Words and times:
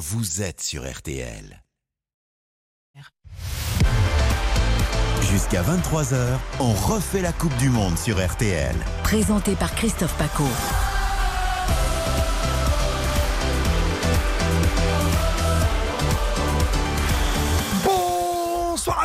vous 0.00 0.40
êtes 0.40 0.62
sur 0.62 0.90
RTL. 0.90 1.62
Jusqu'à 5.30 5.62
23h, 5.62 6.38
on 6.58 6.72
refait 6.72 7.20
la 7.20 7.32
Coupe 7.32 7.54
du 7.58 7.68
Monde 7.68 7.98
sur 7.98 8.16
RTL. 8.18 8.74
Présenté 9.02 9.54
par 9.56 9.74
Christophe 9.74 10.16
Paco. 10.16 10.44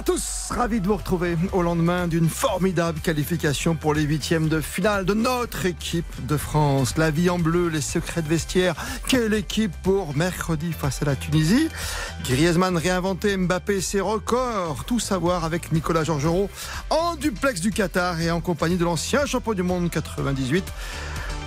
Tous, 0.05 0.51
ravi 0.51 0.81
de 0.81 0.87
vous 0.87 0.97
retrouver 0.97 1.35
au 1.51 1.63
lendemain 1.63 2.07
d'une 2.07 2.29
formidable 2.29 2.99
qualification 2.99 3.75
pour 3.75 3.95
les 3.95 4.03
huitièmes 4.03 4.47
de 4.47 4.61
finale 4.61 5.03
de 5.03 5.15
notre 5.15 5.65
équipe 5.65 6.05
de 6.27 6.37
France. 6.37 6.95
La 6.97 7.09
vie 7.09 7.29
en 7.31 7.39
bleu, 7.39 7.69
les 7.69 7.81
secrets 7.81 8.21
de 8.21 8.27
vestiaire, 8.27 8.75
quelle 9.07 9.33
équipe 9.33 9.73
pour 9.81 10.15
mercredi 10.15 10.73
face 10.73 11.01
à 11.01 11.05
la 11.05 11.15
Tunisie? 11.15 11.69
Griezmann 12.23 12.77
réinventé, 12.77 13.35
Mbappé 13.35 13.81
ses 13.81 13.99
records, 13.99 14.85
tout 14.85 14.99
savoir 14.99 15.43
avec 15.43 15.71
Nicolas 15.71 16.03
Georgerot 16.03 16.51
en 16.91 17.15
duplex 17.15 17.59
du 17.59 17.71
Qatar 17.71 18.21
et 18.21 18.29
en 18.29 18.41
compagnie 18.41 18.77
de 18.77 18.85
l'ancien 18.85 19.25
champion 19.25 19.53
du 19.53 19.63
monde 19.63 19.89
98 19.89 20.63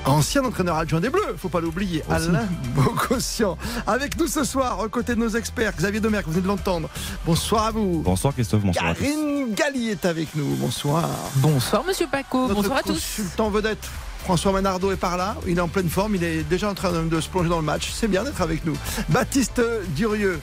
ancien 0.09 0.45
entraîneur 0.45 0.77
adjoint 0.77 1.01
des 1.01 1.11
Bleus, 1.11 1.37
faut 1.37 1.49
pas 1.49 1.61
l'oublier, 1.61 2.03
Alain 2.11 2.47
Bogossian. 2.75 3.57
Avec 3.87 4.19
nous 4.19 4.27
ce 4.27 4.45
soir, 4.45 4.81
aux 4.81 4.89
côtés 4.89 5.15
de 5.15 5.21
nos 5.21 5.29
experts, 5.31 5.73
Xavier 5.77 6.01
Domergue, 6.01 6.25
vous 6.27 6.33
venez 6.33 6.43
de 6.43 6.49
l'entendre. 6.49 6.89
Bonsoir 7.27 7.67
à 7.67 7.71
vous. 7.71 8.03
Bonsoir 8.05 8.35
Christophe, 8.35 8.63
bonsoir 8.63 8.95
Karine 8.95 9.55
Galli 9.55 9.91
est 9.91 10.05
avec 10.05 10.35
nous, 10.35 10.55
bonsoir. 10.57 11.09
Bonsoir 11.37 11.85
Monsieur 11.87 12.07
Paco, 12.11 12.43
Notre 12.49 12.55
bonsoir 12.63 12.79
à 12.79 12.83
tous. 12.83 12.93
consultant 12.95 13.51
vedette. 13.51 13.87
François 14.25 14.53
Manardo 14.53 14.91
est 14.93 14.97
par 14.97 15.17
là, 15.17 15.37
il 15.47 15.57
est 15.57 15.61
en 15.61 15.69
pleine 15.69 15.89
forme, 15.89 16.17
il 16.17 16.25
est 16.25 16.43
déjà 16.43 16.69
en 16.69 16.75
train 16.75 16.93
de, 16.93 17.01
de 17.09 17.21
se 17.21 17.29
plonger 17.29 17.49
dans 17.49 17.59
le 17.61 17.65
match. 17.65 17.91
C'est 17.95 18.09
bien 18.09 18.25
d'être 18.25 18.43
avec 18.43 18.65
nous. 18.67 18.77
Baptiste 19.09 19.63
Durieux, 19.97 20.41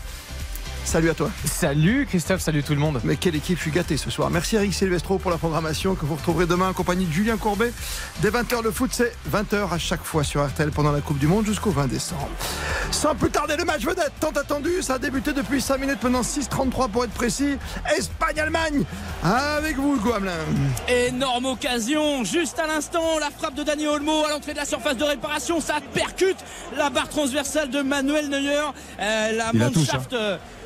salut 0.85 1.09
à 1.09 1.13
toi. 1.13 1.30
Salut 1.45 2.05
Christophe, 2.07 2.41
salut 2.41 2.64
tout 2.64 2.73
le 2.73 2.80
monde. 2.80 3.02
Mais 3.03 3.16
quelle 3.17 3.36
équipe, 3.36 3.58
je 3.58 3.64
suis 3.64 3.72
gâté 3.72 3.97
ce 3.97 4.09
soir. 4.09 4.30
Merci 4.30 4.55
Eric 4.55 4.73
Silvestro 4.73 5.17
pour 5.17 5.31
la 5.31 5.38
programmation 5.38 5.95
que 5.95 6.05
vous 6.05 6.16
retrouverez 6.16 6.45
demain 6.45 6.69
en 6.69 6.73
compagnie 6.73 7.05
de 7.05 7.11
Julien 7.11 7.38
Courbet. 7.38 7.73
Dès 8.22 8.30
20h, 8.30 8.64
le 8.64 8.72
foot, 8.72 8.92
c'est 8.94 9.14
20h 9.31 9.73
à 9.73 9.77
chaque 9.77 10.03
fois 10.03 10.23
sur 10.23 10.45
RTL 10.45 10.72
pendant 10.72 10.92
la 10.92 11.02
Coupe 11.02 11.17
du 11.17 11.27
Monde 11.27 11.45
jusqu'au 11.45 11.72
20 11.72 11.88
décembre. 11.88 12.30
Sans 12.92 13.16
plus 13.16 13.30
tarder, 13.30 13.55
le 13.58 13.66
match 13.66 13.81
vedette, 13.83 14.14
tant 14.19 14.30
attendu. 14.30 14.81
Ça 14.81 14.94
a 14.95 15.00
débuté 15.00 15.33
depuis 15.33 15.59
5 15.59 15.80
minutes, 15.80 16.02
maintenant 16.03 16.22
6.33 16.22 16.89
pour 16.89 17.03
être 17.03 17.11
précis. 17.11 17.58
Espagne-Allemagne, 17.97 18.83
avec 19.23 19.75
vous, 19.77 19.97
Hugo 19.97 20.14
Hamelin. 20.14 20.33
Énorme 20.88 21.45
occasion, 21.45 22.23
juste 22.23 22.59
à 22.59 22.67
l'instant, 22.67 23.20
la 23.20 23.31
frappe 23.31 23.55
de 23.55 23.64
Dani 23.64 23.88
Olmo 23.88 24.23
à 24.25 24.30
l'entrée 24.30 24.53
de 24.53 24.59
la 24.59 24.66
surface 24.66 24.97
de 24.97 25.03
réparation, 25.03 25.59
ça 25.59 25.75
percute 25.94 26.38
la 26.77 26.89
barre 26.89 27.09
transversale 27.09 27.70
de 27.70 27.81
Manuel 27.81 28.30
Neuer, 28.30 28.45
Euh, 28.99 29.31
la 29.33 29.49
Il 29.53 29.59
la 29.59 29.70
touche, 29.70 29.88
Mannschaft 29.92 30.16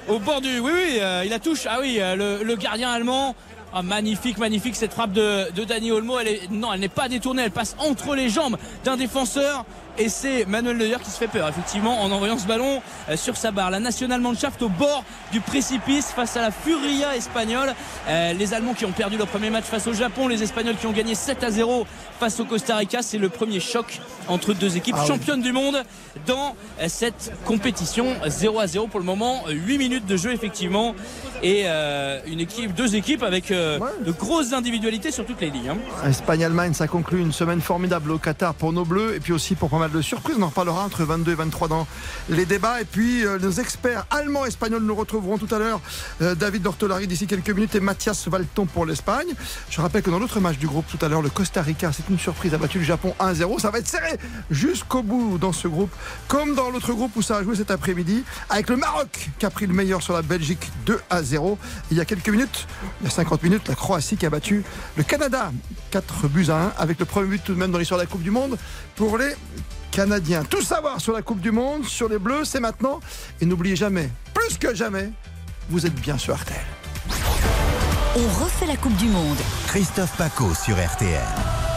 au 0.10 0.20
bord 0.20 0.42
du, 0.42 0.60
oui 0.60 0.72
oui, 0.74 0.98
euh, 1.00 1.24
il 1.24 1.30
la 1.30 1.40
touche, 1.40 1.68
ah 1.70 1.78
oui, 1.80 1.98
euh, 2.00 2.44
le, 2.44 2.56
gardien 2.56 2.90
allemand. 2.90 3.36
Ah, 3.72 3.84
magnifique, 3.84 4.40
magnifique 4.40 4.76
cette 4.76 4.94
frappe 4.94 5.12
de, 5.12 5.52
de 5.52 5.64
Dani 5.64 5.92
Olmo. 5.92 6.16
Non, 6.50 6.74
elle 6.74 6.80
n'est 6.80 6.88
pas 6.88 7.08
détournée, 7.08 7.44
elle 7.44 7.52
passe 7.52 7.76
entre 7.78 8.16
les 8.16 8.28
jambes 8.28 8.58
d'un 8.84 8.98
défenseur. 8.98 9.64
Et 9.98 10.08
c'est 10.08 10.46
Manuel 10.46 10.78
Neuer 10.78 10.96
qui 11.04 11.10
se 11.12 11.18
fait 11.18 11.28
peur, 11.28 11.50
effectivement, 11.50 12.02
en 12.02 12.12
envoyant 12.12 12.38
ce 12.38 12.48
ballon 12.48 12.82
euh, 13.10 13.18
sur 13.18 13.36
sa 13.36 13.52
barre. 13.52 13.70
La 13.70 13.80
National 13.82 14.22
Mannschaft 14.22 14.62
au 14.62 14.70
bord 14.70 15.04
du 15.34 15.42
précipice 15.42 16.12
face 16.12 16.38
à 16.38 16.42
la 16.42 16.52
Furia 16.52 17.18
espagnole. 17.18 17.74
Euh, 18.08 18.32
les 18.34 18.54
Allemands 18.54 18.74
qui 18.74 18.86
ont 18.86 18.92
perdu 18.94 19.18
leur 19.18 19.28
premier 19.28 19.50
match 19.50 19.66
face 19.66 19.88
au 19.88 19.94
Japon, 19.94 20.30
les 20.30 20.42
Espagnols 20.42 20.78
qui 20.78 20.88
ont 20.88 20.94
gagné 20.94 21.16
7 21.16 21.44
à 21.44 21.52
0 21.52 21.86
face 22.18 22.40
au 22.40 22.46
Costa 22.46 22.78
Rica. 22.78 23.02
C'est 23.02 23.18
le 23.18 23.28
premier 23.28 23.60
choc 23.60 24.00
entre 24.30 24.54
deux 24.54 24.78
équipes 24.78 24.96
Ah 24.98 25.02
oui. 25.02 25.08
championnes 25.08 25.42
du 25.42 25.52
monde 25.52 25.84
dans 26.26 26.56
euh, 26.82 26.86
cette 26.88 27.34
compétition. 27.44 28.06
0 28.26 28.58
à 28.60 28.68
0 28.68 28.88
pour 28.88 29.02
le 29.02 29.06
moment, 29.06 29.44
8 29.50 29.78
minutes 29.78 30.06
de 30.06 30.16
jeu, 30.16 30.32
effectivement. 30.32 30.96
Et 31.44 31.64
euh, 31.66 32.20
une 32.26 32.40
équipe, 32.40 32.74
deux 32.74 32.96
équipes 32.96 33.24
avec 33.24 33.52
euh, 33.52 33.80
Ouais. 33.80 33.90
de 34.06 34.12
grosses 34.12 34.54
individualités 34.54 35.12
sur 35.12 35.26
toutes 35.26 35.42
les 35.42 35.50
lignes. 35.50 35.70
hein. 35.72 36.08
Espagne-Allemagne, 36.10 36.74
ça 36.74 36.88
conclut 36.88 37.20
une 37.20 37.32
semaine 37.34 37.60
formidable 37.62 38.12
au 38.12 38.18
Qatar 38.18 38.54
pour 38.54 38.72
nos 38.74 38.86
Bleus 38.86 39.16
et 39.16 39.20
puis 39.20 39.34
aussi 39.34 39.56
pour 39.56 39.70
pas 39.70 39.78
mal 39.78 39.89
de 39.90 40.02
surprises. 40.02 40.36
On 40.40 40.44
en 40.44 40.48
reparlera 40.48 40.84
entre 40.84 41.04
22 41.04 41.32
et 41.32 41.36
23 41.36 41.68
dans 41.68 41.88
les 42.30 42.46
débats. 42.46 42.82
Et 42.82 42.86
puis 42.86 43.26
euh, 43.26 43.40
nos 43.40 43.52
experts 43.52 44.06
allemands 44.10 44.46
et 44.46 44.50
espagnols 44.50 44.84
nous 44.84 44.96
retrouveront 44.96 45.38
tout 45.38 45.54
à 45.54 45.60
l'heure. 45.60 45.82
Euh, 46.22 46.36
David 46.36 46.64
Dortolari 46.64 47.08
d'ici 47.08 47.28
quelques 47.28 47.50
minutes 47.50 47.76
et 47.76 47.80
Mathias 47.80 48.28
Valton 48.28 48.66
pour 48.66 48.86
l'Espagne. 48.86 49.28
Je 49.70 49.82
rappelle 49.82 50.02
que 50.02 50.10
dans 50.10 50.20
l'autre 50.20 50.40
match 50.40 50.58
du 50.58 50.68
groupe 50.68 50.86
tout 50.88 51.04
à 51.04 51.10
l'heure, 51.10 51.22
le 51.22 51.30
Costa 51.30 51.62
Rica, 51.62 51.92
c'est 51.92 52.10
une 52.10 52.20
surprise, 52.20 52.54
a 52.54 52.58
battu 52.58 52.80
le 52.80 52.86
Japon 52.86 53.14
1-0. 53.20 53.60
Ça 53.60 53.72
va 53.72 53.80
être 53.80 53.88
serré 53.88 54.18
jusqu'au 54.50 55.04
bout 55.04 55.38
dans 55.38 55.54
ce 55.54 55.68
groupe, 55.68 55.92
comme 56.28 56.56
dans 56.56 56.70
l'autre 56.70 56.94
groupe 56.94 57.16
où 57.16 57.22
ça 57.22 57.38
a 57.38 57.44
joué 57.44 57.56
cet 57.56 57.72
après-midi, 57.72 58.24
avec 58.50 58.70
le 58.70 58.78
Maroc 58.78 59.30
qui 59.38 59.46
a 59.46 59.50
pris 59.50 59.68
le 59.68 59.74
meilleur 59.74 60.02
sur 60.02 60.14
la 60.14 60.22
Belgique 60.22 60.70
2 60.86 61.00
à 61.10 61.24
0. 61.24 61.58
Il 61.92 61.98
y 61.98 62.02
a 62.02 62.06
quelques 62.06 62.30
minutes, 62.30 62.68
il 63.02 63.06
y 63.06 63.08
a 63.08 63.12
50 63.12 63.44
minutes, 63.44 63.68
la 63.68 63.76
Croatie 63.76 64.18
qui 64.18 64.26
a 64.26 64.30
battu 64.30 64.64
le 64.98 65.04
Canada 65.04 65.52
4 65.92 66.28
buts 66.28 66.48
à 66.50 66.56
1 66.56 66.74
avec 66.78 67.00
le 67.00 67.06
premier 67.06 67.28
but 67.28 67.44
tout 67.44 67.54
de 67.54 67.60
même 67.60 67.72
dans 67.72 67.78
l'histoire 67.78 68.00
de 68.00 68.06
la 68.06 68.10
Coupe 68.10 68.24
du 68.24 68.32
Monde 68.32 68.58
pour 68.96 69.18
les 69.18 69.36
Canadiens. 69.92 70.44
Tout 70.44 70.62
savoir 70.62 71.02
sur 71.02 71.14
la 71.14 71.22
Coupe 71.22 71.42
du 71.42 71.52
Monde, 71.52 71.86
sur 71.86 72.10
les 72.10 72.20
Bleus, 72.20 72.46
c'est 72.46 72.60
maintenant. 72.60 73.00
Et 73.42 73.46
n'oubliez 73.46 73.76
jamais, 73.76 74.10
plus 74.34 74.58
que 74.58 74.74
jamais, 74.74 75.12
vous 75.70 75.86
êtes 75.86 75.96
bien 75.96 76.18
sur 76.18 76.36
RTL. 76.36 76.58
On 78.16 78.44
refait 78.44 78.66
la 78.66 78.78
Coupe 78.78 78.96
du 78.96 79.08
Monde. 79.08 79.38
Christophe 79.68 80.16
Paco 80.18 80.54
sur 80.54 80.76
RTL. 80.76 81.69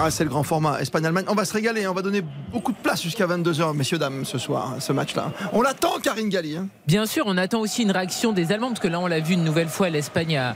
Ah, 0.00 0.12
c'est 0.12 0.22
le 0.22 0.30
grand 0.30 0.44
format 0.44 0.80
Espagne-Allemagne. 0.80 1.24
On 1.28 1.34
va 1.34 1.44
se 1.44 1.52
régaler, 1.52 1.84
hein. 1.84 1.88
on 1.90 1.94
va 1.94 2.02
donner 2.02 2.22
beaucoup 2.52 2.70
de 2.70 2.76
place 2.76 3.02
jusqu'à 3.02 3.26
22h, 3.26 3.74
messieurs, 3.74 3.98
dames, 3.98 4.24
ce 4.24 4.38
soir, 4.38 4.74
hein, 4.74 4.80
ce 4.80 4.92
match-là. 4.92 5.32
On 5.52 5.60
l'attend, 5.60 5.98
Karine 6.00 6.28
Galli. 6.28 6.56
hein. 6.56 6.68
Bien 6.86 7.04
sûr, 7.04 7.24
on 7.26 7.36
attend 7.36 7.58
aussi 7.58 7.82
une 7.82 7.90
réaction 7.90 8.32
des 8.32 8.52
Allemands, 8.52 8.68
parce 8.68 8.78
que 8.78 8.86
là, 8.86 9.00
on 9.00 9.08
l'a 9.08 9.18
vu 9.18 9.34
une 9.34 9.42
nouvelle 9.42 9.68
fois, 9.68 9.88
l'Espagne 9.90 10.38
a 10.38 10.54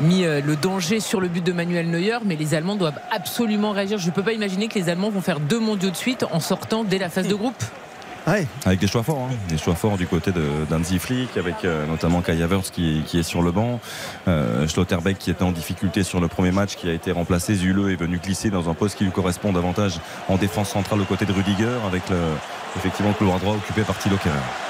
mis 0.00 0.24
euh, 0.24 0.40
le 0.40 0.56
danger 0.56 1.00
sur 1.00 1.20
le 1.20 1.28
but 1.28 1.44
de 1.44 1.52
Manuel 1.52 1.90
Neuer, 1.90 2.18
mais 2.24 2.36
les 2.36 2.54
Allemands 2.54 2.76
doivent 2.76 2.98
absolument 3.10 3.72
réagir. 3.72 3.98
Je 3.98 4.06
ne 4.06 4.12
peux 4.12 4.22
pas 4.22 4.32
imaginer 4.32 4.68
que 4.68 4.78
les 4.78 4.88
Allemands 4.88 5.10
vont 5.10 5.20
faire 5.20 5.40
deux 5.40 5.60
mondiaux 5.60 5.90
de 5.90 5.96
suite 5.96 6.24
en 6.32 6.40
sortant 6.40 6.82
dès 6.82 6.98
la 6.98 7.10
phase 7.10 7.28
de 7.28 7.34
groupe. 7.34 7.62
Avec 8.66 8.78
des 8.78 8.86
choix 8.86 9.02
forts, 9.02 9.28
hein. 9.30 9.34
des 9.48 9.58
choix 9.58 9.74
forts 9.74 9.96
du 9.96 10.06
côté 10.06 10.32
d'Anzi 10.68 10.98
Flick, 10.98 11.36
avec 11.36 11.64
euh, 11.64 11.86
notamment 11.86 12.20
Kai 12.20 12.42
Havertz 12.42 12.70
qui, 12.70 13.02
qui 13.06 13.18
est 13.18 13.22
sur 13.22 13.42
le 13.42 13.52
banc, 13.52 13.80
euh, 14.26 14.68
Schlotterbeck 14.68 15.18
qui 15.18 15.30
était 15.30 15.44
en 15.44 15.52
difficulté 15.52 16.02
sur 16.02 16.20
le 16.20 16.28
premier 16.28 16.52
match, 16.52 16.76
qui 16.76 16.88
a 16.88 16.92
été 16.92 17.12
remplacé, 17.12 17.54
Zule 17.54 17.90
est 17.90 17.96
venu 17.96 18.18
glisser 18.18 18.50
dans 18.50 18.68
un 18.68 18.74
poste 18.74 18.98
qui 18.98 19.04
lui 19.04 19.12
correspond 19.12 19.52
davantage 19.52 20.00
en 20.28 20.36
défense 20.36 20.70
centrale 20.70 21.00
aux 21.00 21.04
côtés 21.04 21.26
de 21.26 21.32
Rudiger, 21.32 21.78
avec 21.86 22.02
effectivement 22.76 23.10
le 23.10 23.14
couloir 23.16 23.38
droit 23.38 23.54
occupé 23.54 23.82
par 23.82 23.98
Thilo 23.98 24.16
Kerrer. 24.16 24.67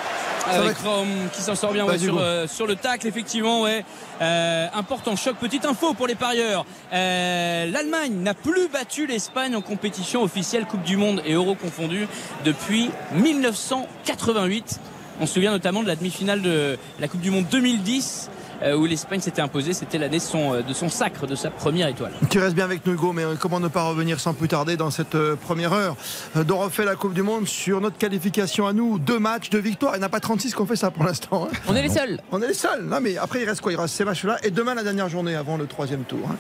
Va 0.53 0.65
Avec 0.65 0.71
être- 0.73 0.85
Rom 0.89 1.09
qui 1.33 1.41
s'en 1.43 1.55
sort 1.55 1.73
bien 1.73 1.85
ouais, 1.85 1.99
sur, 1.99 2.19
euh, 2.19 2.47
sur 2.47 2.67
le 2.67 2.77
tacle, 2.77 3.07
effectivement. 3.07 3.63
Ouais. 3.63 3.85
Euh, 4.21 4.67
important 4.75 5.15
choc. 5.17 5.37
Petite 5.37 5.65
info 5.65 5.95
pour 5.95 6.07
les 6.07 6.15
parieurs. 6.15 6.65
Euh, 6.93 7.67
L'Allemagne 7.71 8.15
n'a 8.23 8.35
plus 8.35 8.69
battu 8.69 9.07
l'Espagne 9.07 9.55
en 9.57 9.61
compétition 9.61 10.23
officielle 10.23 10.65
Coupe 10.67 10.83
du 10.83 10.97
Monde 10.97 11.23
et 11.25 11.33
Euro 11.35 11.55
confondu 11.55 12.07
depuis 12.45 12.91
1988. 13.13 14.81
On 15.21 15.27
se 15.27 15.35
souvient 15.35 15.51
notamment 15.51 15.83
de 15.83 15.89
la 15.89 15.97
demi-finale 15.97 16.43
de 16.43 16.79
la 17.01 17.09
Coupe 17.09 17.21
du 17.21 17.31
Monde 17.31 17.47
2010 17.51 18.29
euh, 18.31 18.35
où 18.77 18.87
l'Espagne 18.87 19.21
s'était 19.21 19.41
imposée. 19.43 19.73
C'était 19.73 19.99
l'année 19.99 20.19
de 20.19 20.23
son, 20.23 20.55
euh, 20.55 20.63
de 20.63 20.73
son 20.73 20.89
sacre, 20.89 21.27
de 21.27 21.35
sa 21.35 21.51
première 21.51 21.89
étoile. 21.89 22.13
Tu 22.31 22.39
restes 22.39 22.55
bien 22.55 22.65
avec 22.65 22.85
nous, 22.87 22.95
Hugo, 22.95 23.13
mais 23.13 23.25
euh, 23.25 23.35
comment 23.39 23.61
ne 23.61 23.69
pas 23.69 23.83
revenir 23.83 24.19
sans 24.21 24.35
plus 24.35 24.49
tarder 24.49 24.77
dans 24.77 24.91
cette 24.91 25.15
euh, 25.15 25.37
première 25.37 25.73
heure? 25.73 25.97
Euh, 26.37 26.45
d'on 26.45 26.59
refait 26.59 26.85
la 26.85 26.97
Coupe 26.97 27.15
du 27.15 27.23
Monde 27.23 27.47
sur 27.47 27.81
notre 27.81 27.99
qualification 27.99 28.67
à 28.67 28.73
nous. 28.73 28.99
Deux 28.99 29.19
matchs, 29.19 29.51
deux 29.51 29.59
victoires. 29.61 29.95
Il 29.95 29.99
n'y 29.99 30.05
en 30.05 30.07
a 30.07 30.11
pas 30.11 30.21
36 30.21 30.55
qu'on 30.55 30.67
fait 30.67 30.77
ça 30.77 30.91
pour 30.91 31.05
l'instant. 31.05 31.49
hein. 31.51 31.57
On 31.69 31.77
est 31.77 31.83
les 31.83 31.89
seuls. 31.89 32.21
On 32.33 32.43
est 32.43 32.49
les 32.49 32.55
seuls. 32.55 32.85
Non, 32.85 32.99
mais 33.01 33.17
après, 33.17 33.43
il 33.43 33.49
reste 33.49 33.61
quoi? 33.61 33.73
Il 33.73 33.77
reste 33.81 33.95
ces 33.95 34.05
matchs-là 34.05 34.39
et 34.43 34.51
demain, 34.51 34.75
la 34.75 34.83
dernière 34.83 35.09
journée 35.09 35.35
avant 35.37 35.57
le 35.57 35.67
troisième 35.67 36.03
tour. 36.05 36.21
hein. 36.31 36.37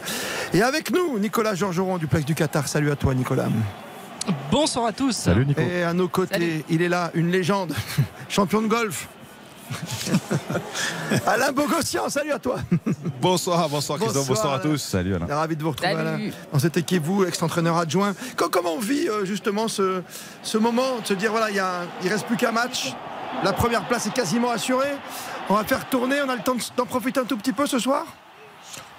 Et 0.53 0.62
avec 0.62 0.91
nous, 0.91 1.19
Nicolas 1.19 1.55
Georgeron 1.55 1.99
du 1.99 2.07
Plex 2.07 2.25
du 2.25 2.34
Qatar. 2.34 2.67
Salut 2.69 2.91
à 2.91 2.97
toi, 2.97 3.15
Nicolas. 3.15 3.47
Bonsoir 4.51 4.87
à 4.87 4.93
tous. 4.93 5.12
Salut 5.12 5.47
Nico. 5.47 5.61
Et 5.61 5.83
à 5.83 5.93
nos 5.95 6.09
côtés, 6.09 6.34
Salut. 6.34 6.65
il 6.69 6.83
est 6.83 6.89
là, 6.89 7.11
une 7.15 7.31
légende, 7.31 7.73
champion 8.28 8.61
de 8.61 8.67
golf. 8.67 9.09
Alain 11.26 11.53
Bogossian, 11.53 12.09
salut 12.09 12.32
à 12.32 12.38
toi. 12.38 12.56
Bonsoir, 13.20 13.68
bonsoir 13.68 13.98
Christophe, 13.98 14.26
bonsoir, 14.28 14.54
à 14.54 14.59
tous. 14.59 14.78
Salut 14.78 15.15
Alain. 15.15 15.26
Ravi 15.26 15.56
de 15.56 15.62
vous 15.62 15.70
retrouver 15.70 15.92
Salut. 15.92 16.09
Alain, 16.09 16.30
dans 16.53 16.59
cette 16.59 16.76
équipe, 16.76 17.03
vous, 17.04 17.24
ex-entraîneur 17.24 17.76
adjoint. 17.76 18.15
Co- 18.36 18.48
Comment 18.48 18.74
on 18.74 18.78
vit 18.80 19.09
euh, 19.09 19.24
justement 19.24 19.68
ce, 19.68 20.03
ce 20.42 20.59
moment 20.59 20.98
de 21.03 21.06
se 21.06 21.15
dire 21.15 21.30
voilà, 21.30 21.50
il 21.50 21.62
il 22.04 22.09
reste 22.10 22.26
plus 22.26 22.36
qu'un 22.36 22.53
match, 22.53 22.92
la 23.44 23.53
première 23.53 23.86
place 23.86 24.06
est 24.06 24.12
quasiment 24.15 24.50
assurée. 24.50 24.94
On 25.48 25.54
va 25.54 25.65
faire 25.65 25.88
tourner, 25.88 26.16
on 26.24 26.28
a 26.28 26.36
le 26.36 26.42
temps 26.42 26.54
de- 26.54 26.60
d'en 26.76 26.86
profiter 26.86 27.20
un 27.20 27.24
tout 27.24 27.36
petit 27.36 27.53
peu 27.53 27.66
ce 27.66 27.78
soir 27.78 28.04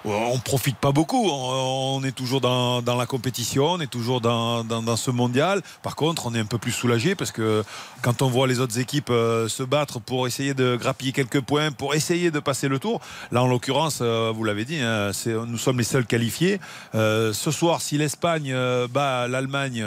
on 0.04 0.38
profite 0.38 0.76
pas 0.76 0.92
beaucoup. 0.92 1.28
On, 1.30 2.02
est 2.04 2.12
toujours 2.12 2.40
dans, 2.40 2.82
la 2.82 3.06
compétition, 3.06 3.72
on 3.72 3.80
est 3.80 3.90
toujours 3.90 4.20
dans, 4.20 4.96
ce 4.96 5.10
mondial. 5.10 5.62
Par 5.82 5.96
contre, 5.96 6.26
on 6.26 6.34
est 6.34 6.38
un 6.38 6.46
peu 6.46 6.58
plus 6.58 6.72
soulagé 6.72 7.14
parce 7.14 7.32
que 7.32 7.62
quand 8.02 8.22
on 8.22 8.28
voit 8.28 8.46
les 8.46 8.60
autres 8.60 8.78
équipes 8.78 9.10
euh, 9.10 9.48
se 9.48 9.62
battre 9.62 10.00
pour 10.00 10.26
essayer 10.26 10.54
de 10.54 10.76
grappiller 10.76 11.12
quelques 11.12 11.40
points, 11.40 11.70
pour 11.70 11.94
essayer 11.94 12.30
de 12.30 12.40
passer 12.40 12.68
le 12.68 12.78
tour, 12.78 13.00
là 13.30 13.42
en 13.42 13.46
l'occurrence, 13.46 13.98
euh, 14.00 14.32
vous 14.34 14.44
l'avez 14.44 14.64
dit, 14.64 14.80
hein, 14.80 15.10
nous 15.46 15.58
sommes 15.58 15.78
les 15.78 15.84
seuls 15.84 16.06
qualifiés. 16.06 16.60
Euh, 16.94 17.32
ce 17.32 17.50
soir, 17.50 17.82
si 17.82 17.98
l'Espagne 17.98 18.54
bat 18.90 19.28
l'Allemagne, 19.28 19.84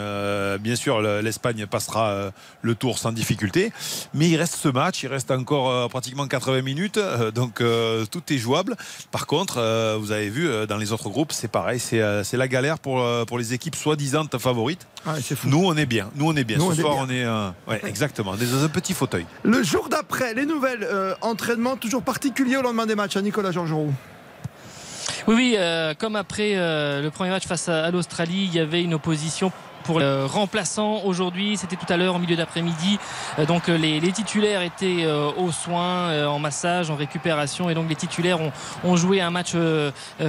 bien 0.59 0.75
sûr, 0.75 1.01
l'Espagne 1.01 1.66
passera 1.66 2.31
le 2.62 2.75
tour 2.75 3.00
sans 3.00 3.12
difficulté. 3.12 3.71
Mais 4.13 4.30
il 4.30 4.38
reste 4.38 4.56
ce 4.56 4.69
match, 4.69 5.04
il 5.04 5.07
reste 5.07 5.31
encore 5.31 5.89
pratiquement 5.89 6.27
80 6.27 6.62
minutes, 6.62 7.00
donc 7.33 7.62
tout 8.12 8.33
est 8.33 8.38
jouable. 8.38 8.75
Par 9.12 9.27
contre, 9.27 9.59
vous 10.04 10.12
avez 10.12 10.30
vu 10.30 10.50
euh, 10.50 10.66
dans 10.66 10.76
les 10.76 10.92
autres 10.92 11.10
groupes, 11.10 11.32
c'est 11.32 11.48
pareil, 11.48 11.80
c'est 11.80 12.02
euh, 12.02 12.24
la 12.34 12.48
galère 12.50 12.78
pour, 12.78 13.02
euh, 13.02 13.24
pour 13.24 13.38
les 13.38 13.54
équipes 13.54 13.76
soi-disant 13.76 14.26
favorites. 14.38 14.86
Ah, 15.06 15.16
Nous, 15.46 15.64
on 15.64 15.78
est 15.78 15.86
bien. 15.86 16.10
Nous, 16.16 16.28
on 16.28 16.36
est 16.36 16.44
bien. 16.44 16.60
Ce 16.60 16.82
soir, 16.82 16.98
on 17.00 17.10
est 17.10 17.26
ouais, 17.68 17.82
exactement 17.86 18.36
dans 18.36 18.64
un 18.64 18.70
petit 18.70 18.94
fauteuil. 18.94 19.26
Le 19.44 19.64
jour 19.64 19.88
d'après, 19.90 20.34
les 20.34 20.46
nouvelles 20.46 20.88
entraînements 21.22 21.78
toujours 21.78 22.02
particuliers 22.02 22.58
au 22.58 22.62
lendemain 22.62 22.86
des 22.86 22.96
matchs 22.96 23.16
à 23.16 23.22
Nicolas 23.22 23.52
Georgerou. 23.52 23.94
Oui, 25.28 25.36
oui, 25.36 25.58
comme 26.00 26.16
après 26.16 26.56
le 26.56 27.10
premier 27.10 27.30
match 27.30 27.48
face 27.48 27.70
à 27.70 27.90
l'Australie, 27.92 28.50
il 28.50 28.54
y 28.54 28.60
avait 28.60 28.84
une 28.84 28.94
opposition 28.94 29.52
pour 29.83 30.00
le 30.00 30.25
remplaçant 30.25 31.01
aujourd'hui. 31.03 31.57
C'était 31.57 31.75
tout 31.75 31.91
à 31.91 31.97
l'heure 31.97 32.15
en 32.15 32.19
milieu 32.19 32.35
d'après-midi. 32.35 32.97
Euh, 33.39 33.45
donc 33.45 33.69
euh, 33.69 33.77
les, 33.77 34.12
titulaires 34.12 34.62
étaient 34.62 35.03
euh, 35.03 35.31
aux 35.38 35.51
soins, 35.51 36.27
en 36.27 36.39
massage, 36.39 36.89
en 36.89 36.95
récupération. 36.95 37.69
Et 37.69 37.74
donc 37.74 37.89
les 37.89 37.95
titulaires 37.95 38.39
ont, 38.83 38.95
joué 38.95 39.21
un 39.21 39.31
match 39.31 39.56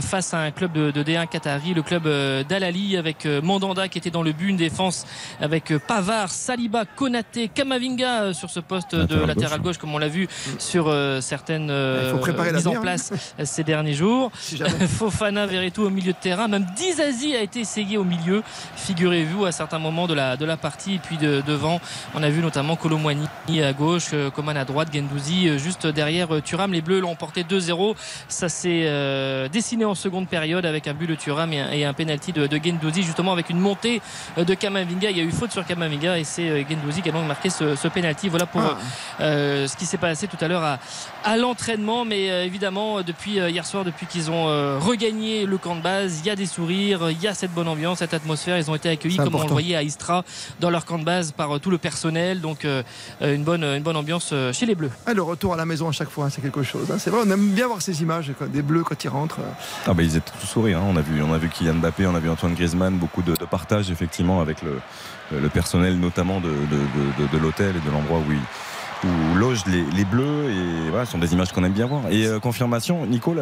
face 0.01 0.33
à 0.33 0.39
un 0.39 0.51
club 0.51 0.73
de, 0.73 1.03
D1 1.03 1.29
Qatari, 1.29 1.75
le 1.75 1.83
club 1.83 2.09
d'Alali, 2.49 2.97
avec 2.97 3.27
Mandanda 3.27 3.89
qui 3.89 3.99
était 3.99 4.11
dans 4.11 4.23
le 4.23 4.33
but, 4.33 4.49
une 4.49 4.57
défense 4.57 5.07
avec 5.41 5.77
Pavard, 5.87 6.31
Saliba, 6.31 6.85
Konaté, 6.87 7.49
Kamavinga 7.49 8.33
sur 8.33 8.49
ce 8.49 8.61
poste 8.61 8.95
de 8.95 9.17
latéral 9.25 9.61
gauche, 9.61 9.77
comme 9.77 9.95
on 9.95 9.99
l'a 9.99 10.09
vu 10.09 10.29
sur 10.59 10.95
certaines 11.21 11.71
mises 12.53 12.67
en 12.67 12.81
place 12.81 13.13
ces 13.45 13.65
derniers 13.65 13.95
jours. 13.95 14.31
Fofana, 14.89 15.47
Verretou 15.47 15.83
au 15.83 15.91
milieu 15.91 16.13
de 16.13 16.19
terrain. 16.19 16.49
Même 16.49 16.67
Dizazi 16.75 17.37
a 17.37 17.43
été 17.43 17.61
essayé 17.61 17.99
au 17.99 18.05
milieu. 18.05 18.43
Figurez-vous 18.77 19.44
à 19.47 19.53
certains 19.53 19.79
moments 19.79 20.07
de 20.07 20.15
la, 20.15 20.37
de 20.37 20.45
la 20.45 20.57
partie. 20.57 20.95
Et 20.95 20.99
puis 20.99 21.17
devant, 21.17 21.81
on 22.15 22.23
a 22.23 22.31
vu 22.31 22.41
notamment 22.41 22.77
Colomwani 22.77 23.27
à 23.63 23.73
gauche, 23.73 24.11
euh, 24.13 24.31
Coman 24.31 24.57
à 24.57 24.65
droite, 24.65 24.89
Gendouzi 24.93 25.49
euh, 25.49 25.59
juste 25.59 25.87
derrière 25.87 26.35
euh, 26.35 26.41
Thuram. 26.41 26.73
Les 26.73 26.81
Bleus 26.81 27.01
l'ont 27.01 27.11
emporté 27.11 27.43
2-0. 27.43 27.95
Ça 28.29 28.49
s'est 28.49 29.49
dessiné 29.51 29.85
en 29.85 29.95
seconde 29.95 30.29
période 30.29 30.67
avec 30.67 30.89
un 30.89 30.95
but 30.95 31.07
de 31.07 31.15
Thuram 31.15 31.53
et 31.53 31.85
un, 31.85 31.93
penalty 31.93 32.33
de, 32.33 32.47
de 32.47 32.61
Gendouzi, 32.63 33.03
justement 33.03 33.33
avec 33.33 33.51
une 33.51 33.59
montée 33.59 34.01
de 34.37 34.55
Kamavinga. 34.55 35.11
Il 35.11 35.17
y 35.17 35.21
a 35.21 35.25
eu 35.25 35.31
faute 35.31 35.53
sur 35.53 35.65
Kamavinga 35.65 36.19
et 36.19 36.25
c'est 36.25 36.67
Gendouzi 36.69 37.03
qui 37.03 37.09
a 37.09 37.13
donc 37.13 37.27
marqué 37.27 37.51
ce, 37.51 37.77
ce 37.77 37.89
penalty. 37.89 38.29
Voilà 38.29 38.47
pour 38.47 38.63
ah. 38.63 38.79
ce 39.19 39.77
qui 39.77 39.87
s'est 39.87 39.99
passé 39.99 40.27
tout 40.27 40.39
à 40.41 40.49
l'heure 40.49 40.63
à, 40.63 40.79
à 41.25 41.37
l'entraînement. 41.37 42.05
Mais 42.05 42.47
évidemment, 42.47 43.03
depuis 43.03 43.33
hier 43.33 43.67
soir, 43.67 43.85
depuis 43.85 44.07
qu'ils 44.07 44.31
ont 44.31 44.47
regagné 44.81 45.47
le 45.47 45.59
camp 45.59 45.77
de 45.77 45.83
base, 45.83 46.21
il 46.21 46.27
y 46.27 46.31
a 46.31 46.37
des 46.37 46.47
sourires, 46.47 47.11
il 47.11 47.21
y 47.21 47.27
a 47.27 47.35
cette 47.35 47.53
bonne 47.53 47.69
ambiance, 47.69 47.99
cette 47.99 48.15
atmosphère. 48.15 48.59
Ils 48.59 48.71
ont 48.71 48.75
été 48.75 48.89
accueillis 48.89 49.17
comme 49.17 49.35
on 49.35 49.43
le 49.43 49.49
voyait 49.49 49.77
à 49.77 49.83
Istra 49.83 50.25
dans 50.61 50.71
leur 50.71 50.85
camp 50.85 50.99
de 50.99 51.05
base 51.05 51.33
par 51.33 51.55
euh, 51.55 51.59
tout 51.59 51.71
le 51.71 51.79
personnel. 51.79 52.41
Donc 52.41 52.65
euh, 52.65 52.83
euh, 53.23 53.35
une, 53.35 53.45
bonne, 53.45 53.65
une 53.65 53.83
bonne 53.83 53.97
ambiance 53.97 54.35
chez 54.53 54.67
les 54.67 54.75
Bleus. 54.75 54.91
Ah, 55.07 55.15
le 55.15 55.23
retour 55.23 55.55
à 55.55 55.57
la 55.57 55.67
maison 55.67 55.89
à 55.89 55.93
chaque 55.93 56.11
fois, 56.11 56.31
c'est 56.31 56.41
quelque 56.41 56.63
chose. 56.63 56.91
Hein. 56.91 56.97
C'est 56.99 57.11
vrai, 57.11 57.21
on 57.25 57.31
aime 57.31 57.51
bien 57.51 57.67
voir 57.67 57.83
ces 57.83 58.03
images 58.03 58.33
des 58.49 58.63
Bleus 58.63 58.85
quand 58.85 59.03
ils 59.03 59.09
rentrent. 59.09 59.41
Ah 59.87 59.95
bah, 59.95 60.03
ils 60.03 60.17
étaient 60.17 60.33
tous 60.41 60.47
sourires. 60.47 60.79
Hein. 60.79 60.87
On, 60.89 60.97
a 60.97 61.03
vu, 61.03 61.23
on 61.23 61.33
a 61.33 61.39
vu 61.39 61.49
Kylian 61.49 61.75
Mbappé, 61.75 62.07
on 62.07 62.15
a 62.15 62.21
vu 62.21 62.31
Antoine 62.31 62.55
Griezmann, 62.55 62.97
beaucoup 62.97 63.23
de, 63.23 63.35
partage 63.45 63.91
effectivement 63.91 64.41
avec 64.41 64.63
le, 64.63 64.81
le 65.39 65.49
personnel 65.51 65.99
notamment 65.99 66.41
de, 66.41 66.49
de, 66.49 67.39
l'hôtel 67.39 67.77
et 67.77 67.87
de 67.87 67.91
l'endroit 67.91 68.19
où 68.19 68.33
ils 68.33 68.39
logent 69.37 69.65
les, 69.67 70.05
bleus 70.05 70.51
et 70.51 70.91
voilà, 70.91 71.07
ce 71.07 71.13
sont 71.13 71.19
des 71.19 71.33
images 71.33 71.53
qu'on 71.53 71.65
aime 71.65 71.73
bien 71.73 71.87
voir. 71.87 72.03
Et 72.11 72.27
confirmation, 72.41 73.07
Nico, 73.07 73.35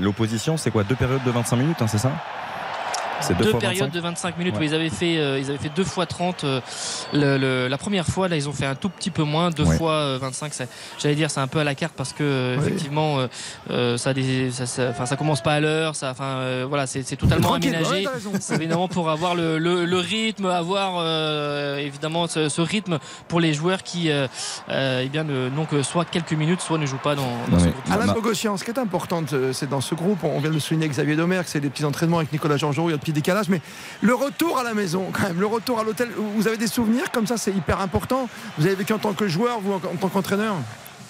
l'opposition, 0.00 0.56
c'est 0.56 0.70
quoi? 0.70 0.84
Deux 0.84 0.94
périodes 0.94 1.22
de 1.24 1.30
25 1.30 1.56
minutes, 1.56 1.82
hein, 1.82 1.86
c'est 1.86 1.98
ça? 1.98 2.12
C'est 3.20 3.36
deux, 3.36 3.52
périodes 3.54 3.90
de 3.90 4.00
25 4.00 4.38
minutes 4.38 4.54
où 4.58 4.62
ils 4.62 4.74
avaient 4.74 4.90
fait 4.90 5.18
euh, 5.18 5.38
ils 5.38 5.48
avaient 5.50 5.58
fait 5.58 5.72
deux 5.74 5.84
fois 5.84 6.06
30 6.06 6.44
euh, 6.44 6.60
le, 7.12 7.68
la 7.68 7.78
première 7.78 8.06
fois 8.06 8.28
là 8.28 8.36
ils 8.36 8.48
ont 8.48 8.52
fait 8.52 8.66
un 8.66 8.74
tout 8.74 8.88
petit 8.88 9.10
peu 9.10 9.22
moins 9.22 9.50
deux 9.50 9.64
fois 9.64 10.18
25 10.18 10.52
euh, 10.60 10.66
j'allais 10.98 11.14
dire 11.14 11.30
c'est 11.30 11.40
un 11.40 11.46
peu 11.46 11.58
à 11.58 11.64
la 11.64 11.74
carte 11.74 11.94
parce 11.96 12.12
que 12.12 12.56
effectivement 12.58 13.18
ça, 13.96 14.14
des, 14.14 14.50
ça, 14.50 14.66
ça, 14.66 15.06
ça, 15.06 15.16
commence 15.16 15.42
pas 15.42 15.54
à 15.54 15.60
l'heure 15.60 15.94
ça 15.94 16.10
enfin 16.10 16.64
voilà 16.68 16.86
c'est 16.86 17.04
totalement 17.16 17.54
aménagé. 17.54 18.06
c'est 18.40 18.56
évidemment 18.56 18.88
pour 18.88 19.10
avoir 19.10 19.34
le, 19.34 19.58
le, 19.58 19.84
le 19.84 19.98
rythme 19.98 20.46
avoir 20.46 21.04
évidemment 21.78 22.26
ce, 22.26 22.48
ce, 22.48 22.60
rythme 22.60 22.98
pour 23.28 23.40
les 23.40 23.54
joueurs 23.54 23.82
qui 23.82 24.10
eh 24.10 25.08
bien 25.08 25.24
n'ont 25.24 25.66
que 25.66 25.82
soit 25.82 26.04
quelques 26.04 26.32
minutes 26.32 26.60
soit 26.60 26.78
ne 26.78 26.86
jouent 26.86 26.98
pas 26.98 27.14
dans, 27.14 27.30
dans 27.50 27.58
ce 27.58 27.64
groupe 27.64 27.90
Alain 27.90 28.12
Bogossian 28.12 28.56
ce 28.56 28.64
qui 28.64 28.70
est 28.70 28.78
important 28.78 29.22
c'est 29.52 29.68
dans 29.68 29.80
ce 29.80 29.94
groupe 29.94 30.24
on 30.24 30.40
vient 30.40 30.50
de 30.50 30.58
souligner 30.58 30.88
Xavier 30.88 31.16
Domer 31.16 31.40
que 31.44 31.50
c'est 31.50 31.60
des 31.60 31.70
petits 31.70 31.84
entraînements 31.84 32.18
avec 32.18 32.32
Nicolas 32.32 32.56
Jean-Jean 32.56 32.88
il 32.88 32.92
y 32.92 32.94
a 32.94 32.98
décalage. 33.12 33.48
Mais 33.48 33.60
le 34.02 34.14
retour 34.14 34.58
à 34.58 34.62
la 34.62 34.74
maison, 34.74 35.06
quand 35.12 35.22
même, 35.22 35.40
le 35.40 35.46
retour 35.46 35.78
à 35.78 35.84
l'hôtel, 35.84 36.10
vous 36.16 36.46
avez 36.46 36.56
des 36.56 36.66
souvenirs 36.66 37.10
comme 37.10 37.26
ça, 37.26 37.36
c'est 37.36 37.52
hyper 37.52 37.80
important? 37.80 38.28
Vous 38.58 38.66
avez 38.66 38.74
vécu 38.74 38.92
en 38.92 38.98
tant 38.98 39.12
que 39.12 39.28
joueur, 39.28 39.60
vous 39.60 39.72
en 39.72 39.78
tant 39.78 40.08
qu'entraîneur? 40.08 40.56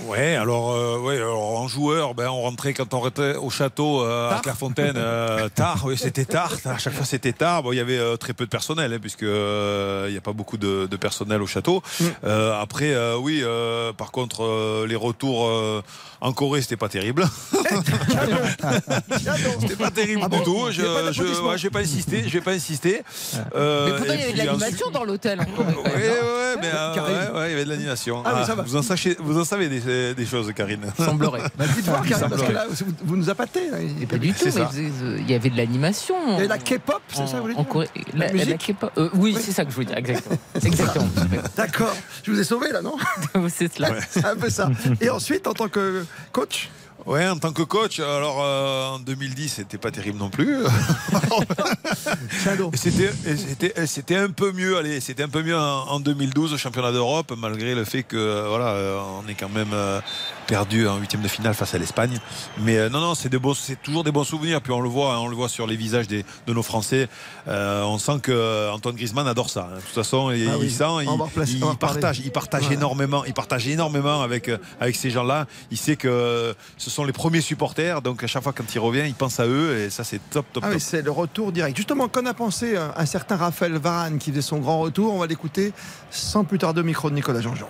Ouais, 0.06 0.35
alors, 0.35 0.73
euh, 0.73 0.99
ouais, 0.99 1.17
alors 1.17 1.58
en 1.61 1.69
joueur, 1.69 2.14
ben, 2.14 2.29
on 2.29 2.43
rentrait 2.43 2.73
quand 2.75 2.94
on 2.94 3.00
rentrait 3.00 3.37
au 3.37 3.50
château 3.50 4.02
euh, 4.02 4.31
à 4.31 4.41
Clairefontaine 4.41 4.94
euh, 4.97 5.49
tard. 5.55 5.82
Oui, 5.85 5.97
c'était 5.99 6.25
tard. 6.25 6.52
À 6.64 6.79
chaque 6.79 6.94
fois, 6.94 7.05
c'était 7.05 7.32
tard. 7.32 7.62
Bon, 7.62 7.73
il 7.73 7.76
y 7.76 7.81
avait 7.81 8.17
très 8.19 8.32
peu 8.32 8.44
de 8.44 8.50
personnel, 8.50 8.93
hein, 8.93 8.99
puisque 9.00 9.23
il 9.23 10.11
n'y 10.11 10.17
a 10.17 10.23
pas 10.23 10.32
beaucoup 10.32 10.56
de, 10.56 10.87
personnel 10.97 11.43
au 11.43 11.47
château. 11.47 11.82
Mm. 12.00 12.06
après, 12.61 13.14
oui, 13.17 13.44
par 13.97 14.11
contre, 14.11 14.85
les 14.87 14.97
retours 14.97 15.50
en 16.23 16.32
Corée, 16.32 16.61
c'était 16.61 16.76
pas 16.76 16.88
terrible. 16.88 17.25
c'était 19.62 19.76
pas 19.76 19.91
terrible 19.91 20.23
ah 20.25 20.29
du 20.29 20.43
tout. 20.43 20.67
Je, 20.70 20.82
je, 21.12 21.62
vais 21.62 21.70
pas 21.70 21.81
insister. 21.81 22.25
Je 22.26 22.32
vais 22.32 22.41
pas 22.41 22.52
insister. 22.52 23.02
mais 23.35 23.93
pourtant, 23.97 24.12
il 24.12 24.20
y 24.20 24.23
avait 24.23 24.32
de 24.32 24.38
l'animation 24.38 24.91
dans 24.91 25.05
l'hôtel. 25.05 25.41
Oui, 25.58 25.64
oui, 25.67 26.05
mais 26.61 26.69
il 26.69 27.50
y 27.50 27.52
avait 27.52 27.64
de 27.64 27.70
l'animation. 27.70 28.23
Ah, 28.25 28.44
ah, 28.49 28.55
vous, 28.67 28.76
en 28.76 28.82
sachez, 28.82 29.17
vous 29.19 29.38
en 29.38 29.44
savez 29.44 29.69
des 29.69 29.88
des, 30.15 30.27
choses, 30.27 30.53
Karine. 30.53 30.85
Semblerait. 30.97 31.43
Bah, 31.57 31.65
dites-moi, 31.75 32.03
Karine, 32.09 32.29
parce 32.29 32.43
que 32.43 32.53
là, 32.53 32.67
vous, 33.05 33.17
nous 33.17 33.31
appâtez. 33.31 33.71
pas 34.09 34.19
du 34.19 34.33
tout, 34.33 34.47
il 34.47 35.31
y 35.31 35.35
avait 35.35 35.51
de 35.51 35.57
l'animation. 35.57 36.15
Il 36.29 36.33
y 36.33 36.37
avait 36.37 36.49
la 36.49 36.59
K-pop, 36.59 37.03
c'est 37.09 37.27
ça, 37.27 37.41
vous 37.41 37.43
voulez 37.43 37.55
dire 37.55 38.05
La, 38.15 38.33
musique 38.33 38.75
euh, 38.99 39.09
Oui, 39.15 39.37
c'est 39.41 39.53
ça 39.53 39.65
que 39.65 39.71
je 39.71 39.75
voulais 39.75 39.87
dire, 39.87 39.99
exactement. 39.99 40.39
exactement. 40.55 41.09
D'accord. 41.57 41.95
Je 42.23 42.33
vous 42.33 42.41
ai 42.41 42.45
sauvé, 42.45 42.71
là, 42.73 42.83
non 42.83 42.97
C'est 43.49 43.73
cela. 43.73 43.91
C'est 44.11 44.25
un 44.25 44.37
peu 44.37 44.51
ça. 44.51 44.71
Et 45.01 45.11
ensuite, 45.11 45.47
en 45.47 45.55
tant 45.55 45.69
que 45.69 46.05
coach 46.33 46.69
Ouais, 47.06 47.26
en 47.29 47.38
tant 47.38 47.52
que 47.52 47.62
coach, 47.62 47.99
alors 47.99 48.43
euh, 48.43 48.88
en 48.91 48.99
2010, 48.99 49.49
c'était 49.49 49.79
pas 49.79 49.91
terrible 49.91 50.19
non 50.19 50.29
plus. 50.29 50.58
c'était, 52.75 54.17
un 54.17 54.29
peu 54.29 54.52
mieux. 54.52 54.76
Allez, 54.76 55.00
c'était 55.00 55.23
un 55.23 55.29
peu 55.29 55.43
mieux 55.43 55.56
en, 55.56 55.99
2012 56.00 56.52
au 56.52 56.58
championnat 56.58 56.93
d'Europe, 56.93 57.32
malgré 57.38 57.75
le 57.75 57.85
fait 57.85 58.02
que 58.02 58.47
voilà, 58.49 58.73
euh, 58.73 59.00
on 59.23 59.29
est 59.29 59.35
quand 59.35 59.49
même 59.49 59.73
euh, 59.73 60.00
perdu 60.47 60.87
en 60.88 60.99
huitième 60.99 61.23
de 61.23 61.28
finale 61.28 61.54
face 61.54 61.75
à 61.75 61.78
l'Espagne. 61.78 62.19
Mais 62.59 62.90
non, 62.90 63.00
non, 63.00 63.14
c'est, 63.14 63.30
toujours 63.83 64.04
des 64.04 64.12
bons 64.12 64.25
souvenirs. 64.25 64.61
Puis 64.61 64.73
on 64.73 64.80
le 64.80 64.88
voit, 64.88 65.14
hein, 65.14 65.19
on 65.21 65.28
le 65.28 65.37
voit 65.37 65.49
sur 65.49 65.66
les 65.66 65.76
visages 65.76 66.07
des, 66.07 66.25
de 66.47 66.52
nos 66.52 66.62
Français. 66.62 67.09
on 67.47 67.99
sent 67.99 68.21
que 68.23 68.71
Antoine 68.71 68.97
Griezmann 68.97 69.26
adore 69.26 69.49
ça. 69.49 69.71
Hein. 69.73 69.76
De 69.76 69.80
toute 69.80 69.95
façon, 69.95 70.30
il, 70.33 70.49
ah 70.49 70.59
sent, 70.69 71.07
il, 71.47 71.76
partage, 71.78 72.21
il 72.21 72.30
partage 72.30 72.71
énormément, 72.71 73.25
il 73.25 73.33
partage 73.33 73.66
énormément 73.69 74.23
avec 74.23 74.50
avec 74.80 74.97
ces 74.97 75.11
gens-là. 75.11 75.47
Il 75.71 75.78
sait 75.78 75.97
que 75.97 76.54
ce 76.76 76.89
sont 76.90 77.04
les 77.04 77.12
premiers 77.12 77.40
supporters, 77.40 78.02
donc 78.02 78.23
à 78.23 78.26
chaque 78.26 78.42
fois 78.42 78.52
quand 78.52 78.75
il 78.75 78.78
revient, 78.78 79.04
il 79.06 79.14
pense 79.14 79.40
à 79.40 79.47
eux 79.47 79.78
et 79.78 79.90
ça 79.90 80.04
c'est 80.04 80.20
top, 80.30 80.47
top, 80.52 80.64
ah 80.66 80.78
c'est 80.78 81.02
le 81.02 81.11
retour 81.11 81.52
direct. 81.52 81.76
Justement, 81.76 82.09
qu'en 82.09 82.26
a 82.26 82.35
pensé 82.35 82.76
euh, 82.76 82.88
un 82.97 83.06
certain 83.06 83.37
Raphaël 83.37 83.73
Varane 83.78 84.18
qui 84.18 84.30
faisait 84.30 84.42
son 84.42 84.59
grand 84.59 84.80
retour? 84.80 85.14
On 85.14 85.18
va 85.18 85.26
l'écouter 85.26 85.73
sans 86.11 86.44
plus 86.44 86.59
tarder 86.59 86.80
au 86.80 86.85
micro 86.85 87.11
de 87.11 87.14
Nicolas 87.14 87.40
Jean-Jean. 87.40 87.68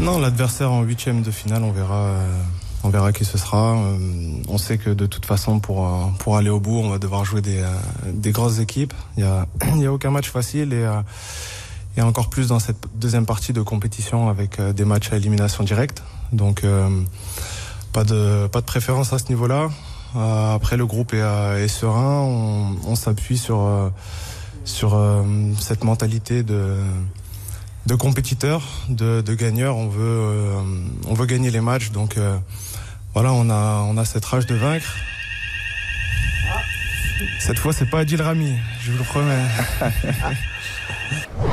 Non, 0.00 0.18
l'adversaire 0.18 0.72
en 0.72 0.82
huitième 0.82 1.22
de 1.22 1.30
finale, 1.30 1.62
on 1.62 1.72
verra. 1.72 2.04
Euh, 2.06 2.36
on 2.84 2.88
verra 2.88 3.12
qui 3.12 3.24
ce 3.24 3.38
sera. 3.38 3.76
Euh, 3.76 3.96
on 4.48 4.58
sait 4.58 4.78
que 4.78 4.90
de 4.90 5.06
toute 5.06 5.26
façon, 5.26 5.60
pour, 5.60 5.88
pour 6.18 6.36
aller 6.36 6.50
au 6.50 6.58
bout, 6.58 6.78
on 6.78 6.90
va 6.90 6.98
devoir 6.98 7.24
jouer 7.24 7.40
des, 7.40 7.64
des 8.06 8.32
grosses 8.32 8.58
équipes. 8.58 8.92
Il 9.16 9.22
n'y 9.22 9.28
a, 9.28 9.46
y 9.76 9.86
a 9.86 9.92
aucun 9.92 10.10
match 10.10 10.30
facile 10.30 10.72
et, 10.72 10.88
et 11.96 12.02
encore 12.02 12.28
plus 12.28 12.48
dans 12.48 12.58
cette 12.58 12.84
deuxième 12.96 13.26
partie 13.26 13.52
de 13.52 13.62
compétition 13.62 14.28
avec 14.28 14.60
des 14.60 14.84
matchs 14.84 15.12
à 15.12 15.16
élimination 15.16 15.62
directe. 15.62 16.02
Donc, 16.32 16.64
pas 17.92 18.04
de, 18.04 18.46
pas 18.46 18.60
de 18.60 18.66
préférence 18.66 19.12
à 19.12 19.18
ce 19.18 19.28
niveau-là. 19.28 19.70
Euh, 20.16 20.54
après, 20.54 20.76
le 20.76 20.86
groupe 20.86 21.14
est, 21.14 21.20
euh, 21.20 21.64
est 21.64 21.68
serein. 21.68 22.20
On, 22.86 22.94
s'appuie 22.94 23.38
sur, 23.38 23.60
euh, 23.60 23.90
sur 24.64 25.00
cette 25.58 25.84
mentalité 25.84 26.42
de, 26.42 26.76
de 27.86 27.94
compétiteur, 27.94 28.62
de, 28.88 29.20
de 29.20 29.34
gagneur. 29.34 29.76
On 29.76 29.88
veut, 29.88 30.54
on 31.06 31.14
veut 31.14 31.26
gagner 31.26 31.50
les 31.50 31.60
matchs. 31.60 31.90
Donc 31.90 32.18
voilà, 33.14 33.32
on 33.32 33.48
a, 33.50 33.84
on 33.88 33.96
a 33.96 34.04
cette 34.04 34.24
rage 34.24 34.46
de 34.46 34.54
vaincre. 34.54 34.94
Cette 37.38 37.58
fois, 37.58 37.72
c'est 37.72 37.86
pas 37.86 38.00
Adil 38.00 38.20
Rami, 38.20 38.56
je 38.80 38.90
vous 38.90 38.98
le 38.98 39.04
promets. 39.04 39.44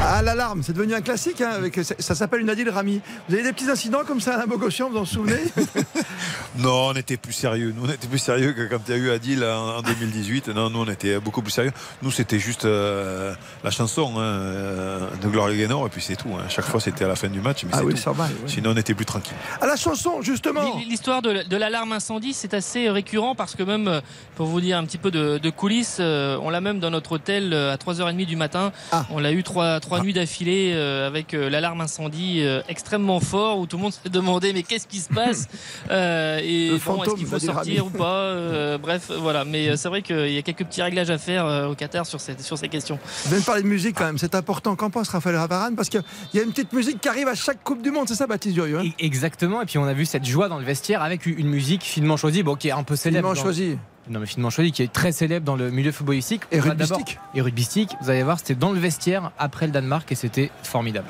Ah, 0.01 0.22
l'alarme, 0.22 0.63
c'est 0.63 0.74
devenu 0.74 0.94
un 0.94 1.01
classique. 1.01 1.42
hein, 1.42 1.51
avec, 1.56 1.75
ça, 1.84 1.96
ça 2.00 2.16
s'appelle 2.16 2.42
une 2.42 2.50
Adil 2.50 2.70
Rami. 2.70 3.01
Vous 3.28 3.36
avez 3.36 3.44
des 3.44 3.54
petits 3.54 3.70
incidents 3.70 4.01
comme 4.06 4.20
ça 4.22 4.36
à 4.36 4.38
la 4.38 4.46
Bogossian, 4.46 4.89
vous 4.89 4.98
en 4.98 5.06
souvenez 5.06 5.38
Non, 6.58 6.88
on 6.89 6.94
était 6.94 7.18
plus 7.18 7.34
sérieux. 7.34 7.74
Nous, 7.75 7.86
on 7.86 7.89
était 7.89 8.08
plus 8.08 8.18
sérieux 8.20 8.54
que 8.54 8.63
quand 8.68 8.80
il 8.88 8.92
y 8.92 8.94
a 8.96 8.98
eu 8.98 9.12
Adil 9.12 9.44
en, 9.44 9.78
en 9.78 9.82
2018. 9.82 10.50
Non, 10.50 10.70
nous, 10.70 10.80
on 10.80 10.89
était 10.89 11.20
beaucoup 11.20 11.42
plus 11.42 11.51
sérieux. 11.51 11.72
Nous, 12.01 12.12
c'était 12.12 12.39
juste 12.39 12.66
euh, 12.66 13.34
la 13.63 13.72
chanson 13.72 14.13
hein, 14.18 14.22
euh, 14.22 15.08
de 15.22 15.28
Gloria 15.28 15.56
Gaynor 15.58 15.86
et 15.86 15.89
puis 15.89 16.01
c'est 16.01 16.16
tout. 16.16 16.30
hein. 16.34 16.44
Chaque 16.50 16.66
fois, 16.66 16.80
c'était 16.82 17.06
à 17.06 17.08
la 17.08 17.16
fin 17.16 17.28
du 17.28 17.39
match. 17.39 17.63
Mais 17.63 17.72
Ah 17.74 17.84
oui, 17.84 17.94
tout. 17.94 18.00
ça 18.00 18.12
va. 18.12 18.25
oui. 18.44 18.50
Sinon, 18.51 18.72
on 18.74 18.78
était 18.78 18.94
plus 18.94 19.06
tranquille. 19.06 19.36
À 19.62 19.68
la 19.68 19.75
chanson, 19.75 20.22
justement. 20.22 20.78
L'histoire 20.88 21.22
de, 21.22 21.44
de 21.48 21.58
l'alarme 21.58 21.92
incendie, 21.94 22.34
c'est 22.34 22.54
assez 22.54 22.89
récurrent 22.89 23.36
parce 23.36 23.56
que 23.56 23.63
même, 23.63 23.88
euh, 23.88 24.01
pour 24.36 24.48
vous 24.48 24.62
dire 24.62 24.78
un 24.78 24.86
petit 24.86 24.98
peu 24.98 25.12
de, 25.12 25.38
de 25.38 25.50
coulisses, 25.50 25.98
euh, 26.00 26.38
on 26.42 26.50
l'a 26.50 26.62
même 26.62 26.80
dans 26.80 26.89
notre 26.89 27.13
hôtel 27.13 27.54
à 27.54 27.75
3h30 27.78 28.25
du 28.25 28.36
matin. 28.36 28.72
Ah. 28.92 29.06
On 29.12 29.20
l'a 29.20 29.32
eu 29.32 29.44
trois, 29.50 29.79
trois 29.79 30.01
nuits 30.01 30.13
d'affilée 30.13 30.72
euh, 30.75 31.08
avec 31.08 31.34
euh, 31.34 31.50
l'alarme 31.50 31.82
incendie 31.82 32.41
euh, 32.44 32.62
extrêmement 32.70 33.20
fort 33.20 33.58
où 33.60 33.65
tout 33.65 33.77
le 33.77 33.84
monde 33.84 33.94
s'est 33.94 34.10
demandé 34.10 34.53
mais 34.53 34.63
qu'est-ce 34.63 34.88
qui 34.88 35.00
se 35.00 35.10
passe 35.13 35.48
Euh, 35.91 36.39
Et 36.44 36.68
Le 36.68 36.74
bon, 36.74 36.79
fantôme 36.79 37.03
est-ce 37.06 37.15
qu'il 37.15 37.27
faut 37.27 37.39
sortir 37.39 37.86
ou 37.86 37.89
pas 37.89 38.06
Euh, 38.29 38.77
Bref, 38.77 39.10
voilà. 39.20 39.44
Mais 39.46 39.70
euh, 39.70 39.75
c'est 39.75 39.89
vrai 39.89 40.01
qu'il 40.01 40.32
y 40.32 40.38
a 40.38 40.41
quelques 40.41 40.63
petits 40.65 40.82
réglages 40.82 41.10
à 41.10 41.18
faire 41.18 41.46
euh, 41.46 41.68
au 41.68 41.75
Qatar 41.75 42.06
sur, 42.06 42.20
cette, 42.22 42.41
sur 42.41 42.58
ces 42.58 42.70
questions. 42.70 43.00
Vous 43.24 43.29
venez 43.32 43.41
de 43.41 43.46
parler 43.46 43.63
de 43.63 43.68
musique 43.68 43.96
quand 43.98 44.06
même, 44.06 44.18
c'est 44.18 44.36
important. 44.36 44.75
Qu'en 44.75 44.89
pense 44.89 45.10
Raphaël 45.10 45.36
Ravarane 45.38 45.75
Parce 45.75 45.89
qu'il 45.89 46.01
y 46.34 46.39
a 46.39 46.44
une 46.44 46.51
petite 46.51 46.74
musique 46.74 47.01
qui 47.01 47.10
arrive 47.10 47.27
à 47.27 47.36
chaque 47.36 47.63
Coupe 47.63 47.82
du 47.82 47.91
Monde, 47.91 48.08
c'est 48.08 48.15
ça, 48.15 48.27
Baptiste 48.27 48.53
Durieux 48.56 48.79
hein? 48.79 48.86
E- 48.86 48.91
Exactement, 49.03 49.62
et 49.62 49.65
puis 49.65 49.77
on 49.77 49.86
a 49.86 49.94
vu 49.94 50.06
cette 50.06 50.25
joie 50.25 50.48
dans 50.48 50.60
le 50.60 50.65
vestiaire 50.65 51.01
avec 51.01 51.25
une 51.25 51.48
musique 51.50 51.84
finement 51.84 52.18
choisie, 52.18 52.44
bon, 52.44 52.56
qui 52.56 52.68
est 52.68 52.72
un 52.72 52.84
peu 52.84 52.96
célèbre. 52.96 53.27
Finement 53.29 53.36
dans- 53.36 53.41
choisi. 53.41 53.77
Non, 54.08 54.20
mais 54.20 54.25
finement 54.25 54.50
choisie, 54.50 54.72
qui 54.72 54.82
est 54.82 54.91
très 54.91 55.12
célèbre 55.12 55.46
dans 55.46 55.56
le 55.56 55.70
milieu 55.70 55.91
footballistique. 55.91 56.44
Et 56.51 56.60
rugbystique. 56.60 57.20
Et 57.36 57.41
rugbystique. 57.41 57.96
Vous 58.01 58.10
allez 58.10 58.24
voir, 58.24 58.39
c'était 58.39 58.56
dans 58.56 58.72
le 58.72 58.79
vestiaire 58.79 59.32
après 59.38 59.68
le 59.68 59.72
Danemark 59.72 60.12
et 60.12 60.15
c'était 60.15 60.51
formidable. 60.63 61.08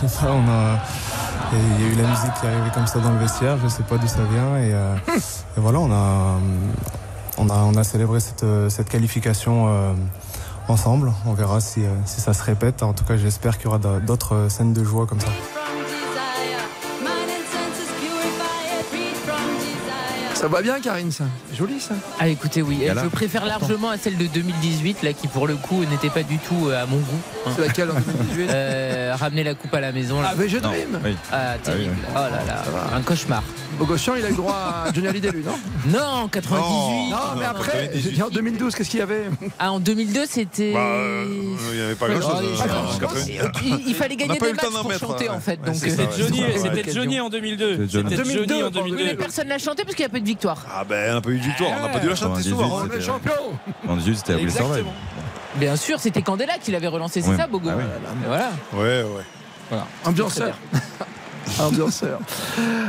Je 0.00 0.06
sais 0.06 0.20
pas, 0.20 0.32
on 0.32 0.48
a. 0.48 0.78
Il 1.50 1.82
y 1.82 1.88
a 1.88 1.92
eu 1.92 1.96
la 1.96 2.08
musique 2.08 2.34
qui 2.38 2.46
est 2.46 2.48
arrivée 2.50 2.70
comme 2.74 2.86
ça 2.86 2.98
dans 2.98 3.10
le 3.10 3.18
vestiaire, 3.18 3.56
je 3.62 3.68
sais 3.68 3.82
pas 3.82 3.96
d'où 3.96 4.06
ça 4.06 4.22
vient. 4.30 4.58
Et, 4.58 4.74
euh, 4.74 4.94
et 5.16 5.60
voilà, 5.60 5.78
on 5.80 5.90
a, 5.90 6.38
on 7.38 7.76
a, 7.76 7.84
célébré 7.84 8.20
cette, 8.20 8.42
euh, 8.42 8.68
qualification 8.88 9.68
euh, 9.68 9.92
ensemble. 10.68 11.12
On 11.26 11.32
verra 11.32 11.60
si, 11.60 11.84
euh, 11.84 11.88
si 12.04 12.20
ça 12.20 12.34
se 12.34 12.42
répète. 12.42 12.82
En 12.82 12.92
tout 12.92 13.04
cas, 13.04 13.16
j'espère 13.16 13.58
qu'il 13.58 13.66
y 13.66 13.68
aura 13.68 13.78
d'autres 13.78 14.48
scènes 14.48 14.72
de 14.72 14.84
joie 14.84 15.06
comme 15.06 15.20
ça. 15.20 15.28
Ça 20.38 20.46
va 20.46 20.62
bien, 20.62 20.78
Karine, 20.80 21.10
ça 21.10 21.24
Joli, 21.56 21.80
ça 21.80 21.94
Ah 22.20 22.28
écoutez 22.28 22.62
oui, 22.62 22.78
Gala. 22.84 23.02
je 23.02 23.08
préfère 23.08 23.44
largement 23.44 23.90
à 23.90 23.98
celle 23.98 24.16
de 24.16 24.26
2018 24.26 25.02
là 25.02 25.12
qui 25.12 25.26
pour 25.26 25.48
le 25.48 25.56
coup 25.56 25.84
n'était 25.84 26.10
pas 26.10 26.22
du 26.22 26.38
tout 26.38 26.68
euh, 26.68 26.80
à 26.80 26.86
mon 26.86 26.98
goût. 26.98 27.18
hein. 27.44 27.50
C'est 27.56 27.66
laquelle 27.66 27.90
en 27.90 27.94
2018 27.94 28.46
Euh, 28.48 29.14
Ramener 29.18 29.42
la 29.42 29.54
coupe 29.54 29.74
à 29.74 29.80
la 29.80 29.90
maison. 29.90 30.20
Là. 30.20 30.28
Ah, 30.30 30.34
mais 30.38 30.48
je 30.48 30.58
dream 30.58 31.00
Ah 31.32 31.56
terrible. 31.60 31.96
Oh 32.10 32.14
là 32.14 32.30
là, 32.46 32.62
un 32.96 33.00
cauchemar. 33.02 33.42
Bogossian, 33.80 34.14
il 34.16 34.24
a 34.24 34.30
eu 34.30 34.34
droit 34.34 34.54
à 34.86 34.92
Johnny 34.94 35.08
Hallyday, 35.08 35.30
lui, 35.32 35.44
non 35.44 35.58
Non, 35.98 36.28
98. 36.28 37.10
Non, 37.10 37.16
mais 37.38 37.44
après, 37.44 37.90
dit 37.94 38.22
en 38.22 38.28
2012, 38.28 38.74
qu'est-ce 38.76 38.90
qu'il 38.90 39.00
y 39.00 39.02
avait 39.02 39.24
Ah 39.58 39.72
en 39.72 39.80
2002 39.80 40.20
c'était. 40.26 40.72
Bah, 40.72 40.80
euh, 40.80 41.24
il 41.72 41.76
n'y 41.78 41.82
avait 41.84 41.94
pas 41.96 42.08
grand 42.08 42.20
chose. 42.20 42.60
En 42.60 42.98
90. 42.98 43.32
il, 43.64 43.88
il 43.88 43.94
fallait 43.94 44.14
gagner 44.16 44.38
des 44.38 44.52
matchs 44.52 44.70
pour 44.70 44.88
mettre, 44.88 45.00
chanter 45.00 45.24
ouais. 45.28 45.30
en 45.34 45.40
fait. 45.40 45.58
C'était 45.74 46.92
Johnny, 46.92 47.18
en 47.20 47.28
2002. 47.28 47.76
C'est 47.86 47.90
Johnny. 47.90 48.10
C'était 48.10 48.22
Johnny 48.24 48.34
2002, 48.46 48.54
en 48.54 48.60
pardon. 48.70 48.80
mais 48.84 48.90
2002. 48.90 49.16
personne 49.16 49.48
l'a 49.48 49.58
chanté 49.58 49.82
parce 49.82 49.96
qu'il 49.96 50.04
n'y 50.04 50.06
a 50.06 50.10
pas 50.10 50.18
eu 50.18 50.22
de 50.22 50.26
victoire. 50.28 50.64
Ah 50.72 50.84
ben, 50.84 51.10
on 51.10 51.14
n'a 51.14 51.20
pas 51.20 51.30
eu 51.30 51.38
de 51.38 51.42
victoire. 51.44 51.70
On 51.78 51.82
n'a 51.82 51.88
pas 51.88 51.98
dû 51.98 52.08
la 52.08 52.14
chanter 52.14 52.42
98, 52.42 52.50
souvent. 52.50 52.82
On 52.82 52.90
est 52.96 53.00
champion 53.00 53.32
En 53.88 53.96
18, 53.96 54.16
c'était 54.16 54.32
Abdel 54.34 54.50
Sarvel. 54.50 54.78
Exactement. 54.78 54.94
Bien 55.56 55.76
sûr, 55.76 55.98
c'était 56.00 56.22
Candela 56.22 56.58
qui 56.58 56.70
l'avait 56.70 56.86
relancé, 56.88 57.20
c'est 57.22 57.36
ça, 57.36 57.46
Bogo 57.46 57.68
Ah 57.72 57.76
oui. 57.76 57.82
Et 57.84 58.26
Voilà. 58.26 58.50
Ouais, 58.74 59.02
ouais. 59.02 59.24
voilà. 59.70 59.86
Ambianceur. 60.04 60.56
Ambianceur. 61.60 62.20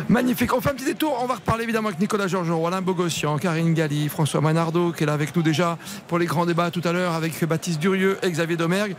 Magnifique. 0.07 0.53
On 0.53 0.61
fait 0.61 0.69
un 0.69 0.73
petit 0.73 0.85
détour. 0.85 1.17
On 1.21 1.25
va 1.25 1.35
reparler 1.35 1.63
évidemment 1.63 1.89
avec 1.89 1.99
Nicolas 1.99 2.27
Georges, 2.27 2.49
Alain 2.49 2.81
Bogossian, 2.81 3.37
Karine 3.37 3.73
Galli, 3.73 4.09
François 4.09 4.41
Manardo, 4.41 4.91
qui 4.91 5.03
est 5.03 5.05
là 5.05 5.13
avec 5.13 5.35
nous 5.35 5.41
déjà 5.41 5.77
pour 6.07 6.19
les 6.19 6.25
grands 6.25 6.45
débats 6.45 6.71
tout 6.71 6.81
à 6.83 6.91
l'heure, 6.91 7.13
avec 7.13 7.43
Baptiste 7.45 7.79
Durieux 7.79 8.17
et 8.23 8.31
Xavier 8.31 8.57
Domergue. 8.57 8.95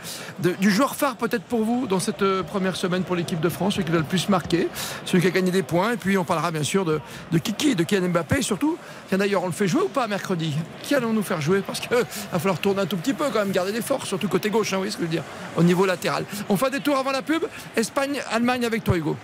Du 0.59 0.71
joueur 0.71 0.95
phare 0.95 1.15
peut-être 1.15 1.43
pour 1.43 1.63
vous 1.63 1.87
dans 1.87 1.99
cette 1.99 2.21
euh, 2.21 2.43
première 2.43 2.75
semaine 2.75 3.03
pour 3.03 3.15
l'équipe 3.15 3.39
de 3.39 3.49
France, 3.49 3.73
celui 3.75 3.85
qui 3.85 3.91
a 3.93 3.97
le 3.97 4.03
plus 4.03 4.29
marqué, 4.29 4.67
celui 5.05 5.21
qui 5.21 5.27
a 5.27 5.31
gagné 5.31 5.51
des 5.51 5.63
points. 5.63 5.93
Et 5.93 5.97
puis 5.97 6.17
on 6.17 6.23
parlera 6.23 6.51
bien 6.51 6.63
sûr 6.63 6.85
de, 6.85 6.99
de 7.31 7.37
Kiki, 7.37 7.75
de 7.75 7.83
Kylian 7.83 8.09
Mbappé. 8.09 8.39
Et 8.39 8.41
surtout, 8.41 8.77
tiens 9.09 9.17
d'ailleurs, 9.17 9.43
on 9.43 9.47
le 9.47 9.53
fait 9.53 9.67
jouer 9.67 9.81
ou 9.81 9.89
pas 9.89 10.07
mercredi? 10.07 10.53
Qui 10.83 10.95
allons 10.95 11.13
nous 11.13 11.23
faire 11.23 11.41
jouer? 11.41 11.61
Parce 11.65 11.79
qu'il 11.79 11.89
va 11.95 12.39
falloir 12.39 12.59
tourner 12.59 12.81
un 12.81 12.85
tout 12.85 12.97
petit 12.97 13.13
peu 13.13 13.25
quand 13.31 13.39
même, 13.39 13.51
garder 13.51 13.71
des 13.71 13.81
forces, 13.81 14.07
surtout 14.07 14.27
côté 14.27 14.49
gauche, 14.49 14.73
hein, 14.73 14.77
vous 14.77 14.81
voyez 14.81 14.91
ce 14.91 14.97
que 14.97 15.03
je 15.03 15.07
veux 15.07 15.13
dire, 15.13 15.23
au 15.57 15.63
niveau 15.63 15.85
latéral. 15.85 16.25
On 16.49 16.57
fait 16.57 16.67
un 16.67 16.71
détour 16.71 16.97
avant 16.97 17.11
la 17.11 17.21
pub. 17.21 17.43
Espagne, 17.75 18.21
Allemagne 18.31 18.65
avec 18.65 18.83
toi, 18.83 18.97
Hugo. 18.97 19.15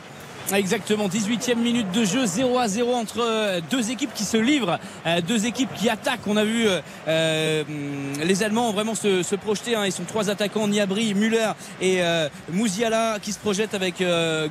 Exactement, 0.54 1.10
18e 1.10 1.56
minute 1.58 1.92
de 1.92 2.06
jeu, 2.06 2.26
0 2.26 2.58
à 2.58 2.70
0 2.70 2.94
entre 2.94 3.20
euh, 3.20 3.60
deux 3.70 3.92
équipes 3.92 4.14
qui 4.14 4.24
se 4.24 4.38
livrent, 4.38 4.80
euh, 5.06 5.20
deux 5.20 5.46
équipes 5.46 5.70
qui 5.76 5.90
attaquent. 5.90 6.26
On 6.26 6.38
a 6.38 6.46
vu 6.46 6.66
euh, 6.70 6.80
euh, 7.10 7.64
les 8.24 8.44
Allemands 8.44 8.72
vraiment 8.72 8.96
se, 8.96 9.24
se 9.24 9.36
projeter. 9.36 9.76
hein. 9.76 9.84
Ils 9.86 9.92
sont 9.92 10.06
trois 10.06 10.30
attaquants, 10.30 10.70
Niabri, 10.70 11.14
Müller 11.16 11.52
et 11.82 12.02
euh, 12.02 12.30
Mouziala 12.54 13.18
qui 13.22 13.34
se 13.34 13.40
projettent 13.40 13.74
avec 13.74 14.00
euh, 14.00 14.48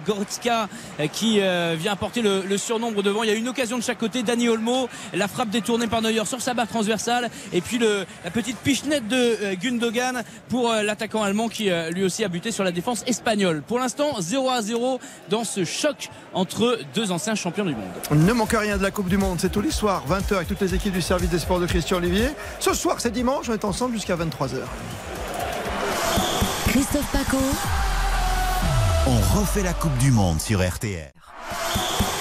qui 1.13 1.41
vient 1.41 1.93
apporter 1.93 2.21
le, 2.21 2.43
le 2.43 2.59
surnombre 2.59 3.03
devant. 3.03 3.23
Il 3.23 3.31
y 3.31 3.33
a 3.33 3.37
une 3.37 3.49
occasion 3.49 3.79
de 3.79 3.83
chaque 3.83 3.99
côté. 3.99 4.23
Dani 4.23 4.51
Olmo, 4.51 4.89
la 5.15 5.29
frappe 5.29 5.49
détournée 5.49 5.87
par 5.87 6.03
Neuer 6.03 6.25
sur 6.27 6.43
sa 6.43 6.53
barre 6.53 6.69
transversale 6.69 7.31
et 7.55 7.63
puis 7.63 7.79
le, 7.79 8.05
la 8.25 8.31
petite 8.31 8.59
pichenette 8.59 9.09
de 9.09 9.55
Gundogan 9.55 10.23
pour 10.51 10.73
l'attaquant 10.73 11.23
allemand 11.23 11.49
qui 11.49 11.71
lui 11.93 12.05
aussi 12.05 12.23
a 12.23 12.29
buté 12.29 12.51
sur 12.53 12.65
la 12.65 12.73
défense 12.73 13.03
espagnole. 13.07 13.63
Pour 13.67 13.79
l'instant, 13.79 14.17
0 14.21 14.51
à 14.51 14.61
0 14.61 15.01
dans 15.31 15.45
ce 15.45 15.65
choc 15.87 16.11
entre 16.35 16.79
deux 16.95 17.13
anciens 17.13 17.35
champions 17.35 17.65
du 17.65 17.75
monde. 17.75 17.85
Ne 18.11 18.33
manque 18.33 18.53
rien 18.53 18.77
de 18.77 18.83
la 18.83 18.91
Coupe 18.91 19.09
du 19.09 19.17
Monde, 19.17 19.39
c'est 19.41 19.51
tous 19.51 19.61
les 19.61 19.71
soirs, 19.71 20.05
20h 20.09 20.35
avec 20.37 20.49
toutes 20.49 20.61
les 20.61 20.75
équipes 20.75 20.93
du 20.93 21.03
service 21.03 21.31
des 21.31 21.39
sports 21.39 21.61
de 21.61 21.67
Christian 21.67 21.99
Olivier. 21.99 22.29
Ce 22.61 22.75
soir, 22.75 22.97
c'est 22.99 23.11
dimanche, 23.11 23.49
on 23.49 23.53
est 23.53 23.65
ensemble 23.65 23.95
jusqu'à 23.95 24.17
23h. 24.17 24.59
Christophe 26.69 27.11
Paco. 27.13 27.39
On 29.07 29.39
refait 29.39 29.63
la 29.63 29.73
Coupe 29.73 29.97
du 29.99 30.11
Monde 30.11 30.41
sur 30.41 30.61
RTR. 30.61 31.13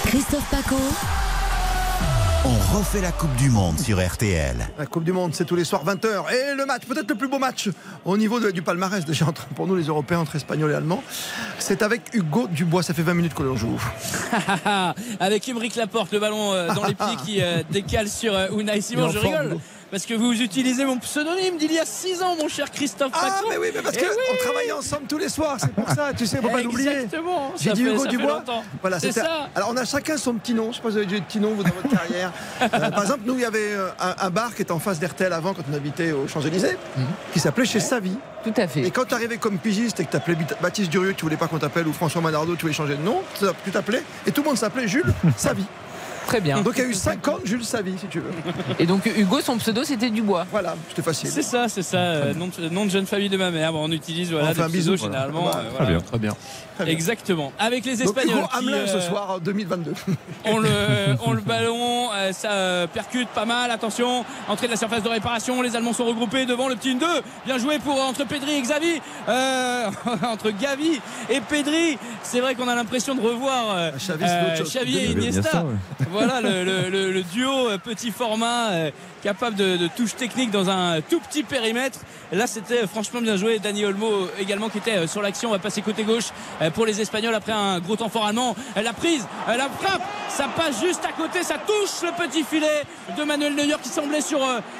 Christophe 0.06 0.48
Paco. 0.50 0.76
On 2.48 2.76
refait 2.78 3.00
la 3.00 3.10
Coupe 3.10 3.34
du 3.36 3.50
Monde 3.50 3.76
sur 3.80 3.98
RTL. 4.04 4.54
La 4.78 4.86
Coupe 4.86 5.02
du 5.02 5.10
Monde, 5.12 5.34
c'est 5.34 5.44
tous 5.44 5.56
les 5.56 5.64
soirs, 5.64 5.84
20h. 5.84 6.32
Et 6.32 6.54
le 6.54 6.64
match, 6.64 6.82
peut-être 6.86 7.08
le 7.08 7.16
plus 7.16 7.26
beau 7.26 7.40
match 7.40 7.68
au 8.04 8.16
niveau 8.16 8.38
de- 8.38 8.52
du 8.52 8.62
palmarès, 8.62 9.04
déjà 9.04 9.26
entre- 9.26 9.46
pour 9.48 9.66
nous 9.66 9.74
les 9.74 9.84
Européens, 9.84 10.20
entre 10.20 10.36
Espagnols 10.36 10.70
et 10.70 10.74
Allemands, 10.74 11.02
c'est 11.58 11.82
avec 11.82 12.02
Hugo 12.14 12.46
Dubois. 12.46 12.84
Ça 12.84 12.94
fait 12.94 13.02
20 13.02 13.14
minutes 13.14 13.34
que 13.34 13.42
l'on 13.42 13.56
joue. 13.56 13.80
Avec 15.20 15.48
Émeric 15.48 15.74
Laporte, 15.74 16.12
le 16.12 16.20
ballon 16.20 16.52
euh, 16.52 16.72
dans 16.72 16.84
les 16.86 16.94
pieds 16.94 17.16
qui 17.24 17.42
euh, 17.42 17.62
décale 17.70 18.08
sur 18.08 18.32
euh, 18.34 18.46
Unai 18.56 18.80
Simon. 18.80 19.08
Je 19.10 19.18
rigole. 19.18 19.58
Parce 19.90 20.04
que 20.04 20.14
vous 20.14 20.32
utilisez 20.42 20.84
mon 20.84 20.98
pseudonyme 20.98 21.58
d'il 21.58 21.72
y 21.72 21.78
a 21.78 21.84
6 21.84 22.20
ans, 22.22 22.34
mon 22.36 22.48
cher 22.48 22.70
Christophe 22.72 23.12
Ah, 23.14 23.40
mais 23.48 23.56
oui, 23.56 23.68
mais 23.74 23.82
parce 23.82 23.94
Eh 23.96 24.00
qu'on 24.00 24.06
oui. 24.08 24.38
travaille 24.44 24.72
ensemble 24.72 25.06
tous 25.08 25.18
les 25.18 25.28
soirs, 25.28 25.56
c'est 25.60 25.72
pour 25.72 25.88
ça, 25.88 26.10
tu 26.16 26.26
sais, 26.26 26.38
faut 26.38 26.48
pas 26.48 26.60
l'oublier. 26.62 26.90
Exactement. 26.90 27.52
J'ai 27.60 27.72
dit 27.72 27.82
Hugo 27.84 28.06
Dubois. 28.06 28.42
Voilà, 28.80 28.98
c'est 28.98 29.12
ça. 29.12 29.48
Alors 29.54 29.70
on 29.72 29.76
a 29.76 29.84
chacun 29.84 30.16
son 30.16 30.34
petit 30.34 30.54
nom. 30.54 30.72
Je 30.72 30.76
sais 30.76 30.82
pas 30.82 30.88
si 30.88 30.92
vous 30.94 30.98
avez 30.98 31.06
déjà 31.06 31.16
eu 31.18 31.20
de 31.20 31.26
petit 31.26 31.38
nom 31.38 31.52
vous 31.54 31.62
dans 31.62 31.70
votre 31.70 31.88
carrière. 31.88 32.32
Euh, 32.62 32.90
par 32.90 33.02
exemple, 33.02 33.20
nous 33.24 33.34
il 33.34 33.40
y 33.42 33.44
avait 33.44 33.72
euh, 33.72 33.88
un, 34.00 34.14
un 34.26 34.30
bar 34.30 34.54
qui 34.54 34.62
était 34.62 34.72
en 34.72 34.78
face 34.78 34.98
d'RTL 34.98 35.32
avant 35.32 35.54
quand 35.54 35.62
on 35.70 35.74
habitait 35.74 36.12
aux 36.12 36.26
Champs-Élysées, 36.26 36.76
qui 37.32 37.38
s'appelait 37.38 37.64
chez 37.64 37.80
Savi. 37.80 38.12
Tout 38.44 38.52
à 38.56 38.66
fait. 38.66 38.80
Et 38.80 38.90
quand 38.90 39.04
tu 39.04 39.14
arrivais 39.14 39.36
comme 39.36 39.58
pigiste 39.58 40.00
et 40.00 40.04
que 40.04 40.10
tu 40.10 40.16
appelais 40.16 40.36
Baptiste 40.60 40.90
Durieux, 40.90 41.14
tu 41.14 41.22
voulais 41.22 41.36
pas 41.36 41.46
qu'on 41.48 41.58
t'appelle 41.58 41.86
ou 41.86 41.92
François 41.92 42.20
Manardo, 42.22 42.54
tu 42.56 42.62
voulais 42.62 42.72
changer 42.74 42.96
de 42.96 43.02
nom, 43.02 43.22
tu 43.64 43.70
t'appelais 43.70 44.02
et 44.26 44.32
tout 44.32 44.42
le 44.42 44.48
monde 44.48 44.58
s'appelait 44.58 44.88
Jules 44.88 45.12
Savi. 45.36 45.64
Très 46.26 46.40
bien. 46.40 46.60
Donc 46.60 46.74
il 46.76 46.82
y 46.82 46.86
a 46.86 46.88
eu 46.88 46.94
50 46.94 47.40
Jules 47.46 47.64
Savi 47.64 47.94
si 47.98 48.06
tu 48.06 48.18
veux. 48.20 48.30
Et 48.78 48.86
donc 48.86 49.06
Hugo, 49.06 49.40
son 49.40 49.56
pseudo, 49.58 49.84
c'était 49.84 50.10
Dubois. 50.10 50.46
Voilà, 50.50 50.74
c'était 50.88 51.02
facile. 51.02 51.30
C'est 51.30 51.42
ça, 51.42 51.68
c'est 51.68 51.82
ça. 51.82 51.98
euh, 51.98 52.34
nom, 52.34 52.48
de, 52.48 52.68
nom 52.68 52.84
de 52.84 52.90
jeune 52.90 53.06
famille 53.06 53.28
de 53.28 53.36
ma 53.36 53.50
mère. 53.50 53.72
Bon, 53.72 53.84
on 53.88 53.92
utilise 53.92 54.32
voilà, 54.32 54.52
des 54.52 54.60
un 54.60 54.64
pseudos 54.64 54.72
bisou, 54.72 54.96
voilà. 54.96 55.26
généralement. 55.26 55.48
Euh, 55.48 55.52
voilà. 55.52 55.76
Très 55.76 55.86
bien. 55.86 56.00
Très 56.00 56.18
bien. 56.18 56.36
Exactement. 56.86 57.52
Avec 57.58 57.84
les 57.84 57.96
Donc 57.96 58.06
Espagnols. 58.08 58.38
Hugo 58.38 58.48
qui, 58.48 58.56
Hamelin 58.58 58.86
ce 58.86 58.96
euh, 58.96 59.00
soir 59.00 59.30
en 59.30 59.38
2022. 59.38 59.92
On 60.44 60.58
le, 60.58 60.68
on 61.26 61.32
le 61.32 61.40
ballon, 61.40 62.10
euh, 62.14 62.32
ça 62.32 62.50
euh, 62.52 62.86
percute 62.86 63.28
pas 63.30 63.44
mal. 63.44 63.70
Attention, 63.70 64.24
entrée 64.48 64.66
de 64.66 64.72
la 64.72 64.76
surface 64.76 65.02
de 65.02 65.08
réparation. 65.08 65.60
Les 65.62 65.74
Allemands 65.74 65.92
sont 65.92 66.04
regroupés 66.04 66.46
devant 66.46 66.68
le 66.68 66.76
petit 66.76 66.94
1-2. 66.94 67.04
Bien 67.46 67.58
joué 67.58 67.78
pour 67.78 68.00
entre 68.00 68.24
Pedri 68.24 68.52
et 68.58 68.62
Xavi. 68.62 69.00
Euh, 69.28 69.90
entre 70.28 70.50
Gavi 70.50 71.00
et 71.30 71.40
Pedri. 71.40 71.98
C'est 72.22 72.40
vrai 72.40 72.54
qu'on 72.54 72.68
a 72.68 72.74
l'impression 72.74 73.14
de 73.14 73.20
revoir 73.20 73.74
euh, 73.76 73.90
Xavi, 73.98 74.98
et 74.98 75.10
Iniesta. 75.12 75.64
Voilà 76.10 76.40
le, 76.40 76.64
le- 76.64 76.90
le- 76.90 77.12
le 77.12 77.22
duo 77.22 77.68
euh, 77.70 77.78
petit 77.78 78.10
format 78.10 78.70
euh, 78.70 78.90
capable 79.26 79.56
de, 79.56 79.76
de 79.76 79.88
touche 79.88 80.14
technique 80.14 80.52
dans 80.52 80.70
un 80.70 81.00
tout 81.00 81.18
petit 81.18 81.42
périmètre. 81.42 81.98
Là, 82.30 82.46
c'était 82.46 82.86
franchement 82.86 83.20
bien 83.20 83.36
joué. 83.36 83.58
Dani 83.58 83.84
Olmo 83.84 84.28
également 84.38 84.68
qui 84.68 84.78
était 84.78 84.98
euh, 84.98 85.06
sur 85.08 85.20
l'action. 85.20 85.48
On 85.48 85.52
va 85.52 85.58
passer 85.58 85.82
côté 85.82 86.04
gauche 86.04 86.26
euh, 86.62 86.70
pour 86.70 86.86
les 86.86 87.00
Espagnols 87.00 87.34
après 87.34 87.50
un 87.50 87.80
gros 87.80 87.96
temps 87.96 88.08
fort 88.08 88.26
allemand. 88.26 88.54
Euh, 88.76 88.82
La 88.82 88.92
prise, 88.92 89.26
la 89.48 89.68
frappe, 89.68 90.02
ça 90.28 90.46
passe 90.56 90.80
juste 90.80 91.04
à 91.04 91.10
côté, 91.10 91.42
ça 91.42 91.56
touche 91.58 92.02
le 92.08 92.12
petit 92.24 92.44
filet 92.44 92.84
de 93.18 93.24
Manuel 93.24 93.56
Neuer 93.56 93.74
qui 93.82 93.88
semblait 93.88 94.20
sur 94.20 94.38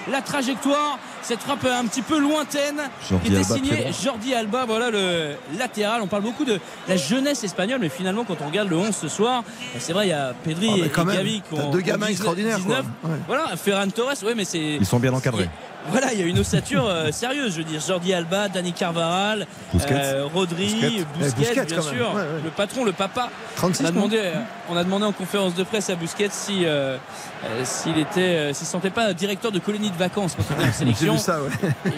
la 0.09 0.23
trajectoire. 0.23 0.99
Cette 1.27 1.41
frappe 1.41 1.65
un 1.65 1.87
petit 1.87 2.03
peu 2.03 2.21
lointaine 2.21 2.81
Jordi 3.11 3.27
qui 3.31 3.35
était 3.35 3.43
Alba, 3.45 3.55
signée. 3.57 3.87
Jordi 4.05 4.33
Alba, 4.33 4.65
voilà 4.65 4.91
le 4.91 5.33
latéral. 5.59 6.01
On 6.01 6.07
parle 6.07 6.23
beaucoup 6.23 6.45
de 6.45 6.61
la 6.89 6.97
jeunesse 6.97 7.43
espagnole, 7.43 7.81
mais 7.81 7.89
finalement, 7.89 8.23
quand 8.23 8.37
on 8.43 8.47
regarde 8.47 8.69
le 8.69 8.77
11 8.77 8.95
ce 8.95 9.09
soir, 9.09 9.43
euh, 9.43 9.79
c'est 9.81 9.93
vrai, 9.93 10.07
il 10.07 10.11
y 10.11 10.13
a 10.13 10.35
Pedri 10.45 10.71
Ah, 10.73 11.03
et, 11.03 11.17
Gavi 11.17 11.41
qui 11.43 11.59
ont 11.59 11.71
deux 11.73 11.81
gamins 11.81 12.07
19, 12.07 12.11
extraordinaires, 12.11 12.59
quoi. 12.65 12.77
19. 12.77 12.87
Ouais. 13.03 13.11
Voilà, 13.27 13.57
Ferran 13.57 13.89
Torres, 13.89 14.15
ouais, 14.25 14.35
mais 14.37 14.45
c'est. 14.45 14.77
Ils 14.79 14.87
sont 14.87 15.01
bien 15.01 15.13
encadrés. 15.13 15.49
Voilà, 15.91 16.13
il 16.13 16.21
y 16.21 16.23
a 16.23 16.27
une 16.27 16.39
ossature 16.41 16.85
euh, 16.89 17.13
sérieuse, 17.13 17.53
je 17.53 17.59
veux 17.59 17.65
dire. 17.65 17.81
Jordi 17.81 18.13
Alba, 18.13 18.49
Dani 18.49 18.73
Carvaral, 18.73 19.47
euh, 19.91 20.25
Rodri, 20.33 20.67
Busquets. 20.67 20.89
Busquets, 20.89 21.07
Eh, 21.21 21.39
Busquets, 21.39 21.65
bien 21.65 21.83
sûr, 21.83 22.11
Ouais, 22.13 22.21
ouais. 22.23 22.27
le 22.45 22.51
patron, 22.51 22.85
le 22.85 22.93
papa. 22.93 23.31
36 23.57 23.83
On 23.85 23.87
a 23.87 23.91
demandé, 23.93 24.19
euh, 24.21 24.35
on 24.69 24.77
a 24.77 24.83
demandé 24.85 25.05
en 25.05 25.13
conférence 25.13 25.55
de 25.55 25.63
presse 25.63 25.89
à 25.91 25.95
Busquets 25.95 26.29
si 26.33 26.63
euh, 26.65 26.97
euh, 27.45 27.65
s'il 27.65 27.99
était, 27.99 28.21
euh, 28.21 28.53
s'il 28.55 28.67
se 28.67 28.73
sentait 28.73 28.91
pas 28.91 29.13
directeur 29.13 29.53
de 29.53 29.59
colonie 29.59 29.91
de 29.91 29.97
vacances 29.97 30.35
quand 30.37 30.43
on 30.51 30.61
était 30.61 30.69
en 30.71 30.73
sélection. 30.79 31.19
ça, 31.19 31.41
ouais. 31.43 31.51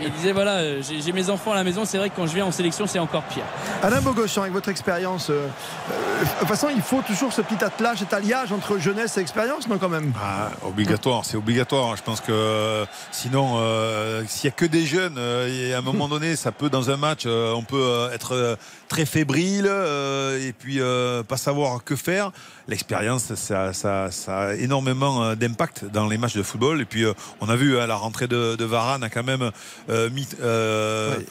Il 0.03 0.11
disait 0.13 0.33
voilà, 0.33 0.57
euh, 0.57 0.83
j'ai 0.83 1.01
j'ai 1.01 1.13
mes 1.13 1.31
enfants 1.31 1.53
à 1.53 1.57
la 1.57 1.65
maison. 1.65 1.85
C'est 1.85 1.99
vrai 1.99 2.11
que 2.11 2.17
quand 2.17 2.27
je 2.27 2.35
viens 2.35 2.47
en 2.47 2.53
sélection, 2.53 2.87
c'est 2.87 2.99
encore 2.99 3.23
pire. 3.25 3.45
Alain 3.83 4.01
Bogochan, 4.01 4.43
avec 4.43 4.53
votre 4.53 4.69
expérience, 4.69 5.31
euh, 5.31 5.47
euh, 5.91 6.25
de 6.25 6.39
toute 6.41 6.49
façon, 6.49 6.69
il 6.75 6.83
faut 6.83 7.03
toujours 7.03 7.33
ce 7.33 7.41
petit 7.43 7.63
attelage, 7.65 7.99
cet 7.99 8.13
alliage 8.13 8.53
entre 8.53 8.79
jeunesse 8.79 9.17
et 9.17 9.21
expérience, 9.21 9.69
non, 9.69 9.79
quand 9.79 9.89
même? 9.89 10.13
Ah, 10.23 10.51
obligatoire, 10.67 11.25
c'est 11.25 11.37
obligatoire. 11.37 11.97
Je 11.97 12.03
pense 12.03 12.21
que 12.21 12.85
sinon, 13.13 13.55
euh, 13.59 14.23
s'il 14.27 14.47
y 14.47 14.49
a 14.49 14.57
que 14.57 14.65
des 14.67 14.85
jeunes, 14.87 15.17
euh, 15.19 15.49
et 15.71 15.75
à 15.75 15.79
un 15.79 15.83
moment 15.83 16.09
donné, 16.09 16.37
ça 16.37 16.53
peut 16.53 16.69
dans 16.71 16.91
un 16.91 16.97
match, 16.97 17.23
euh, 17.27 17.53
on 17.55 17.63
peut 17.63 17.81
euh, 17.81 18.11
être 18.13 18.35
euh, 18.35 18.57
très 18.89 19.07
fébrile 19.07 19.67
euh, 19.69 20.47
et 20.47 20.53
puis 20.53 20.81
euh, 20.81 21.23
pas 21.23 21.37
savoir 21.37 21.85
que 21.85 21.95
faire. 21.97 22.33
L'expérience, 22.69 23.35
ça, 23.35 23.73
ça- 23.73 24.11
ça 24.11 24.39
a 24.39 24.55
énormément 24.55 25.28
euh, 25.29 25.35
d'impact 25.35 25.85
dans 25.87 26.07
les 26.09 26.19
matchs 26.19 26.37
de 26.37 26.43
football. 26.43 26.81
Et 26.81 26.85
puis, 26.85 27.05
euh, 27.05 27.13
on 27.41 27.49
a 27.49 27.57
vu 27.57 27.79
à 27.79 27.87
la 27.87 27.97
rentrée 27.97 28.29
de, 28.29 28.57
de 28.57 28.65
Varane 28.65 29.03
a 29.03 29.11
quand 29.11 29.25
même 29.25 29.51
euh, 29.91 30.11
mis. 30.11 30.27
euh, 30.43 31.17
Ouais. 31.17 31.27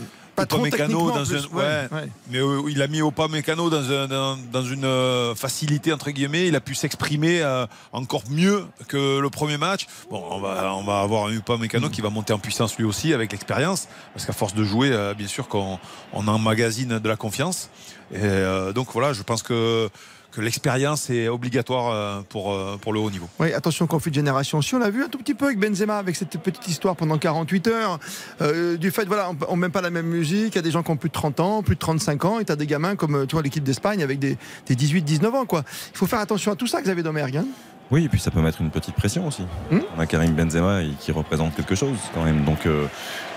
Dans 1.09 1.25
plus. 1.25 1.35
un- 1.51 1.55
Ouais, 1.57 1.63
ouais. 1.63 1.87
ouais. 1.97 2.09
mais 2.29 2.37
euh, 2.37 2.61
il 2.69 2.79
a 2.83 2.87
mis 2.87 2.99
Upamecano 2.99 3.71
dans, 3.71 3.91
un- 3.91 4.07
dans, 4.07 4.37
dans 4.51 4.61
une 4.63 4.85
euh, 4.85 5.33
facilité 5.33 5.91
entre 5.91 6.11
guillemets. 6.11 6.47
Il 6.47 6.55
a 6.55 6.59
pu 6.61 6.75
s'exprimer 6.75 7.41
euh, 7.41 7.65
encore 7.91 8.21
mieux 8.29 8.63
que 8.87 9.17
le 9.17 9.29
premier 9.31 9.57
match. 9.57 9.87
Bon, 10.11 10.23
on 10.29 10.39
va, 10.39 10.75
on 10.75 10.83
va 10.83 10.99
avoir 11.01 11.25
un 11.25 11.31
Upamecano 11.31 11.89
qui 11.89 12.01
va 12.01 12.11
monter 12.11 12.33
en 12.33 12.37
puissance 12.39 12.77
lui 12.77 12.85
aussi 12.85 13.15
avec 13.15 13.31
l'expérience, 13.31 13.87
parce 14.13 14.27
qu'à 14.27 14.33
force 14.33 14.53
de 14.53 14.63
jouer, 14.63 14.91
euh, 14.91 15.15
bien 15.15 15.25
sûr 15.27 15.47
qu'on 15.47 15.79
on 16.13 16.27
emmagasine 16.27 16.99
de 16.99 17.09
la 17.09 17.15
confiance. 17.15 17.71
Et 18.13 18.17
euh, 18.21 18.73
donc 18.73 18.89
voilà, 18.93 19.13
je 19.13 19.23
pense 19.23 19.41
que 19.41 19.89
que 20.37 20.41
l'expérience 20.43 21.09
est 21.09 21.27
obligatoire 21.29 21.89
euh, 21.91 22.21
pour, 22.29 22.53
euh, 22.53 22.77
pour 22.79 22.93
le 22.93 22.99
haut 22.99 23.09
niveau. 23.09 23.27
Oui, 23.39 23.53
attention, 23.53 23.87
conflit 23.87 24.11
de 24.11 24.15
génération. 24.15 24.61
Si 24.61 24.75
on 24.75 24.77
l'a 24.77 24.91
vu 24.91 25.03
un 25.03 25.07
tout 25.09 25.17
petit 25.17 25.33
peu 25.33 25.45
avec 25.45 25.57
Benzema, 25.59 25.97
avec 25.97 26.15
cette 26.15 26.37
petite 26.37 26.67
histoire 26.67 26.95
pendant 26.95 27.17
48 27.17 27.67
heures, 27.69 27.99
euh, 28.43 28.77
du 28.77 28.91
fait, 28.91 29.05
voilà, 29.05 29.31
on 29.49 29.55
ne 29.55 29.61
met 29.61 29.69
pas 29.69 29.81
la 29.81 29.89
même 29.89 30.05
musique. 30.05 30.53
Il 30.53 30.55
y 30.55 30.59
a 30.59 30.61
des 30.61 30.69
gens 30.69 30.83
qui 30.83 30.91
ont 30.91 30.95
plus 30.95 31.09
de 31.09 31.13
30 31.13 31.39
ans, 31.39 31.63
plus 31.63 31.73
de 31.73 31.79
35 31.79 32.25
ans, 32.25 32.39
et 32.39 32.45
tu 32.45 32.51
as 32.51 32.55
des 32.55 32.67
gamins 32.67 32.95
comme, 32.95 33.25
tu 33.25 33.33
vois, 33.35 33.41
l'équipe 33.41 33.63
d'Espagne 33.63 34.03
avec 34.03 34.19
des, 34.19 34.37
des 34.67 34.75
18-19 34.75 35.25
ans, 35.35 35.45
quoi. 35.47 35.63
Il 35.93 35.97
faut 35.97 36.05
faire 36.05 36.19
attention 36.19 36.51
à 36.51 36.55
tout 36.55 36.67
ça, 36.67 36.83
Xavier 36.83 37.01
Domergue. 37.01 37.37
hein. 37.37 37.45
Oui, 37.89 38.03
et 38.03 38.09
puis 38.09 38.19
ça 38.19 38.31
peut 38.31 38.41
mettre 38.41 38.59
une 38.61 38.69
petite 38.69 38.95
pression 38.95 39.25
aussi. 39.27 39.43
Hmm. 39.71 39.79
On 39.95 39.99
a 40.01 40.05
Karim 40.05 40.33
Benzema 40.33 40.83
et- 40.83 40.91
qui 40.99 41.13
représente 41.13 41.55
quelque 41.55 41.73
chose 41.73 41.95
quand 42.13 42.23
même. 42.25 42.43
Donc 42.43 42.65
euh, 42.65 42.85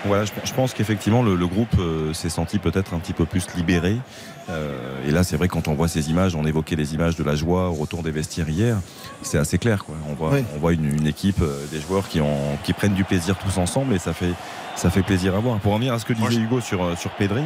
voilà, 0.05 0.25
je, 0.25 0.31
je 0.43 0.53
pense 0.53 0.73
qu'effectivement 0.73 1.23
le, 1.23 1.35
le 1.35 1.47
groupe 1.47 1.73
euh, 1.79 2.13
s'est 2.13 2.27
senti 2.29 2.59
peut-être 2.59 2.93
un 2.93 2.99
petit 2.99 3.13
peu 3.13 3.23
plus 3.25 3.45
libéré. 3.55 3.95
Euh, 4.51 5.07
et 5.07 5.11
là, 5.11 5.23
c'est 5.23 5.37
vrai 5.37 5.47
quand 5.47 5.67
on 5.67 5.73
voit 5.73 5.87
ces 5.87 6.09
images, 6.09 6.35
on 6.35 6.45
évoquait 6.45 6.75
les 6.75 6.93
images 6.93 7.15
de 7.15 7.23
la 7.23 7.35
joie 7.35 7.69
au 7.69 7.73
retour 7.73 8.03
des 8.03 8.11
vestiaires 8.11 8.49
hier. 8.49 8.77
C'est 9.21 9.37
assez 9.37 9.57
clair, 9.57 9.83
quoi. 9.85 9.95
On 10.09 10.13
voit, 10.13 10.31
Oui. 10.33 10.43
on 10.55 10.59
voit 10.59 10.73
une, 10.73 10.85
une 10.85 11.07
équipe, 11.07 11.41
euh, 11.41 11.65
des 11.71 11.79
joueurs 11.79 12.07
qui, 12.07 12.21
ont, 12.21 12.57
qui 12.63 12.73
prennent 12.73 12.93
du 12.93 13.03
plaisir 13.03 13.35
tous 13.37 13.57
ensemble 13.59 13.93
et 13.93 13.99
ça 13.99 14.13
fait, 14.13 14.33
ça 14.75 14.89
fait 14.89 15.03
plaisir 15.03 15.35
à 15.35 15.39
voir. 15.39 15.59
Pour 15.59 15.73
en 15.73 15.77
venir 15.77 15.93
à 15.93 15.99
ce 15.99 16.05
que 16.05 16.13
disait 16.13 16.35
Hugo 16.41 16.59
sur, 16.61 16.83
euh, 16.83 16.95
sur 16.95 17.11
Pedri. 17.11 17.43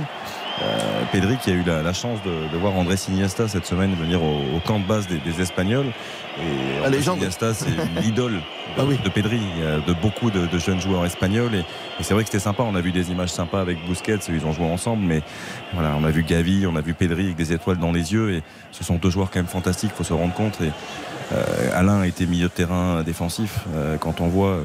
Euh, 0.61 1.03
Pedri 1.11 1.37
qui 1.37 1.51
a 1.51 1.53
eu 1.53 1.63
la, 1.63 1.81
la 1.81 1.93
chance 1.93 2.19
de, 2.23 2.51
de 2.51 2.57
voir 2.57 2.75
André 2.75 2.95
Iniesta 3.09 3.47
cette 3.47 3.65
semaine 3.65 3.93
venir 3.95 4.23
au, 4.23 4.55
au 4.55 4.59
camp 4.65 4.79
de 4.79 4.85
base 4.85 5.07
des, 5.07 5.17
des 5.17 5.41
Espagnols. 5.41 5.91
Et. 6.39 6.99
Iniesta, 7.09 7.53
c'est 7.53 7.69
l'idole 8.01 8.33
de, 8.33 8.39
Ah 8.77 8.83
oui. 8.85 8.97
de 9.03 9.09
Pedri, 9.09 9.39
de 9.87 9.93
beaucoup 10.01 10.31
de, 10.31 10.45
de 10.47 10.59
jeunes 10.59 10.79
joueurs 10.81 11.05
espagnols. 11.05 11.55
Et, 11.55 11.59
et 11.99 12.03
c'est 12.03 12.13
vrai 12.13 12.23
que 12.23 12.29
c'était 12.29 12.43
sympa. 12.43 12.63
On 12.63 12.75
a 12.75 12.81
vu 12.81 12.91
des 12.91 13.11
images 13.11 13.31
sympas 13.31 13.61
avec 13.61 13.77
Busquets, 13.85 14.19
ils 14.29 14.45
ont 14.45 14.51
joué 14.53 14.65
ensemble. 14.65 15.03
Mais 15.05 15.21
voilà, 15.73 15.95
on 15.99 16.03
a 16.03 16.11
vu 16.11 16.23
Gavi, 16.23 16.65
on 16.67 16.75
a 16.75 16.81
vu 16.81 16.93
Pedri 16.93 17.25
avec 17.25 17.35
des 17.35 17.53
étoiles 17.53 17.77
dans 17.77 17.91
les 17.91 18.13
yeux. 18.13 18.33
Et 18.33 18.43
ce 18.71 18.83
sont 18.83 18.95
deux 18.95 19.09
joueurs 19.09 19.31
quand 19.31 19.39
même 19.39 19.47
fantastiques, 19.47 19.91
il 19.93 19.97
faut 19.97 20.03
se 20.03 20.13
rendre 20.13 20.33
compte. 20.33 20.59
Et, 20.61 20.71
euh, 21.33 21.69
Alain 21.73 22.01
a 22.01 22.07
été 22.07 22.25
milieu 22.25 22.47
de 22.47 22.53
terrain 22.53 23.03
défensif. 23.03 23.61
Euh, 23.75 23.97
quand 23.97 24.21
on 24.21 24.27
voit 24.27 24.49
euh, 24.49 24.63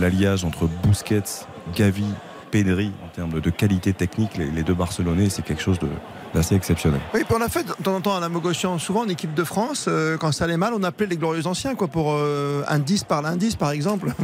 l'alliage 0.00 0.44
entre 0.44 0.66
Busquets, 0.82 1.44
Gavi, 1.76 2.06
Pedri 2.50 2.92
en 3.04 3.08
termes 3.08 3.30
de, 3.32 3.40
de 3.40 3.50
qualité 3.50 3.92
technique, 3.92 4.36
les, 4.36 4.46
les 4.50 4.62
deux 4.62 4.74
Barcelonais, 4.74 5.28
c'est 5.30 5.42
quelque 5.42 5.62
chose 5.62 5.78
de- 5.78 5.88
d'assez 6.34 6.54
exceptionnel. 6.54 7.00
Oui, 7.14 7.24
puis 7.24 7.34
on 7.38 7.42
a 7.42 7.48
fait 7.48 7.64
de 7.64 7.72
temps 7.82 7.94
en 7.94 8.00
temps 8.00 8.16
à 8.16 8.20
la 8.20 8.28
Mogoshian, 8.28 8.78
souvent 8.78 9.00
en 9.00 9.08
équipe 9.08 9.34
de 9.34 9.44
France, 9.44 9.86
euh, 9.88 10.16
quand 10.16 10.32
ça 10.32 10.44
allait 10.44 10.56
mal, 10.56 10.72
on 10.74 10.82
appelait 10.82 11.06
les 11.06 11.16
glorieux 11.16 11.46
anciens, 11.46 11.74
quoi, 11.74 11.88
pour 11.88 12.12
euh, 12.12 12.62
indice 12.68 13.04
par 13.04 13.22
l'indice, 13.22 13.56
par 13.56 13.70
exemple. 13.70 14.12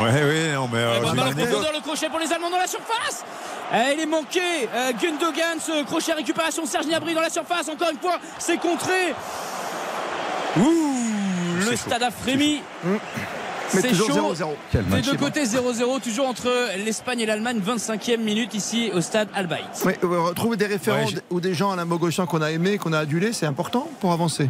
Ouais, 0.00 0.06
ouais, 0.10 0.52
non, 0.54 0.70
mais 0.72 0.78
euh, 0.78 1.00
Ballon 1.00 1.02
j'ai 1.02 1.10
en 1.10 1.12
une 1.12 1.20
anecdote. 1.20 1.46
profondeur, 1.48 1.72
le 1.74 1.80
crochet 1.82 2.08
pour 2.08 2.18
les 2.18 2.32
Allemands 2.32 2.48
dans 2.48 2.56
la 2.56 2.66
surface. 2.66 3.26
Eh, 3.74 3.92
il 3.94 4.00
est 4.00 4.06
manqué. 4.06 4.40
Euh, 4.74 4.92
Gundogan, 4.92 5.58
ce 5.60 5.84
crochet 5.84 6.14
récupération 6.14 6.62
de 6.62 6.68
Serge 6.68 6.86
Gnabry 6.86 7.12
dans 7.14 7.20
la 7.20 7.28
surface. 7.28 7.68
Encore 7.68 7.90
une 7.92 7.98
fois, 7.98 8.18
c'est 8.38 8.56
contré. 8.56 9.12
Ouh, 10.58 11.68
le 11.68 11.76
stade 11.76 12.02
a 12.02 12.10
frémi. 12.10 12.62
Mais 13.74 13.80
C'est 13.80 13.88
toujours 13.88 14.08
chaud. 14.08 14.34
0-0. 14.34 14.48
Quel 14.72 14.84
Des 14.84 14.90
match 14.90 15.04
deux 15.10 15.16
côtés 15.16 15.44
0-0, 15.44 16.00
toujours 16.00 16.28
entre 16.28 16.48
l'Espagne 16.84 17.20
et 17.20 17.26
l'Allemagne. 17.26 17.60
25e 17.60 18.18
minute 18.22 18.54
ici 18.54 18.90
au 18.94 19.00
stade 19.00 19.28
Albaït. 19.34 19.64
Oui, 19.84 19.92
euh, 20.04 20.20
retrouver 20.22 20.56
des 20.56 20.66
référents 20.66 20.98
Ouais, 20.98 21.06
j'ai- 21.10 21.18
ou 21.30 21.40
des 21.40 21.54
gens 21.54 21.70
à 21.72 21.76
la 21.76 21.84
Mogoshian 21.84 22.26
qu'on 22.26 22.42
a 22.42 22.50
aimés, 22.50 22.78
qu'on 22.78 22.92
a 22.92 22.98
adulés, 23.00 23.32
c'est 23.32 23.46
important 23.46 23.88
pour 24.00 24.12
avancer. 24.12 24.48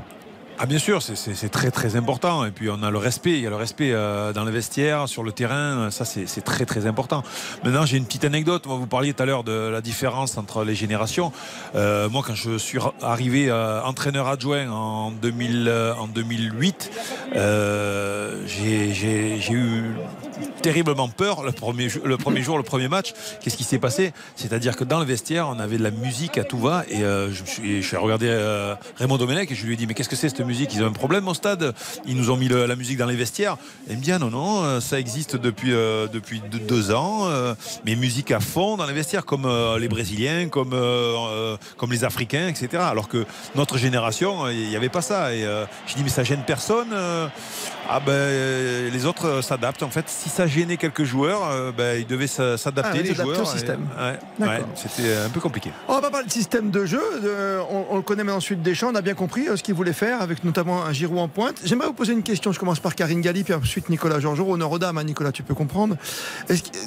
Ah 0.59 0.65
bien 0.65 0.79
sûr, 0.79 1.03
c'est- 1.03 1.49
très 1.51 1.71
très 1.71 1.97
important. 1.97 2.45
Et 2.47 2.51
puis 2.51 2.71
on 2.71 2.83
a 2.83 2.91
le 2.91 2.97
respect, 2.97 3.33
il 3.33 3.41
y 3.41 3.47
a 3.47 3.51
le 3.51 3.57
respect 3.57 3.93
euh, 3.93 4.33
dans 4.33 4.45
le 4.45 4.51
vestiaire, 4.51 5.07
sur 5.07 5.23
le 5.23 5.31
terrain, 5.33 5.91
ça 5.91 6.05
c'est 6.07 6.41
très 6.45 6.65
très 6.65 6.87
important. 6.87 7.23
Maintenant 7.63 7.85
j'ai 7.85 7.99
une 7.99 8.07
petite 8.07 8.25
anecdote, 8.25 8.65
vous 8.67 8.87
parliez 8.87 9.13
tout 9.13 9.23
à 9.23 9.27
l'heure 9.27 9.45
de 9.45 9.53
la 9.53 9.81
différence 9.83 10.39
entre 10.39 10.65
les 10.65 10.75
générations. 10.75 11.31
Euh, 11.75 12.09
moi 12.09 12.23
quand 12.27 12.35
je 12.35 12.57
suis 12.57 12.79
arrivé 13.03 13.51
euh, 13.51 13.83
entraîneur 13.83 14.29
adjoint 14.29 14.69
en, 14.71 15.11
2000, 15.11 15.67
euh, 15.69 15.95
en 15.95 16.09
2008, 16.09 16.91
euh, 17.37 18.43
j'ai 18.47 19.53
eu 19.53 19.85
terriblement 20.63 21.09
peur 21.09 21.43
le 21.43 21.53
premier, 21.53 21.89
jour, 21.89 22.03
le 22.07 22.63
premier 22.65 22.89
match. 22.89 23.13
Qu'est-ce 23.41 23.57
qui 23.57 23.65
s'est 23.65 23.79
passé? 23.79 24.13
C'est-à-dire 24.37 24.77
que 24.77 24.85
dans 24.85 24.99
le 24.99 25.05
vestiaire, 25.05 25.49
on 25.49 25.59
avait 25.59 25.79
de 25.79 25.83
la 25.83 25.91
musique 25.91 26.39
à 26.39 26.45
tout 26.45 26.59
va. 26.59 26.85
Et 26.91 27.01
je, 27.01 27.43
suis, 27.45 27.83
je 27.83 27.87
suis 27.87 27.97
regardé 27.97 28.29
Raymond 28.97 29.19
Domenech 29.19 29.51
et 29.51 29.55
je 29.55 29.65
lui 29.67 29.75
ai 29.75 29.77
dit 29.77 29.87
Mais 29.87 29.95
qu'est-ce 29.95 30.09
que 30.09 30.17
c'est 30.17 30.29
cette 30.29 30.46
musique 30.47 30.75
Ils 30.75 30.83
ont 30.83 30.87
un 30.87 30.93
problème 30.93 31.29
au 31.29 31.35
stade 31.35 31.75
Ils 32.07 32.17
nous 32.17 32.31
ont 32.31 32.37
mis 32.37 32.49
la 32.49 32.77
musique 32.77 32.99
dans 32.99 33.07
les 33.07 33.17
vestiaires. 33.17 33.57
Dit 33.89 34.13
Ah 34.13 34.19
non, 34.19 34.31
non, 34.31 34.63
euh, 34.63 34.81
ça 34.81 34.99
existe 34.99 35.37
depuis, 35.37 35.73
euh, 35.73 36.07
depuis 36.07 36.43
deux, 36.51 36.93
ans. 36.93 37.29
euh, 37.29 37.55
mais 37.85 37.97
musique 37.97 38.31
à 38.31 38.41
fond 38.41 38.77
dans 38.77 38.87
les 38.87 38.93
vestiaires, 38.93 39.25
comme 39.25 39.49
les 39.79 39.89
Brésiliens, 39.89 40.49
comme, 40.49 40.75
comme 41.77 41.93
les 41.93 42.05
Africains, 42.05 42.49
etc. 42.49 42.83
Alors 42.89 43.09
que 43.09 43.25
notre 43.55 43.79
génération, 43.79 44.49
il 44.49 44.69
n'y 44.69 44.77
avait 44.77 44.89
pas 44.89 45.03
ça. 45.03 45.35
Et 45.35 45.43
je 45.87 45.95
dis 45.95 46.03
Mais 46.03 46.09
ça 46.11 46.25
gêne 46.25 46.43
personne 46.47 46.95
ah 47.89 48.01
ben 48.01 48.13
euh, 48.13 48.91
les 48.91 49.07
autres 49.07 49.27
euh, 49.27 49.43
s'adaptent 49.43 49.83
en 49.83 49.91
fait. 49.91 50.09
Si 50.09 50.29
ça 50.29 50.47
gênait 50.47 50.77
quelques 50.77 51.05
joueurs, 51.05 51.49
euh, 51.51 51.73
ben, 51.77 51.99
ils 52.01 52.07
devaient 52.07 52.27
s'a- 52.27 52.59
s'adapter 52.59 52.99
Ah, 52.99 53.03
les 53.03 53.09
s'adapter 53.11 53.35
joueurs. 53.35 53.47
au 53.49 53.51
système. 53.51 53.81
Et- 53.97 54.01
ouais, 54.03 54.19
D'accord. 54.39 54.55
ouais, 54.55 54.65
C'était 54.75 55.17
un 55.17 55.29
peu 55.29 55.41
compliqué. 55.41 55.71
On 55.89 55.95
va 55.95 56.01
pas 56.01 56.11
parler 56.11 56.27
de 56.27 56.33
système 56.33 56.71
de 56.71 56.85
jeu. 56.85 57.01
de- 57.23 57.59
on, 57.71 57.87
on 57.91 57.97
le 57.97 58.03
connaît 58.03 58.25
maintenant 58.25 58.39
ensuite 58.39 58.63
Deschamps. 58.63 58.91
On 58.93 58.95
a 58.95 59.03
bien 59.03 59.15
compris 59.15 59.49
euh, 59.49 59.57
ce 59.57 59.63
qu'il 59.63 59.75
voulait 59.75 59.93
faire 59.93 60.21
avec 60.23 60.43
notamment 60.45 60.85
un 60.85 60.93
Giroud 60.93 61.19
en 61.19 61.29
pointe. 61.29 61.57
J'aimerais 61.65 61.87
vous 61.87 61.93
poser 61.93 62.13
une 62.13 62.23
question. 62.23 62.53
Je 62.53 62.59
commence 62.59 62.81
par 62.81 62.95
Karine 62.95 63.21
Galli, 63.21 63.45
puis 63.45 63.55
ensuite 63.55 63.89
Nicolas 63.89 64.21
Georgerot. 64.21 64.55
Honneur 64.55 64.71
aux 64.73 64.79
dames, 64.79 64.99
hein, 64.99 65.05
Nicolas, 65.05 65.33
tu 65.33 65.43
peux 65.43 65.55
comprendre. 65.55 65.97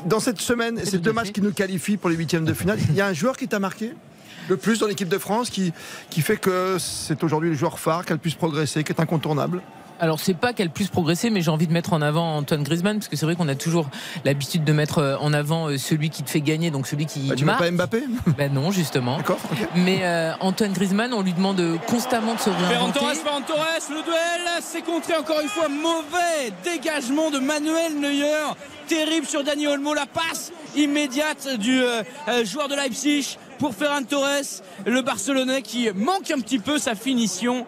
Dans 0.06 0.20
cette 0.20 0.42
semaine, 0.42 0.80
ces 0.84 0.98
deux 0.98 1.14
matchs 1.14 1.32
qui 1.32 1.42
nous 1.42 1.52
qualifient 1.54 1.98
pour 1.98 2.10
les 2.10 2.16
huitièmes 2.16 2.46
de 2.46 2.54
finale, 2.54 2.78
il 2.90 2.96
y 2.96 3.02
a 3.02 3.08
un 3.08 3.14
joueur 3.14 3.38
qui 3.38 3.48
t'a 3.48 3.60
marqué 3.60 3.94
le 4.48 4.58
plus 4.58 4.80
dans 4.80 4.88
l'équipe 4.88 5.08
de 5.10 5.18
France 5.20 5.50
qui, 5.52 5.72
qui 6.10 6.22
fait 6.22 6.38
que 6.38 6.78
c'est 6.80 7.24
aujourd'hui 7.24 7.50
le 7.52 7.56
joueur 7.56 7.78
phare, 7.80 8.04
qui 8.06 8.12
a 8.12 8.16
le 8.16 8.20
plus 8.20 8.34
progressé, 8.34 8.84
qui 8.84 8.92
est 8.92 9.00
incontournable? 9.00 9.62
Alors 10.00 10.20
c'est 10.20 10.34
pas 10.34 10.54
qu'elle 10.54 10.70
puisse 10.70 10.88
progresser, 10.90 11.30
mais 11.30 11.42
j'ai 11.42 11.52
envie 11.52 11.68
de 11.68 11.74
mettre 11.74 11.94
en 11.94 12.02
avant 12.02 12.38
Antoine 12.38 12.64
Griezmann 12.64 12.98
parce 12.98 13.08
que 13.10 13.16
c'est 13.18 13.26
vrai 13.26 13.36
qu'on 13.36 13.48
a 13.50 13.56
toujours 13.56 13.90
l'habitude 14.24 14.64
de 14.64 14.72
mettre 14.74 15.00
euh, 15.00 15.18
en 15.20 15.34
avant 15.34 15.68
euh, 15.70 15.78
celui 15.78 16.10
qui 16.10 16.24
te 16.24 16.30
fait 16.30 16.42
gagner, 16.42 16.72
donc 16.72 16.88
celui 16.88 17.06
qui 17.06 17.28
Bah, 17.28 17.36
tu 17.36 17.44
mets 17.44 17.52
marque. 17.52 17.60
pas 17.66 17.72
Mbappé? 17.72 18.04
Ben 18.38 18.54
non, 18.54 18.72
justement. 18.72 19.18
D'accord. 19.18 19.40
Mais 19.76 20.00
euh, 20.04 20.32
Antoine 20.40 20.74
Griezmann, 20.74 21.14
on 21.14 21.22
lui 21.22 21.34
demande 21.34 21.62
constamment 21.88 22.34
de 22.36 22.40
se 22.40 22.50
Ferran 22.50 22.68
réinventer. 22.70 23.00
Torres, 23.00 23.14
Ferran 23.16 23.42
Torres, 23.42 23.90
le 23.90 24.04
duel, 24.04 24.48
c'est 24.62 24.82
contré 24.84 25.16
encore 25.18 25.42
une 25.42 25.50
fois. 25.50 25.68
Mauvais 25.68 26.54
dégagement 26.64 27.30
de 27.32 27.40
Manuel 27.40 28.00
Neuer. 28.00 28.54
Terrible 28.88 29.28
sur 29.28 29.44
Dani 29.44 29.68
Olmo. 29.68 29.94
La 29.94 30.06
passe 30.06 30.52
immédiate 30.76 31.48
du 31.60 31.82
euh, 31.84 32.04
joueur 32.46 32.68
de 32.70 32.76
Leipzig 32.76 33.38
pour 33.60 33.74
Ferran 33.76 34.04
Torres, 34.04 34.62
le 34.86 35.02
Barcelonais 35.02 35.62
qui 35.62 35.90
manque 35.94 36.32
un 36.32 36.40
petit 36.40 36.60
peu 36.60 36.78
sa 36.80 36.96
finition. 36.96 37.66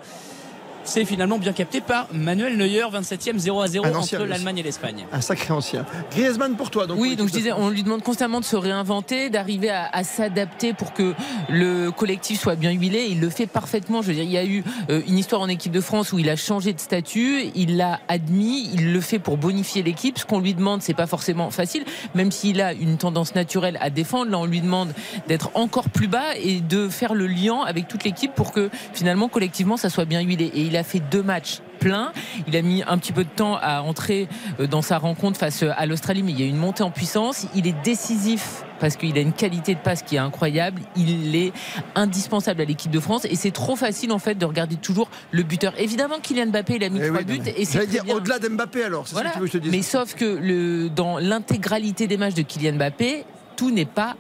C'est 0.83 1.05
finalement 1.05 1.37
bien 1.37 1.53
capté 1.53 1.79
par 1.79 2.07
Manuel 2.11 2.57
Neuer, 2.57 2.83
27e 2.91 3.37
0 3.37 3.61
à 3.61 3.67
0 3.67 3.85
Un 3.85 3.95
ancien, 3.95 4.19
entre 4.19 4.27
l'Allemagne 4.27 4.57
et 4.57 4.63
l'Espagne. 4.63 5.05
Un 5.11 5.21
sacré 5.21 5.53
ancien. 5.53 5.85
Griezmann 6.11 6.55
pour 6.55 6.71
toi. 6.71 6.87
Donc 6.87 6.99
Oui, 6.99 7.15
donc 7.15 7.27
je 7.27 7.33
disais, 7.33 7.51
on 7.51 7.69
lui 7.69 7.83
demande 7.83 8.01
constamment 8.01 8.39
de 8.39 8.45
se 8.45 8.55
réinventer, 8.55 9.29
d'arriver 9.29 9.69
à, 9.69 9.89
à 9.91 10.03
s'adapter 10.03 10.73
pour 10.73 10.93
que 10.93 11.13
le 11.49 11.91
collectif 11.91 12.39
soit 12.39 12.55
bien 12.55 12.71
huilé. 12.71 13.07
Il 13.09 13.19
le 13.19 13.29
fait 13.29 13.45
parfaitement. 13.45 14.01
Je 14.01 14.07
veux 14.07 14.13
dire, 14.13 14.23
il 14.23 14.31
y 14.31 14.37
a 14.37 14.45
eu 14.45 14.63
euh, 14.89 15.01
une 15.07 15.17
histoire 15.17 15.41
en 15.41 15.47
équipe 15.47 15.71
de 15.71 15.81
France 15.81 16.13
où 16.13 16.19
il 16.19 16.29
a 16.29 16.35
changé 16.35 16.73
de 16.73 16.79
statut, 16.79 17.43
il 17.55 17.77
l'a 17.77 17.99
admis, 18.07 18.69
il 18.73 18.91
le 18.91 19.01
fait 19.01 19.19
pour 19.19 19.37
bonifier 19.37 19.83
l'équipe. 19.83 20.17
Ce 20.17 20.25
qu'on 20.25 20.39
lui 20.39 20.53
demande, 20.53 20.81
c'est 20.81 20.93
pas 20.93 21.07
forcément 21.07 21.51
facile, 21.51 21.85
même 22.15 22.31
s'il 22.31 22.59
a 22.59 22.73
une 22.73 22.97
tendance 22.97 23.35
naturelle 23.35 23.77
à 23.81 23.89
défendre. 23.89 24.31
Là, 24.31 24.39
on 24.39 24.45
lui 24.45 24.61
demande 24.61 24.93
d'être 25.27 25.51
encore 25.53 25.89
plus 25.89 26.07
bas 26.07 26.35
et 26.41 26.59
de 26.59 26.89
faire 26.89 27.13
le 27.13 27.27
lien 27.27 27.61
avec 27.61 27.87
toute 27.87 28.03
l'équipe 28.03 28.33
pour 28.33 28.51
que 28.51 28.69
finalement, 28.93 29.27
collectivement, 29.27 29.77
ça 29.77 29.89
soit 29.89 30.05
bien 30.05 30.21
huilé. 30.21 30.51
Et 30.55 30.70
il 30.71 30.77
a 30.77 30.83
fait 30.83 30.99
deux 30.99 31.21
matchs 31.21 31.59
pleins. 31.79 32.13
Il 32.47 32.55
a 32.55 32.61
mis 32.61 32.83
un 32.87 32.97
petit 32.97 33.11
peu 33.11 33.23
de 33.23 33.29
temps 33.29 33.57
à 33.61 33.81
entrer 33.81 34.29
euh, 34.59 34.67
dans 34.67 34.81
sa 34.81 34.97
rencontre 34.97 35.37
face 35.37 35.63
à 35.63 35.85
l'Australie, 35.85 36.23
mais 36.23 36.31
il 36.31 36.39
y 36.39 36.43
a 36.43 36.45
une 36.45 36.57
montée 36.57 36.83
en 36.83 36.91
puissance. 36.91 37.45
Il 37.55 37.67
est 37.67 37.75
décisif 37.83 38.63
parce 38.79 38.95
qu'il 38.95 39.17
a 39.17 39.21
une 39.21 39.33
qualité 39.33 39.75
de 39.75 39.79
passe 39.79 40.01
qui 40.01 40.15
est 40.15 40.19
incroyable. 40.19 40.81
Il 40.95 41.35
est 41.35 41.51
indispensable 41.95 42.61
à 42.61 42.65
l'équipe 42.65 42.91
de 42.91 42.99
France 42.99 43.25
et 43.25 43.35
c'est 43.35 43.51
trop 43.51 43.75
facile 43.75 44.11
en 44.11 44.19
fait 44.19 44.35
de 44.35 44.45
regarder 44.45 44.77
toujours 44.77 45.09
le 45.31 45.43
buteur. 45.43 45.73
Évidemment, 45.77 46.19
Kylian 46.21 46.47
Mbappé, 46.47 46.75
il 46.75 46.83
a 46.83 46.89
mis 46.89 46.99
Eh 47.01 47.07
trois 47.07 47.19
oui, 47.19 47.39
buts 47.39 47.51
et 47.57 47.65
c'est 47.65 47.85
dire 47.87 48.03
au-delà 48.09 48.39
d'Mbappé 48.39 48.83
alors. 48.83 49.05
Voilà. 49.11 49.33
ça 49.33 49.39
que 49.39 49.45
tu 49.45 49.57
veux 49.57 49.61
je 49.63 49.69
te. 49.69 49.75
Mais 49.75 49.81
sauf 49.81 50.15
que 50.15 50.25
le, 50.25 50.89
dans 50.89 51.17
l'intégralité 51.19 52.07
des 52.07 52.17
matchs 52.17 52.35
de 52.35 52.43
Kylian 52.43 52.73
Mbappé, 52.73 53.25
tout 53.57 53.71
n'est 53.71 53.85
pas 53.85 54.15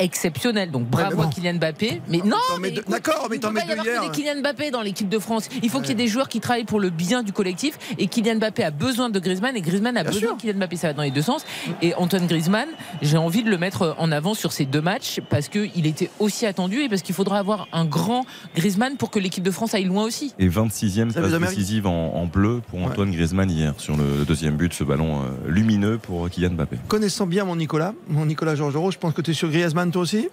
exceptionnel. 0.00 0.70
Donc 0.70 0.86
bravo 0.88 1.10
Ouais, 1.10 1.16
mais 1.16 1.22
bon. 1.22 1.28
à 1.28 1.32
Kylian 1.32 1.54
Mbappé. 1.54 2.02
Mais 2.08 2.18
non, 2.18 2.36
t'en 2.48 2.54
mets 2.58 2.68
mais 2.68 2.70
deux- 2.72 2.80
écoute, 2.80 2.92
d'accord, 2.92 3.26
mais 3.30 3.36
il 3.36 3.40
t'en 3.40 3.52
mets 3.52 3.60
deux 3.64 3.82
hier. 3.84 4.02
des 4.02 4.10
Kylian 4.10 4.40
Mbappé 4.40 4.70
dans 4.70 4.82
l'équipe 4.82 5.08
de 5.08 5.18
France. 5.18 5.48
Il 5.62 5.68
faut 5.70 5.78
qu'il 5.80 5.90
y 5.90 5.92
ait 5.92 5.94
des 5.94 6.08
joueurs 6.08 6.28
qui 6.28 6.40
travaillent 6.40 6.64
pour 6.64 6.80
le 6.80 6.90
bien 6.90 7.22
du 7.22 7.32
collectif. 7.32 7.78
Et 7.98 8.06
Kylian 8.06 8.36
Mbappé 8.36 8.64
a 8.64 8.70
besoin 8.70 9.10
de 9.10 9.18
Griezmann 9.20 9.56
et 9.56 9.60
Griezmann 9.60 9.96
a 9.96 10.02
Bien 10.02 10.10
besoin 10.12 10.28
sûr. 10.28 10.36
de 10.36 10.40
Kylian 10.42 10.58
Mbappé. 10.58 10.76
Ça 10.76 10.88
va 10.88 10.92
dans 10.94 11.02
les 11.02 11.10
deux 11.10 11.22
sens. 11.22 11.44
Et 11.82 11.94
Antoine 11.94 12.26
Griezmann, 12.26 12.68
j'ai 13.02 13.16
envie 13.16 13.42
de 13.42 13.50
le 13.50 13.58
mettre 13.58 13.94
en 13.98 14.10
avant 14.12 14.34
sur 14.34 14.52
ces 14.52 14.64
deux 14.66 14.80
matchs 14.80 15.20
parce 15.28 15.48
qu'il 15.48 15.86
était 15.86 16.10
aussi 16.18 16.46
attendu 16.46 16.80
et 16.82 16.88
parce 16.88 17.02
qu'il 17.02 17.14
faudra 17.14 17.38
avoir 17.38 17.68
un 17.72 17.84
grand 17.84 18.24
Griezmann 18.56 18.96
pour 18.96 19.10
que 19.10 19.18
l'équipe 19.18 19.44
de 19.44 19.50
France 19.50 19.74
aille 19.74 19.84
loin 19.84 20.04
aussi. 20.04 20.34
Et 20.38 20.48
26e 20.48 21.10
Ça 21.10 21.20
passe 21.20 21.28
vous 21.30 21.34
a 21.34 21.38
mérité. 21.38 21.56
décisive 21.60 21.86
en, 21.86 22.14
en 22.14 22.26
bleu 22.26 22.60
pour 22.70 22.82
Antoine 22.82 23.10
Griezmann 23.10 23.50
hier 23.50 23.74
sur 23.78 23.96
le 23.96 24.24
deuxième 24.24 24.56
but, 24.56 24.72
ce 24.72 24.84
ballon 24.84 25.22
euh, 25.22 25.26
lumineux 25.48 25.98
pour 25.98 26.28
Kylian 26.30 26.50
Mbappé. 26.50 26.76
Connaissant 26.88 27.26
bien 27.26 27.44
mon 27.44 27.56
Nicolas, 27.56 27.94
mon 28.08 28.26
Nicolas 28.26 28.54
Georgerot, 28.54 28.90
je 28.90 28.98
pense 28.98 29.14
que 29.14 29.20
tu 29.22 29.32
es 29.32 29.34
sur 29.34 29.48
Griezmann 29.50 29.89
toi 29.90 30.02
aussi? 30.02 30.28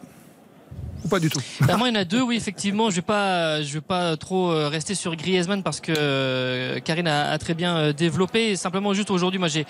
Ou 1.06 1.08
pas 1.08 1.20
du 1.20 1.30
tout 1.30 1.40
Bah, 1.62 1.78
moi, 1.78 1.88
il 1.90 1.94
y 1.94 1.98
en 1.98 2.02
a 2.02 2.06
deux, 2.06 2.22
oui, 2.22 2.36
effectivement. 2.36 2.90
Je 2.90 2.96
vais 2.98 3.02
pas, 3.02 3.62
je 3.62 3.74
vais 3.74 3.82
pas 3.82 4.18
trop 4.18 4.52
euh, 4.52 4.68
rester 4.68 4.96
sur 4.96 5.16
Griezmann 5.16 5.64
parce 5.64 5.80
que 5.80 5.94
euh, 5.96 6.80
Karine 6.80 7.08
a, 7.08 7.32
a 7.32 7.38
très 7.38 7.54
bien 7.54 7.78
euh, 7.78 7.94
développé. 7.94 8.56
Simplement, 8.56 8.94
juste 8.94 9.12
aujourd'hui, 9.12 9.40
moi, 9.40 9.48
j'ai, 9.48 9.66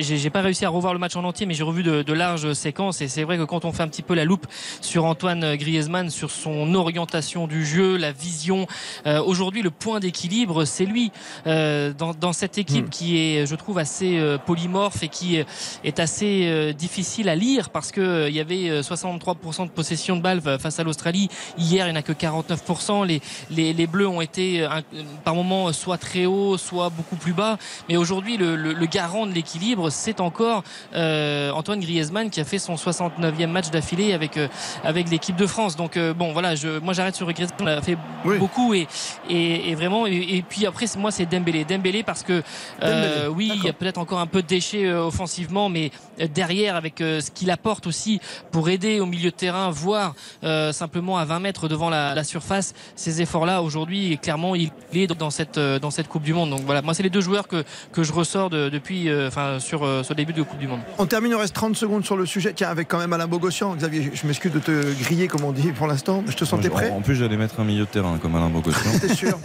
j'ai 0.00 0.30
pas 0.30 0.40
réussi 0.40 0.64
à 0.64 0.68
revoir 0.68 0.92
le 0.92 0.98
match 0.98 1.16
en 1.16 1.24
entier, 1.24 1.46
mais 1.46 1.54
j'ai 1.54 1.64
revu 1.64 1.82
de, 1.82 2.02
de 2.02 2.12
larges 2.12 2.52
séquences. 2.52 3.00
Et 3.00 3.08
c'est 3.08 3.24
vrai 3.24 3.38
que 3.38 3.44
quand 3.44 3.64
on 3.64 3.72
fait 3.72 3.82
un 3.82 3.88
petit 3.88 4.02
peu 4.02 4.14
la 4.14 4.24
loupe 4.24 4.46
sur 4.80 5.04
Antoine 5.04 5.56
Griezmann, 5.56 6.10
sur 6.10 6.30
son 6.30 6.74
orientation 6.74 7.46
du 7.46 7.66
jeu, 7.66 7.96
la 7.96 8.12
vision, 8.12 8.66
euh, 9.06 9.22
aujourd'hui, 9.22 9.62
le 9.62 9.70
point 9.70 10.00
d'équilibre, 10.00 10.64
c'est 10.64 10.86
lui 10.86 11.10
euh, 11.46 11.92
dans, 11.92 12.14
dans 12.14 12.32
cette 12.32 12.58
équipe 12.58 12.86
Mm. 12.86 12.90
qui 12.90 13.18
est, 13.18 13.46
je 13.46 13.54
trouve, 13.54 13.78
assez 13.78 14.18
euh, 14.18 14.38
polymorphe 14.38 15.02
et 15.02 15.08
qui 15.08 15.36
est 15.84 16.00
assez 16.00 16.72
difficile 16.74 17.28
à 17.28 17.34
lire 17.34 17.70
parce 17.70 17.92
que 17.92 18.00
euh, 18.00 18.28
il 18.28 18.34
y 18.34 18.40
avait 18.40 18.68
euh, 18.68 18.82
63% 18.82 19.66
de 19.66 19.70
possession 19.70 20.16
de 20.16 20.22
balles 20.22 20.40
euh, 20.46 20.51
face 20.58 20.78
à 20.78 20.84
l'Australie. 20.84 21.28
Hier, 21.58 21.86
il 21.86 21.90
n'y 21.92 21.96
en 21.96 22.00
a 22.00 22.02
que 22.02 22.12
49%. 22.12 23.06
Les, 23.06 23.20
les, 23.50 23.72
les 23.72 23.86
Bleus 23.86 24.08
ont 24.08 24.20
été 24.20 24.62
euh, 24.62 24.70
un- 24.70 24.82
par 25.24 25.34
moments 25.34 25.72
soit 25.72 25.98
très 25.98 26.26
haut, 26.26 26.56
soit 26.58 26.90
beaucoup 26.90 27.16
plus 27.16 27.32
bas. 27.32 27.58
Mais 27.88 27.96
aujourd'hui, 27.96 28.36
le, 28.36 28.56
le, 28.56 28.72
le 28.72 28.86
garant 28.86 29.26
de 29.26 29.32
l'équilibre, 29.32 29.90
c'est 29.90 30.20
encore 30.20 30.62
euh, 30.94 31.50
Antoine 31.52 31.80
Griezmann 31.80 32.30
qui 32.30 32.40
a 32.40 32.44
fait 32.44 32.58
son 32.58 32.74
69e 32.74 33.46
match 33.46 33.70
d'affilée 33.70 34.12
avec 34.12 34.36
euh, 34.36 34.48
avec 34.84 35.08
l'équipe 35.10 35.36
de 35.36 35.46
France. 35.46 35.76
Donc 35.76 35.96
euh, 35.96 36.12
bon, 36.14 36.32
voilà, 36.32 36.54
je, 36.54 36.78
moi 36.80 36.92
j'arrête 36.94 37.14
sur 37.16 37.30
Griezmann. 37.32 37.58
On 37.62 37.66
a 37.66 37.80
fait 37.82 37.96
Oui. 38.24 38.38
beaucoup 38.38 38.74
et, 38.74 38.86
et, 39.28 39.70
et 39.70 39.74
vraiment. 39.74 40.06
Et, 40.06 40.36
et 40.36 40.42
puis 40.42 40.66
après, 40.66 40.86
moi 40.98 41.10
c'est 41.10 41.26
Dembélé. 41.26 41.64
Dembélé 41.64 42.02
parce 42.02 42.22
que 42.22 42.42
euh, 42.82 43.26
Dembélé, 43.26 43.28
oui, 43.34 43.52
il 43.54 43.64
y 43.64 43.68
a 43.68 43.72
peut-être 43.72 43.98
encore 43.98 44.18
un 44.20 44.26
peu 44.26 44.42
de 44.42 44.46
déchets 44.46 44.86
euh, 44.86 45.04
offensivement, 45.06 45.68
mais 45.68 45.90
euh, 46.20 46.26
derrière 46.32 46.76
avec 46.76 47.00
euh, 47.00 47.20
ce 47.20 47.30
qu'il 47.30 47.50
apporte 47.50 47.86
aussi 47.86 48.20
pour 48.50 48.68
aider 48.68 49.00
au 49.00 49.06
milieu 49.06 49.30
de 49.30 49.36
terrain, 49.36 49.70
voire 49.70 50.14
euh, 50.44 50.72
simplement 50.72 51.18
à 51.18 51.24
20 51.24 51.40
mètres 51.40 51.68
devant 51.68 51.90
la, 51.90 52.14
la 52.14 52.24
surface, 52.24 52.74
ces 52.96 53.20
efforts-là 53.22 53.62
aujourd'hui, 53.62 54.18
clairement, 54.20 54.54
il 54.54 54.70
est 54.94 55.06
dans 55.18 55.30
cette 55.30 55.58
euh, 55.58 55.78
dans 55.78 55.90
cette 55.90 56.08
Coupe 56.08 56.22
du 56.22 56.32
Monde. 56.34 56.50
Donc 56.50 56.62
voilà, 56.64 56.82
moi 56.82 56.94
c'est 56.94 57.02
les 57.02 57.10
deux 57.10 57.20
joueurs 57.20 57.48
que 57.48 57.64
que 57.92 58.02
je 58.02 58.12
ressors 58.12 58.50
de- 58.50 58.68
depuis, 58.68 59.08
euh, 59.08 59.28
enfin 59.28 59.58
sur 59.60 59.84
euh, 59.84 60.02
ce 60.02 60.12
début 60.14 60.32
de 60.32 60.42
Coupe 60.42 60.58
du 60.58 60.66
Monde. 60.68 60.80
On 60.98 61.06
termine, 61.06 61.32
il 61.32 61.36
reste 61.36 61.54
30 61.54 61.76
secondes 61.76 62.04
sur 62.04 62.16
le 62.16 62.26
sujet. 62.26 62.52
Tiens, 62.54 62.68
avec 62.70 62.88
quand 62.88 62.98
même 62.98 63.12
Alain 63.12 63.26
Bogossian. 63.26 63.74
Xavier, 63.76 64.10
je- 64.14 64.26
m'excuse 64.26 64.52
de 64.52 64.58
te 64.58 64.92
griller, 65.02 65.28
comme 65.28 65.44
on 65.44 65.52
dit 65.52 65.72
pour 65.72 65.86
l'instant. 65.86 66.22
Je 66.26 66.34
te 66.36 66.44
sentais 66.44 66.68
En- 66.68 66.72
prêt 66.72 66.90
En 66.90 67.00
plus, 67.02 67.16
j'allais 67.16 67.36
mettre 67.36 67.60
un 67.60 67.64
milieu 67.64 67.84
de 67.84 67.88
terrain 67.90 68.18
comme 68.18 68.34
Alain 68.36 68.48
Bogossian. 68.50 68.90
T'es 69.00 69.14
sûr 69.14 69.38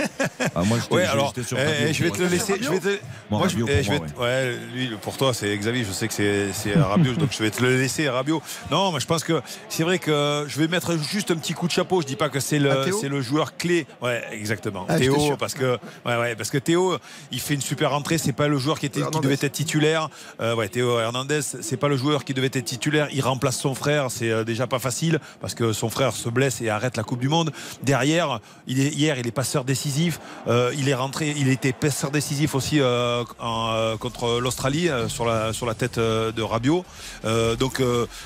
Ah, 0.55 0.63
moi, 0.63 0.77
j'étais 0.81 0.95
Ouais, 0.95 1.03
alors, 1.05 1.33
sur 1.45 1.57
eh, 1.57 1.93
je 1.93 2.03
vais 2.03 2.09
te 2.11 2.17
le 2.17 2.23
moi. 2.25 2.29
laisser. 2.31 2.55
Je 2.61 2.69
vais 2.69 2.79
te... 2.79 2.87
Moi, 3.29 3.39
Moi, 3.39 3.47
je, 3.47 3.57
eh, 3.67 3.83
je 3.83 3.91
vais 3.91 3.99
te- 3.99 4.19
ouais, 4.19 4.55
lui, 4.73 4.89
pour 5.01 5.17
toi, 5.17 5.33
c'est 5.33 5.55
Xavier. 5.57 5.83
Je 5.83 5.91
sais 5.91 6.07
que 6.07 6.13
c'est 6.13 6.51
c'est 6.53 6.73
Rabiot, 6.75 7.13
donc 7.15 7.29
je 7.31 7.43
vais 7.43 7.49
te 7.51 7.61
le 7.61 7.77
laisser, 7.77 8.07
Rabiot. 8.09 8.41
Non, 8.71 8.91
mais 8.91 8.99
je 8.99 9.05
pense 9.07 9.23
que 9.23 9.41
c'est 9.69 9.83
vrai 9.83 9.99
que 9.99 10.45
je 10.47 10.59
vais 10.59 10.67
mettre 10.67 10.86
juste 10.95 11.31
un 11.31 11.35
petit 11.35 11.53
coup 11.53 11.67
de 11.67 11.71
chapeau. 11.71 12.01
Je 12.01 12.07
dis 12.07 12.15
pas 12.15 12.29
que 12.29 12.39
c'est 12.39 12.59
le, 12.59 12.85
c'est 12.99 13.09
le 13.09 13.21
joueur 13.21 13.57
clé. 13.57 13.85
Ouais, 14.01 14.23
exactement. 14.31 14.85
Ah, 14.87 14.97
Théo, 14.97 15.35
parce 15.37 15.53
que, 15.53 15.77
ouais, 16.05 16.17
ouais, 16.17 16.35
parce 16.35 16.49
que 16.49 16.57
Théo, 16.57 16.97
il 17.31 17.39
fait 17.39 17.55
une 17.55 17.61
super 17.61 17.93
entrée. 17.93 18.17
C'est 18.17 18.33
pas 18.33 18.47
le 18.47 18.57
joueur 18.57 18.79
qui, 18.79 18.85
était, 18.85 19.01
qui 19.01 19.19
devait 19.19 19.33
être 19.33 19.51
titulaire. 19.51 20.09
Euh, 20.39 20.55
ouais, 20.55 20.69
Théo 20.69 20.99
Hernandez, 20.99 21.41
c'est 21.41 21.77
pas 21.77 21.87
le 21.87 21.97
joueur 21.97 22.23
qui 22.23 22.33
devait 22.33 22.47
être 22.47 22.65
titulaire. 22.65 23.09
Il 23.11 23.21
remplace 23.21 23.57
son 23.57 23.75
frère. 23.75 24.09
C'est 24.09 24.31
euh, 24.31 24.43
déjà 24.43 24.67
pas 24.67 24.79
facile 24.79 25.19
parce 25.41 25.53
que 25.53 25.73
son 25.73 25.89
frère 25.89 26.13
se 26.13 26.29
blesse 26.29 26.61
et 26.61 26.69
arrête 26.69 26.97
la 26.97 27.03
Coupe 27.03 27.19
du 27.19 27.29
Monde. 27.29 27.51
Derrière, 27.83 28.39
il 28.67 28.79
est, 28.79 28.89
hier, 28.89 29.17
il 29.19 29.27
est 29.27 29.31
passeur 29.31 29.63
décisif. 29.63 30.19
Euh, 30.47 30.73
il 30.77 30.89
est 30.89 30.93
rentré, 30.93 31.33
il 31.37 31.49
était 31.49 31.73
passeur 31.73 32.11
décisif 32.11 32.55
aussi 32.55 32.79
euh, 32.79 33.23
en, 33.39 33.97
contre 33.99 34.39
l'Australie 34.39 34.89
sur 35.07 35.25
la 35.25 35.53
sur 35.53 35.65
la 35.65 35.73
tête 35.73 35.99
de 35.99 36.41
Rabiot. 36.41 36.85
Donc 37.59 37.81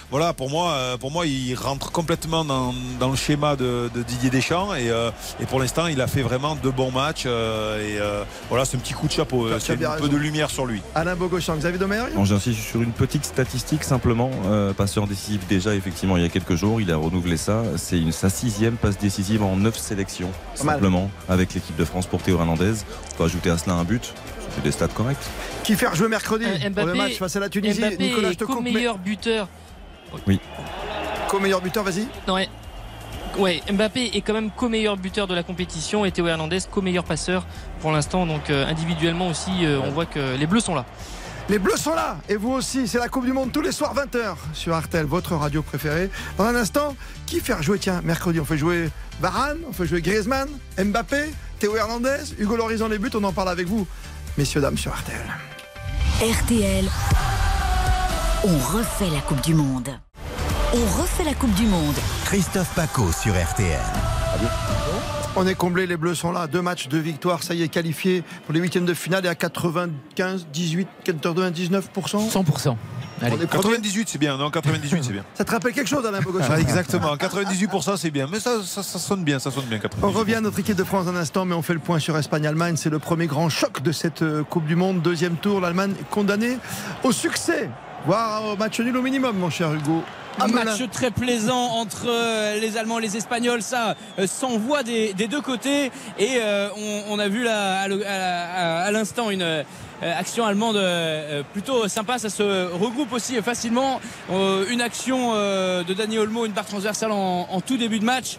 voilà, 0.10 0.34
pour 0.34 0.50
moi, 0.50 0.98
pour 1.00 1.12
moi, 1.12 1.26
il 1.26 1.56
rentre 1.56 1.92
complètement 1.92 2.44
dans, 2.52 2.74
dans 3.00 3.10
le 3.10 3.16
schéma 3.16 3.56
de, 3.56 3.90
de 3.94 4.04
Didier 4.04 4.30
Deschamps 4.30 4.74
et, 4.76 4.90
euh, 4.90 5.10
et 5.40 5.46
pour 5.46 5.60
l'instant, 5.60 5.88
il 5.88 6.02
a 6.02 6.08
fait 6.08 6.22
vraiment 6.22 6.56
de 6.62 6.70
bons 6.70 6.92
matchs 6.92 7.24
euh, 7.26 7.78
et 7.80 8.00
euh, 8.00 8.24
voilà, 8.50 8.66
c'est 8.66 8.78
un 8.78 8.80
petit 8.80 8.94
coup 8.94 9.08
de 9.08 9.12
chapeau. 9.12 9.48
C'est 9.60 9.74
un 9.74 9.78
peu 9.78 9.86
raison. 9.88 10.08
de 10.08 10.18
lumière 10.18 10.50
sur 10.50 10.66
lui. 10.66 10.82
Alain 10.96 11.16
Bogossian, 11.16 11.56
Xavier 11.56 11.80
Domer 11.80 12.02
Bon, 12.16 12.26
J'insiste 12.26 12.60
sur 12.62 12.82
une 12.82 12.92
petite 12.92 13.26
statistique 13.26 13.84
simplement. 13.84 14.32
Euh, 14.46 14.74
passeur 14.74 15.08
décisif 15.08 15.48
déjà 15.48 15.74
effectivement 15.76 16.18
il 16.18 16.24
y 16.24 16.26
a 16.26 16.30
quelques 16.30 16.56
jours, 16.56 16.82
il 16.82 16.92
a 16.92 16.98
renouvelé 16.98 17.38
ça. 17.38 17.64
C'est 17.78 18.00
sa 18.12 18.30
sixième 18.30 18.76
passe 18.76 18.98
décisive 18.98 19.44
en 19.44 19.56
neuf 19.56 19.78
sélections 19.78 20.32
mal. 20.64 20.76
simplement 20.76 21.10
avec 21.30 21.54
l'équipe 21.54 21.76
de 21.76 21.86
France 21.86 22.08
pour 22.08 22.22
Théo 22.22 22.38
Hernandez. 22.40 22.74
On 23.14 23.18
peut 23.18 23.24
ajouter 23.26 23.50
à 23.50 23.58
cela 23.58 23.76
un 23.76 23.84
but. 23.84 24.14
Fait 24.56 24.62
des 24.62 24.72
stats 24.72 24.90
corrects. 24.90 25.18
Qui 25.64 25.76
faire 25.76 25.96
jouer 25.96 26.10
mercredi 26.10 26.44
Euh, 26.46 26.70
pour 26.72 26.86
le 26.86 26.92
Mbappé- 26.94 26.98
match 26.98 27.14
face 27.18 27.36
à 27.38 27.40
la 27.40 27.48
Tunisie 27.48 27.80
Mbappé 27.80 27.98
Nicolas, 28.00 28.28
je 28.30 28.34
est 28.34 28.36
te 28.36 28.44
coupe. 28.44 28.60
mais- 28.64 28.72
co-meilleur 28.72 28.98
buteur. 30.26 30.46
Co-meilleur 31.30 31.62
buteur, 31.62 31.84
vas-y. 31.84 32.08
Non, 32.28 32.36
ouais. 32.36 32.50
Ouais, 33.38 33.62
Mbappé 33.72 34.12
est 34.14 34.22
quand 34.22 34.34
même 34.34 34.52
co-meilleur 34.52 34.98
buteur 34.98 35.26
de 35.26 35.34
la 35.34 35.44
compétition 35.44 36.04
et 36.04 36.12
Théo 36.12 36.28
Hernandez 36.28 36.60
co-meilleur 36.70 37.06
passeur 37.06 37.46
pour 37.80 37.92
l'instant. 37.92 38.26
Donc 38.26 38.50
euh, 38.50 38.68
individuellement 38.68 39.30
aussi, 39.30 39.52
euh, 39.64 39.80
on 39.84 39.92
voit 39.92 40.06
que 40.06 40.36
les 40.38 40.48
Bleus 40.48 40.60
sont 40.60 40.76
là. 40.76 40.86
Les 41.50 41.58
Bleus 41.58 41.78
sont 41.78 41.96
là 41.96 42.18
et 42.30 42.36
vous 42.36 42.52
aussi. 42.52 42.88
C'est 42.88 42.98
la 42.98 43.08
Coupe 43.08 43.26
du 43.26 43.34
Monde 43.34 43.52
tous 43.52 43.62
les 43.62 43.72
soirs 43.72 43.96
20h 43.96 44.36
sur 44.54 44.74
Artel, 44.74 45.06
votre 45.06 45.36
radio 45.36 45.62
préférée. 45.62 46.10
Dans 46.38 46.46
un 46.46 46.56
instant, 46.56 46.96
qui 47.26 47.40
faire 47.40 47.64
jouer 47.64 47.80
Tiens, 47.80 48.02
mercredi, 48.04 48.40
on 48.40 48.46
fait 48.46 48.58
jouer 48.58 48.90
Varane, 49.22 49.60
on 49.68 49.74
fait 49.74 49.86
jouer 49.86 50.02
Griezmann, 50.02 50.50
Mbappé, 50.78 51.32
Théo 51.60 51.76
Hernandez, 51.76 52.34
Hugo 52.38 52.58
Loris 52.58 52.80
dans 52.80 52.88
les 52.88 53.00
buts. 53.00 53.12
On 53.14 53.24
en 53.24 53.34
parle 53.34 53.50
avec 53.50 53.68
vous, 53.68 53.88
messieurs, 54.38 54.62
dames, 54.62 54.78
sur 54.78 54.92
Artel. 54.92 55.16
RTL, 56.22 56.86
on 58.44 58.58
refait 58.76 59.10
la 59.14 59.22
Coupe 59.22 59.42
du 59.42 59.54
Monde. 59.54 59.90
On 60.74 61.02
refait 61.02 61.24
la 61.24 61.34
Coupe 61.34 61.54
du 61.54 61.66
Monde. 61.66 61.96
Christophe 62.26 62.74
Paco 62.74 63.12
sur 63.12 63.34
RTL. 63.34 63.80
On 65.36 65.46
est 65.46 65.54
comblé, 65.54 65.86
les 65.86 65.96
Bleus 65.96 66.16
sont 66.16 66.32
là. 66.32 66.48
Deux 66.48 66.62
matchs, 66.62 66.88
deux 66.88 67.00
victoires. 67.00 67.44
Ça 67.44 67.54
y 67.54 67.62
est, 67.62 67.68
qualifié 67.68 68.24
pour 68.46 68.54
les 68.54 68.60
huitièmes 68.60 68.86
de 68.86 68.94
finale 68.94 69.26
et 69.26 69.30
à 69.30 69.36
95, 69.36 70.48
18, 70.52 70.88
99%. 71.06 72.32
100%. 72.32 72.76
On 73.24 73.26
est 73.26 73.30
premier. 73.30 73.48
98 73.48 74.10
c'est 74.10 74.18
bien, 74.18 74.36
non 74.38 74.50
98 74.50 75.04
c'est 75.04 75.14
bien. 75.14 75.24
Ça 75.36 75.46
te 75.46 75.52
rappelle 75.52 75.74
quelque 75.74 75.88
chose, 75.88 76.04
Alain 76.06 76.22
Bogossian 76.22 76.50
Ah, 76.52 76.60
exactement, 76.60 77.16
98% 77.16 77.98
c'est 77.98 78.10
bien, 78.10 78.28
mais 78.32 78.40
ça, 78.40 78.64
ça, 78.64 78.82
ça 78.82 78.98
sonne 78.98 79.24
bien, 79.24 79.38
ça 79.38 79.52
sonne 79.52 79.66
bien. 79.66 79.78
98. 79.78 80.04
On 80.04 80.18
revient 80.20 80.36
à 80.36 80.42
notre 80.42 80.58
équipe 80.58 80.76
de 80.76 80.84
France 80.84 81.06
un 81.08 81.16
instant, 81.16 81.46
mais 81.46 81.54
on 81.54 81.62
fait 81.62 81.74
le 81.76 81.80
point 81.80 82.00
sur 82.00 82.18
Espagne-Allemagne. 82.18 82.78
C'est 82.78 82.90
le 82.90 82.98
premier 82.98 83.28
grand 83.28 83.50
choc 83.50 83.84
de 83.84 83.92
cette 83.92 84.24
euh, 84.24 84.44
Coupe 84.44 84.66
du 84.66 84.76
Monde. 84.76 85.04
Deuxième 85.04 85.36
tour, 85.36 85.62
l'Allemagne 85.62 85.94
est 86.00 86.10
condamnée 86.10 86.58
au 87.04 87.12
succès, 87.12 87.70
voire 88.06 88.46
au 88.46 88.56
match 88.56 88.80
nul 88.80 88.96
au 88.98 89.02
minimum, 89.02 89.38
mon 89.38 89.50
cher 89.50 89.74
Hugo. 89.74 90.04
Un 90.40 90.48
match 90.48 90.82
très 90.92 91.12
plaisant 91.12 91.72
entre 91.76 92.06
euh, 92.08 92.58
les 92.60 92.78
Allemands 92.78 93.00
et 93.00 93.02
les 93.02 93.18
Espagnols, 93.18 93.62
ça 93.62 93.96
euh, 94.18 94.28
s'envoie 94.28 94.82
des, 94.82 95.14
des 95.14 95.28
deux 95.28 95.42
côtés. 95.42 95.92
Et 96.18 96.38
euh, 96.38 96.70
on, 96.78 97.04
on 97.16 97.20
a 97.20 97.28
vu 97.28 97.44
là, 97.44 97.82
à 97.82 98.92
l'instant 98.92 99.30
une 99.30 99.66
action 100.02 100.46
allemande 100.46 100.80
plutôt 101.54 101.88
sympa. 101.88 102.18
Ça 102.18 102.30
se 102.30 102.72
regroupe 102.74 103.12
aussi 103.14 103.36
facilement. 103.42 104.00
Une 104.70 104.82
action 104.82 105.34
de 105.36 105.94
Dani 105.94 106.18
Olmo, 106.18 106.46
une 106.46 106.54
barre 106.54 106.66
transversale 106.66 107.12
en, 107.12 107.48
en 107.52 107.62
tout 107.62 107.78
début 107.78 108.00
de 108.00 108.06
match. 108.06 108.38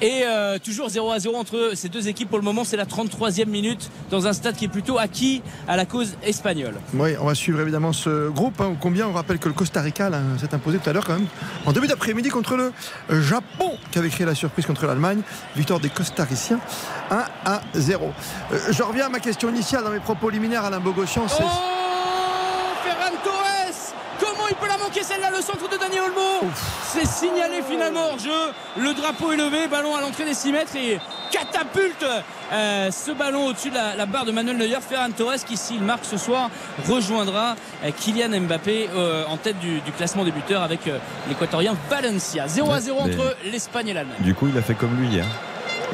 Et 0.00 0.22
euh, 0.24 0.58
toujours 0.58 0.88
0 0.88 1.10
à 1.10 1.18
0 1.18 1.36
entre 1.36 1.72
ces 1.74 1.88
deux 1.88 2.06
équipes 2.08 2.28
pour 2.28 2.38
le 2.38 2.44
moment. 2.44 2.62
C'est 2.64 2.76
la 2.76 2.84
33e 2.84 3.46
minute 3.46 3.90
dans 4.10 4.26
un 4.26 4.32
stade 4.32 4.54
qui 4.54 4.66
est 4.66 4.68
plutôt 4.68 4.98
acquis 4.98 5.42
à 5.66 5.76
la 5.76 5.86
cause 5.86 6.14
espagnole. 6.22 6.74
Oui, 6.94 7.10
on 7.20 7.24
va 7.26 7.34
suivre 7.34 7.60
évidemment 7.60 7.92
ce 7.92 8.28
groupe. 8.28 8.60
hein, 8.60 8.76
combien 8.80 9.08
on 9.08 9.12
rappelle 9.12 9.38
que 9.38 9.48
le 9.48 9.54
Costa 9.54 9.80
Rica 9.80 10.08
là, 10.08 10.20
s'est 10.40 10.54
imposé 10.54 10.78
tout 10.78 10.88
à 10.88 10.92
l'heure 10.92 11.04
quand 11.04 11.14
même 11.14 11.26
en 11.66 11.72
début 11.72 11.88
d'après-midi 11.88 12.28
contre 12.28 12.56
le 12.56 12.72
Japon 13.20 13.72
qui 13.90 13.98
avait 13.98 14.08
créé 14.10 14.24
la 14.26 14.34
surprise 14.36 14.66
contre 14.66 14.86
l'Allemagne. 14.86 15.20
Victoire 15.56 15.80
des 15.80 15.88
Costariciens 15.88 16.60
1 17.10 17.24
à 17.44 17.60
0. 17.74 18.12
Euh, 18.52 18.58
je 18.70 18.82
reviens 18.82 19.06
à 19.06 19.08
ma 19.08 19.18
question 19.20 19.48
initiale 19.48 19.82
dans 19.82 19.90
mes 19.90 20.00
propos 20.00 20.30
liminaires 20.30 20.64
Alain 20.64 20.80
Bogossian. 20.80 21.26
c'est- 21.28 21.42
Oh 21.42 21.74
il 24.50 24.56
peut 24.56 24.68
la 24.68 24.78
manquer 24.78 25.02
celle-là 25.02 25.30
Le 25.30 25.42
centre 25.42 25.68
de 25.68 25.76
Dani 25.76 25.98
Olmo 26.00 26.50
C'est 26.84 27.06
signalé 27.06 27.62
finalement 27.68 28.06
hors 28.12 28.18
jeu. 28.18 28.52
Le 28.76 28.94
drapeau 28.94 29.32
est 29.32 29.36
levé, 29.36 29.66
ballon 29.68 29.94
à 29.96 30.00
l'entrée 30.00 30.24
des 30.24 30.34
6 30.34 30.52
mètres 30.52 30.76
et 30.76 30.98
catapulte 31.30 32.04
euh, 32.52 32.90
ce 32.90 33.10
ballon 33.10 33.46
au-dessus 33.46 33.68
de 33.70 33.74
la, 33.74 33.94
la 33.94 34.06
barre 34.06 34.24
de 34.24 34.32
Manuel 34.32 34.56
Neuer. 34.56 34.78
Ferran 34.80 35.10
Torres 35.10 35.44
qui, 35.46 35.56
s'il 35.56 35.82
marque 35.82 36.04
ce 36.04 36.16
soir, 36.16 36.50
rejoindra 36.88 37.56
euh, 37.84 37.90
Kylian 37.90 38.40
Mbappé 38.40 38.88
euh, 38.94 39.24
en 39.28 39.36
tête 39.36 39.58
du, 39.58 39.80
du 39.80 39.92
classement 39.92 40.24
des 40.24 40.32
buteurs 40.32 40.62
avec 40.62 40.80
l'équatorien 41.28 41.74
Valencia. 41.90 42.48
0 42.48 42.72
à 42.72 42.80
0 42.80 42.98
Mais- 43.04 43.14
entre 43.14 43.36
l'Espagne 43.44 43.88
et 43.88 43.94
l'Allemagne. 43.94 44.16
Du 44.20 44.34
coup, 44.34 44.48
il 44.48 44.56
a 44.58 44.62
fait 44.62 44.74
comme 44.74 44.96
lui 44.98 45.08
hier. 45.08 45.26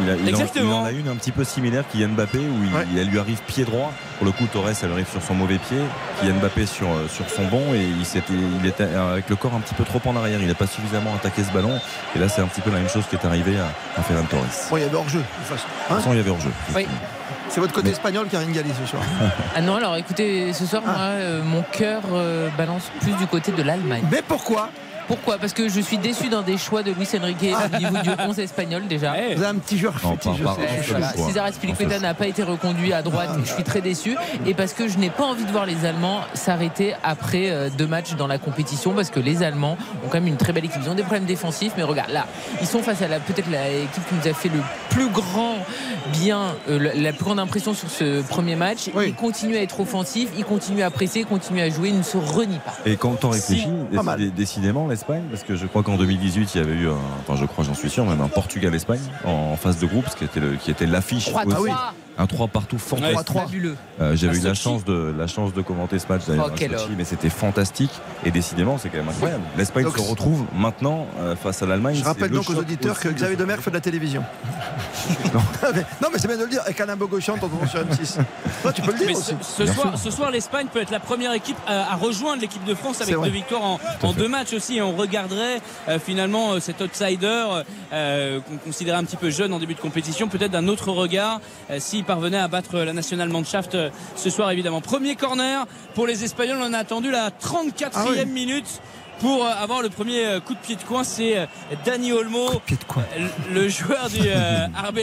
Il, 0.01 0.11
a- 0.11 0.15
il 0.17 0.25
en, 0.25 0.27
Exactement. 0.29 0.71
il 0.71 0.75
en 0.75 0.85
a 0.85 0.91
une 0.93 1.09
un 1.09 1.15
petit 1.17 1.31
peu 1.33 1.45
similaire, 1.45 1.85
Kylian 1.91 2.09
Mbappé, 2.11 2.39
où 2.39 2.65
il, 2.65 2.75
Ouais. 2.75 2.85
elle 3.01 3.09
lui 3.09 3.19
arrive 3.19 3.41
pied 3.47 3.65
droit. 3.65 3.93
Pour 4.19 4.27
le 4.27 4.33
coup, 4.33 4.45
Torres, 4.53 4.71
elle 4.83 4.93
arrive 4.93 5.09
sur 5.09 5.23
son 5.23 5.35
mauvais 5.35 5.59
pied. 5.59 5.79
Kylian 6.21 6.35
Mbappé 6.37 6.67
sur, 6.67 6.89
euh, 6.89 7.07
sur 7.09 7.29
son 7.31 7.45
bon. 7.47 7.75
Et 7.75 7.83
il, 7.85 8.67
était 8.67 8.83
euh, 8.85 9.13
avec 9.13 9.29
le 9.31 9.37
corps 9.37 9.55
un 9.55 9.61
petit 9.61 9.75
peu 9.75 9.85
trop 9.85 10.01
en 10.09 10.17
arrière. 10.17 10.41
Il 10.41 10.49
n'a 10.49 10.55
pas 10.55 10.67
suffisamment 10.67 11.15
attaqué 11.15 11.45
ce 11.45 11.53
ballon. 11.53 11.79
Et 12.17 12.19
là, 12.19 12.29
c'est 12.29 12.43
un 12.43 12.47
petit 12.47 12.61
peu 12.61 12.71
la 12.71 12.79
même 12.79 12.89
chose 12.89 13.05
qui 13.09 13.17
est 13.17 13.25
arrivé 13.25 13.57
à, 13.59 14.01
à 14.01 14.03
Ferran 14.03 14.25
Torres. 14.25 14.41
Bon, 14.71 14.77
il 14.77 14.83
y 14.83 14.85
avait 14.85 14.97
hors-jeu. 14.97 15.21
de 15.21 15.25
toute 15.25 15.57
façon. 15.59 15.67
Hein 15.69 15.85
toute 15.89 15.97
façon, 15.99 16.13
il 16.13 16.17
y 16.17 16.21
avait 16.21 16.31
hors-jeu. 16.31 16.51
Oui. 16.75 16.87
C'est 17.49 17.61
votre 17.61 17.73
côté 17.73 17.91
espagnol 17.91 18.27
qui 18.29 18.37
a 18.37 18.41
ce 18.41 18.91
soir. 18.91 19.03
Ah 19.55 19.61
non, 19.61 19.77
alors 19.77 19.97
écoutez, 19.97 20.53
ce 20.53 20.67
soir, 20.67 20.83
moi, 20.85 20.95
euh, 20.99 21.43
mon 21.45 21.63
cœur 21.63 22.01
euh, 22.13 22.49
balance 22.59 22.91
plus 23.01 23.13
du 23.13 23.27
côté 23.27 23.53
de 23.53 23.63
l'Allemagne. 23.63 24.03
Mais 24.11 24.23
pourquoi 24.27 24.71
Pourquoi? 25.07 25.39
Parce 25.39 25.53
que 25.53 25.69
je 25.69 25.81
suis 25.81 25.99
déçu 25.99 26.29
d'un 26.29 26.43
des 26.43 26.59
choix 26.59 26.83
de 26.83 26.93
Luis 26.93 27.09
Enrique 27.21 27.45
au 27.75 27.79
niveau 27.79 27.99
du 28.03 28.11
11 28.19 28.39
espagnol 28.39 28.87
déjà. 28.89 29.15
Eh, 29.19 29.35
Vous 29.35 29.43
avez 29.43 29.57
un 29.57 29.61
petit 29.61 29.79
joueur. 29.79 29.95
César 31.17 31.49
le 31.49 31.99
n'a 32.01 32.15
pas 32.15 32.27
été 32.27 32.43
reconduit 32.43 32.93
à 32.93 33.03
droite. 33.03 33.31
Je 33.45 33.53
suis 33.53 33.65
très 33.65 33.81
déçu. 33.81 34.17
Et 34.47 34.55
parce 34.55 34.73
que 34.73 34.89
je 34.89 34.99
n'ai 34.99 35.11
pas 35.11 35.25
envie 35.25 35.45
de 35.45 35.51
voir 35.51 35.67
les 35.67 35.85
Allemands 35.85 36.21
s'arrêter 36.35 36.95
après 37.03 37.51
euh, 37.51 37.69
deux 37.77 37.87
matchs 37.87 38.15
dans 38.15 38.27
la 38.27 38.39
compétition. 38.39 38.93
Parce 38.93 39.11
que 39.11 39.21
les 39.21 39.43
Allemands 39.43 39.77
ont 40.05 40.09
quand 40.09 40.19
même 40.21 40.27
une 40.27 40.37
très 40.37 40.53
belle 40.53 40.65
équipe. 40.65 40.81
Ils 40.85 40.91
ont 40.91 40.95
des 40.95 41.03
problèmes 41.03 41.25
défensifs. 41.25 41.73
Mais 41.77 41.83
regarde, 41.83 42.11
là, 42.11 42.27
ils 42.61 42.67
sont 42.67 42.83
face 42.83 43.03
à 43.03 43.09
la 43.09 43.21
peut-être 43.21 43.49
l'équipe 43.51 44.07
qui 44.09 44.15
nous 44.15 44.31
a 44.31 44.35
fait 44.35 44.49
le 44.49 44.61
plus 44.91 45.09
grand 45.09 45.57
bien, 46.13 46.55
euh, 46.69 46.91
la, 46.95 47.13
plus 47.13 47.25
grande 47.25 47.39
impression 47.41 47.75
sur 47.75 47.91
ce 47.91 48.23
premier 48.23 48.57
match. 48.57 48.91
Oui. 48.95 49.07
Ils 49.09 49.15
continuent 49.15 49.57
à 49.57 49.63
être 49.63 49.81
offensifs. 49.81 50.29
Ils 50.37 50.45
continuent 50.45 50.83
à 50.83 50.91
presser. 50.91 51.21
Ils 51.21 51.27
continuent 51.27 51.63
à 51.63 51.71
jouer. 51.71 51.89
Ils 51.91 51.99
ne 51.99 52.03
se 52.03 52.17
renient 52.17 52.61
pas. 52.65 52.75
Et 52.87 52.97
quand 52.97 53.25
on 53.25 53.31
réfléchit, 53.31 53.69
Pas 53.95 54.03
mal. 54.03 54.19
décidé- 54.19 54.37
décidément, 54.37 54.87
l'Espagne, 54.95 55.25
parce 55.31 55.43
que 55.43 55.57
je 55.57 55.67
crois 55.67 55.83
qu'en 55.83 55.97
2018, 55.97 56.55
il 56.55 56.59
y 56.59 56.61
avait 56.65 56.75
eu, 56.75 56.89
un- 56.89 56.97
enfin, 57.21 57.35
je 57.37 57.45
crois, 57.47 57.65
j'en 57.65 57.75
suis 57.75 57.91
sûr, 57.91 58.05
même 58.07 58.21
un 58.21 58.29
Portugal-Espagne 58.29 59.01
en, 59.25 59.31
en 59.53 59.57
phase 59.57 59.79
de 59.79 59.87
groupe, 59.87 60.09
ce 60.09 60.17
qui 60.17 60.25
était, 60.25 60.41
le- 60.41 60.55
qui 60.57 60.71
était 60.71 60.87
l'affiche. 60.87 61.27
3 61.27 61.45
aussi. 61.47 61.73
3 62.17 62.23
Un 62.25 62.27
3 62.27 62.49
partout 62.49 62.79
fantastique. 62.79 63.19
3-3. 63.29 63.41
Fabuleux. 63.45 63.77
Euh, 64.01 64.17
J'avais 64.17 64.39
eu 64.39 64.41
la 64.43 64.55
chance, 64.55 64.85
de, 64.85 65.15
la 65.17 65.27
chance 65.27 65.53
de 65.53 65.63
commenter 65.63 65.99
ce 65.99 66.07
match 66.09 66.23
d'ailleurs 66.27 66.51
Oh, 66.53 66.89
mais 66.97 67.05
c'était 67.05 67.31
fantastique. 67.31 67.91
Et 68.25 68.31
décidément, 68.31 68.79
c'est 68.79 68.89
quand 68.89 68.99
même 68.99 69.09
incroyable. 69.09 69.43
L'Espagne 69.57 69.85
Donc, 69.85 69.99
se 69.99 70.03
retrouve 70.11 70.45
maintenant 70.55 71.07
euh, 71.21 71.37
face 71.37 71.63
à 71.63 71.67
l'Allemagne. 71.67 71.97
Je 71.97 72.05
rappelle 72.05 72.31
le 72.31 72.37
donc 72.37 72.51
aux 72.51 72.55
auditeurs 72.57 72.99
que 73.01 73.09
Xavier 73.09 73.37
de- 73.37 73.41
Demer 73.43 73.57
fait 73.61 73.71
de 73.71 73.77
la 73.77 73.81
télévision. 73.81 74.23
Non. 75.35 75.41
mais, 75.75 75.81
non, 76.01 76.09
mais 76.13 76.19
c'est 76.19 76.29
bien 76.29 76.37
de 76.37 76.45
le 76.45 76.49
dire. 76.49 76.63
Et 76.69 76.75
qu'Alain 76.75 76.97
Bogossian, 76.97 77.37
t'entends 77.37 77.67
sur 77.67 77.81
M6. 77.81 78.19
Toi, 78.63 78.73
tu 78.73 78.83
peux 78.83 78.93
le 78.93 78.99
dire 78.99 79.07
Mais 79.09 79.17
aussi. 79.17 79.35
ce, 79.43 79.67
soir, 79.67 79.99
sûr. 79.99 79.99
ce 79.99 80.11
soir, 80.11 80.31
l'Espagne 80.31 80.69
peut 80.73 80.81
être 80.81 80.93
la 80.93 81.01
première 81.01 81.33
équipe 81.33 81.57
à, 81.67 81.93
à 81.93 81.97
rejoindre 81.97 82.41
l'équipe 82.41 82.65
de 82.65 82.75
France 82.75 83.01
avec 83.03 83.21
deux 83.21 83.31
victoires 83.31 83.63
en, 83.65 83.81
en 84.03 84.13
deux 84.13 84.29
matchs 84.29 84.53
aussi. 84.55 84.77
Et 84.77 84.83
on 84.83 84.95
regarderait 84.97 85.61
euh, 85.89 85.99
finalement 85.99 86.53
euh, 86.53 86.61
cet 86.61 86.81
outsider 86.81 87.45
euh, 87.93 88.41
qu'on 88.41 88.57
considérait 88.59 88.97
un 88.97 89.05
petit 89.05 89.17
peu 89.17 89.31
jeune 89.31 89.53
en 89.53 89.59
début 89.59 89.75
de 89.75 89.81
compétition, 89.81 90.29
peut-être 90.29 90.53
d'un 90.53 90.69
autre 90.69 90.91
regard 90.91 91.41
euh, 91.71 91.79
s'il 92.05 92.07
parvenait 92.07 92.37
à 92.39 92.49
battre 92.49 92.79
la 92.81 92.93
National 92.93 93.31
Mannschaft 93.31 93.75
euh, 93.75 93.89
ce 94.15 94.29
soir 94.29 94.51
évidemment. 94.51 94.83
Premier 94.83 95.17
corner 95.17 95.67
pour 95.95 96.07
les 96.07 96.23
Espagnols. 96.23 96.59
On 96.61 96.73
a 96.75 96.79
attendu 96.79 97.11
la 97.11 97.31
34e 97.31 97.89
Ah 97.95 98.05
oui. 98.11 98.27
minute. 98.27 98.67
Pour 99.21 99.45
euh, 99.45 99.49
avoir 99.49 99.83
le 99.83 99.89
premier 99.89 100.25
euh, 100.27 100.41
coup 100.41 100.55
de 100.55 100.59
pied 100.59 100.77
de 100.77 100.83
coin, 100.83 101.05
c'est 101.05 101.39
euh, 101.39 101.47
Dani 101.85 102.13
Olmo, 102.13 102.61
Pied 102.67 102.77
de 102.77 102.85
coin. 102.85 103.05
le 103.53 103.69
joueur 103.69 104.09
du 104.11 104.21
euh, 104.27 104.67
RB, 104.89 104.99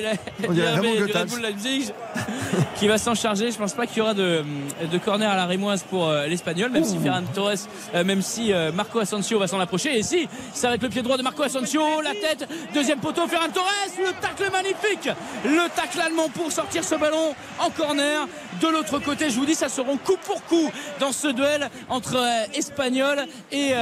On 0.47 0.51
dirait 0.51 0.71
du 0.73 0.79
RB 0.79 0.83
Raymond 0.83 0.95
du 0.95 1.05
Goethals. 1.05 1.21
Red 1.21 1.29
Bull 1.29 1.41
Leipzig 1.41 1.91
qui 2.75 2.87
va 2.87 2.97
s'en 2.97 3.15
charger. 3.15 3.51
Je 3.51 3.57
pense 3.57 3.73
pas 3.73 3.87
qu'il 3.87 3.99
y 3.99 4.01
aura 4.01 4.13
de, 4.13 4.43
de 4.91 4.97
corner 4.97 5.29
à 5.29 5.35
la 5.35 5.45
rémoise 5.45 5.83
pour 5.83 6.07
euh, 6.07 6.27
l'Espagnol, 6.27 6.71
même 6.71 6.83
si 6.83 6.97
Ferran 6.99 7.23
Torres, 7.33 7.67
euh, 7.95 8.03
même 8.03 8.21
si 8.21 8.51
Marco 8.73 8.99
Asensio 8.99 9.39
va 9.39 9.47
s'en 9.47 9.59
approcher. 9.59 9.97
Et 9.97 10.03
si, 10.03 10.27
c'est 10.53 10.67
avec 10.67 10.81
le 10.81 10.89
pied 10.89 11.01
droit 11.01 11.17
de 11.17 11.23
Marco 11.23 11.43
Asensio, 11.43 11.81
la 12.01 12.11
tête, 12.11 12.47
deuxième 12.73 12.99
poteau, 12.99 13.27
Ferran 13.27 13.49
Torres, 13.53 13.65
le 13.97 14.11
tacle 14.21 14.51
magnifique, 14.51 15.09
le 15.45 15.69
tacle 15.75 15.99
allemand 16.01 16.29
pour 16.29 16.51
sortir 16.51 16.83
ce 16.83 16.95
ballon 16.95 17.33
en 17.59 17.69
corner. 17.69 18.27
De 18.61 18.67
l'autre 18.67 18.99
côté, 18.99 19.29
je 19.29 19.35
vous 19.35 19.45
dis, 19.45 19.55
ça 19.55 19.69
seront 19.69 19.97
coup 19.97 20.17
pour 20.25 20.43
coup 20.45 20.69
dans 20.99 21.11
ce 21.11 21.27
duel 21.27 21.69
entre 21.89 22.17
Espagnols 22.53 23.25
et, 23.51 23.73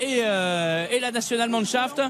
et, 0.00 0.20
euh, 0.24 0.86
et 0.90 1.00
la 1.00 1.10
National 1.10 1.48
Mannschaft. 1.50 2.00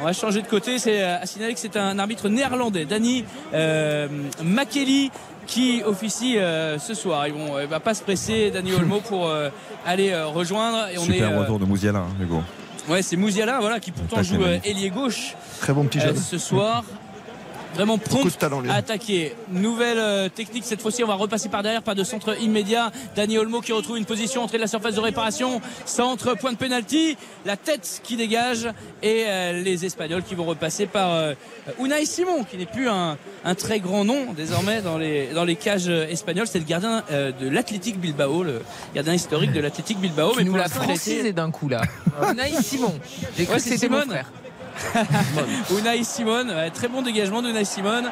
On 0.00 0.04
va 0.04 0.12
changer 0.12 0.42
de 0.42 0.46
côté. 0.46 0.78
C'est 0.78 1.02
euh, 1.02 1.18
à 1.20 1.26
signaler 1.26 1.54
que 1.54 1.60
c'est 1.60 1.76
un 1.76 1.98
arbitre 1.98 2.28
néerlandais, 2.28 2.84
Danny 2.84 3.24
euh, 3.54 4.08
Makeli, 4.44 5.10
qui 5.46 5.82
officie 5.84 6.38
euh, 6.38 6.78
ce 6.78 6.94
soir. 6.94 7.26
Ils 7.26 7.32
vont, 7.34 7.58
il 7.60 7.66
va 7.66 7.80
pas 7.80 7.94
se 7.94 8.02
presser, 8.02 8.50
Danny 8.50 8.72
Olmo, 8.74 9.00
pour 9.08 9.28
euh, 9.28 9.48
aller 9.86 10.10
euh, 10.10 10.26
rejoindre. 10.26 10.88
Et 10.92 10.98
on 10.98 11.02
Super 11.04 11.30
est, 11.30 11.32
euh, 11.34 11.40
retour 11.40 11.58
de 11.58 11.64
Mouziala, 11.64 12.00
hein, 12.00 12.08
Hugo. 12.22 12.42
ouais, 12.88 13.02
c'est 13.02 13.16
Mouziala, 13.16 13.58
voilà, 13.60 13.80
qui 13.80 13.90
pourtant 13.90 14.22
joue 14.22 14.42
euh, 14.42 14.58
ailier 14.64 14.90
gauche 14.90 15.34
Très 15.60 15.72
bon 15.72 15.84
petit 15.86 15.98
euh, 15.98 16.06
jeune. 16.08 16.16
ce 16.16 16.38
soir. 16.38 16.84
Vraiment 17.78 17.96
prompt 17.98 18.24
de 18.24 18.30
talent, 18.30 18.60
lui. 18.60 18.68
à 18.70 18.74
attaquer. 18.74 19.34
Nouvelle 19.50 19.98
euh, 19.98 20.28
technique 20.28 20.64
cette 20.64 20.82
fois-ci. 20.82 21.02
On 21.04 21.06
va 21.06 21.14
repasser 21.14 21.48
par 21.48 21.62
derrière, 21.62 21.82
pas 21.82 21.94
de 21.94 22.04
centre 22.04 22.36
immédiat. 22.42 22.90
Dani 23.16 23.38
Olmo 23.38 23.60
qui 23.60 23.72
retrouve 23.72 23.96
une 23.98 24.04
position 24.04 24.42
entrée 24.42 24.58
de 24.58 24.62
la 24.62 24.68
surface 24.68 24.96
de 24.96 25.00
réparation. 25.00 25.60
Centre, 25.86 26.34
point 26.36 26.52
de 26.52 26.56
pénalty. 26.58 27.16
La 27.46 27.56
tête 27.56 28.00
qui 28.02 28.16
dégage 28.16 28.68
et 29.02 29.24
euh, 29.28 29.62
les 29.62 29.84
Espagnols 29.86 30.24
qui 30.24 30.34
vont 30.34 30.44
repasser 30.44 30.86
par 30.86 31.14
euh, 31.14 31.34
Unai 31.80 32.04
Simon, 32.04 32.44
qui 32.44 32.56
n'est 32.56 32.66
plus 32.66 32.88
un, 32.88 33.16
un 33.44 33.54
très 33.54 33.78
grand 33.80 34.04
nom 34.04 34.32
désormais 34.36 34.82
dans 34.82 34.98
les 34.98 35.28
dans 35.28 35.44
les 35.44 35.56
cages 35.56 35.88
espagnoles. 35.88 36.48
C'est 36.48 36.58
le 36.58 36.64
gardien 36.64 37.04
de 37.10 37.48
l'Athletic 37.48 37.98
Bilbao, 38.00 38.42
le 38.42 38.62
gardien 38.94 39.14
historique 39.14 39.52
de 39.52 39.60
l'Athletic 39.60 39.98
Bilbao. 39.98 40.32
Tu 40.36 40.44
nous 40.44 40.50
pour 40.50 40.58
l'as 40.58 40.64
l'instant, 40.64 40.82
il 40.86 40.90
a 40.90 40.94
été- 41.20 41.32
d'un 41.32 41.50
coup 41.50 41.68
là. 41.68 41.82
Naïs 42.36 42.58
Simon. 42.60 42.98
J'ai 43.36 43.44
cru 43.44 43.52
Ouais, 43.54 43.58
que 43.58 43.62
c'est 43.64 43.70
c'était 43.76 43.88
mon 43.88 44.00
frère. 44.02 44.30
Unai 45.78 46.04
Simon, 46.04 46.48
ouais, 46.48 46.70
très 46.70 46.88
bon 46.88 47.02
dégagement 47.02 47.42
d'Unai 47.42 47.64
Simon 47.64 48.04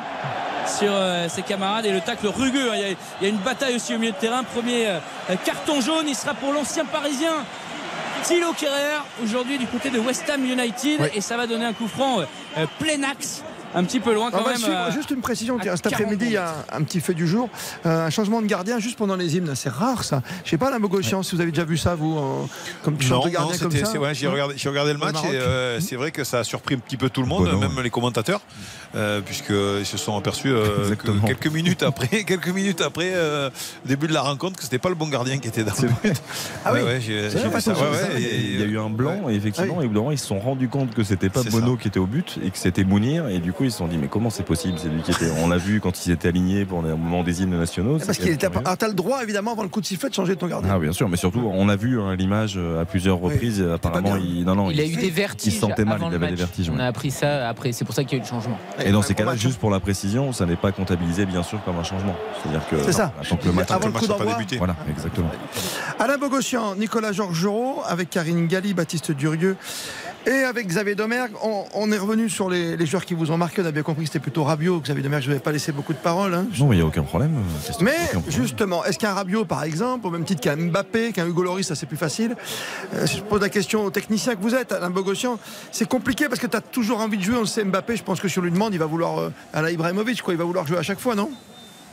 sur 0.79 0.89
euh, 0.91 1.29
ses 1.29 1.43
camarades 1.43 1.87
et 1.87 1.93
le 1.93 2.01
tacle 2.01 2.27
rugueux. 2.27 2.71
Il 2.75 2.81
y, 2.81 2.85
a, 2.85 2.89
il 3.21 3.23
y 3.23 3.27
a 3.27 3.29
une 3.29 3.37
bataille 3.39 3.77
aussi 3.77 3.95
au 3.95 3.99
milieu 3.99 4.13
de 4.13 4.17
terrain. 4.17 4.43
Premier 4.43 4.87
euh, 4.89 4.99
carton 5.45 5.81
jaune, 5.81 6.07
il 6.09 6.15
sera 6.17 6.35
pour 6.35 6.53
l'ancien 6.53 6.85
parisien. 6.85 7.33
Thilo 8.25 8.53
Kerrer, 8.55 9.03
aujourd'hui 9.23 9.57
du 9.59 9.67
côté 9.67 9.91
de 9.91 10.01
West 10.01 10.29
Ham 10.29 10.45
United, 10.45 11.01
Ouais. 11.01 11.13
et 11.15 11.21
ça 11.21 11.37
va 11.37 11.47
donner 11.47 11.65
un 11.67 11.73
coup 11.73 11.87
franc 11.87 12.21
euh, 12.21 12.25
euh, 12.59 12.67
plein 12.81 13.03
axe 13.09 13.43
un 13.77 13.85
petit 13.85 14.01
peu 14.01 14.13
loin 14.15 14.31
quand 14.31 14.45
même. 14.47 14.57
suivre 14.57 14.77
euh, 14.77 14.91
juste 14.91 15.11
une 15.11 15.21
précision. 15.21 15.59
tiens, 15.61 15.77
Cet 15.77 15.85
40 15.89 16.01
après-midi, 16.01 16.25
il 16.27 16.33
y 16.33 16.37
a 16.37 16.55
un, 16.73 16.79
un 16.79 16.83
petit 16.83 17.01
fait 17.01 17.15
du 17.15 17.27
jour. 17.29 17.49
Euh, 17.87 18.07
un 18.07 18.11
changement 18.11 18.43
de 18.43 18.47
gardien 18.47 18.79
juste 18.81 18.99
pendant 18.99 19.17
les 19.17 19.37
hymnes. 19.37 19.53
C'est 19.55 19.69
rare 19.71 20.03
ça. 20.05 20.23
Je 20.45 20.51
sais 20.51 20.59
pas, 20.59 20.71
la 20.71 20.79
Mogoshian, 20.79 21.23
si 21.23 21.35
vous 21.37 21.41
avez 21.43 21.51
déjà 21.53 21.65
vu 21.65 21.77
ça, 21.77 21.95
vous, 21.95 22.17
en- 22.17 22.49
comme 22.83 22.97
tu 22.97 23.09
Non, 23.11 23.21
de 23.21 23.27
non, 23.27 23.31
gardien 23.33 23.59
comme 23.59 23.71
ça. 23.71 23.85
c'est- 23.87 23.99
ouais, 23.99 24.15
j'ai 24.15 24.27
regardé, 24.29 24.93
le 24.93 24.99
match 24.99 25.17
et 25.25 25.37
euh, 25.37 25.81
c'est 25.81 25.97
vrai 25.97 26.11
que 26.11 26.25
ça 26.25 26.41
a 26.41 26.45
surpris 26.45 26.75
un 26.75 26.79
petit 26.79 26.97
peu 26.97 27.11
tout 27.11 27.21
le 27.23 27.29
monde, 27.29 27.47
même 27.61 27.77
ouais. 27.77 27.83
les 27.83 27.91
commentateurs, 27.91 28.41
euh, 28.95 29.21
puisqu'ils 29.21 29.85
se 29.87 29.97
sont 29.97 30.17
aperçus 30.17 30.51
euh, 30.51 30.95
que 30.97 31.11
quelques 31.27 31.47
minutes 31.49 31.83
après, 31.83 32.07
quelques 32.25 32.49
minutes 32.49 32.81
après 32.81 33.11
euh, 33.15 33.51
début 33.85 34.07
de 34.07 34.15
la 34.15 34.23
rencontre, 34.23 34.57
que 34.57 34.63
c'était 34.65 34.79
pas 34.79 34.89
le 34.89 34.95
bon 34.95 35.09
gardien 35.09 35.39
qui 35.39 35.49
était 35.49 35.65
dans 35.65 35.75
le 35.83 35.89
but. 35.89 36.17
Ah 36.65 36.73
oui. 36.73 36.81
Ouais, 36.81 36.85
ouais, 36.85 36.93
Ouais, 36.97 36.97
ouais, 36.97 38.21
Il 38.21 38.61
y 38.61 38.63
a 38.63 38.67
eu 38.67 38.79
un 38.79 38.91
blanc 38.91 39.29
et 39.29 39.35
effectivement, 39.35 39.77
Oui. 39.79 39.85
et 39.85 39.89
bout 39.89 39.95
d'un 39.95 40.01
moment, 40.01 40.13
ils 40.13 40.19
se 40.19 40.27
sont 40.27 40.39
rendus 40.39 40.69
compte 40.69 40.95
que 40.95 41.03
c'était 41.05 41.29
pas 41.29 41.43
Bono 41.43 41.77
qui 41.77 41.89
était 41.89 41.99
au 41.99 42.07
but 42.07 42.39
et 42.45 42.51
que 42.51 42.59
c'était 42.59 42.85
Mounir 42.85 43.29
et 43.29 43.39
du 43.39 43.53
coup 43.53 43.65
ils 43.67 43.71
se 43.73 43.79
sont 43.79 43.87
dit 43.89 43.99
mais 43.99 44.09
comment 44.09 44.31
c'est 44.31 44.43
possible 44.45 44.79
c'est 44.79 44.89
lui 44.89 45.03
qui 45.03 45.11
était 45.11 45.31
on 45.43 45.49
l'a 45.49 45.57
vu 45.59 45.81
quand 45.81 46.07
ils 46.07 46.13
étaient 46.13 46.29
alignés 46.29 46.65
pour 46.65 46.83
le 46.83 46.91
moment 46.97 47.23
des 47.23 47.43
hymnes 47.43 47.59
nationaux 47.59 47.99
Parce 47.99 48.19
c'est 48.19 48.23
qu'il 48.25 48.33
était. 48.33 48.49
Ah, 48.65 48.77
t'as 48.77 48.89
le 48.89 48.95
droit, 48.95 49.23
évidemment, 49.23 49.53
avant 49.53 49.63
le 49.63 49.69
coup 49.69 49.81
de 49.81 49.87
sifflet, 49.87 50.09
de 50.09 50.15
changer 50.15 50.37
ton 50.37 50.47
gardien. 50.47 50.71
ah 50.73 50.79
bien 50.79 50.93
sûr 50.93 51.09
mais 51.09 51.17
surtout 51.17 51.41
on 51.53 51.69
a 51.69 51.77
vu 51.77 52.01
hein, 52.01 52.17
l'image 52.17 52.55
euh, 52.57 52.81
à 52.81 52.85
plusieurs 52.85 53.19
reprises 53.19 53.61
apparemment 53.63 54.17
il 54.17 54.45
non 54.45 54.55
non 54.55 54.71
Il 54.71 54.81
a 54.81 54.85
eu 54.87 54.97
des 54.97 55.11
vertiges. 55.11 55.53
il 55.53 55.57
se 55.57 55.61
sentait 55.61 55.85
mal 55.85 56.01
il 56.09 56.15
avait 56.15 56.29
des 56.29 56.35
vertiges 56.37 56.71
On 56.71 56.77
ouais. 56.77 56.83
a 56.83 56.87
appris 56.87 57.11
ça 57.11 57.49
après. 57.49 57.73
C'est 57.73 57.85
pour 57.85 57.95
ça 57.95 58.05
qu'il 58.05 58.13
y 58.19 58.21
a 58.21 58.25
eu 58.25 58.25
le 58.25 58.29
changement. 58.29 58.59
et 58.85 58.91
dans 58.93 59.03
ces 59.03 59.15
cas-là 59.15 59.37
juste 59.37 59.59
pour 59.59 59.71
la 59.71 59.81
précision 59.81 60.33
ça 60.33 60.47
n'est 60.47 60.57
pas 60.57 60.73
comptabilisé 60.73 61.27
bien 61.27 61.43
sûr 61.43 61.63
comme 61.65 61.77
un 61.79 61.85
changement 61.85 62.15
c'est-à-dire 62.43 62.67
que 62.69 62.77
C'est 62.85 62.93
ça. 62.93 63.13
tant 63.29 63.37
que 63.37 63.47
le 63.47 63.53
match 63.53 63.71
Avant 63.71 63.87
le 63.87 63.93
coup 63.93 64.07
d'envoi. 64.07 64.39
voilà 64.59 64.77
exactement 64.89 65.31
Alain 65.99 66.19
Bogossian, 66.19 66.75
Nicolas 66.77 67.13
Georgerot, 67.13 67.83
avec 67.87 68.11
Karine 68.11 68.47
Galli, 68.47 68.75
Baptiste 68.75 69.13
Durieux 69.13 69.57
et 70.27 70.43
avec 70.45 70.67
Xavier 70.67 70.95
Domergue. 70.95 71.33
On, 71.43 71.65
on 71.75 71.91
est 71.93 71.99
revenu 71.99 72.29
sur 72.29 72.51
les, 72.51 72.77
les 72.77 72.87
joueurs 72.87 73.05
qui 73.05 73.15
vous 73.15 73.31
ont 73.31 73.37
marqué. 73.37 73.63
On 73.63 73.67
a 73.67 73.71
bien 73.73 73.83
compris 73.83 74.03
que 74.05 74.09
c'était 74.09 74.19
plutôt 74.23 74.45
Rabiot. 74.45 74.81
Xavier 74.81 75.03
Domergue, 75.03 75.23
je 75.23 75.29
ne 75.31 75.35
vais 75.35 75.41
pas 75.41 75.53
laisser 75.53 75.73
beaucoup 75.73 75.93
de 75.93 75.99
paroles. 75.99 76.35
hein. 76.35 76.47
non 76.59 76.73
il 76.73 76.77
n'y 76.77 76.83
a 76.83 76.87
aucun 76.87 77.03
problème 77.03 77.33
Mais 77.81 77.93
aucun 78.11 78.21
problème. 78.21 78.23
justement, 78.43 78.85
est-ce 78.85 78.99
qu'un 78.99 79.13
Rabiot, 79.15 79.45
par 79.45 79.63
exemple, 79.65 80.07
au 80.07 80.11
même 80.11 80.25
titre 80.25 80.41
qu'un 80.41 80.57
Mbappé, 80.57 81.13
qu'un 81.13 81.27
Hugo 81.27 81.43
Loris, 81.43 81.67
ça 81.67 81.75
c'est 81.75 81.87
plus 81.87 81.97
facile? 81.97 82.37
Euh, 82.95 83.07
Je 83.07 83.21
pose 83.23 83.41
la 83.41 83.49
question 83.49 83.85
au 83.85 83.91
technicien 83.91 84.35
que 84.35 84.43
vous 84.43 84.55
êtes, 84.55 84.73
Alain 84.73 84.91
Bogossian. 84.91 85.39
C'est 85.73 85.89
compliqué 85.89 86.29
parce 86.29 86.41
que 86.41 86.47
tu 86.47 86.57
as 86.57 86.61
toujours 86.61 87.01
envie 87.01 87.19
de 87.19 87.23
jouer. 87.23 87.37
On 87.37 87.41
le 87.41 87.47
sait, 87.47 87.65
Mbappé, 87.65 87.97
je 87.97 88.03
pense 88.03 88.21
que 88.21 88.29
si 88.29 88.39
on 88.39 88.43
lui 88.43 88.51
demande, 88.51 88.73
il 88.75 88.79
va 88.79 88.87
vouloir, 88.87 89.19
euh, 89.19 89.31
à 89.53 89.63
la 89.63 89.71
Ibrahimovic, 89.71 90.23
quoi, 90.23 90.35
il 90.35 90.39
va 90.39 90.45
vouloir 90.45 90.67
jouer 90.67 90.79
à 90.79 90.83
chaque 90.83 91.01
fois, 91.01 91.15
non? 91.15 91.31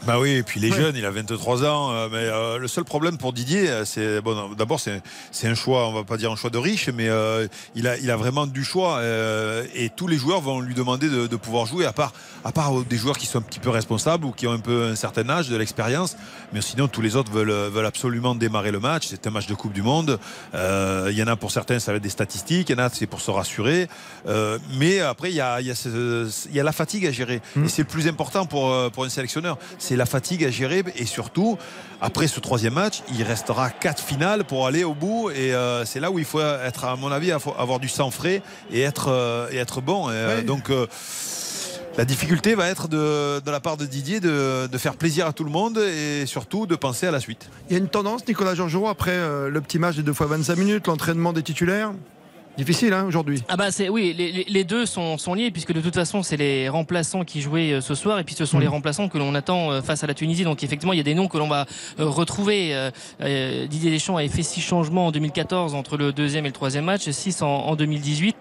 Bah 0.05 0.19
oui, 0.19 0.31
et 0.31 0.43
puis 0.43 0.59
les 0.59 0.69
Ouais. 0.69 0.75
jeunes, 0.77 0.95
il 0.97 1.05
a 1.05 1.11
23 1.11 1.63
ans, 1.63 1.91
euh, 1.93 2.09
mais 2.11 2.17
euh, 2.17 2.57
le 2.57 2.67
seul 2.67 2.83
problème 2.83 3.17
pour 3.17 3.31
Didier, 3.31 3.69
euh, 3.69 3.85
c'est 3.85 4.19
bon, 4.19 4.49
d'abord 4.53 4.81
c'est 4.81 5.01
c'est 5.31 5.47
un 5.47 5.55
choix, 5.55 5.87
on 5.87 5.93
va 5.93 6.03
pas 6.03 6.17
dire 6.17 6.29
un 6.29 6.35
choix 6.35 6.49
de 6.49 6.57
riche, 6.57 6.89
mais 6.89 7.07
euh, 7.07 7.47
il 7.73 7.87
a 7.87 7.97
il 7.97 8.11
a 8.11 8.17
vraiment 8.17 8.45
du 8.45 8.65
choix 8.65 8.97
euh, 8.97 9.63
et 9.73 9.89
tous 9.89 10.07
les 10.07 10.17
joueurs 10.17 10.41
vont 10.41 10.59
lui 10.59 10.73
demander 10.73 11.07
de, 11.07 11.27
de 11.27 11.35
pouvoir 11.37 11.67
jouer, 11.67 11.85
à 11.85 11.93
part 11.93 12.11
à 12.43 12.51
part 12.51 12.73
des 12.83 12.97
joueurs 12.97 13.17
qui 13.17 13.25
sont 13.27 13.37
un 13.37 13.41
petit 13.43 13.61
peu 13.61 13.69
responsables 13.69 14.25
ou 14.25 14.31
qui 14.33 14.45
ont 14.45 14.51
un 14.51 14.59
peu 14.59 14.87
un 14.91 14.95
certain 14.97 15.29
âge, 15.29 15.47
de 15.47 15.55
l'expérience, 15.55 16.17
mais 16.51 16.59
sinon 16.59 16.89
tous 16.89 17.01
les 17.01 17.15
autres 17.15 17.31
veulent 17.31 17.49
veulent 17.71 17.85
absolument 17.85 18.35
démarrer 18.35 18.71
le 18.71 18.81
match. 18.81 19.05
C'est 19.07 19.25
un 19.27 19.31
match 19.31 19.47
de 19.47 19.53
Coupe 19.55 19.71
du 19.71 19.83
Monde. 19.83 20.19
Il 20.53 21.13
y 21.17 21.23
en 21.23 21.27
a 21.27 21.37
pour 21.37 21.51
certains, 21.51 21.79
ça 21.79 21.93
va 21.93 21.95
être 21.97 22.03
des 22.03 22.09
statistiques, 22.09 22.67
il 22.69 22.77
y 22.77 22.81
en 22.81 22.83
a 22.83 22.89
c'est 22.89 23.07
pour 23.07 23.21
se 23.21 23.31
rassurer, 23.31 23.87
mais 24.77 24.99
après 24.99 25.29
il 25.31 25.35
y 25.35 25.41
a 25.41 25.61
il 25.61 25.67
y 25.67 25.71
a 25.71 25.75
ce- 25.75 26.27
il 26.49 26.55
y 26.55 26.59
a 26.59 26.63
la 26.63 26.73
fatigue 26.73 27.05
à 27.07 27.11
gérer 27.13 27.41
et 27.55 27.69
c'est 27.69 27.83
le 27.83 27.87
plus 27.87 28.07
important 28.09 28.45
pour 28.45 28.91
pour 28.91 29.05
un 29.05 29.09
sélectionneur, 29.09 29.57
c'est 29.79 29.92
la 29.95 30.06
fatigue 30.06 30.43
à 30.43 30.49
gérer 30.49 30.84
et 30.95 31.06
surtout 31.06 31.58
après 32.01 32.27
ce 32.27 32.39
troisième 32.39 32.73
match, 32.73 33.01
il 33.13 33.23
restera 33.23 33.69
quatre 33.69 34.03
finales 34.03 34.43
pour 34.43 34.67
aller 34.67 34.84
au 34.84 34.93
bout 34.93 35.29
et 35.32 35.53
euh, 35.53 35.86
c'est 35.86 35.99
là 35.99 36.12
où 36.12 36.19
il 36.19 36.25
faut 36.25 36.41
être 36.41 36.86
à 36.86 36.95
mon 36.95 37.12
avis 37.12 37.32
avoir 37.32 37.79
du 37.79 37.88
sang 37.88 38.12
frais 38.12 38.41
et 38.71 38.82
être 38.82 39.08
euh, 39.10 39.47
et 39.51 39.58
être 39.58 39.82
bon. 39.82 40.10
Et, 40.10 40.13
euh, 40.13 40.38
Oui. 40.39 40.43
Donc 40.43 40.71
la 41.97 42.06
difficulté 42.06 42.56
va 42.56 42.67
être 42.69 42.88
de, 42.88 43.39
de 43.39 43.51
la 43.51 43.60
part 43.60 43.77
de 43.77 43.86
Didier 43.86 44.19
de, 44.19 44.67
de 44.67 44.77
faire 44.77 44.95
plaisir 44.95 45.27
à 45.27 45.34
tout 45.34 45.43
le 45.43 45.51
monde 45.51 45.77
et 45.77 46.25
surtout 46.25 46.65
de 46.65 46.75
penser 46.75 47.06
à 47.08 47.12
la 47.12 47.19
suite. 47.19 47.49
Il 47.69 47.73
y 47.73 47.75
a 47.75 47.79
une 47.79 47.88
tendance, 47.88 48.27
Nicolas 48.27 48.56
Georgerot, 48.56 48.88
après 48.88 49.15
le 49.49 49.62
petit 49.62 49.77
match 49.77 49.95
des 49.95 50.03
2 50.03 50.12
fois 50.13 50.25
25 50.25 50.58
minutes, 50.58 50.88
l'entraînement 50.88 51.34
des 51.34 51.43
titulaires? 51.43 51.91
Difficile, 52.57 52.93
hein, 52.93 53.05
aujourd'hui. 53.05 53.41
Ah 53.47 53.57
bah 53.57 53.71
c'est 53.71 53.89
oui, 53.89 54.13
les, 54.47 54.63
deux 54.63 54.85
sont, 54.85 55.17
sont 55.17 55.33
liés 55.33 55.49
puisque 55.49 55.73
de 55.73 55.81
toute 55.81 55.95
façon 55.95 56.21
c'est 56.21 56.37
les 56.37 56.69
remplaçants 56.69 57.23
qui 57.23 57.41
jouaient 57.41 57.73
euh, 57.73 57.81
ce 57.81 57.95
soir 57.95 58.19
et 58.19 58.23
puis 58.23 58.35
ce 58.35 58.45
sont 58.45 58.59
les 58.59 58.67
remplaçants 58.67 59.09
que 59.09 59.17
l'on 59.17 59.33
attend 59.33 59.71
euh, 59.71 59.81
face 59.81 60.03
à 60.03 60.07
la 60.07 60.13
Tunisie. 60.13 60.43
Donc 60.43 60.63
effectivement 60.63 60.93
il 60.93 60.97
y 60.97 60.99
a 60.99 61.03
des 61.03 61.15
noms 61.15 61.27
que 61.27 61.39
l'on 61.39 61.47
va 61.47 61.65
euh, 61.99 62.05
retrouver. 62.05 62.89
Didier 63.19 63.91
Deschamps 63.91 64.17
avait 64.17 64.27
fait 64.27 64.43
six 64.43 64.61
changements 64.61 65.07
en 65.07 65.11
2014 65.11 65.73
entre 65.73 65.97
le 65.97 66.13
deuxième 66.13 66.45
et 66.45 66.49
le 66.49 66.53
troisième 66.53 66.85
match, 66.85 67.09
six 67.09 67.41
en, 67.41 67.47
en 67.47 67.75
2018 67.75 68.35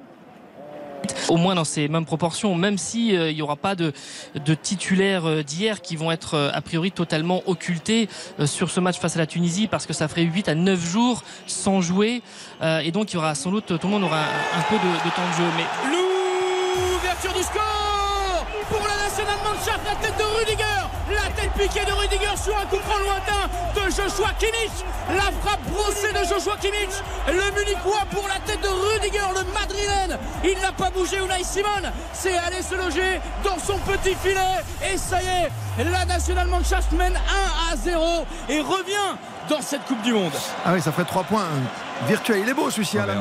au 1.28 1.36
moins 1.36 1.54
dans 1.54 1.64
ces 1.64 1.88
mêmes 1.88 2.04
proportions, 2.04 2.54
même 2.54 2.78
si 2.78 3.16
euh, 3.16 3.30
il 3.30 3.36
n'y 3.36 3.42
aura 3.42 3.56
pas 3.56 3.74
de, 3.74 3.92
de 4.34 4.54
titulaires 4.54 5.26
euh, 5.26 5.42
d'hier 5.42 5.80
qui 5.80 5.96
vont 5.96 6.10
être 6.10 6.34
euh, 6.34 6.50
a 6.52 6.60
priori 6.60 6.92
totalement 6.92 7.42
occultés 7.46 8.08
sur 8.44 8.70
ce 8.70 8.80
match 8.80 8.98
face 8.98 9.16
à 9.16 9.18
la 9.18 9.26
Tunisie 9.26 9.66
parce 9.66 9.86
que 9.86 9.92
ça 9.92 10.08
ferait 10.08 10.22
8 10.22 10.48
à 10.48 10.54
9 10.54 10.80
jours 10.80 11.22
sans 11.46 11.80
jouer. 11.80 12.22
Et 12.62 12.92
donc 12.92 13.12
il 13.12 13.14
y 13.14 13.18
aura 13.18 13.34
sans 13.34 13.50
doute 13.50 13.66
tout 13.66 13.86
le 13.86 13.88
monde 13.88 14.04
aura 14.04 14.20
un, 14.20 14.62
peu 14.68 14.76
de, 14.76 14.80
de 14.80 15.10
temps 15.14 15.28
de 15.30 15.36
jeu. 15.36 15.48
Mais 15.56 15.64
piquée 21.56 21.84
de 21.84 21.92
Rudiger 21.92 22.36
sur 22.42 22.56
un 22.56 22.66
coup 22.66 22.78
franc 22.78 22.98
lointain 22.98 23.48
de 23.74 23.90
Joshua 23.90 24.30
Kimmich, 24.38 24.84
la 25.08 25.30
frappe 25.42 25.62
brossée 25.70 26.12
de 26.12 26.24
Joshua 26.26 26.56
Kimmich, 26.60 26.94
le 27.28 27.58
Munichois 27.58 28.04
pour 28.10 28.26
la 28.28 28.38
tête 28.46 28.60
de 28.60 28.68
Rudiger, 28.68 29.18
le 29.34 29.52
Madrilène, 29.52 30.18
il 30.44 30.60
n'a 30.60 30.72
pas 30.72 30.90
bougé 30.90 31.18
Unai 31.18 31.44
Simon, 31.44 31.90
c'est 32.12 32.36
aller 32.38 32.62
se 32.62 32.74
loger 32.74 33.20
dans 33.44 33.58
son 33.58 33.78
petit 33.78 34.14
filet. 34.14 34.40
Et 34.92 34.96
ça 34.96 35.22
y 35.22 35.26
est, 35.26 35.84
la 35.84 36.04
nationale 36.04 36.48
Mannschaft 36.48 36.92
mène 36.92 37.16
1 37.16 37.72
à 37.72 37.76
0 37.76 38.26
et 38.48 38.60
revient 38.60 39.16
dans 39.48 39.60
cette 39.60 39.84
Coupe 39.84 40.02
du 40.02 40.12
Monde. 40.12 40.32
Ah 40.64 40.70
oui, 40.74 40.80
ça 40.80 40.92
ferait 40.92 41.04
3 41.04 41.24
points 41.24 41.44
virtuels. 42.06 42.38
Il 42.42 42.48
est 42.48 42.54
beau, 42.54 42.70
celui-ci, 42.70 42.98
Alain 42.98 43.14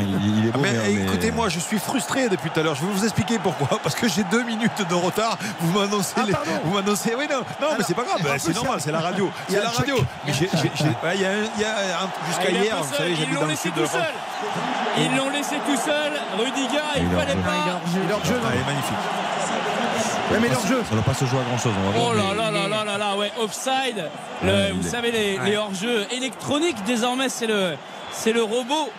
il, 0.00 0.38
il 0.38 0.46
est 0.46 0.50
Ah, 0.52 0.56
beau, 0.56 0.62
mais, 0.62 0.72
mais- 0.72 0.78
mais- 0.94 1.02
écoutez, 1.02 1.30
moi 1.32 1.48
je 1.48 1.58
suis 1.58 1.78
frustré 1.78 2.28
depuis 2.28 2.50
tout 2.50 2.60
à 2.60 2.62
l'heure. 2.62 2.74
Je 2.74 2.84
vais 2.84 2.92
vous 2.92 3.04
expliquer 3.04 3.38
pourquoi. 3.38 3.78
Parce 3.82 3.94
que 3.94 4.08
j'ai 4.08 4.24
deux 4.24 4.42
minutes 4.42 4.86
de 4.88 4.94
retard. 4.94 5.36
Vous 5.60 5.78
m'annoncez. 5.78 6.14
Ah, 6.16 6.22
les- 6.26 6.34
vous 6.64 6.74
m'annoncez. 6.74 7.14
Oui, 7.18 7.26
non, 7.30 7.38
non 7.60 7.74
mais 7.78 7.84
c'est 7.86 7.94
pas 7.94 8.04
grave. 8.04 8.18
plus, 8.20 8.38
c'est 8.38 8.54
normal, 8.54 8.80
c'est 8.80 8.92
la 8.92 9.00
radio. 9.00 9.30
il 9.48 9.54
y 9.54 9.58
a 9.58 9.60
C'est 9.60 9.64
la 9.66 9.70
radio. 9.72 9.96
Mais 10.26 10.32
j'ai- 10.32 10.50
Il 11.14 11.20
y 11.20 11.24
a, 11.24 11.30
un- 11.30 12.10
jusqu'à 12.28 12.50
hier, 12.50 12.76
vous 12.82 12.94
savez, 12.94 13.10
ils 13.10 13.16
j'habite 13.16 13.34
l'ont 13.34 13.40
dans 13.40 13.46
le 13.46 13.50
laissé 13.52 13.62
sud 13.62 13.72
de 13.72 13.76
tout 13.76 13.82
la 13.82 13.88
France. 13.88 14.02
seul. 14.02 15.04
Ils 15.04 15.16
l'ont 15.16 15.30
laissé 15.30 15.56
tout 15.66 15.76
seul. 15.76 16.12
Rudiger, 16.38 16.82
il 16.96 17.08
fallait 17.10 17.34
pas. 17.36 17.50
Ah, 17.50 17.80
il 17.94 18.00
est 18.60 18.64
magnifique. 18.66 18.96
Ouais, 20.30 20.38
mais 20.40 20.48
leur 20.48 20.60
jeu. 20.66 20.82
ça 20.84 20.90
ne 20.90 20.94
doit 20.96 21.04
pas 21.04 21.14
se 21.14 21.24
jouer 21.24 21.38
à 21.40 21.42
grand 21.42 21.58
chose 21.58 21.72
on 21.76 21.90
va 21.90 21.98
voir 21.98 22.10
Oh 22.10 22.14
là 22.16 22.22
mais- 22.30 22.36
là 22.36 22.50
là 22.50 22.68
là 22.68 22.84
là 22.84 22.98
là, 22.98 23.16
ouais, 23.16 23.32
offside. 23.40 24.04
Le- 24.42 24.48
Ouais, 24.48 24.72
vous 24.72 24.88
savez, 24.88 25.10
les, 25.10 25.38
les 25.38 25.56
hors-jeux 25.56 26.06
électroniques, 26.12 26.82
désormais, 26.86 27.28
c'est 27.28 27.46
le, 27.46 27.74
c'est 28.12 28.32
le 28.32 28.42
robot 28.42 28.90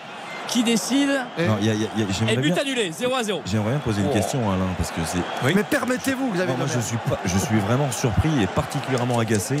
qui 0.48 0.62
décide. 0.62 1.08
Non, 1.38 1.56
y 1.62 1.70
a- 1.70 1.72
il 1.74 1.80
y 1.82 1.84
a- 1.86 1.88
il 1.96 2.00
y 2.02 2.28
a- 2.28 2.32
Et 2.32 2.36
but 2.36 2.52
bien- 2.52 2.62
annulé, 2.62 2.92
0 2.92 3.14
à 3.14 3.22
0. 3.22 3.40
J'aimerais 3.46 3.70
bien 3.70 3.78
poser 3.78 4.02
une 4.02 4.08
Oh. 4.10 4.14
question 4.14 4.40
Alain 4.50 4.66
parce 4.76 4.90
que 4.90 5.00
c'est 5.06 5.18
Oui. 5.44 5.52
Mais 5.54 5.62
permettez-vous, 5.64 6.30
vous 6.30 6.40
avez 6.40 6.48
Moi, 6.48 6.56
moi, 6.58 6.66
je 6.74 6.80
suis 6.80 6.96
pas, 6.98 7.18
je 7.24 7.38
suis 7.38 7.58
vraiment 7.60 7.90
surpris 7.90 8.30
et 8.42 8.46
particulièrement 8.46 9.18
agacé 9.18 9.56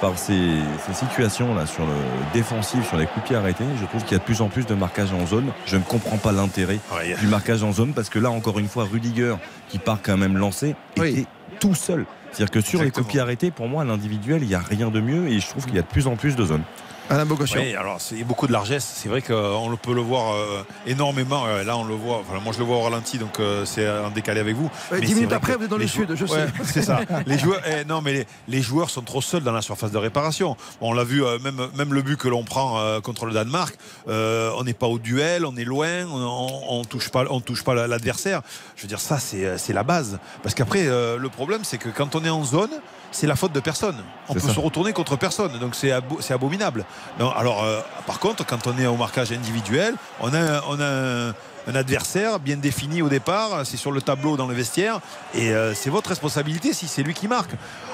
par 0.00 0.18
ces, 0.18 0.38
ces 0.86 0.94
situations 0.94 1.54
là 1.54 1.66
sur 1.66 1.84
le 1.84 1.92
défensif, 2.32 2.86
sur 2.88 2.96
les 2.96 3.06
coups 3.06 3.22
de 3.22 3.26
pied 3.28 3.36
arrêtés. 3.36 3.64
Je 3.80 3.86
trouve 3.86 4.02
qu'il 4.02 4.12
y 4.12 4.14
a 4.16 4.18
de 4.18 4.24
plus 4.24 4.40
en 4.40 4.48
plus 4.48 4.66
de 4.66 4.74
marquage 4.74 5.12
en 5.12 5.26
zone. 5.26 5.50
Je 5.66 5.76
ne 5.76 5.82
comprends 5.82 6.16
pas 6.18 6.32
l'intérêt 6.32 6.78
Ouais, 6.94 7.14
du 7.20 7.26
marquage 7.26 7.62
en 7.62 7.72
zone 7.72 7.92
parce 7.92 8.08
que 8.08 8.18
là 8.18 8.30
encore 8.30 8.58
une 8.58 8.68
fois 8.68 8.84
Rudiger 8.90 9.34
qui 9.68 9.78
part 9.78 9.98
quand 10.02 10.16
même 10.16 10.36
lancé 10.36 10.74
Oui. 10.98 11.08
était 11.10 11.26
tout 11.60 11.74
seul. 11.74 12.06
C'est-à-dire 12.32 12.50
que 12.52 12.60
sur 12.60 12.82
les 12.82 12.90
coups 12.90 13.06
de 13.06 13.10
pied 13.10 13.20
arrêtés, 13.20 13.50
pour 13.50 13.66
moi, 13.68 13.84
l'individuel, 13.84 14.42
il 14.42 14.48
n'y 14.48 14.54
a 14.54 14.60
rien 14.60 14.90
de 14.90 15.00
mieux 15.00 15.28
et 15.28 15.40
je 15.40 15.48
trouve 15.48 15.64
qu'il 15.66 15.74
y 15.74 15.78
a 15.78 15.82
de 15.82 15.86
plus 15.88 16.06
en 16.06 16.14
plus 16.16 16.36
de 16.36 16.44
zones. 16.44 16.62
Alain 17.10 17.26
Bogossian. 17.26 17.60
Oui, 17.60 17.74
alors 17.74 18.00
c'est 18.00 18.22
beaucoup 18.24 18.46
de 18.46 18.52
largesse. 18.52 18.88
C'est 18.94 19.08
vrai 19.08 19.20
qu'on 19.20 19.76
peut 19.82 19.92
le 19.94 20.00
voir 20.00 20.32
euh, 20.34 20.62
énormément. 20.86 21.44
Euh, 21.46 21.64
Là, 21.64 21.76
on 21.76 21.84
le 21.84 21.94
voit. 21.94 22.18
Enfin, 22.20 22.40
moi, 22.42 22.52
je 22.52 22.58
le 22.58 22.64
vois 22.64 22.76
au 22.76 22.82
ralenti, 22.82 23.18
donc 23.18 23.38
euh, 23.40 23.64
c'est 23.64 23.88
en 23.88 24.10
décalé 24.10 24.40
avec 24.40 24.54
vous. 24.56 24.70
Mais 24.92 25.00
dix 25.00 25.08
c'est 25.08 25.14
minutes 25.14 25.28
vrai 25.30 25.36
après, 25.36 25.56
vous 25.56 25.64
êtes 25.64 25.70
dans 25.70 25.76
les 25.76 25.84
le 25.84 25.88
sud, 25.90 26.14
je 26.14 26.24
Ouais, 26.24 26.46
sais. 26.46 26.64
C'est 26.64 26.82
ça. 26.82 27.00
Les 27.26 27.38
joueurs, 27.38 27.60
eh, 27.66 27.84
non, 27.84 28.00
mais 28.00 28.12
les, 28.12 28.26
les 28.48 28.62
joueurs 28.62 28.88
sont 28.90 29.02
trop 29.02 29.20
seuls 29.20 29.42
dans 29.42 29.52
la 29.52 29.60
surface 29.62 29.90
de 29.90 29.98
réparation. 29.98 30.56
On 30.80 30.92
l'a 30.92 31.04
vu, 31.04 31.24
euh, 31.24 31.38
même, 31.40 31.60
même 31.76 31.92
le 31.92 32.02
but 32.02 32.16
que 32.16 32.28
l'on 32.28 32.44
prend 32.44 33.00
contre 33.02 33.26
le 33.26 33.32
Danemark, 33.32 33.76
on 34.06 34.62
n'est 34.64 34.72
pas 34.74 34.86
au 34.86 34.98
duel, 34.98 35.44
on 35.44 35.56
est 35.56 35.64
loin, 35.64 36.06
on, 36.06 36.48
on 36.68 36.84
touche 36.84 37.10
pas, 37.10 37.24
on 37.30 37.40
touche 37.40 37.64
pas 37.64 37.74
la- 37.74 37.86
l'adversaire. 37.88 38.42
Je 38.76 38.82
veux 38.82 38.88
dire, 38.88 39.00
ça, 39.00 39.18
c'est 39.18 39.58
c'est 39.58 39.72
la 39.72 39.82
base. 39.82 40.18
Parce 40.42 40.54
qu'après, 40.54 40.84
le 40.84 41.28
problème, 41.28 41.60
c'est 41.64 41.78
que 41.78 41.88
quand 41.88 42.14
on 42.14 42.24
est 42.24 42.30
en 42.30 42.44
zone, 42.44 42.70
c'est 43.10 43.26
la 43.26 43.36
faute 43.36 43.52
de 43.52 43.60
personne. 43.60 43.96
On 44.28 44.34
peut 44.34 44.40
ça. 44.40 44.54
se 44.54 44.60
retourner 44.60 44.92
contre 44.92 45.16
personne. 45.16 45.58
Donc 45.58 45.74
c'est 45.74 45.90
abo- 45.90 46.18
c'est 46.20 46.34
abominable. 46.34 46.84
Non, 47.18 47.30
alors, 47.30 47.64
euh, 47.64 47.80
par 48.06 48.18
contre, 48.20 48.44
quand 48.46 48.66
on 48.66 48.78
est 48.78 48.86
au 48.86 48.96
marquage 48.96 49.32
individuel, 49.32 49.94
on 50.20 50.32
a, 50.32 50.62
on 50.68 50.80
a 50.80 50.86
un, 50.86 51.28
un 51.66 51.74
adversaire 51.74 52.38
bien 52.38 52.56
défini 52.56 53.02
au 53.02 53.08
départ. 53.08 53.66
C'est 53.66 53.76
sur 53.76 53.90
le 53.92 54.00
tableau 54.00 54.36
dans 54.36 54.46
le 54.46 54.54
vestiaire. 54.54 55.00
Et 55.34 55.50
euh, 55.50 55.74
c'est 55.74 55.90
votre 55.90 56.08
responsabilité 56.10 56.72
si 56.72 56.86
c'est 56.88 57.02
lui 57.02 57.14
qui 57.14 57.26
marque. 57.28 57.50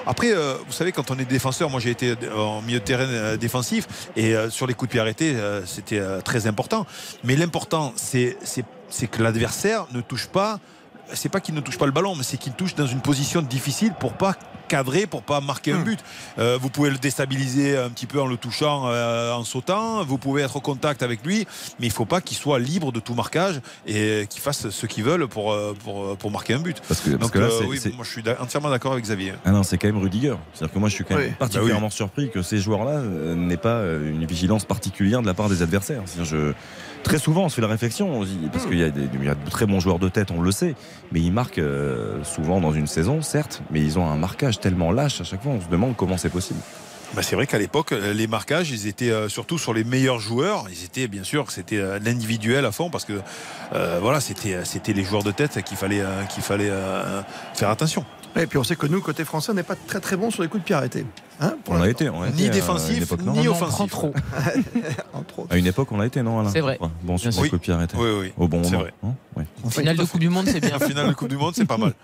Après, 0.07 0.33
euh, 0.33 0.55
vous 0.67 0.73
savez, 0.73 0.93
quand 0.93 1.11
on 1.11 1.19
est 1.19 1.25
défenseur, 1.25 1.71
moi 1.71 1.81
j'ai 1.81 1.91
été 1.91 2.15
en 2.37 2.61
milieu 2.63 2.79
de 2.81 2.85
terrain 2.85 3.05
euh, 3.05 3.37
défensif. 3.37 3.89
Et 4.17 4.35
sur 4.51 4.67
les 4.67 4.75
coups 4.75 4.89
de 4.89 4.93
pied 4.93 5.01
arrêtés, 5.01 5.35
c'était 5.65 6.03
très 6.25 6.47
important. 6.47 6.87
Mais 7.25 7.37
l'important, 7.37 7.93
c'est 7.97 8.37
que 9.11 9.23
l'adversaire 9.23 9.87
ne 9.93 10.01
touche 10.01 10.27
pas 10.27 10.59
c'est 11.13 11.29
pas 11.29 11.41
qu'il 11.41 11.55
ne 11.55 11.61
touche 11.61 11.79
pas 11.79 11.87
le 11.87 11.93
ballon, 11.93 12.15
mais 12.17 12.23
c'est 12.23 12.37
qu'il 12.37 12.53
touche 12.53 12.75
dans 12.75 12.87
une 12.87 13.01
position 13.01 13.43
difficile 13.43 13.93
pour 13.99 14.13
pas 14.15 14.35
cadrer 14.69 15.07
pour 15.07 15.23
pas 15.23 15.41
marquer 15.41 15.73
un 15.73 15.79
Hmm. 15.79 15.85
but. 15.85 16.01
Euh, 16.41 16.59
vous 16.61 16.71
pouvez 16.71 16.91
le 16.91 16.99
déstabiliser 16.99 17.79
un 17.79 17.89
petit 17.89 18.07
peu 18.07 18.21
en 18.21 18.27
le 18.27 18.37
touchant, 18.37 18.87
euh, 18.89 19.33
en 19.33 19.45
sautant. 19.45 20.03
Vous 20.05 20.19
pouvez 20.19 20.43
être 20.43 20.57
au 20.57 20.61
contact 20.61 21.05
avec 21.05 21.25
lui, 21.25 21.47
mais 21.79 21.87
il 21.87 21.93
faut 21.93 22.05
pas 22.05 22.21
qu'il 22.21 22.37
soit 22.37 22.59
libre 22.59 22.91
de 22.91 22.99
tout 22.99 23.15
marquage 23.15 23.61
et 23.87 24.27
qu'il 24.29 24.41
fasse 24.43 24.69
ce 24.71 24.87
qu'ils 24.87 25.05
veulent 25.05 25.29
pour, 25.29 25.53
euh, 25.53 25.73
pour, 25.85 26.17
pour 26.17 26.31
marquer 26.33 26.55
un 26.55 26.59
but. 26.59 26.83
Parce 26.89 27.01
que, 27.01 27.11
parce 27.11 27.21
Donc 27.23 27.31
que 27.31 27.39
là, 27.39 27.47
euh, 27.47 27.59
c'est- 27.61 27.65
oui, 27.89 27.95
moi 27.95 28.05
je 28.05 28.11
suis 28.11 28.23
entièrement 28.41 28.71
d'accord 28.71 28.93
avec 28.93 29.05
Xavier. 29.05 29.35
Ah 29.45 29.53
non, 29.53 29.63
c'est 29.63 29.79
quand 29.79 29.87
même 29.87 29.99
Rudiger. 30.03 30.35
C'est-à-dire 30.55 30.75
que 30.75 30.79
moi, 30.81 30.89
je 30.89 30.95
suis 30.95 31.05
quand 31.05 31.15
même 31.17 31.29
Oui. 31.29 31.35
particulièrement 31.39 31.91
surpris 31.91 32.29
que 32.31 32.43
ces 32.43 32.59
joueurs-là 32.59 33.03
n'aient 33.37 33.57
pas 33.57 33.83
une 33.83 34.27
vigilance 34.27 34.65
particulière 34.65 35.23
de 35.23 35.27
la 35.29 35.35
part 35.35 35.49
des 35.49 35.63
adversaires. 35.63 36.03
C'est-à-dire, 36.07 36.25
je- 36.37 36.53
Très 37.07 37.19
souvent, 37.19 37.45
on 37.45 37.49
se 37.49 37.55
fait 37.55 37.63
la 37.63 37.69
réflexion, 37.69 38.25
parce 38.53 38.67
qu'il 38.67 38.79
y, 38.81 38.83
a 38.83 38.91
des- 38.91 39.09
il 39.15 39.25
y 39.25 39.29
a 39.29 39.37
de 39.37 39.49
très 39.49 39.65
bons 39.65 39.79
joueurs 39.79 40.01
de 40.01 40.09
tête, 40.09 40.33
on 40.33 40.41
le 40.43 40.51
sait, 40.51 40.75
mais 41.13 41.21
ils 41.21 41.31
marquent 41.33 41.59
euh, 41.61 42.19
souvent 42.25 42.61
dans 42.61 42.73
une 42.73 42.89
saison, 42.89 43.23
certes, 43.23 43.63
mais 43.71 43.81
ils 43.81 43.97
ont 43.97 44.09
un 44.09 44.17
marquage 44.17 44.59
tellement 44.59 44.91
lâche 44.91 45.21
à 45.21 45.25
chaque 45.25 45.41
fois, 45.41 45.53
on 45.53 45.61
se 45.61 45.69
demande 45.69 45.95
comment 45.95 46.17
c'est 46.17 46.31
possible. 46.31 46.59
Bah, 47.17 47.23
c'est 47.23 47.35
vrai 47.35 47.47
qu'à 47.47 47.59
l'époque, 47.59 47.93
euh, 47.93 48.13
les 48.13 48.27
marquages, 48.27 48.71
ils 48.71 48.87
étaient 48.87 49.11
euh, 49.11 49.29
surtout 49.31 49.57
sur 49.59 49.73
les 49.73 49.85
meilleurs 49.85 50.21
joueurs. 50.21 50.67
Ils 50.71 50.85
étaient 50.85 51.09
bien 51.09 51.25
sûr, 51.25 51.51
c'était 51.51 51.79
euh, 51.79 51.99
l'individuel 51.99 52.65
à 52.67 52.73
fond 52.73 52.91
parce 52.91 53.07
que 53.07 53.15
euh, 53.73 53.99
voilà, 54.03 54.21
c'était 54.21 54.65
c'était 54.65 54.93
les 54.93 55.03
joueurs 55.03 55.23
de 55.25 55.31
tête 55.33 55.63
qu'il 55.65 55.77
fallait 55.79 56.03
qu'il 56.29 56.43
fallait 56.43 56.69
euh, 56.71 57.23
faire 57.55 57.71
attention. 57.71 58.05
Et 58.39 58.47
puis 58.47 58.59
on 58.59 58.65
sait 58.65 58.77
que 58.77 58.87
nous, 58.87 59.01
côté 59.01 59.25
français, 59.25 59.53
on 59.53 59.55
n'est 59.55 59.63
pas 59.63 59.77
très 59.77 59.99
très 59.99 60.15
bon 60.19 60.31
sur 60.31 60.43
les 60.43 60.49
coups 60.51 60.63
de 60.63 60.67
pied 60.67 60.75
arrêtés. 60.75 61.07
Hein, 61.41 61.55
pour 61.65 61.73
On 61.73 61.81
a 61.81 61.87
l'instant. 61.87 62.05
été, 62.05 62.11
on 62.11 62.21
a 62.23 62.29
été, 62.29 62.43
Ni 62.43 62.51
défensif, 62.51 63.11
ni 63.23 63.49
On 63.49 63.51
en 63.51 63.53
offensif. 63.53 63.91
trop. 63.91 64.13
Entre 65.15 65.39
autres. 65.39 65.53
À 65.55 65.57
une 65.57 65.67
époque, 65.67 65.91
on 65.93 66.01
a 66.01 66.07
été, 66.07 66.23
non 66.23 66.41
Alain 66.41 66.51
C'est 66.51 66.61
vrai. 66.61 66.77
Ouais, 66.81 66.89
Bon, 67.03 67.17
sur 67.17 67.29
les 67.29 67.33
sûr. 67.33 67.43
coups 67.45 67.53
de 67.53 67.57
pied 67.59 67.73
arrêtés. 67.73 67.97
Oui, 67.99 68.09
oui. 68.21 68.33
Au 68.37 68.47
bon 68.47 68.63
C'est 68.63 68.73
moment. 68.73 68.83
vrai. 68.83 68.93
hein. 69.05 69.15
Enfin, 69.65 69.81
Finale 69.81 69.97
de 69.97 70.05
Coupe 70.05 70.21
du 70.21 70.29
Monde, 70.29 70.49
c'est 70.51 70.61
bien. 70.61 70.77
En 70.77 70.81
finale 70.81 71.09
de 71.09 71.15
Coupe 71.15 71.29
du 71.29 71.37
Monde, 71.39 71.55
c'est 71.57 71.65
pas 71.65 71.79
mal. 71.79 71.95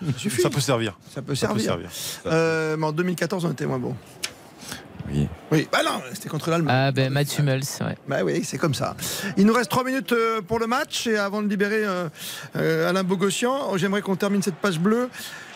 Ça 0.41 0.49
peut 0.49 0.59
servir. 0.59 0.97
Ça 1.13 1.21
peut 1.21 1.35
Ça 1.35 1.47
peut 1.49 1.59
servir. 1.59 1.91
servir. 1.91 2.31
Euh, 2.31 2.77
mais 2.79 2.85
en 2.87 2.91
2014, 2.93 3.45
on 3.45 3.51
était 3.51 3.67
moins 3.67 3.77
bon. 3.79 3.95
Oui. 5.09 5.27
Oui, 5.51 5.67
bah 5.71 5.79
non, 5.83 6.01
c'était 6.13 6.29
contre 6.29 6.49
l'Allemagne. 6.49 6.75
Ah 6.87 6.91
ben 6.91 7.11
Mats 7.11 7.23
Hummels, 7.37 7.63
ouais. 7.81 7.97
Bah 8.07 8.17
oui, 8.23 8.41
c'est 8.43 8.57
comme 8.57 8.73
ça. 8.73 8.95
Il 9.37 9.45
nous 9.45 9.53
reste 9.53 9.69
3 9.69 9.83
minutes 9.83 10.11
euh, 10.13 10.41
pour 10.41 10.59
le 10.59 10.67
match 10.67 11.07
et 11.07 11.17
avant 11.17 11.41
de 11.41 11.47
libérer 11.47 11.83
euh, 11.85 12.07
euh, 12.55 12.89
Alain 12.89 13.03
Bogossian, 13.03 13.75
j'aimerais 13.77 14.01
qu'on 14.01 14.15
termine 14.15 14.41
cette 14.41 14.55
page 14.55 14.79
bleue. 14.79 15.09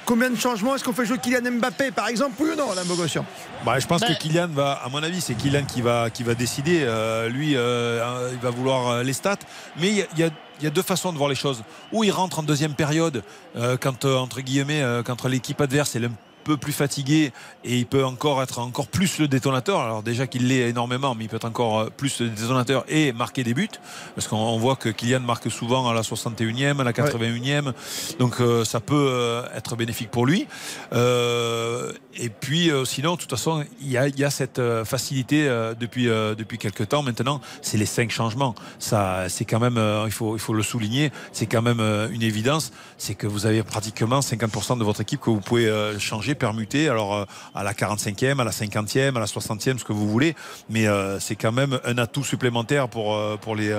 Combien 0.06 0.30
de 0.30 0.38
changements 0.38 0.74
Est-ce 0.76 0.84
qu'on 0.86 0.94
fait 0.94 1.06
jouer 1.06 1.18
Kylian 1.18 1.52
Mbappé 1.60 1.92
par 1.92 2.08
exemple 2.08 2.34
Oui 2.40 2.50
ou 2.54 2.56
non, 2.56 2.72
Alain 2.72 2.86
Bogossian? 2.86 3.26
Bah, 3.66 3.78
je 3.80 3.88
pense 3.88 4.02
Bah- 4.02 4.08
que 4.08 4.14
Kylian 4.18 4.48
va, 4.48 4.74
à 4.84 4.88
mon 4.90 5.04
avis, 5.04 5.20
c'est 5.22 5.34
Kylian 5.34 5.66
qui 5.66 5.82
va, 5.82 6.10
qui 6.10 6.24
va 6.24 6.34
décider. 6.34 6.82
Euh, 6.84 7.28
lui, 7.28 7.56
euh, 7.58 8.30
il 8.32 8.40
va 8.40 8.50
vouloir 8.50 9.04
les 9.04 9.12
stats. 9.14 9.36
Mais 9.80 9.88
il 9.90 9.98
y 9.98 10.02
a- 10.02 10.06
il 10.14 10.20
y 10.20 10.24
a, 10.24 10.30
il 10.60 10.64
y 10.64 10.68
a 10.68 10.70
deux 10.70 10.82
façons 10.82 11.12
de 11.12 11.18
voir 11.18 11.30
les 11.30 11.36
choses. 11.36 11.62
Ou 11.92 12.04
il 12.06 12.12
rentre 12.12 12.40
en 12.40 12.44
deuxième 12.44 12.74
période, 12.74 13.22
euh, 13.58 13.76
quand, 13.80 14.06
euh, 14.06 14.16
entre 14.16 14.40
guillemets, 14.42 14.82
euh, 14.82 15.04
quand 15.04 15.26
l'équipe 15.26 15.60
adverse 15.60 15.96
est 15.98 16.06
un 16.06 16.12
peu 16.48 16.58
plus 16.58 16.74
fatiguée 16.74 17.32
et 17.64 17.78
il 17.78 17.86
peut 17.86 18.06
encore 18.06 18.42
être 18.42 18.60
encore 18.60 18.88
plus 18.88 19.20
le 19.20 19.28
détonateur. 19.28 19.82
Alors 19.82 20.02
déjà 20.02 20.28
qu'il 20.28 20.48
l'est 20.48 20.70
énormément, 20.70 21.14
mais 21.14 21.26
il 21.26 21.28
peut 21.30 21.36
être 21.36 21.46
encore 21.46 21.80
euh, 21.80 21.90
plus 21.90 22.22
le 22.22 22.30
détonateur 22.30 22.86
et 22.88 23.12
marquer 23.12 23.44
des 23.44 23.54
buts. 23.54 23.68
Parce 24.16 24.28
qu'on 24.28 24.38
on 24.38 24.58
voit 24.58 24.76
que 24.76 24.90
Kylian 24.90 25.20
marque 25.20 25.52
souvent 25.52 25.90
à 25.90 25.94
la 25.94 26.02
61e, 26.02 26.80
à 26.80 26.84
la 26.84 26.94
81e. 26.94 27.74
Donc 28.20 28.40
euh, 28.40 28.64
ça 28.64 28.80
peut 28.80 29.08
euh, 29.10 29.44
être 29.56 29.76
bénéfique 29.76 30.10
pour 30.10 30.26
lui. 30.26 30.48
Euh, 30.94 31.92
et 32.20 32.30
puis 32.30 32.72
sinon, 32.86 33.14
de 33.14 33.20
toute 33.20 33.30
façon, 33.30 33.64
il 33.80 33.92
y 33.92 33.98
a, 33.98 34.08
il 34.08 34.18
y 34.18 34.24
a 34.24 34.32
cette 34.32 34.60
facilité 34.86 35.48
depuis, 35.80 36.06
depuis 36.06 36.58
quelques 36.58 36.90
temps 36.90 37.04
maintenant. 37.04 37.42
C'est 37.62 37.78
les 37.78 37.86
cinq 37.86 38.10
changements. 38.10 38.56
Ça, 38.80 39.30
c'est 39.30 39.46
quand 39.46 39.60
même, 39.60 39.80
il, 40.06 40.12
faut, 40.12 40.36
il 40.36 40.40
faut 40.40 40.56
le 40.56 40.64
souligner, 40.64 41.12
c'est 41.32 41.46
quand 41.46 41.62
même 41.62 41.80
une 42.12 42.24
évidence. 42.24 42.72
C'est 42.98 43.14
que 43.14 43.28
vous 43.28 43.46
avez 43.46 43.62
pratiquement 43.62 44.22
50% 44.22 44.80
de 44.80 44.84
votre 44.84 45.02
équipe 45.02 45.22
que 45.22 45.30
vous 45.30 45.42
pouvez 45.42 45.72
changer, 46.00 46.34
permuter. 46.38 46.90
Alors 46.90 47.16
euh, 47.16 47.26
à 47.56 47.64
la 47.64 47.74
45e, 47.74 48.40
à 48.40 48.44
la 48.44 48.52
50e, 48.52 49.16
à 49.16 49.20
la 49.20 49.26
60e, 49.26 49.78
ce 49.78 49.84
que 49.84 49.94
vous 49.94 50.08
voulez. 50.08 50.36
Mais 50.70 50.88
euh, 50.88 51.20
c'est 51.20 51.36
quand 51.36 51.52
même 51.52 51.80
un 51.86 51.98
atout 51.98 52.24
supplémentaire 52.24 52.88
pour, 52.88 53.16
euh, 53.16 53.38
pour 53.38 53.56
les. 53.56 53.76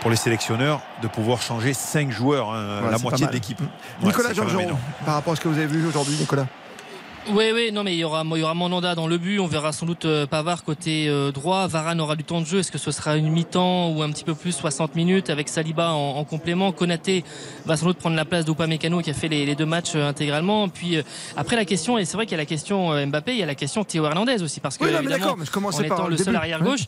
pour 0.00 0.10
les 0.10 0.16
sélectionneurs 0.16 0.80
de 1.02 1.08
pouvoir 1.08 1.42
changer 1.42 1.74
cinq 1.74 2.12
joueurs, 2.12 2.52
hein, 2.52 2.82
Ouais, 2.84 2.90
la 2.92 2.98
moitié 2.98 3.26
de 3.26 3.32
l'équipe. 3.32 3.60
Nicolas 4.02 4.30
Ouais, 4.30 4.68
par 5.04 5.14
rapport 5.14 5.32
à 5.32 5.36
ce 5.36 5.40
que 5.40 5.48
vous 5.48 5.58
avez 5.58 5.66
vu 5.66 5.84
aujourd'hui, 5.86 6.14
Nicolas 6.16 6.46
Oui, 7.30 7.44
oui, 7.52 7.70
non, 7.72 7.84
mais 7.84 7.94
il 7.94 7.98
y 7.98 8.04
aura, 8.04 8.24
il 8.24 8.38
y 8.38 8.42
aura 8.42 8.54
Mandanda 8.54 8.94
dans 8.94 9.06
le 9.06 9.18
but. 9.18 9.38
On 9.38 9.46
verra 9.46 9.72
sans 9.72 9.84
doute 9.84 10.06
euh, 10.06 10.26
Pavard 10.26 10.64
côté 10.64 11.08
euh, 11.08 11.30
droit. 11.30 11.66
Varane 11.66 12.00
aura 12.00 12.16
du 12.16 12.24
temps 12.24 12.40
de 12.40 12.46
jeu. 12.46 12.60
Est-ce 12.60 12.72
que 12.72 12.78
ce 12.78 12.90
sera 12.90 13.16
une 13.16 13.28
mi-temps 13.30 13.90
ou 13.90 14.02
un 14.02 14.10
petit 14.10 14.24
peu 14.24 14.34
plus, 14.34 14.52
60 14.52 14.94
minutes 14.94 15.28
avec 15.28 15.50
Saliba 15.50 15.92
en, 15.92 16.16
en 16.16 16.24
complément? 16.24 16.72
Konaté 16.72 17.24
va 17.66 17.76
sans 17.76 17.86
doute 17.86 17.98
prendre 17.98 18.16
la 18.16 18.24
place 18.24 18.46
d'Upamecano 18.46 19.00
qui 19.02 19.10
a 19.10 19.14
fait 19.14 19.28
les, 19.28 19.44
les 19.44 19.54
deux 19.54 19.66
matchs 19.66 19.92
euh, 19.94 20.08
intégralement. 20.08 20.68
Puis 20.70 20.96
après 21.36 21.56
la 21.56 21.66
question, 21.66 21.98
et 21.98 22.06
c'est 22.06 22.16
vrai 22.16 22.24
qu'il 22.24 22.32
y 22.32 22.40
a 22.40 22.42
la 22.42 22.46
question 22.46 22.94
Mbappé, 23.06 23.32
il 23.32 23.38
y 23.38 23.42
a 23.42 23.46
la 23.46 23.54
question 23.54 23.84
Théo 23.84 24.06
Hernandez 24.06 24.42
aussi 24.42 24.60
parce 24.60 24.78
que 24.78 24.84
Oui, 24.84 24.90
non, 24.90 24.98
mais 25.00 25.04
évidemment, 25.04 25.24
d'accord, 25.24 25.38
mais 25.38 25.44
je 25.44 25.78
en 25.80 25.82
étant 25.82 26.08
le 26.08 26.16
seul 26.16 26.34
arrière 26.34 26.62
gauche. 26.62 26.86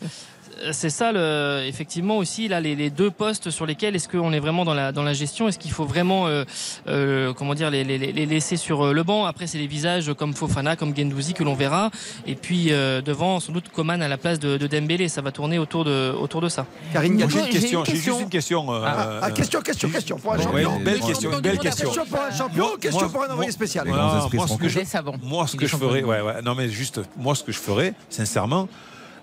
C'est 0.73 0.91
ça, 0.91 1.11
le, 1.13 1.63
effectivement 1.67 2.19
aussi 2.19 2.47
là 2.49 2.61
les, 2.61 2.77
les 2.77 2.91
deux 2.91 3.11
postes 3.11 3.51
sur 3.51 3.65
lesquels 3.67 3.97
est-ce 3.97 4.09
qu'on 4.09 4.33
est 4.33 4.41
vraiment 4.41 4.65
dans 4.65 4.75
la 4.75 4.93
dans 4.93 5.03
la 5.03 5.13
gestion? 5.15 5.49
Est-ce 5.49 5.59
qu'il 5.59 5.71
faut 5.71 5.85
vraiment 5.87 6.27
euh, 6.27 6.45
euh, 6.87 7.33
comment 7.33 7.55
dire 7.55 7.71
les, 7.71 7.83
les, 7.85 7.97
les 7.99 8.27
laisser 8.27 8.57
sur 8.57 8.85
euh, 8.87 8.93
le 8.93 9.03
banc? 9.03 9.25
Après 9.25 9.47
c'est 9.47 9.59
les 9.59 9.67
visages 9.67 10.13
comme 10.15 10.35
Fofana, 10.35 10.77
comme 10.77 10.95
Gendouzi 10.95 11.33
que 11.35 11.45
l'on 11.45 11.55
verra. 11.55 11.91
Et 12.27 12.35
puis 12.35 12.73
euh, 12.73 13.01
devant 13.01 13.41
sans 13.41 13.53
doute 13.53 13.69
Coman 13.71 14.03
à 14.03 14.09
la 14.09 14.19
place 14.19 14.39
de, 14.39 14.57
de 14.59 14.67
Dembélé. 14.67 15.09
Ça 15.09 15.23
va 15.23 15.33
tourner 15.33 15.59
autour 15.59 15.85
de 15.85 16.13
autour 16.19 16.41
de 16.43 16.49
ça. 16.49 16.67
Karine. 16.93 17.19
J'ai 17.31 17.39
une 17.39 17.49
question, 17.49 17.85
j'ai 17.85 17.93
question. 17.93 18.13
juste 18.13 18.23
une 18.25 18.31
question. 18.31 18.73
euh, 18.73 18.83
Ah, 18.85 19.21
ah, 19.23 19.31
question, 19.31 19.61
question, 19.63 19.89
question 19.89 20.19
pour 20.19 20.35
un 20.35 20.39
champion. 20.43 20.79
belle 20.81 21.01
question, 21.01 21.31
belle 21.41 21.59
question. 21.59 21.87
Question 21.89 22.05
pour 22.07 22.21
un 22.21 22.31
champion, 22.37 22.65
Moi- 22.67 22.79
question 22.81 23.01
moi- 23.01 23.13
pour 23.13 23.23
un 23.23 23.27
envoyé 23.31 23.49
moi- 23.49 23.53
spécial. 23.53 23.87
Moi, 23.89 24.21
ce 24.27 24.29
que 24.31 24.69
je, 24.69 24.79
moi, 25.23 25.47
ce 25.47 25.55
Il 25.55 25.59
que 25.59 25.65
est 25.65 25.67
je 25.67 25.71
champion 25.73 25.89
ferais, 25.89 26.01
du 26.01 26.07
ouais, 26.07 26.21
ouais, 26.21 26.43
non 26.43 26.55
mais 26.55 26.69
juste, 26.69 27.01
moi, 27.17 27.35
ce 27.35 27.43
que 27.45 27.53
je 27.53 27.59
ferais, 27.59 27.95
sincèrement, 28.09 28.69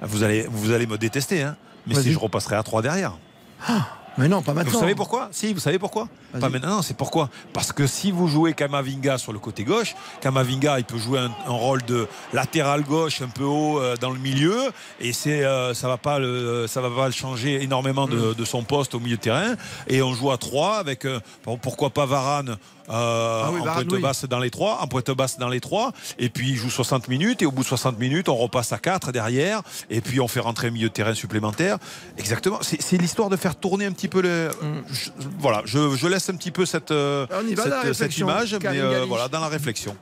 vous 0.02 0.24
allez, 0.24 0.48
vous 0.50 0.72
allez 0.72 0.88
me 0.88 0.98
détester, 0.98 1.44
hein, 1.44 1.56
mais 1.86 1.96
si 1.96 2.12
je 2.12 2.20
repasserai 2.20 2.56
à 2.56 2.64
3 2.64 2.82
derrière. 2.82 3.14
Mais 4.20 4.28
non, 4.28 4.42
pas 4.42 4.54
maintenant. 4.56 4.72
Vous 4.72 4.80
savez 4.80 4.96
pourquoi? 4.96 5.30
Si, 5.32 5.54
vous 5.54 5.60
savez 5.60 5.78
pourquoi? 5.78 6.08
Pas 6.40 6.50
maintenant, 6.50 6.82
c'est 6.82 6.98
pourquoi? 6.98 7.30
Parce 7.54 7.72
que 7.72 7.86
si 7.86 8.10
vous 8.12 8.28
jouez 8.28 8.54
Kamavinga 8.56 9.20
sur 9.20 9.32
le 9.32 9.38
côté 9.38 9.64
gauche, 9.64 9.96
Kamavinga, 10.22 10.80
il 10.80 10.86
peut 10.86 10.98
jouer 10.98 11.20
un, 11.20 11.32
un 11.46 11.52
rôle 11.54 11.84
de 11.84 12.08
latéral 12.34 12.82
gauche 12.84 13.22
un 13.22 13.28
peu 13.28 13.44
haut 13.44 13.80
euh, 13.80 13.96
dans 13.96 14.10
le 14.10 14.18
milieu, 14.18 14.58
et 15.00 15.14
c'est, 15.14 15.46
euh, 15.46 15.76
ça 15.76 15.88
va 15.88 15.98
pas 15.98 16.18
le, 16.18 16.66
ça 16.66 16.82
va 16.82 16.90
pas 16.90 17.06
le 17.06 17.12
changer 17.14 17.62
énormément 17.62 18.08
Mm. 18.08 18.12
de, 18.12 18.34
de 18.34 18.46
son 18.46 18.64
poste 18.64 18.96
au 18.96 19.00
milieu 19.00 19.18
de 19.18 19.22
terrain. 19.22 19.54
Et 19.88 20.02
on 20.02 20.16
joue 20.16 20.32
à 20.32 20.38
3 20.40 20.78
avec, 20.78 21.06
euh, 21.06 21.20
pourquoi 21.62 21.92
pas 21.92 22.08
Varane 22.08 22.58
euh, 22.90 23.44
Ah 23.46 23.50
oui, 23.52 23.60
en 23.62 23.64
pointe 23.64 23.92
oui. 23.92 24.02
basse 24.02 24.26
dans 24.26 24.40
les 24.40 24.50
trois, 24.50 24.80
en 24.82 24.88
pointe 24.88 25.12
basse 25.12 25.38
dans 25.38 25.50
les 25.50 25.60
trois, 25.60 25.92
et 26.20 26.30
puis 26.30 26.50
il 26.50 26.56
joue 26.56 26.70
60 26.70 27.08
minutes, 27.08 27.42
et 27.42 27.46
au 27.46 27.52
bout 27.52 27.64
de 27.64 27.68
60 27.68 28.00
minutes, 28.00 28.30
on 28.30 28.36
repasse 28.36 28.72
à 28.74 28.78
4 28.78 29.12
derrière, 29.12 29.62
et 29.90 30.02
puis 30.02 30.20
on 30.22 30.28
fait 30.28 30.40
rentrer 30.40 30.68
un 30.68 30.72
milieu 30.72 30.88
de 30.90 30.94
terrain 30.94 31.14
supplémentaire. 31.14 31.78
Exactement, 32.18 32.60
c'est 32.62 32.98
l'histoire 32.98 33.30
de 33.30 33.36
faire 33.38 33.56
tourner 33.56 33.86
un 33.86 33.92
petit 33.92 34.08
peu 34.08 34.22
le. 34.22 34.50
je- 34.92 35.10
voilà, 35.40 35.62
je, 35.66 35.96
je 35.96 36.08
laisse 36.08 36.30
un 36.30 36.36
petit 36.36 36.52
peu 36.52 36.66
cette, 36.66 36.92
Mm. 36.92 38.30
Image, 38.30 38.56
mais 38.62 38.80
euh, 38.80 39.06
voilà, 39.08 39.28
dans 39.28 39.40
la 39.40 39.48
réflexion. 39.48 39.96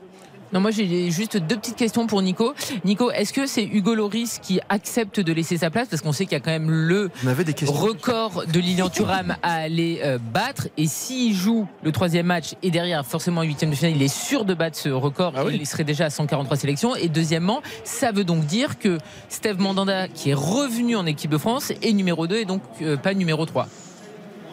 Non, 0.54 0.60
moi 0.60 0.72
j'ai 0.72 1.12
juste 1.12 1.38
deux 1.38 1.58
petites 1.58 1.76
questions 1.76 2.08
pour 2.08 2.22
Nico. 2.22 2.54
Nico, 2.84 3.12
est-ce 3.12 3.34
que 3.34 3.46
c'est 3.46 3.64
Hugo 3.64 3.96
Loris 3.96 4.40
qui 4.42 4.60
accepte 4.70 5.20
de 5.20 5.34
laisser 5.34 5.58
sa 5.58 5.70
place? 5.70 5.88
Parce 5.88 6.02
qu'on 6.02 6.12
sait 6.12 6.26
qu'il 6.26 6.34
y 6.34 6.36
a 6.36 6.40
quand 6.40 6.52
même 6.52 6.70
le 6.70 7.10
record 7.68 8.46
de 8.46 8.60
Lilian 8.60 8.90
Thuram 8.90 9.36
à 9.42 9.54
aller 9.54 10.02
euh, 10.04 10.18
battre. 10.34 10.68
Et 10.78 10.88
s'il 10.88 11.34
joue 11.34 11.68
le 11.84 11.92
troisième 11.92 12.28
match 12.28 12.54
et 12.64 12.72
derrière 12.72 13.06
forcément 13.06 13.42
en 13.42 13.44
huitième 13.44 13.72
de 13.72 13.76
finale 13.76 13.96
il 13.96 14.02
est 14.02 14.14
sûr 14.14 14.46
de 14.46 14.54
battre 14.54 14.78
ce 14.78 14.90
record. 14.90 15.34
Ah 15.36 15.46
oui. 15.46 15.58
il 15.60 15.66
serait 15.66 15.84
déjà 15.84 16.06
à 16.06 16.10
143 16.10 16.58
sélections. 16.58 16.96
Et 16.96 17.10
deuxièmement 17.10 17.62
ça 17.84 18.12
veut 18.12 18.24
donc 18.24 18.46
dire 18.46 18.80
que 18.80 18.98
Steve 19.30 19.60
Mandanda 19.60 20.08
qui 20.08 20.32
est 20.32 20.36
revenu 20.36 20.96
en 20.96 21.06
équipe 21.06 21.32
de 21.32 21.38
France 21.38 21.72
est 21.82 21.94
numéro 21.94 22.28
2 22.28 22.38
et 22.38 22.46
donc 22.46 22.62
euh, 22.82 22.98
pas 22.98 23.14
numéro 23.14 23.46
3 23.46 23.68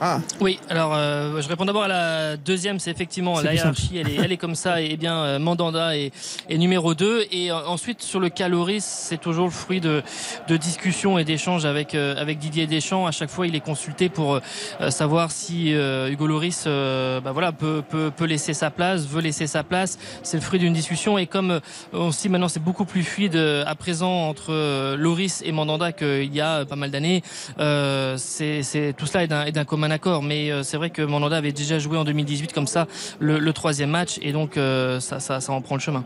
Ah, 0.04 0.18
Oui, 0.40 0.58
alors 0.68 0.94
euh, 0.96 1.40
je 1.40 1.48
réponds 1.48 1.64
d'abord 1.64 1.84
à 1.84 1.88
la 1.88 2.36
deuxième, 2.36 2.80
c'est 2.80 2.90
effectivement 2.90 3.40
la 3.40 3.54
hiérarchie, 3.54 3.98
elle 3.98 4.08
est, 4.08 4.16
elle 4.16 4.32
est 4.32 4.36
comme 4.36 4.56
ça, 4.56 4.80
et 4.80 4.96
bien 4.96 5.14
euh, 5.16 5.38
Mandanda 5.38 5.96
est, 5.96 6.10
est 6.48 6.58
numéro 6.58 6.92
2 6.96 7.26
et 7.30 7.52
euh, 7.52 7.64
ensuite 7.68 8.02
sur 8.02 8.18
le 8.18 8.28
caloris, 8.28 8.82
c'est 8.84 9.20
toujours 9.20 9.44
le 9.44 9.52
fruit 9.52 9.80
de, 9.80 10.02
de 10.48 10.56
discussions 10.56 11.18
et 11.18 11.24
d'échanges 11.24 11.64
avec 11.66 11.94
euh, 11.94 12.16
avec 12.20 12.40
Didier 12.40 12.66
Deschamps. 12.66 13.06
À 13.06 13.12
chaque 13.12 13.30
fois, 13.30 13.46
il 13.46 13.54
est 13.54 13.60
consulté 13.60 14.08
pour 14.08 14.34
euh, 14.80 14.90
savoir 14.90 15.30
si 15.30 15.72
euh, 15.72 16.10
Hugo 16.10 16.26
Loris, 16.26 16.64
euh, 16.66 17.20
bah 17.20 17.30
voilà, 17.30 17.52
peut, 17.52 17.84
peut 17.88 18.10
peut 18.10 18.24
laisser 18.24 18.54
sa 18.54 18.72
place, 18.72 19.06
veut 19.06 19.20
laisser 19.20 19.46
sa 19.46 19.62
place. 19.62 20.00
C'est 20.24 20.36
le 20.36 20.42
fruit 20.42 20.58
d'une 20.58 20.72
discussion 20.72 21.16
et 21.16 21.28
comme 21.28 21.60
on 21.92 22.10
se 22.10 22.22
dit 22.22 22.28
maintenant, 22.28 22.48
c'est 22.48 22.58
beaucoup 22.58 22.86
plus 22.86 23.04
fluide 23.04 23.36
euh, 23.36 23.62
à 23.68 23.76
présent 23.76 24.10
entre 24.28 24.96
Loris 24.96 25.42
et 25.46 25.52
Mandanda 25.52 25.92
qu'il 25.92 26.34
y 26.34 26.40
a 26.40 26.64
pas 26.64 26.74
mal 26.74 26.90
d'années. 26.90 27.22
Euh, 27.60 28.16
c'est, 28.18 28.64
c'est 28.64 28.94
tout 28.96 29.06
cela 29.06 29.22
est 29.22 29.28
d'un, 29.28 29.44
est 29.44 29.52
d'un 29.52 29.64
commun 29.64 29.91
accord, 29.92 30.22
mais 30.22 30.50
euh, 30.50 30.64
c'est 30.64 30.76
vrai 30.76 30.90
que 30.90 31.02
Mandanda 31.02 31.36
avait 31.36 31.52
déjà 31.52 31.78
joué 31.78 31.96
en 31.96 32.04
2018 32.04 32.52
comme 32.52 32.66
ça 32.66 32.88
le, 33.20 33.38
le 33.38 33.52
troisième 33.52 33.90
match, 33.90 34.18
et 34.22 34.32
donc 34.32 34.56
euh, 34.56 34.98
ça, 34.98 35.20
ça, 35.20 35.40
ça 35.40 35.52
en 35.52 35.60
prend 35.60 35.76
le 35.76 35.80
chemin. 35.80 36.04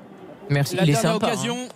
merci 0.50 0.76
La 0.76 0.82
il 0.82 0.90
est 0.90 0.92
dernière 0.92 1.12
hein. 1.12 1.16
occasion. 1.16 1.68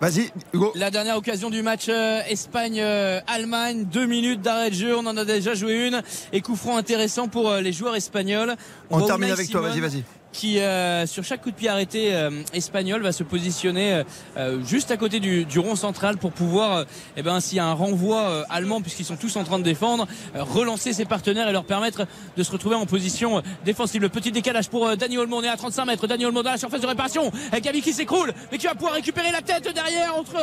Vas-y, 0.00 0.30
Hugo. 0.52 0.72
La 0.76 0.90
dernière 0.90 1.16
occasion 1.16 1.50
du 1.50 1.62
match 1.62 1.86
euh, 1.88 2.20
Espagne-Allemagne, 2.28 3.84
deux 3.84 4.06
minutes 4.06 4.40
d'arrêt 4.40 4.70
de 4.70 4.74
jeu, 4.74 4.96
on 4.96 5.04
en 5.06 5.16
a 5.16 5.24
déjà 5.24 5.54
joué 5.54 5.88
une. 5.88 6.02
Et 6.32 6.40
coup 6.40 6.54
franc 6.54 6.76
intéressant 6.76 7.26
pour 7.26 7.50
euh, 7.50 7.60
les 7.60 7.72
joueurs 7.72 7.96
espagnols. 7.96 8.54
On 8.90 9.00
termine 9.00 9.30
avec 9.30 9.50
toi, 9.50 9.60
vas-y, 9.60 9.80
vas-y. 9.80 10.04
Qui, 10.30 10.60
euh, 10.60 11.06
sur 11.06 11.24
chaque 11.24 11.42
coup 11.42 11.50
de 11.50 11.56
pied 11.56 11.68
arrêté 11.68 12.14
euh, 12.14 12.30
espagnol, 12.52 13.02
va 13.02 13.12
se 13.12 13.24
positionner 13.24 13.94
euh, 13.94 14.04
euh, 14.36 14.64
juste 14.64 14.90
à 14.90 14.96
côté 14.98 15.20
du, 15.20 15.46
du 15.46 15.58
rond 15.58 15.74
central 15.74 16.18
pour 16.18 16.32
pouvoir, 16.32 16.76
euh, 16.76 16.84
eh 17.16 17.22
ben, 17.22 17.40
s'il 17.40 17.56
y 17.56 17.60
a 17.60 17.64
un 17.64 17.72
renvoi 17.72 18.20
euh, 18.20 18.44
allemand, 18.50 18.82
puisqu'ils 18.82 19.06
sont 19.06 19.16
tous 19.16 19.34
en 19.36 19.44
train 19.44 19.58
de 19.58 19.64
défendre, 19.64 20.06
relancer 20.34 20.92
ses 20.92 21.06
partenaires 21.06 21.48
et 21.48 21.52
leur 21.52 21.64
permettre 21.64 22.06
de 22.36 22.42
se 22.42 22.52
retrouver 22.52 22.76
en 22.76 22.84
position 22.84 23.42
défensive. 23.64 24.02
Le 24.02 24.10
petit 24.10 24.30
décalage 24.30 24.68
pour 24.68 24.86
euh, 24.86 24.96
Dani 24.96 25.16
Olmo, 25.16 25.38
on 25.38 25.42
est 25.42 25.48
à 25.48 25.56
35 25.56 25.86
mètres. 25.86 26.06
Dani 26.06 26.26
Olmo 26.26 26.42
dans 26.42 26.50
la 26.50 26.58
surface 26.58 26.82
de 26.82 26.86
réparation. 26.86 27.32
Gavi 27.60 27.80
qui 27.80 27.94
s'écroule, 27.94 28.32
mais 28.52 28.58
qui 28.58 28.66
va 28.66 28.74
pouvoir 28.74 28.92
récupérer 28.92 29.32
la 29.32 29.40
tête 29.40 29.72
derrière 29.74 30.14
entre 30.16 30.36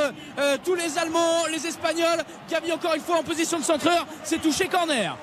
tous 0.63 0.75
les 0.75 0.97
Allemands, 0.97 1.45
les 1.51 1.65
Espagnols. 1.67 2.23
Gavi 2.49 2.71
encore 2.71 2.95
une 2.95 3.01
fois 3.01 3.19
en 3.19 3.23
position 3.23 3.59
de 3.59 3.63
centreur. 3.63 4.05
C'est 4.23 4.41
touché 4.41 4.67
corner. 4.67 5.15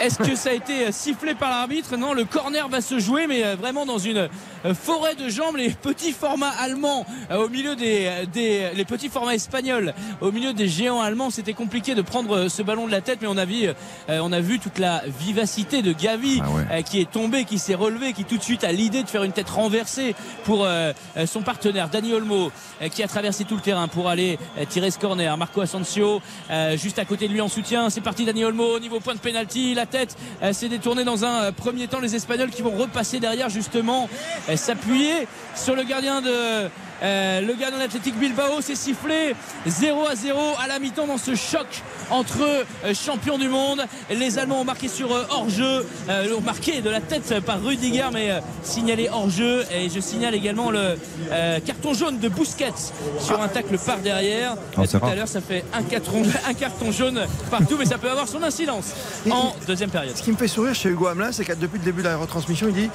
Est-ce 0.00 0.18
que 0.18 0.36
ça 0.36 0.50
a 0.50 0.52
été 0.52 0.92
sifflé 0.92 1.34
par 1.34 1.50
l'arbitre? 1.50 1.96
Non, 1.96 2.14
le 2.14 2.24
corner 2.24 2.68
va 2.68 2.80
se 2.80 3.00
jouer, 3.00 3.26
mais 3.26 3.44
euh, 3.44 3.56
vraiment 3.56 3.84
dans 3.84 3.98
une 3.98 4.18
euh, 4.18 4.28
forêt 4.74 5.14
de 5.14 5.28
jambes. 5.28 5.56
Les 5.56 5.70
petits 5.70 6.12
formats 6.12 6.52
allemands 6.60 7.06
euh, 7.30 7.44
au 7.44 7.48
milieu 7.48 7.76
des, 7.76 8.10
des 8.32 8.70
les 8.74 8.84
petits 8.84 9.08
formats 9.08 9.34
espagnols 9.34 9.94
au 10.20 10.32
milieu 10.32 10.52
des 10.52 10.68
géants 10.68 11.00
allemands, 11.00 11.30
c'était 11.30 11.52
compliqué 11.52 11.94
de 11.94 12.02
prendre 12.02 12.36
euh, 12.36 12.48
ce 12.48 12.62
ballon 12.62 12.86
de 12.86 12.92
la 12.92 13.00
tête, 13.00 13.18
mais 13.22 13.28
on 13.28 13.36
a 13.36 13.44
vu, 13.44 13.66
euh, 13.66 13.74
on 14.22 14.32
a 14.32 14.40
vu 14.40 14.58
toute 14.58 14.78
la 14.78 15.02
vivacité 15.20 15.82
de 15.82 15.92
Gavi 15.92 16.40
Ah 16.42 16.50
ouais. 16.50 16.62
euh, 16.72 16.82
qui 16.82 17.00
est 17.00 17.10
tombé, 17.10 17.44
qui 17.44 17.58
s'est 17.58 17.74
relevé, 17.74 18.12
qui 18.12 18.24
tout 18.24 18.36
de 18.36 18.42
suite 18.42 18.64
a 18.64 18.72
l'idée 18.72 19.02
de 19.02 19.08
faire 19.08 19.22
une 19.24 19.32
tête 19.32 19.48
renversée 19.48 20.14
pour 20.44 20.64
euh, 20.64 20.92
euh, 21.16 21.26
son 21.26 21.42
partenaire 21.42 21.88
Dani 21.88 22.12
Olmo, 22.12 22.50
euh, 22.82 22.88
qui 22.88 23.02
a 23.02 23.08
traversé 23.08 23.44
tout 23.44 23.54
le 23.56 23.60
terrain 23.60 23.88
pour 23.88 24.08
aller 24.08 24.38
euh, 24.58 24.64
tirer 24.68 24.90
ce 24.90 24.98
corner. 24.98 25.36
Marco 25.36 25.60
Asensio 25.60 26.20
euh, 26.50 26.76
juste 26.76 26.98
à 26.98 27.04
côté 27.04 27.28
de 27.28 27.32
lui 27.32 27.40
en 27.40 27.48
soutien. 27.48 27.90
C'est 27.90 28.00
parti 28.00 28.24
Dani 28.24 28.44
Olmo 28.44 28.76
au 28.76 28.80
niveau 28.80 29.00
point 29.00 29.14
de 29.14 29.18
pénalty. 29.20 29.74
La 29.74 29.86
tête 29.86 30.16
euh, 30.42 30.52
s'est 30.52 30.68
détournée 30.68 31.04
dans 31.04 31.24
un 31.24 31.44
euh, 31.44 31.52
premier 31.52 31.86
temps. 31.88 32.00
Les 32.00 32.14
Espagnols 32.14 32.50
qui 32.50 32.62
vont 32.62 32.70
repasser 32.76 33.20
derrière 33.20 33.48
justement, 33.48 34.08
euh, 34.45 34.45
s'appuyer 34.54 35.26
sur 35.56 35.74
le 35.74 35.82
gardien 35.82 36.20
de 36.20 36.68
euh, 37.02 37.40
le 37.40 37.54
gardien 37.54 37.78
d'Athletic 37.78 38.18
Bilbao 38.18 38.60
c'est 38.60 38.74
sifflé 38.76 39.34
0 39.66 40.06
à 40.06 40.14
0 40.14 40.38
à 40.62 40.66
la 40.66 40.78
mi-temps 40.78 41.06
dans 41.06 41.18
ce 41.18 41.34
choc 41.34 41.66
entre 42.10 42.38
euh, 42.42 42.94
champions 42.94 43.38
du 43.38 43.48
monde. 43.48 43.82
Les 44.10 44.38
Allemands 44.38 44.60
ont 44.60 44.64
marqué 44.64 44.88
sur 44.88 45.12
euh, 45.14 45.24
hors-jeu, 45.30 45.86
euh, 46.08 46.36
ont 46.36 46.40
marqué 46.40 46.80
de 46.80 46.90
la 46.90 47.00
tête 47.00 47.40
par 47.40 47.60
Rudiger, 47.62 48.06
mais 48.12 48.30
euh, 48.30 48.40
signalé 48.62 49.08
hors-jeu. 49.12 49.64
Et 49.72 49.90
je 49.90 50.00
signale 50.00 50.34
également 50.34 50.70
le 50.70 50.96
euh, 51.32 51.58
carton 51.60 51.94
jaune 51.94 52.18
de 52.18 52.28
Busquets 52.28 52.72
sur 53.20 53.40
un 53.40 53.48
tacle 53.48 53.76
par 53.78 53.98
derrière. 53.98 54.54
Oh, 54.78 54.82
tout 54.86 55.04
à 55.04 55.14
l'heure, 55.14 55.28
ça 55.28 55.40
fait 55.40 55.64
un 55.74 55.82
carton, 55.82 56.22
un 56.48 56.54
carton 56.54 56.92
jaune 56.92 57.20
partout, 57.50 57.76
mais 57.78 57.86
ça 57.86 57.98
peut 57.98 58.10
avoir 58.10 58.28
son 58.28 58.42
incidence 58.42 58.92
en 59.30 59.54
deuxième 59.66 59.90
période. 59.90 60.16
Ce 60.16 60.22
qui 60.22 60.30
me 60.32 60.36
fait 60.36 60.48
sourire 60.48 60.74
chez 60.74 60.88
Hugo 60.90 61.08
Hamelin, 61.08 61.32
c'est 61.32 61.44
que 61.44 61.52
depuis 61.54 61.78
le 61.78 61.84
début 61.84 62.02
de 62.02 62.08
la 62.08 62.16
retransmission, 62.16 62.68
il 62.68 62.74
dit 62.74 62.90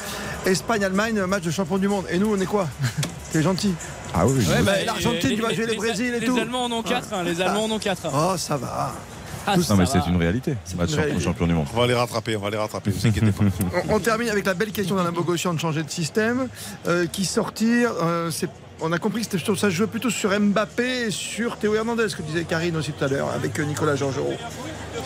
Espagne-Allemagne, 0.46 1.22
match 1.26 1.44
de 1.44 1.52
champion 1.52 1.78
du 1.78 1.88
monde. 1.88 2.06
Et 2.10 2.18
nous, 2.18 2.34
on 2.34 2.40
est 2.40 2.46
quoi? 2.46 2.68
T'es 3.32 3.42
gentil. 3.42 3.74
Ah 4.14 4.26
oui, 4.28 4.34
Ouais, 4.46 4.62
bah, 4.64 4.72
l'Argentine, 4.86 5.30
les- 5.30 5.36
tu 5.36 5.42
vas 5.42 5.50
les- 5.50 5.56
jouer 5.56 5.66
les 5.66 5.72
les- 5.72 5.78
Brésil 5.78 6.14
et 6.16 6.20
les 6.20 6.26
tout. 6.26 6.38
Allemands 6.38 6.66
en 6.66 6.72
ont 6.72 6.84
4. 6.84 7.08
les 7.24 7.42
Allemands 7.42 7.64
en 7.66 7.72
ont 7.72 7.80
4. 7.80 8.02
Oh, 8.14 8.36
ça 8.38 8.58
va. 8.58 8.92
Ah, 9.48 9.58
Non, 9.58 9.64
ça 9.64 9.76
mais 9.76 9.86
c'est 9.88 10.06
une 10.08 10.18
réalité. 10.18 10.56
Match 10.78 10.92
champion, 11.24 11.48
du 11.48 11.54
monde. 11.54 11.66
On 11.74 11.80
va 11.80 11.88
les 11.88 11.96
rattraper, 11.96 12.36
on 12.36 12.42
va 12.42 12.50
les 12.52 12.58
rattraper, 12.58 12.92
vous 12.92 13.08
inquiétez 13.08 13.32
pas. 13.32 13.44
On, 13.90 13.96
on 13.96 14.00
termine 14.00 14.30
avec 14.30 14.46
la 14.46 14.54
belle 14.54 14.72
question 14.72 14.96
d'Alain 14.96 15.12
Bogossian 15.12 15.54
de 15.56 15.60
changer 15.60 15.82
de 15.82 15.90
système. 15.90 16.48
Euh, 16.88 17.08
qui 17.08 17.26
sortir 17.26 17.92
euh, 18.04 18.30
c'est- 18.30 18.50
On 18.84 18.92
a 18.92 18.98
compris 18.98 19.22
que 19.24 19.28
c'était 19.38 19.56
ça 19.56 19.56
se 19.56 19.70
jouait 19.70 19.88
plutôt 19.88 20.10
sur 20.10 20.32
Mbappé 20.38 21.08
et 21.08 21.12
sur 21.12 21.58
Théo 21.58 21.76
Hernandez, 21.76 22.10
ce 22.10 22.16
que 22.16 22.24
disait 22.24 22.46
Karine 22.46 22.76
aussi 22.78 22.92
tout 22.92 23.04
à 23.04 23.08
l'heure, 23.08 23.30
avec 23.30 23.60
euh, 23.60 23.64
Nicolas 23.64 23.96
Georgerot. 23.96 24.34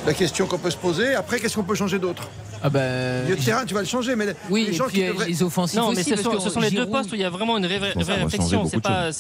La 0.06 0.14
question 0.14 0.48
qu'on 0.48 0.58
peut 0.58 0.70
se 0.72 0.78
poser, 0.78 1.14
après, 1.16 1.40
qu'est-ce 1.40 1.56
qu'on 1.56 1.64
peut 1.64 1.76
changer 1.76 2.00
d'autre? 2.00 2.30
Ah 2.64 2.70
Milieu 2.70 3.36
de 3.36 3.44
terrain, 3.44 3.66
tu 3.66 3.74
vas 3.76 3.82
le 3.82 3.86
changer, 3.88 4.16
mais 4.16 4.28
les, 4.28 4.34
oui, 4.50 4.66
les 4.68 4.74
gens 4.74 4.88
qui 4.88 5.04
euh, 5.04 5.10
devraient. 5.12 5.28
les 5.28 5.44
offensifs 5.44 5.78
Non, 5.78 5.88
aussi. 5.90 5.98
mais 5.98 6.04
ce 6.04 6.10
parce 6.12 6.22
sont, 6.24 6.32
que 6.32 6.40
ce 6.40 6.50
sont 6.50 6.60
les 6.62 6.72
deux 6.72 6.88
postes 6.88 7.12
où 7.12 7.16
il 7.16 7.22
y 7.22 7.24
a 7.26 7.30
vraiment 7.30 7.58
une 7.58 7.68
vraie, 7.68 7.94
ça 8.04 8.14
réflexion. 8.16 8.66
C'est 8.66 8.80
pas, 8.82 9.12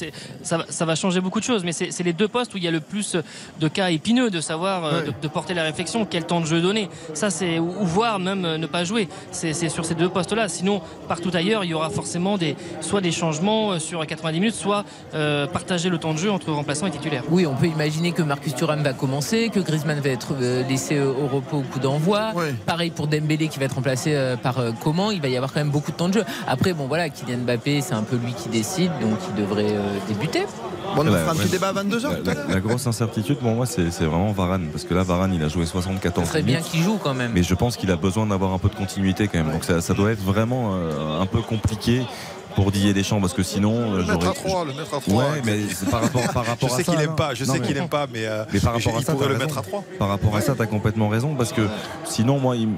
ça, 0.41 0.58
va- 0.58 0.66
ça 0.70 0.86
va 0.86 0.95
changer 0.95 1.20
beaucoup 1.22 1.39
de 1.39 1.43
choses, 1.45 1.64
mais 1.64 1.72
c'est 1.74 2.01
les 2.03 2.14
deux 2.14 2.28
postes 2.28 2.53
où 2.56 2.58
il 2.58 2.64
y 2.64 2.68
a 2.68 2.72
le 2.72 2.80
plus 2.80 3.18
de 3.60 3.68
cas 3.68 3.89
épineux 3.91 4.30
de 4.32 4.39
savoir, 4.41 4.86
euh, 4.86 4.99
Ouais. 5.01 5.08
de, 5.08 5.14
de 5.22 5.28
porter 5.28 5.53
la 5.53 5.64
réflexion, 5.64 6.06
quel 6.10 6.26
temps 6.26 6.39
de 6.41 6.45
jeu 6.45 6.62
donner. 6.62 6.89
Ça, 7.14 7.30
c'est 7.30 7.60
ou, 7.60 7.70
ou 7.82 7.86
voire 7.86 8.18
même 8.20 8.45
euh, 8.45 8.58
ne 8.58 8.68
pas 8.68 8.84
jouer. 8.86 9.10
C'est 9.32 9.53
sur 9.70 9.86
ces 9.86 9.95
deux 9.95 10.10
postes-là. 10.10 10.47
Sinon, 10.47 10.82
partout 11.08 11.32
ailleurs, 11.34 11.64
il 11.66 11.72
y 11.72 11.74
aura 11.74 11.89
forcément 11.89 12.38
des, 12.38 12.56
soit 12.82 13.01
des 13.01 13.12
changements 13.12 13.74
euh, 13.74 13.80
sur 13.80 14.06
90 14.08 14.39
minutes, 14.39 14.45
soit 14.54 14.86
euh, 15.14 15.48
partager 15.48 15.89
le 15.89 15.98
temps 15.98 16.14
de 16.14 16.20
jeu 16.20 16.32
entre 16.32 16.52
remplaçants 16.52 16.88
et 16.88 16.91
titulaires. 16.91 17.24
Oui, 17.30 17.46
on 17.46 17.56
peut 17.56 17.68
imaginer 17.68 18.12
que 18.12 18.22
Marcus 18.22 18.56
Thuram 18.56 18.82
va 18.84 18.93
commencer, 18.93 19.50
que 19.50 19.60
Griezmann 19.60 20.00
va 20.00 20.10
être 20.10 20.34
euh, 20.39 20.64
laissé 20.68 20.98
euh, 20.98 21.12
au 21.12 21.28
repos 21.28 21.58
au 21.58 21.62
coup 21.62 21.80
d'envoi. 21.80 22.32
Ouais. 22.36 22.54
Pareil 22.66 22.91
pour 22.91 23.08
Dembélé 23.08 23.48
qui 23.48 23.60
va 23.60 23.66
être 23.66 23.76
remplacé 23.76 24.14
euh, 24.14 24.36
par 24.38 24.60
euh, 24.60 24.72
Coman. 24.84 25.12
Il 25.12 25.22
va 25.22 25.28
y 25.28 25.36
avoir 25.36 25.54
quand 25.54 25.60
même 25.60 25.70
beaucoup 25.70 25.91
de 25.91 25.98
temps 25.98 26.10
de 26.10 26.14
jeu. 26.14 26.24
Après, 26.48 26.74
bon 26.74 26.88
voilà, 26.88 27.10
Kylian 27.10 27.39
Mbappé, 27.39 27.82
c'est 27.82 27.93
un 27.93 28.04
peu 28.04 28.18
lui 28.18 28.34
qui 28.34 28.50
décide, 28.50 28.91
donc 29.02 29.18
il 29.30 29.41
devrait 29.41 29.72
euh, 29.72 29.98
débuter. 30.08 30.46
Bon, 30.96 31.02
on 31.02 31.12
fera 31.12 31.32
un 31.32 31.36
petit 31.36 31.50
débat 31.50 31.70
à 31.70 31.74
22h 31.74 32.50
La, 32.50 32.60
grosse 32.60 32.88
incertitude 32.88 33.38
pour 33.38 33.52
moi, 33.52 33.66
c'est 33.66 33.91
c'est 33.91 34.06
vraiment 34.06 34.32
Varane. 34.32 34.68
Parce 34.72 34.84
que 34.84 34.93
là, 34.93 35.04
Varane, 35.04 35.34
il 35.34 35.43
a 35.43 35.48
joué 35.48 35.66
Ce 35.66 35.72
74 35.72 36.28
serait 36.28 36.41
bien 36.41 36.62
qu'il 36.62 36.82
joue 36.82 36.98
quand 37.04 37.14
même. 37.14 37.32
Mais 37.34 37.43
je 37.43 37.54
pense 37.54 37.76
qu'il 37.76 37.91
a 37.91 37.96
besoin 37.96 38.28
d'avoir 38.28 38.54
un 38.54 38.60
peu 38.60 38.70
de 38.70 38.76
continuité 38.76 39.28
quand 39.28 39.39
même. 39.43 39.52
Donc 39.52 39.64
ça, 39.64 39.82
ça 39.82 39.93
doit 39.93 40.12
être 40.12 40.22
vraiment 40.22 40.72
euh, 40.74 41.22
un 41.22 41.26
peu 41.26 41.41
compliqué 41.41 42.04
pour 42.56 42.72
Didier 42.72 42.93
Deschamps 42.93 43.20
parce 43.22 43.34
que 43.34 43.43
sinon 43.43 43.74
euh, 43.74 43.97
Le 43.97 44.06
mettre 44.06 44.14
j'aurais 44.14 44.28
à 44.28 44.34
3, 44.34 44.66
le 44.66 44.74
mettre 44.74 44.93
à 44.95 44.99
3. 45.01 45.16
Ouais, 45.24 45.41
mais 45.43 45.60
c'est 45.74 45.89
par 45.89 46.01
rapport 46.01 46.22
par 46.34 46.43
Je 46.45 46.49
rapport 46.49 46.74
à 46.74 46.78
sais 46.78 46.84
qu'il 46.84 46.99
aime 47.01 47.16
pas, 47.16 47.34
je 47.34 47.45
Non, 47.45 47.53
sais 47.53 47.60
mais- 47.60 47.68
qu'il 47.68 47.78
aime 47.78 47.89
pas, 47.89 48.08
mais, 48.12 48.26
euh, 48.26 48.43
Mais 48.53 48.60
par 48.60 48.74
rapport 48.74 48.95
à 48.95 48.99
il 48.99 49.06
ça, 49.06 49.12
pourrait 49.14 49.28
le 49.28 49.34
raison. 49.34 49.45
mettre 49.45 49.58
à 49.58 49.62
3. 49.62 49.84
Par 49.99 50.08
rapport 50.10 50.36
à 50.36 50.41
ça, 50.41 50.56
t'as 50.58 50.66
complètement 50.66 51.10
raison 51.10 51.36
parce 51.36 51.51
que 51.53 51.68
sinon, 52.06 52.39
moi, 52.39 52.56
il 52.56 52.70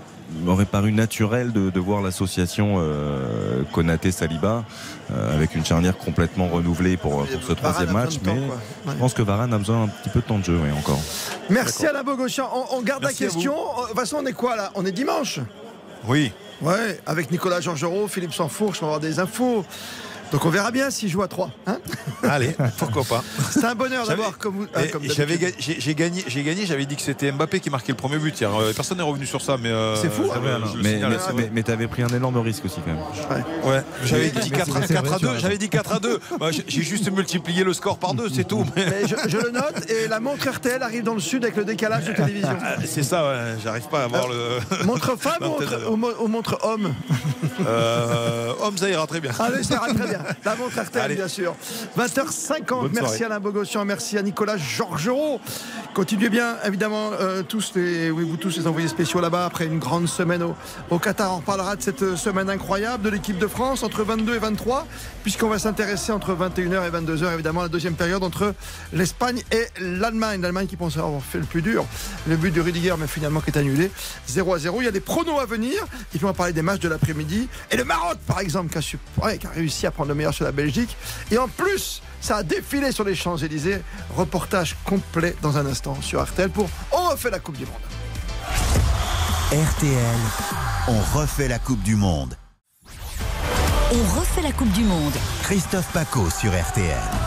m'aurait 0.43 0.65
paru 0.65 0.91
naturel 0.91 1.53
de, 1.53 1.69
de 1.69 1.79
voir 1.79 2.01
l'association 2.01 2.75
euh, 2.79 3.63
Konaté-Saliba 3.71 4.65
euh, 5.11 5.33
avec 5.35 5.55
une 5.55 5.63
charnière 5.65 5.97
complètement 5.97 6.47
renouvelée 6.49 6.97
pour, 6.97 7.25
pour 7.25 7.43
ce 7.47 7.53
troisième 7.53 7.91
match. 7.91 8.17
Mais 8.25 8.31
temps, 8.31 8.37
quoi. 8.47 8.55
Ouais. 8.85 8.93
je 8.93 8.99
pense 8.99 9.13
que 9.13 9.21
Varane 9.21 9.53
a 9.53 9.57
besoin 9.57 9.85
d'un 9.85 9.91
petit 9.91 10.09
peu 10.09 10.19
de 10.19 10.25
temps 10.25 10.39
de 10.39 10.43
jeu, 10.43 10.59
oui, 10.61 10.69
encore. 10.77 10.99
Merci 11.49 11.85
Alain 11.85 12.03
Bogossian. 12.03 12.49
On, 12.53 12.77
on 12.77 12.81
garde 12.81 13.03
Merci 13.03 13.23
la 13.23 13.29
question. 13.29 13.53
De 13.53 13.87
toute 13.89 13.97
façon, 13.99 14.17
on 14.21 14.25
est 14.25 14.33
quoi 14.33 14.55
là? 14.57 14.71
On 14.75 14.85
est 14.85 14.91
dimanche? 14.91 15.39
Oui. 16.07 16.31
Ouais, 16.61 16.99
avec 17.05 17.29
Nicolas 17.31 17.61
Georgerot, 17.61 18.07
Philippe 18.07 18.33
Sansfourche, 18.33 18.81
on 18.81 18.87
va 18.87 18.95
avoir 18.95 18.99
des 18.99 19.19
infos. 19.19 19.63
Donc 20.31 20.45
on 20.45 20.49
verra 20.49 20.71
bien 20.71 20.89
s'il 20.89 21.09
joue 21.09 21.21
à 21.21 21.27
3. 21.27 21.49
Hein 21.67 21.77
Allez, 22.23 22.55
pourquoi 22.77 23.03
pas. 23.03 23.23
C'est 23.51 23.63
un 23.63 23.75
bonheur 23.75 24.05
d'avoir 24.07 24.37
comme 24.37 24.55
vous. 24.55 24.67
ah, 24.75 24.81
comme 24.91 25.03
j'avais 25.03 25.37
ga- 25.37 25.47
J'ai 25.57 25.95
gagné, 25.95 26.23
j'ai 26.27 26.43
gagné, 26.43 26.65
j'avais 26.65 26.85
dit 26.85 26.95
que 26.95 27.01
c'était 27.01 27.31
Mbappé 27.31 27.59
qui 27.59 27.69
marquait 27.69 27.91
le 27.93 27.97
premier 27.97 28.17
but 28.17 28.39
hier. 28.39 28.49
Euh, 28.53 28.73
Personne 28.73 28.97
n'est 28.97 29.03
revenu 29.03 29.25
sur 29.25 29.41
ça, 29.41 29.55
mais. 29.61 29.69
euh, 29.69 29.95
C'est 29.95 30.09
fou, 30.11 30.23
hein. 30.33 30.39
le 30.75 31.49
mais 31.53 31.63
t'avais 31.63 31.87
pris 31.87 32.03
un 32.03 32.07
énorme 32.09 32.37
risque 32.39 32.65
aussi 32.65 32.79
quand 32.85 32.91
même. 32.91 33.41
Ouais, 33.63 33.81
j'avais 34.03 34.29
dit 34.29 34.49
mais 34.51 34.57
4 34.57 34.77
à, 34.77 34.81
c'est- 34.81 34.87
c'est 34.87 34.93
4 34.95 35.05
vrai, 35.05 35.15
à 35.15 35.19
tu 35.19 35.25
as 35.25 35.27
2. 35.27 35.27
raison. 35.29 35.39
J'avais 35.41 35.57
dit 35.57 35.69
4 35.69 35.91
à 35.93 35.99
2. 35.99 36.19
Bah, 36.39 36.47
j'ai- 36.51 36.81
juste 36.83 37.09
multiplié 37.11 37.63
le 37.63 37.73
score 37.73 37.97
par 37.97 38.13
2, 38.13 38.29
c'est 38.29 38.43
tout. 38.47 38.65
mais- 38.75 38.85
Mais 38.85 39.07
je, 39.07 39.15
je 39.29 39.37
le 39.37 39.51
note 39.51 39.89
et 39.89 40.07
la 40.07 40.19
montre 40.19 40.47
RTL 40.49 40.81
arrive 40.83 41.03
dans 41.03 41.13
le 41.13 41.19
sud 41.19 41.43
avec 41.43 41.55
le 41.55 41.63
décalage 41.65 42.05
de 42.05 42.13
télévision. 42.13 42.57
Ah, 42.61 42.75
C'est 42.85 43.03
ça, 43.03 43.27
ouais, 43.27 43.55
j'arrive 43.63 43.87
pas 43.87 44.01
à 44.01 44.03
avoir 44.05 44.27
le. 44.27 44.59
Montre 44.85 45.15
femme 45.17 45.35
ou 46.19 46.27
montre, 46.27 46.57
homme? 46.63 46.93
Euh, 47.65 48.53
homme, 48.61 48.77
ça 48.77 48.89
ira 48.89 49.07
très 49.07 49.19
bien. 49.19 49.31
Allez, 49.39 49.63
ça 49.63 49.75
ira 49.75 49.87
très 49.93 50.07
bien. 50.07 50.16
La 50.45 50.55
montre 50.55 50.79
RTL, 50.81 51.01
Allez. 51.03 51.15
bien 51.15 51.27
sûr. 51.27 51.55
20h50. 51.97 52.65
Bonne 52.67 52.91
merci. 52.93 53.23
Alain 53.23 53.39
Bogossian, 53.39 53.85
merci 53.85 54.17
à 54.17 54.21
Nicolas 54.21 54.57
Georgerot. 54.57 55.39
Continuez 55.93 56.29
bien, 56.29 56.55
évidemment, 56.65 57.11
euh, 57.19 57.43
tous 57.43 57.71
les, 57.75 58.11
oui, 58.11 58.23
vous 58.23 58.37
tous 58.37 58.55
les 58.57 58.67
envoyés 58.67 58.87
spéciaux 58.87 59.19
là-bas 59.19 59.45
après 59.45 59.65
une 59.65 59.79
grande 59.79 60.07
semaine 60.07 60.43
au, 60.43 60.55
au 60.89 60.99
Qatar. 60.99 61.33
On 61.33 61.37
reparlera 61.37 61.75
de 61.75 61.81
cette 61.81 62.15
semaine 62.15 62.49
incroyable 62.49 63.03
de 63.03 63.09
l'équipe 63.09 63.37
de 63.37 63.47
France 63.47 63.83
entre 63.83 64.03
22 64.03 64.35
et 64.35 64.39
23, 64.39 64.85
puisqu'on 65.23 65.49
va 65.49 65.59
s'intéresser 65.59 66.11
entre 66.11 66.33
21h 66.35 66.87
et 66.87 66.91
22h, 66.91 67.33
évidemment, 67.33 67.61
la 67.63 67.67
deuxième 67.69 67.95
période 67.95 68.23
entre 68.23 68.53
l'Espagne 68.93 69.41
et 69.51 69.65
l'Allemagne. 69.81 70.41
L'Allemagne 70.41 70.67
qui 70.67 70.75
pensait 70.77 70.99
avoir 70.99 71.21
fait 71.21 71.39
le 71.39 71.45
plus 71.45 71.61
dur. 71.61 71.85
Le 72.27 72.35
but 72.35 72.51
de 72.53 72.61
Rudiger, 72.61 72.93
mais 72.99 73.07
finalement 73.07 73.39
qui 73.41 73.49
est 73.51 73.57
annulé. 73.57 73.91
0 74.27 74.53
à 74.53 74.59
0. 74.59 74.81
Il 74.81 74.85
y 74.85 74.87
a 74.87 74.91
des 74.91 74.99
pronos 74.99 75.39
à 75.39 75.45
venir. 75.45 75.83
Et 76.13 76.17
puis 76.17 76.23
on 76.25 76.27
va 76.27 76.33
parler 76.33 76.53
des 76.53 76.61
matchs 76.61 76.79
de 76.81 76.89
l'après-midi. 76.89 77.47
Et 77.71 77.77
le 77.77 77.83
Maroc, 77.83 78.17
par 78.27 78.39
exemple, 78.39 78.71
qui 78.71 78.77
a, 78.77 78.81
su- 78.81 78.99
ouais, 79.23 79.37
qui 79.37 79.47
a 79.47 79.49
réussi 79.49 79.87
à 79.87 79.91
prendre 79.91 80.06
le 80.07 80.15
meilleur 80.15 80.33
sur 80.33 80.45
la 80.45 80.51
Belgique. 80.51 80.95
Et 81.31 81.37
en 81.37 81.47
plus, 81.47 82.01
ça 82.21 82.37
a 82.37 82.43
défilé 82.43 82.91
sur 82.91 83.03
les 83.03 83.15
Champs-Élysées. 83.15 83.81
Reportage 84.15 84.75
complet 84.83 85.35
dans 85.41 85.57
un 85.57 85.65
instant 85.65 85.97
sur 86.01 86.23
RTL 86.23 86.49
pour 86.49 86.69
On 86.91 87.09
refait 87.09 87.29
la 87.29 87.39
Coupe 87.39 87.57
du 87.57 87.65
Monde. 87.65 87.75
RTL, 89.51 90.19
on 90.89 91.17
refait 91.17 91.47
la 91.47 91.59
Coupe 91.59 91.81
du 91.83 91.95
Monde. 91.95 92.35
On 93.93 94.19
refait 94.19 94.41
la 94.41 94.51
Coupe 94.51 94.71
du 94.71 94.83
Monde. 94.83 95.13
Christophe 95.43 95.89
Paco 95.93 96.29
sur 96.29 96.51
RTL. 96.51 97.26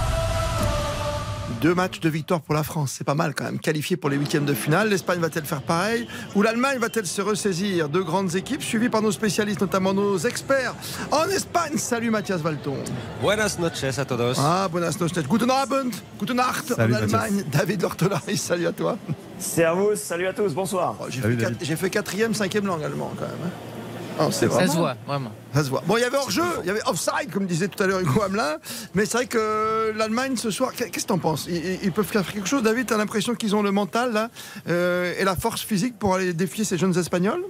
Deux 1.61 1.75
matchs 1.75 2.01
de 2.01 2.09
victoire 2.09 2.41
pour 2.41 2.55
la 2.55 2.63
France, 2.63 2.95
c'est 2.97 3.05
pas 3.05 3.15
mal 3.15 3.35
quand 3.35 3.45
même. 3.45 3.59
Qualifié 3.59 3.99
pour 3.99 4.09
les 4.09 4.17
huitièmes 4.17 4.47
de 4.47 4.55
finale, 4.55 4.89
l'Espagne 4.89 5.21
va-t-elle 5.21 5.45
faire 5.45 5.61
pareil 5.61 6.07
Ou 6.35 6.41
l'Allemagne 6.41 6.79
va-t-elle 6.79 7.07
se 7.07 7.21
ressaisir 7.21 7.91
Deux 7.91 8.03
grandes 8.03 8.35
équipes 8.35 8.63
suivies 8.63 8.89
par 8.89 9.03
nos 9.03 9.13
spécialistes, 9.13 9.61
notamment 9.61 9.93
nos 9.93 10.17
experts 10.17 10.75
en 11.11 11.25
Espagne. 11.29 11.77
Salut 11.77 12.09
Mathias 12.11 12.41
Valton. 12.41 12.77
Buenas 13.21 13.59
noches 13.59 13.99
a 13.99 14.05
todos. 14.07 14.37
Ah, 14.39 14.69
buenas 14.73 14.99
noches. 14.99 15.23
Guten 15.29 15.51
Abend, 15.51 15.91
guten 16.19 16.37
Nacht 16.37 16.69
Salut, 16.75 16.95
en 16.95 16.97
Allemagne. 16.97 17.33
Mathias. 17.35 17.51
David 17.53 17.85
Ortolari, 17.85 18.37
salut 18.39 18.67
à 18.67 18.73
toi. 18.73 18.97
Servus, 19.39 19.97
salut 19.97 20.29
à 20.29 20.33
tous, 20.33 20.55
bonsoir. 20.55 20.97
Oh, 20.99 21.05
J'ai 21.11 21.21
fait, 21.21 21.37
quatre- 21.37 21.55
j'ai 21.61 21.77
fait 21.77 21.91
quatrième, 21.91 22.33
cinquième 22.33 22.67
langue 22.67 22.85
allemand 22.85 23.13
quand 23.17 23.27
même. 23.27 23.33
hein. 23.45 23.51
Oh, 24.29 24.31
Ça 24.31 24.47
vraiment- 24.47 24.73
se 24.73 24.77
voit, 24.79 24.97
vraiment. 25.07 25.33
Ça 25.55 25.65
se 25.65 25.71
voit. 25.71 25.83
Bon, 25.87 25.97
il 25.97 26.01
y 26.01 26.05
avait 26.05 26.17
hors-jeu, 26.17 26.43
il 26.63 26.67
y 26.67 26.71
avait 26.71 26.83
offside, 26.87 27.31
comme 27.33 27.47
disait 27.47 27.69
tout 27.69 27.83
à 27.83 27.87
l'heure 27.87 28.01
Hugo 28.01 28.23
Hamelin. 28.23 28.57
Mais 28.95 29.05
c'est 29.07 29.17
vrai 29.19 29.27
que 29.27 29.93
l'Allemagne 29.97 30.37
ce 30.37 30.51
soir, 30.51 30.73
qu'est- 30.73 30.91
qu'est-ce 30.91 31.05
que 31.05 31.09
t'en 31.09 31.19
penses? 31.19 31.47
Ils 31.49 31.93
peuvent 31.93 32.05
faire 32.07 32.25
quelque 32.31 32.49
chose, 32.49 32.63
David 32.63 32.87
T'as 32.87 32.97
l'impression 32.97 33.35
qu'ils 33.35 33.55
ont 33.57 33.63
le 33.63 33.71
mental 33.73 34.13
là, 34.13 34.29
euh, 34.69 35.15
et 35.19 35.25
la 35.25 35.37
force 35.37 35.63
physique 35.63 35.99
pour 35.99 36.15
aller 36.15 36.33
défier 36.33 36.65
ces 36.65 36.77
jeunes 36.79 36.97
Espagnols? 36.99 37.43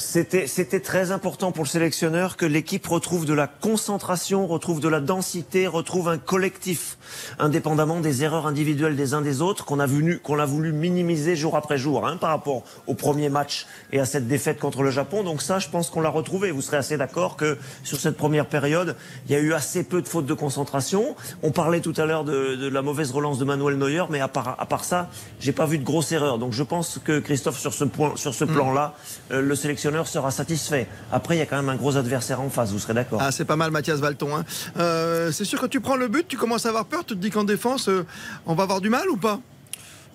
C'était 0.00 0.80
très 0.80 1.10
important 1.10 1.52
pour 1.52 1.64
le 1.64 1.68
sélectionneur 1.68 2.38
que 2.38 2.46
l'équipe 2.46 2.86
retrouve 2.86 3.26
de 3.26 3.34
la 3.34 3.46
concentration, 3.46 4.46
retrouve 4.46 4.80
de 4.80 4.88
la 4.88 4.98
densité, 4.98 5.66
retrouve 5.66 6.08
un 6.08 6.16
collectif, 6.16 6.96
indépendamment 7.38 8.00
des 8.00 8.24
erreurs 8.24 8.46
individuelles 8.46 8.96
des 8.96 9.12
uns 9.12 9.20
des 9.20 9.42
autres 9.42 9.66
qu'on 9.66 9.78
a 9.78 9.84
voulu 9.84 10.22
a 10.26 10.46
voulu 10.46 10.72
minimiser 10.72 11.36
jour 11.36 11.54
après 11.54 11.76
jour 11.76 12.06
hein, 12.06 12.16
par 12.16 12.30
rapport 12.30 12.64
au 12.86 12.94
premier 12.94 13.28
match 13.28 13.66
et 13.92 14.00
à 14.00 14.06
cette 14.06 14.26
défaite 14.26 14.58
contre 14.58 14.82
le 14.82 14.90
Japon. 14.90 15.22
Donc 15.22 15.42
ça, 15.42 15.58
je 15.58 15.68
pense 15.68 15.90
qu'on 15.90 16.00
l'a 16.00 16.08
retrouvé. 16.08 16.50
Vous 16.50 16.62
serez 16.62 16.78
assez 16.78 16.96
d'accord 16.96 17.36
que 17.36 17.58
sur 17.84 18.00
cette 18.00 18.16
première 18.16 18.46
période, 18.46 18.96
il 19.28 19.32
y 19.32 19.34
a 19.34 19.38
eu 19.38 19.52
assez 19.52 19.84
peu 19.84 20.00
de 20.00 20.08
fautes 20.08 20.24
de 20.24 20.34
concentration. 20.34 21.14
On 21.42 21.50
parlait 21.50 21.80
tout 21.80 21.94
à 21.98 22.06
l'heure 22.06 22.24
de, 22.24 22.56
de 22.56 22.68
la 22.68 22.80
mauvaise 22.80 23.10
relance 23.10 23.38
de 23.38 23.44
Manuel 23.44 23.76
Neuer, 23.76 24.04
mais 24.08 24.20
à 24.20 24.28
part, 24.28 24.56
à 24.58 24.64
part 24.64 24.84
ça, 24.84 25.10
j'ai 25.40 25.52
pas 25.52 25.66
vu 25.66 25.76
de 25.76 25.84
grosse 25.84 26.10
erreur. 26.10 26.38
Donc 26.38 26.54
je 26.54 26.62
pense 26.62 26.98
que 27.04 27.18
Christophe, 27.20 27.58
sur 27.58 27.74
ce 27.74 27.84
ce 28.16 28.44
plan-là, 28.44 28.94
euh, 29.30 29.42
le 29.42 29.54
sélectionneur 29.54 29.89
sera 30.06 30.30
satisfait. 30.30 30.86
Après, 31.12 31.36
il 31.36 31.38
y 31.38 31.42
a 31.42 31.46
quand 31.46 31.56
même 31.56 31.68
un 31.68 31.76
gros 31.76 31.96
adversaire 31.96 32.40
en 32.40 32.50
face. 32.50 32.70
Vous 32.72 32.78
serez 32.78 32.94
d'accord 32.94 33.20
Ah, 33.22 33.30
c'est 33.32 33.44
pas 33.44 33.56
mal, 33.56 33.70
Mathias 33.70 33.98
Valton. 34.00 34.36
hein. 34.36 34.44
Euh, 34.78 35.30
c'est 35.32 35.44
sûr, 35.44 35.60
quand 35.60 35.68
tu 35.68 35.80
prends 35.80 35.96
le 35.96 36.08
but, 36.08 36.26
tu 36.28 36.36
commences 36.36 36.66
à 36.66 36.70
avoir 36.70 36.84
peur. 36.86 37.04
Tu 37.04 37.14
te 37.16 37.20
dis 37.20 37.30
qu'en 37.30 37.44
défense, 37.44 37.88
euh, 37.88 38.04
on 38.46 38.54
va 38.54 38.62
avoir 38.64 38.80
du 38.80 38.88
mal 38.90 39.08
ou 39.10 39.16
pas? 39.16 39.40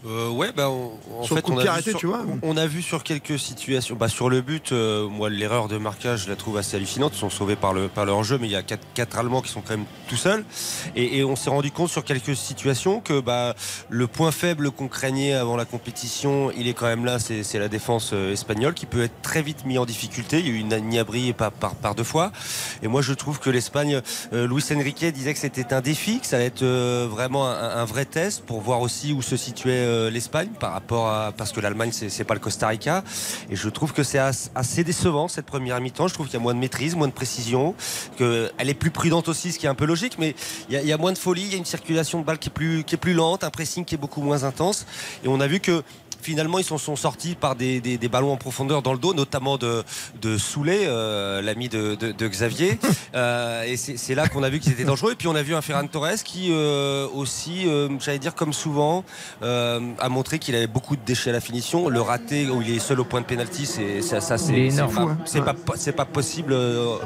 Euh, 0.08 0.30
ouais, 0.30 0.52
bah, 0.56 0.70
on- 0.70 0.92
en 1.20 1.24
Sur 1.24 1.36
fait, 1.38 1.46
on 1.50 1.54
a, 1.54 1.56
pied 1.56 1.64
vu 1.64 1.70
arrêté, 1.70 1.90
sur, 1.92 2.00
tu 2.00 2.06
vois. 2.06 2.24
on 2.44 2.58
a 2.58 2.68
vu 2.68 2.84
sur 2.84 3.04
quelques 3.04 3.40
situations. 3.40 3.96
Bah, 3.96 4.08
sur 4.08 4.30
le 4.30 4.42
but, 4.42 4.72
euh, 4.72 5.08
moi, 5.08 5.32
l'erreur 5.32 5.68
de 5.68 5.78
marquage, 5.78 6.26
je 6.26 6.30
la 6.30 6.36
trouve 6.36 6.58
assez 6.58 6.76
hallucinante. 6.78 7.14
Ils 7.16 7.20
sont 7.20 7.32
sauvés 7.32 7.56
par 7.56 7.74
le, 7.74 7.88
par 7.88 8.06
le 8.06 8.12
hors-jeu, 8.12 8.38
mais 8.40 8.46
il 8.48 8.52
y 8.52 8.56
a 8.56 8.62
quatre, 8.62 8.86
quatre 8.94 9.18
Allemands 9.18 9.42
qui 9.42 9.50
sont 9.52 9.62
quand 9.62 9.76
même 9.76 9.86
tout 10.08 10.16
seuls. 10.16 10.46
Et, 10.96 11.18
et 11.18 11.24
on 11.24 11.36
s'est 11.36 11.50
rendu 11.50 11.72
compte 11.72 11.90
sur 11.90 12.04
quelques 12.04 12.36
situations 12.36 13.00
que 13.00 13.20
bah, 13.20 13.56
le 13.90 14.06
point 14.06 14.32
faible 14.32 14.70
qu'on 14.70 14.88
craignait 14.88 15.34
avant 15.34 15.56
la 15.56 15.66
compétition, 15.66 16.52
il 16.56 16.68
est 16.68 16.74
quand 16.76 16.86
même 16.86 17.06
là, 17.06 17.18
c'est 17.18 17.58
la 17.58 17.68
défense 17.68 18.12
euh, 18.14 18.32
espagnole 18.34 18.76
qui 18.76 18.86
peut 18.86 19.04
être 19.04 19.22
très 19.24 19.42
vite 19.42 19.66
mis 19.66 19.80
en 19.80 19.86
difficulté. 19.86 20.40
Il 20.40 20.46
y 20.48 20.50
a 20.50 20.54
eu 20.54 20.58
une 20.60 20.76
Niabri 20.88 21.34
par, 21.34 21.52
par, 21.52 21.74
par 21.74 21.96
deux 21.96 22.04
fois. 22.04 22.32
Et 22.84 22.88
moi, 22.88 23.02
je 23.02 23.14
trouve 23.14 23.40
que 23.40 23.50
l'Espagne, 23.50 24.02
euh, 24.34 24.48
Luis 24.48 24.64
Enrique 24.72 25.04
disait 25.06 25.34
que 25.34 25.40
c'était 25.40 25.74
un 25.74 25.82
défi, 25.82 26.20
que 26.20 26.28
ça 26.28 26.36
allait 26.36 26.46
être 26.46 26.64
vraiment 27.08 27.48
un, 27.48 27.54
un 27.78 27.86
vrai 27.86 28.06
test 28.06 28.46
pour 28.46 28.62
voir 28.62 28.82
aussi 28.82 29.12
où 29.12 29.24
se 29.24 29.36
situait 29.36 29.85
euh, 29.86 30.10
l'Espagne 30.10 30.50
par 30.60 30.74
rapport 30.74 31.08
à 31.10 31.32
parce 31.32 31.52
que 31.52 31.62
l'Allemagne 31.62 31.92
c'est 31.94 32.24
pas 32.24 32.34
le 32.34 32.40
Costa 32.40 32.68
Rica. 32.68 33.04
Et 33.50 33.56
je 33.56 33.70
trouve 33.70 33.94
que 33.94 34.04
c'est 34.04 34.20
as- 34.20 34.52
assez 34.56 34.84
décevant 34.84 35.28
cette 35.28 35.46
première 35.46 35.80
mi-temps. 35.80 36.08
Je 36.08 36.14
trouve 36.14 36.26
qu'il 36.28 36.34
y 36.36 36.38
a 36.38 36.42
moins 36.42 36.54
de 36.54 36.60
maîtrise 36.60 36.96
moins 36.96 37.08
de 37.08 37.14
précision 37.14 37.76
que 38.18 38.52
elle 38.58 38.70
est 38.70 38.74
plus 38.74 38.92
prudente 38.92 39.28
aussi 39.30 39.52
ce 39.52 39.60
qui 39.60 39.66
est 39.66 39.70
un 39.70 39.76
peu 39.76 39.86
logique 39.86 40.18
mais 40.20 40.36
il 40.70 40.74
y 40.76 40.78
a, 40.78 40.82
il 40.82 40.88
y 40.88 40.94
a 40.94 40.98
moins 40.98 41.14
de 41.14 41.18
folie 41.18 41.44
il 41.44 41.52
y 41.52 41.56
a 41.56 41.58
une 41.58 41.66
circulation 41.66 42.20
de 42.20 42.26
balles 42.26 42.40
qui 42.40 42.50
est 42.50 42.52
plus 42.52 42.84
qui 42.84 42.96
est 42.96 42.98
plus 42.98 43.14
lente 43.14 43.44
un 43.44 43.50
pressing 43.50 43.86
qui 43.86 43.96
est 43.96 43.98
beaucoup 44.00 44.22
moins 44.22 44.44
intense. 44.44 44.86
Et 45.24 45.28
on 45.28 45.40
a 45.40 45.48
vu 45.48 45.60
que 45.60 45.84
Finalement, 46.26 46.58
ils 46.58 46.64
s'en 46.66 46.80
sont 46.80 46.96
sortis 46.96 47.36
par 47.36 47.56
des, 47.56 47.80
des- 47.82 48.00
des 48.00 48.08
ballons 48.10 48.32
en 48.34 48.38
profondeur 48.38 48.82
dans 48.82 48.94
le 48.94 48.98
dos, 48.98 49.14
notamment 49.14 49.58
de, 49.60 49.84
de 50.24 50.40
Soulet, 50.40 50.86
euh, 50.88 51.40
l'ami 51.44 51.70
de, 51.70 51.94
de- 51.94 52.12
de 52.12 52.28
Xavier. 52.28 52.80
Euh, 53.16 53.64
et 53.64 53.78
c'est 53.78 54.14
là 54.14 54.28
qu'on 54.28 54.44
a 54.44 54.50
vu 54.50 54.60
qu'ils 54.60 54.74
étaient 54.74 54.84
dangereux. 54.84 55.14
Et 55.14 55.16
puis 55.16 55.30
on 55.30 55.36
a 55.36 55.42
vu 55.42 55.56
un 55.56 55.62
Ferran 55.62 55.88
Torres 55.88 56.22
qui 56.26 56.50
euh, 56.52 57.08
aussi, 57.14 57.64
euh, 57.66 57.88
j'allais 58.02 58.20
dire 58.20 58.36
comme 58.36 58.52
souvent, 58.52 59.06
euh, 59.42 59.80
a 60.00 60.10
montré 60.10 60.38
qu'il 60.38 60.54
avait 60.54 60.68
beaucoup 60.68 60.98
de 60.98 61.02
déchets 61.06 61.30
à 61.30 61.34
la 61.34 61.40
finition. 61.40 61.88
Le 61.88 62.02
raté 62.02 62.50
où 62.50 62.62
il 62.62 62.76
est 62.76 62.80
seul 62.80 63.00
au 63.00 63.06
point 63.06 63.22
de 63.22 63.26
pénalty, 63.26 63.66
c'est 63.66 64.02
ça, 64.02 64.20
ça, 64.20 64.38
c'est 64.38 64.70
c'est 64.70 64.76
énorme. 64.80 65.16
pas, 65.46 65.54
pas, 65.54 65.74
c'est 65.78 65.94
pas 65.94 66.04
possible 66.04 66.54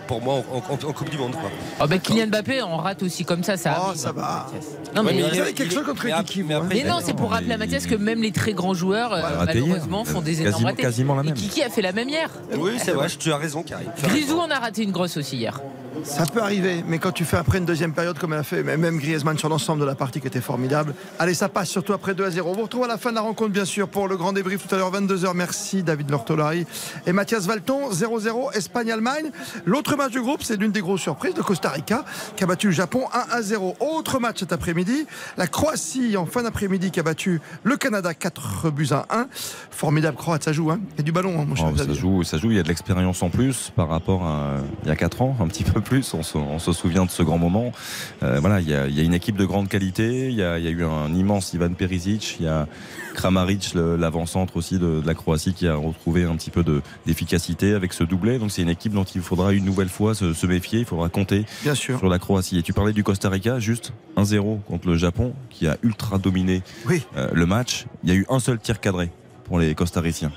pour 0.08 0.20
moi 0.24 0.36
en, 0.52 0.58
en- 0.74 0.90
en 0.90 0.94
Coupe 0.94 1.12
du 1.12 1.18
Monde. 1.20 1.34
Quoi. 1.34 1.52
Ah 1.80 1.86
bah, 1.86 2.00
Kylian 2.00 2.26
Mbappé 2.28 2.64
en 2.64 2.78
rate 2.78 3.04
aussi 3.04 3.24
comme 3.24 3.44
ça, 3.44 3.56
ça. 3.56 3.80
Oh, 3.90 3.92
ça 3.96 4.12
va. 4.12 4.48
Non, 4.96 5.04
mais, 5.04 5.12
Ouais, 5.12 5.18
il 5.32 5.40
avez 5.42 5.50
est- 5.52 5.54
quelque 5.54 5.74
chose 5.76 5.86
contre 5.86 6.06
mais 6.06 6.10
mais 6.10 6.54
hein 6.56 6.58
après, 6.64 6.76
Mais 6.76 6.84
non, 6.90 7.00
c'est 7.06 7.14
pour 7.16 7.30
rappeler 7.30 7.54
à 7.54 7.58
Mathias 7.58 7.86
que 7.86 7.96
même 7.96 8.24
les 8.24 8.32
très 8.32 8.54
grands 8.54 8.74
joueurs, 8.74 9.09
euh, 9.14 9.20
hier. 9.20 9.44
malheureusement, 9.46 10.06
font 10.06 10.22
des 10.22 10.42
énormes 10.42 10.52
Quasiment- 10.54 10.70
ratés. 10.70 10.82
quasiment 10.82 11.16
la 11.16 11.22
Et 11.22 11.26
même. 11.26 11.34
Kiki 11.36 11.64
a 11.64 11.70
fait 11.70 11.82
la 11.82 11.92
même 11.92 12.10
hier. 12.10 12.30
Oui, 12.58 12.74
c'est 12.84 12.92
vrai, 12.92 13.08
tu 13.08 13.32
as 13.32 13.38
raison, 13.38 13.64
Karim. 13.64 13.90
Grisou 14.04 14.38
en 14.40 14.50
a 14.50 14.60
raté 14.60 14.84
une 14.84 14.92
grosse 14.92 15.18
aussi 15.18 15.38
hier. 15.38 15.60
Ça 16.04 16.26
peut 16.26 16.42
arriver, 16.42 16.84
mais 16.88 17.00
quand 17.00 17.12
tu 17.12 17.26
fais 17.26 17.38
après 17.38 17.58
une 17.58 17.66
deuxième 17.66 17.94
période 17.94 18.18
comme 18.18 18.34
elle 18.34 18.40
a 18.40 18.44
fait, 18.44 18.64
mais 18.64 18.78
même 18.78 18.98
Griezmann 18.98 19.38
sur 19.38 19.50
l'ensemble 19.50 19.82
de 19.82 19.86
la 19.86 19.96
partie 19.96 20.20
qui 20.22 20.28
était 20.28 20.42
formidable. 20.42 20.94
Allez, 21.18 21.34
ça 21.34 21.50
passe 21.50 21.70
surtout 21.70 21.94
après 21.94 22.14
2 22.14 22.26
à 22.26 22.32
0. 22.32 22.50
On 22.50 22.54
vous 22.54 22.64
retrouve 22.64 22.84
à 22.84 22.88
la 22.88 22.98
fin 22.98 23.10
de 23.12 23.16
la 23.16 23.22
rencontre, 23.22 23.52
bien 23.52 23.66
sûr, 23.66 23.88
pour 23.88 24.08
le 24.08 24.18
grand 24.18 24.34
débrief 24.34 24.68
tout 24.68 24.74
à 24.74 24.78
l'heure, 24.78 24.92
22h. 24.92 25.34
Merci 25.36 25.84
David 25.84 26.10
Lortolari 26.10 26.66
et 27.06 27.12
Mathias 27.12 27.46
Valton. 27.46 27.92
0-0, 27.92 28.56
Espagne-Allemagne. 28.56 29.32
L'autre 29.66 29.96
match 29.96 30.12
du 30.12 30.22
groupe, 30.22 30.44
c'est 30.44 30.58
l'une 30.58 30.72
des 30.72 30.82
grosses 30.82 31.02
surprises 31.02 31.34
de 31.34 31.42
Costa 31.42 31.70
Rica 31.70 32.06
qui 32.36 32.44
a 32.44 32.48
battu 32.48 32.68
le 32.68 32.74
Japon 32.74 33.06
1 33.14 33.36
à 33.38 33.42
0. 33.42 33.76
Autre 33.80 34.20
match 34.20 34.40
cet 34.40 34.54
après-midi, 34.54 35.06
la 35.38 35.48
Croatie 35.48 36.18
en 36.18 36.26
fin 36.26 36.44
d'après-midi 36.44 36.92
qui 36.92 37.00
a 37.00 37.04
battu 37.04 37.42
le 37.64 37.78
Canada 37.78 38.14
4 38.14 38.72
buts 38.72 38.90
à 38.92 39.06
1. 39.10 39.28
Formidable 39.72 40.18
Croate, 40.18 40.44
ça 40.44 40.54
joue, 40.54 40.72
hein. 40.72 40.80
Il 40.94 40.98
y 40.98 41.02
a 41.02 41.04
du 41.04 41.12
ballon, 41.12 41.40
hein, 41.42 41.46
mon 41.48 41.56
cher 41.56 41.70
Oh, 41.72 41.78
ça 41.78 41.94
joue, 41.94 42.24
ça 42.24 42.38
joue. 42.38 42.52
Il 42.52 42.58
y 42.58 42.60
a 42.60 42.64
de 42.64 42.68
l'expérience 42.68 43.22
en 43.22 43.30
plus 43.30 43.72
par 43.76 43.90
rapport 43.90 44.26
à 44.26 44.58
il 44.84 44.90
y 44.90 44.92
a 44.92 44.96
4 44.96 45.22
ans, 45.22 45.36
un 45.40 45.48
petit 45.48 45.64
peu 45.64 45.82
plus. 45.82 45.89
On 45.92 46.24
se, 46.24 46.38
on 46.38 46.60
se 46.60 46.72
souvient 46.72 47.06
de 47.06 47.10
ce 47.12 47.24
grand 47.24 47.38
moment. 47.38 47.72
Euh, 48.24 48.40
voilà, 48.40 48.62
il 48.62 48.70
y, 48.70 48.74
a, 48.76 48.88
il 48.88 48.96
y 48.96 49.00
a 49.00 49.04
une 49.04 49.14
équipe 49.14 49.36
de 49.38 49.46
grande 49.46 49.68
qualité. 49.68 50.28
Il 50.30 50.36
y 50.36 50.44
a, 50.44 50.60
il 50.60 50.64
y 50.66 50.68
a 50.68 50.72
eu 50.72 50.84
un 50.84 51.14
immense 51.16 51.54
Ivan 51.54 51.70
Perisic. 51.74 52.38
Il 52.40 52.46
y 52.46 52.50
a 52.50 52.68
Kramaric, 53.16 53.74
l'avant-centre 53.74 54.56
aussi 54.58 54.76
de, 54.78 55.02
de 55.02 55.08
la 55.08 55.14
Croatie, 55.16 55.54
qui 55.54 55.68
a 55.68 55.76
retrouvé 55.76 56.24
un 56.24 56.36
petit 56.36 56.52
peu 56.52 56.64
de- 56.64 56.82
d'efficacité 57.06 57.74
avec 57.74 57.94
ce 57.94 58.04
doublé. 58.04 58.38
Donc 58.40 58.52
c'est 58.52 58.62
une 58.62 58.70
équipe 58.70 58.94
dont 58.94 59.04
il 59.04 59.22
faudra 59.22 59.52
une 59.54 59.66
nouvelle 59.66 59.90
fois 59.90 60.14
se, 60.16 60.34
se 60.34 60.46
méfier. 60.46 60.80
Il 60.80 60.86
faudra 60.86 61.10
compter 61.10 61.46
Bien 61.64 61.76
sûr. 61.76 61.98
sur 61.98 62.08
la 62.10 62.20
Croatie. 62.20 62.60
Et 62.60 62.64
tu 62.64 62.72
parlais 62.74 62.94
du 62.94 63.04
Costa 63.04 63.30
Rica, 63.30 63.60
juste 63.60 63.92
1-0 64.16 64.62
contre 64.64 64.88
le 64.88 64.96
Japon, 64.96 65.34
qui 65.50 65.68
a 65.68 65.78
ultra 65.84 66.18
dominé 66.18 66.62
Oui. 66.88 67.02
euh, 67.18 67.30
le 67.34 67.46
match. 67.46 67.86
Il 68.04 68.10
y 68.10 68.12
a 68.12 68.16
eu 68.16 68.26
un 68.30 68.40
seul 68.40 68.60
tir 68.60 68.80
cadré 68.80 69.10
pour 69.46 69.60
les 69.60 69.74
Costariciens. 69.76 70.32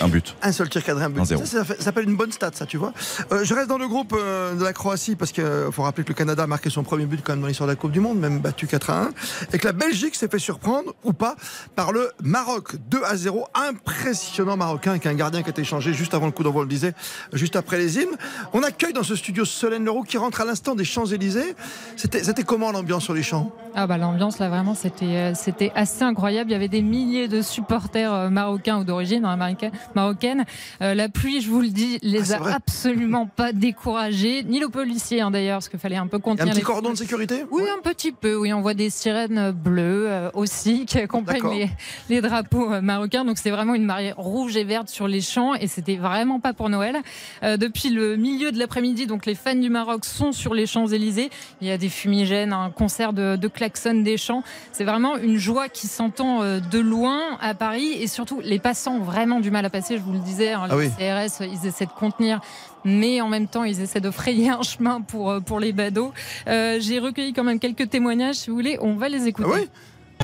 Un 0.00 0.08
but. 0.08 0.34
Un 0.42 0.52
seul 0.52 0.68
tir 0.68 0.82
cadré, 0.82 1.04
un 1.04 1.10
but. 1.10 1.20
1-0. 1.22 1.38
Ça, 1.38 1.46
ça 1.46 1.64
fait- 1.64 1.76
ça 1.78 1.82
s'appelle 1.84 2.08
une 2.08 2.16
bonne 2.16 2.32
stat, 2.32 2.50
ça, 2.54 2.66
tu 2.66 2.76
vois. 2.76 2.92
Euh, 3.32 3.44
je 3.44 3.54
reste 3.54 3.68
dans 3.68 3.78
le 3.78 3.86
groupe 3.88 4.14
euh, 4.16 4.54
de 4.54 4.64
la 4.64 4.72
Croatie 4.72 5.16
parce 5.16 5.32
qu'il 5.32 5.44
faut 5.70 5.82
rappeler 5.82 6.04
que 6.04 6.08
le 6.10 6.14
Canada 6.14 6.42
a 6.44 6.46
marqué 6.46 6.70
son 6.70 6.82
premier 6.82 7.06
but 7.06 7.20
quand 7.22 7.32
même 7.32 7.40
dans 7.42 7.46
l'histoire 7.48 7.66
de 7.68 7.72
la 7.72 7.76
Coupe 7.76 7.92
du 7.92 8.00
Monde, 8.00 8.18
même 8.18 8.40
battu 8.40 8.66
4 8.66 8.90
à 8.90 9.02
1. 9.04 9.08
Et 9.52 9.58
que 9.58 9.66
la 9.66 9.72
Belgique 9.72 10.14
s'est 10.14 10.28
fait 10.28 10.38
surprendre, 10.38 10.94
ou 11.04 11.12
pas, 11.12 11.36
par 11.76 11.92
le 11.92 12.10
Maroc. 12.22 12.76
2 12.88 13.02
à 13.04 13.16
0. 13.16 13.46
Impressionnant 13.54 14.56
Marocain, 14.56 14.92
avec 14.92 15.06
un 15.06 15.14
gardien 15.14 15.42
qui 15.42 15.48
a 15.48 15.50
été 15.50 15.64
changé 15.64 15.92
juste 15.92 16.14
avant 16.14 16.26
le 16.26 16.32
coup 16.32 16.42
d'envoi, 16.42 16.60
on 16.60 16.64
le 16.64 16.68
disait, 16.70 16.94
juste 17.32 17.56
après 17.56 17.78
les 17.78 17.98
hymnes. 17.98 18.16
On 18.52 18.62
accueille 18.62 18.92
dans 18.92 19.02
ce 19.02 19.16
studio 19.16 19.44
Solène 19.44 19.84
Leroux 19.84 20.02
qui 20.04 20.16
rentre 20.18 20.40
à 20.40 20.44
l'instant 20.44 20.74
des 20.74 20.84
Champs-Élysées. 20.84 21.54
C'était 21.96 22.22
c'était 22.24 22.42
comment 22.44 22.72
l'ambiance 22.72 23.04
sur 23.04 23.14
les 23.14 23.22
champs? 23.22 23.50
Ah 23.74 23.86
bah 23.86 23.96
l'ambiance 23.98 24.38
là 24.38 24.48
vraiment 24.48 24.74
c'était 24.74 25.04
euh, 25.06 25.32
c'était 25.34 25.72
assez 25.74 26.02
incroyable. 26.04 26.50
Il 26.50 26.52
y 26.52 26.56
avait 26.56 26.68
des 26.68 26.82
milliers 26.82 27.26
de 27.28 27.42
supporters 27.42 28.12
euh, 28.12 28.28
marocains 28.30 28.78
ou 28.78 28.84
d'origine 28.84 29.24
hein, 29.24 29.30
américaine- 29.32 29.72
marocaine. 29.94 30.44
Euh, 30.80 30.94
la 30.94 31.08
pluie, 31.08 31.40
je 31.40 31.50
vous 31.50 31.60
le 31.60 31.68
dis, 31.68 31.96
Ah, 32.02 32.06
les 32.06 32.24
c'est 32.24 32.34
a 32.34 32.54
absolument 32.54 33.26
pas 33.26 33.52
découragés, 33.52 34.42
ni 34.44 34.60
le 34.60 34.68
policier 34.68 35.20
hein, 35.20 35.30
d'ailleurs, 35.30 35.56
parce 35.58 35.68
qu'il 35.68 35.78
fallait 35.78 35.96
un 35.96 36.06
peu 36.06 36.16
Un 36.16 36.20
contenir. 36.20 36.50
petit 36.52 36.58
les 36.58 36.64
cordon 36.64 36.90
de 36.90 36.96
sécurité 36.96 37.44
Oui, 37.50 37.62
un 37.76 37.80
petit 37.82 38.12
peu. 38.12 38.34
Oui, 38.36 38.52
on 38.52 38.60
voit 38.60 38.74
des 38.74 38.90
sirènes 38.90 39.50
bleues 39.52 40.06
euh, 40.08 40.30
aussi 40.34 40.86
qui 40.86 40.98
accompagnent 40.98 41.50
les, 41.50 41.70
les 42.08 42.20
drapeaux 42.20 42.72
euh, 42.72 42.80
marocains. 42.80 43.24
Donc 43.24 43.38
c'est 43.38 43.50
vraiment 43.50 43.74
une 43.74 43.84
marée 43.84 44.12
rouge 44.16 44.56
et 44.56 44.64
verte 44.64 44.88
sur 44.88 45.08
les 45.08 45.20
champs 45.20 45.54
et 45.54 45.66
c'était 45.66 45.96
vraiment 45.96 46.40
pas 46.40 46.52
pour 46.52 46.68
Noël. 46.68 46.96
Euh, 47.42 47.56
depuis 47.56 47.90
le 47.90 48.16
milieu 48.16 48.52
de 48.52 48.58
l'après-midi, 48.58 49.06
donc 49.06 49.26
les 49.26 49.34
fans 49.34 49.54
du 49.54 49.70
Maroc 49.70 50.04
sont 50.04 50.32
sur 50.32 50.54
les 50.54 50.66
Champs 50.66 50.86
Élysées. 50.86 51.30
Il 51.60 51.68
y 51.68 51.70
a 51.70 51.78
des 51.78 51.88
fumigènes, 51.88 52.52
un 52.52 52.70
concert 52.70 53.12
de, 53.12 53.36
de 53.36 53.48
klaxons 53.48 54.02
des 54.02 54.16
champs. 54.16 54.42
C'est 54.72 54.84
vraiment 54.84 55.16
une 55.16 55.36
joie 55.38 55.68
qui 55.68 55.86
s'entend 55.86 56.40
de 56.42 56.78
loin 56.78 57.20
à 57.40 57.54
Paris 57.54 57.92
et 58.00 58.06
surtout 58.06 58.40
les 58.42 58.58
passants 58.58 58.96
ont 58.96 59.02
vraiment 59.02 59.40
du 59.40 59.50
mal 59.50 59.64
à 59.64 59.70
passer. 59.72 59.96
Je 59.98 60.02
vous 60.02 60.12
le 60.12 60.18
disais, 60.20 60.52
hein, 60.52 60.62
Ah 60.70 60.76
les 60.76 60.86
oui. 60.86 60.90
CRS 60.90 61.44
ils 61.44 61.66
essaient 61.66 61.86
de 61.86 61.90
contenir 61.90 62.40
mais 62.84 63.20
en 63.20 63.28
même 63.28 63.46
temps 63.46 63.64
ils 63.64 63.80
essaient 63.80 64.00
de 64.00 64.10
frayer 64.10 64.50
un 64.50 64.62
chemin 64.62 65.00
pour, 65.00 65.30
euh, 65.30 65.40
pour 65.40 65.60
les 65.60 65.72
badauds. 65.72 66.12
Euh, 66.48 66.78
J'ai 66.80 66.98
recueilli 66.98 67.32
quand 67.32 67.44
même 67.44 67.58
quelques 67.58 67.88
témoignages, 67.88 68.36
si 68.36 68.50
vous 68.50 68.56
voulez, 68.56 68.76
on 68.80 68.94
va 68.96 69.08
les 69.08 69.28
écouter. 69.28 69.48
Ah 69.52 69.58
oui 69.60 69.68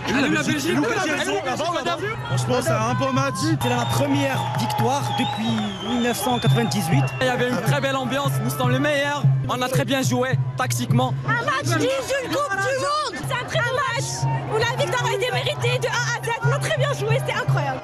la 0.07 0.43
Belgique, 0.43 0.77
Franchement, 2.29 2.57
c'est 2.63 2.71
un 2.71 2.95
beau 2.95 3.13
match. 3.13 3.35
C'est 3.61 3.69
la 3.69 3.85
première 3.87 4.41
victoire 4.59 5.03
depuis 5.19 5.93
1998. 5.93 7.05
Il 7.21 7.27
y 7.27 7.29
avait 7.29 7.49
une 7.49 7.61
très 7.63 7.81
belle 7.81 7.97
ambiance. 7.97 8.31
Nous 8.45 8.51
sommes 8.51 8.71
les 8.71 8.79
meilleurs. 8.79 9.23
On 9.49 9.61
a 9.61 9.69
très 9.69 9.85
bien 9.85 10.03
joué, 10.03 10.31
tactiquement. 10.57 11.13
Un 11.27 11.45
match 11.45 11.65
digne 11.79 11.89
d'une 11.89 12.31
Coupe 12.31 12.53
du 12.53 13.17
Monde 13.17 13.25
C'est 13.29 13.35
un 13.35 13.49
très 13.49 13.59
beau 13.59 13.77
match 13.77 14.09
où 14.53 14.57
la 14.59 14.85
victoire 14.85 15.11
été 15.13 15.79
de 15.81 15.87
A 15.89 15.91
à 15.91 16.25
Z. 16.25 16.29
On 16.45 16.53
a 16.53 16.59
très 16.59 16.77
bien 16.77 16.93
joué, 16.93 17.19
c'était 17.19 17.39
incroyable. 17.39 17.81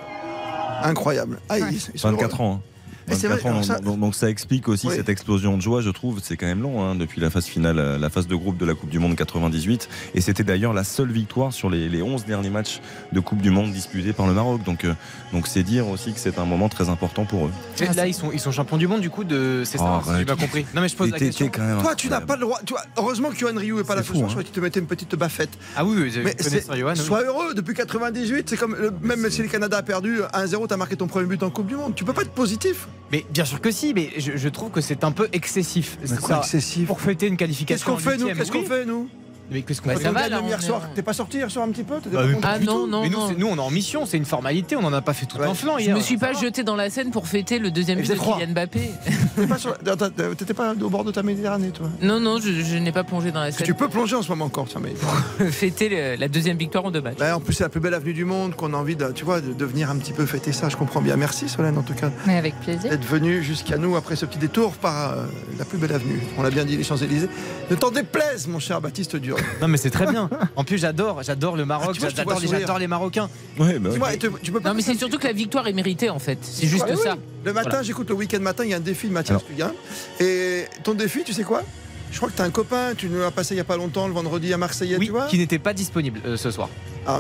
Incroyable. 0.85 1.41
Ah, 1.49 1.59
ils- 1.59 1.75
ils 1.95 1.99
sont 1.99 2.11
24 2.11 2.41
ans. 2.41 2.55
hein. 2.55 2.61
Et 3.09 3.15
c'est 3.15 3.29
24 3.29 3.43
vrai, 3.43 3.51
ans, 3.59 3.63
ça- 3.63 3.79
donc, 3.81 4.01
donc 4.01 4.15
ça 4.15 4.31
explique 4.31 4.69
aussi 4.69 4.87
Oui. 4.89 4.95
cette 4.97 5.09
explosion 5.09 5.57
de 5.57 5.63
joie, 5.63 5.81
je 5.83 5.91
trouve. 5.91 6.21
C'est 6.23 6.37
quand 6.37 6.47
même 6.47 6.63
long 6.63 6.83
hein, 6.85 6.95
depuis 6.95 7.21
la 7.21 7.31
phase 7.31 7.45
finale, 7.47 7.79
euh, 7.79 7.99
la 7.99 8.09
phase 8.11 8.27
de 8.27 8.35
groupe 8.35 8.57
de 8.57 8.65
la 8.65 8.75
Coupe 8.75 8.89
du 8.91 8.99
Monde 8.99 9.15
98. 9.17 9.89
Et 10.15 10.21
c'était 10.21 10.45
d'ailleurs 10.45 10.73
la 10.73 10.85
seule 10.85 11.11
victoire 11.13 11.53
sur 11.53 11.69
les, 11.71 11.89
les 11.89 12.03
11 12.03 12.25
derniers 12.25 12.51
matchs 12.51 12.81
de 13.13 13.21
Coupe 13.21 13.43
du 13.43 13.51
Monde 13.51 13.73
disputés 13.73 14.13
par 14.13 14.27
le 14.27 14.33
Maroc. 14.33 14.63
Donc 14.65 14.85
euh, 14.85 14.95
donc 15.33 15.47
c'est 15.47 15.63
dire 15.63 15.89
aussi 15.89 16.13
que 16.13 16.19
c'est 16.21 16.39
un 16.39 16.45
moment 16.45 16.69
très 16.69 16.89
important 16.89 17.25
pour 17.25 17.47
eux. 17.47 17.51
Et 17.81 17.87
Là, 17.95 18.07
ils 18.07 18.15
sont, 18.15 18.31
ils 18.33 18.41
sont 18.41 18.53
champions 18.53 18.77
du 18.77 18.87
monde, 18.89 19.01
du 19.03 19.11
coup, 19.11 19.25
de. 19.25 19.63
C'est 19.65 19.79
ça, 19.79 20.01
Oh, 20.05 20.11
si 20.11 20.19
j'ai 20.19 20.25
pas 20.25 20.37
compris. 20.37 20.65
Non, 20.75 20.81
mais 20.81 20.89
je 20.89 20.97
pose 20.97 21.11
la 21.11 21.19
question. 21.19 21.47
t'es 21.47 21.53
quand 21.59 21.65
même 21.67 21.81
Toi, 21.81 21.95
tu 21.95 22.09
n'as 22.09 22.21
pas 22.21 22.35
le 22.37 22.41
droit. 22.43 22.59
Tu 22.67 22.73
vois, 22.73 22.83
heureusement 22.97 23.31
que 23.31 23.37
Johan 23.37 23.53
Ryu 23.57 23.79
est 23.81 23.85
pas 23.85 23.95
là 23.95 24.03
ce 24.03 24.09
fou, 24.09 24.15
soir. 24.15 24.25
hein. 24.25 24.29
Je 24.29 24.33
crois 24.35 24.43
que 24.43 24.49
tu 24.49 24.55
te 24.55 24.61
mettais 24.61 24.81
une 24.81 24.87
petite 24.87 25.15
baffette. 25.15 25.51
Ah 25.77 25.85
oui, 25.85 26.11
Mais 26.25 26.35
oui. 26.35 26.97
sois 26.97 27.23
heureux, 27.23 27.55
depuis 27.55 27.75
98, 27.75 28.49
c'est 28.51 28.57
comme 28.57 28.75
le- 28.75 28.93
même 29.03 29.29
si 29.31 29.43
le 29.43 29.49
Canada 29.49 29.79
a 29.79 29.83
perdu 29.83 30.21
1-0, 30.33 30.67
tu 30.67 30.75
as 30.75 30.77
marqué 30.77 30.97
ton 30.97 31.07
premier 31.07 31.27
but 31.27 31.43
en 31.43 31.51
Coupe 31.51 31.67
du 31.67 31.77
Monde. 31.77 31.95
Tu 31.95 32.05
peux 32.05 32.13
pas 32.13 32.23
être 32.23 32.31
positif. 32.33 32.89
Mais 33.13 33.25
bien 33.31 33.45
sûr 33.45 33.61
que 33.61 33.71
si, 33.71 33.95
mais 33.95 34.11
je, 34.19 34.37
je 34.37 34.49
trouve 34.49 34.71
que 34.71 34.81
c'est 34.81 35.05
un 35.05 35.13
peu 35.13 35.29
excessif. 35.33 35.99
Mais 36.01 36.07
C'est 36.09 36.19
quoi, 36.21 36.29
ça, 36.37 36.39
excessif 36.41 36.87
Pour 36.87 37.01
fêter 37.01 37.27
une 37.27 37.37
qualification. 37.37 37.75
Qu'est-ce 37.97 38.05
qu'on 38.05 38.11
en 38.11 38.13
fait, 38.13 38.17
nous 38.19 38.27
huitième, 38.29 38.39
Qu'est-ce 38.39 38.53
qu'on 38.53 38.59
oui. 38.59 38.67
fait, 38.67 38.85
nous 38.87 39.09
Mais 39.51 39.63
qu'est-ce 39.63 39.83
qu'on 39.83 39.91
Bah, 39.91 39.97
fait 39.97 40.09
on 40.09 40.13
va, 40.13 40.29
là, 40.29 40.41
hier 40.47 40.63
soir. 40.63 40.83
T'es 40.95 41.03
pas 41.03 41.13
sorti 41.13 41.37
hier 41.37 41.51
soir 41.51 41.67
un 41.67 41.71
petit 41.71 41.83
peu 41.85 41.97
Bah, 42.11 42.23
pas 42.41 42.49
Ah 42.55 42.59
non, 42.59 42.87
non, 42.87 43.03
Mais 43.03 43.11
nous, 43.11 43.19
non. 43.19 43.29
c'est- 43.29 43.35
nous, 43.39 43.47
on 43.47 43.57
est 43.57 43.61
en 43.61 43.71
mission, 43.71 44.07
c'est 44.07 44.17
une 44.17 44.25
formalité, 44.25 44.75
on 44.77 44.81
n'en 44.83 44.93
a 44.93 45.03
pas 45.03 45.13
fait 45.13 45.27
tout 45.27 45.37
Ouais. 45.39 45.47
un 45.47 45.55
flanc 45.55 45.77
Je 45.79 45.85
hier. 45.85 45.97
me 45.97 46.01
suis 46.01 46.17
pas 46.17 46.33
jeté 46.33 46.63
dans 46.65 46.77
la 46.77 46.89
Seine 46.91 47.11
pour 47.11 47.29
fêter 47.29 47.59
le 47.59 47.71
deuxième 47.71 47.99
but 48.01 48.09
de. 48.09 48.15
Kylian 48.15 48.53
Mbappé. 48.53 48.91
T'étais 50.39 50.55
pas, 50.55 50.73
au 50.81 50.91
bord 50.91 51.05
de 51.05 51.11
ta 51.11 51.23
Méditerranée, 51.23 51.71
toi 51.71 51.89
Non, 52.03 52.21
non, 52.21 52.39
je, 52.41 52.53
je 52.63 52.77
n'ai 52.77 52.93
pas 52.93 53.05
plongé 53.05 53.33
dans 53.33 53.41
la 53.41 53.53
Seine 53.53 53.67
Tu 53.67 53.75
peux 53.75 53.89
plonger 53.89 54.17
en 54.17 54.23
ce 54.23 54.29
moment 54.29 54.47
encore, 54.47 54.67
tiens, 54.69 54.81
mais. 54.83 54.91
pour 54.91 55.47
fêter 55.51 55.89
le- 55.89 56.17
la 56.17 56.29
deuxième 56.29 56.57
victoire 56.57 56.85
en 56.87 56.91
deux 56.91 57.01
matchs. 57.01 57.19
Bah, 57.19 57.37
en 57.37 57.41
plus, 57.41 57.55
c'est 57.55 57.65
la 57.65 57.69
plus 57.69 57.81
belle 57.81 57.95
avenue 57.95 58.13
du 58.15 58.25
monde 58.25 58.55
qu'on 58.55 58.73
a 58.75 58.77
envie 58.77 58.97
de, 58.97 59.11
tu 59.13 59.25
vois, 59.25 59.41
de, 59.41 59.53
de 59.53 59.65
venir 59.65 59.91
un 59.91 59.97
petit 59.97 60.13
peu 60.13 60.27
fêter 60.27 60.53
ça. 60.53 60.69
Je 60.69 60.77
comprends 60.77 61.01
bien. 61.03 61.17
Merci 61.17 61.49
Solène, 61.49 61.79
en 61.79 61.83
tout 61.83 61.95
cas, 61.95 62.11
Mais 62.27 62.37
avec 62.37 62.59
plaisir. 62.61 62.91
d'être 62.91 63.05
venue 63.07 63.43
jusqu'à 63.43 63.77
nous 63.77 63.97
après 63.97 64.17
ce 64.17 64.27
petit 64.27 64.39
détour 64.39 64.73
par 64.73 65.13
euh, 65.13 65.25
la 65.59 65.65
plus 65.65 65.79
belle 65.79 65.93
avenue. 65.93 66.21
On 66.39 66.43
l'a 66.43 66.51
bien 66.51 66.65
dit, 66.65 66.77
les 66.77 66.85
Champs-Élysées. 66.85 67.29
Ne 67.71 67.77
t'en 67.77 67.91
déplaise, 67.91 68.47
mon 68.47 68.59
cher 68.59 68.81
Baptiste 68.81 69.17
Dur. 69.37 69.45
Non, 69.61 69.69
mais 69.69 69.77
c'est 69.79 69.91
très 69.91 70.07
bien. 70.07 70.29
En 70.57 70.65
plus, 70.65 70.79
j'adore, 70.79 71.23
j'adore 71.23 71.57
le 71.57 71.65
Maroc, 71.65 71.87
Ah, 71.91 71.93
tu 71.95 72.01
vois, 72.01 72.09
je 72.09 72.15
te 72.15 72.19
j'adore 72.19 72.33
vois 72.35 72.41
les, 72.43 72.47
sourire. 72.47 72.61
j'adore 72.61 72.79
les 72.79 72.87
Marocains. 72.87 73.29
Ouais, 73.59 73.79
bah, 73.79 73.91
Tu 74.19 74.27
et 74.27 74.51
peux 74.51 74.61
pas 74.61 74.69
Non, 74.69 74.75
mais 74.75 74.83
c'est 74.83 74.95
surtout 74.95 75.19
que 75.19 75.27
la 75.27 75.33
victoire 75.33 75.67
est 75.69 75.73
méritée 75.73 76.11
en 76.11 76.19
fait. 76.19 76.39
C'est 76.43 76.67
juste 76.67 76.85
Ouais, 76.85 76.93
oui. 76.95 77.01
ça. 77.03 77.17
Le 77.45 77.53
matin, 77.53 77.69
Voilà. 77.71 77.83
j'écoute 77.85 78.09
le 78.11 78.15
week-end 78.15 78.41
matin, 78.41 78.65
il 78.65 78.71
y 78.71 78.75
a 78.75 78.77
un 78.77 78.81
défi 78.81 79.09
de 79.09 79.13
Mathias 79.13 79.37
Alors. 79.39 79.43
Fugain. 79.49 79.73
Et 80.21 80.65
ton 80.83 80.95
défi, 80.95 81.23
tu 81.25 81.33
sais 81.33 81.45
quoi? 81.45 81.63
Je 82.11 82.17
crois 82.19 82.29
que 82.31 82.37
tu 82.37 82.43
as 82.43 82.45
un 82.45 82.51
copain, 82.51 82.93
tu 82.97 83.09
nous 83.09 83.19
l'as 83.21 83.31
passé 83.31 83.55
il 83.55 83.59
y 83.59 83.61
a 83.61 83.65
pas 83.65 83.77
longtemps, 83.77 84.07
le 84.07 84.13
vendredi 84.15 84.53
à 84.53 84.57
Marseille, 84.59 84.95
Oui, 84.99 85.07
tu 85.07 85.13
vois? 85.13 85.27
qui 85.27 85.39
n'était 85.39 85.59
pas 85.59 85.73
disponible 85.73 86.21
euh, 86.27 86.37
ce 86.37 86.51
soir. 86.51 86.69
Ah, 87.07 87.19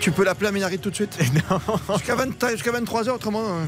Tu 0.00 0.10
peux 0.10 0.24
l'appeler 0.24 0.48
à 0.48 0.52
Ménarite 0.52 0.80
tout 0.82 0.90
de 0.90 0.94
suite 0.94 1.16
Jusqu'à 1.94 2.14
20 2.16 2.50
jusqu'à 2.50 2.72
23h, 2.72 3.10
autrement. 3.10 3.42
euh, 3.42 3.64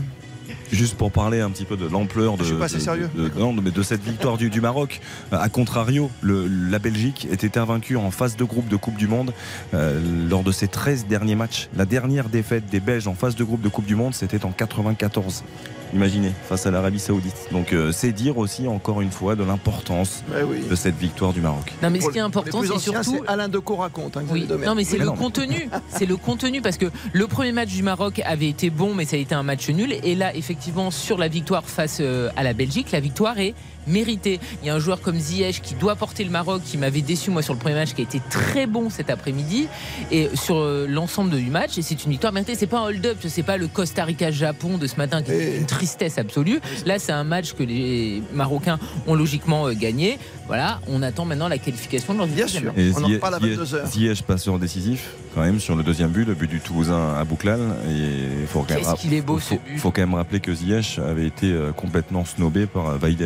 Juste 0.73 0.95
pour 0.97 1.11
parler 1.13 1.41
un 1.41 1.51
petit 1.51 1.65
peu 1.65 1.77
de 1.77 1.87
l'ampleur 1.87 2.37
de, 2.37 2.43
Je 2.43 2.49
suis 2.49 2.57
pas 2.59 2.65
assez 2.67 2.77
de- 2.77 2.81
sérieux. 2.81 3.11
de- 3.17 3.29
de- 3.29 3.39
non, 3.39 3.53
mais 3.53 3.71
de 3.71 3.83
cette 3.83 4.03
victoire 4.03 4.37
du, 4.37 4.51
du 4.51 4.61
Maroc. 4.61 5.01
Euh, 5.33 5.37
À 5.39 5.49
contrario, 5.49 6.11
le- 6.23 6.47
la 6.47 6.79
Belgique 6.79 7.27
était 7.31 7.59
invaincue 7.59 7.97
en 7.97 8.11
phase 8.11 8.37
de 8.37 8.45
groupe 8.45 8.69
de 8.69 8.77
Coupe 8.77 8.97
du 8.97 9.07
Monde 9.09 9.33
euh, 9.75 10.01
lors 10.29 10.43
de 10.43 10.53
ses 10.53 10.69
13 10.69 11.07
derniers 11.07 11.35
matchs. 11.37 11.69
La 11.77 11.85
dernière 11.85 12.29
défaite 12.29 12.65
des 12.71 12.81
Belges 12.81 13.07
en 13.09 13.15
phase 13.15 13.37
de 13.37 13.45
groupe 13.45 13.61
de 13.63 13.69
Coupe 13.69 13.87
du 13.87 13.95
Monde, 13.97 14.15
c'était 14.15 14.45
en 14.45 14.51
94. 14.53 15.45
Imaginez, 15.95 16.33
face 16.49 16.67
à 16.67 16.71
l'Arabie 16.71 16.99
Saoudite. 16.99 17.49
Donc 17.53 17.73
euh, 17.73 17.93
c'est 17.93 18.13
dire 18.13 18.37
aussi 18.39 18.67
encore 18.67 19.01
une 19.01 19.11
fois 19.13 19.37
de 19.37 19.45
l'importance 19.45 20.25
oui. 20.49 20.65
de 20.69 20.75
cette 20.75 20.97
victoire 20.97 21.33
du 21.33 21.41
Maroc. 21.41 21.73
Non, 21.83 21.91
mais 21.91 22.01
ce 22.01 22.11
qui 22.11 22.19
est 22.19 22.23
important, 22.23 22.63
c'est 22.63 22.79
surtout. 22.79 23.03
c'est 23.25 23.29
Alain 23.29 23.49
Decaux 23.49 23.77
raconte. 23.77 24.17
hein, 24.17 24.25
Oui, 24.31 24.47
non 24.65 24.75
mais 24.75 24.85
c'est 24.85 24.99
le 24.99 25.07
non. 25.07 25.15
contenu, 25.15 25.69
c'est 25.89 26.07
le 26.07 26.17
contenu 26.17 26.61
parce 26.61 26.77
que 26.79 26.87
le 27.13 27.27
premier 27.27 27.53
match 27.53 27.69
du 27.71 27.83
Maroc 27.83 28.21
avait 28.25 28.49
été 28.49 28.71
bon 28.71 28.95
mais 28.95 29.05
ça 29.05 29.17
a 29.17 29.19
été 29.21 29.35
un 29.35 29.43
match 29.45 29.69
nul 29.71 29.95
et 30.03 30.15
là 30.15 30.35
effectivement 30.35 30.91
sur 30.91 31.17
la 31.19 31.29
victoire 31.29 31.65
face 31.65 31.99
euh, 32.01 32.29
à 32.37 32.43
la 32.43 32.53
Belgique, 32.55 32.91
la 32.93 33.01
victoire 33.01 33.39
est 33.39 33.55
méritée. 33.87 34.41
Il 34.63 34.67
y 34.67 34.71
a 34.71 34.75
un 34.75 34.79
joueur 34.79 35.01
comme 35.01 35.19
Ziyech 35.19 35.61
qui 35.63 35.75
doit 35.75 35.97
porter 35.97 36.25
le 36.25 36.31
Maroc 36.31 36.63
qui 36.65 36.79
m'avait 36.79 37.03
déçu 37.03 37.31
moi 37.31 37.43
sur 37.43 37.53
le 37.55 37.59
premier 37.59 37.75
match 37.75 37.95
qui 37.95 38.01
a 38.03 38.05
été 38.05 38.21
très 38.31 38.67
bon 38.67 38.91
cet 38.91 39.11
après-midi 39.11 39.67
et 40.11 40.29
sur 40.35 40.57
euh, 40.57 40.87
l'ensemble 40.89 41.31
du 41.37 41.51
match 41.51 41.79
et 41.79 41.83
c'est 41.83 42.05
une 42.05 42.11
victoire 42.13 42.33
méritée, 42.33 42.55
c'est 42.55 42.67
pas 42.67 42.81
un 42.81 42.85
hold-up, 42.89 43.19
c'est 43.27 43.43
pas 43.43 43.57
le 43.57 43.69
Costa 43.69 44.05
Rica 44.05 44.31
Japon 44.31 44.79
de 44.79 44.87
ce 44.87 44.97
matin 44.97 45.23
qui 45.23 45.33
est 45.33 45.57
une 45.59 45.67
tristesse 45.67 46.19
absolue. 46.19 46.61
Là, 46.87 46.99
c'est 46.99 47.13
un 47.13 47.25
match 47.25 47.53
que 47.55 47.63
les 47.63 48.23
Marocains 48.33 48.79
ont 49.07 49.15
logiquement 49.15 49.67
euh, 49.69 49.73
gagné. 49.75 50.19
Voilà, 50.47 50.81
on 50.89 51.03
attend 51.03 51.25
maintenant 51.25 51.49
la 51.49 51.59
qualification 51.59 52.13
de 52.13 52.19
leur 52.19 52.27
Bien 52.27 52.47
sûr. 52.47 52.63
match. 52.65 52.75
Et 52.77 52.93
On 52.95 53.05
en 53.05 53.09
Ziyech- 53.09 53.15
reparle 53.15 53.35
à 53.35 53.39
Ziyech- 53.39 53.57
22h. 53.59 53.87
Ziyech, 53.91 54.23
passeur 54.23 54.59
décisif, 54.59 55.11
quand 55.35 55.41
même, 55.41 55.59
sur 55.59 55.75
le 55.75 55.83
deuxième 55.83 56.11
but, 56.11 56.27
le 56.27 56.35
but 56.35 56.49
du 56.51 56.61
Toulousain 56.61 57.15
à 57.19 57.25
Bouclal. 57.25 57.61
Et 57.89 58.41
il 58.43 58.47
faut 58.47 58.61
quand 58.61 58.71
même 58.71 58.79
Qu'est-ce 58.79 58.89
rap- 58.91 58.99
qu'il 58.99 59.15
est 59.15 59.23
beau, 59.23 59.39
ce 59.41 59.55
faut, 59.55 59.61
but. 59.67 59.79
faut 59.79 59.91
quand 59.91 60.03
même 60.03 60.15
rappeler 60.15 60.41
que 60.41 60.53
Ziyech 60.55 60.99
avait 60.99 61.27
été 61.27 61.51
euh, 61.51 61.73
complètement 61.73 62.25
snobé 62.27 62.67
par 62.67 62.99
Vaïd. 62.99 63.23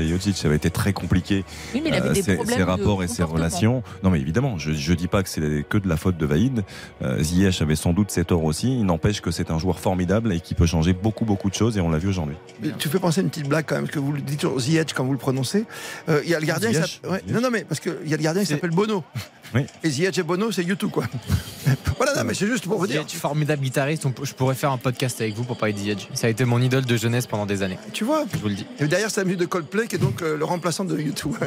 Ça 0.48 0.50
avait 0.50 0.56
été 0.56 0.70
très 0.70 0.94
compliqué. 0.94 1.44
Oui, 1.74 1.82
mais 1.84 1.90
il 1.90 1.94
avait 1.94 2.08
euh, 2.08 2.12
des 2.14 2.22
ses, 2.22 2.36
de 2.36 2.62
rapports 2.62 3.02
et 3.02 3.08
ses 3.08 3.22
relations. 3.22 3.82
Non, 4.02 4.08
mais 4.08 4.18
évidemment, 4.18 4.56
je 4.56 4.70
ne 4.70 4.96
dis 4.96 5.06
pas 5.08 5.22
que 5.22 5.28
c'est 5.28 5.64
que 5.68 5.76
de 5.76 5.86
la 5.88 5.98
faute 5.98 6.16
de 6.16 6.24
Vaïd. 6.24 6.64
Euh, 7.02 7.22
Ziyech 7.22 7.60
avait 7.60 7.76
sans 7.76 7.92
doute 7.92 8.10
ses 8.10 8.24
torts 8.24 8.44
aussi. 8.44 8.72
Il 8.78 8.86
n'empêche 8.86 9.20
que 9.20 9.30
c'est 9.30 9.50
un 9.50 9.58
joueur 9.58 9.78
formidable 9.78 10.32
et 10.32 10.40
qui 10.40 10.54
peut 10.54 10.64
changer 10.64 10.94
beaucoup, 10.94 11.26
beaucoup 11.26 11.50
de 11.50 11.54
choses. 11.54 11.76
Et 11.76 11.82
on 11.82 11.90
l'a 11.90 11.98
vu 11.98 12.08
aujourd'hui. 12.08 12.36
Tu 12.78 12.88
fais 12.88 12.98
penser 12.98 13.20
à 13.20 13.24
une 13.24 13.28
petite 13.28 13.46
blague 13.48 13.66
quand 13.68 13.74
même, 13.74 13.84
parce 13.84 13.94
que 13.94 13.98
vous 14.00 14.12
le 14.12 14.22
dites 14.22 14.40
toujours 14.40 14.58
Ziyech 14.58 14.94
quand 14.94 15.04
vous 15.04 15.12
le 15.12 15.18
prononcez. 15.18 15.66
Euh, 16.08 16.22
Il 16.24 16.30
y 16.30 16.34
a 16.34 16.40
le 16.40 16.46
gardien, 16.46 16.70
il 16.70 16.74
Ziyech 16.76 16.88
s'appelle- 17.02 17.10
ouais, 17.10 17.20
Ziyech. 17.26 17.34
non, 17.34 17.40
non, 17.42 17.50
mais 17.50 17.64
parce 17.64 17.80
qu'il 17.80 17.92
y 18.06 18.14
a 18.14 18.16
le 18.16 18.22
gardien, 18.22 18.42
C'est- 18.44 18.54
s'appelle 18.54 18.70
Bono. 18.70 19.04
Oui. 19.54 19.62
Et 19.82 19.90
Ziyech 19.90 20.18
et 20.18 20.22
Bono, 20.22 20.52
c'est 20.52 20.62
YouTube, 20.62 20.90
quoi. 20.90 21.04
voilà, 21.96 22.14
non, 22.16 22.24
mais 22.24 22.34
c'est 22.34 22.46
juste 22.46 22.66
pour 22.66 22.78
vous 22.78 22.86
dire. 22.86 23.02
Ziyech, 23.02 23.20
formidable 23.20 23.62
guitariste, 23.62 24.06
on 24.06 24.14
je 24.22 24.34
pourrais 24.34 24.54
faire 24.54 24.72
un 24.72 24.78
podcast 24.78 25.20
avec 25.20 25.34
vous 25.34 25.44
pour 25.44 25.56
parler 25.56 25.72
de 25.72 25.78
Ziyech. 25.78 26.08
Ça 26.14 26.26
a 26.26 26.30
été 26.30 26.44
mon 26.44 26.60
idole 26.60 26.84
de 26.84 26.96
jeunesse 26.96 27.26
pendant 27.26 27.46
des 27.46 27.62
années. 27.62 27.78
Tu 27.92 28.04
vois 28.04 28.24
Je 28.32 28.38
vous 28.38 28.48
le 28.48 28.54
dis. 28.54 28.66
Et 28.80 28.86
derrière, 28.86 29.10
c'est 29.10 29.20
la 29.20 29.24
musique 29.24 29.40
de 29.40 29.46
Coldplay 29.46 29.86
qui 29.86 29.96
est 29.96 29.98
donc 29.98 30.22
euh, 30.22 30.36
le 30.36 30.44
remplaçant 30.44 30.84
de 30.84 30.98
YouTube. 30.98 31.34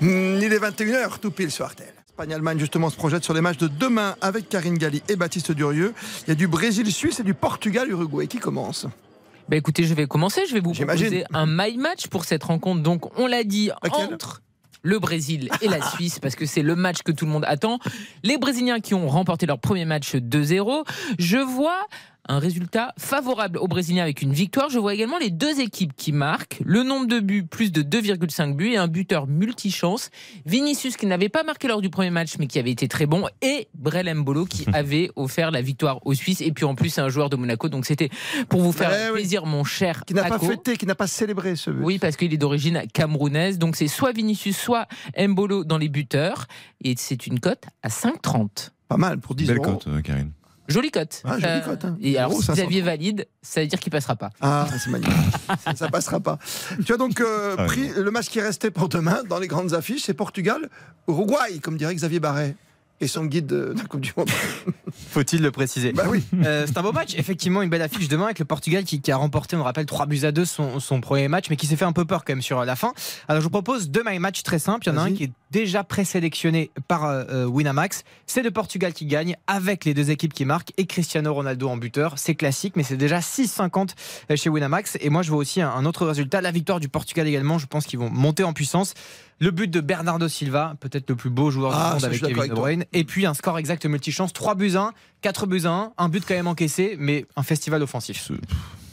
Mm, 0.00 0.40
il 0.42 0.52
est 0.52 0.58
21h, 0.58 1.18
tout 1.20 1.30
pile 1.30 1.50
sur 1.50 1.64
Artel. 1.64 1.86
Espagne-Allemagne, 2.08 2.58
justement, 2.58 2.90
se 2.90 2.96
projette 2.96 3.24
sur 3.24 3.34
les 3.34 3.40
matchs 3.40 3.58
de 3.58 3.68
demain 3.68 4.16
avec 4.20 4.48
Karine 4.48 4.76
Galli 4.76 5.02
et 5.08 5.16
Baptiste 5.16 5.52
Durieux. 5.52 5.94
Il 6.26 6.30
y 6.30 6.32
a 6.32 6.34
du 6.34 6.46
Brésil-Suisse 6.46 7.20
et 7.20 7.22
du 7.22 7.34
Portugal-Uruguay 7.34 8.26
qui 8.26 8.38
commence. 8.38 8.86
Bah 9.48 9.56
écoutez, 9.56 9.84
je 9.84 9.94
vais 9.94 10.06
commencer. 10.06 10.42
Je 10.48 10.54
vais 10.54 10.60
vous 10.60 10.72
proposer 10.72 11.24
un 11.32 11.46
my 11.46 11.76
match 11.78 12.08
pour 12.08 12.24
cette 12.24 12.44
rencontre. 12.44 12.82
Donc, 12.82 13.18
on 13.18 13.26
l'a 13.26 13.44
dit 13.44 13.70
entre 13.82 14.42
le 14.82 14.98
Brésil 14.98 15.50
et 15.62 15.68
la 15.68 15.82
Suisse 15.90 16.18
parce 16.18 16.34
que 16.34 16.46
c'est 16.46 16.62
le 16.62 16.76
match 16.76 17.02
que 17.02 17.12
tout 17.12 17.24
le 17.24 17.30
monde 17.30 17.44
attend. 17.46 17.78
Les 18.22 18.38
Brésiliens 18.38 18.80
qui 18.80 18.94
ont 18.94 19.08
remporté 19.08 19.46
leur 19.46 19.58
premier 19.58 19.84
match 19.84 20.14
2-0. 20.14 20.84
Je 21.18 21.38
vois 21.38 21.86
un 22.28 22.38
résultat 22.38 22.92
favorable 22.98 23.58
aux 23.58 23.68
Brésiliens 23.68 24.02
avec 24.02 24.22
une 24.22 24.32
victoire. 24.32 24.68
Je 24.70 24.78
vois 24.78 24.94
également 24.94 25.18
les 25.18 25.30
deux 25.30 25.60
équipes 25.60 25.92
qui 25.96 26.12
marquent. 26.12 26.60
Le 26.64 26.82
nombre 26.82 27.06
de 27.06 27.20
buts, 27.20 27.44
plus 27.44 27.72
de 27.72 27.82
2,5 27.82 28.54
buts 28.54 28.72
et 28.72 28.76
un 28.76 28.86
buteur 28.88 29.26
multichance. 29.26 30.10
Vinicius 30.46 30.96
qui 30.96 31.06
n'avait 31.06 31.28
pas 31.30 31.42
marqué 31.42 31.68
lors 31.68 31.80
du 31.80 31.90
premier 31.90 32.10
match 32.10 32.34
mais 32.38 32.46
qui 32.46 32.58
avait 32.58 32.70
été 32.70 32.86
très 32.88 33.06
bon. 33.06 33.26
Et 33.42 33.68
Brel 33.74 34.12
Mbolo 34.14 34.44
qui 34.44 34.66
avait 34.72 35.10
offert 35.16 35.50
la 35.50 35.62
victoire 35.62 36.04
aux 36.06 36.14
Suisses. 36.14 36.40
Et 36.42 36.52
puis 36.52 36.64
en 36.64 36.74
plus, 36.74 36.90
c'est 36.90 37.00
un 37.00 37.08
joueur 37.08 37.30
de 37.30 37.36
Monaco. 37.36 37.68
Donc 37.68 37.86
c'était 37.86 38.10
pour 38.48 38.60
vous 38.60 38.72
faire 38.72 38.90
Eh 38.92 39.06
oui. 39.10 39.20
plaisir, 39.20 39.46
mon 39.46 39.64
cher 39.64 40.04
Qui 40.06 40.14
n'a 40.14 40.24
pas 40.24 40.38
fêté, 40.38 40.76
qui 40.76 40.86
n'a 40.86 40.94
pas 40.94 41.06
célébré 41.06 41.56
ce 41.56 41.70
but. 41.70 41.82
Oui, 41.82 41.98
parce 41.98 42.16
qu'il 42.16 42.32
est 42.34 42.38
d'origine 42.38 42.82
camerounaise. 42.92 43.58
Donc 43.58 43.76
c'est 43.76 43.88
soit 43.88 44.12
Vinicius, 44.12 44.56
soit 44.58 44.86
Mbolo 45.18 45.64
dans 45.64 45.78
les 45.78 45.88
buteurs. 45.88 46.46
Et 46.84 46.94
c'est 46.96 47.26
une 47.26 47.40
cote 47.40 47.64
à 47.82 47.88
5,30. 47.88 48.70
Pas 48.88 48.96
mal 48.96 49.18
pour 49.18 49.34
10 49.34 49.46
Belle 49.46 49.56
euros. 49.58 49.72
cote, 49.74 49.86
euh, 49.88 50.00
Karine. 50.00 50.32
Jolie 50.68 50.90
cote. 50.90 51.22
Ah, 51.24 51.38
jolie 51.38 51.62
cote, 51.64 51.84
hein. 51.84 51.96
Et 52.00 52.18
alors, 52.18 52.30
Gros, 52.32 52.40
si 52.40 52.46
500. 52.48 52.62
Xavier 52.62 52.82
valide, 52.82 53.26
ça 53.42 53.60
veut 53.62 53.66
dire 53.66 53.78
qu'il 53.80 53.90
passera 53.90 54.16
pas. 54.16 54.30
Ah, 54.40 54.66
c'est 54.78 54.90
magnifique. 54.90 55.14
ça, 55.64 55.74
ça 55.74 55.88
passera 55.88 56.20
pas. 56.20 56.38
Tu 56.84 56.92
as 56.92 56.96
donc 56.98 57.20
euh, 57.20 57.54
Ah 57.58 57.62
oui. 57.62 57.88
pris 57.88 57.90
le 58.02 58.10
match 58.10 58.28
qui 58.28 58.40
restait 58.40 58.70
pour 58.70 58.88
demain 58.88 59.22
dans 59.28 59.38
les 59.38 59.48
grandes 59.48 59.72
affiches, 59.74 60.02
c'est 60.04 60.14
Portugal, 60.14 60.68
Uruguay, 61.08 61.58
comme 61.62 61.76
dirait 61.78 61.94
Xavier 61.94 62.20
Barret. 62.20 62.54
Et 63.00 63.06
son 63.06 63.26
guide 63.26 63.46
de, 63.46 63.74
la 63.76 63.84
Coupe 63.84 64.00
du 64.00 64.12
Monde. 64.16 64.28
Faut-il 65.10 65.40
le 65.40 65.52
préciser 65.52 65.92
bah 65.92 66.06
oui. 66.08 66.24
Euh, 66.44 66.66
c'est 66.66 66.76
un 66.76 66.82
beau 66.82 66.92
match, 66.92 67.14
effectivement, 67.16 67.62
une 67.62 67.70
belle 67.70 67.82
affiche 67.82 68.08
demain 68.08 68.24
avec 68.24 68.40
le 68.40 68.44
Portugal 68.44 68.82
qui, 68.82 69.00
qui 69.00 69.12
a 69.12 69.16
remporté, 69.16 69.54
on 69.54 69.60
le 69.60 69.64
rappelle, 69.64 69.86
3 69.86 70.06
buts 70.06 70.24
à 70.24 70.32
2 70.32 70.44
son, 70.44 70.80
son 70.80 71.00
premier 71.00 71.28
match, 71.28 71.46
mais 71.48 71.56
qui 71.56 71.66
s'est 71.66 71.76
fait 71.76 71.84
un 71.84 71.92
peu 71.92 72.04
peur 72.04 72.24
quand 72.24 72.32
même 72.32 72.42
sur 72.42 72.64
la 72.64 72.74
fin. 72.74 72.92
Alors 73.28 73.40
je 73.40 73.44
vous 73.44 73.50
propose 73.50 73.90
deux 73.90 74.02
my 74.04 74.18
match 74.18 74.42
très 74.42 74.58
simples. 74.58 74.88
Il 74.88 74.92
y 74.92 74.96
en 74.96 74.98
a 74.98 75.02
un 75.02 75.12
qui 75.12 75.24
est 75.24 75.32
déjà 75.50 75.84
présélectionné 75.84 76.70
par 76.88 77.04
euh, 77.04 77.24
euh, 77.30 77.44
Winamax. 77.46 78.02
C'est 78.26 78.42
le 78.42 78.50
Portugal 78.50 78.92
qui 78.92 79.06
gagne 79.06 79.36
avec 79.46 79.84
les 79.84 79.94
deux 79.94 80.10
équipes 80.10 80.34
qui 80.34 80.44
marquent 80.44 80.72
et 80.76 80.86
Cristiano 80.86 81.32
Ronaldo 81.32 81.68
en 81.68 81.76
buteur. 81.76 82.14
C'est 82.16 82.34
classique, 82.34 82.74
mais 82.74 82.82
c'est 82.82 82.96
déjà 82.96 83.20
6,50 83.20 83.90
chez 84.36 84.50
Winamax. 84.50 84.98
Et 85.00 85.10
moi, 85.10 85.22
je 85.22 85.30
vois 85.30 85.38
aussi 85.38 85.60
un, 85.60 85.70
un 85.70 85.84
autre 85.84 86.04
résultat, 86.04 86.40
la 86.40 86.50
victoire 86.50 86.80
du 86.80 86.88
Portugal 86.88 87.28
également. 87.28 87.58
Je 87.58 87.66
pense 87.66 87.86
qu'ils 87.86 87.98
vont 87.98 88.10
monter 88.10 88.42
en 88.42 88.52
puissance. 88.52 88.94
Le 89.40 89.50
but 89.52 89.68
de 89.70 89.80
Bernardo 89.80 90.28
Silva, 90.28 90.74
peut-être 90.80 91.08
le 91.10 91.16
plus 91.16 91.30
beau 91.30 91.50
joueur 91.50 91.72
Ah, 91.74 91.88
du 91.90 91.94
monde 91.94 92.04
avec 92.04 92.20
Kevin 92.22 92.48
De 92.48 92.54
Bruyne. 92.54 92.84
Et 92.92 93.04
puis 93.04 93.24
un 93.24 93.34
score 93.34 93.58
exact 93.58 93.86
multichance, 93.86 94.32
3 94.32 94.54
buts 94.56 94.76
1, 94.76 94.92
4 95.22 95.46
buts 95.46 95.62
1, 95.64 95.92
un 95.96 96.08
but 96.08 96.24
quand 96.26 96.34
même 96.34 96.48
encaissé, 96.48 96.96
mais 96.98 97.24
un 97.36 97.42
festival 97.44 97.82
offensif. 97.82 98.30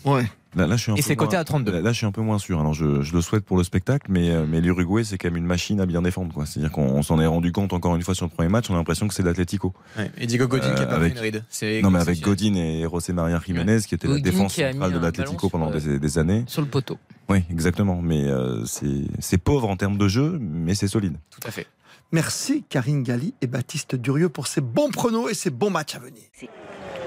Ouais. 0.03 0.25
Là, 0.55 0.67
là, 0.67 0.75
je 0.77 0.81
suis 0.83 0.91
un 0.91 0.95
Et 0.95 0.99
peu 0.99 1.01
c'est 1.03 1.15
coté 1.15 1.31
moins- 1.35 1.41
à 1.41 1.43
32. 1.43 1.71
Là, 1.71 1.81
là, 1.81 1.91
je 1.91 1.97
suis 1.97 2.05
un 2.05 2.11
peu 2.11 2.21
moins 2.21 2.39
sûr. 2.39 2.59
Alors, 2.59 2.73
je, 2.73 3.01
je 3.01 3.13
le 3.13 3.21
souhaite 3.21 3.43
pour 3.43 3.57
le 3.57 3.63
spectacle, 3.63 4.07
mais, 4.09 4.29
euh, 4.31 4.45
mais 4.47 4.61
l'Uruguay, 4.61 5.03
c'est 5.03 5.17
quand 5.17 5.27
même 5.27 5.37
une 5.37 5.45
machine 5.45 5.81
à 5.81 5.85
bien 5.85 6.01
défendre. 6.01 6.33
quoi. 6.33 6.45
C'est-à-dire 6.45 6.71
qu'on 6.71 6.83
on 6.87 7.03
s'en 7.03 7.19
est 7.19 7.25
rendu 7.25 7.51
compte 7.51 7.73
encore 7.73 7.95
une 7.95 8.01
fois 8.03 8.15
sur 8.15 8.25
le 8.25 8.31
premier 8.31 8.49
match. 8.49 8.69
On 8.69 8.73
a 8.73 8.77
l'impression 8.77 9.07
que 9.07 9.13
c'est 9.13 9.23
l'Atlético. 9.23 9.73
Ouais, 9.97 10.11
et 10.17 10.27
Diego 10.27 10.47
Godin 10.47 10.73
qui 10.73 10.81
a 10.81 10.85
pas 10.85 10.95
avec, 10.95 11.13
fait 11.13 11.19
une 11.19 11.23
ride. 11.25 11.43
C'est 11.49 11.81
non, 11.81 11.91
mais 11.91 11.99
avec. 11.99 12.21
Godin 12.21 12.55
et 12.55 12.83
José 12.89 13.11
Maria 13.13 13.41
Jiménez, 13.45 13.79
qui 13.87 13.95
était 13.95 14.07
la 14.07 14.13
Godin 14.13 14.23
défense 14.31 14.53
qui 14.53 14.63
a 14.63 14.67
mis 14.67 14.73
centrale 14.79 14.93
de 14.93 14.99
ballon 14.99 15.37
pendant 15.49 15.71
sur, 15.71 15.81
des, 15.81 15.99
des 15.99 16.17
années. 16.17 16.43
Sur 16.47 16.61
le 16.61 16.67
poteau. 16.67 16.97
Oui, 17.29 17.43
exactement. 17.51 18.01
Mais 18.01 18.23
euh, 18.25 18.63
c'est 18.65 19.05
c'est 19.19 19.37
pauvre 19.37 19.67
en 19.69 19.75
termes 19.75 19.97
de 19.97 20.07
jeu, 20.07 20.37
mais 20.39 20.73
c'est 20.75 20.87
solide. 20.87 21.15
Tout 21.31 21.45
à 21.47 21.51
fait. 21.51 21.67
Merci 22.11 22.63
Karine 22.69 23.03
Galli 23.03 23.33
et 23.41 23.47
Baptiste 23.47 23.95
Durieux 23.95 24.29
pour 24.29 24.47
ces 24.47 24.61
bons 24.61 24.89
pronos 24.91 25.29
et 25.29 25.33
ces 25.33 25.49
bons 25.49 25.71
matchs 25.71 25.95
à 25.95 25.99
venir. 25.99 26.21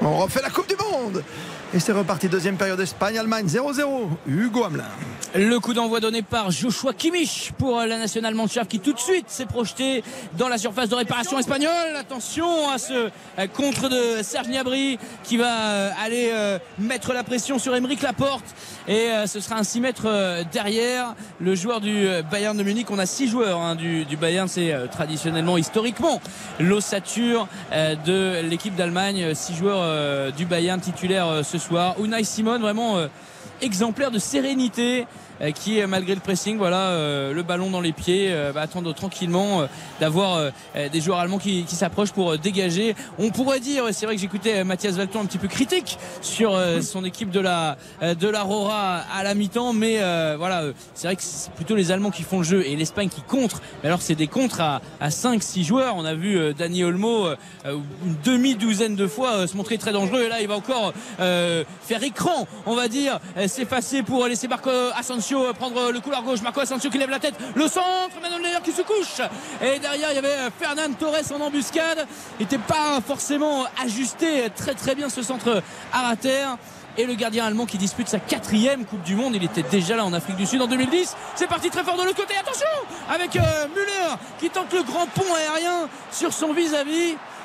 On 0.03 0.19
refait 0.19 0.43
la 0.43 0.51
Coupe 0.51 0.69
du 0.69 0.75
Monde 0.77 1.23
et 1.75 1.81
c'est 1.81 1.93
reparti 1.93 2.29
deuxième 2.29 2.57
période 2.57 2.81
Espagne-Allemagne 2.81 3.47
0-0. 3.47 4.09
Hugo 4.27 4.65
Hamelin. 4.65 4.85
Le 5.35 5.59
coup 5.61 5.75
d'envoi 5.75 6.01
donné 6.01 6.23
par 6.23 6.51
Joshua 6.51 6.95
Kimmich 6.95 7.53
pour 7.59 7.81
la 7.81 7.99
nationale 7.99 8.35
Mannschaft 8.35 8.71
qui 8.71 8.81
tout 8.81 8.95
de 8.95 8.99
suite 8.99 9.27
s'est 9.29 9.45
projeté 9.45 10.03
dans 10.39 10.49
la 10.49 10.57
surface 10.57 10.89
de 10.89 10.95
réparation 10.95 11.39
espagnole. 11.39 11.95
Attention 11.99 12.71
à 12.71 12.79
ce 12.79 13.11
contre 13.55 13.91
de 13.91 14.23
Serge 14.23 14.49
Gnabry 14.49 14.99
qui 15.25 15.37
va 15.37 15.61
euh, 15.61 15.91
aller 16.03 16.31
euh, 16.33 16.59
mettre 16.79 17.13
la 17.13 17.23
pression 17.23 17.59
sur 17.59 17.77
Emeric 17.77 18.01
Laporte 18.01 18.47
et 18.87 19.11
euh, 19.11 19.27
ce 19.27 19.41
sera 19.41 19.57
un 19.57 19.65
6 19.65 19.81
mètres 19.81 20.45
derrière 20.51 21.15
le 21.41 21.55
joueur 21.55 21.81
du 21.81 22.09
Bayern 22.31 22.57
de 22.57 22.63
Munich. 22.63 22.91
On 22.91 22.99
a 22.99 23.07
6 23.07 23.29
joueurs 23.29 23.61
hein, 23.61 23.75
du, 23.75 24.07
du 24.07 24.17
Bayern, 24.17 24.49
c'est 24.49 24.75
traditionnellement 24.91 25.59
historiquement 25.59 26.23
l'ossature 26.59 27.47
de 27.71 28.41
l'équipe 28.41 28.75
d'Allemagne. 28.75 29.35
6 29.35 29.55
joueurs 29.55 30.33
du 30.33 30.47
Bayern 30.47 30.81
titulaires 30.81 31.29
euh, 31.29 31.43
ce 31.59 31.69
soir. 31.69 31.97
Unai 32.03 32.25
Simon 32.25 32.59
vraiment 32.59 32.99
euh, 32.99 33.09
exemplaire 33.61 34.11
de 34.11 34.19
sérénité 34.19 35.07
qui 35.55 35.81
euh, 35.81 35.87
malgré 35.87 36.15
le 36.15 36.21
pressing 36.21 36.59
voilà 36.59 36.89
euh, 36.89 37.33
le 37.33 37.43
ballon 37.43 37.71
dans 37.71 37.81
les 37.81 37.93
pieds 37.93 38.29
euh, 38.31 38.53
va 38.53 38.63
attendre 38.63 38.93
tranquillement 38.95 39.67
d'avoir 40.01 40.51
des 40.93 41.01
joueurs 41.01 41.19
allemands 41.19 41.39
qui, 41.39 41.65
qui 41.65 41.75
s'approchent 41.75 42.13
pour 42.13 42.39
dégager. 42.39 42.95
On 43.19 43.31
pourrait 43.31 43.61
dire 43.61 43.85
c'est 43.93 44.07
vrai 44.07 44.15
que 44.15 44.21
j'écoutais 44.21 44.63
Mathias 44.65 44.95
Valton 44.95 45.21
un 45.21 45.27
petit 45.27 45.39
peu 45.39 45.49
critique 45.49 45.99
sur 46.23 46.59
son 46.83 47.05
équipe 47.05 47.31
de 47.31 47.41
la 47.41 47.77
de 48.01 48.29
la 48.29 48.43
Rora 48.43 48.99
à 49.15 49.23
la 49.23 49.35
mi-temps 49.35 49.73
mais 49.73 49.99
voilà 50.37 50.65
c'est 50.95 51.09
vrai 51.09 51.17
que 51.17 51.23
c'est 51.23 51.53
plutôt 51.53 51.75
les 51.75 51.91
Allemands 51.91 52.11
qui 52.11 52.23
font 52.23 52.39
le 52.39 52.45
jeu 52.45 52.67
et 52.67 52.77
l'Espagne 52.77 53.09
qui 53.09 53.23
contre. 53.23 53.61
Mais 53.83 53.89
alors 53.89 54.03
c'est 54.03 54.15
des 54.15 54.27
contres 54.27 54.61
à, 54.61 54.81
à 55.01 55.09
5-6 55.09 55.65
joueurs. 55.65 55.97
On 55.97 56.05
a 56.05 56.15
vu 56.15 56.55
Dani 56.55 56.85
Olmo 56.85 57.29
une 57.65 58.17
demi-douzaine 58.25 58.97
de 58.97 59.07
fois 59.07 59.47
se 59.47 59.57
montrer 59.57 59.79
très 59.79 59.93
dangereux. 59.93 60.23
Et 60.23 60.29
là 60.29 60.41
il 60.41 60.49
va 60.49 60.57
encore 60.57 60.93
euh, 61.21 61.65
faire 61.83 62.03
écran 62.03 62.47
on 62.67 62.75
va 62.75 62.89
dire. 62.89 63.21
S'effacer 63.47 64.03
pour 64.03 64.27
laisser 64.27 64.49
Marco 64.49 64.71
Asensio 64.97 65.28
euh, 65.37 65.53
prendre 65.53 65.91
le 65.91 66.01
couloir 66.01 66.23
gauche 66.23 66.41
Marco 66.43 66.61
Asensio 66.61 66.91
qui 66.91 66.99
lève 66.99 67.11
la 67.11 67.19
tête 67.19 67.35
le 67.55 67.69
centre 67.69 68.21
Manuel 68.23 68.43
Neuer 68.43 68.61
qui 68.65 68.73
se 68.73 68.83
couche 68.83 69.21
et 69.63 69.79
derrière 69.79 70.11
il 70.11 70.17
y 70.17 70.19
avait 70.19 70.29
euh, 70.29 70.51
Fernand 70.59 70.93
Torres 70.99 71.33
en 71.35 71.41
embuscade 71.41 72.07
il 72.39 72.45
n'était 72.45 72.59
pas 72.59 73.01
forcément 73.07 73.65
ajusté 73.83 74.51
très 74.55 74.75
très 74.75 74.95
bien 74.95 75.09
ce 75.09 75.23
centre 75.23 75.63
à 75.93 76.17
terre 76.17 76.57
et 76.99 77.07
le 77.07 77.15
gardien 77.15 77.47
allemand 77.47 77.65
qui 77.65 77.79
dispute 77.79 78.09
sa 78.09 78.19
quatrième 78.19 78.85
Coupe 78.85 79.03
du 79.03 79.15
Monde. 79.15 79.37
Il 79.37 79.45
était 79.45 79.63
déjà 79.63 79.97
là 79.97 80.05
en 80.05 80.13
Afrique 80.13 80.37
du 80.37 80.47
Sud 80.47 80.61
en 80.61 80.67
2010. 80.67 81.17
C'est 81.37 81.47
parti 81.47 81.71
très 81.71 81.85
fort 81.85 81.97
de 81.97 82.03
l'autre 82.03 82.17
côté. 82.17 82.35
Attention 82.37 82.67
avec 83.09 83.37
euh, 83.37 83.69
Müller 83.69 84.17
qui 84.41 84.51
tente 84.51 84.73
le 84.73 84.83
grand 84.83 85.07
pont 85.07 85.35
aérien 85.35 85.89
sur 86.11 86.33
son 86.33 86.53
vis-à-vis. 86.53 87.15
Ah, 87.15 87.38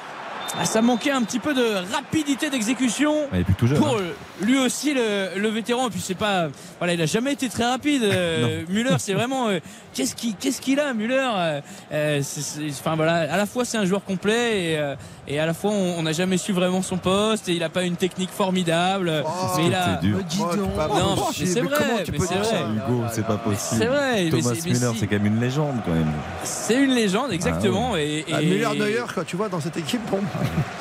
ça 0.64 0.82
manquait 0.82 1.12
un 1.12 1.24
petit 1.24 1.40
peu 1.40 1.54
de 1.54 1.64
rapidité 1.94 2.50
d'exécution 2.50 3.14
Ah, 3.32 3.38
jeune, 3.66 3.78
pour 3.78 3.96
hein. 3.96 4.02
euh, 4.02 4.12
lui 4.42 4.58
aussi 4.60 4.94
le, 4.94 5.38
le 5.38 5.50
vétéran. 5.50 5.88
Et 5.88 5.92
puis 5.92 6.02
c'est 6.04 6.14
pas, 6.16 6.48
voilà, 6.80 6.94
il 6.94 7.02
a 7.02 7.06
jamais 7.06 7.34
été 7.34 7.50
très 7.50 7.66
rapide. 7.66 8.04
euh, 8.04 8.64
Müller, 8.70 8.96
c'est 9.00 9.14
vraiment 9.14 9.50
euh, 9.50 9.60
qu'est-ce 9.94 10.16
qu'il 10.16 10.36
qu'est-ce 10.36 10.60
qu'il 10.62 10.80
a, 10.80 10.94
Müller. 10.94 11.16
euh, 11.36 11.62
euh, 11.94 12.22
Enfin 12.70 12.96
voilà, 12.96 13.32
à 13.34 13.38
la 13.38 13.46
fois 13.46 13.66
c'est 13.66 13.78
un 13.78 13.86
joueur 13.86 14.04
complet 14.04 14.72
et, 14.74 14.78
euh, 14.78 14.96
et 15.28 15.40
à 15.40 15.46
la 15.46 15.54
fois 15.54 15.72
on 15.72 16.02
n'a 16.04 16.12
jamais 16.12 16.38
su 16.38 16.52
vraiment 16.54 16.82
son 16.82 16.98
poste 16.98 17.48
et 17.50 17.54
il 17.54 17.64
a 17.64 17.70
pas 17.70 17.84
une 17.84 17.96
technique 17.96 18.30
formidable. 18.32 19.24
mais 19.58 19.66
il 19.68 19.74
a, 19.76 20.00
c'est 20.02 20.08
dur. 20.08 20.18
Oh, 20.40 20.46
Oh, 20.46 20.98
non, 20.98 21.16
mais 21.40 21.46
c'est 21.46 21.62
vrai, 21.62 21.78
mais 22.12 22.18
c'est 22.20 22.36
vrai. 22.36 22.62
Hugo, 22.76 23.04
c'est 23.12 23.26
pas 23.26 23.38
possible. 23.38 23.82
C'est 23.82 23.88
vrai, 23.88 24.24
mais 24.26 24.30
Thomas 24.30 24.54
Müller, 24.66 24.76
si. 24.94 24.98
c'est 25.00 25.08
quand 25.08 25.16
même 25.16 25.26
une 25.28 25.40
légende 25.40 25.76
quand 25.86 25.92
même. 25.94 26.12
C'est 26.44 26.82
une 26.84 26.92
légende, 26.94 27.32
exactement. 27.32 27.96
Et, 27.96 28.26
Ah, 28.32 28.42
et- 28.42 28.46
Müller 28.46 28.70
Neuer, 28.78 29.04
quoi, 29.14 29.24
tu 29.24 29.36
vois, 29.36 29.50
dans 29.50 29.60
cette 29.62 29.78
équipe, 29.78 30.02
bon. 30.12 30.20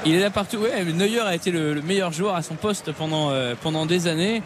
il 0.04 0.14
est 0.14 0.20
là 0.20 0.30
partout. 0.30 0.58
Ouais, 0.58 0.84
mais 0.84 0.92
Neuer 0.92 1.20
a 1.20 1.34
été 1.34 1.50
le, 1.50 1.74
le 1.74 1.82
meilleur 1.82 2.12
joueur 2.12 2.34
à 2.34 2.42
son 2.42 2.54
poste 2.54 2.92
pendant, 2.92 3.30
euh, 3.30 3.54
pendant 3.60 3.86
des 3.86 4.06
années. 4.06 4.42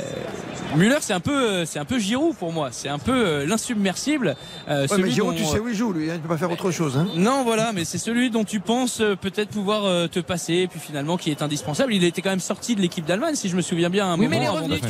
Euh, 0.00 0.76
Müller, 0.76 0.98
c'est 1.00 1.12
un 1.12 1.20
peu, 1.20 1.32
euh, 1.36 1.64
c'est 1.66 1.78
un 1.80 1.84
peu 1.84 1.98
Giroud 1.98 2.36
pour 2.36 2.52
moi. 2.52 2.68
C'est 2.70 2.88
un 2.88 2.98
peu 3.00 3.12
euh, 3.12 3.46
l'insubmersible. 3.46 4.36
euh, 4.68 4.86
Ouais, 4.88 4.98
mais 5.02 5.10
Giroud, 5.10 5.32
dont, 5.34 5.38
tu 5.38 5.44
sais 5.44 5.58
où 5.58 5.68
il 5.68 5.74
joue, 5.74 5.92
lui, 5.92 6.08
hein, 6.10 6.14
il 6.14 6.20
peut 6.20 6.28
pas 6.28 6.36
faire 6.36 6.50
autre 6.50 6.70
chose. 6.70 6.96
Hein. 6.96 7.08
non, 7.16 7.42
voilà, 7.42 7.72
mais 7.72 7.84
c'est 7.84 7.98
celui 7.98 8.30
dont 8.30 8.44
tu 8.44 8.60
penses 8.60 9.00
euh, 9.00 9.16
peut-être 9.16 9.48
pouvoir 9.50 9.84
euh, 9.84 10.06
te 10.06 10.20
passer, 10.20 10.54
et 10.54 10.68
puis 10.68 10.78
finalement 10.78 11.16
qui 11.16 11.30
est 11.32 11.42
indispensable. 11.42 11.92
Il 11.92 12.04
était 12.04 12.22
quand 12.22 12.30
même 12.30 12.38
sorti 12.40 12.76
de 12.76 12.80
l'équipe 12.80 13.04
d'Allemagne, 13.04 13.34
si 13.34 13.48
je 13.48 13.56
me 13.56 13.62
souviens 13.62 13.90
bien, 13.90 14.06
à 14.06 14.10
un 14.10 14.18
Oui, 14.18 14.28
mais 14.28 14.36
il 14.36 14.42
est 14.42 14.46
moment 14.46 14.58
avant 14.58 14.66
revenu, 14.66 14.80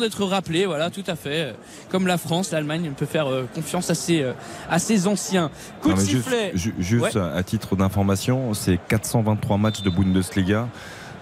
d'être, 0.00 0.24
rappelé. 0.24 0.66
Voilà, 0.66 0.90
tout 0.90 1.04
à 1.06 1.16
fait. 1.16 1.54
Comme 1.90 2.06
la 2.06 2.18
France, 2.18 2.50
l'Allemagne 2.50 2.92
peut 2.96 3.06
faire 3.06 3.28
euh, 3.28 3.48
confiance 3.54 3.88
à 3.88 3.94
ses, 3.94 4.20
euh, 4.22 4.32
à 4.70 4.78
ses 4.78 5.06
anciens. 5.06 5.50
Coup 5.80 5.88
Non, 5.88 5.94
de 5.94 6.00
juste, 6.00 6.10
sifflet. 6.24 6.52
ju- 6.54 6.74
juste 6.78 7.14
Ouais. 7.14 7.16
à 7.34 7.42
titre 7.42 7.76
d'information, 7.76 8.52
c'est 8.52 8.78
423 8.88 9.56
matchs 9.56 9.80
de 9.82 9.88
Bundesliga, 9.90 10.68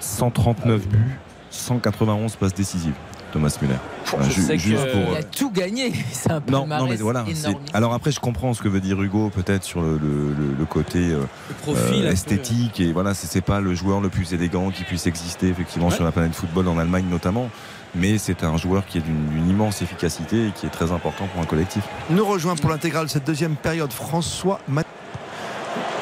139 0.00 0.88
buts, 0.88 1.18
191 1.50 2.36
passes 2.36 2.54
décisives. 2.54 2.94
Thomas 3.32 3.56
Müller. 3.62 3.74
Voilà, 4.06 4.28
je 4.28 4.32
ju- 4.34 4.42
sais 4.42 4.56
que- 4.56 4.62
juste 4.62 4.90
pour, 4.90 5.12
Il 5.12 5.16
a 5.16 5.22
tout 5.22 5.50
gagné. 5.52 5.92
C'est 6.12 6.32
un 6.32 6.42
non, 6.50 6.66
mais 6.66 6.96
voilà. 6.96 7.24
Alors 7.72 7.94
après, 7.94 8.10
je 8.10 8.18
comprends 8.18 8.54
ce 8.54 8.60
que 8.62 8.68
veut 8.68 8.80
dire 8.80 9.00
Hugo, 9.00 9.30
peut-être 9.30 9.62
sur 9.62 9.80
le, 9.82 9.98
le- 9.98 10.34
le- 10.36 10.54
le 10.58 10.64
côté 10.64 10.98
euh, 11.12 11.22
profil, 11.62 11.82
euh, 11.94 11.98
un 11.98 12.06
peu. 12.08 12.12
esthétique. 12.12 12.80
Et 12.80 12.92
voilà, 12.92 13.14
c'est 13.14 13.28
c'est 13.28 13.40
pas 13.40 13.60
le 13.60 13.72
joueur 13.74 14.00
le 14.00 14.08
plus 14.08 14.32
élégant 14.32 14.70
qui 14.70 14.82
puisse 14.82 15.06
exister 15.06 15.46
effectivement 15.48 15.90
sur 15.90 16.02
la 16.02 16.10
planète 16.10 16.34
football 16.34 16.66
en 16.66 16.76
Allemagne 16.78 17.04
notamment. 17.08 17.50
Mais 17.94 18.18
c'est 18.18 18.42
un 18.42 18.56
joueur 18.56 18.84
qui 18.86 18.98
est 18.98 19.00
d'une 19.00 19.48
immense 19.48 19.80
efficacité 19.82 20.48
et 20.48 20.50
qui 20.50 20.66
est 20.66 20.70
très 20.70 20.90
important 20.90 21.26
pour 21.32 21.40
un 21.40 21.46
collectif. 21.46 21.82
Nous 22.10 22.24
rejoint 22.24 22.56
pour 22.56 22.70
l'intégrale 22.70 23.08
cette 23.08 23.26
deuxième 23.26 23.54
période 23.54 23.92
François 23.92 24.58
Ma- 24.68 24.82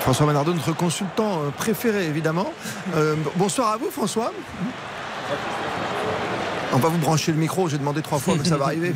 François 0.01 0.25
Manardo, 0.25 0.55
notre 0.55 0.75
consultant 0.75 1.41
euh, 1.43 1.51
préféré 1.57 2.07
évidemment. 2.07 2.53
Euh, 2.97 3.17
bonsoir 3.37 3.73
à 3.73 3.77
vous 3.77 3.91
François. 3.91 4.33
On 6.73 6.77
va 6.77 6.89
vous 6.91 6.99
brancher 6.99 7.33
le 7.33 7.39
micro, 7.39 7.69
j'ai 7.69 7.79
demandé 7.79 8.03
trois 8.03 8.19
fois, 8.19 8.35
mais 8.39 8.45
ça 8.45 8.57
va 8.59 8.67
arriver. 8.67 8.93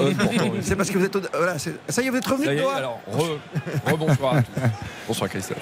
c'est 0.62 0.74
parce 0.76 0.90
que 0.90 0.98
vous 0.98 1.04
êtes. 1.04 1.14
au- 1.14 1.20
Voilà, 1.32 1.58
c'est- 1.58 1.76
ça 1.88 2.02
y 2.02 2.06
est, 2.06 2.10
vous 2.10 2.16
êtes 2.16 2.26
revenu 2.26 2.48
de 2.56 2.60
Doha 2.60 2.74
alors, 2.76 3.00
re, 3.10 3.38
rebonsoir 3.90 4.34
à 4.36 4.42
tous. 4.42 4.60
Bonsoir 5.06 5.30
Christophe. 5.30 5.58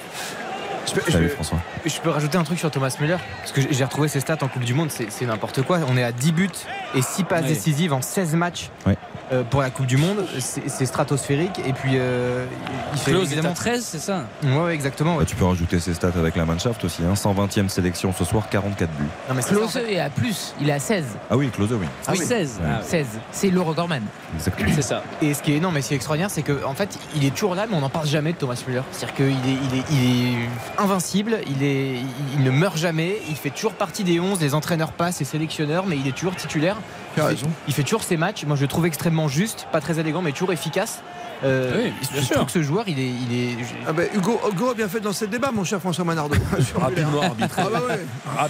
Je 0.87 0.93
peux, 0.99 1.11
Salut 1.11 1.29
François. 1.29 1.59
je 1.85 1.99
peux 2.01 2.09
rajouter 2.09 2.37
un 2.37 2.43
truc 2.43 2.59
sur 2.59 2.69
Thomas 2.69 2.93
Müller 2.99 3.15
Parce 3.39 3.51
que 3.53 3.61
j'ai- 3.71 3.83
retrouvé 3.85 4.07
ses 4.09 4.19
stats 4.19 4.37
en 4.41 4.47
Coupe 4.49 4.63
du 4.65 4.73
Monde, 4.73 4.89
c'est 4.91 5.25
n'importe 5.25 5.61
quoi. 5.61 5.79
On 5.87 5.95
est 5.95 6.03
à 6.03 6.11
10 6.11 6.31
buts 6.33 6.49
et 6.95 7.01
6 7.01 7.23
passes 7.23 7.45
décisives 7.45 7.93
en 7.93 8.01
16 8.01 8.33
matchs 8.35 8.69
Ouais. 8.85 8.97
Euh, 9.31 9.43
pour 9.43 9.61
la 9.61 9.69
Coupe 9.69 9.85
du 9.85 9.97
Monde. 9.97 10.25
C'est 10.39 10.85
stratosphérique. 10.85 11.59
Et 11.65 11.73
puis, 11.73 11.91
euh, 11.95 12.45
il 12.93 12.99
fait 12.99 13.11
Klose 13.11 13.23
est 13.23 13.25
évidemment. 13.33 13.51
à 13.51 13.55
13, 13.55 13.83
c'est 13.83 13.99
ça 13.99 14.25
Ouais, 14.43 14.73
exactement. 14.73 15.13
ouais. 15.13 15.19
Bah, 15.19 15.25
tu 15.25 15.35
peux 15.35 15.45
rajouter 15.45 15.79
ses 15.79 15.93
stats 15.93 16.11
avec 16.17 16.35
la 16.35 16.45
Mannschaft 16.45 16.83
aussi. 16.83 17.01
Hein. 17.03 17.13
120e 17.15 17.67
sélection 17.69 18.13
ce 18.13 18.25
soir, 18.25 18.49
44 18.49 18.89
buts. 18.91 19.03
Non, 19.29 19.35
mais 19.35 19.41
fait. 19.41 19.93
est 19.93 19.99
à 19.99 20.09
plus. 20.09 20.53
Il 20.59 20.69
est 20.69 20.73
à 20.73 20.79
16. 20.79 21.05
Ah 21.29 21.37
oui, 21.37 21.49
Klose, 21.49 21.73
oui. 21.73 21.87
Ah, 22.07 22.15
16. 22.15 22.59
Ouais. 22.61 22.69
Ah, 22.79 22.83
16. 22.83 23.07
C'est 23.31 23.49
le 23.49 23.61
recordman. 23.61 24.03
Exactement. 24.35 24.71
c'est 24.75 24.81
ça. 24.81 25.03
Et 25.21 25.33
ce 25.33 25.41
qui 25.41 25.53
est 25.53 25.57
énorme 25.57 25.77
et 25.77 25.81
ce 25.81 25.89
qui 25.89 25.93
est 25.93 25.97
extraordinaire, 25.97 26.29
c'est 26.29 26.43
qu'en 26.43 26.71
en 26.71 26.73
fait, 26.75 26.97
il 27.15 27.25
est 27.25 27.31
toujours 27.31 27.55
là, 27.55 27.65
mais 27.69 27.75
on 27.75 27.81
n'en 27.81 27.89
parle 27.89 28.07
jamais 28.07 28.33
de 28.33 28.37
Thomas 28.37 28.61
Müller. 28.67 28.81
C'est-à-dire 28.91 29.15
qu'il 29.15 29.25
est, 29.25 29.57
il 29.71 29.79
est, 29.79 29.83
il 29.91 30.33
est 30.33 30.37
invincible, 30.77 31.37
il, 31.47 31.63
est, 31.63 31.93
il, 31.93 32.05
il 32.35 32.43
ne 32.43 32.51
meurt 32.51 32.77
jamais, 32.77 33.17
il 33.29 33.35
fait 33.35 33.49
toujours 33.51 33.73
partie 33.73 34.03
des 34.03 34.19
11, 34.19 34.39
les 34.41 34.53
entraîneurs 34.53 34.91
passent, 34.91 35.19
les 35.19 35.25
sélectionneurs, 35.25 35.85
mais 35.87 35.97
il 35.97 36.07
est 36.07 36.15
toujours 36.15 36.35
titulaire. 36.35 36.77
Il 37.15 37.21
fait- 37.21 37.27
raison. 37.27 37.47
Il 37.67 37.73
fait 37.73 37.83
toujours 37.83 38.03
ses 38.03 38.17
matchs. 38.17 38.43
Moi, 38.45 38.55
je 38.55 38.61
le 38.61 38.67
trouve 38.67 38.85
extrêmement 38.85 39.27
juste, 39.27 39.67
pas 39.71 39.81
très 39.81 39.99
élégant, 39.99 40.21
mais 40.21 40.31
toujours 40.31 40.51
efficace. 40.53 41.01
Euh, 41.43 41.73
Oui, 41.75 41.93
je 42.01 42.07
bien 42.07 42.21
trouve 42.21 42.23
sûr. 42.37 42.45
que 42.45 42.51
ce 42.53 42.63
joueur, 42.63 42.85
il 42.87 42.97
est. 42.99 43.09
Il 43.09 43.33
est 43.37 43.57
Ah 43.85 43.91
ben, 43.91 44.07
Hugo, 44.15 44.39
Hugo 44.49 44.69
a 44.69 44.73
bien 44.73 44.87
fait 44.87 45.01
dans 45.01 45.11
ce 45.11 45.25
débat, 45.25 45.51
mon 45.51 45.65
cher 45.65 45.79
François 45.79 46.05
Manardo. 46.05 46.35
Rapidement 46.75 47.21
arbitré. 47.21 47.61
Ah 47.65 47.69
bah 47.69 47.81
ouais. 47.87 47.99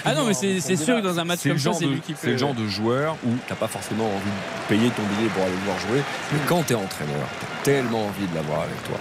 Ah 0.06 0.14
non, 0.14 0.26
mais 0.28 0.34
c'est 0.36 0.60
c'est 0.60 0.76
sûr 0.76 0.98
que 0.98 1.02
dans 1.02 1.18
un 1.18 1.24
match 1.24 1.40
comme 1.44 1.58
ça, 1.58 1.74
c'est 1.74 1.86
lui 1.88 2.02
qui 2.02 2.14
C'est 2.16 2.28
le 2.32 2.38
genre 2.38 2.54
de 2.54 2.68
joueur 2.68 3.16
où 3.26 3.30
t'as 3.48 3.56
pas 3.56 3.68
forcément 3.68 4.06
envie 4.06 4.14
de 4.16 4.68
payer 4.70 4.90
ton 4.92 5.02
billet 5.04 5.30
pour 5.34 5.44
aller 5.44 5.54
le 5.54 5.66
voir 5.66 5.80
jouer. 5.80 6.04
Mais 6.34 6.40
quand 6.48 6.62
t'es 6.64 6.76
entraîneur, 6.76 7.16
t'as 7.40 7.64
tellement 7.64 8.06
envie 8.06 8.28
de 8.28 8.36
l'avoir 8.36 8.62
avec 8.62 8.84
toi. 8.84 8.98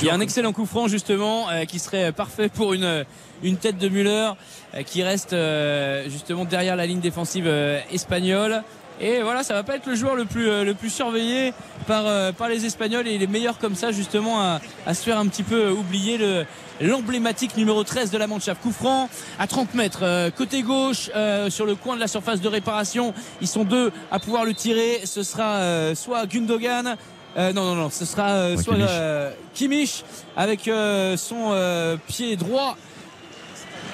Il 0.00 0.04
y 0.04 0.08
a 0.10 0.14
un 0.14 0.20
excellent 0.20 0.52
coup 0.54 0.64
franc 0.64 0.88
justement 0.88 1.50
euh, 1.50 1.64
qui 1.66 1.78
serait 1.78 2.10
parfait 2.12 2.48
pour 2.48 2.72
une, 2.72 2.84
euh, 2.84 3.04
une 3.42 3.56
tête 3.56 3.78
de 3.78 3.88
Müller 3.88 4.30
euh, 4.74 4.82
qui 4.82 5.02
reste 5.02 5.32
euh, 5.32 6.08
justement 6.08 6.44
derrière 6.44 6.76
la 6.76 6.86
ligne 6.86 7.00
défensive 7.00 7.46
euh, 7.46 7.80
espagnole. 7.92 8.62
Et 8.98 9.20
voilà, 9.20 9.42
ça 9.42 9.52
va 9.52 9.62
pas 9.62 9.76
être 9.76 9.86
le 9.86 9.94
joueur 9.94 10.14
le 10.14 10.24
plus, 10.24 10.46
le 10.64 10.72
plus 10.72 10.88
surveillé 10.88 11.52
par, 11.86 12.04
par 12.32 12.48
les 12.48 12.64
Espagnols 12.64 13.06
et 13.06 13.14
il 13.14 13.22
est 13.22 13.26
meilleur 13.26 13.58
comme 13.58 13.74
ça 13.74 13.92
justement 13.92 14.40
à, 14.40 14.58
à 14.86 14.94
se 14.94 15.02
faire 15.02 15.18
un 15.18 15.26
petit 15.26 15.42
peu 15.42 15.68
oublier 15.70 16.16
le 16.16 16.46
l'emblématique 16.80 17.56
numéro 17.56 17.82
13 17.84 18.10
de 18.10 18.18
la 18.18 18.26
Mannschaft. 18.26 18.60
Coup 18.62 18.72
franc 18.72 19.08
à 19.38 19.46
30 19.46 19.74
mètres, 19.74 20.00
euh, 20.02 20.30
côté 20.30 20.62
gauche, 20.62 21.10
euh, 21.14 21.50
sur 21.50 21.66
le 21.66 21.74
coin 21.74 21.94
de 21.96 22.00
la 22.00 22.08
surface 22.08 22.40
de 22.40 22.48
réparation. 22.48 23.12
Ils 23.40 23.48
sont 23.48 23.64
deux 23.64 23.92
à 24.10 24.18
pouvoir 24.18 24.44
le 24.44 24.54
tirer. 24.54 25.00
Ce 25.04 25.22
sera 25.22 25.56
euh, 25.56 25.94
soit 25.94 26.26
Gundogan. 26.26 26.96
euh, 27.38 27.52
non, 27.52 27.64
non, 27.64 27.74
non, 27.74 27.90
ce 27.90 28.04
sera 28.06 28.28
euh, 28.30 28.56
Ouais, 28.56 28.62
soit 28.62 28.74
Kimmich. 28.74 28.88
euh, 28.90 29.30
Kimmich 29.54 30.04
avec 30.36 30.68
euh, 30.68 31.16
son 31.16 31.50
euh, 31.52 31.96
pied 32.08 32.36
droit. 32.36 32.76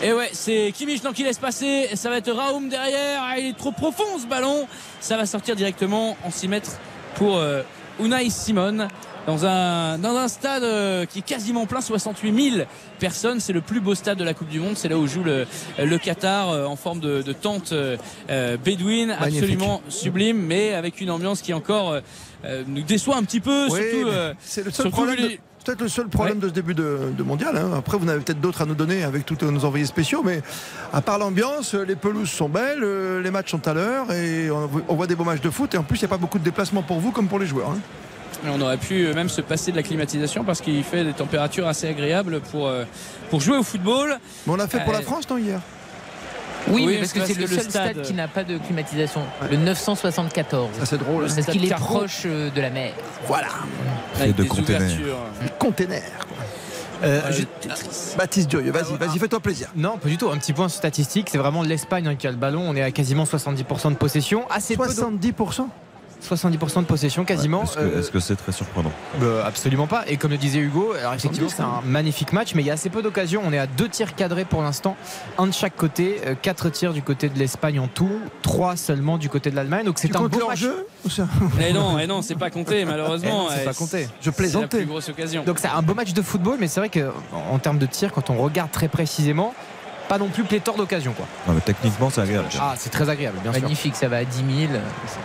Et 0.03 0.13
ouais, 0.13 0.31
c'est 0.33 0.73
Kimmich 0.75 1.03
donc 1.03 1.15
qui 1.15 1.23
laisse 1.25 1.39
passer. 1.39 1.89
Ça 1.95 2.11
va 2.11 2.17
être 2.19 2.33
Raoum 2.33 2.69
derrière. 2.69 3.21
Ah, 3.23 3.39
il 3.39 3.47
est 3.49 3.57
trop 3.57 3.73
profond 3.73 4.19
ce 4.21 4.27
ballon. 4.27 4.67
Ça 5.01 5.17
va 5.17 5.27
sortir 5.27 5.55
directement 5.57 6.17
en 6.25 6.31
6 6.31 6.49
mètres 6.49 6.73
pour 7.15 7.37
euh, 7.39 7.63
Unai 8.01 8.29
Simon. 8.31 8.89
Dans 9.25 9.47
un, 9.47 9.99
dans 9.99 10.17
un 10.17 10.27
stade 10.27 10.65
euh, 10.65 11.07
qui 11.07 11.21
est 11.21 11.23
quasiment 11.23 11.65
plein, 11.67 11.81
68 11.81 12.51
000 12.51 12.65
personnes. 12.99 13.39
C'est 13.39 13.53
le 13.53 13.61
plus 13.61 13.79
beau 13.81 13.95
stade 13.95 14.19
de 14.19 14.25
la 14.25 14.35
Coupe 14.35 14.49
du 14.49 14.59
Monde. 14.59 14.77
C'est 14.77 14.89
là 14.89 14.99
où 14.99 15.07
joue 15.07 15.23
le, 15.23 15.47
le 15.79 15.99
Qatar 15.99 16.51
euh, 16.51 16.65
en 16.65 16.75
forme 16.75 16.99
de, 16.99 17.23
de 17.23 17.33
tente 17.33 17.71
euh, 17.73 17.97
bédouine. 18.57 19.13
Absolument 19.21 19.81
sublime, 19.89 20.39
mais 20.39 20.75
avec 20.75 21.01
une 21.01 21.11
ambiance 21.13 21.41
qui 21.43 21.53
encore 21.55 21.97
nous 22.67 22.83
déçoit 22.83 23.17
un 23.17 23.23
petit 23.23 23.39
peu. 23.39 23.69
Oui, 23.71 23.79
surtout, 23.81 24.09
euh, 24.09 24.35
c'est 24.41 24.65
le 24.65 24.73
seul 24.73 24.91
problème. 24.91 25.17
de- 25.17 25.39
peut-être 25.65 25.81
le 25.81 25.89
seul 25.89 26.09
problème 26.09 26.39
de 26.39 26.49
ce 26.49 26.53
début 26.53 26.75
de, 26.75 27.13
de 27.17 27.23
mondial. 27.23 27.57
hein. 27.57 27.71
Après, 27.77 27.97
vous 27.99 28.05
en 28.07 28.09
avez 28.09 28.21
peut-être 28.21 28.41
d'autres 28.41 28.63
à 28.63 28.67
nous 28.67 28.75
donner 28.75 29.03
avec 29.05 29.25
tous 29.27 29.41
nos 29.43 29.65
envoyés 29.65 29.87
spéciaux, 29.87 30.23
mais 30.25 30.43
à 30.93 31.01
part 31.01 31.19
l'ambiance, 31.19 31.75
les 31.75 31.97
pelouses 31.97 32.31
sont 32.31 32.49
belles, 32.49 32.83
euh, 32.83 33.23
les 33.23 33.31
matchs 33.31 33.51
sont 33.51 33.67
à 33.69 33.75
l'heure 33.75 34.13
et 34.13 34.51
on, 34.51 34.69
on 34.89 34.95
voit 34.95 35.07
des 35.07 35.15
beaux 35.15 35.25
matchs 35.25 35.41
de 35.41 35.51
foot. 35.51 35.75
Et 35.75 35.79
en 35.79 35.83
plus, 35.83 35.99
il 35.99 36.03
n'y 36.03 36.07
a 36.07 36.09
pas 36.09 36.17
beaucoup 36.17 36.39
de 36.39 36.45
déplacements 36.45 36.83
pour 36.83 36.99
vous 37.01 37.11
comme 37.13 37.29
pour 37.29 37.39
les 37.39 37.47
joueurs. 37.47 37.71
hein. 37.71 37.79
On 38.49 38.61
aurait 38.61 38.77
pu 38.79 39.07
euh, 39.07 39.15
même 39.15 39.29
se 39.29 39.41
passer 39.41 39.71
de 39.71 39.77
la 39.77 39.85
climatisation 39.85 40.43
parce 40.43 40.61
qu'il 40.61 40.83
fait 40.83 41.05
des 41.05 41.13
températures 41.13 41.69
assez 41.69 41.87
agréables 41.87 42.41
pour, 42.51 42.67
euh, 42.67 42.85
pour 43.31 43.41
jouer 43.41 43.57
au 43.57 43.63
football. 43.63 44.19
Mais 44.47 44.53
on 44.53 44.57
l'a 44.57 44.67
fait 44.67 44.81
pour 44.81 44.93
Euh, 44.93 44.97
la 44.99 45.03
France, 45.03 45.29
non, 45.31 45.39
hier? 45.39 45.61
Oui, 46.69 46.85
Oui, 46.87 46.87
mais 46.87 46.99
parce 46.99 47.13
que 47.13 47.25
c'est 47.27 47.35
le 47.39 47.47
seul 47.47 47.69
stade, 47.71 48.03
qui 48.03 48.15
n'a 48.15 48.29
pas 48.29 48.45
de 48.45 48.59
climatisation. 48.59 49.23
Le 49.51 49.57
974. 49.57 50.71
Ça, 50.79 50.87
c'est 50.87 50.99
drôle. 50.99 51.27
Parce 51.27 51.47
qu'il 51.47 51.65
est 51.65 51.75
proche 51.75 52.23
euh, 52.27 52.51
de 52.51 52.61
la 52.61 52.71
mer. 52.71 52.93
Voilà. 53.27 53.49
Avec 54.21 54.37
de 54.37 54.43
des 54.43 54.49
containers. 54.49 54.81
ouvertures. 54.83 55.17
Container. 55.59 56.03
quoi. 56.19 56.37
Euh, 57.05 57.21
je-. 57.33 58.17
Baptiste 58.17 58.49
Durieux, 58.49 58.71
vas-y, 58.71 58.97
vas-y, 58.97 59.19
fais-toi 59.19 59.41
plaisir. 59.41 59.69
Non, 59.75 59.99
pas 59.99 60.09
du 60.09 60.17
tout. 60.17 60.31
Un 60.31 60.39
petit 60.39 60.53
point 60.53 60.69
statistique, 60.69 61.29
c'est 61.31 61.39
vraiment 61.39 61.63
l'Espagne 61.63 62.07
hein, 62.07 62.15
qui 62.15 62.27
a 62.29 62.31
le 62.31 62.37
ballon. 62.37 62.63
On 62.65 62.77
est 62.77 62.83
à 62.83 62.91
quasiment 62.93 63.25
70% 63.25 63.91
de 63.91 63.97
possession. 63.97 64.45
Assez 64.51 64.77
peu 64.77 64.87
de- 64.87 64.93
70% 66.23 66.59
70% 66.59 66.81
de 66.81 66.87
possession 66.87 67.25
quasiment. 67.25 67.65
Est-ce 67.65 67.75
que 67.75 67.81
Euh, 67.81 67.99
est-ce 68.01 68.11
que 68.11 68.21
c'est 68.21 68.37
très 68.37 68.53
surprenant 68.53 68.93
bah, 69.21 69.45
absolument 69.45 69.87
pas. 69.87 70.05
Et 70.09 70.17
comme 70.17 70.31
le 70.31 70.37
disait 70.37 70.59
Hugo, 70.61 70.93
alors 70.99 71.15
effectivement 71.15 71.49
c'est 71.49 71.63
un 71.63 71.81
magnifique 71.85 72.33
match, 72.33 72.55
mais 72.55 72.63
il 72.63 72.67
y 72.67 72.71
a 72.71 72.75
assez 72.75 72.91
peu 72.91 73.03
d'occasions. 73.03 73.43
On 73.45 73.53
est 73.53 73.59
à 73.59 73.67
deux 73.67 73.89
tirs 73.89 74.15
cadrés 74.15 74.45
pour 74.45 74.63
l'instant, 74.63 74.97
un 75.39 75.47
de 75.47 75.53
chaque 75.53 75.77
côté, 75.77 76.21
euh, 76.27 76.35
quatre 76.41 76.71
tirs 76.71 76.93
du 76.93 77.03
côté 77.03 77.29
de 77.29 77.39
l'Espagne 77.39 77.79
en 77.81 77.89
tout, 77.89 78.21
trois 78.43 78.77
seulement 78.77 79.19
du 79.19 79.29
côté 79.29 79.51
de 79.51 79.57
l'Allemagne. 79.57 79.85
Donc 79.85 79.99
c'est 79.99 80.09
Tu 80.09 80.17
un 80.17 80.23
beau 80.29 80.47
match. 80.47 80.59
jeu 80.61 80.87
Et 81.61 81.73
non, 81.73 81.99
et 81.99 82.07
non, 82.07 82.23
c'est 82.23 82.37
pas 82.37 82.51
compté 82.51 82.85
malheureusement. 82.85 83.47
Eh 83.49 83.51
non, 83.51 83.57
c'est 83.57 83.65
pas 83.65 83.75
compté. 83.75 84.03
Je 84.21 84.25
C'est 84.25 84.27
la 84.31 84.33
plaisantais. 84.33 84.77
plus 84.79 84.87
grosse 84.87 85.09
occasion. 85.09 85.43
Donc 85.45 85.59
c'est 85.59 85.69
un 85.69 85.83
beau 85.83 85.95
match 85.95 86.13
de 86.13 86.23
football, 86.23 86.57
mais 86.61 86.69
c'est 86.69 86.81
vrai 86.81 86.89
que 86.89 87.11
en 87.51 87.59
termes 87.59 87.79
de 87.79 87.87
tir, 87.87 88.13
quand 88.13 88.31
on 88.31 88.37
regarde 88.37 88.71
très 88.71 88.89
précisément, 88.89 89.55
pas 90.13 90.19
non 90.19 90.29
plus 90.29 90.45
pléthore 90.45 90.77
d'occasions 90.77 91.15
quoi. 91.15 91.25
Non, 91.49 91.55
mais 91.55 91.63
techniquement, 91.63 92.11
c'est 92.11 92.21
agréable. 92.21 92.47
Ah, 92.61 92.75
c'est 92.77 92.91
très 92.91 93.09
agréable, 93.09 93.39
bien 93.43 93.51
sûr. 93.51 93.63
Magnifique, 93.63 93.97
ça 93.97 94.09
va 94.09 94.19
à 94.19 94.25
10 94.25 94.45
000. 94.69 94.73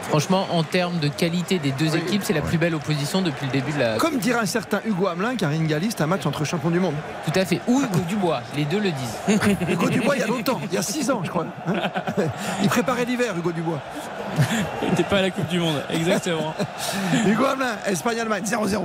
Franchement, 0.03 0.47
en 0.49 0.63
termes 0.63 0.99
de 0.99 1.09
qualité 1.09 1.59
des 1.59 1.71
deux 1.73 1.97
équipes, 1.97 2.21
c'est 2.23 2.31
la 2.31 2.39
plus 2.39 2.57
belle 2.57 2.73
opposition 2.73 3.21
depuis 3.21 3.47
le 3.47 3.51
début 3.51 3.73
de 3.73 3.79
la. 3.79 3.97
Comme 3.97 4.17
dirait 4.17 4.39
un 4.39 4.45
certain 4.45 4.79
Hugo 4.85 5.07
Hamelin, 5.07 5.35
Karine 5.35 5.67
Galli, 5.67 5.89
c'est 5.89 5.99
un 6.03 6.07
match 6.07 6.25
entre 6.25 6.45
champions 6.45 6.69
du 6.69 6.79
monde. 6.79 6.93
Tout 7.25 7.37
à 7.37 7.43
fait. 7.43 7.59
Ou 7.67 7.81
Hugo 7.81 7.99
Dubois, 8.07 8.39
les 8.55 8.63
deux 8.63 8.79
le 8.79 8.91
disent. 8.91 9.17
Hugo 9.69 9.89
Dubois, 9.89 10.15
il 10.15 10.21
y 10.21 10.23
a 10.23 10.27
longtemps, 10.27 10.61
il 10.63 10.73
y 10.73 10.77
a 10.77 10.81
6 10.81 11.11
ans, 11.11 11.19
je 11.21 11.31
crois. 11.31 11.47
hein. 11.67 11.73
Il 12.63 12.69
préparait 12.69 13.03
l'hiver, 13.03 13.33
Hugo 13.37 13.51
Dubois. 13.51 13.81
Il 14.83 14.89
n'était 14.91 15.03
pas 15.03 15.17
à 15.17 15.21
la 15.23 15.31
Coupe 15.31 15.47
du 15.49 15.59
Monde, 15.59 15.83
exactement. 15.89 16.53
Hugo 17.27 17.43
Hamelin, 17.43 17.75
Espagne-Allemagne, 17.87 18.45
0-0. 18.45 18.83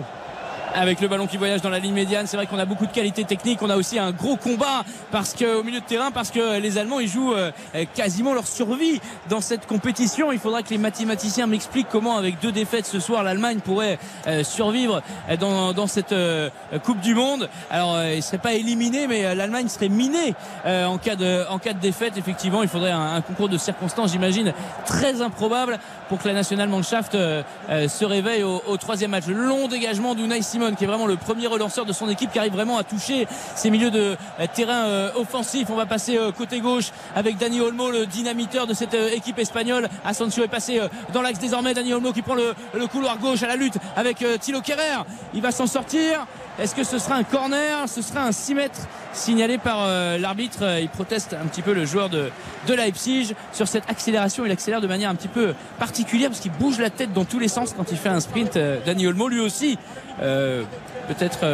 Avec 0.74 1.00
le 1.00 1.08
ballon 1.08 1.26
qui 1.26 1.36
voyage 1.36 1.62
dans 1.62 1.70
la 1.70 1.78
ligne 1.78 1.94
médiane. 1.94 2.26
C'est 2.26 2.36
vrai 2.36 2.46
qu'on 2.46 2.58
a 2.58 2.64
beaucoup 2.64 2.86
de 2.86 2.92
qualité 2.92 3.24
technique. 3.24 3.60
On 3.62 3.70
a 3.70 3.76
aussi 3.76 3.98
un 3.98 4.12
gros 4.12 4.36
combat 4.36 4.84
parce 5.10 5.34
que 5.34 5.60
au 5.60 5.62
milieu 5.62 5.80
de 5.80 5.84
terrain 5.84 6.10
parce 6.10 6.30
que 6.30 6.58
les 6.58 6.78
Allemands 6.78 7.00
ils 7.00 7.08
jouent 7.08 7.34
euh, 7.34 7.50
quasiment 7.94 8.34
leur 8.34 8.46
survie 8.46 9.00
dans 9.28 9.40
cette 9.40 9.66
compétition. 9.66 10.32
Il 10.32 10.38
faudra 10.38 10.62
que 10.62 10.70
les 10.70 10.78
mathématiciens 10.78 11.46
m'expliquent 11.46 11.88
comment 11.90 12.16
avec 12.16 12.40
deux 12.40 12.52
défaites 12.52 12.86
ce 12.86 13.00
soir 13.00 13.22
l'Allemagne 13.22 13.60
pourrait 13.60 13.98
euh, 14.26 14.44
survivre 14.44 15.02
dans, 15.40 15.72
dans 15.72 15.86
cette 15.86 16.12
euh, 16.12 16.50
Coupe 16.84 17.00
du 17.00 17.14
Monde. 17.14 17.48
Alors 17.70 18.02
il 18.02 18.22
serait 18.22 18.38
pas 18.38 18.54
éliminé 18.54 19.06
mais 19.06 19.34
l'Allemagne 19.34 19.68
serait 19.68 19.88
minée 19.88 20.34
en 20.64 20.98
cas 20.98 21.16
de 21.16 21.44
en 21.48 21.58
cas 21.58 21.72
de 21.72 21.80
défaite. 21.80 22.16
Effectivement, 22.16 22.62
il 22.62 22.68
faudrait 22.68 22.90
un, 22.90 23.20
concours 23.20 23.48
de 23.48 23.58
circonstances, 23.58 24.12
j'imagine, 24.12 24.52
très 24.86 25.22
improbable 25.22 25.78
pour 26.08 26.18
que 26.18 26.28
la 26.28 26.34
nationale 26.34 26.68
Mannschaft 26.68 27.12
se 27.12 28.04
réveille 28.04 28.42
au, 28.42 28.62
au 28.66 28.76
troisième 28.76 29.10
match. 29.10 29.26
Le 29.26 29.34
long 29.34 29.68
dégagement 29.68 30.14
d'Unai 30.14 30.42
Simon 30.42 30.61
qui 30.70 30.84
est 30.84 30.86
vraiment 30.86 31.06
le 31.06 31.16
premier 31.16 31.46
relanceur 31.46 31.84
de 31.84 31.92
son 31.92 32.08
équipe 32.08 32.30
qui 32.30 32.38
arrive 32.38 32.52
vraiment 32.52 32.78
à 32.78 32.84
toucher 32.84 33.26
ses 33.56 33.70
milieux 33.70 33.90
de 33.90 34.16
euh, 34.40 34.46
terrain 34.54 34.86
euh, 34.86 35.10
offensif. 35.16 35.68
On 35.70 35.74
va 35.74 35.86
passer 35.86 36.16
euh, 36.16 36.30
côté 36.30 36.60
gauche 36.60 36.92
avec 37.16 37.36
Dani 37.36 37.60
Olmo, 37.60 37.90
le 37.90 38.06
dynamiteur 38.06 38.66
de 38.66 38.74
cette 38.74 38.94
équipe 38.94 39.38
espagnole. 39.38 39.88
Asensio 40.04 40.44
est 40.44 40.48
passé 40.48 40.80
dans 41.12 41.22
l'axe 41.22 41.38
désormais. 41.38 41.74
Dani 41.74 41.92
Olmo 41.94 42.12
qui 42.12 42.22
prend 42.22 42.34
le, 42.34 42.54
couloir 42.86 43.18
gauche 43.18 43.42
à 43.42 43.48
la 43.48 43.56
lutte 43.56 43.74
avec 43.96 44.24
Thilo 44.40 44.60
Kerrer. 44.60 45.02
Il 45.34 45.42
va 45.42 45.50
s'en 45.50 45.66
sortir. 45.66 46.26
Est-ce 46.58 46.74
que 46.74 46.84
ce 46.84 46.98
sera 46.98 47.14
un 47.14 47.24
corner 47.24 47.88
Ce 47.88 48.02
sera 48.02 48.24
un 48.24 48.32
6 48.32 48.54
mètres 48.54 48.80
signalé 49.14 49.56
par 49.56 49.78
euh, 49.80 50.18
l'arbitre. 50.18 50.58
Euh, 50.62 50.80
Il 50.80 50.88
proteste 50.88 51.34
un 51.34 51.46
petit 51.46 51.62
peu 51.62 51.72
le 51.72 51.86
joueur 51.86 52.10
de, 52.10 52.30
de 52.66 52.74
Leipzig 52.74 53.34
sur 53.52 53.66
cette 53.66 53.88
accélération. 53.88 54.44
Il 54.44 54.52
accélère 54.52 54.82
de 54.82 54.86
manière 54.86 55.08
un 55.08 55.14
petit 55.14 55.28
peu 55.28 55.54
particulière 55.78 56.28
parce 56.28 56.40
qu'il 56.40 56.52
bouge 56.52 56.78
la 56.78 56.90
tête 56.90 57.12
dans 57.14 57.24
tous 57.24 57.38
les 57.38 57.48
sens 57.48 57.74
quand 57.74 57.90
il 57.90 57.96
fait 57.96 58.10
un 58.10 58.20
sprint. 58.20 58.56
Euh, 58.56 58.78
Dani 58.84 59.06
Olmo 59.06 59.28
lui 59.28 59.40
aussi, 59.40 59.78
euh, 60.20 60.62
peut-être. 61.08 61.46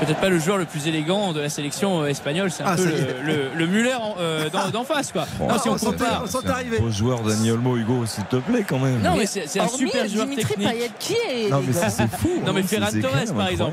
Peut-être 0.00 0.20
pas 0.20 0.28
le 0.28 0.38
joueur 0.38 0.58
le 0.58 0.66
plus 0.66 0.88
élégant 0.88 1.32
de 1.32 1.40
la 1.40 1.48
sélection 1.48 2.02
euh, 2.02 2.06
espagnole, 2.08 2.50
c'est 2.50 2.62
un 2.62 2.66
Ah, 2.72 2.76
peu 2.76 2.84
le, 2.84 2.92
est. 2.92 3.22
le, 3.22 3.48
le 3.54 3.66
Muller 3.66 3.94
en- 3.94 4.14
euh, 4.18 4.50
d'en 4.50 4.68
d'en 4.68 4.84
face 4.84 5.10
quoi. 5.10 5.24
Bon, 5.38 5.48
non, 5.48 5.58
si 5.58 5.68
on 5.70 5.72
on 5.72 5.78
compare. 5.78 6.24
un 6.24 6.80
beau 6.80 6.90
joueur 6.90 7.20
Dani 7.20 7.50
Olmo, 7.50 7.76
Hugo, 7.78 8.04
s'il 8.04 8.24
te 8.24 8.36
plaît, 8.36 8.64
quand 8.68 8.78
même. 8.78 9.00
Non 9.00 9.16
mais 9.16 9.24
c'est 9.24 9.58
un 9.58 9.68
super 9.68 10.06
joueur 10.06 10.26
Dimitri 10.26 10.44
technique. 10.54 10.68
Payet 10.68 10.90
qui 10.98 11.14
est 11.14 11.48
Non, 11.50 11.62
mais 11.66 11.72
c'est 11.72 12.08
fou. 12.18 12.42
Non, 12.44 12.52
mais 12.52 12.60
hein, 12.60 12.64
Ferran 12.66 12.88
Torres, 13.00 13.34
par 13.34 13.48
exemple. 13.48 13.72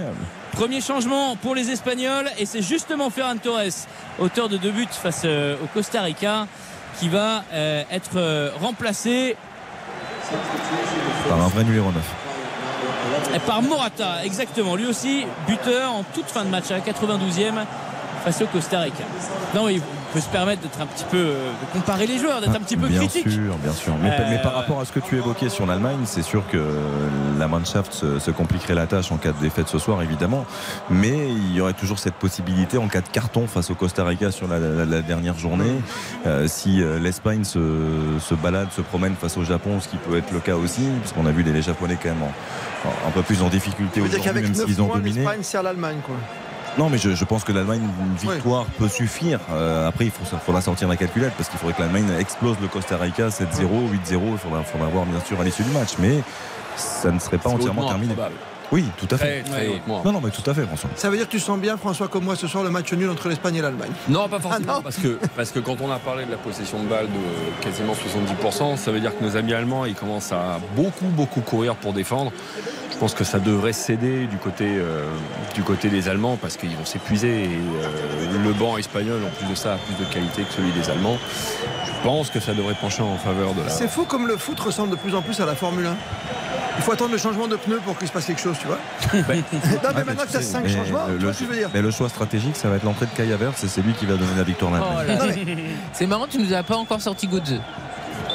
Premier 0.53 0.80
changement 0.82 1.36
pour 1.36 1.55
les 1.55 1.69
Espagnols 1.71 2.30
et 2.39 2.45
c'est 2.45 2.61
justement 2.61 3.09
Ferran 3.09 3.36
Torres, 3.38 3.88
auteur 4.19 4.47
de 4.47 4.55
deux 4.57 4.71
buts 4.71 4.88
face 4.91 5.24
euh, 5.26 5.57
au 5.61 5.67
Costa 5.67 6.01
Rica, 6.03 6.47
qui 6.99 7.09
va 7.09 7.43
euh, 7.53 7.84
être 7.91 8.51
remplacé 8.61 9.36
Par 11.28 11.41
un 11.41 11.47
vrai 11.49 11.63
numéro 11.65 11.91
9. 11.91 11.95
Et 13.36 13.40
par 13.40 13.62
Morata, 13.62 14.24
exactement. 14.24 14.76
Lui 14.76 14.86
aussi, 14.86 15.26
buteur 15.48 15.92
en 15.92 16.04
toute 16.04 16.26
fin 16.26 16.46
de 16.46 16.50
match 16.50 16.72
à 16.72 16.76
la 16.76 16.80
92e 16.80 17.66
face 18.24 18.41
au 18.41 18.45
Costa 18.47 18.80
Rica. 18.80 19.03
Non, 19.55 19.67
on 19.67 20.13
peut 20.13 20.19
se 20.19 20.30
permettre 20.30 20.61
d'être 20.61 20.80
un 20.80 20.86
petit 20.86 21.03
peu, 21.09 21.17
euh, 21.17 21.49
de 21.51 21.80
comparer 21.80 22.05
les 22.07 22.17
joueurs, 22.19 22.39
d'être 22.39 22.55
un 22.55 22.59
petit 22.59 22.78
peu 22.78 22.88
bien 22.88 22.99
critique. 22.99 23.30
sûr, 23.30 23.55
bien 23.61 23.74
sûr. 23.74 23.93
Mais, 24.01 24.11
Euh, 24.11 24.28
mais 24.30 24.41
par 24.41 24.53
rapport 24.53 24.80
à 24.80 24.86
ce 24.86 24.91
que 24.91 24.99
tu 24.99 25.17
évoquais 25.17 25.49
sur 25.49 25.65
l'Allemagne, 25.65 25.97
c'est 26.05 26.21
sûr 26.21 26.43
que 26.51 26.63
la 27.39 27.47
Mannschaft 27.47 27.93
se, 27.93 28.19
se 28.19 28.32
compliquerait 28.32 28.76
la 28.76 28.86
tâche 28.88 29.11
en 29.11 29.17
cas 29.17 29.32
de 29.32 29.39
défaite 29.41 29.67
ce 29.67 29.80
soir, 29.80 30.01
évidemment. 30.03 30.45
Mais 30.89 31.28
il 31.30 31.53
y 31.55 31.61
aurait 31.61 31.74
toujours 31.74 31.99
cette 31.99 32.13
possibilité 32.15 32.78
en 32.78 32.88
cas 32.88 33.01
de 33.01 33.07
carton 33.09 33.47
face 33.47 33.69
au 33.71 33.76
Costa 33.76 34.03
Rica 34.05 34.32
sur 34.32 34.47
la, 34.47 34.59
la- 34.59 34.86
la 34.86 35.01
dernière 35.01 35.38
journée. 35.38 35.74
Euh, 36.28 36.47
si 36.47 36.82
euh, 36.82 36.99
l'Espagne 36.99 37.43
se, 37.43 37.59
se 38.19 38.36
balade, 38.36 38.67
se 38.71 38.82
promène 38.82 39.15
face 39.19 39.36
au 39.38 39.43
Japon, 39.43 39.80
ce 39.82 39.88
qui 39.88 39.97
peut 39.97 40.17
être 40.17 40.32
le 40.32 40.39
cas 40.39 40.55
aussi, 40.55 40.82
parce 41.01 41.11
qu'on 41.13 41.26
a 41.26 41.32
vu 41.32 41.43
les, 41.43 41.51
les 41.51 41.61
Japonais 41.63 41.97
quand 42.01 42.09
même 42.09 42.24
en- 42.24 42.88
en- 42.88 43.07
un 43.09 43.11
peu 43.11 43.21
plus 43.24 43.41
en 43.41 43.49
difficulté 43.49 43.99
aujourd'hui, 44.01 44.21
qu'avec 44.21 44.43
même 44.43 44.53
9 44.55 44.65
s'ils 44.67 44.82
ont 44.82 44.88
points, 44.88 44.97
dominé. 44.97 45.19
l'Espagne 45.21 45.43
sert 45.43 45.63
l'Allemagne, 45.63 45.97
quoi. 46.05 46.15
Non, 46.78 46.89
mais 46.89 46.97
je, 46.97 47.11
je 47.11 47.26
pense 47.26 47.43
que 47.43 47.51
l'Allemagne, 47.51 47.82
une 48.01 48.15
victoire 48.15 48.65
peut 48.78 48.88
suffire. 48.88 49.39
Euh, 49.51 49.88
après, 49.88 50.05
il 50.05 50.11
faut, 50.11 50.24
faudra 50.38 50.61
sortir 50.61 50.88
la 50.88 50.97
calculette 50.97 51.34
parce 51.38 51.49
qu'il 51.49 51.59
faudrait 51.59 51.76
que 51.76 51.82
l'Allemagne 51.82 52.09
explose 52.19 52.57
le 52.61 52.67
Costa 52.67 52.97
Rica 52.97 53.28
7-0, 53.28 53.43
8-0. 54.09 54.19
Il 54.32 54.38
faudra, 54.38 54.63
faudra 54.63 54.88
voir 54.88 55.05
bien 55.05 55.19
sûr 55.24 55.39
à 55.39 55.43
l'issue 55.43 55.63
du 55.63 55.71
match, 55.71 55.91
mais 55.99 56.21
ça 56.76 57.11
ne 57.11 57.19
serait 57.19 57.38
pas 57.38 57.49
entièrement 57.49 57.88
terminé. 57.88 58.15
Oui, 58.71 58.86
tout 58.97 59.07
à 59.11 59.17
fait. 59.19 59.43
Très, 59.43 59.51
très 59.51 59.67
hautement. 59.67 60.01
Non, 60.03 60.13
non, 60.13 60.21
mais 60.24 60.32
tout 60.32 60.49
à 60.49 60.53
fait, 60.55 60.63
François. 60.63 60.89
Ça 60.95 61.11
veut 61.11 61.17
dire 61.17 61.28
que 61.28 61.32
tu 61.32 61.39
sens 61.39 61.59
bien, 61.59 61.78
François, 61.78 62.07
comme 62.07 62.24
moi, 62.24 62.36
ce 62.36 62.47
soir, 62.47 62.63
le 62.63 62.71
match 62.71 62.91
nul 62.93 63.07
entre 63.07 63.30
l'Espagne 63.30 63.57
et 63.57 63.61
l'Allemagne. 63.61 63.91
Non, 64.09 64.28
pas 64.28 64.39
forcément, 64.39 64.65
Ah 64.67 64.74
non 64.78 64.82
parce, 64.82 64.97
que, 64.97 65.19
parce 65.36 65.51
que 65.51 65.59
quand 65.59 65.76
on 65.80 65.91
a 65.91 65.99
parlé 65.99 66.26
de 66.26 66.32
la 66.32 66.38
possession 66.38 66.82
de 66.82 66.88
balle 66.88 67.05
de 67.05 67.63
quasiment 67.63 67.93
70%, 67.93 68.78
ça 68.78 68.91
veut 68.91 68.99
dire 68.99 69.15
que 69.15 69.24
nos 69.24 69.38
amis 69.38 69.53
allemands, 69.53 69.86
ils 69.86 69.93
commencent 69.93 70.32
à 70.32 70.59
beaucoup, 70.76 71.05
beaucoup 71.05 71.41
courir 71.41 71.76
pour 71.76 71.93
défendre. 71.93 72.32
Je 72.94 72.98
pense 73.00 73.14
que 73.16 73.24
ça 73.24 73.39
devrait 73.39 73.74
céder 73.74 74.28
du 74.28 74.38
côté, 74.38 74.66
euh, 74.68 75.04
du 75.56 75.64
côté 75.64 75.89
des 75.89 76.08
Allemands 76.08 76.38
parce 76.39 76.56
qu'ils 76.58 76.76
vont 76.76 76.86
s'épuiser. 76.86 77.44
Et 77.46 77.48
euh, 77.48 78.44
le 78.44 78.54
banc 78.54 78.78
espagnol, 78.78 79.20
en 79.26 79.30
plus 79.38 79.48
de 79.50 79.56
ça, 79.56 79.74
a 79.74 79.78
plus 79.78 79.96
de 79.96 80.10
qualité 80.10 80.44
que 80.44 80.54
celui 80.54 80.72
des 80.72 80.89
Allemands. 80.89 81.18
pense 82.04 82.30
que 82.30 82.39
ça 82.39 82.54
devrait 82.54 82.76
pencher 82.76 83.02
en 83.02 83.18
faveur 83.18 83.54
de 83.56 83.62
la. 83.64 83.70
C'est 83.70 83.88
fou 83.88 84.06
comme 84.06 84.28
le 84.28 84.38
foot 84.38 84.60
ressemble 84.60 84.91
de 84.91 84.96
plus 84.96 85.16
en 85.16 85.22
plus 85.22 85.39
à 85.39 85.46
la 85.46 85.56
Formule 85.56 85.88
1. 85.88 85.96
Il 86.78 86.84
faut 86.84 86.91
attendre 86.91 87.12
le 87.12 87.18
changement 87.18 87.48
de 87.48 87.56
pneus 87.56 87.82
pour 87.86 87.98
qu'il 87.98 88.08
se 88.08 88.14
passe 88.14 88.26
quelque 88.26 88.41
chose, 88.41 88.56
tu 88.60 88.68
vois. 88.68 88.78
non, 89.14 89.24
mais 89.30 89.36
Ouais, 90.00 90.04
maintenant 90.06 90.24
que 90.24 90.32
tu 90.32 90.38
as 90.38 90.39
tu 90.39 90.46
sais, 90.46 90.52
5 90.52 90.64
mais 90.64 90.70
changements, 90.70 91.08
le, 91.08 91.18
tu 91.18 91.24
vois 91.26 91.34
ce 91.34 91.39
que 91.39 91.46
je 91.46 91.50
veux 91.50 91.58
dire. 91.58 91.70
mais 91.74 91.82
le 91.82 91.91
choix 91.91 92.10
stratégique, 92.10 92.56
ça 92.56 92.68
va 92.70 92.78
être 92.78 92.84
l'entrée 92.84 93.06
de 93.06 93.12
Kai 93.16 93.32
Havertz 93.32 93.64
et 93.64 93.68
c'est 93.68 93.82
lui 93.82 93.94
qui 93.94 94.06
va 94.06 94.14
donner 94.14 94.36
la 94.38 94.44
victoire 94.44 94.72
Oh 94.74 95.08
là. 95.08 95.18
C'est 95.94 96.08
marrant, 96.08 96.26
tu 96.28 96.39
nous 96.39 96.52
as 96.54 96.64
pas 96.64 96.76
encore 96.76 97.02
sorti 97.02 97.28
Godze. 97.28 97.60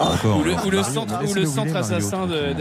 Encore. 0.00 0.38
Ou 0.38 0.44
le, 0.44 0.52
ou 0.54 0.70
le 0.70 0.78
Mario, 0.78 0.94
centre, 0.94 1.14
ou 1.28 1.34
le 1.34 1.46
centre 1.46 1.74
assassin 1.76 2.26
de- 2.26 2.52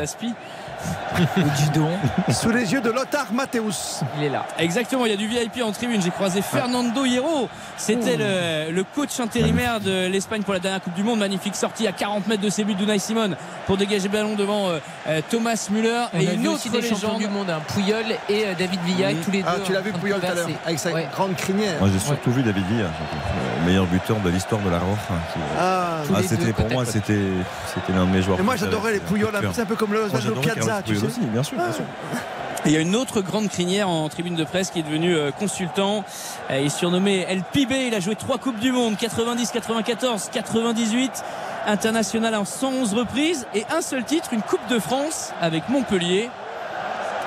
tranquille. 0.78 1.72
d'Aspi. 1.74 2.34
Sous 2.34 2.50
les 2.52 2.74
yeux 2.74 2.82
de 2.82 2.90
Lothar 2.92 3.28
Matthäus. 3.34 4.02
Il 4.18 4.24
est 4.26 4.30
là. 4.30 4.46
Exactement, 4.60 5.06
il 5.06 5.12
y 5.12 5.14
a 5.14 5.18
du 5.18 5.28
VIP 5.28 5.62
en 5.64 5.72
tribune. 5.72 6.02
J'ai 6.02 6.10
croisé 6.12 6.42
Fernando 6.42 7.06
Hierro. 7.06 7.50
C'était 7.78 8.18
le, 8.18 8.72
le 8.72 8.84
coach 8.84 9.20
intérimaire 9.20 9.80
de 9.80 10.08
l'Espagne 10.08 10.44
pour 10.44 10.54
la 10.54 10.60
dernière 10.60 10.82
Coupe 10.82 10.94
du 10.94 11.04
Monde. 11.04 11.20
Magnifique 11.20 11.56
sortie 11.56 11.88
à 11.88 11.92
40 11.92 12.28
mètres 12.28 12.42
de 12.44 12.50
ses 12.50 12.64
buts 12.64 12.76
d'Unai 12.76 13.00
Simon 13.00 13.32
pour 13.66 13.78
dégager 13.78 14.08
le 14.08 14.14
ballon 14.14 14.36
devant 14.36 14.70
euh, 14.70 14.80
euh, 15.08 15.22
Thomas 15.30 15.68
Müller. 15.72 16.06
On 16.14 16.20
et 16.20 16.28
a 16.28 16.34
une 16.34 16.42
vu 16.42 16.48
autre 16.48 16.58
aussi 16.58 16.70
des 16.70 16.82
champions 16.82 16.96
légende. 17.18 17.18
du 17.20 17.28
monde, 17.28 17.50
hein, 17.50 17.62
Pouyol 17.68 18.06
et 18.30 18.46
euh, 18.46 18.54
David 18.58 18.80
Villa, 18.86 19.10
tous 19.24 19.32
les 19.32 19.42
deux. 19.42 19.48
Ah, 19.50 19.56
tu 19.66 19.74
l'as 19.74 19.82
vu 19.82 19.92
Pouyol 19.92 20.20
tout 20.20 20.26
à 20.26 20.34
l'heure, 20.34 20.48
avec 20.66 20.80
sa 20.80 20.92
Ouais. 20.92 21.08
grande 21.14 21.36
crinière. 21.36 21.80
Moi 21.80 21.90
j'ai 21.92 22.00
surtout 22.00 22.32
vu 22.32 22.44
David 22.44 22.66
Villa, 22.68 22.90
le 23.60 23.66
meilleur 23.66 23.86
buteur 23.86 24.18
de 24.20 24.30
l'histoire 24.30 24.62
de 24.62 24.70
la 24.70 24.78
qui- 24.80 25.40
Ah, 25.60 25.98
Ah, 26.16 26.20
c'était 26.26 26.54
pour 26.54 26.70
moi 26.72 26.86
c'était 26.86 27.20
l'un 27.94 28.06
de 28.06 28.12
mes 28.12 28.22
joueurs. 28.22 28.40
Et 28.40 28.44
moi 28.44 28.56
j'adorais 28.56 28.94
les 28.94 29.00
peu- 29.00 29.16
c'est 29.54 29.62
un 29.62 29.66
peu 29.66 29.76
comme 29.76 29.94
le 29.94 30.00
Osvaldo 30.04 30.40
Piazza, 30.42 30.67
Carlos 30.68 30.84
tu 30.86 30.96
sais. 30.96 31.00
Puyol 31.00 31.12
aussi, 31.12 31.20
bien 31.22 31.44
sûr, 31.44 31.58
bien 31.58 31.72
sûr. 31.72 31.86
Et 32.66 32.70
il 32.70 32.74
y 32.74 32.78
a 32.78 32.82
une 32.82 32.96
autre 32.96 33.22
grande 33.22 33.50
crinière 33.50 33.88
en 33.88 34.10
tribune 34.10 34.36
de 34.36 34.44
presse 34.44 34.72
qui 34.72 34.80
est 34.80 34.84
devenu 34.84 35.16
euh, 35.16 35.32
consultant. 35.32 36.04
Euh, 36.50 36.60
il 36.60 36.66
est 36.66 36.70
surnommé 36.70 37.26
El 37.28 37.44
Pibe. 37.44 37.72
Il 37.72 37.94
a 37.94 38.00
joué 38.00 38.16
trois 38.16 38.38
Coupes 38.38 38.60
du 38.60 38.72
Monde 38.72 38.98
90, 38.98 39.52
94, 39.52 40.30
98. 40.34 41.24
International 41.68 42.36
en 42.36 42.46
111 42.46 42.94
reprises 42.94 43.46
et 43.54 43.66
un 43.70 43.82
seul 43.82 44.04
titre, 44.06 44.30
une 44.32 44.42
Coupe 44.42 44.66
de 44.70 44.80
France 44.80 45.32
avec 45.42 45.68
Montpellier. 45.70 46.30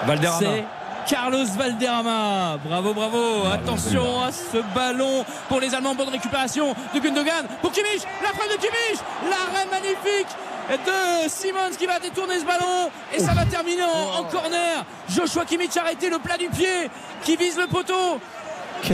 Valderrama. 0.07 0.41
C'est 0.41 0.64
Carlos 1.07 1.45
Valderrama. 1.57 2.59
Bravo, 2.64 2.95
bravo. 2.95 3.47
Attention 3.53 4.22
à 4.22 4.32
ce 4.32 4.59
ballon 4.74 5.24
pour 5.49 5.61
les 5.61 5.74
Allemands. 5.74 5.95
Bonne 5.95 6.09
récupération 6.09 6.74
de 6.95 7.01
Gundogan 7.01 7.47
pour 7.61 7.72
Kimmich. 7.72 8.03
La 8.22 8.28
frappe 8.28 8.49
de 8.51 8.57
Kimmich. 8.57 9.01
L'arrêt 9.28 9.66
magnifique 9.70 10.28
de 10.77 11.29
Simons 11.29 11.75
qui 11.79 11.87
va 11.87 11.99
détourner 11.99 12.39
ce 12.39 12.45
ballon 12.45 12.91
et 13.14 13.18
ça 13.18 13.33
va 13.33 13.45
terminer 13.45 13.83
en, 13.83 14.21
en 14.21 14.25
corner. 14.25 14.85
Joshua 15.09 15.45
Kimmich 15.45 15.77
a 15.77 15.81
arrêté 15.83 16.09
le 16.11 16.18
plat 16.18 16.37
du 16.37 16.49
pied 16.49 16.91
qui 17.23 17.37
vise 17.37 17.57
le 17.59 17.66
poteau. 17.66 18.21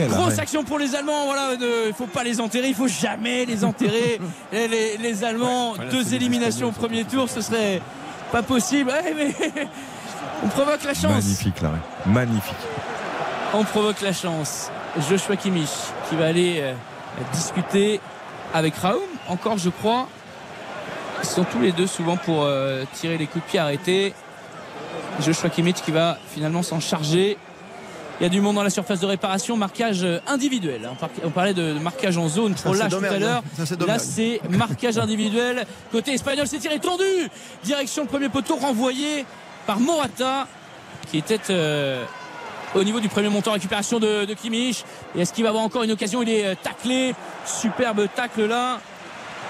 Grosse 0.09 0.37
action 0.39 0.63
pour 0.63 0.79
les 0.79 0.95
Allemands. 0.95 1.25
Voilà, 1.25 1.51
il 1.53 1.93
faut 1.93 2.07
pas 2.07 2.23
les 2.23 2.41
enterrer. 2.41 2.67
Il 2.69 2.75
faut 2.75 2.87
jamais 2.89 3.45
les 3.45 3.63
enterrer. 3.63 4.19
Les, 4.51 4.97
les 4.97 5.23
Allemands, 5.23 5.73
Ouais, 5.73 5.85
deux 5.89 6.13
éliminations 6.13 6.67
au 6.67 6.71
premier 6.71 7.03
tour, 7.05 7.29
ce 7.29 7.39
serait 7.41 7.81
pas 8.31 8.43
possible. 8.43 8.89
Ouais, 8.91 9.13
mais 9.15 9.33
on 10.43 10.47
provoque 10.47 10.83
la 10.83 10.93
chance. 10.93 11.03
Magnifique 11.23 11.61
l'arrêt. 11.61 11.77
Magnifique. 12.05 12.55
On 13.53 13.63
provoque 13.63 14.01
la 14.01 14.11
chance. 14.13 14.69
Joshua 15.09 15.37
Kimmich 15.37 15.69
qui 16.09 16.15
va 16.17 16.25
aller 16.25 16.57
euh, 16.59 16.73
discuter 17.31 18.01
avec 18.53 18.75
Raoum, 18.75 18.99
encore 19.29 19.57
je 19.57 19.69
crois. 19.69 20.07
Ils 21.23 21.27
sont 21.27 21.43
tous 21.43 21.59
les 21.59 21.71
deux 21.71 21.87
souvent 21.87 22.17
pour 22.17 22.43
euh, 22.43 22.83
tirer 22.93 23.17
les 23.17 23.27
coups 23.27 23.43
de 23.45 23.49
pied 23.49 23.59
arrêtés. 23.59 24.13
Joshua 25.21 25.49
Kimmich 25.49 25.77
qui 25.83 25.91
va 25.91 26.17
finalement 26.33 26.61
s'en 26.63 26.79
charger. 26.79 27.37
Il 28.19 28.23
y 28.23 28.25
a 28.25 28.29
du 28.29 28.41
monde 28.41 28.55
dans 28.55 28.63
la 28.63 28.69
surface 28.71 28.99
de 28.99 29.05
réparation, 29.05 29.57
marquage 29.57 30.03
euh, 30.03 30.19
individuel. 30.27 30.87
On 30.91 30.95
par- 30.95 31.09
On 31.23 31.29
parlait 31.29 31.53
de 31.53 31.73
marquage 31.73 32.17
en 32.17 32.27
zone 32.27 32.55
trop 32.55 32.73
lâche 32.79 32.89
tout 32.99 33.05
à 33.05 33.19
l'heure. 33.19 33.43
hein. 33.59 33.75
Là, 33.87 33.99
c'est 33.99 34.41
marquage 34.49 34.97
individuel. 34.97 35.65
Côté 35.91 36.13
espagnol, 36.13 36.47
c'est 36.47 36.57
tiré 36.59 36.79
tendu. 36.79 37.03
Direction 37.63 38.03
le 38.03 38.07
premier 38.09 38.29
poteau 38.29 38.55
renvoyé 38.55 39.25
par 39.67 39.79
Morata 39.79 40.47
qui 41.11 41.17
était 41.19 41.39
euh, 41.51 42.03
au 42.75 42.83
niveau 42.83 42.99
du 42.99 43.07
premier 43.07 43.29
montant 43.29 43.51
récupération 43.53 43.99
de, 43.99 44.25
de 44.25 44.33
Kimmich. 44.33 44.83
Et 45.15 45.21
est-ce 45.21 45.31
qu'il 45.33 45.43
va 45.43 45.49
avoir 45.49 45.63
encore 45.63 45.83
une 45.83 45.91
occasion? 45.91 46.21
Il 46.23 46.29
est 46.29 46.55
taclé. 46.61 47.13
Superbe 47.45 48.07
tacle 48.15 48.45
là. 48.47 48.79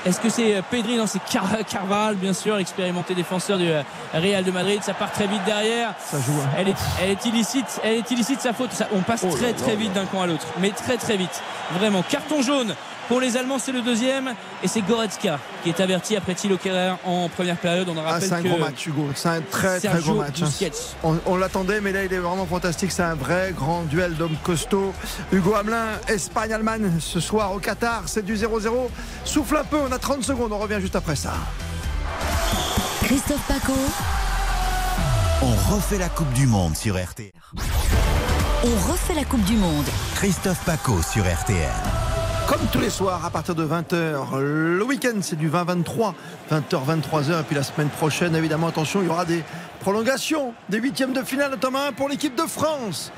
Est-ce 0.08 0.20
que 0.20 0.30
c'est 0.30 0.56
euh, 0.56 0.62
Pedri 0.70 0.96
Non, 0.98 1.06
c'est 1.08 1.20
Car- 1.30 1.58
Carval, 1.70 2.16
bien 2.16 2.34
sûr, 2.34 2.58
expérimenté 2.58 3.14
défenseur 3.14 3.58
du 3.58 3.68
euh, 3.70 3.82
Real 4.14 4.44
de 4.44 4.52
Madrid. 4.52 4.82
Ça 4.84 4.94
part 4.94 5.12
très 5.12 5.28
vite 5.28 5.44
derrière. 5.46 5.94
Ça 6.00 6.18
joue. 6.20 6.32
hein. 6.44 6.50
Elle 6.58 6.70
est, 6.70 6.76
elle 7.02 7.10
est 7.12 7.26
illicite, 7.26 7.82
elle 7.84 7.96
est 7.98 8.12
illicite 8.12 8.40
sa 8.42 8.54
faute. 8.54 8.72
Ça- 8.72 8.88
on 8.94 9.02
passe 9.02 9.22
Oh 9.24 9.28
là 9.28 9.34
très 9.36 9.48
là 9.48 9.54
très 9.54 9.72
là. 9.72 9.76
vite 9.76 9.94
d'un 9.94 10.06
coin 10.06 10.24
à 10.24 10.28
l'autre, 10.28 10.46
mais 10.60 10.70
très 10.70 10.98
très 10.98 11.18
vite. 11.18 11.42
Vraiment, 11.78 12.04
carton 12.04 12.42
jaune 12.42 12.74
pour 13.08 13.20
les 13.22 13.38
Allemands, 13.38 13.60
c'est 13.60 13.72
le 13.72 13.82
deuxième, 13.82 14.34
et 14.64 14.68
c'est 14.68 14.82
Goretzka 14.82 15.40
qui 15.64 15.70
est 15.70 15.80
averti 15.80 16.16
après 16.16 16.36
Thilo 16.36 16.58
Kerrer 16.58 16.94
en 17.06 17.30
première 17.30 17.58
période. 17.58 17.88
On 17.90 17.98
en 17.98 18.02
Ah, 18.06 18.12
rappelle 18.14 18.28
c'est 18.30 18.34
un 18.36 18.42
que 18.44 18.48
gros 18.50 18.58
match, 18.58 18.86
Hugo. 18.88 19.08
C'est 19.16 19.30
un 19.30 19.42
très 19.42 19.80
très 19.80 20.00
gros 20.02 20.16
match. 20.16 20.42
hein. 20.42 20.46
Busquets. 20.46 20.72
On, 21.04 21.18
on 21.26 21.36
l'attendait, 21.38 21.80
mais 21.82 21.92
là, 21.92 22.04
il 22.04 22.14
est 22.14 22.18
vraiment 22.20 22.46
fantastique. 22.46 22.92
C'est 22.92 23.04
un 23.04 23.16
vrai 23.16 23.54
grand 23.56 23.84
duel 23.84 24.16
d'hommes 24.16 24.36
costauds. 24.44 24.94
Hugo 25.32 25.56
Hamelin, 25.56 25.86
Espagne-Allemagne, 26.08 26.92
ce 27.00 27.20
soir 27.20 27.54
au 27.54 27.60
Qatar, 27.60 28.04
c'est 28.08 28.24
du 28.26 28.36
0-0. 28.36 28.90
Souffle 29.26 29.58
un 29.58 29.64
peu, 29.64 29.78
on 29.78 29.92
a 29.92 29.98
30 30.00 30.24
secondes, 30.24 30.52
on 30.52 30.58
revient 30.60 30.80
juste 30.82 30.96
après 30.96 31.16
ça. 31.16 31.34
Christophe 33.04 33.48
Paco. 33.48 33.74
On 35.42 35.74
refait 35.76 35.98
la 36.00 36.10
Coupe 36.10 36.32
du 36.34 36.48
Monde 36.48 36.76
sur 36.76 36.96
RTL. 37.02 37.32
On 38.64 38.92
refait 38.92 39.14
la 39.14 39.24
Coupe 39.24 39.44
du 39.44 39.56
Monde. 39.56 39.86
Christophe 40.16 40.60
Paco 40.66 41.02
sur 41.04 41.24
RTL. 41.24 41.70
Comme 42.48 42.62
tous 42.72 42.80
les 42.80 42.90
soirs 42.90 43.26
à 43.26 43.30
partir 43.30 43.56
de 43.56 43.66
20h. 43.66 44.40
Le 44.40 44.84
week-end, 44.86 45.18
c'est 45.20 45.36
du 45.36 45.50
20-23, 45.50 46.14
20h, 46.50 46.62
23h. 46.72 47.42
Et 47.42 47.44
puis 47.44 47.56
la 47.58 47.64
semaine 47.64 47.90
prochaine, 47.90 48.38
évidemment, 48.38 48.68
attention, 48.68 49.02
il 49.02 49.08
y 49.08 49.10
aura 49.10 49.26
des 49.26 49.44
prolongations, 49.82 50.54
des 50.70 50.78
huitièmes 50.78 51.12
de 51.12 51.22
finale, 51.24 51.52
notamment 51.52 51.84
un 51.84 51.92
pour 51.92 52.08
l'équipe 52.08 52.36
de 52.36 52.44
France. 52.48 53.12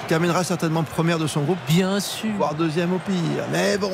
Qui 0.00 0.06
terminera 0.06 0.42
certainement 0.42 0.84
première 0.84 1.18
de 1.18 1.26
son 1.26 1.42
groupe. 1.42 1.58
Bien 1.68 2.00
sûr. 2.00 2.30
Voire 2.38 2.54
deuxième 2.54 2.94
au 2.94 2.98
pire. 2.98 3.44
Mais 3.52 3.76
bon, 3.76 3.92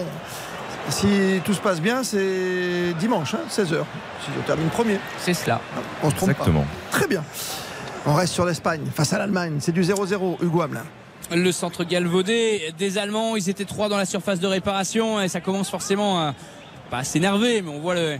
si 0.90 1.40
tout 1.44 1.54
se 1.54 1.60
passe 1.60 1.80
bien, 1.80 2.04
c'est 2.04 2.94
dimanche, 3.00 3.34
hein, 3.34 3.40
16h. 3.50 3.80
Si 4.22 4.30
on 4.38 4.42
termine 4.42 4.68
premier. 4.68 5.00
C'est 5.18 5.34
cela. 5.34 5.60
On 6.04 6.10
se 6.10 6.14
trompe 6.14 6.30
Exactement. 6.30 6.60
pas. 6.92 6.98
Très 6.98 7.08
bien. 7.08 7.24
On 8.06 8.14
reste 8.14 8.32
sur 8.32 8.44
l'Espagne 8.46 8.82
face 8.94 9.12
à 9.12 9.18
l'Allemagne. 9.18 9.56
C'est 9.58 9.72
du 9.72 9.82
0-0, 9.82 10.38
Hugo 10.40 10.62
Hamelin. 10.62 10.84
Le 11.30 11.52
centre 11.52 11.84
galvaudé 11.84 12.72
des 12.78 12.96
Allemands, 12.96 13.36
ils 13.36 13.50
étaient 13.50 13.66
trois 13.66 13.90
dans 13.90 13.98
la 13.98 14.06
surface 14.06 14.40
de 14.40 14.46
réparation 14.46 15.20
et 15.20 15.28
ça 15.28 15.42
commence 15.42 15.68
forcément 15.68 16.18
à 16.18 16.34
pas 16.90 17.04
s'énerver, 17.04 17.60
mais 17.60 17.70
on 17.70 17.80
voit 17.80 17.94
le 17.94 18.18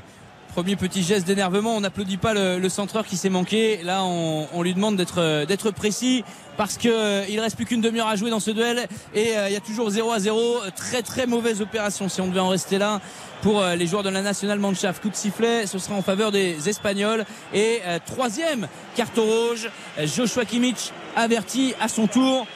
premier 0.53 0.77
petit 0.77 1.03
geste 1.03 1.27
d'énervement. 1.27 1.77
On 1.77 1.81
n'applaudit 1.81 2.19
pas 2.19 2.35
le, 2.35 2.69
centreur 2.69 3.07
qui 3.07 3.17
s'est 3.17 3.31
manqué. 3.31 3.81
Là, 3.83 4.05
on, 4.05 4.61
lui 4.63 4.75
demande 4.75 4.97
d'être 4.97 5.71
précis 5.71 6.23
parce 6.59 6.77
que 6.77 6.89
euh, 6.89 7.25
il 7.31 7.41
reste 7.41 7.57
plus 7.57 7.65
qu'une 7.65 7.81
demi-heure 7.81 8.09
à 8.09 8.17
jouer 8.17 8.31
dans 8.31 8.41
ce 8.41 8.51
duel 8.51 8.89
et 9.15 9.39
euh, 9.39 9.49
il 9.49 9.55
y 9.55 9.57
a 9.57 9.61
toujours 9.61 9.89
0 9.89 10.13
à 10.13 10.19
0. 10.19 10.59
Très 10.77 11.03
très 11.03 11.27
mauvaise 11.27 11.63
opération 11.63 12.09
si 12.09 12.21
on 12.21 12.27
devait 12.27 12.41
en 12.41 12.49
rester 12.49 12.79
là 12.79 13.01
pour 13.41 13.63
euh, 13.63 13.77
les 13.77 13.87
joueurs 13.87 14.03
de 14.03 14.11
la 14.11 14.21
National 14.21 14.59
Mannschaft. 14.59 15.01
Coup 15.01 15.11
de 15.11 15.15
sifflet, 15.15 15.67
ce 15.67 15.79
sera 15.79 15.95
en 15.95 16.03
faveur 16.03 16.33
des 16.33 16.69
Espagnols 16.69 17.25
et 17.55 17.81
troisième 18.05 18.69
carton 18.97 19.23
rouge. 19.23 19.71
Joshua 20.05 20.45
Kimmich 20.45 20.93
averti 21.17 21.75
à 21.81 21.89
son 21.89 22.07
tour. 22.07 22.47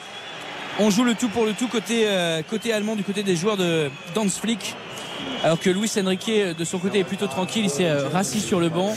On 0.79 0.89
joue 0.89 1.03
le 1.03 1.13
tout 1.13 1.29
pour 1.29 1.45
le 1.45 1.53
tout 1.53 1.67
côté, 1.67 2.05
euh, 2.07 2.41
côté 2.49 2.73
allemand 2.73 2.95
du 2.95 3.03
côté 3.03 3.23
des 3.23 3.35
joueurs 3.35 3.57
de 3.57 3.89
Flick. 4.29 4.75
Alors 5.43 5.59
que 5.59 5.69
Luis 5.69 5.91
Enrique 6.03 6.31
de 6.57 6.63
son 6.65 6.79
côté 6.79 6.99
est 6.99 7.03
plutôt 7.03 7.27
tranquille, 7.27 7.65
il 7.65 7.69
s'est 7.69 7.85
euh, 7.89 8.07
rassis 8.09 8.39
sur 8.41 8.59
le 8.59 8.69
banc. 8.69 8.95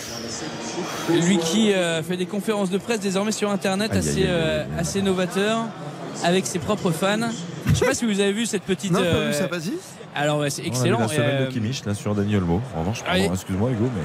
Lui 1.10 1.38
qui 1.38 1.72
euh, 1.72 2.02
fait 2.02 2.16
des 2.16 2.26
conférences 2.26 2.70
de 2.70 2.78
presse 2.78 3.00
désormais 3.00 3.32
sur 3.32 3.50
internet 3.50 3.92
assez, 3.92 4.24
euh, 4.26 4.64
assez 4.78 5.02
novateur 5.02 5.64
avec 6.24 6.46
ses 6.46 6.58
propres 6.58 6.90
fans. 6.92 7.28
Je 7.68 7.74
sais 7.74 7.84
pas 7.86 7.94
si 7.94 8.04
vous 8.06 8.20
avez 8.20 8.32
vu 8.32 8.46
cette 8.46 8.62
petite. 8.62 8.92
Non, 8.92 9.00
pas 9.00 9.04
euh, 9.06 9.28
vu 9.30 9.34
ça, 9.34 9.46
vas-y. 9.48 9.72
Alors 10.14 10.38
ouais, 10.38 10.50
c'est 10.50 10.62
On 10.62 10.64
a 10.64 10.68
vu 10.68 10.70
excellent. 10.70 10.98
la 11.00 11.08
semaine 11.08 11.30
Euh, 11.30 11.46
de 11.46 11.52
Kimmich 11.52 11.84
là 11.84 11.94
sur 11.94 12.14
Daniel 12.14 12.38
Olmo. 12.38 12.60
En 12.74 12.80
revanche, 12.80 13.02
pardon, 13.02 13.20
Allez. 13.24 13.30
excuse-moi 13.32 13.70
Hugo, 13.70 13.90
mais 13.94 14.02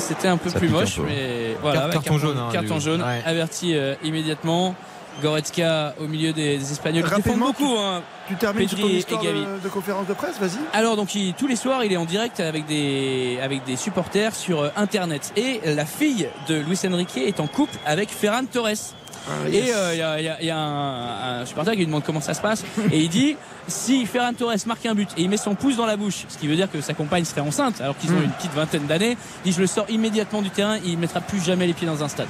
C'était 0.00 0.28
un 0.28 0.36
peu 0.38 0.50
Ça 0.50 0.58
plus 0.58 0.68
moche, 0.68 0.96
peu. 0.96 1.02
mais 1.06 1.56
voilà, 1.62 1.88
carton 1.92 2.14
un 2.14 2.18
jaune, 2.18 2.36
hein, 2.38 2.48
carton 2.52 2.74
du- 2.76 2.80
jaune, 2.84 3.02
ouais. 3.02 3.22
averti 3.24 3.76
euh, 3.76 3.94
immédiatement. 4.02 4.74
Goretzka 5.22 5.94
au 6.00 6.06
milieu 6.06 6.32
des, 6.32 6.58
des 6.58 6.72
Espagnols. 6.72 7.04
Ils 7.10 7.16
défendent 7.22 7.40
beaucoup. 7.40 7.76
hein. 7.78 8.02
Tu 8.28 8.34
termines 8.34 8.68
sur 8.68 8.78
ton 8.80 8.88
histoire 8.88 9.22
de 9.22 9.68
conférence 9.68 10.06
de 10.08 10.14
presse, 10.14 10.38
vas-y. 10.40 10.58
Alors 10.72 10.96
donc 10.96 11.14
il- 11.14 11.32
tous 11.34 11.46
les 11.46 11.54
soirs 11.56 11.84
il 11.84 11.92
est 11.92 11.96
en 11.96 12.04
direct 12.04 12.40
avec 12.40 12.66
des 12.66 13.38
avec 13.42 13.64
des 13.64 13.76
supporters 13.76 14.34
sur 14.34 14.62
euh, 14.62 14.68
internet 14.76 15.32
et 15.36 15.60
la 15.64 15.84
fille 15.86 16.28
de 16.48 16.56
Luis 16.56 16.78
Enrique 16.86 17.16
est 17.18 17.38
en 17.40 17.46
couple 17.46 17.76
avec 17.86 18.10
Ferran 18.10 18.44
Torres. 18.50 18.94
Ah, 19.28 19.48
Et 19.50 19.72
euh, 19.72 19.94
il 19.94 19.98
y 19.98 20.02
a, 20.02 20.18
il 20.20 20.24
y 20.24 20.28
a- 20.28 20.36
il 20.40 20.46
y 20.46 20.50
a 20.50 20.58
un, 20.58 21.40
un 21.42 21.46
supporter 21.46 21.72
qui 21.72 21.78
lui 21.78 21.86
demande 21.86 22.04
comment 22.04 22.20
ça 22.20 22.34
se 22.34 22.40
passe. 22.40 22.64
et 22.92 22.98
il 23.00 23.08
dit 23.08 23.36
si 23.68 24.06
Ferran 24.06 24.32
Torres 24.32 24.54
marque 24.66 24.86
un 24.86 24.94
but 24.94 25.08
et 25.16 25.22
il 25.22 25.28
met 25.28 25.36
son 25.36 25.56
pouce 25.56 25.76
dans 25.76 25.86
la 25.86 25.96
bouche, 25.96 26.24
ce 26.28 26.38
qui 26.38 26.46
veut 26.46 26.54
dire 26.54 26.70
que 26.70 26.80
sa 26.80 26.94
compagne 26.94 27.24
serait 27.24 27.40
enceinte, 27.40 27.80
alors 27.80 27.96
qu'ils 27.98 28.10
ont 28.12 28.20
Mm. 28.20 28.24
une 28.24 28.30
petite 28.30 28.52
vingtaine 28.54 28.86
d'années, 28.86 29.16
il 29.44 29.50
dit 29.50 29.56
je 29.56 29.60
le 29.60 29.66
sors 29.66 29.86
immédiatement 29.90 30.40
du 30.40 30.50
terrain, 30.50 30.76
il 30.84 30.92
ne 30.92 31.00
mettra 31.00 31.20
plus 31.20 31.42
jamais 31.44 31.66
les 31.66 31.72
pieds 31.72 31.86
dans 31.88 32.04
un 32.04 32.06
stade. 32.08 32.28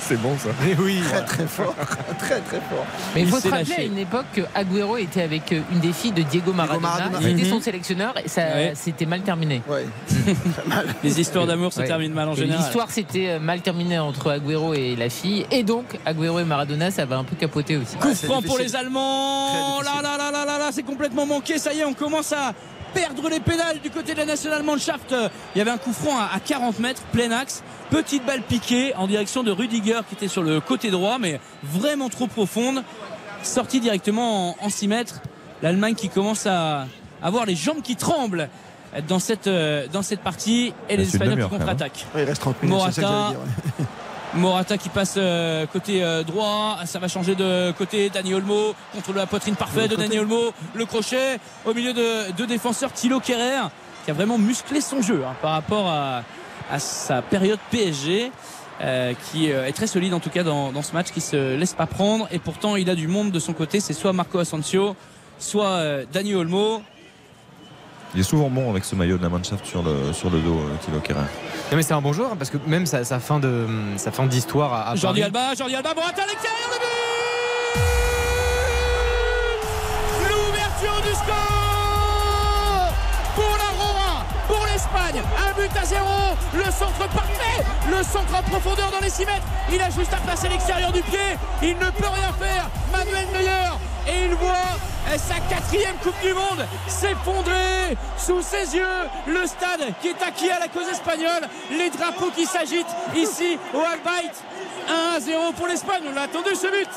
c'est 0.00 0.18
bon 0.22 0.34
ça. 0.38 0.48
oui, 0.78 1.00
très 1.10 1.24
très 1.24 1.46
fort, 1.46 1.74
très 2.18 2.40
très 2.40 2.60
fort. 2.60 2.86
Mais 3.14 3.22
il 3.22 3.28
faut 3.28 3.36
Il 3.36 3.42
se 3.42 3.48
rappeler 3.48 3.68
lâché. 3.68 3.82
à 3.82 3.84
une 3.84 3.98
époque 3.98 4.24
que 4.32 4.40
Agüero 4.54 4.96
était 4.96 5.20
avec 5.22 5.52
euh, 5.52 5.60
une 5.70 5.80
des 5.80 5.92
filles 5.92 6.12
de 6.12 6.22
Diego 6.22 6.54
Maradona, 6.54 6.80
Maradona. 6.88 7.18
qui 7.18 7.28
était 7.28 7.42
Mhm. 7.42 7.50
son 7.50 7.60
sélectionneur 7.60 8.14
et 8.24 8.28
ça 8.28 8.40
Ouais. 8.40 8.72
c'était 8.74 9.04
mal 9.06 9.20
terminé. 9.20 9.60
Ouais. 9.68 9.84
Les 11.04 11.20
histoires 11.20 11.46
d'amour 11.46 11.72
se 11.72 11.80
Ouais. 11.80 11.86
terminent 11.86 12.14
mal 12.14 12.28
en 12.28 12.32
Et 12.32 12.36
général. 12.36 12.62
L'histoire 12.62 12.90
s'était 12.90 13.28
euh, 13.32 13.38
mal 13.38 13.60
terminée 13.60 13.98
entre 13.98 14.30
Agüero 14.30 14.74
et 14.74 14.96
la 14.96 15.08
fille 15.10 15.46
et 15.50 15.62
donc 15.62 15.84
Agüero 16.06 16.29
et 16.38 16.44
Maradona 16.44 16.90
ça 16.90 17.04
va 17.04 17.16
un 17.18 17.24
peu 17.24 17.36
capoter 17.36 17.76
aussi. 17.76 17.96
Coup 17.96 18.08
c'est 18.14 18.26
franc 18.26 18.42
pour 18.42 18.58
les 18.58 18.76
Allemands. 18.76 19.80
Là, 19.82 20.00
là, 20.02 20.16
là, 20.16 20.30
là, 20.30 20.44
là, 20.44 20.58
là, 20.58 20.68
c'est 20.72 20.82
complètement 20.82 21.26
manqué. 21.26 21.58
Ça 21.58 21.72
y 21.72 21.80
est, 21.80 21.84
on 21.84 21.94
commence 21.94 22.32
à 22.32 22.52
perdre 22.94 23.28
les 23.28 23.40
pédales 23.40 23.80
du 23.80 23.90
côté 23.90 24.14
de 24.14 24.18
la 24.18 24.26
National 24.26 24.62
Mannschaft. 24.62 25.14
Il 25.54 25.58
y 25.58 25.60
avait 25.60 25.70
un 25.70 25.78
coup 25.78 25.92
franc 25.92 26.18
à 26.18 26.30
à 26.34 26.40
40 26.40 26.78
mètres, 26.78 27.02
plein 27.12 27.30
axe. 27.30 27.62
Petite 27.90 28.24
balle 28.24 28.42
piquée 28.42 28.94
en 28.96 29.06
direction 29.06 29.42
de 29.42 29.50
Rudiger 29.50 30.00
qui 30.08 30.14
était 30.14 30.28
sur 30.28 30.42
le 30.42 30.60
côté 30.60 30.90
droit, 30.90 31.18
mais 31.18 31.40
vraiment 31.62 32.08
trop 32.08 32.26
profonde. 32.26 32.82
Sortie 33.42 33.80
directement 33.80 34.50
en, 34.50 34.56
en 34.66 34.68
6 34.70 34.88
mètres. 34.88 35.20
L'Allemagne 35.62 35.94
qui 35.94 36.08
commence 36.08 36.46
à 36.46 36.86
avoir 37.22 37.46
les 37.46 37.54
jambes 37.56 37.82
qui 37.82 37.96
tremblent 37.96 38.48
dans 39.08 39.18
cette, 39.18 39.46
euh, 39.46 39.86
dans 39.92 40.02
cette 40.02 40.20
partie 40.20 40.72
et 40.88 40.96
les 40.96 41.04
Espagnols 41.04 41.34
qui 41.34 41.40
même. 41.40 41.48
contre-attaquent. 41.48 42.06
Ouais, 42.14 42.22
il 42.22 42.28
reste 42.28 42.40
30 42.40 42.62
minutes. 42.62 42.78
c'est 42.86 42.92
ça 42.92 43.02
que 43.02 43.06
Morata. 43.06 43.32
Morata 44.34 44.78
qui 44.78 44.88
passe 44.88 45.14
euh, 45.16 45.66
côté 45.66 46.04
euh, 46.04 46.22
droit, 46.22 46.78
ça 46.84 46.98
va 47.00 47.08
changer 47.08 47.34
de 47.34 47.72
côté. 47.72 48.10
Dani 48.10 48.32
Olmo 48.34 48.74
contre 48.94 49.12
la 49.12 49.26
poitrine 49.26 49.56
parfaite 49.56 49.90
de 49.90 49.96
Dani 49.96 50.18
Olmo, 50.20 50.52
le 50.74 50.86
crochet 50.86 51.38
au 51.64 51.74
milieu 51.74 51.92
de 51.92 52.30
deux 52.32 52.46
défenseurs. 52.46 52.92
Thilo 52.92 53.18
Kerrer 53.20 53.68
qui 54.04 54.10
a 54.10 54.14
vraiment 54.14 54.38
musclé 54.38 54.80
son 54.80 55.02
jeu 55.02 55.22
hein, 55.26 55.34
par 55.42 55.52
rapport 55.52 55.88
à, 55.88 56.22
à 56.70 56.78
sa 56.78 57.22
période 57.22 57.58
PSG. 57.70 58.30
euh, 58.82 59.12
qui 59.30 59.50
est 59.50 59.72
très 59.72 59.86
solide 59.86 60.14
en 60.14 60.20
tout 60.20 60.30
cas 60.30 60.42
dans, 60.42 60.72
dans 60.72 60.80
ce 60.80 60.94
match, 60.94 61.10
qui 61.10 61.20
se 61.20 61.54
laisse 61.54 61.74
pas 61.74 61.84
prendre 61.86 62.26
et 62.30 62.38
pourtant 62.38 62.76
il 62.76 62.88
a 62.88 62.94
du 62.94 63.08
monde 63.08 63.30
de 63.30 63.38
son 63.38 63.52
côté. 63.52 63.78
C'est 63.78 63.92
soit 63.92 64.14
Marco 64.14 64.38
Asensio, 64.38 64.96
soit 65.38 65.66
euh, 65.66 66.04
Dani 66.12 66.34
Olmo. 66.34 66.82
Il 68.14 68.20
est 68.20 68.24
souvent 68.24 68.48
bon 68.50 68.70
avec 68.70 68.84
ce 68.84 68.94
maillot 68.96 69.18
de 69.18 69.22
la 69.22 69.28
Mannschaft 69.28 69.64
sur 69.64 69.82
le, 69.82 70.12
sur 70.12 70.30
le 70.30 70.40
dos, 70.40 70.58
euh, 70.58 70.76
Thilo 70.84 70.98
Kehrer. 71.00 71.20
Non, 71.70 71.76
mais 71.76 71.82
c'est 71.82 71.94
un 71.94 72.00
bon 72.00 72.12
joueur 72.12 72.36
parce 72.36 72.50
que 72.50 72.56
même 72.66 72.84
sa, 72.86 73.04
sa 73.04 73.20
fin 73.20 73.38
de 73.38 73.66
sa 73.96 74.10
fin 74.10 74.26
d'histoire 74.26 74.72
à, 74.72 74.90
à 74.90 74.96
Jordi 74.96 75.20
Paris- 75.20 75.32
Alba, 75.36 75.54
Jordi 75.56 75.74
Alba, 75.76 75.94
Morata 75.94 76.22
à 76.22 76.26
l'extérieur, 76.26 76.58
le 76.72 76.78
but 76.78 76.84
le 86.54 86.64
centre 86.70 87.08
parfait, 87.08 87.64
le 87.90 88.02
centre 88.02 88.34
en 88.38 88.42
profondeur 88.42 88.90
dans 88.90 89.00
les 89.00 89.10
6 89.10 89.26
mètres. 89.26 89.46
Il 89.72 89.80
a 89.80 89.90
juste 89.90 90.12
à 90.12 90.18
placer 90.18 90.48
l'extérieur 90.48 90.92
du 90.92 91.02
pied, 91.02 91.36
il 91.62 91.74
ne 91.74 91.90
peut 91.90 92.08
rien 92.08 92.32
faire. 92.38 92.68
Manuel 92.92 93.26
Neuer 93.32 93.70
et 94.08 94.24
il 94.26 94.34
voit 94.34 94.78
sa 95.18 95.34
quatrième 95.48 95.96
Coupe 96.02 96.20
du 96.22 96.32
Monde 96.32 96.66
s'effondrer 96.86 97.96
sous 98.16 98.42
ses 98.42 98.76
yeux. 98.76 98.82
Le 99.26 99.46
stade 99.46 99.92
qui 100.00 100.08
est 100.08 100.22
acquis 100.22 100.50
à 100.50 100.58
la 100.58 100.68
cause 100.68 100.88
espagnole, 100.88 101.48
les 101.70 101.90
drapeaux 101.90 102.30
qui 102.34 102.46
s'agitent 102.46 102.94
ici 103.14 103.58
au 103.74 103.78
Albaït. 103.78 104.32
1 104.88 105.16
à 105.16 105.20
0 105.20 105.52
pour 105.52 105.66
l'Espagne, 105.66 106.02
on 106.08 106.14
l'a 106.14 106.22
attendu 106.22 106.50
ce 106.54 106.66
but. 106.66 106.90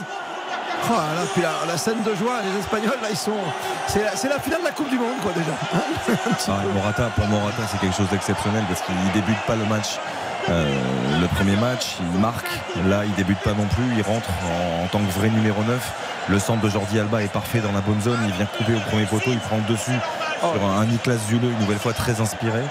Puis 1.34 1.42
la, 1.42 1.78
scène 1.78 2.04
de 2.04 2.14
joie, 2.16 2.42
les 2.44 2.60
Espagnols, 2.60 3.00
là, 3.02 3.08
ils 3.10 3.18
sont. 3.18 3.32
C'est 3.88 4.04
la, 4.04 4.40
finale 4.40 4.60
de 4.60 4.66
la 4.66 4.72
Coupe 4.72 4.90
du 4.90 4.98
Monde, 4.98 5.18
quoi, 5.22 5.32
déjà. 5.34 5.54
Ah, 6.48 6.64
Morata, 6.74 7.10
pour 7.16 7.28
Morata, 7.28 7.64
c'est 7.72 7.80
quelque 7.80 7.96
chose 7.96 8.10
d'exceptionnel 8.10 8.64
parce 8.68 8.82
qu'il 8.82 8.96
débute 9.14 9.40
pas 9.48 9.56
le 9.56 9.66
match. 9.66 9.98
euh, 10.50 11.22
le 11.22 11.28
premier 11.28 11.56
match, 11.56 11.96
il 12.02 12.20
marque. 12.20 12.50
Là, 12.88 13.06
il 13.06 13.14
débute 13.14 13.40
pas 13.40 13.54
non 13.54 13.66
plus. 13.66 13.96
Il 13.98 14.04
rentre 14.04 14.30
en, 14.84 14.88
tant 14.88 15.00
que 15.00 15.12
vrai 15.12 15.30
numéro 15.30 15.64
9. 15.64 15.92
Le 16.30 16.40
centre 16.40 16.62
de 16.62 16.70
Jordi 16.70 17.00
Alba 17.00 17.24
est 17.24 17.32
parfait 17.32 17.60
dans 17.60 17.72
la 17.72 17.82
bonne 17.82 18.02
zone. 18.02 18.20
Il 18.26 18.34
vient 18.34 18.46
couper 18.46 18.76
au 18.76 18.90
premier 18.90 19.06
poteau. 19.06 19.32
Il 19.32 19.40
prend 19.40 19.58
le 19.58 19.74
dessus 19.74 19.98
sur 20.40 20.66
un, 20.66 20.82
un 20.82 20.86
Niklas 20.86 21.20
une 21.32 21.58
nouvelle 21.60 21.80
fois 21.80 21.94
très 21.94 22.20
inspiré. 22.22 22.62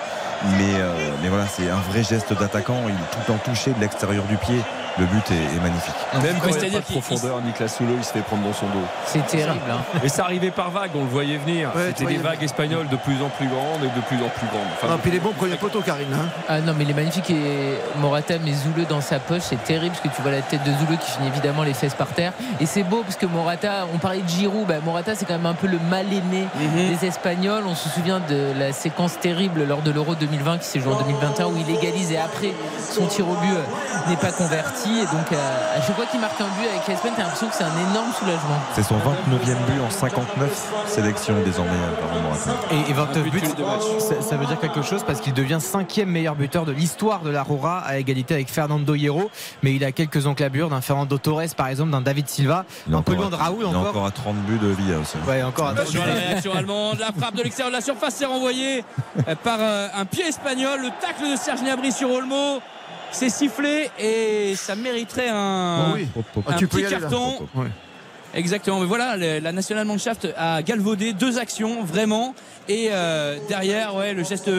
Mais, 0.59 0.75
euh, 0.75 1.11
mais 1.23 1.29
voilà, 1.29 1.47
c'est 1.47 1.71
un 1.71 1.81
vrai 1.91 2.03
geste 2.03 2.33
d'attaquant. 2.33 2.83
Il 2.89 2.95
est 2.95 3.25
tout 3.25 3.33
en 3.33 3.39
touché 3.39 3.73
de 3.73 3.81
l'extérieur 3.81 4.25
du 4.25 4.37
pied. 4.37 4.61
Le 4.99 5.07
but 5.07 5.25
est, 5.31 5.35
est 5.57 5.61
magnifique. 5.63 5.95
Même 6.23 6.37
quand 6.41 6.49
il 6.49 6.51
n'y 6.51 6.57
a 6.57 6.61
c'est-à-dire 6.61 6.73
pas 6.73 6.79
de 6.81 6.85
qu'il- 6.85 7.01
profondeur, 7.01 7.41
Nicolas 7.41 7.69
Soulo 7.69 7.95
il 7.97 8.05
se 8.05 8.13
fait 8.13 8.21
prendre 8.21 8.43
dans 8.43 8.53
son 8.53 8.67
dos. 8.67 8.85
C'est 9.07 9.27
terrible. 9.27 9.61
hein. 9.71 9.81
Et 10.05 10.09
ça 10.11 10.25
arrivait 10.25 10.51
par 10.51 10.71
vagues, 10.71 10.91
on 10.95 11.01
le 11.05 11.09
voyait 11.11 11.39
venir. 11.39 11.71
Ouais, 11.75 11.89
C'était 11.97 12.13
des 12.13 12.19
vagues 12.19 12.43
espagnoles 12.43 12.89
de 12.89 12.97
plus 12.97 13.15
en 13.23 13.29
plus 13.31 13.47
grandes 13.49 13.83
et 13.85 13.87
de 13.99 14.03
plus 14.07 14.17
en 14.17 14.29
plus 14.29 14.47
grandes. 14.49 14.69
Enfin, 14.75 14.89
Non, 14.89 14.99
puis 14.99 15.11
les 15.11 15.19
bons 15.19 15.33
premiers 15.33 15.57
poteaux, 15.57 15.81
Karine. 15.81 16.13
hein. 16.13 16.27
Ah 16.49 16.61
non 16.61 16.75
mais 16.77 16.85
il 16.85 16.91
est 16.91 16.95
magnifique 16.95 17.31
et 17.31 17.79
Morata 18.01 18.39
met 18.39 18.53
Zouleux 18.53 18.85
dans 18.89 19.01
sa 19.01 19.19
poche 19.19 19.43
c'est 19.43 19.63
terrible 19.65 19.95
parce 19.95 20.01
que 20.01 20.15
tu 20.15 20.21
vois 20.23 20.31
la 20.31 20.43
tête 20.43 20.63
de 20.65 20.73
Zouleux 20.73 20.97
qui 20.99 21.11
finit 21.11 21.29
évidemment 21.29 21.63
les 21.63 21.75
fesses 21.75 21.95
par 21.95 22.09
terre 22.09 22.33
et 22.61 22.67
c'est 22.67 22.83
beau 22.83 23.03
parce 23.03 23.17
que 23.17 23.27
Morata 23.27 23.87
on 23.95 23.99
parlait 23.99 24.21
de 24.21 24.29
Giroud 24.29 24.67
bah, 24.67 24.75
Morata 24.85 25.15
c'est 25.15 25.25
quand 25.25 25.35
même 25.35 25.47
un 25.47 25.55
peu 25.55 25.67
le 25.67 25.79
mal 25.91 26.07
aimé 26.13 26.47
Mhm. 26.61 26.99
des 26.99 27.07
Espagnols 27.07 27.65
on 27.67 27.75
se 27.75 27.89
souvient 27.89 28.21
de 28.29 28.53
la 28.59 28.73
séquence 28.73 29.19
terrible 29.21 29.65
lors 29.65 29.81
de 29.83 29.91
l'Euro 29.91 30.15
2020 30.15 30.59
qui 30.59 30.67
s'est 30.67 30.81
joué 30.81 30.93
en 30.93 31.01
2021 31.01 31.47
où 31.47 31.55
il 31.67 31.75
égalise 31.75 32.13
et 32.13 32.19
après 32.19 32.53
son 32.91 33.07
tir 33.07 33.27
au 33.29 33.35
but 33.35 33.51
euh, 33.53 34.11
n'est 34.11 34.17
pas 34.17 34.33
converti 34.33 34.82
et 34.91 35.07
donc 35.07 35.33
euh, 35.33 35.77
à 35.79 35.81
chaque 35.81 35.97
fois 35.97 36.07
qu'il 36.07 36.21
marque 36.21 36.41
un 36.41 36.45
but 36.61 36.69
avec 36.69 36.87
l'Espagne 36.89 37.13
t'as 37.17 37.23
l'impression 37.23 37.49
que 37.49 37.55
c'est 37.55 37.65
un 37.65 37.91
énorme 37.91 38.13
soulagement 38.19 38.59
C'est 38.75 38.83
son 38.83 38.97
29e 38.97 39.57
but 39.67 39.81
en 39.87 39.91
59 39.91 40.73
sélections 40.87 41.35
désormais 41.45 41.71
euh, 41.73 42.01
par. 42.01 42.13
Et, 42.73 42.91
et 42.91 42.93
29 42.93 43.17
Un 43.17 43.21
but 43.29 43.31
buts, 43.33 43.49
ça, 43.99 44.21
ça 44.23 44.37
veut 44.37 44.47
dire 44.47 44.59
quelque 44.61 44.83
chose 44.83 45.03
parce 45.07 45.21
qu'il 45.21 45.33
devient 45.35 45.59
cinquième 45.61 46.09
meilleur 46.09 46.35
buteur 46.35 46.65
de 46.65 46.73
l'histoire 46.73 47.21
de 47.21 47.31
la 47.31 47.43
Rora 47.43 47.79
à 47.81 47.99
égalité 47.99 48.35
avec 48.35 48.49
Fernando 48.49 48.95
Hierro. 48.95 49.31
Mais 49.63 49.75
il 49.75 49.85
a 49.85 49.93
quelques 49.93 50.27
enclabures 50.27 50.69
d'un 50.71 50.81
Fernando 50.81 51.17
Torres 51.19 51.55
par 51.57 51.69
exemple, 51.69 51.91
d'un 51.91 52.01
David 52.01 52.29
Silva. 52.29 52.65
Il 52.87 52.95
est 52.95 52.97
Un 52.97 53.03
peu 53.03 53.13
encore 53.13 53.23
loin 53.29 53.31
de 53.31 53.41
à- 53.43 53.45
Raoul 53.45 53.59
Il 53.61 53.73
est 53.73 53.77
encore. 53.77 54.07
à 54.07 54.11
30 54.11 54.37
buts 54.47 54.59
de 54.59 54.69
Villa 54.69 54.99
aussi. 54.99 55.17
Ouais, 55.29 55.43
encore 55.43 55.69
un 55.69 55.73
Attention 55.73 56.03
à 56.03 56.07
la 56.07 56.15
réaction 56.15 56.55
allemande, 56.55 56.99
la 56.99 57.13
frappe 57.13 57.35
de 57.37 57.43
l'extérieur 57.43 57.71
de 57.71 57.77
la 57.77 57.83
surface 57.83 58.15
s'est 58.15 58.25
renvoyée 58.27 58.85
euh, 59.29 59.35
par 59.43 59.59
euh, 59.61 59.89
un 59.97 60.05
pied 60.05 60.27
espagnol, 60.27 60.81
le 60.81 60.89
tacle 61.01 61.31
de 61.31 61.37
Serge 61.37 61.61
Gnabry 61.63 61.93
sur 61.93 62.11
Olmo. 62.11 62.61
C'est 63.13 63.29
sifflé 63.31 63.91
et 63.99 64.55
ça 64.57 64.75
mériterait 64.75 65.29
un, 65.29 65.91
Oh 65.91 65.95
oui. 65.95 66.09
un 66.17 66.43
Ah, 66.49 66.55
petit 66.59 66.85
carton. 66.85 67.47
Exactement, 68.35 68.81
mais 68.81 68.87
voilà, 68.87 69.19
la 69.19 69.53
National 69.53 69.85
Mannschaft 69.85 70.27
a 70.39 70.63
galvaudé 70.63 71.13
deux 71.13 71.39
actions 71.39 71.85
vraiment, 71.85 72.35
et 72.67 72.89
euh, 72.91 73.37
derrière, 73.47 73.95
ouais, 73.95 74.15
le 74.15 74.25
geste 74.25 74.51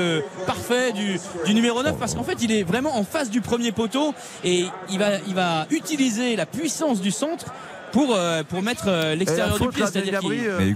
parfait 0.46 0.92
du, 0.92 1.20
du 1.46 1.56
numéro 1.56 1.82
9 1.82 1.96
parce 1.98 2.14
qu'en 2.14 2.22
fait, 2.24 2.38
il 2.44 2.52
est 2.52 2.62
vraiment 2.62 2.96
en 2.98 3.04
face 3.04 3.32
du 3.32 3.42
premier 3.42 3.72
poteau 3.72 4.14
et 4.44 4.66
il 4.92 5.00
va, 5.00 5.14
il 5.28 5.34
va 5.34 5.66
utiliser 5.72 6.36
la 6.36 6.46
puissance 6.46 7.02
du 7.02 7.10
centre 7.10 7.46
pour 7.94 8.14
euh, 8.16 8.44
pour 8.44 8.62
mettre 8.62 8.86
euh, 8.88 9.16
l'extérieur 9.16 9.54
du 9.54 9.60
faute, 9.64 9.74
pied, 9.76 9.86
c'est-à-dire 9.86 10.20
euh, 10.50 10.74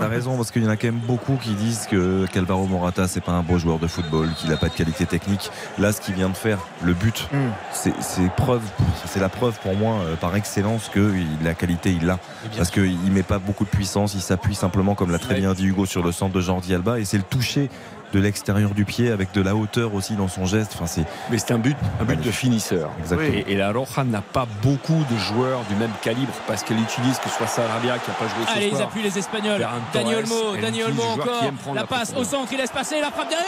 t'as- 0.00 0.08
raison 0.08 0.36
parce 0.36 0.50
qu'il 0.50 0.64
y 0.64 0.66
en 0.66 0.70
a 0.70 0.76
quand 0.76 0.88
même 0.88 0.98
beaucoup 1.06 1.36
qui 1.36 1.50
disent 1.50 1.86
que 1.88 2.26
qu'Alvaro 2.32 2.66
Morata 2.66 3.06
c'est 3.06 3.20
pas 3.20 3.32
un 3.32 3.42
beau 3.42 3.58
joueur 3.58 3.78
de 3.78 3.86
football, 3.86 4.28
qu'il 4.36 4.50
n'a 4.50 4.56
pas 4.56 4.68
de 4.68 4.74
qualité 4.74 5.06
technique. 5.06 5.50
Là, 5.78 5.92
ce 5.92 6.00
qu'il 6.00 6.14
vient 6.14 6.30
de 6.30 6.36
faire, 6.36 6.58
le 6.82 6.94
but, 6.94 7.28
Mm. 7.32 7.36
c'est 7.72 7.92
c'est 8.00 8.28
preuve, 8.36 8.62
c'est 9.06 9.20
la 9.20 9.28
preuve 9.28 9.58
pour 9.62 9.76
moi 9.76 9.96
euh, 10.00 10.16
par 10.16 10.34
excellence 10.34 10.88
que 10.88 11.12
la 11.44 11.54
qualité 11.54 11.92
il 11.92 12.06
l'a. 12.06 12.18
Parce 12.56 12.70
qu'il 12.70 12.96
met 13.12 13.22
pas 13.22 13.38
beaucoup 13.38 13.64
de 13.64 13.70
puissance, 13.70 14.14
il 14.14 14.22
s'appuie 14.22 14.54
simplement 14.54 14.94
comme 14.94 15.10
l'a 15.12 15.18
très 15.18 15.34
bien 15.34 15.52
dit 15.52 15.66
Hugo 15.66 15.84
sur 15.86 16.02
le 16.02 16.10
centre 16.10 16.34
de 16.34 16.40
Jordi 16.40 16.74
Alba 16.74 16.98
et 16.98 17.04
c'est 17.04 17.18
le 17.18 17.22
toucher 17.22 17.68
de 18.12 18.18
l'extérieur 18.20 18.70
du 18.70 18.84
pied 18.84 19.10
avec 19.10 19.32
de 19.32 19.40
la 19.40 19.54
hauteur 19.54 19.94
aussi 19.94 20.14
dans 20.14 20.28
son 20.28 20.46
geste. 20.46 20.72
Enfin, 20.74 20.86
c'est 20.86 21.04
Mais 21.30 21.38
c'est 21.38 21.52
un 21.52 21.58
but, 21.58 21.76
un 22.00 22.04
but 22.04 22.20
de 22.20 22.30
finisseur. 22.30 22.90
Exactement. 23.00 23.42
Et, 23.46 23.52
et 23.52 23.56
la 23.56 23.72
Roja 23.72 24.04
n'a 24.04 24.20
pas 24.20 24.46
beaucoup 24.62 25.04
de 25.10 25.16
joueurs 25.18 25.60
du 25.68 25.76
même 25.76 25.92
calibre 26.02 26.32
parce 26.46 26.62
qu'elle 26.62 26.80
utilise 26.80 27.18
que 27.18 27.28
ce 27.28 27.36
soit 27.36 27.46
Sarabia 27.46 27.98
qui 27.98 28.10
n'a 28.10 28.16
pas 28.16 28.24
joué 28.26 28.44
ce 28.48 28.52
Allez, 28.56 28.66
ils 28.66 28.70
soir. 28.76 28.88
appuient 28.88 29.02
les 29.02 29.18
Espagnols. 29.18 29.58
Ferran 29.58 29.72
Dani 29.92 30.10
Torres, 30.12 30.18
Olmo, 30.18 30.54
elle 30.56 30.60
Dani 30.62 30.80
utilise 30.80 30.98
Olmo 31.00 31.12
encore. 31.12 31.42
La 31.74 31.80
la 31.82 31.86
passe 31.86 32.14
au 32.16 32.24
centre, 32.24 32.52
il 32.52 32.58
laisse 32.58 32.70
passer, 32.70 33.00
la 33.00 33.10
frappe 33.10 33.28
derrière. 33.28 33.46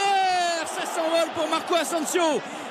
Ça 0.65 0.85
s'envole 0.85 1.29
pour 1.35 1.49
Marco 1.49 1.75
Asensio. 1.75 2.21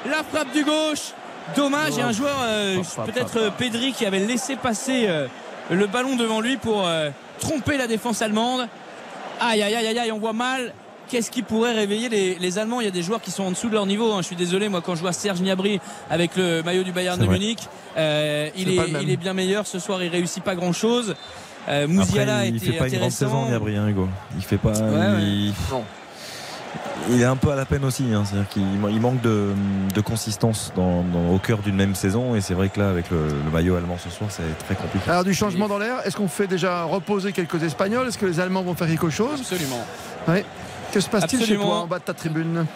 La 0.09 0.23
frappe 0.25 0.53
du 0.53 0.65
gauche. 0.65 1.13
Dommage, 1.57 1.95
il 1.95 1.99
y 1.99 2.03
a 2.03 2.07
un 2.07 2.13
joueur, 2.13 2.37
euh, 2.45 2.77
peut-être 3.05 3.37
euh, 3.37 3.51
Pedri, 3.51 3.93
qui 3.93 4.07
avait 4.07 4.21
laissé 4.21 4.55
passer 4.57 5.07
euh, 5.09 5.27
le 5.71 5.87
ballon 5.89 6.15
devant 6.17 6.41
lui 6.41 6.57
pour 6.57 6.87
euh, 6.87 7.11
tromper 7.41 7.77
la 7.77 7.89
défense 7.89 8.23
allemande. 8.23 8.69
Aïe, 9.41 9.61
aïe, 9.63 9.75
aïe, 9.75 9.87
aïe, 9.89 9.99
aïe, 9.99 10.13
on 10.13 10.21
voit 10.21 10.33
mal. 10.33 10.73
Qu'est-ce 11.09 11.31
qui 11.31 11.43
pourrait 11.43 11.73
réveiller 11.73 12.09
les, 12.09 12.37
les 12.37 12.59
Allemands? 12.59 12.81
Il 12.81 12.85
y 12.85 12.89
a 12.89 12.93
des 12.93 13.03
joueurs 13.03 13.21
qui 13.21 13.31
sont 13.31 13.43
en 13.45 13.51
dessous 13.51 13.69
de 13.69 13.75
leur 13.75 13.85
niveau. 13.87 14.13
hein. 14.13 14.19
Je 14.23 14.27
suis 14.27 14.37
désolé, 14.37 14.69
moi, 14.71 14.81
quand 14.81 14.95
je 14.95 15.01
vois 15.03 15.13
Serge 15.13 15.41
Gnabry 15.43 15.79
avec 16.11 16.37
le 16.37 16.63
maillot 16.63 16.85
du 16.85 16.93
Bayern 16.93 17.21
de 17.21 17.27
vrai. 17.27 17.39
Munich, 17.39 17.59
euh, 17.99 18.49
il, 18.57 18.71
est, 18.71 19.03
il 19.03 19.17
bien 19.19 19.35
meilleur. 19.35 19.67
Ce 19.67 19.79
soir, 19.79 20.03
il 20.03 20.09
réussit 20.09 20.43
pas 20.43 20.55
grand-chose. 20.55 21.15
Euh, 21.69 21.87
Mouziala 21.87 22.37
Après, 22.37 22.49
il 22.49 22.57
était 22.57 22.67
fait 22.73 22.79
pas 22.79 22.89
une 22.89 22.99
grande 22.99 23.11
saison, 23.13 23.51
Gabriel 23.51 23.89
Hugo. 23.91 24.09
Il 24.37 24.43
fait 24.43 24.57
pas. 24.57 24.71
ouais. 24.73 25.23
il- 25.23 25.53
Non. 25.71 25.85
il 27.11 27.21
est 27.21 27.25
un 27.25 27.37
peu 27.37 27.51
à 27.51 27.57
la 27.57 27.67
peine 27.67 27.85
aussi. 27.85 28.05
Hein. 28.15 28.25
C'est-à-dire 28.25 28.49
qu'il 28.49 28.63
il 28.91 29.01
manque 29.01 29.21
de, 29.21 29.51
de 29.95 30.01
consistance 30.01 30.73
dans, 30.75 31.03
dans- 31.03 31.31
au 31.35 31.39
cœur 31.39 31.59
d'une 31.59 31.77
même 31.77 31.95
saison. 31.95 32.35
Et 32.35 32.41
c'est 32.41 32.55
vrai 32.55 32.69
que 32.69 32.81
là, 32.81 32.89
avec 32.89 33.11
le, 33.11 33.29
le 33.29 33.51
maillot 33.53 33.77
allemand 33.77 33.99
ce 34.03 34.09
soir, 34.11 34.31
c'est 34.33 34.43
très 34.65 34.75
compliqué. 34.75 35.11
Alors 35.11 35.25
du 35.25 35.35
changement 35.35 35.69
dans 35.69 35.79
l'air, 35.79 35.97
est-ce 36.07 36.17
qu'on 36.17 36.27
fait 36.29 36.47
déjà 36.47 36.85
reposer 36.85 37.33
quelques 37.33 37.63
Espagnols? 37.63 38.09
Est-ce 38.09 38.19
que 38.19 38.27
les 38.27 38.41
Allemands 38.41 38.63
vont 38.63 38.75
faire 38.75 38.89
quelque 38.89 39.11
chose? 39.11 39.39
Absolument. 39.41 39.85
Oui. 40.29 40.43
Que 40.93 41.01
se 41.01 41.09
passe-t-il 41.09 41.45
chez 41.45 41.57
toi 41.57 41.77
en 41.81 41.87
bas 41.87 41.99
de 41.99 42.05
ta 42.05 42.15
tribune 42.15 42.53
non 42.53 42.67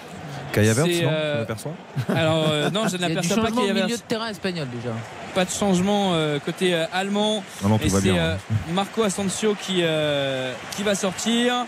euh, 0.59 1.45
Alors 2.17 2.47
euh, 2.49 2.71
non, 2.71 2.89
je 2.89 2.97
Il 2.97 3.03
y 3.03 3.05
a 3.05 3.09
du 3.09 3.15
n'aperçois 3.15 3.43
pas 3.43 3.51
y 3.51 3.71
au 3.71 3.75
milieu 3.75 3.89
de 3.97 4.03
terrain 4.09 4.29
espagnol 4.29 4.67
déjà. 4.75 4.95
pas 5.35 5.45
de 5.45 5.51
changement 5.51 6.13
euh, 6.15 6.39
côté 6.39 6.75
euh, 6.75 6.87
allemand. 6.95 7.45
Ah 7.63 7.69
non, 7.69 7.77
tout 7.79 7.85
Et 7.85 7.89
va 7.89 8.01
c'est 8.01 8.11
bien, 8.11 8.17
euh, 8.17 8.35
hein. 8.37 8.55
Marco 8.73 9.03
Asensio 9.03 9.55
qui, 9.61 9.81
euh, 9.83 10.53
qui 10.75 10.83
va 10.83 10.95
sortir. 10.95 11.67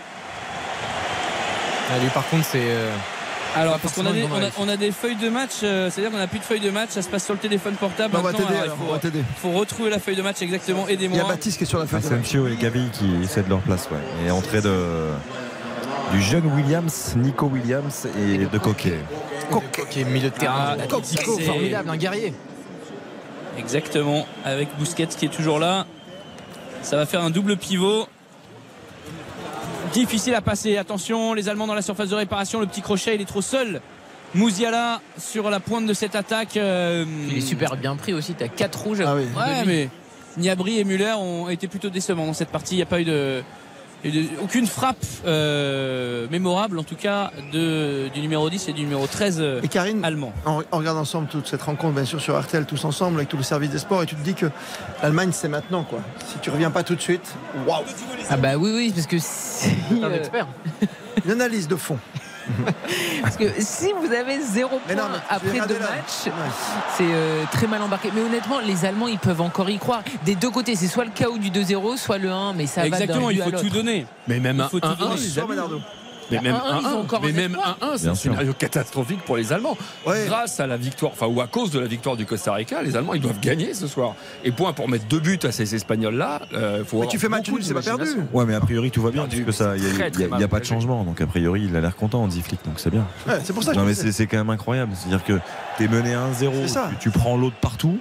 Ah, 1.91 1.99
lui, 2.01 2.09
par 2.09 2.27
contre, 2.29 2.45
c'est. 2.45 2.61
euh, 2.61 2.91
Alors, 3.55 3.77
parce 3.79 3.93
qu'on 3.93 4.05
a, 4.07 4.11
des, 4.11 4.23
on, 4.23 4.31
a, 4.35 4.39
réussite. 4.39 4.53
on 4.59 4.69
a 4.69 4.77
des 4.77 4.91
feuilles 4.91 5.15
de 5.15 5.29
match, 5.29 5.51
euh, 5.63 5.89
c'est-à-dire 5.91 6.11
qu'on 6.11 6.17
n'a 6.17 6.27
plus 6.27 6.39
de 6.39 6.43
feuilles 6.43 6.59
de 6.59 6.69
match, 6.71 6.89
ça 6.91 7.01
se 7.03 7.09
passe 7.09 7.25
sur 7.25 7.33
le 7.33 7.39
téléphone 7.39 7.75
portable. 7.75 8.15
On 8.17 8.21
va 8.21 8.31
t'aider 8.31 8.43
alors, 8.45 8.61
alors, 8.63 8.77
il 8.79 8.83
on 8.83 8.85
va 8.87 8.93
faut, 8.93 8.99
t'aider. 8.99 9.23
faut 9.41 9.51
retrouver 9.51 9.89
la 9.91 9.99
feuille 9.99 10.15
de 10.15 10.21
match 10.23 10.41
exactement, 10.41 10.85
Il 10.87 10.89
y 10.89 10.91
a 10.91 10.93
aidez-moi. 10.95 11.23
Baptiste 11.27 11.57
qui 11.57 11.63
est 11.63 11.67
sur 11.67 11.79
la 11.79 11.85
feuille. 11.85 12.01
de 12.01 12.05
match. 12.09 12.13
Asensio 12.21 12.47
et 12.47 12.55
Gavi 12.55 12.89
qui 12.91 13.27
cèdent 13.27 13.49
leur 13.49 13.59
place. 13.59 13.87
Ouais. 13.91 14.25
Et 14.27 14.31
entrée 14.31 14.61
de, 14.61 14.71
du 16.11 16.21
jeune 16.21 16.45
Williams, 16.55 17.13
Nico 17.17 17.45
Williams 17.47 18.07
et 18.17 18.37
de 18.45 18.57
Coquet. 18.57 18.99
Coq, 19.51 19.63
qui 19.89 20.01
est 20.01 20.03
milieu 20.05 20.29
de 20.29 20.35
terrain. 20.35 20.75
Ah, 20.79 20.97
formidable, 21.45 21.89
un 21.89 21.97
guerrier. 21.97 22.33
Exactement, 23.57 24.25
avec 24.45 24.69
Busquets 24.77 25.07
qui 25.07 25.25
est 25.25 25.29
toujours 25.33 25.59
là. 25.59 25.85
Ça 26.81 26.95
va 26.97 27.05
faire 27.05 27.21
un 27.23 27.29
double 27.29 27.57
pivot. 27.57 28.07
Difficile 29.93 30.35
à 30.35 30.41
passer. 30.41 30.77
Attention, 30.77 31.33
les 31.33 31.49
Allemands 31.49 31.67
dans 31.67 31.73
la 31.73 31.81
surface 31.81 32.09
de 32.09 32.15
réparation. 32.15 32.59
Le 32.59 32.67
petit 32.67 32.81
crochet, 32.81 33.15
il 33.15 33.21
est 33.21 33.25
trop 33.25 33.41
seul. 33.41 33.81
Mouziala 34.35 35.01
sur 35.17 35.49
la 35.49 35.59
pointe 35.59 35.87
de 35.87 35.93
cette 35.93 36.15
attaque. 36.15 36.55
euh, 36.57 37.03
Il 37.29 37.37
est 37.39 37.41
super 37.41 37.75
bien 37.75 37.95
pris 37.95 38.13
aussi. 38.13 38.33
T'as 38.35 38.47
4 38.47 38.79
rouges. 38.83 39.01
Ah 39.05 39.15
oui. 39.15 39.23
Ouais, 39.35 39.65
mais 39.65 39.89
Niabri 40.37 40.79
et 40.79 40.83
Muller 40.83 41.13
ont 41.17 41.49
été 41.49 41.67
plutôt 41.67 41.89
décevants 41.89 42.27
dans 42.27 42.33
cette 42.33 42.49
partie. 42.49 42.75
Il 42.75 42.77
n'y 42.77 42.83
a 42.83 42.87
pas 42.87 43.01
eu 43.01 43.05
de- 43.05 43.41
aucune 44.41 44.65
frappe 44.67 45.03
euh, 45.25 46.27
mémorable, 46.31 46.79
en 46.79 46.83
tout 46.83 46.95
cas, 46.95 47.31
de, 47.51 48.07
du 48.13 48.21
numéro 48.21 48.49
10 48.49 48.69
et 48.69 48.73
du 48.73 48.81
numéro 48.81 49.05
13 49.07 49.37
euh, 49.39 49.61
Et 49.61 49.67
Karine, 49.67 50.03
allemand. 50.05 50.33
on, 50.45 50.63
on 50.71 50.77
regarde 50.77 50.97
ensemble 50.97 51.27
toute 51.27 51.47
cette 51.47 51.61
rencontre, 51.61 51.95
bien 51.95 52.05
sûr, 52.05 52.21
sur 52.21 52.39
RTL, 52.39 52.65
tous 52.65 52.85
ensemble, 52.85 53.17
avec 53.17 53.29
tout 53.29 53.37
le 53.37 53.43
service 53.43 53.69
des 53.71 53.79
sports, 53.79 54.03
et 54.03 54.05
tu 54.05 54.15
te 54.15 54.21
dis 54.23 54.33
que 54.35 54.47
l'Allemagne, 55.01 55.31
c'est 55.33 55.49
maintenant, 55.49 55.83
quoi. 55.83 55.99
Si 56.27 56.39
tu 56.39 56.49
reviens 56.49 56.71
pas 56.71 56.83
tout 56.83 56.95
de 56.95 57.01
suite, 57.01 57.33
waouh 57.67 57.83
Ah 58.29 58.37
bah 58.37 58.55
oui, 58.57 58.71
oui, 58.73 58.91
parce 58.93 59.07
que 59.07 59.17
si, 59.19 59.69
Un 60.01 60.09
euh, 60.11 60.17
expert. 60.17 60.47
Une 61.25 61.31
analyse 61.31 61.67
de 61.67 61.75
fond. 61.75 61.97
parce 63.21 63.35
que 63.37 63.45
si 63.59 63.91
vous 63.93 64.11
avez 64.11 64.41
zéro 64.41 64.79
point 64.79 64.95
non, 64.95 65.03
après 65.29 65.59
deux 65.67 65.79
matchs, 65.79 66.25
Ouais. 66.25 66.31
c'est 66.97 67.03
euh, 67.07 67.43
très 67.51 67.67
mal 67.67 67.81
embarqué. 67.81 68.09
Mais 68.13 68.21
honnêtement, 68.21 68.59
les 68.59 68.85
Allemands, 68.85 69.07
ils 69.07 69.19
peuvent 69.19 69.41
encore 69.41 69.69
y 69.69 69.77
croire. 69.77 70.01
Des 70.25 70.35
deux 70.35 70.49
côtés, 70.49 70.75
c'est 70.75 70.87
soit 70.87 71.05
le 71.05 71.11
chaos 71.11 71.37
du 71.37 71.49
2-0, 71.51 71.97
soit 71.97 72.17
le 72.17 72.31
1, 72.31 72.53
mais 72.53 72.67
ça 72.67 72.85
Exactement, 72.85 73.27
va 73.27 73.33
il 73.33 73.41
faut 73.41 73.51
tout 73.51 73.69
donner. 73.69 74.05
Mais 74.27 74.39
même 74.39 74.57
Il 74.57 74.61
un 74.61 74.69
faut 74.69 74.79
tout 74.79 74.87
1-1, 74.87 75.17
Mais 76.31 76.41
même 76.41 76.55
1-1, 76.55 76.59
ils 76.81 76.85
ont 76.85 76.89
1-1, 76.89 76.93
encore 77.03 77.21
mais 77.21 77.29
un 77.29 77.33
même 77.33 77.51
espoir. 77.51 77.77
1-1, 77.81 77.97
c'est 77.97 78.07
un 78.07 78.15
scénario 78.15 78.53
catastrophique 78.53 79.21
pour 79.23 79.37
les 79.37 79.51
Allemands. 79.53 79.77
Ouais. 80.05 80.25
Grâce 80.27 80.59
à 80.59 80.67
la 80.67 80.77
victoire, 80.77 81.11
enfin 81.11 81.27
ou 81.27 81.41
à 81.41 81.47
cause 81.47 81.71
de 81.71 81.79
la 81.79 81.87
victoire 81.87 82.15
du 82.15 82.25
Costa 82.25 82.53
Rica, 82.53 82.81
les 82.81 82.95
Allemands 82.95 83.13
ils 83.13 83.21
doivent 83.21 83.39
gagner 83.39 83.73
ce 83.73 83.87
soir. 83.87 84.15
Et 84.43 84.51
point 84.51 84.73
pour 84.73 84.87
mettre 84.89 85.05
deux 85.05 85.19
buts 85.19 85.39
à 85.43 85.51
ces 85.51 85.75
Espagnols-là. 85.75 86.41
euh, 86.53 86.83
faut 86.85 86.99
Mais 86.99 87.07
tu 87.07 87.19
fais 87.19 87.29
match 87.29 87.49
nul, 87.49 87.63
c'est 87.63 87.73
pas 87.73 87.81
perdu. 87.81 88.05
Ouais, 88.33 88.45
mais 88.45 88.55
a 88.55 88.59
priori 88.61 88.91
tout 88.91 89.01
va 89.01 89.11
bien, 89.11 89.27
puisque 89.27 89.53
ça, 89.53 89.75
il 89.77 89.83
n'y 89.83 90.43
a, 90.43 90.47
pas 90.47 90.59
de 90.59 90.65
changement. 90.65 91.03
Donc 91.03 91.21
a 91.21 91.27
priori, 91.27 91.65
il 91.69 91.75
a 91.75 91.81
l'air 91.81 91.95
content, 91.95 92.23
Hansi 92.23 92.41
Flick, 92.41 92.63
donc 92.65 92.75
c'est 92.77 92.89
bien. 92.91 93.05
Ouais, 93.27 93.39
c'est 93.43 93.53
pour 93.53 93.63
ça 93.63 93.71
que 93.71 93.77
Non, 93.77 93.85
mais 93.85 93.93
c'est 93.93 94.11
c'est 94.11 94.27
quand 94.27 94.37
même 94.37 94.49
incroyable. 94.49 94.91
C'est-à-dire 94.95 95.23
que 95.23 95.39
tu 95.77 95.83
es 95.83 95.87
mené 95.87 96.13
1-0, 96.13 96.51
C'est 96.63 96.67
ça. 96.67 96.89
tu, 96.99 97.09
tu 97.09 97.17
prends 97.17 97.37
l'autre 97.37 97.55
partout, 97.61 97.99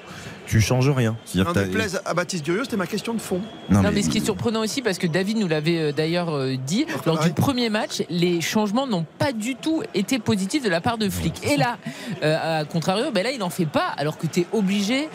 tu 0.49 0.61
changes 0.61 0.89
rien. 0.91 1.16
T'as- 1.55 1.65
déplaise 1.65 2.01
à 2.05 2.15
Baptiste 2.15 2.45
Durieux, 2.45 2.65
c'était 2.65 2.77
ma 2.77 2.87
question 2.87 3.15
de 3.15 3.20
fond. 3.20 3.41
Non, 3.70 3.83
Non, 3.83 3.91
mais 3.93 4.03
ce 4.03 4.09
qui 4.09 4.19
est 4.19 4.25
surprenant 4.25 4.61
aussi, 4.61 4.83
parce 4.83 4.99
que 4.99 5.07
David 5.07 5.37
nous 5.39 5.47
l'avait 5.49 5.79
euh, 5.79 5.93
d'ailleurs 5.93 6.31
euh, 6.35 6.57
dit, 6.57 6.87
lors 7.07 7.19
du 7.20 7.31
premier 7.33 7.69
match, 7.69 8.03
les 8.11 8.41
changements 8.41 8.87
n'ont 8.87 9.05
pas 9.19 9.33
du 9.33 9.55
tout 9.55 9.83
été 9.95 10.19
positifs 10.19 10.62
de 10.65 10.69
la 10.70 10.81
part 10.81 10.99
de 10.99 11.09
Flick. 11.09 11.45
Et 11.47 11.57
là, 11.57 11.77
euh, 12.23 12.61
à 12.61 12.65
contrario, 12.65 13.11
ben 13.12 13.23
là, 13.23 13.31
il 13.31 13.39
n'en 13.39 13.51
fait 13.51 13.66
pas, 13.66 13.87
alors 13.97 14.16
que 14.19 14.27
tu 14.27 14.41
es 14.41 14.47
obligé 14.53 15.09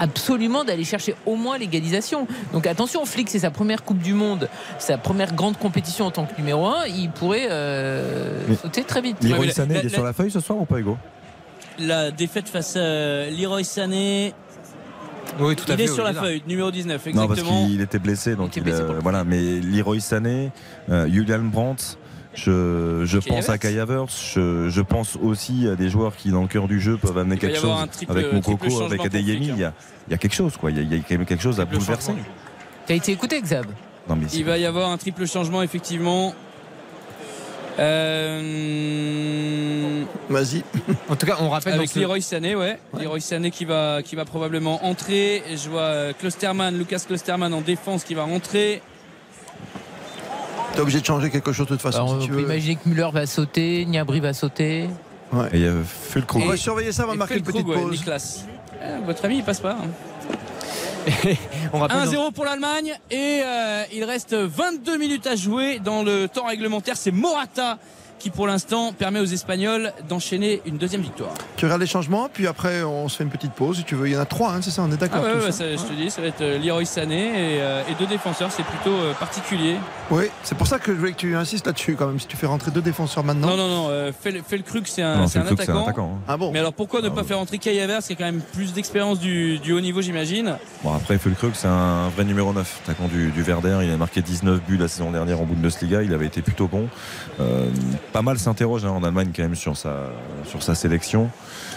absolument 0.00 0.62
d'aller 0.64 0.84
chercher 0.84 1.16
au 1.26 1.34
moins 1.34 1.58
l'égalisation. 1.58 2.28
Donc 2.52 2.66
attention, 2.68 3.04
Flick, 3.04 3.28
c'est 3.28 3.40
sa 3.40 3.50
première 3.50 3.82
Coupe 3.82 3.98
du 3.98 4.14
Monde, 4.14 4.48
sa 4.78 4.96
première 4.96 5.34
grande 5.34 5.58
compétition 5.58 6.06
en 6.06 6.12
tant 6.12 6.24
que 6.24 6.36
numéro 6.38 6.66
1, 6.66 6.86
il 6.86 7.10
pourrait 7.10 7.48
euh, 7.50 8.38
sauter 8.62 8.84
très 8.84 9.00
vite. 9.00 9.16
Leroy 9.24 9.50
Sané, 9.50 9.74
la- 9.74 9.80
il 9.80 9.86
est 9.86 9.88
sur 9.88 10.04
la 10.04 10.12
feuille 10.12 10.30
ce 10.30 10.38
soir 10.38 10.60
ou 10.60 10.66
pas, 10.66 10.78
Hugo? 10.78 10.96
La 11.80 12.10
défaite 12.12 12.48
face 12.48 12.76
à 12.76 13.28
Leroy 13.30 13.64
Sané, 13.64 14.34
Oui, 15.40 15.54
tout 15.56 15.64
à 15.70 15.74
il 15.74 15.78
fait. 15.78 15.84
est 15.84 15.86
sur 15.88 16.04
la 16.04 16.12
là. 16.12 16.20
feuille, 16.22 16.42
numéro 16.46 16.70
19, 16.70 17.06
Non, 17.06 17.26
parce 17.26 17.38
exactement. 17.40 17.66
qu'il 17.66 17.80
était 17.80 17.98
blessé. 17.98 18.34
Donc 18.36 18.56
Il 18.56 18.60
était 18.60 18.70
blessé 18.70 18.82
euh, 18.82 18.98
voilà, 19.02 19.24
mais 19.24 19.60
Leroy 19.60 20.00
Sané, 20.00 20.50
euh, 20.90 21.08
Julian 21.08 21.40
Brandt. 21.44 21.96
Je, 22.34 23.02
je 23.04 23.18
pense 23.18 23.48
à. 23.48 23.58
Kai 23.58 23.78
Havertz, 23.80 24.32
je, 24.34 24.68
je 24.68 24.80
pense 24.80 25.16
aussi 25.20 25.66
à 25.66 25.74
des 25.74 25.88
joueurs 25.90 26.14
qui 26.14 26.30
dans 26.30 26.42
le 26.42 26.46
cœur 26.48 26.68
du 26.68 26.80
jeu 26.80 26.96
peuvent 26.96 27.18
amener 27.18 27.36
quelque 27.36 27.58
chose 27.58 27.72
triple- 27.90 28.12
avec 28.12 28.30
triple 28.42 28.50
Mokoko, 28.66 28.82
avec 28.84 29.04
Adeyemi, 29.04 29.50
hein. 29.50 29.54
il 29.56 29.60
y 29.60 29.64
a, 29.64 29.72
il 30.06 30.10
y 30.12 30.14
a 30.14 30.18
quelque 30.18 30.34
chose 30.34 30.56
quoi, 30.56 30.70
il 30.70 30.76
y 30.76 30.80
a, 30.80 30.82
il 30.82 30.92
y 30.92 30.94
a 30.94 30.98
quand 30.98 31.16
même 31.16 31.26
quelque 31.26 31.42
chose 31.42 31.58
à 31.58 31.64
bouleverser. 31.64 32.12
T'as 32.86 32.94
été 32.94 33.10
écouté, 33.10 33.40
Xab 33.40 33.66
Non 34.08 34.14
mais 34.14 34.26
c'est- 34.28 34.36
Il 34.36 34.44
va 34.44 34.56
y 34.56 34.66
avoir 34.66 34.90
un 34.90 34.96
triple 34.98 35.26
changement, 35.26 35.62
effectivement. 35.62 36.32
Euh, 38.68 40.02
Vas-y. 40.28 40.62
En 41.08 41.16
tout 41.16 41.26
cas, 41.26 41.36
on 41.40 41.48
rappelle 41.48 41.74
avec 41.74 41.88
donc 41.88 41.94
le- 41.96 42.02
Leroy 42.02 42.20
Sané, 42.20 42.54
ouais. 42.54 42.78
Leroy 42.98 43.20
Sané 43.20 43.50
qui 43.50 43.64
va, 43.64 44.02
qui 44.02 44.14
va 44.16 44.24
probablement 44.24 44.84
entrer. 44.86 45.42
Je 45.54 45.68
vois 45.68 45.80
euh, 45.82 46.12
Klosterman, 46.18 46.76
Lucas 46.76 47.02
Klosterman 47.06 47.52
en 47.54 47.60
défense 47.60 48.04
qui 48.04 48.14
va 48.14 48.24
rentrer. 48.24 48.82
T'es 50.74 50.80
obligé 50.80 51.00
de 51.00 51.06
changer 51.06 51.30
quelque 51.30 51.52
chose 51.52 51.66
de 51.66 51.72
toute 51.72 51.82
façon. 51.82 51.98
Alors, 51.98 52.10
si 52.10 52.14
On 52.16 52.20
tu 52.20 52.28
peut 52.30 52.36
veux. 52.36 52.42
imaginer 52.44 52.76
que 52.76 52.88
Müller 52.88 53.08
va 53.12 53.26
sauter, 53.26 53.84
Niabri 53.86 54.20
va 54.20 54.32
sauter. 54.32 54.84
Et 54.84 54.88
il 55.54 55.60
y 55.60 55.66
a 55.66 55.72
Fulkrug. 55.84 56.42
On 56.42 56.46
va 56.48 56.56
surveiller 56.56 56.92
ça 56.92 57.02
avant 57.02 57.12
de 57.12 57.16
Et 57.16 57.18
marquer 57.18 57.36
une 57.38 57.42
petite 57.42 57.66
ouais, 57.66 57.74
pause. 57.74 57.90
Niklas. 57.92 58.44
Eh, 58.82 59.04
votre 59.04 59.24
ami, 59.24 59.38
il 59.38 59.44
passe 59.44 59.60
pas. 59.60 59.72
hein. 59.72 59.88
on 61.72 61.78
rappelle 61.80 62.04
donc- 62.04 62.14
1-0 62.14 62.32
pour 62.32 62.44
l'Allemagne 62.44 62.94
et 63.10 63.40
euh, 63.44 63.82
il 63.92 64.04
reste 64.04 64.34
22 64.34 64.96
minutes 64.98 65.26
à 65.26 65.36
jouer 65.36 65.78
dans 65.78 66.02
le 66.02 66.28
temps 66.28 66.46
réglementaire. 66.46 66.96
C'est 66.96 67.10
Morata 67.10 67.78
qui 68.18 68.30
pour 68.30 68.46
l'instant 68.46 68.92
permet 68.92 69.20
aux 69.20 69.24
Espagnols 69.24 69.92
d'enchaîner 70.08 70.60
une 70.66 70.76
deuxième 70.78 71.02
victoire. 71.02 71.30
Tu 71.56 71.64
regardes 71.64 71.80
les 71.80 71.86
changements, 71.86 72.28
puis 72.32 72.46
après 72.46 72.82
on 72.82 73.08
se 73.08 73.16
fait 73.16 73.24
une 73.24 73.30
petite 73.30 73.52
pause 73.52 73.78
si 73.78 73.84
tu 73.84 73.94
veux. 73.94 74.08
Il 74.08 74.14
y 74.14 74.16
en 74.16 74.20
a 74.20 74.26
trois, 74.26 74.52
hein, 74.52 74.60
c'est 74.62 74.70
ça, 74.70 74.82
on 74.82 74.90
est 74.90 74.94
Ah 74.94 74.96
d'accord. 74.96 75.22
ouais, 75.22 75.32
tous, 75.38 75.44
ouais, 75.46 75.52
ça, 75.52 75.64
je 75.70 75.82
te 75.82 75.92
dis, 75.94 76.10
ça 76.10 76.20
va 76.20 76.28
être 76.28 76.40
euh, 76.40 76.58
Leroy 76.58 76.84
Sané 76.84 77.26
et, 77.26 77.60
euh, 77.60 77.82
et 77.90 77.94
deux 77.98 78.06
défenseurs, 78.06 78.50
c'est 78.50 78.64
plutôt 78.64 78.90
euh, 78.94 79.12
particulier. 79.14 79.76
Oui, 80.10 80.24
c'est 80.42 80.56
pour 80.56 80.66
ça 80.66 80.78
que 80.78 80.92
je 80.92 80.98
voulais 80.98 81.12
que 81.12 81.16
tu 81.18 81.34
insistes 81.36 81.66
là-dessus 81.66 81.94
quand 81.96 82.06
même. 82.06 82.18
Si 82.18 82.26
tu 82.26 82.36
fais 82.36 82.46
rentrer 82.46 82.70
deux 82.70 82.80
défenseurs 82.82 83.24
maintenant. 83.24 83.48
Non, 83.48 83.56
non, 83.56 83.68
non, 83.68 83.86
euh, 83.90 84.12
c'est 84.84 85.02
un, 85.02 85.26
c'est 85.26 85.38
attaquant. 85.38 85.82
attaquant. 85.84 86.12
hein. 86.16 86.22
Ah 86.28 86.36
bon 86.36 86.50
Mais 86.52 86.58
alors 86.58 86.72
pourquoi 86.72 87.00
ne 87.02 87.08
Ah 87.08 87.10
pas 87.10 87.24
faire 87.24 87.38
entrer 87.38 87.58
Kai 87.58 87.80
Havertz 87.80 88.06
qui 88.06 88.12
a 88.14 88.16
quand 88.16 88.24
même 88.24 88.40
plus 88.40 88.72
d'expérience 88.72 89.18
du, 89.18 89.58
du 89.58 89.72
haut 89.72 89.80
niveau, 89.80 90.00
j'imagine 90.02 90.56
Bon 90.82 90.92
après 90.94 91.18
Fulkrug 91.18 91.52
c'est 91.54 91.68
un 91.68 92.08
vrai 92.08 92.24
numéro 92.24 92.52
9 92.52 92.80
attaquant 92.84 93.08
du, 93.08 93.30
du 93.30 93.42
Werder 93.42 93.78
il 93.82 93.90
a 93.90 93.96
marqué 93.96 94.22
19 94.22 94.60
buts 94.62 94.76
la 94.76 94.88
saison 94.88 95.10
dernière 95.10 95.40
en 95.40 95.44
Bundesliga 95.44 96.02
il 96.02 96.12
avait 96.14 96.26
été 96.26 96.42
plutôt 96.42 96.68
bon 96.68 96.88
Euh, 97.40 97.68
pas 98.12 98.22
mal 98.22 98.38
s'interroge 98.38 98.84
hein, 98.84 98.90
en 98.90 99.02
Allemagne 99.04 99.30
quand 99.34 99.42
même 99.42 99.54
sur 99.54 99.76
sa, 99.76 100.10
sur 100.46 100.62
sa 100.62 100.74
sélection 100.74 101.30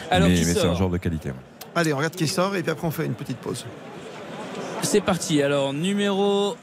Alors, 0.09 0.29
mais, 0.29 0.43
c'est 0.43 0.65
un 0.65 0.75
joueur 0.75 0.89
de 0.89 0.97
qualité 0.97 1.29
ouais. 1.29 1.35
Allez, 1.75 1.93
on 1.93 1.97
regarde 1.97 2.15
qui 2.15 2.27
sort 2.27 2.55
et 2.55 2.61
puis 2.63 2.71
après 2.71 2.87
on 2.87 2.91
fait 2.91 3.05
une 3.05 3.13
petite 3.13 3.37
pause. 3.37 3.65
C'est 4.83 5.01
parti. 5.01 5.41
Alors, 5.41 5.73
numéro 5.73 6.55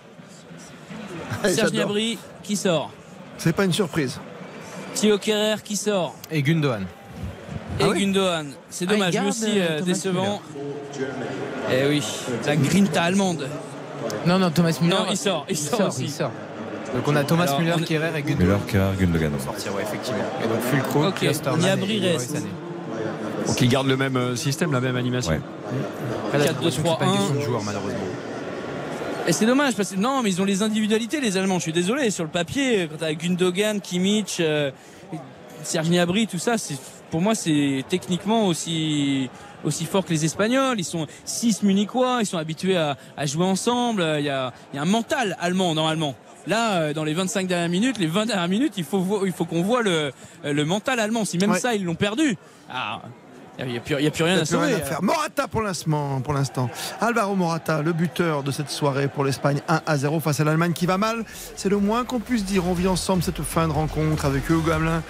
Allez, 1.42 1.54
Serge. 1.54 1.72
Gnabry 1.72 2.18
qui 2.42 2.56
sort. 2.56 2.90
C'est 3.38 3.52
pas 3.54 3.64
une 3.64 3.72
surprise. 3.72 4.18
Thio 4.94 5.18
Kerrer 5.18 5.62
qui 5.62 5.76
sort. 5.76 6.14
Et 6.30 6.42
Gundogan. 6.42 6.82
Et 7.78 7.84
Ah 7.84 7.88
oui 7.88 8.00
Gundogan. 8.00 8.50
C'est 8.68 8.86
Ah, 8.88 8.92
dommage, 8.92 9.14
lui 9.18 9.28
aussi 9.28 9.60
euh, 9.60 9.66
euh, 9.70 9.80
décevant. 9.80 10.42
Eh 11.70 11.86
oui, 11.88 12.02
la 12.44 12.56
grinta 12.56 13.04
allemande. 13.04 13.48
Non, 14.26 14.38
non, 14.38 14.50
Thomas 14.50 14.76
Müller. 14.80 14.94
Non, 14.94 15.06
il 15.10 15.16
sort, 15.16 15.46
il 15.48 15.56
sort 15.56 15.88
aussi. 15.88 16.04
il 16.04 16.10
sort. 16.10 16.32
Donc 16.94 17.06
on 17.06 17.16
a 17.16 17.24
Thomas 17.24 17.44
Alors, 17.44 17.60
Müller, 17.60 17.72
on 17.76 17.82
est- 17.82 17.84
Kerrer 17.84 18.18
et 18.18 18.22
Gundogan. 18.22 18.46
Müller, 18.46 18.58
Kerr, 18.66 18.96
Gundogan 18.98 19.32
Sortir, 19.44 19.74
ouais, 19.74 19.82
effectivement. 19.82 20.18
Et 20.44 20.48
donc 20.48 20.60
Fulkrug, 20.60 21.04
Ok, 21.08 21.14
Klosterman 21.20 21.60
Gnabry 21.60 21.96
et 21.96 22.00
Leroy 22.00 22.12
reste. 22.18 22.30
Sané. 22.30 22.46
Donc 23.46 23.60
ils 23.60 23.68
gardent 23.68 23.86
le 23.88 23.96
même 23.96 24.16
euh, 24.16 24.36
système, 24.36 24.72
la 24.72 24.80
même 24.80 24.96
animation. 24.96 25.32
Ouais. 25.32 25.40
Après, 26.26 26.38
là, 26.38 26.44
j'ai 26.44 26.50
4, 26.50 26.60
2, 26.60 26.64
l'impression 26.66 26.82
que 26.82 26.88
c'est 26.88 26.98
pas 26.98 27.04
une 27.04 27.10
3, 27.12 27.18
question 27.18 27.34
de 27.34 27.40
1. 27.40 27.44
joueur, 27.44 27.62
malheureusement. 27.62 27.98
Et 29.26 29.32
c'est 29.32 29.46
dommage 29.46 29.74
parce 29.74 29.90
que 29.90 29.96
non, 29.98 30.22
mais 30.22 30.30
ils 30.30 30.40
ont 30.40 30.44
les 30.46 30.62
individualités, 30.62 31.20
les 31.20 31.36
Allemands. 31.36 31.58
Je 31.58 31.64
suis 31.64 31.72
désolé. 31.72 32.10
Sur 32.10 32.24
le 32.24 32.30
papier, 32.30 32.88
quand 32.90 32.96
t'as 32.98 33.12
Gundogan, 33.12 33.80
Kimmich, 33.80 34.38
euh, 34.40 34.70
Serge 35.62 35.88
Gnabry, 35.90 36.26
tout 36.26 36.38
ça, 36.38 36.56
c'est 36.56 36.76
pour 37.10 37.20
moi 37.20 37.34
c'est 37.34 37.84
techniquement 37.88 38.46
aussi 38.46 39.28
aussi 39.64 39.84
fort 39.86 40.04
que 40.04 40.10
les 40.10 40.24
Espagnols. 40.24 40.78
Ils 40.78 40.84
sont 40.84 41.06
six 41.24 41.62
munichois, 41.62 42.18
ils 42.20 42.26
sont 42.26 42.38
habitués 42.38 42.76
à, 42.76 42.96
à 43.16 43.26
jouer 43.26 43.44
ensemble. 43.44 44.02
Il 44.18 44.24
y 44.24 44.30
a, 44.30 44.52
il 44.72 44.76
y 44.76 44.78
a 44.78 44.82
un 44.82 44.86
mental 44.86 45.36
allemand 45.40 45.74
normalement. 45.74 46.14
Là, 46.46 46.74
euh, 46.80 46.92
dans 46.94 47.04
les 47.04 47.14
25 47.14 47.46
dernières 47.46 47.68
minutes, 47.68 47.98
les 47.98 48.06
20 48.06 48.26
dernières 48.26 48.48
minutes, 48.48 48.74
il 48.76 48.84
faut, 48.84 49.00
vo- 49.00 49.26
il 49.26 49.32
faut 49.32 49.44
qu'on 49.44 49.62
voit 49.62 49.82
le, 49.82 50.12
le 50.44 50.64
mental 50.64 50.98
allemand. 51.00 51.24
Si 51.24 51.36
même 51.38 51.50
Ouais. 51.50 51.60
ça, 51.60 51.74
ils 51.74 51.84
l'ont 51.84 51.94
perdu. 51.94 52.36
Ah, 52.70 53.02
il 53.58 53.66
n'y 53.66 53.76
a, 53.76 53.80
plus- 53.80 54.00
y 54.00 54.06
a 54.06 54.10
plus 54.12 54.22
rien 54.22 54.38
à 54.38 54.44
sauver. 54.44 54.68
rien 54.68 54.76
à 54.76 54.80
faire. 54.80 55.02
Morata 55.02 55.48
pour 55.48 55.62
l'instant, 55.62 56.20
pour 56.20 56.32
l'instant. 56.32 56.70
Alvaro 57.00 57.34
Morata, 57.34 57.82
le 57.82 57.92
buteur 57.92 58.44
de 58.44 58.52
cette 58.52 58.70
soirée 58.70 59.08
pour 59.08 59.24
l'Espagne 59.24 59.60
1 59.68 59.80
à 59.84 59.96
0 59.96 60.20
face 60.20 60.38
à 60.38 60.44
l'Allemagne 60.44 60.72
qui 60.74 60.86
va 60.86 60.96
mal. 60.96 61.24
C'est 61.56 61.68
le 61.68 61.78
moins 61.78 62.04
qu'on 62.04 62.20
puisse 62.20 62.44
dire. 62.44 62.66
On 62.68 62.72
vit 62.72 62.86
ensemble 62.86 63.22
cette 63.24 63.42
fin 63.42 63.66
de 63.66 63.72
rencontre 63.72 64.24
avec 64.26 64.48
Hugo 64.48 64.70
Hamelin 64.70 65.02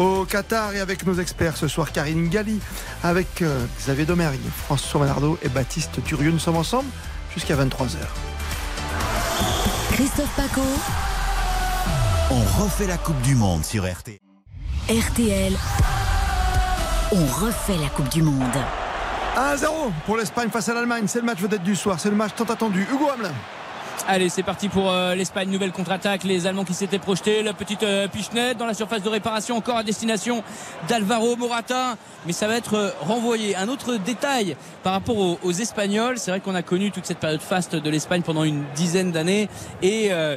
au 0.00 0.24
Qatar 0.24 0.74
et 0.74 0.80
avec 0.80 1.06
nos 1.06 1.14
experts 1.14 1.56
ce 1.56 1.68
soir, 1.68 1.92
Karine 1.92 2.28
Galli, 2.28 2.58
avec 3.04 3.40
euh, 3.40 3.64
Xavier 3.78 4.04
Domergue, 4.04 4.40
François 4.64 4.98
Manardo 5.00 5.38
et 5.42 5.48
Baptiste 5.48 6.02
Turieux. 6.04 6.32
Nous 6.32 6.40
sommes 6.40 6.56
ensemble 6.56 6.88
jusqu'à 7.34 7.54
23h. 7.54 7.98
Christophe 10.02 10.34
Paco, 10.34 10.62
On 12.32 12.60
refait 12.60 12.88
la 12.88 12.96
Coupe 12.98 13.20
du 13.20 13.36
Monde 13.36 13.64
sur 13.64 13.84
RT. 13.84 14.18
RTL. 14.88 15.52
On 17.12 17.24
refait 17.26 17.76
la 17.80 17.88
Coupe 17.88 18.08
du 18.08 18.20
Monde. 18.20 18.42
1-0 19.36 19.92
pour 20.04 20.16
l'Espagne 20.16 20.50
face 20.50 20.68
à 20.68 20.74
l'Allemagne. 20.74 21.04
C'est 21.06 21.20
le 21.20 21.26
match 21.26 21.38
vedette 21.38 21.62
du 21.62 21.76
soir. 21.76 22.00
C'est 22.00 22.10
le 22.10 22.16
match 22.16 22.32
tant 22.36 22.42
attendu. 22.42 22.84
Hugo 22.92 23.10
Hamelin. 23.10 23.30
Allez, 24.08 24.28
c'est 24.28 24.42
parti 24.42 24.68
pour 24.68 24.90
euh, 24.90 25.14
l'Espagne. 25.14 25.48
Nouvelle 25.48 25.72
contre-attaque. 25.72 26.24
Les 26.24 26.46
Allemands 26.46 26.64
qui 26.64 26.74
s'étaient 26.74 26.98
projetés. 26.98 27.42
La 27.42 27.52
petite 27.52 27.82
euh, 27.82 28.08
pichenette 28.08 28.58
dans 28.58 28.66
la 28.66 28.74
surface 28.74 29.02
de 29.02 29.08
réparation, 29.08 29.56
encore 29.56 29.76
à 29.76 29.84
destination 29.84 30.42
d'Alvaro 30.88 31.36
Morata. 31.36 31.96
Mais 32.26 32.32
ça 32.32 32.48
va 32.48 32.56
être 32.56 32.74
euh, 32.74 32.90
renvoyé. 33.00 33.54
Un 33.56 33.68
autre 33.68 33.96
détail 33.96 34.56
par 34.82 34.92
rapport 34.92 35.18
aux, 35.18 35.38
aux 35.42 35.52
Espagnols. 35.52 36.18
C'est 36.18 36.30
vrai 36.30 36.40
qu'on 36.40 36.54
a 36.54 36.62
connu 36.62 36.90
toute 36.90 37.06
cette 37.06 37.18
période 37.18 37.40
faste 37.40 37.76
de 37.76 37.90
l'Espagne 37.90 38.22
pendant 38.22 38.44
une 38.44 38.64
dizaine 38.74 39.12
d'années. 39.12 39.48
Et 39.82 40.08
euh, 40.10 40.36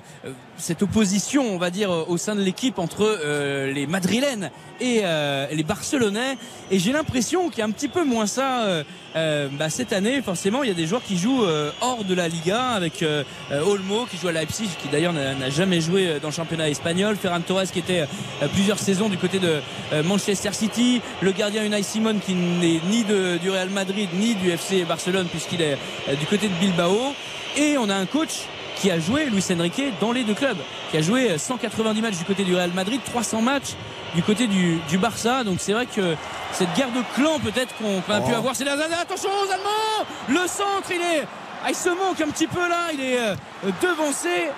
cette 0.58 0.82
opposition, 0.84 1.44
on 1.54 1.58
va 1.58 1.70
dire, 1.70 1.92
euh, 1.92 2.06
au 2.08 2.18
sein 2.18 2.36
de 2.36 2.42
l'équipe 2.42 2.80
entre 2.80 3.02
euh, 3.04 3.72
les 3.72 3.88
Madrilènes 3.88 4.52
et 4.80 5.02
euh, 5.04 5.48
les 5.52 5.64
Barcelonais. 5.64 6.38
Et 6.72 6.80
j'ai 6.80 6.92
l'impression 6.92 7.50
qu'il 7.50 7.60
y 7.60 7.62
a 7.62 7.66
un 7.66 7.72
petit 7.72 7.88
peu 7.88 8.04
moins 8.04 8.28
ça 8.28 8.64
euh, 8.64 8.84
euh, 9.16 9.48
bah, 9.52 9.70
cette 9.70 9.94
année. 9.94 10.22
Forcément, 10.22 10.64
il 10.64 10.68
y 10.70 10.72
a 10.72 10.76
des 10.76 10.88
joueurs 10.88 11.04
qui 11.04 11.18
jouent 11.18 11.46
hors 11.82 12.04
de 12.04 12.14
la 12.14 12.28
Liga 12.28 12.70
avec 12.70 13.04
Olmo 13.52 14.06
qui 14.10 14.18
joue 14.18 14.28
à 14.28 14.32
Leipzig, 14.32 14.70
qui 14.82 14.90
d'ailleurs 14.90 15.14
n'a 15.14 15.50
jamais 15.50 15.80
joué 15.80 16.20
dans 16.22 16.30
le 16.30 16.34
championnat 16.34 16.70
espagnol. 16.70 17.16
Ferran 17.16 17.42
Torres 17.42 17.72
qui 17.72 17.80
était 17.80 18.06
plusieurs 18.54 18.80
saisons 18.80 19.10
du 19.10 19.18
côté 19.18 19.40
de 19.40 19.62
Manchester 20.04 20.52
City. 20.54 21.02
Le 21.22 21.32
gardien 21.32 21.64
Unai 21.64 21.84
Simon 21.84 22.16
qui 22.26 22.34
n'est 22.34 22.82
ni 22.90 23.04
du 23.04 23.50
Real 23.50 23.70
Madrid 23.70 24.10
ni 24.16 24.36
du 24.36 24.50
FC 24.50 24.84
Barcelone 24.84 25.28
puisqu'il 25.30 25.62
est 25.62 25.78
du 26.20 26.26
côté 26.26 26.48
de 26.48 26.54
Bilbao. 26.56 27.14
Et 27.58 27.78
on 27.78 27.90
a 27.90 27.96
un 27.96 28.06
coach 28.06 28.48
qui 28.76 28.92
a 28.92 29.00
joué, 29.00 29.26
Luis 29.26 29.44
Enrique, 29.52 29.82
dans 30.00 30.12
les 30.12 30.24
deux 30.24 30.34
clubs, 30.34 30.58
qui 30.92 30.98
a 30.98 31.02
joué 31.02 31.32
euh, 31.32 31.38
190 31.38 32.02
matchs 32.02 32.18
du 32.18 32.26
côté 32.26 32.44
du 32.44 32.56
Real 32.56 32.72
Madrid, 32.72 33.00
300 33.06 33.42
matchs 33.42 33.74
du 34.14 34.22
côté 34.24 34.48
du, 34.48 34.78
du 34.90 34.98
Barça. 34.98 35.44
Donc 35.44 35.58
c'est 35.60 35.74
vrai 35.74 35.86
que 35.86 36.16
cette 36.52 36.74
guerre 36.76 36.92
de 36.92 37.02
clans 37.16 37.40
peut-être 37.40 37.74
qu'on 37.78 38.00
a 38.14 38.22
pu 38.22 38.32
Oh. 38.34 38.38
avoir 38.38 38.56
ces 38.56 38.64
dernières 38.64 38.86
années. 38.86 38.96
Attention 39.02 39.30
aux 39.30 39.52
Allemands 39.52 40.06
Le 40.42 40.48
centre, 40.48 40.90
il 40.92 41.02
est... 41.02 41.28
Ah, 41.64 41.70
il 41.70 41.76
se 41.76 41.90
manque 41.90 42.22
un 42.22 42.30
petit 42.30 42.48
peu 42.48 42.60
là, 42.68 42.90
il 42.94 43.02
est 43.02 43.18
euh, 43.20 43.36
devancé, 43.82 44.50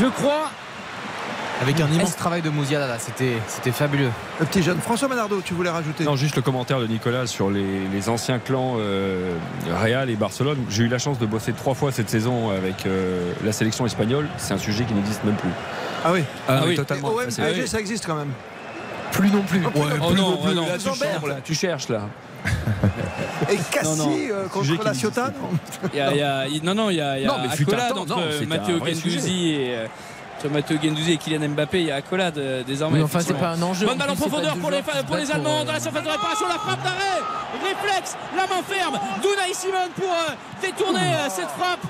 je 0.00 0.06
crois. 0.06 0.50
Avec 1.62 1.80
un 1.80 1.86
immense 1.92 2.16
travail 2.16 2.42
de 2.42 2.50
Mouziala, 2.50 2.88
là, 2.88 2.96
c'était 2.98 3.34
c'était 3.46 3.70
fabuleux. 3.70 4.10
Le 4.40 4.46
petit 4.46 4.62
jeune 4.62 4.80
François 4.80 5.06
Manardo, 5.08 5.40
tu 5.44 5.54
voulais 5.54 5.70
rajouter 5.70 6.02
Non, 6.04 6.16
juste 6.16 6.34
le 6.34 6.42
commentaire 6.42 6.80
de 6.80 6.86
Nicolas 6.88 7.26
sur 7.28 7.50
les, 7.50 7.86
les 7.92 8.08
anciens 8.08 8.38
clans 8.40 8.74
euh, 8.78 9.32
Real 9.80 10.10
et 10.10 10.16
Barcelone. 10.16 10.58
J'ai 10.68 10.82
eu 10.84 10.88
la 10.88 10.98
chance 10.98 11.18
de 11.20 11.26
bosser 11.26 11.52
trois 11.52 11.74
fois 11.74 11.92
cette 11.92 12.10
saison 12.10 12.50
avec 12.50 12.84
euh, 12.86 13.32
la 13.44 13.52
sélection 13.52 13.86
espagnole. 13.86 14.28
C'est 14.38 14.54
un 14.54 14.58
sujet 14.58 14.84
qui 14.84 14.94
n'existe 14.94 15.22
même 15.24 15.36
plus. 15.36 15.50
Ah 16.04 16.12
oui. 16.12 16.24
Ah, 16.48 16.58
Ah 16.58 16.64
oui, 16.66 16.74
totalement. 16.74 17.08
OM, 17.10 17.20
Ah, 17.38 17.66
ça 17.66 17.78
existe 17.80 18.06
quand 18.06 18.16
même. 18.16 18.32
Plus 19.12 19.30
non 19.30 19.42
plus. 19.42 19.60
Ouais, 19.60 19.70
Oh 20.02 20.08
plus 20.08 20.16
non, 20.20 20.30
non 20.30 20.36
plus. 20.38 20.50
oh 20.50 20.54
non. 20.54 20.66
Là, 20.66 20.78
tu, 20.78 20.84
Ils 20.84 20.88
embêtent. 20.88 20.98
cherches, 21.12 21.26
là. 21.28 21.36
tu 21.44 21.54
cherches 21.54 21.88
là. 21.90 22.00
Et 23.50 23.56
Cassie 23.70 23.98
Non, 23.98 24.06
non. 24.06 24.16
euh, 24.32 24.48
contre 24.48 24.84
la 24.84 24.94
Ciotat 24.94 25.30
pas. 25.30 25.32
non 25.40 25.88
Il 25.92 25.98
y 26.18 26.22
a- 26.22 26.46
non, 26.64 26.74
non, 26.74 26.90
il 26.90 26.96
y 26.96 27.00
a, 27.00 27.18
y 27.20 27.24
a 27.24 27.28
Non, 27.28 27.34
mais 27.42 27.64
temps, 27.64 27.98
entre 28.00 28.08
non, 28.08 28.22
vrai 28.78 28.94
Gendouzi 28.94 29.50
et 29.50 29.74
euh, 29.76 29.86
entre 30.42 30.52
Matteo 30.52 30.76
Gendouzi 30.82 31.12
et 31.12 31.16
Kylian 31.18 31.48
Mbappé. 31.50 31.80
Il 31.80 31.86
y 31.86 31.90
a 31.90 31.96
accolade 31.96 32.38
euh, 32.38 32.62
désormais. 32.64 32.98
Oui, 32.98 33.04
enfin, 33.04 33.20
c'est 33.20 33.34
pas 33.34 33.50
un 33.50 33.62
enjeu. 33.62 33.86
Bonne 33.86 33.98
balle 33.98 34.10
en 34.10 34.16
profondeur 34.16 34.56
pour 34.56 34.70
les, 34.70 34.82
pour 34.82 34.92
Allemands 34.94 35.56
pour, 35.56 35.64
dans 35.64 35.72
la 35.72 35.78
euh, 35.78 35.80
surface 35.80 36.02
de 36.02 36.08
réparation. 36.08 36.48
La 36.48 36.54
frappe 36.54 36.82
d'arrêt. 36.82 37.22
Réflexe. 37.62 38.16
La 38.36 38.42
main 38.46 38.62
ferme. 38.62 38.98
Dunay 39.22 39.54
Simon 39.54 39.88
pour 39.94 40.10
euh, 40.10 40.34
détourner 40.60 41.00
euh, 41.00 41.28
cette 41.30 41.48
frappe 41.50 41.80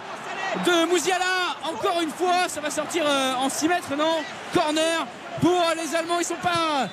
de 0.66 0.90
Mouziala. 0.90 1.24
Encore 1.64 2.00
une 2.02 2.10
fois, 2.10 2.48
ça 2.48 2.60
va 2.60 2.70
sortir 2.70 3.04
euh, 3.06 3.34
en 3.36 3.48
6 3.48 3.68
mètres, 3.68 3.96
non? 3.96 4.16
Corner 4.52 5.06
pour 5.40 5.50
euh, 5.50 5.74
les 5.74 5.94
Allemands. 5.96 6.20
Ils 6.20 6.24
sont 6.26 6.34
pas. 6.42 6.88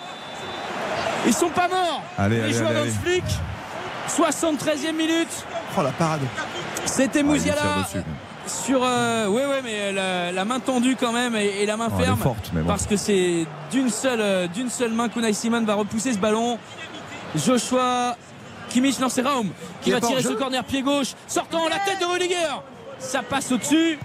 Ils 1.26 1.34
sont 1.34 1.50
pas 1.50 1.68
morts. 1.68 2.04
Allez, 2.18 2.38
les 2.38 2.44
allez, 2.44 2.54
joueurs 2.54 2.70
allez, 2.70 2.80
dans 2.80 2.86
le 2.86 2.92
flic. 2.92 3.24
73e 4.08 4.94
minute. 4.94 5.46
Oh 5.78 5.82
la 5.84 5.92
parade. 5.92 6.22
C'était 6.86 7.20
Ah, 7.20 7.24
Mouziala. 7.24 7.86
Sur 8.50 8.82
euh, 8.84 9.28
ouais 9.28 9.46
ouais 9.46 9.62
mais 9.64 9.92
la, 9.94 10.32
la 10.32 10.46
main 10.46 10.60
tendue 10.60 10.96
quand 11.00 11.12
même 11.14 11.36
et, 11.36 11.62
et 11.62 11.66
la 11.66 11.78
main 11.78 11.88
Oh, 11.94 11.98
ferme 12.00 12.20
forte, 12.20 12.50
mais 12.54 12.62
bon. 12.62 12.68
parce 12.68 12.86
que 12.88 12.98
c'est 12.98 13.46
d'une 13.72 13.90
seule 13.90 14.20
euh, 14.22 14.48
d'une 14.48 14.70
seule 14.70 14.92
main 14.92 15.08
qu'Unai 15.10 15.34
Simon 15.34 15.64
va 15.64 15.76
repousser 15.76 16.14
ce 16.14 16.18
ballon 16.18 16.58
Joshua 17.36 18.16
Kimmich 18.70 19.00
non 19.00 19.10
c'est 19.10 19.22
Raum 19.22 19.50
qui 19.82 19.92
va 19.92 20.02
tirer 20.02 20.22
ce 20.22 20.30
corner 20.34 20.64
pied 20.64 20.82
gauche 20.82 21.14
sortant 21.28 21.68
la 21.70 21.78
tête 21.80 22.00
de 22.02 22.06
Rudiger 22.06 22.36
ça 23.00 23.22
passe 23.24 23.52
au-dessus 23.52 23.98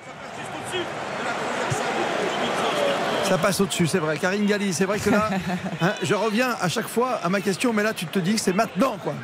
Ça 3.24 3.38
passe 3.38 3.58
au-dessus, 3.60 3.86
c'est 3.86 3.98
vrai. 3.98 4.18
Karine 4.18 4.44
Galli, 4.44 4.74
c'est 4.74 4.84
vrai 4.84 4.98
que 4.98 5.08
là, 5.08 5.30
hein, 5.82 5.92
je 6.02 6.14
reviens 6.14 6.54
à 6.60 6.68
chaque 6.68 6.86
fois 6.88 7.18
à 7.22 7.30
ma 7.30 7.40
question, 7.40 7.72
mais 7.72 7.82
là, 7.82 7.94
tu 7.94 8.04
te 8.04 8.18
dis 8.18 8.34
que 8.34 8.40
c'est 8.40 8.52
maintenant, 8.52 8.96
quoi. 9.02 9.14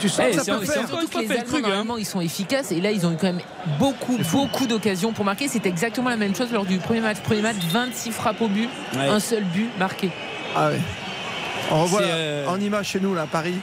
Tu 0.00 0.08
sens 0.08 0.20
Eh, 0.26 0.30
que 0.30 0.36
ça 0.38 0.44
c'est- 0.44 0.52
peut 0.52 0.64
faire. 0.64 0.88
Surtout 0.88 1.08
que 1.08 1.18
les 1.18 1.30
Allemands, 1.30 1.44
Krug, 1.44 1.64
hein. 1.64 1.68
normalement, 1.68 1.96
ils 1.98 2.06
sont 2.06 2.20
efficaces 2.20 2.72
et 2.72 2.80
là, 2.80 2.90
ils 2.90 3.06
ont 3.06 3.12
eu 3.12 3.16
quand 3.16 3.26
même 3.28 3.40
beaucoup, 3.78 4.18
beaucoup 4.32 4.66
d'occasions 4.66 5.12
pour 5.12 5.24
marquer. 5.24 5.48
C'est 5.48 5.66
exactement 5.66 6.08
la 6.10 6.16
même 6.16 6.34
chose 6.34 6.52
lors 6.52 6.64
du 6.64 6.78
premier 6.78 7.00
match. 7.00 7.18
Premier 7.18 7.42
match, 7.42 7.56
26 7.70 8.10
frappes 8.12 8.40
au 8.40 8.48
but, 8.48 8.68
Ouais. 8.96 9.08
un 9.08 9.20
seul 9.20 9.44
but 9.44 9.68
marqué. 9.78 10.10
Ah 10.56 10.68
ouais. 10.68 10.80
On 11.70 11.82
revoit 11.84 12.02
euh, 12.02 12.46
en 12.48 12.60
image 12.60 12.88
chez 12.88 13.00
nous, 13.00 13.14
là, 13.14 13.22
à 13.22 13.26
Paris. 13.26 13.54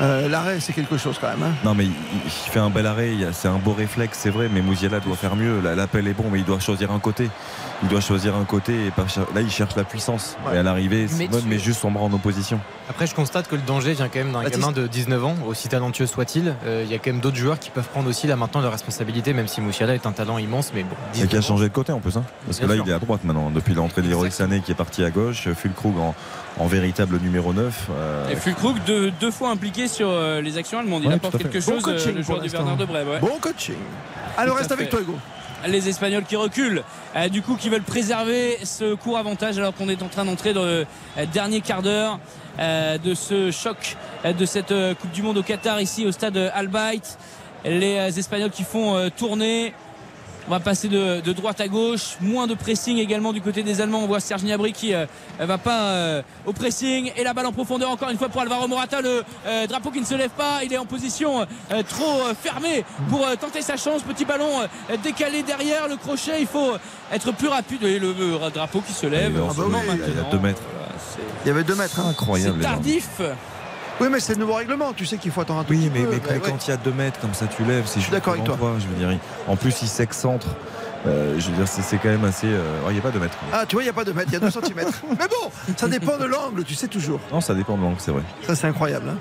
Euh, 0.00 0.28
L'arrêt, 0.28 0.58
c'est 0.60 0.72
quelque 0.72 0.96
chose 0.96 1.16
quand 1.20 1.28
même. 1.28 1.42
hein. 1.42 1.52
Non 1.64 1.74
mais 1.74 1.84
il, 1.84 1.92
il 2.24 2.30
fait 2.30 2.58
un 2.60 2.70
bel 2.70 2.86
arrêt, 2.86 3.12
c'est 3.32 3.48
un 3.48 3.58
beau 3.58 3.72
réflexe, 3.72 4.18
c'est 4.22 4.30
vrai, 4.30 4.48
mais 4.52 4.62
Mouziala 4.62 5.00
doit 5.00 5.16
faire 5.16 5.36
mieux. 5.36 5.60
L'appel 5.60 6.08
est 6.08 6.14
bon, 6.14 6.24
mais 6.32 6.38
il 6.38 6.44
doit 6.44 6.60
choisir 6.60 6.90
un 6.92 6.98
côté. 6.98 7.28
Il 7.82 7.88
doit 7.88 8.00
choisir 8.00 8.34
un 8.36 8.44
côté 8.44 8.86
et 8.86 8.90
pas 8.90 9.06
cher- 9.08 9.26
là 9.34 9.40
il 9.40 9.50
cherche 9.50 9.74
la 9.76 9.84
puissance. 9.84 10.36
Ouais. 10.46 10.54
Et 10.56 10.58
à 10.58 10.62
l'arrivée, 10.62 11.06
Mais 11.18 11.26
Simone 11.26 11.44
met 11.46 11.58
juste 11.58 11.80
son 11.80 11.90
bras 11.90 12.04
en 12.04 12.12
opposition. 12.12 12.58
Après, 12.88 13.06
je 13.06 13.14
constate 13.14 13.48
que 13.48 13.54
le 13.56 13.62
danger 13.62 13.92
vient 13.94 14.08
quand 14.08 14.18
même 14.20 14.32
d'un 14.32 14.42
Baptiste. 14.42 14.60
gamin 14.60 14.72
de 14.72 14.86
19 14.86 15.24
ans, 15.24 15.34
aussi 15.46 15.68
talentueux 15.68 16.06
soit-il. 16.06 16.54
Euh, 16.64 16.82
Il 16.84 16.90
y 16.90 16.94
a 16.94 16.98
quand 16.98 17.10
même 17.10 17.20
d'autres 17.20 17.36
joueurs 17.36 17.58
qui 17.58 17.70
peuvent 17.70 17.88
prendre 17.88 18.08
aussi 18.08 18.26
là 18.26 18.36
maintenant 18.36 18.60
leur 18.60 18.72
responsabilité, 18.72 19.32
même 19.34 19.48
si 19.48 19.60
Moussiala 19.60 19.94
est 19.94 20.06
un 20.06 20.12
talent 20.12 20.38
immense. 20.38 20.72
Mais 20.74 20.82
bon, 20.84 20.94
Et 21.14 21.18
qui 21.18 21.22
a 21.22 21.26
19 21.26 21.38
ans, 21.44 21.48
changé 21.48 21.68
de 21.68 21.72
côté 21.74 21.92
en 21.92 22.00
plus. 22.00 22.16
hein. 22.16 22.24
Parce 22.46 22.58
que 22.60 22.66
là 22.66 22.74
sûr. 22.74 22.84
il 22.86 22.90
est 22.90 22.94
à 22.94 22.98
droite 22.98 23.24
maintenant. 23.24 23.50
Depuis 23.50 23.74
l'entrée 23.74 24.02
d'Héroïque 24.02 24.32
Sané 24.32 24.60
qui 24.60 24.72
est 24.72 24.76
parti 24.76 25.04
à 25.04 25.10
gauche, 25.10 25.48
Fulkrug 25.54 25.96
en, 25.98 26.14
en 26.58 26.66
véritable 26.66 27.18
numéro 27.18 27.52
9. 27.52 27.88
euh, 27.90 28.28
et 28.30 28.36
Fulkrug 28.36 28.76
deux, 28.86 29.10
deux 29.20 29.30
fois 29.30 29.50
impliqué 29.50 29.88
sur 29.88 30.08
euh, 30.10 30.40
les 30.40 30.58
actions 30.58 30.78
allemandes 30.78 31.02
il 31.04 31.08
Ouais, 31.08 31.14
apporte 31.14 31.38
quelque 31.38 31.58
Bon 31.64 31.72
chose 31.72 31.82
euh, 31.88 31.92
coaching 31.92 32.14
le 32.16 32.22
joueur 32.22 32.38
pour 32.38 32.46
du. 32.46 32.52
Bernard 32.52 32.76
de 32.76 32.84
Brême 32.84 33.08
ouais. 33.08 33.18
Bon 33.20 33.38
coaching. 33.40 33.76
Alors, 34.36 34.56
reste 34.56 34.72
avec 34.72 34.88
toi, 34.90 35.00
Hugo. 35.00 35.16
les 35.66 35.88
Espagnols 35.88 36.24
qui 36.24 36.36
reculent, 36.36 36.82
euh, 37.16 37.28
du 37.28 37.42
coup 37.42 37.56
qui 37.56 37.68
veulent 37.68 37.82
préserver 37.82 38.58
ce 38.64 38.94
court 38.94 39.18
avantage 39.18 39.58
alors 39.58 39.74
qu'on 39.74 39.88
est 39.88 40.02
en 40.02 40.08
train 40.08 40.24
d'entrer 40.24 40.52
dans 40.52 40.64
le 40.64 40.86
dernier 41.32 41.60
quart 41.60 41.82
d'heure 41.82 42.18
euh, 42.58 42.98
de 42.98 43.14
ce 43.14 43.50
choc 43.50 43.96
de 44.24 44.44
cette 44.46 44.72
euh, 44.72 44.94
Coupe 44.94 45.12
du 45.12 45.22
Monde 45.22 45.38
au 45.38 45.42
Qatar 45.42 45.80
ici 45.80 46.04
au 46.06 46.12
stade 46.12 46.36
Al 46.54 46.68
Bayt. 46.68 47.16
Les 47.64 48.18
Espagnols 48.18 48.50
qui 48.50 48.64
font 48.64 49.08
tourner. 49.16 49.72
On 50.48 50.50
va 50.50 50.58
passer 50.60 50.88
de, 50.88 51.20
de 51.20 51.32
droite 51.32 51.60
à 51.60 51.68
gauche, 51.68 52.16
moins 52.20 52.46
de 52.48 52.54
pressing 52.54 52.98
également 52.98 53.32
du 53.32 53.40
côté 53.40 53.62
des 53.62 53.80
Allemands. 53.80 54.00
On 54.02 54.06
voit 54.08 54.18
Serge 54.20 54.42
Gnabry 54.42 54.72
qui 54.72 54.92
euh, 54.92 55.06
va 55.38 55.56
pas 55.56 55.82
euh, 55.90 56.22
au 56.46 56.52
pressing 56.52 57.12
et 57.16 57.22
la 57.22 57.32
balle 57.32 57.46
en 57.46 57.52
profondeur 57.52 57.90
encore 57.90 58.10
une 58.10 58.18
fois 58.18 58.28
pour 58.28 58.40
Alvaro 58.40 58.66
Morata. 58.66 59.00
Le 59.00 59.22
euh, 59.46 59.66
drapeau 59.68 59.90
qui 59.90 60.00
ne 60.00 60.04
se 60.04 60.14
lève 60.14 60.30
pas, 60.30 60.64
il 60.64 60.72
est 60.72 60.78
en 60.78 60.84
position 60.84 61.42
euh, 61.70 61.82
trop 61.88 62.22
euh, 62.26 62.34
fermée 62.34 62.84
pour 63.08 63.24
euh, 63.24 63.36
tenter 63.36 63.62
sa 63.62 63.76
chance. 63.76 64.02
Petit 64.02 64.24
ballon 64.24 64.62
euh, 64.90 64.96
décalé 65.02 65.42
derrière 65.44 65.86
le 65.88 65.96
crochet. 65.96 66.40
Il 66.40 66.46
faut 66.48 66.72
être 67.12 67.32
plus 67.32 67.48
rapide 67.48 67.84
et 67.84 68.00
le 68.00 68.08
euh, 68.08 68.50
drapeau 68.50 68.80
qui 68.80 68.92
se 68.92 69.06
lève. 69.06 69.30
il 69.34 69.38
est 69.38 69.40
en- 69.40 69.48
Ah 69.50 69.54
bah 69.56 69.62
oui, 69.68 69.76
il 69.92 70.00
y 70.16 70.18
a 70.18 70.30
deux 70.30 70.38
mètres. 70.38 70.62
Voilà, 70.76 70.92
Il 71.44 71.48
y 71.48 71.50
avait 71.50 71.64
deux 71.64 71.76
mètres. 71.76 72.00
hein. 72.00 72.08
Incroyable. 72.10 72.56
C'est 72.60 72.66
tardif. 72.68 73.08
Oui, 74.00 74.08
mais 74.10 74.20
c'est 74.20 74.34
le 74.34 74.40
nouveau 74.40 74.54
règlement. 74.54 74.92
Tu 74.92 75.06
sais 75.06 75.16
qu'il 75.18 75.30
faut 75.30 75.40
attendre 75.42 75.60
un 75.60 75.64
tout 75.64 75.70
Oui, 75.72 75.88
petit 75.88 75.90
mais, 75.92 76.04
peu. 76.04 76.10
mais 76.10 76.16
Ouais, 76.16 76.40
quand 76.42 76.50
ouais. 76.52 76.58
il 76.66 76.70
y 76.70 76.72
a 76.72 76.76
2 76.76 76.92
mètres 76.92 77.20
comme 77.20 77.34
ça, 77.34 77.46
tu 77.46 77.62
lèves. 77.64 77.84
C'est 77.86 78.00
suis 78.00 78.10
d'accord 78.10 78.32
avec 78.34 78.44
toi. 78.44 78.56
Je 78.78 78.86
veux 78.86 78.94
dire, 78.94 79.18
en 79.46 79.56
plus, 79.56 79.82
il 79.82 79.88
s'excentre. 79.88 80.48
Euh, 81.06 81.34
je 81.38 81.50
veux 81.50 81.56
dire, 81.56 81.66
c'est 81.66 81.96
quand 81.98 82.08
même 82.10 82.24
assez. 82.24 82.46
euh, 82.46 82.78
oh, 82.84 82.88
Il 82.90 82.94
n'y 82.94 82.98
a 83.00 83.02
pas 83.02 83.10
de 83.10 83.18
mètres. 83.18 83.36
Ah, 83.52 83.64
tu 83.66 83.74
vois, 83.76 83.82
il 83.82 83.86
n'y 83.86 83.90
a 83.90 83.92
pas 83.92 84.04
de 84.04 84.12
mètre, 84.12 84.28
il 84.28 84.34
y 84.34 84.36
a 84.36 84.40
2 84.40 84.50
cm. 84.50 84.76
mais 85.10 85.16
bon, 85.28 85.50
ça 85.76 85.88
dépend 85.88 86.16
de 86.16 86.24
l'angle, 86.26 86.62
tu 86.64 86.74
sais 86.74 86.86
toujours. 86.86 87.18
Non, 87.32 87.40
ça 87.40 87.54
dépend 87.54 87.76
de 87.76 87.82
l'angle, 87.82 87.96
c'est 87.98 88.12
vrai. 88.12 88.22
Ça, 88.46 88.54
c'est 88.54 88.68
incroyable. 88.68 89.08
hein. 89.08 89.16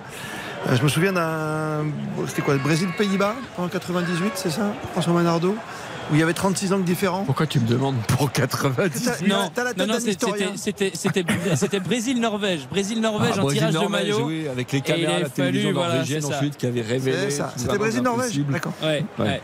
Euh, 0.69 0.75
je 0.75 0.83
me 0.83 0.87
souviens 0.87 1.11
d'un. 1.11 1.85
C'était 2.27 2.43
quoi 2.43 2.55
Brésil-Pays-Bas 2.57 3.33
en 3.57 3.67
98, 3.67 4.31
c'est 4.35 4.51
ça 4.51 4.73
François 4.91 5.11
Manardo? 5.13 5.55
Où 6.11 6.15
il 6.15 6.19
y 6.19 6.23
avait 6.23 6.33
36 6.33 6.73
angles 6.73 6.83
différents. 6.83 7.23
Pourquoi 7.23 7.47
tu 7.47 7.59
me 7.59 7.67
demandes 7.67 7.95
pour 8.07 8.31
90 8.31 9.03
T'as- 9.03 9.27
Non, 9.27 9.49
c'était- 9.99 10.09
historien. 10.11 10.51
c'était 10.55 10.91
c'était 10.93 11.23
c'était 11.55 11.79
Brésil-Norvège, 11.79 12.67
Brésil-Norvège 12.69 13.33
Ah, 13.37 13.43
en 13.43 13.47
tirage 13.47 13.73
de 13.73 13.87
maillot. 13.87 14.25
oui, 14.25 14.47
avec 14.47 14.71
les 14.71 14.81
caméras, 14.81 15.19
la 15.19 15.29
télévision 15.29 15.71
voilà, 15.73 15.93
norvégienne 15.95 16.25
ensuite 16.25 16.57
qui 16.57 16.65
avait 16.65 16.81
révélé. 16.81 17.29
C'était 17.55 17.77
Brésil-Norvège. 17.77 18.39
D'accord. 18.49 18.73
Ouais, 18.83 19.03
Ouais. 19.19 19.25
ouais. 19.25 19.41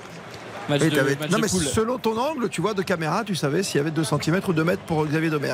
Match 0.69 0.81
Et 0.81 0.89
de- 0.89 0.95
t'avais- 0.98 1.15
match 1.15 1.31
non 1.31 1.38
mais 1.39 1.48
selon 1.48 1.98
ton 1.98 2.18
angle, 2.18 2.49
tu 2.49 2.60
vois, 2.60 2.73
de 2.73 2.81
caméra, 2.81 3.23
tu 3.26 3.35
savais 3.35 3.64
s'il 3.64 3.77
y 3.77 3.80
avait 3.80 3.89
2 3.91 4.03
cm 4.03 4.41
ou 4.49 4.52
2 4.52 4.65
mètres 4.65 4.81
pour 4.85 5.06
Xavier 5.06 5.30
Domer. 5.30 5.53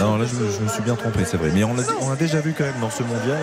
Non, 0.00 0.16
là, 0.16 0.24
je, 0.26 0.36
je 0.36 0.62
me 0.62 0.68
suis 0.68 0.82
bien 0.82 0.94
trompé, 0.94 1.24
c'est 1.24 1.36
vrai. 1.36 1.50
Mais 1.52 1.64
on 1.64 1.76
a, 1.76 1.82
on 2.02 2.12
a 2.12 2.14
déjà 2.16 2.38
vu 2.40 2.54
quand 2.56 2.62
même 2.62 2.78
dans 2.80 2.90
ce 2.90 3.02
mondial 3.02 3.38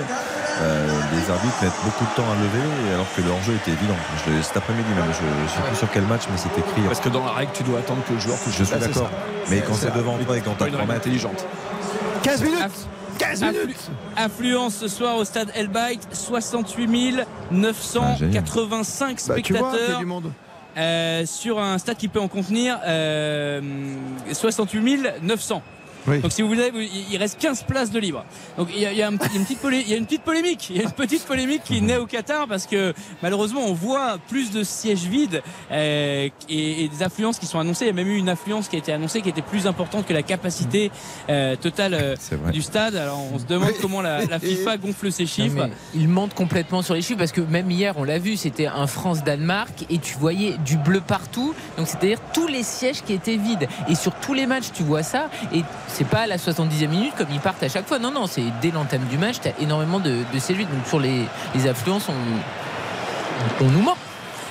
euh, 0.62 0.88
des 1.14 1.32
arbitres 1.32 1.56
mettre 1.62 1.76
beaucoup 1.84 2.06
de 2.06 2.16
temps 2.16 2.30
à 2.32 2.36
lever, 2.36 2.94
alors 2.94 3.06
que 3.16 3.22
le 3.22 3.30
hors-jeu 3.30 3.54
était 3.56 3.72
évident. 3.72 3.96
Je 4.26 4.42
cet 4.42 4.58
après-midi 4.58 4.90
même, 4.96 5.06
je 5.06 5.26
ne 5.44 5.48
sais 5.48 5.62
plus 5.68 5.76
sur 5.78 5.90
quel 5.92 6.04
match, 6.04 6.24
mais 6.32 6.38
c'était 6.38 6.62
écrit. 6.62 6.82
Parce 6.88 7.00
que 7.00 7.10
dans 7.10 7.26
la 7.26 7.32
règle, 7.32 7.52
tu 7.54 7.64
dois 7.64 7.80
attendre 7.80 8.02
que 8.08 8.14
le 8.14 8.20
joueur 8.20 8.38
touche. 8.44 8.56
Je 8.58 8.64
suis 8.64 8.76
Ah, 8.76 8.80
d'accord. 8.80 9.10
Mais 9.50 9.62
quand 9.62 9.74
c'est 9.76 9.94
devant 9.94 10.18
toi 10.18 10.38
et 10.38 10.42
quand 10.42 10.54
t'as 10.58 10.66
une 10.66 10.72
3 10.74 10.80
règle 10.82 10.94
mètres. 10.94 11.06
intelligente. 11.06 11.46
15 12.24 12.42
minutes 12.44 12.60
Afflu- 12.60 13.18
15 13.20 13.44
afflu- 13.44 13.62
minutes 13.62 13.92
Affluence 14.16 14.76
ce 14.76 14.88
soir 14.88 15.16
au 15.18 15.26
stade 15.26 15.52
Elbait, 15.56 16.00
68 16.12 17.26
985 17.52 19.18
Bah, 19.28 19.36
tu 19.42 19.54
vois, 19.54 19.72
il 19.74 19.74
y 19.74 19.76
a 19.76 19.80
spectateurs 19.80 20.00
du 20.00 20.06
monde. 20.06 20.32
euh, 20.78 21.26
sur 21.26 21.60
un 21.60 21.78
stade 21.78 21.98
qui 21.98 22.08
peut 22.08 22.20
en 22.20 22.28
contenir 22.28 22.78
euh, 22.86 23.62
68 24.34 25.08
900. 25.22 25.62
Oui. 26.08 26.20
Donc 26.20 26.32
si 26.32 26.42
vous 26.42 26.48
voulez, 26.48 26.72
il 27.12 27.18
reste 27.18 27.38
15 27.40 27.64
places 27.64 27.92
de 27.92 28.00
libre. 28.00 28.24
Donc 28.58 28.70
il 28.74 28.82
y 28.82 28.86
a, 28.86 28.92
il 28.92 28.98
y 28.98 29.02
a 29.02 29.08
un 29.08 29.18
petit- 29.18 29.30
il 29.34 29.36
y 29.36 29.38
a 29.38 29.40
une 29.40 29.46
petite 29.46 29.62
polé- 29.62 29.82
il 29.86 29.90
y 29.90 29.94
a 29.94 29.98
une 29.98 30.06
petite 30.06 30.24
polémique. 30.24 30.70
Il 30.70 30.78
y 30.78 30.80
a 30.80 30.84
une 30.84 30.92
petite 30.92 31.26
polémique 31.26 31.64
qui 31.64 31.82
naît 31.82 31.98
au 31.98 32.06
Qatar 32.06 32.48
parce 32.48 32.66
que 32.66 32.94
malheureusement 33.22 33.62
on 33.66 33.74
voit 33.74 34.18
plus 34.30 34.52
de 34.52 34.64
sièges 34.64 35.04
vides 35.04 35.42
euh, 35.72 36.30
et, 36.50 36.84
et 36.84 36.88
des 36.88 37.04
affluences 37.04 37.40
qui 37.40 37.46
sont 37.46 37.60
annoncées. 37.60 37.86
Il 37.86 37.88
y 37.88 37.92
a 37.92 37.94
même 37.94 38.08
eu 38.08 38.18
une 38.18 38.30
affluence 38.30 38.68
qui 38.70 38.76
a 38.76 38.80
été 38.80 38.94
annoncée 38.94 39.22
qui 39.22 39.30
était 39.30 39.42
plus 39.42 39.68
importante 39.68 40.06
que 40.08 40.14
la 40.14 40.24
capacité 40.24 40.92
euh, 41.30 41.56
totale 41.56 41.94
euh, 41.94 42.16
du 42.54 42.62
stade. 42.62 42.96
Alors 42.96 43.20
on 43.34 43.40
se 43.40 43.46
demande 43.46 43.74
comment 43.82 44.02
la, 44.02 44.26
la 44.26 44.40
FIFA 44.48 44.78
gonfle 44.78 45.12
ses 45.12 45.24
Non, 45.24 45.30
chiffres. 45.30 45.56
mais 45.56 45.72
il 45.96 46.08
mente 46.08 46.34
complètement 46.34 46.82
sur 46.82 46.94
les 46.94 47.02
chiffres 47.02 47.20
parce 47.20 47.32
que 47.32 47.42
même 47.42 47.70
hier 47.70 47.94
on 47.98 48.04
l'a 48.04 48.20
vu 48.20 48.38
c'était 48.38 48.68
un 48.68 48.88
France-Danemark 48.88 49.86
et 49.90 49.98
tu 50.00 50.16
voyais 50.18 50.58
du 50.66 50.78
bleu 50.78 51.02
partout 51.02 51.54
donc 51.78 51.88
c'est-à-dire 51.88 52.20
tous 52.34 52.48
les 52.48 52.64
sièges 52.64 53.02
qui 53.04 53.14
étaient 53.14 53.38
vides 53.38 53.68
et 53.90 53.96
sur 53.96 54.14
tous 54.16 54.34
les 54.34 54.46
matchs 54.46 54.68
tu 54.74 54.84
vois 54.84 55.04
ça 55.04 55.30
et 55.54 55.62
c'est 55.98 56.08
pas 56.08 56.20
à 56.20 56.28
la 56.28 56.38
70e 56.38 56.90
minute 56.90 57.16
comme 57.18 57.30
ils 57.32 57.40
partent 57.40 57.64
à 57.64 57.70
chaque 57.70 57.88
fois. 57.88 57.98
Non 57.98 58.12
non 58.12 58.28
c'est 58.28 58.44
dès 58.62 58.70
l'entame 58.70 59.04
du 59.06 59.18
match 59.18 59.38
tu 59.42 59.48
as 59.48 59.60
énormément 59.60 60.00
de, 60.00 60.12
de 60.12 60.54
donc 60.64 60.86
sur 60.86 61.00
les, 61.00 61.24
les 61.56 61.68
affluences 61.68 62.08
on, 62.08 63.66
on 63.66 63.70
nous 63.70 63.82
ment. 63.82 63.98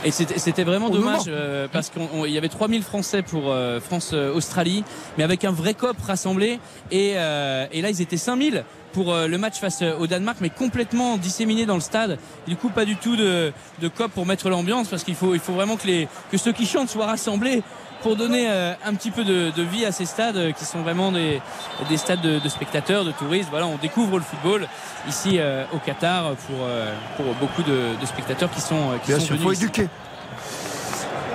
Et 0.04 0.10
c'était 0.10 0.64
vraiment 0.64 0.90
dommage 0.90 1.22
euh, 1.26 1.68
parce 1.70 1.90
qu'il 1.90 2.30
y 2.30 2.38
avait 2.38 2.48
3000 2.48 2.82
Français 2.82 3.22
pour 3.22 3.50
euh, 3.50 3.80
France-Australie, 3.80 4.84
mais 5.16 5.24
avec 5.24 5.44
un 5.44 5.50
vrai 5.50 5.74
COP 5.74 5.96
rassemblé. 6.00 6.60
Et, 6.92 7.14
euh, 7.16 7.66
et 7.72 7.82
là, 7.82 7.90
ils 7.90 8.00
étaient 8.00 8.16
5000 8.16 8.64
pour 8.92 9.14
le 9.14 9.36
match 9.36 9.58
face 9.58 9.82
au 9.82 10.06
Danemark, 10.06 10.38
mais 10.40 10.48
complètement 10.48 11.16
disséminés 11.16 11.66
dans 11.66 11.74
le 11.74 11.80
stade. 11.80 12.18
Et 12.46 12.50
du 12.50 12.56
coup, 12.56 12.68
pas 12.68 12.84
du 12.84 12.96
tout 12.96 13.16
de, 13.16 13.52
de 13.80 13.88
COP 13.88 14.12
pour 14.12 14.26
mettre 14.26 14.48
l'ambiance 14.48 14.88
parce 14.88 15.02
qu'il 15.02 15.16
faut, 15.16 15.34
il 15.34 15.40
faut 15.40 15.52
vraiment 15.54 15.76
que, 15.76 15.86
les, 15.86 16.08
que 16.30 16.38
ceux 16.38 16.52
qui 16.52 16.66
chantent 16.66 16.88
soient 16.88 17.06
rassemblés 17.06 17.62
pour 18.06 18.14
donner 18.14 18.48
euh, 18.48 18.72
un 18.84 18.94
petit 18.94 19.10
peu 19.10 19.24
de, 19.24 19.50
de 19.50 19.62
vie 19.62 19.84
à 19.84 19.90
ces 19.90 20.06
stades 20.06 20.36
euh, 20.36 20.52
qui 20.52 20.64
sont 20.64 20.80
vraiment 20.82 21.10
des, 21.10 21.42
des 21.88 21.96
stades 21.96 22.20
de, 22.20 22.38
de 22.38 22.48
spectateurs, 22.48 23.04
de 23.04 23.10
touristes. 23.10 23.48
Voilà, 23.50 23.66
on 23.66 23.78
découvre 23.78 24.18
le 24.18 24.22
football 24.22 24.68
ici 25.08 25.38
euh, 25.40 25.64
au 25.74 25.78
Qatar 25.78 26.36
pour, 26.46 26.68
pour 27.16 27.34
beaucoup 27.40 27.64
de, 27.64 28.00
de 28.00 28.06
spectateurs 28.06 28.48
qui 28.52 28.60
sont, 28.60 28.92
qui 29.02 29.08
Bien 29.08 29.18
sont 29.18 29.26
sûr, 29.26 29.34
venus 29.34 29.42
faut 29.44 29.52
éduquer. 29.52 29.88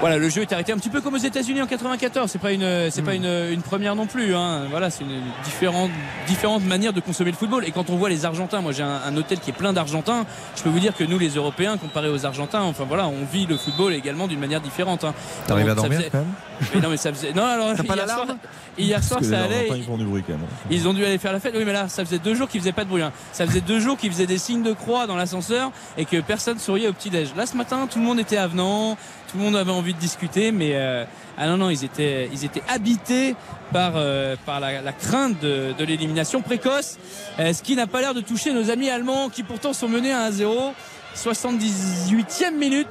Voilà, 0.01 0.17
le 0.17 0.29
jeu 0.29 0.41
est 0.41 0.51
arrêté 0.51 0.71
un 0.73 0.77
petit 0.77 0.89
peu 0.89 0.99
comme 0.99 1.13
aux 1.13 1.17
États-Unis 1.17 1.61
en 1.61 1.67
94. 1.67 2.29
C'est 2.29 2.39
pas 2.39 2.51
une, 2.51 2.89
c'est 2.89 3.03
pas 3.03 3.13
une, 3.13 3.25
une 3.51 3.61
première 3.61 3.95
non 3.95 4.07
plus. 4.07 4.33
Hein. 4.35 4.63
Voilà, 4.71 4.89
c'est 4.89 5.03
une 5.03 5.21
différente, 5.43 5.91
différente 6.27 6.63
manière 6.65 6.91
de 6.91 6.99
consommer 6.99 7.29
le 7.29 7.37
football. 7.37 7.65
Et 7.65 7.71
quand 7.71 7.91
on 7.91 7.97
voit 7.97 8.09
les 8.09 8.25
Argentins, 8.25 8.61
moi 8.61 8.71
j'ai 8.71 8.81
un, 8.81 8.99
un 9.05 9.15
hôtel 9.15 9.39
qui 9.39 9.51
est 9.51 9.53
plein 9.53 9.73
d'Argentins. 9.73 10.25
Je 10.55 10.63
peux 10.63 10.69
vous 10.69 10.79
dire 10.79 10.95
que 10.97 11.03
nous, 11.03 11.19
les 11.19 11.29
Européens, 11.29 11.77
comparés 11.77 12.09
aux 12.09 12.25
Argentins, 12.25 12.61
enfin 12.63 12.85
voilà, 12.87 13.07
on 13.07 13.25
vit 13.31 13.45
le 13.45 13.57
football 13.57 13.93
également 13.93 14.27
d'une 14.27 14.39
manière 14.39 14.59
différente. 14.61 15.03
Hein. 15.03 15.13
T'arrives 15.45 15.69
à 15.69 15.75
dormir 15.75 15.99
faisait- 15.99 16.09
quand 16.09 16.17
même 16.17 16.33
Mais 16.73 16.81
non, 16.81 16.89
mais 16.89 16.97
ça 16.97 17.13
faisait. 17.13 17.33
Non, 17.33 17.43
alors 17.45 17.75
pas 17.75 17.83
hier 17.83 17.95
l'alarme 17.95 18.25
soir, 18.25 18.37
hier 18.79 19.03
soir 19.03 19.19
ça 19.23 19.41
allait. 19.43 19.67
Ils 19.75 19.83
font 19.83 19.97
du 19.97 20.05
bruit 20.05 20.23
quand 20.25 20.33
même. 20.33 20.41
Ils 20.71 20.87
ont 20.87 20.93
dû 20.93 21.05
aller 21.05 21.19
faire 21.19 21.31
la 21.31 21.39
fête. 21.39 21.53
Oui, 21.55 21.63
mais 21.63 21.73
là, 21.73 21.87
ça 21.89 22.03
faisait 22.03 22.17
deux 22.17 22.33
jours 22.33 22.47
qu'ils 22.49 22.61
faisaient 22.61 22.71
pas 22.71 22.85
de 22.85 22.89
bruit. 22.89 23.03
hein. 23.03 23.11
Ça 23.33 23.45
faisait 23.45 23.61
deux 23.61 23.79
jours 23.79 23.97
qu'ils 23.97 24.11
faisaient 24.11 24.25
des 24.25 24.39
signes 24.39 24.63
de 24.63 24.73
croix 24.73 25.05
dans 25.05 25.15
l'ascenseur 25.15 25.71
et 25.95 26.05
que 26.05 26.19
personne 26.21 26.57
souriait 26.57 26.87
au 26.87 26.93
petit-déj. 26.93 27.33
Là, 27.37 27.45
ce 27.45 27.55
matin, 27.55 27.85
tout 27.87 27.99
le 27.99 28.05
monde 28.05 28.19
était 28.19 28.37
avenant, 28.37 28.97
tout 29.31 29.37
le 29.37 29.43
monde 29.43 29.55
avait 29.55 29.71
envie 29.71 29.93
de 29.93 29.99
discuter, 29.99 30.51
mais 30.51 30.71
euh, 30.73 31.05
ah 31.37 31.47
non, 31.47 31.57
non, 31.57 31.69
ils 31.69 31.85
étaient, 31.85 32.29
ils 32.33 32.43
étaient 32.43 32.63
habités 32.67 33.35
par, 33.71 33.93
euh, 33.95 34.35
par 34.45 34.59
la, 34.59 34.91
crainte 34.91 35.39
de, 35.39 35.73
l'élimination 35.79 36.41
précoce, 36.41 36.97
euh, 37.39 37.53
ce 37.53 37.63
qui 37.63 37.75
n'a 37.75 37.87
pas 37.87 38.01
l'air 38.01 38.13
de 38.13 38.19
toucher 38.19 38.51
nos 38.51 38.69
amis 38.69 38.89
allemands 38.89 39.29
qui 39.29 39.43
pourtant 39.43 39.71
sont 39.73 39.87
menés 39.87 40.11
à 40.11 40.29
1-0. 40.29 40.73
78e 41.15 42.55
minute. 42.57 42.87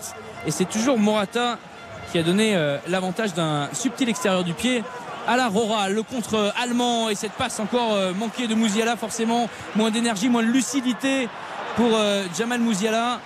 Et 0.47 0.51
c'est 0.51 0.67
toujours 0.67 0.99
Morata 0.99 1.59
qui 2.13 2.19
a 2.19 2.23
donné 2.23 2.55
l'avantage 2.87 3.33
d'un 3.33 3.71
subtil 3.73 4.11
extérieur 4.11 4.45
du 4.45 4.53
pied 4.53 4.85
à 5.27 5.39
la 5.39 5.49
Rora, 5.49 5.89
le 5.89 6.03
contre 6.03 6.53
allemand 6.61 7.09
et 7.09 7.15
cette 7.15 7.33
passe 7.33 7.61
encore 7.61 7.97
manquée 8.19 8.47
de 8.47 8.55
Mouziala 8.55 8.97
forcément. 8.97 9.49
Moins 9.75 9.91
d'énergie, 9.91 10.29
moins 10.29 10.43
de 10.43 10.49
lucidité 10.49 11.31
pour 11.77 11.99
Jamal 12.37 12.61
Mouziala 12.61 13.21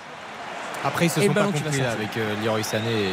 Après, 0.85 1.07
ils 1.07 1.09
se 1.09 1.19
Et 1.19 1.23
sont 1.23 1.29
le 1.29 1.33
pas 1.33 1.45
compris 1.45 1.81
là, 1.81 1.91
avec 1.91 2.15
euh, 2.15 2.35
Leroy 2.43 2.61
Sané 2.61 2.91
et, 2.91 3.05
et, 3.05 3.11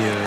euh, 0.00 0.24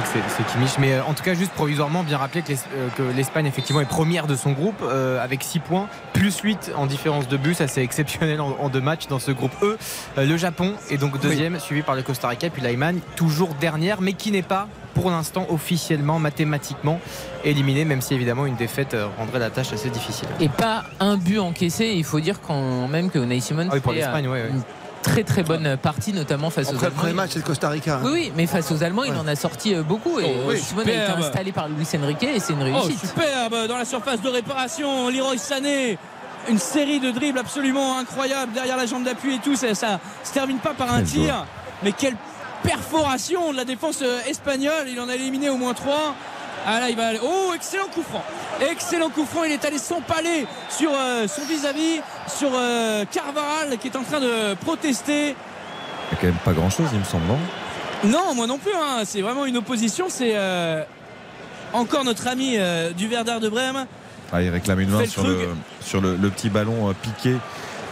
crois 0.00 0.20
que 0.20 0.30
c'est 0.36 0.52
Kimmich. 0.52 0.78
Mais 0.78 0.94
euh, 0.94 1.04
en 1.04 1.14
tout 1.14 1.22
cas, 1.22 1.34
juste 1.34 1.52
provisoirement, 1.52 2.02
bien 2.02 2.18
rappeler 2.18 2.42
que 2.42 2.52
euh, 2.52 3.12
l'Espagne, 3.14 3.46
effectivement, 3.46 3.80
est 3.80 3.86
première 3.86 4.26
de 4.26 4.36
son 4.36 4.52
groupe 4.52 4.82
euh, 4.82 5.22
avec 5.22 5.42
6 5.42 5.60
points, 5.60 5.88
plus 6.12 6.38
8 6.38 6.72
en 6.76 6.86
différence 6.86 7.28
de 7.28 7.36
but. 7.36 7.54
Ça, 7.54 7.68
c'est 7.68 7.82
exceptionnel 7.82 8.40
en, 8.40 8.56
en 8.60 8.68
deux 8.68 8.80
matchs 8.80 9.06
dans 9.06 9.18
ce 9.18 9.30
groupe 9.30 9.52
E. 9.62 9.78
Euh, 10.18 10.26
le 10.26 10.36
Japon 10.36 10.74
est 10.90 10.98
donc 10.98 11.20
deuxième, 11.20 11.58
suivi 11.60 11.82
par 11.82 11.94
le 11.94 12.02
Costa 12.02 12.28
Rica, 12.28 12.50
puis 12.50 12.62
l'Allemagne, 12.62 13.00
toujours 13.16 13.54
dernière, 13.54 14.00
mais 14.00 14.12
qui 14.12 14.30
n'est 14.30 14.42
pas 14.42 14.68
pour 14.94 15.10
l'instant 15.10 15.46
officiellement, 15.50 16.18
mathématiquement 16.18 17.00
éliminé, 17.44 17.84
même 17.84 18.00
si 18.00 18.14
évidemment 18.14 18.46
une 18.46 18.56
défaite 18.56 18.96
rendrait 19.18 19.38
la 19.38 19.50
tâche 19.50 19.72
assez 19.72 19.90
difficile. 19.90 20.28
et 20.40 20.48
pas 20.48 20.84
un 21.00 21.18
but 21.18 21.38
encaissé 21.38 21.92
il 21.94 22.04
faut 22.04 22.18
dire 22.18 22.40
quand 22.40 22.88
même 22.88 23.10
que 23.10 23.18
Unai 23.18 23.40
Simon 23.40 23.66
Ah 23.70 23.74
oui, 23.74 23.80
pour 23.80 23.92
l'Espagne, 23.92 24.26
ouais, 24.26 24.44
ouais. 24.44 24.50
Très 25.06 25.22
très 25.24 25.42
bonne 25.42 25.76
partie 25.76 26.12
notamment 26.12 26.50
face 26.50 26.66
aux 26.66 26.74
Après 26.74 26.80
le 26.80 26.86
Allemands 26.86 27.00
premier 27.02 27.12
match, 27.14 27.30
c'est 27.32 27.38
le 27.38 27.44
Costa 27.44 27.68
Rica. 27.68 27.96
hein. 27.96 28.00
Oui, 28.04 28.10
oui, 28.12 28.32
mais 28.36 28.46
face 28.46 28.70
aux 28.72 28.82
Allemands, 28.82 29.04
il 29.04 29.14
en 29.14 29.26
a 29.26 29.36
sorti 29.36 29.74
euh, 29.74 29.82
beaucoup. 29.82 30.18
Et 30.20 30.24
Oh, 30.24 30.48
oui, 30.50 30.56
euh, 30.56 30.78
a 30.80 30.82
été 31.04 31.12
installé 31.26 31.52
par 31.52 31.68
Luis 31.68 31.86
Enrique 32.02 32.22
et 32.24 32.40
c'est 32.40 32.52
une 32.52 32.62
Oh 32.62 32.80
réussite. 32.80 33.00
superbe 33.00 33.66
dans 33.68 33.78
la 33.78 33.84
surface 33.84 34.20
de 34.20 34.28
réparation 34.28 35.08
Leroy 35.08 35.38
Sané 35.38 35.98
une 36.48 36.58
série 36.58 37.00
de 37.00 37.10
dribbles 37.10 37.38
absolument 37.40 37.98
incroyables 37.98 38.52
derrière 38.52 38.76
la 38.76 38.86
jambe 38.86 39.02
d'appui 39.04 39.34
et 39.34 39.38
tout 39.38 39.56
ça, 39.56 39.74
ça 39.74 39.98
se 40.22 40.32
termine 40.32 40.58
pas 40.58 40.74
par 40.74 40.92
un 40.94 41.02
tir 41.02 41.44
mais 41.82 41.90
quelle 41.92 42.14
perforation 42.62 43.52
de 43.52 43.56
la 43.56 43.64
défense 43.64 44.00
euh, 44.02 44.20
espagnole 44.28 44.86
il 44.88 44.98
en 45.00 45.08
a 45.08 45.14
éliminé 45.14 45.48
au 45.50 45.56
moins 45.56 45.74
trois 45.74 46.14
ah 46.66 46.80
là 46.80 46.90
il 46.90 46.96
va 46.96 47.06
aller 47.08 47.20
oh 47.22 47.52
excellent 47.54 47.86
coup 47.94 48.02
franc 48.02 48.24
excellent 48.70 49.10
coup 49.10 49.24
franc 49.24 49.44
il 49.44 49.52
est 49.52 49.64
allé 49.64 49.78
s'empaler 49.78 50.46
sur 50.68 50.90
euh, 50.92 51.26
son 51.28 51.42
vis-à-vis 51.46 52.00
sur 52.26 52.50
euh, 52.54 53.04
Carvaral 53.10 53.78
qui 53.78 53.88
est 53.88 53.96
en 53.96 54.02
train 54.02 54.20
de 54.20 54.54
protester 54.54 55.28
Il 55.30 56.12
n'y 56.12 56.18
a 56.18 56.20
quand 56.20 56.26
même 56.26 56.34
pas 56.44 56.52
grand 56.52 56.70
chose, 56.70 56.88
il 56.92 56.98
me 56.98 57.04
semble. 57.04 57.24
non? 57.26 57.38
Non, 58.04 58.34
moi 58.34 58.46
non 58.46 58.58
plus. 58.58 58.72
hein. 58.74 59.02
C'est 59.04 59.22
vraiment 59.22 59.46
une 59.46 59.56
opposition. 59.56 60.06
C'est 60.08 60.32
euh, 60.34 60.82
encore 61.72 62.04
notre 62.04 62.26
ami 62.28 62.54
euh, 62.56 62.92
du 62.92 63.08
Verdard 63.08 63.40
de 63.40 63.48
Brême. 63.48 63.86
Ah, 64.32 64.42
il 64.42 64.50
réclame 64.50 64.80
une 64.80 64.90
main 64.90 65.06
sur, 65.06 65.22
le, 65.26 65.36
Felkrug. 65.36 65.56
sur 65.80 66.00
le, 66.00 66.16
le 66.16 66.30
petit 66.30 66.48
ballon 66.50 66.94
piqué 67.02 67.36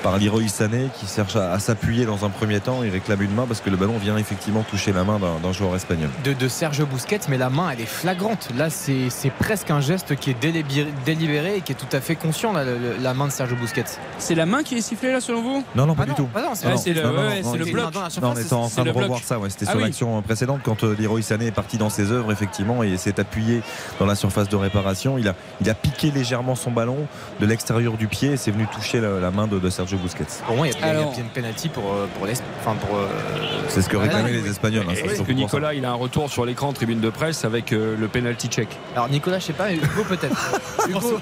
par 0.05 0.19
Leroy 0.19 0.47
Sané 0.49 0.89
qui 1.01 1.07
cherche 1.07 1.35
à, 1.35 1.53
à 1.53 1.59
s'appuyer 1.59 2.05
dans 2.05 2.25
un 2.27 2.29
premier 2.29 2.61
temps. 2.61 2.83
Il 2.85 2.91
réclame 2.91 3.23
une 3.23 3.35
main 3.35 3.47
parce 3.49 3.61
que 3.61 3.71
le 3.71 3.77
ballon 3.77 3.97
vient 3.99 4.17
effectivement 4.19 4.63
toucher 4.63 4.93
la 4.93 5.03
main 5.03 5.19
d'un 5.43 5.53
joueur 5.53 5.75
espagnol. 5.75 6.11
de, 6.23 6.35
de 6.35 6.47
Sergio 6.49 6.85
Busquets, 6.87 7.21
mais 7.31 7.39
la 7.39 7.49
main 7.51 7.71
elle 7.73 7.81
est 7.81 7.87
flagrante. 7.87 8.51
Là, 8.57 8.69
c'est 8.71 9.09
c'est 9.09 9.31
presque 9.31 9.71
un 9.71 9.81
geste 9.81 10.15
qui 10.17 10.31
est 10.31 10.41
délibéré, 10.41 10.93
délibéré 11.07 11.57
et 11.57 11.61
qui 11.63 11.73
est 11.73 11.75
tout 11.75 11.89
à 11.97 12.01
fait 12.01 12.15
conscient, 12.17 12.53
là, 12.53 12.65
le- 12.65 13.03
la 13.03 13.15
main 13.15 13.27
de 13.27 13.33
Sergio 13.33 13.57
Busquets. 13.57 13.85
C'est 14.19 14.35
la 14.35 14.45
main 14.47 14.63
qui 14.63 14.77
est 14.77 14.81
sifflée 14.83 15.11
là 15.11 15.21
selon 15.23 15.41
vous? 15.43 15.65
Non, 15.75 15.87
non, 15.87 15.95
pas 15.95 16.03
Ah 16.03 16.05
du 16.05 16.11
non, 16.11 16.17
tout. 16.17 16.29
ah 16.35 16.43
non, 16.43 16.55
c'est- 16.55 16.67
Ouais, 16.67 16.75
le- 16.95 17.01
ouais, 17.01 17.59
le 17.59 17.65
bloc. 17.65 17.95
Non, 17.95 18.11
surface, 18.11 18.23
on 18.23 18.37
était 18.41 18.53
en 18.53 18.69
train 18.69 18.83
de 18.85 18.91
bloc. 18.91 19.03
revoir 19.05 19.21
ça. 19.25 19.39
Ouais. 19.39 19.49
C'était 19.49 19.65
Ah 19.69 19.71
sur 19.71 19.79
oui. 19.79 19.85
l'action 19.87 20.21
précédente 20.23 20.61
quand 20.63 20.85
euh, 20.85 20.95
Leroy 20.99 21.23
Sané 21.23 21.47
est 21.47 21.51
parti 21.51 21.79
dans 21.79 21.89
ses 21.89 22.13
œuvres, 22.13 22.31
effectivement, 22.31 22.83
et 22.83 22.97
s'est 22.99 23.19
appuyé 23.19 23.63
dans 23.99 24.07
la 24.07 24.15
surface 24.17 24.49
de 24.51 24.57
réparation. 24.57 25.17
Il 25.17 25.29
a, 25.29 25.35
il 25.63 25.71
a 25.71 25.75
piqué 25.75 26.11
légèrement 26.11 26.55
son 26.57 26.71
ballon 26.73 26.99
de 27.41 27.47
l'extérieur 27.47 27.95
du 27.95 28.07
pied 28.07 28.33
et 28.33 28.37
c'est 28.37 28.51
venu 28.51 28.67
toucher 28.67 29.01
la, 29.01 29.19
la 29.19 29.31
main 29.31 29.47
de, 29.47 29.59
de 29.59 29.71
Sergio 29.71 29.94
Sergio 29.95 29.99
Busquets. 29.99 30.43
Pour 30.47 30.57
moi, 30.57 30.67
il 30.69 30.73
y 30.73 30.77
a, 30.77 30.79
il 30.79 30.81
y 30.81 30.85
a 30.85 30.91
Alors- 30.91 31.11
bien 31.13 31.21
une 31.23 31.29
penalty 31.29 31.69
pour, 31.69 31.85
euh, 31.93 32.07
pour. 32.19 32.29
Enfin, 32.61 32.75
pour. 32.87 32.97
euh, 32.97 33.07
C'est 33.69 33.83
ce 33.83 33.89
que 33.89 33.97
réclamaient 33.97 34.33
les 34.33 34.49
Espagnols. 34.49 34.85
hein, 34.89 34.95
surtout 34.95 35.25
que 35.25 35.29
ça. 35.29 35.35
Nicolas, 35.35 35.75
il 35.75 35.85
a 35.85 35.91
un 35.91 35.95
retour 35.95 36.31
sur 36.31 36.45
l'écran 36.45 36.73
tribune 36.73 37.01
de 37.01 37.11
presse 37.11 37.45
avec 37.45 37.73
euh, 37.73 37.97
le 37.99 38.09
penalty 38.09 38.49
check 38.49 38.69
Alors, 38.95 39.09
Nicolas, 39.09 39.39
je 39.39 39.45
sais 39.47 39.53
pas, 39.53 39.67
mais 39.69 39.77
Hugo 39.77 40.05
peut-être. 40.09 40.51
Hugo, 40.89 41.19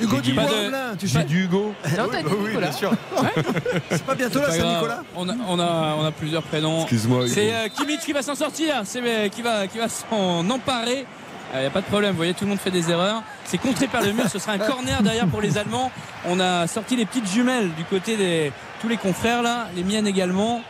Hugo 0.00 0.16
Blain, 0.34 0.96
tu 0.98 1.06
J'ai 1.06 1.18
sais. 1.20 1.24
du 1.24 1.44
Hugo. 1.44 1.72
Non, 1.96 2.08
t'as 2.10 2.22
dit 2.22 2.34
Nicolas. 2.34 2.70
C'est 3.90 4.04
pas 4.04 4.14
bientôt 4.14 4.40
là, 4.40 4.50
c'est. 4.50 4.62
Nicolas 4.62 5.02
on 5.16 5.28
a, 5.28 5.34
on, 5.48 5.58
a, 5.58 5.96
on 5.98 6.04
a 6.04 6.12
plusieurs 6.12 6.42
prénoms. 6.42 6.80
Excuse-moi. 6.82 7.24
Hugo. 7.24 7.32
C'est 7.34 7.52
euh, 7.54 7.68
Kimmich 7.74 8.00
qui 8.00 8.12
va 8.12 8.22
s'en 8.22 8.34
sortir, 8.34 8.82
c'est 8.84 9.00
euh, 9.04 9.28
qui 9.28 9.42
va, 9.42 9.66
qui 9.66 9.78
va 9.78 9.88
s'en 9.88 10.48
emparer. 10.50 11.06
Il 11.54 11.60
n'y 11.60 11.66
a 11.66 11.70
pas 11.70 11.80
de 11.80 11.86
problème, 11.86 12.10
vous 12.10 12.16
voyez, 12.18 12.34
tout 12.34 12.44
le 12.44 12.50
monde 12.50 12.58
fait 12.58 12.70
des 12.70 12.90
erreurs. 12.90 13.22
C'est 13.44 13.58
contré 13.58 13.86
par 13.86 14.02
le 14.02 14.12
mur, 14.12 14.28
ce 14.28 14.38
sera 14.38 14.52
un 14.52 14.58
corner 14.58 15.02
derrière 15.02 15.26
pour 15.28 15.40
les 15.40 15.56
Allemands. 15.58 15.90
On 16.26 16.40
a 16.40 16.66
sorti 16.66 16.96
les 16.96 17.06
petites 17.06 17.30
jumelles 17.30 17.70
du 17.74 17.84
côté 17.84 18.16
des 18.16 18.52
tous 18.80 18.88
les 18.88 18.96
confrères 18.96 19.42
là, 19.42 19.68
les 19.74 19.82
miennes 19.84 20.06
également, 20.06 20.60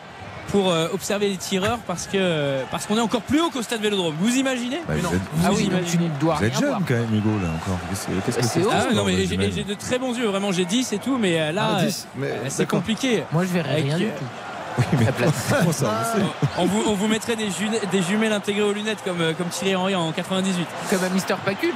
pour 0.48 0.70
euh, 0.70 0.86
observer 0.92 1.28
les 1.28 1.36
tireurs 1.36 1.78
parce 1.88 2.06
que 2.06 2.58
parce 2.70 2.86
qu'on 2.86 2.96
est 2.96 3.00
encore 3.00 3.22
plus 3.22 3.40
haut 3.40 3.50
qu'au 3.50 3.62
stade 3.62 3.80
Vélodrome. 3.80 4.14
Vous 4.20 4.36
imaginez? 4.36 4.80
Bah, 4.86 4.94
vous 4.96 5.14
êtes- 5.14 5.20
Ah 5.44 5.48
oui, 5.50 5.64
tu 5.64 5.70
imaginez 5.76 6.08
ne 6.08 6.20
dois 6.20 6.34
Vous 6.36 6.44
êtes 6.44 6.54
jeune 6.54 6.68
voir. 6.68 6.80
quand 6.86 6.94
même, 6.94 7.14
Hugo, 7.14 7.30
là 7.42 7.48
encore. 7.56 7.78
Qu'est-ce 7.90 8.06
que- 8.06 8.40
Bah, 8.40 8.48
c'est 8.48 8.60
Ah 8.70 8.94
non 8.94 9.04
mais 9.04 9.26
j'ai 9.26 9.64
de 9.64 9.74
très 9.74 9.98
bons 9.98 10.16
yeux, 10.16 10.26
vraiment 10.26 10.52
j'ai 10.52 10.64
10 10.64 10.92
et 10.92 10.98
tout, 10.98 11.18
mais 11.18 11.40
euh, 11.40 11.52
là 11.52 11.70
Ah, 11.72 11.80
euh, 11.80 11.86
10, 11.86 12.06
mais 12.16 12.32
c'est 12.48 12.68
compliqué. 12.68 13.24
Moi, 13.32 13.42
je 13.44 13.48
verrai 13.52 13.74
rien 13.76 13.94
Avec, 13.96 14.06
du 14.06 14.12
tout. 14.12 14.24
Oui, 14.78 14.84
mais 14.98 15.06
ça 15.72 15.94
On 16.58 16.66
vous, 16.66 16.82
on 16.86 16.94
vous 16.94 17.08
mettrait 17.08 17.36
des, 17.36 17.50
jumelles 18.02 18.32
intégrées 18.32 18.62
aux 18.62 18.72
lunettes 18.72 19.02
comme, 19.04 19.20
euh, 19.20 19.32
comme 19.32 19.48
Thierry 19.48 19.74
Henry 19.76 19.94
en 19.94 20.12
98. 20.12 20.66
Comme 20.90 21.04
à 21.04 21.08
Mister 21.08 21.34
Pacul, 21.44 21.72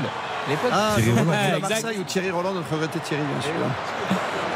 l'époque. 0.49 0.71
Ah, 0.73 0.93
Thierry 0.97 1.13
Thierry 1.13 1.21
Roland. 1.21 1.33
à 1.33 1.57
Exact. 1.57 1.71
Marseille 1.83 1.99
ou 1.99 2.05
Thierry 2.05 2.31
Roland, 2.31 2.53
notre 2.53 2.73
regretté 2.73 2.99
Thierry, 3.01 3.23
bien 3.23 3.41
sûr. 3.43 3.53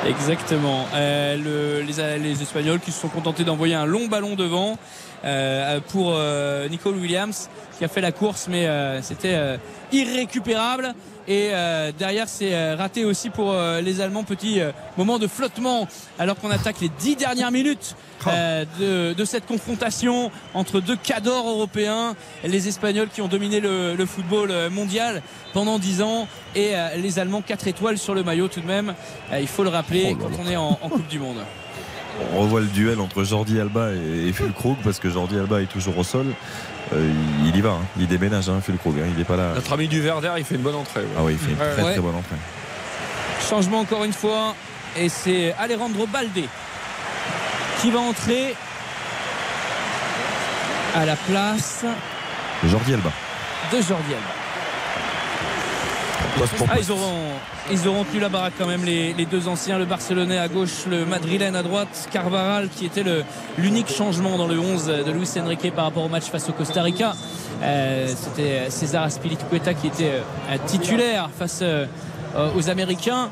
Exactement. 0.06 0.86
Euh, 0.94 1.36
le- 1.36 1.80
les, 1.82 2.18
les 2.18 2.42
Espagnols 2.42 2.80
qui 2.80 2.92
se 2.92 3.00
sont 3.00 3.08
contentés 3.08 3.44
d'envoyer 3.44 3.74
un 3.74 3.86
long 3.86 4.06
ballon 4.06 4.34
devant 4.34 4.78
euh, 5.24 5.80
pour 5.88 6.12
euh, 6.14 6.68
Nicole 6.68 6.96
Williams 6.96 7.48
qui 7.78 7.84
a 7.84 7.88
fait 7.88 8.02
la 8.02 8.12
course, 8.12 8.46
mais 8.50 8.66
euh, 8.66 9.00
c'était 9.02 9.34
euh, 9.34 9.56
irrécupérable. 9.92 10.94
Et 11.26 11.51
euh, 11.52 11.90
derrière, 11.98 12.28
c'est 12.28 12.55
euh, 12.55 12.76
raté 12.76 13.05
aussi 13.05 13.30
pour 13.30 13.52
euh, 13.52 13.80
les 13.80 14.01
Allemands. 14.01 14.24
Petit 14.24 14.60
euh, 14.60 14.72
moment 14.98 15.18
de 15.18 15.26
flottement 15.26 15.88
alors 16.18 16.36
qu'on 16.36 16.51
attaque 16.51 16.80
les 16.80 16.90
dix 16.98 17.16
dernières 17.16 17.51
minutes 17.51 17.96
de, 18.80 19.12
de 19.12 19.24
cette 19.26 19.44
confrontation 19.44 20.30
entre 20.55 20.80
deux 20.80 20.96
cadors 20.96 21.46
européens, 21.46 22.14
les 22.42 22.68
Espagnols 22.68 23.09
qui 23.09 23.20
ont 23.20 23.28
dominé 23.28 23.60
le, 23.60 23.94
le 23.94 24.06
football 24.06 24.51
mondial 24.70 25.20
pendant 25.52 25.78
dix 25.78 26.01
ans 26.01 26.26
et 26.56 26.72
les 26.96 27.18
Allemands 27.18 27.42
4 27.42 27.68
étoiles 27.68 27.98
sur 27.98 28.14
le 28.14 28.22
maillot 28.24 28.48
tout 28.48 28.62
de 28.62 28.66
même. 28.66 28.94
Il 29.38 29.46
faut 29.46 29.62
le 29.62 29.68
rappeler 29.68 30.16
Oh 30.16 30.18
là 30.18 30.26
quand 30.30 30.42
on 30.42 30.51
est 30.51 30.56
en, 30.56 30.78
en 30.80 30.88
Coupe 30.88 31.06
du 31.09 31.18
Monde. 31.18 31.36
On 32.34 32.40
revoit 32.40 32.60
le 32.60 32.66
duel 32.68 32.98
entre 33.01 33.24
Jordi 33.24 33.60
Alba 33.60 33.90
et, 33.92 34.28
et 34.28 34.32
Fulkrug 34.32 34.76
parce 34.82 35.01
que 35.01 35.10
Jordi 35.10 35.36
Alba 35.36 35.60
est 35.60 35.66
toujours 35.66 35.98
au 35.98 36.05
sol. 36.05 36.26
Euh, 36.93 37.11
il, 37.44 37.56
y 37.56 37.61
va, 37.61 37.70
hein. 37.70 37.81
il 37.98 38.06
déménage, 38.06 38.48
hein, 38.48 38.61
hein. 38.66 38.73
Il 38.86 39.16
n'est 39.16 39.24
pas 39.24 39.36
là. 39.36 39.52
Notre 39.55 39.73
ami 39.73 39.89
du 39.89 40.01
Verder, 40.01 40.32
il 40.39 40.44
fait 40.44 40.56
une 40.56 40.61
bonne 40.62 40.74
entrée. 40.74 41.01
ouais. 41.01 41.06
Ah 41.19 41.23
oui, 41.23 41.32
il 41.32 41.39
fait 41.39 41.51
une 41.52 41.56
très 41.56 41.82
Ouais. 41.82 41.93
très 41.93 42.01
bonne 42.01 42.15
entrée. 42.15 42.36
Changement 43.48 43.81
encore 43.81 44.05
une 44.05 44.12
fois. 44.12 44.55
Et 44.97 45.09
c'est 45.09 45.55
Alejandro 45.59 46.06
Balde 46.06 46.44
qui 47.81 47.90
va 47.90 47.98
entrer 47.98 48.55
à 50.94 51.05
la 51.05 51.16
place 51.16 51.85
Jordi 52.70 52.94
Alba. 52.94 53.11
de 53.73 53.77
Jordi 53.77 54.15
Alba. 54.15 54.43
Ah, 56.69 56.78
ils, 56.81 56.90
auront, 56.90 57.31
ils 57.70 57.86
auront 57.89 58.05
tenu 58.05 58.19
la 58.20 58.28
baraque 58.28 58.55
quand 58.59 58.66
même, 58.66 58.85
les, 58.85 59.12
les 59.12 59.24
deux 59.24 59.47
anciens, 59.47 59.78
le 59.78 59.85
Barcelonais 59.85 60.39
à 60.39 60.48
gauche, 60.48 60.86
le 60.90 61.06
Madrilène 61.06 61.55
à 61.55 61.62
droite, 61.62 62.09
Carvaral 62.11 62.69
qui 62.69 62.86
était 62.86 63.05
l'unique 63.56 63.89
changement 63.90 64.36
dans 64.36 64.48
le 64.48 64.59
11 64.59 64.86
de 64.86 65.11
Luis 65.12 65.28
Enrique 65.39 65.73
par 65.73 65.85
rapport 65.85 66.05
au 66.05 66.09
match 66.09 66.24
face 66.24 66.48
au 66.48 66.52
Costa 66.52 66.82
Rica. 66.82 67.15
Euh, 67.62 68.09
C'était 68.09 68.69
César 68.70 69.05
Aspilicueta 69.05 69.74
qui 69.74 69.86
était 69.86 70.11
euh, 70.51 70.56
titulaire 70.66 71.31
face 71.39 71.61
euh, 71.62 71.86
aux 72.56 72.69
Américains. 72.69 73.31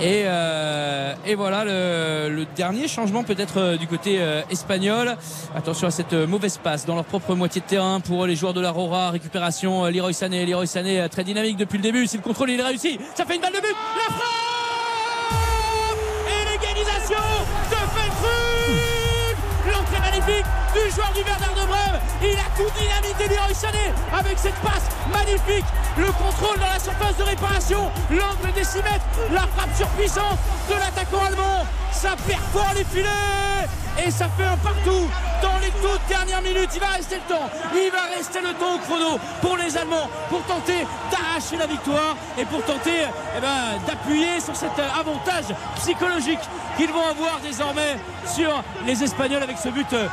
Et, 0.00 0.22
euh, 0.24 1.14
et 1.26 1.34
voilà 1.34 1.64
le, 1.64 2.34
le 2.34 2.46
dernier 2.56 2.88
changement 2.88 3.24
peut-être 3.24 3.58
euh, 3.58 3.76
du 3.76 3.86
côté 3.86 4.16
euh, 4.20 4.40
espagnol. 4.50 5.16
Attention 5.54 5.86
à 5.86 5.90
cette 5.90 6.12
euh, 6.14 6.26
mauvaise 6.26 6.58
passe 6.58 6.86
dans 6.86 6.94
leur 6.94 7.04
propre 7.04 7.34
moitié 7.34 7.60
de 7.60 7.66
terrain 7.66 8.00
pour 8.00 8.26
les 8.26 8.34
joueurs 8.34 8.54
de 8.54 8.60
l'Aurora. 8.60 9.10
Récupération, 9.10 9.84
euh, 9.84 9.90
Leroy 9.90 10.12
Sané. 10.12 10.46
Leroy 10.46 10.66
très 11.10 11.24
dynamique 11.24 11.56
depuis 11.58 11.76
le 11.76 11.82
début. 11.82 12.06
Si 12.06 12.16
le 12.16 12.22
contrôle 12.22 12.50
il 12.50 12.58
est 12.58 12.64
réussi, 12.64 12.98
ça 13.14 13.24
fait 13.24 13.36
une 13.36 13.42
balle 13.42 13.52
de 13.52 13.60
but. 13.60 13.76
La 13.96 14.14
frappe 14.14 14.41
du 20.72 20.90
joueur 20.90 21.12
du 21.12 21.22
Werder 21.22 21.60
de 21.60 21.66
Brême. 21.66 22.00
Il 22.22 22.38
a 22.38 22.48
tout 22.56 22.70
dynamité 22.78 23.28
Leroy 23.28 23.54
Sané 23.54 23.92
avec 24.12 24.38
cette 24.38 24.56
passe 24.56 24.88
magnifique. 25.12 25.66
Le 25.96 26.10
contrôle 26.12 26.58
dans 26.58 26.72
la 26.72 26.78
surface 26.78 27.16
de 27.18 27.24
réparation. 27.24 27.90
L'angle 28.10 28.52
des 28.54 28.64
6 28.64 28.78
mètres. 28.78 29.04
La 29.32 29.42
frappe 29.42 29.74
surpuissante 29.76 30.38
de 30.68 30.74
l'attaquant 30.74 31.24
allemand. 31.26 31.66
Ça 31.92 32.14
perfore 32.26 32.72
les 32.74 32.84
filets. 32.84 33.68
Et 34.04 34.10
ça 34.10 34.26
fait 34.36 34.44
un 34.44 34.56
partout 34.56 35.06
dans 35.42 35.58
les 35.58 35.70
toutes 35.82 36.06
dernières 36.08 36.40
minutes. 36.40 36.70
Il 36.74 36.80
va 36.80 36.88
rester 36.96 37.16
le 37.16 37.34
temps. 37.34 37.50
Il 37.74 37.90
va 37.90 38.16
rester 38.16 38.40
le 38.40 38.54
temps 38.54 38.76
au 38.76 38.78
chrono 38.78 39.18
pour 39.42 39.56
les 39.56 39.76
Allemands 39.76 40.08
pour 40.30 40.42
tenter 40.44 40.86
d'arracher 41.10 41.56
la 41.58 41.66
victoire 41.66 42.16
et 42.38 42.44
pour 42.46 42.64
tenter 42.64 43.04
eh 43.36 43.40
ben, 43.40 43.78
d'appuyer 43.86 44.40
sur 44.40 44.56
cet 44.56 44.72
avantage 44.78 45.54
psychologique 45.76 46.40
qu'ils 46.76 46.90
vont 46.90 47.06
avoir 47.06 47.38
désormais 47.42 47.98
sur 48.26 48.62
les 48.86 49.02
Espagnols 49.02 49.42
avec 49.42 49.58
ce 49.58 49.68
but 49.68 49.92
euh, 49.92 50.06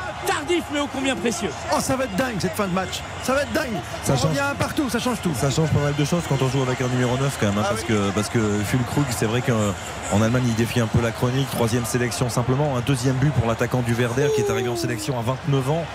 tardif 0.50 0.64
mais 0.74 0.80
ô 0.80 0.88
combien 0.92 1.16
précieux. 1.16 1.50
Oh, 1.76 1.80
ça 1.80 1.96
va 1.96 2.06
être 2.06 2.16
dingue 2.16 2.36
cette 2.40 2.54
fin 2.54 2.68
de 2.68 2.74
match. 2.74 3.02
Ça 3.24 3.34
va 3.34 3.42
être 3.44 3.52
dingue. 3.54 3.68
Ça 4.04 4.16
Ça 4.16 4.22
change. 4.22 4.30
revient 4.32 4.40
un 4.52 4.56
partout, 4.56 4.90
ça 4.90 5.00
change 5.00 5.22
tout. 5.22 5.32
Ça 5.36 5.50
change 5.50 5.70
pas 5.70 5.80
mal 5.82 5.96
de 5.96 6.06
choses 6.06 6.24
quand 6.28 6.42
on 6.42 6.50
joue 6.50 6.62
avec 6.64 6.82
un 6.82 6.88
numéro 6.88 7.18
9 7.18 7.38
quand 7.40 7.48
même 7.48 7.58
hein, 7.58 7.62
Ah 7.66 7.70
parce, 7.70 7.82
oui. 7.82 7.88
que, 7.88 8.10
parce 8.12 8.30
que 8.30 8.40
Fulkrug 8.66 9.06
c'est 9.12 9.26
vrai 9.26 9.42
qu'en 9.42 10.22
Allemagne 10.22 10.44
il 10.48 10.56
défie 10.56 10.80
un 10.80 10.88
peu 10.88 11.02
la 11.02 11.12
chronique 11.12 11.50
troisième 11.52 11.86
sélection 11.86 12.30
simplement 12.30 12.76
un 12.78 12.82
deuxième 12.82 13.16
but 13.16 13.32
pour 13.34 13.48
l'attaquant 13.48 13.82
du 13.82 13.94
Werder 13.94 14.28
qui 14.36 14.42
est 14.42 14.50
arrivé 14.50 14.70
en 14.70 14.76
sélection 14.76 15.18
à 15.20 15.22
29 15.22 15.70
ans 15.70 15.86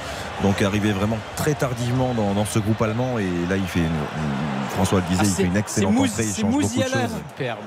donc 0.42 0.62
arrivé 0.62 0.92
vraiment 0.92 1.18
très 1.36 1.54
tardivement 1.54 2.14
dans, 2.14 2.32
dans 2.34 2.44
ce 2.44 2.58
groupe 2.58 2.80
allemand 2.82 3.18
et 3.18 3.26
là 3.48 3.56
il 3.56 3.66
fait 3.66 3.80
une, 3.80 3.86
une- 3.86 4.54
François 4.74 5.00
le 5.00 5.04
disait 5.16 5.20
Ah, 5.22 5.26
il 5.28 5.34
fait 5.34 5.42
une 5.44 5.56
excellente 5.56 5.96
entrée 5.96 6.24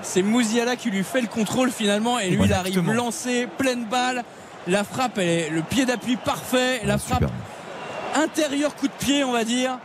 c'est 0.02 0.22
Mouziala. 0.24 0.76
qui 0.76 0.90
lui 0.92 1.04
fait 1.04 1.22
le 1.22 1.28
contrôle 1.28 1.72
finalement 1.72 2.20
et 2.20 2.30
lui 2.32 2.46
il 2.46 2.54
arrive 2.54 2.92
lancé, 2.92 3.48
pleine 3.58 3.86
balle. 3.86 4.24
La 4.68 4.84
frappe, 4.84 5.18
elle 5.18 5.28
est 5.28 5.50
le 5.50 5.62
pied 5.62 5.86
d'appui 5.86 6.16
parfait. 6.18 6.82
La 6.86 6.98
frappe 6.98 7.20
Super. 7.20 8.22
intérieur 8.22 8.76
coup 8.76 8.88
de 8.88 8.94
pied, 9.06 9.24
on 9.24 9.32
va 9.32 9.44
dire. 9.44 9.78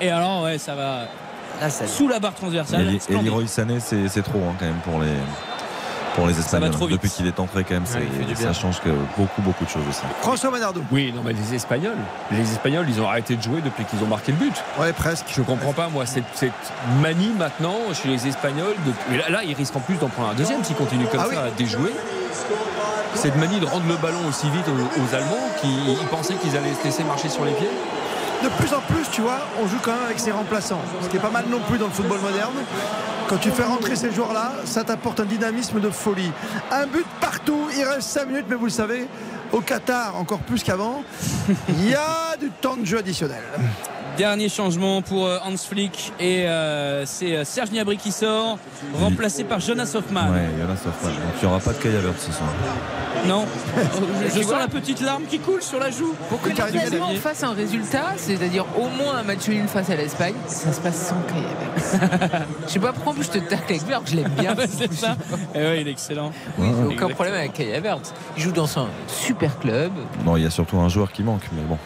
Et 0.00 0.10
alors, 0.10 0.42
ouais, 0.44 0.58
ça 0.58 0.74
va 0.74 1.02
Là, 1.60 1.70
ça- 1.70 1.86
sous 1.86 2.06
la 2.06 2.18
barre 2.18 2.34
transversale. 2.34 2.86
et, 3.08 3.12
et. 3.14 3.16
Leroy 3.22 3.46
Sané 3.46 3.78
c'est 3.80 4.22
trop 4.22 4.40
hein, 4.40 4.54
quand 4.58 4.66
même 4.66 4.80
pour 4.84 5.00
les 5.00 5.08
pour 6.16 6.26
les 6.26 6.38
Espagnols 6.38 6.70
depuis 6.90 7.08
qu'il 7.10 7.26
est 7.26 7.38
entré 7.38 7.62
quand 7.62 7.74
même 7.74 7.84
Ouais, 7.84 8.34
ça 8.34 8.42
bien. 8.44 8.52
change 8.52 8.80
que 8.80 8.88
beaucoup 9.16 9.42
beaucoup 9.42 9.64
de 9.64 9.70
choses 9.70 9.82
aussi 9.88 10.00
François 10.22 10.50
Manardo. 10.50 10.82
Oui, 10.90 11.12
non, 11.14 11.22
mais 11.24 11.32
les 11.34 11.54
Espagnols, 11.54 11.96
les 12.32 12.40
Espagnols, 12.52 12.86
ils 12.88 13.00
ont 13.00 13.08
arrêté 13.08 13.36
de 13.36 13.42
jouer 13.42 13.60
depuis 13.60 13.84
qu'ils 13.84 14.02
ont 14.02 14.08
marqué 14.08 14.32
le 14.32 14.38
but. 14.38 14.54
Ouais, 14.80 14.92
presque. 14.92 15.26
Je 15.36 15.42
comprends 15.42 15.72
pas, 15.72 15.88
moi, 15.88 16.06
cette, 16.06 16.24
cette 16.34 16.52
manie 17.02 17.32
maintenant 17.38 17.76
chez 17.94 18.08
les 18.08 18.26
Espagnols. 18.26 18.74
De... 18.86 18.92
mais 19.10 19.18
là, 19.18 19.28
là, 19.30 19.44
ils 19.44 19.54
risquent 19.54 19.76
en 19.76 19.80
plus 19.80 19.96
d'en 19.96 20.08
prendre 20.08 20.30
un 20.30 20.34
deuxième 20.34 20.64
s'ils 20.64 20.74
continuent 20.76 21.06
comme 21.06 21.20
Ah 21.20 21.26
ça 21.32 21.42
oui. 21.42 21.48
à 21.48 21.50
déjouer. 21.56 21.92
Cette 23.14 23.36
manie 23.36 23.60
de 23.60 23.66
rendre 23.66 23.86
le 23.88 23.96
ballon 23.96 24.26
aussi 24.28 24.48
vite 24.50 24.66
aux, 24.68 24.72
aux 25.00 25.14
Allemands 25.14 25.48
qui 25.60 25.68
ils 25.68 26.06
pensaient 26.08 26.34
qu'ils 26.34 26.56
allaient 26.56 26.74
se 26.74 26.84
laisser 26.84 27.04
marcher 27.04 27.28
sur 27.28 27.44
les 27.44 27.52
pieds. 27.52 27.70
De 28.46 28.50
plus 28.62 28.72
en 28.72 28.80
plus, 28.80 29.10
tu 29.10 29.22
vois, 29.22 29.40
on 29.60 29.66
joue 29.66 29.78
quand 29.82 29.90
même 29.90 30.04
avec 30.04 30.20
ses 30.20 30.30
remplaçants. 30.30 30.80
Ce 31.02 31.08
qui 31.08 31.16
est 31.16 31.20
pas 31.20 31.30
mal 31.30 31.46
non 31.50 31.58
plus 31.68 31.78
dans 31.78 31.86
le 31.86 31.90
football 31.90 32.20
moderne. 32.20 32.54
Quand 33.28 33.38
tu 33.38 33.50
fais 33.50 33.64
rentrer 33.64 33.96
ces 33.96 34.12
joueurs-là, 34.12 34.52
ça 34.64 34.84
t'apporte 34.84 35.18
un 35.18 35.24
dynamisme 35.24 35.80
de 35.80 35.90
folie. 35.90 36.30
Un 36.70 36.86
but 36.86 37.04
partout, 37.20 37.66
il 37.76 37.82
reste 37.82 38.02
5 38.02 38.28
minutes, 38.28 38.46
mais 38.48 38.54
vous 38.54 38.66
le 38.66 38.70
savez, 38.70 39.08
au 39.50 39.60
Qatar, 39.60 40.14
encore 40.14 40.38
plus 40.38 40.62
qu'avant, 40.62 41.02
il 41.68 41.90
y 41.90 41.94
a 41.96 42.36
du 42.38 42.50
temps 42.50 42.76
de 42.76 42.84
jeu 42.84 42.98
additionnel. 42.98 43.42
Dernier 44.16 44.48
changement 44.48 45.02
pour 45.02 45.26
euh, 45.26 45.38
Hans 45.44 45.58
Flick 45.58 46.12
et 46.18 46.46
euh, 46.46 47.04
c'est 47.04 47.36
euh, 47.36 47.44
Serge 47.44 47.70
Gnabry 47.70 47.98
qui 47.98 48.12
sort, 48.12 48.58
remplacé 48.98 49.44
par 49.44 49.60
Jonas 49.60 49.92
Hoffmann. 49.94 50.32
ouais 50.32 50.48
Jonas 50.58 50.80
Hoffmann 50.86 51.12
donc 51.12 51.34
il 51.42 51.46
n'y 51.46 51.52
aura 51.52 51.60
pas 51.60 51.72
de 51.72 51.96
Havertz 51.96 52.26
ce 52.26 52.32
soir 52.32 52.48
Non, 53.26 53.44
je, 54.24 54.30
sens 54.30 54.44
vois 54.44 54.58
la 54.58 54.68
petite 54.68 55.02
larme 55.02 55.24
qui 55.24 55.38
coule 55.38 55.60
sur 55.60 55.78
la 55.78 55.90
joue. 55.90 56.14
Pour 56.30 56.40
que 56.40 56.48
Allemands 56.48 57.08
Xavier. 57.08 57.16
fassent 57.18 57.42
un 57.42 57.52
résultat, 57.52 58.14
c'est-à-dire 58.16 58.64
au 58.78 58.88
moins 58.88 59.18
un 59.18 59.22
match 59.22 59.48
nul 59.48 59.68
face 59.68 59.90
à 59.90 59.96
l'Espagne, 59.96 60.34
ça 60.46 60.72
se 60.72 60.80
passe 60.80 61.08
sans 61.08 61.16
Havertz. 61.28 62.46
Je 62.66 62.72
sais 62.72 62.78
pas 62.78 62.94
pourquoi 62.94 63.22
je 63.22 63.28
te 63.28 63.38
tacle 63.38 63.74
avec 63.74 63.82
que 64.04 64.10
je 64.10 64.16
l'aime 64.16 64.32
bien. 64.38 64.54
Ouais, 64.56 64.66
c'est 64.68 64.92
ça. 64.94 65.16
Et 65.54 65.58
ouais, 65.58 65.80
il 65.82 65.88
est 65.88 65.90
excellent. 65.90 66.32
Oui, 66.56 66.68
j'ai 66.74 66.94
aucun 66.94 67.08
problème 67.08 67.34
avec 67.34 67.60
Havertz. 67.60 68.14
Il 68.36 68.42
joue 68.42 68.52
dans 68.52 68.78
un 68.78 68.88
super 69.08 69.58
club. 69.58 69.92
non 70.24 70.36
il 70.38 70.44
y 70.44 70.46
a 70.46 70.50
surtout 70.50 70.78
un 70.78 70.88
joueur 70.88 71.12
qui 71.12 71.22
manque 71.22 71.42
mais 71.52 71.62
bon 71.62 71.76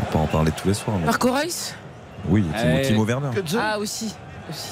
on 0.00 0.04
peut 0.06 0.12
pas 0.12 0.18
en 0.18 0.26
parler 0.26 0.50
tous 0.60 0.68
les 0.68 0.74
soirs 0.74 0.96
mais- 0.98 1.06
Marco 1.06 1.30
Reus 1.30 1.74
oui 2.28 2.44
Timo, 2.58 2.76
Eh, 2.78 2.82
Timo 2.86 3.04
Werner 3.04 3.28
Ah 3.58 3.78
aussi. 3.78 4.14
aussi. 4.50 4.68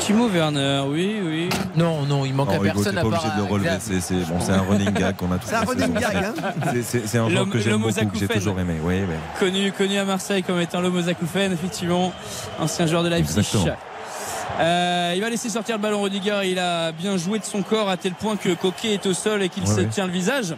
Timo 0.00 0.28
Werner, 0.28 0.82
oui, 0.88 1.20
oui. 1.24 1.48
Non, 1.76 2.02
non, 2.02 2.24
il 2.24 2.32
manque 2.32 2.48
Non, 2.48 2.54
à 2.54 2.56
Hugo, 2.56 2.64
personne 2.66 2.98
à 2.98 3.02
pas 3.02 3.10
part. 3.10 3.20
obligé 3.24 3.36
de 3.36 3.46
le 3.46 3.52
relever. 3.52 3.70
C'est 3.80 4.00
c'est- 4.00 4.14
bon, 4.28 4.38
c'est 4.40 4.52
un 4.52 4.62
running 4.62 4.90
gag 4.92 5.16
qu'on 5.16 5.30
a 5.32 5.38
toute 5.38 5.48
C'est 5.48 5.56
un 5.56 5.60
running 5.62 5.98
saison. 5.98 6.00
gag, 6.12 6.16
hein. 6.24 6.32
C'est- 6.72 6.82
C'est 6.82 7.06
c'est 7.08 7.18
un 7.18 7.28
joueur 7.28 7.48
que 7.50 7.58
j'aime 7.58 7.78
beaucoup, 7.78 7.92
que 7.92 8.18
j'ai 8.18 8.28
toujours 8.28 8.58
aimé. 8.60 8.76
Oui, 8.82 9.00
oui. 9.08 9.14
Connu, 9.40 9.72
connu 9.72 9.98
à 9.98 10.04
Marseille 10.04 10.42
comme 10.44 10.60
étant 10.60 10.82
aux 10.82 11.08
acouphènes, 11.08 11.52
effectivement. 11.52 12.12
Ancien 12.60 12.86
joueur 12.86 13.02
de 13.02 13.08
Leipzig. 13.08 13.38
Exactement. 13.38 13.74
Euh, 14.60 15.12
il 15.14 15.20
va 15.20 15.30
laisser 15.30 15.48
sortir 15.48 15.76
le 15.76 15.82
ballon 15.82 16.02
Rudiger. 16.02 16.40
Il 16.44 16.58
a 16.58 16.92
bien 16.92 17.16
joué 17.16 17.38
de 17.38 17.44
son 17.44 17.62
corps 17.62 17.88
à 17.88 17.96
tel 17.96 18.12
point 18.14 18.36
que 18.36 18.54
Coquet 18.54 18.94
est 18.94 19.06
au 19.06 19.14
sol 19.14 19.42
et 19.42 19.48
qu'il 19.48 19.64
Ouais, 19.64 19.68
se 19.68 19.80
ouais. 19.80 19.86
tient 19.86 20.06
le 20.06 20.12
visage. 20.12 20.54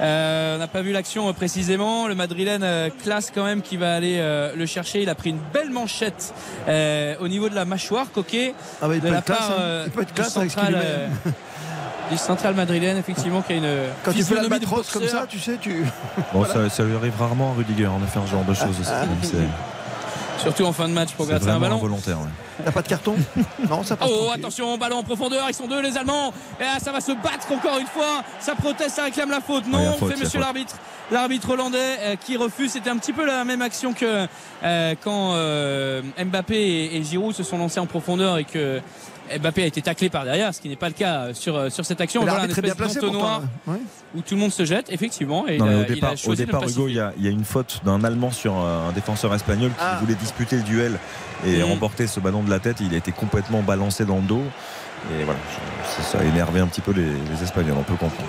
Euh, 0.00 0.56
on 0.56 0.58
n'a 0.58 0.66
pas 0.68 0.82
vu 0.82 0.92
l'action 0.92 1.28
euh, 1.28 1.32
précisément. 1.32 2.06
Le 2.06 2.14
Madrilène 2.14 2.62
euh, 2.62 2.90
classe 3.02 3.32
quand 3.34 3.44
même 3.44 3.62
qui 3.62 3.76
va 3.76 3.94
aller 3.94 4.16
euh, 4.18 4.54
le 4.54 4.66
chercher. 4.66 5.02
Il 5.02 5.08
a 5.08 5.14
pris 5.14 5.30
une 5.30 5.40
belle 5.52 5.70
manchette 5.70 6.34
euh, 6.68 7.14
au 7.20 7.28
niveau 7.28 7.48
de 7.48 7.54
la 7.54 7.64
mâchoire. 7.64 8.06
Coquet 8.12 8.54
Ah 8.82 8.88
bah, 8.88 8.94
il 8.94 9.00
de 9.00 9.06
peut 9.06 9.12
la 9.12 9.18
être 9.18 9.24
classe, 9.24 9.38
part 9.38 9.56
Il 9.86 9.90
peut 9.90 10.02
être 10.02 10.08
du 10.08 10.14
classe 10.14 10.36
avec 10.36 10.50
ce 10.50 10.56
qu'il 10.56 12.18
central, 12.18 12.54
madrilène 12.54 12.98
effectivement 12.98 13.42
qui 13.42 13.54
a 13.54 13.56
une 13.56 13.68
Quand 14.04 14.12
tu 14.12 14.22
fais 14.22 14.34
la 14.36 14.48
batrosse 14.48 14.90
comme 14.92 15.08
ça, 15.08 15.26
tu 15.28 15.40
sais, 15.40 15.56
tu. 15.60 15.84
Bon, 16.32 16.44
ça, 16.44 16.68
ça 16.70 16.84
lui 16.84 16.94
arrive 16.94 17.14
rarement 17.18 17.52
à 17.52 17.54
Rudiger 17.56 17.86
hein, 17.86 17.98
de 18.00 18.06
faire 18.06 18.22
ce 18.26 18.30
genre 18.30 18.44
de 18.44 18.54
choses 18.54 18.80
aussi. 18.80 18.92
Surtout 20.38 20.64
en 20.64 20.72
fin 20.72 20.88
de 20.88 20.94
match 20.94 21.12
pour 21.12 21.26
gratter 21.26 21.48
un 21.48 21.58
ballon. 21.58 21.76
involontaire. 21.76 22.18
ouais. 22.18 22.64
T'as 22.64 22.72
pas 22.72 22.82
de 22.82 22.88
carton? 22.88 23.14
Non, 23.68 23.82
ça 23.82 23.96
passe. 23.96 24.08
Oh 24.10 24.24
tranquille. 24.26 24.40
attention, 24.40 24.78
ballon 24.78 24.98
en 24.98 25.02
profondeur, 25.02 25.44
ils 25.48 25.54
sont 25.54 25.66
deux 25.66 25.80
les 25.82 25.96
Allemands. 25.96 26.32
Et 26.60 26.64
là, 26.64 26.78
ça 26.80 26.92
va 26.92 27.00
se 27.00 27.12
battre 27.12 27.50
encore 27.52 27.78
une 27.78 27.86
fois. 27.86 28.22
Ça 28.40 28.54
proteste, 28.54 28.96
ça 28.96 29.04
réclame 29.04 29.30
la 29.30 29.40
faute. 29.40 29.66
Non, 29.66 29.78
Ouais, 29.78 29.96
faute, 29.98 30.12
fait 30.14 30.20
monsieur 30.20 30.40
l'arbitre. 30.40 30.74
L'arbitre 31.10 31.50
hollandais 31.50 31.78
euh, 32.00 32.16
qui 32.16 32.36
refuse. 32.36 32.72
C'était 32.72 32.90
un 32.90 32.96
petit 32.98 33.12
peu 33.12 33.24
la 33.24 33.44
même 33.44 33.62
action 33.62 33.92
que 33.92 34.26
euh, 34.64 34.94
quand 35.02 35.32
euh, 35.34 36.02
Mbappé 36.18 36.54
et, 36.56 36.96
et 36.96 37.02
Giroud 37.04 37.34
se 37.34 37.42
sont 37.42 37.58
lancés 37.58 37.80
en 37.80 37.86
profondeur 37.86 38.38
et 38.38 38.44
que 38.44 38.80
Mbappé 39.40 39.62
a 39.62 39.66
été 39.66 39.82
taclé 39.82 40.08
par 40.10 40.24
derrière, 40.24 40.54
ce 40.54 40.60
qui 40.60 40.68
n'est 40.68 40.76
pas 40.76 40.88
le 40.88 40.94
cas 40.94 41.34
sur, 41.34 41.56
euh, 41.56 41.70
sur 41.70 41.84
cette 41.84 42.00
action. 42.00 42.22
Voilà 42.22 42.42
un 42.42 42.48
espèce 42.48 42.64
bien 42.64 42.74
placé 42.74 43.00
d'entonnoir. 43.00 43.42
Ouais. 43.66 43.76
où 44.14 44.20
tout 44.20 44.34
le 44.34 44.40
monde 44.40 44.52
se 44.52 44.64
jette, 44.64 44.90
effectivement. 44.92 45.46
Et 45.48 45.58
Non, 45.58 45.66
il, 45.66 45.68
mais 45.70 45.74
a, 45.74 45.78
au 45.78 45.80
il 45.80 45.84
a 45.92 45.94
départ, 45.94 46.62
au 46.62 46.66
le 46.66 46.70
Hugo, 46.70 46.88
il 46.88 46.94
y, 46.94 47.00
a, 47.00 47.12
il 47.18 47.24
y 47.24 47.28
a 47.28 47.30
une 47.30 47.44
faute 47.44 47.80
d'un 47.84 48.02
Allemand 48.04 48.30
sur 48.30 48.54
un, 48.54 48.88
un 48.88 48.92
défenseur 48.92 49.34
espagnol 49.34 49.70
qui 49.70 49.76
Ah. 49.80 49.98
voulait 50.00 50.14
disputer 50.14 50.56
le 50.56 50.62
duel 50.62 50.98
et 51.46 51.62
remporter 51.62 52.06
ce 52.06 52.20
ballon 52.20 52.42
de 52.42 52.50
la 52.50 52.58
tête. 52.60 52.78
Il 52.80 52.94
a 52.94 52.96
été 52.96 53.12
complètement 53.12 53.62
balancé 53.62 54.04
dans 54.04 54.16
le 54.16 54.22
dos. 54.22 54.42
Et 55.20 55.24
voilà, 55.24 55.40
je- 55.98 56.02
ça 56.02 56.18
a 56.20 56.24
énervé 56.24 56.60
un 56.60 56.66
petit 56.66 56.80
peu 56.80 56.92
les, 56.92 57.02
les 57.04 57.42
Espagnols, 57.42 57.76
on 57.78 57.82
peut 57.82 57.94
comprendre. 57.94 58.28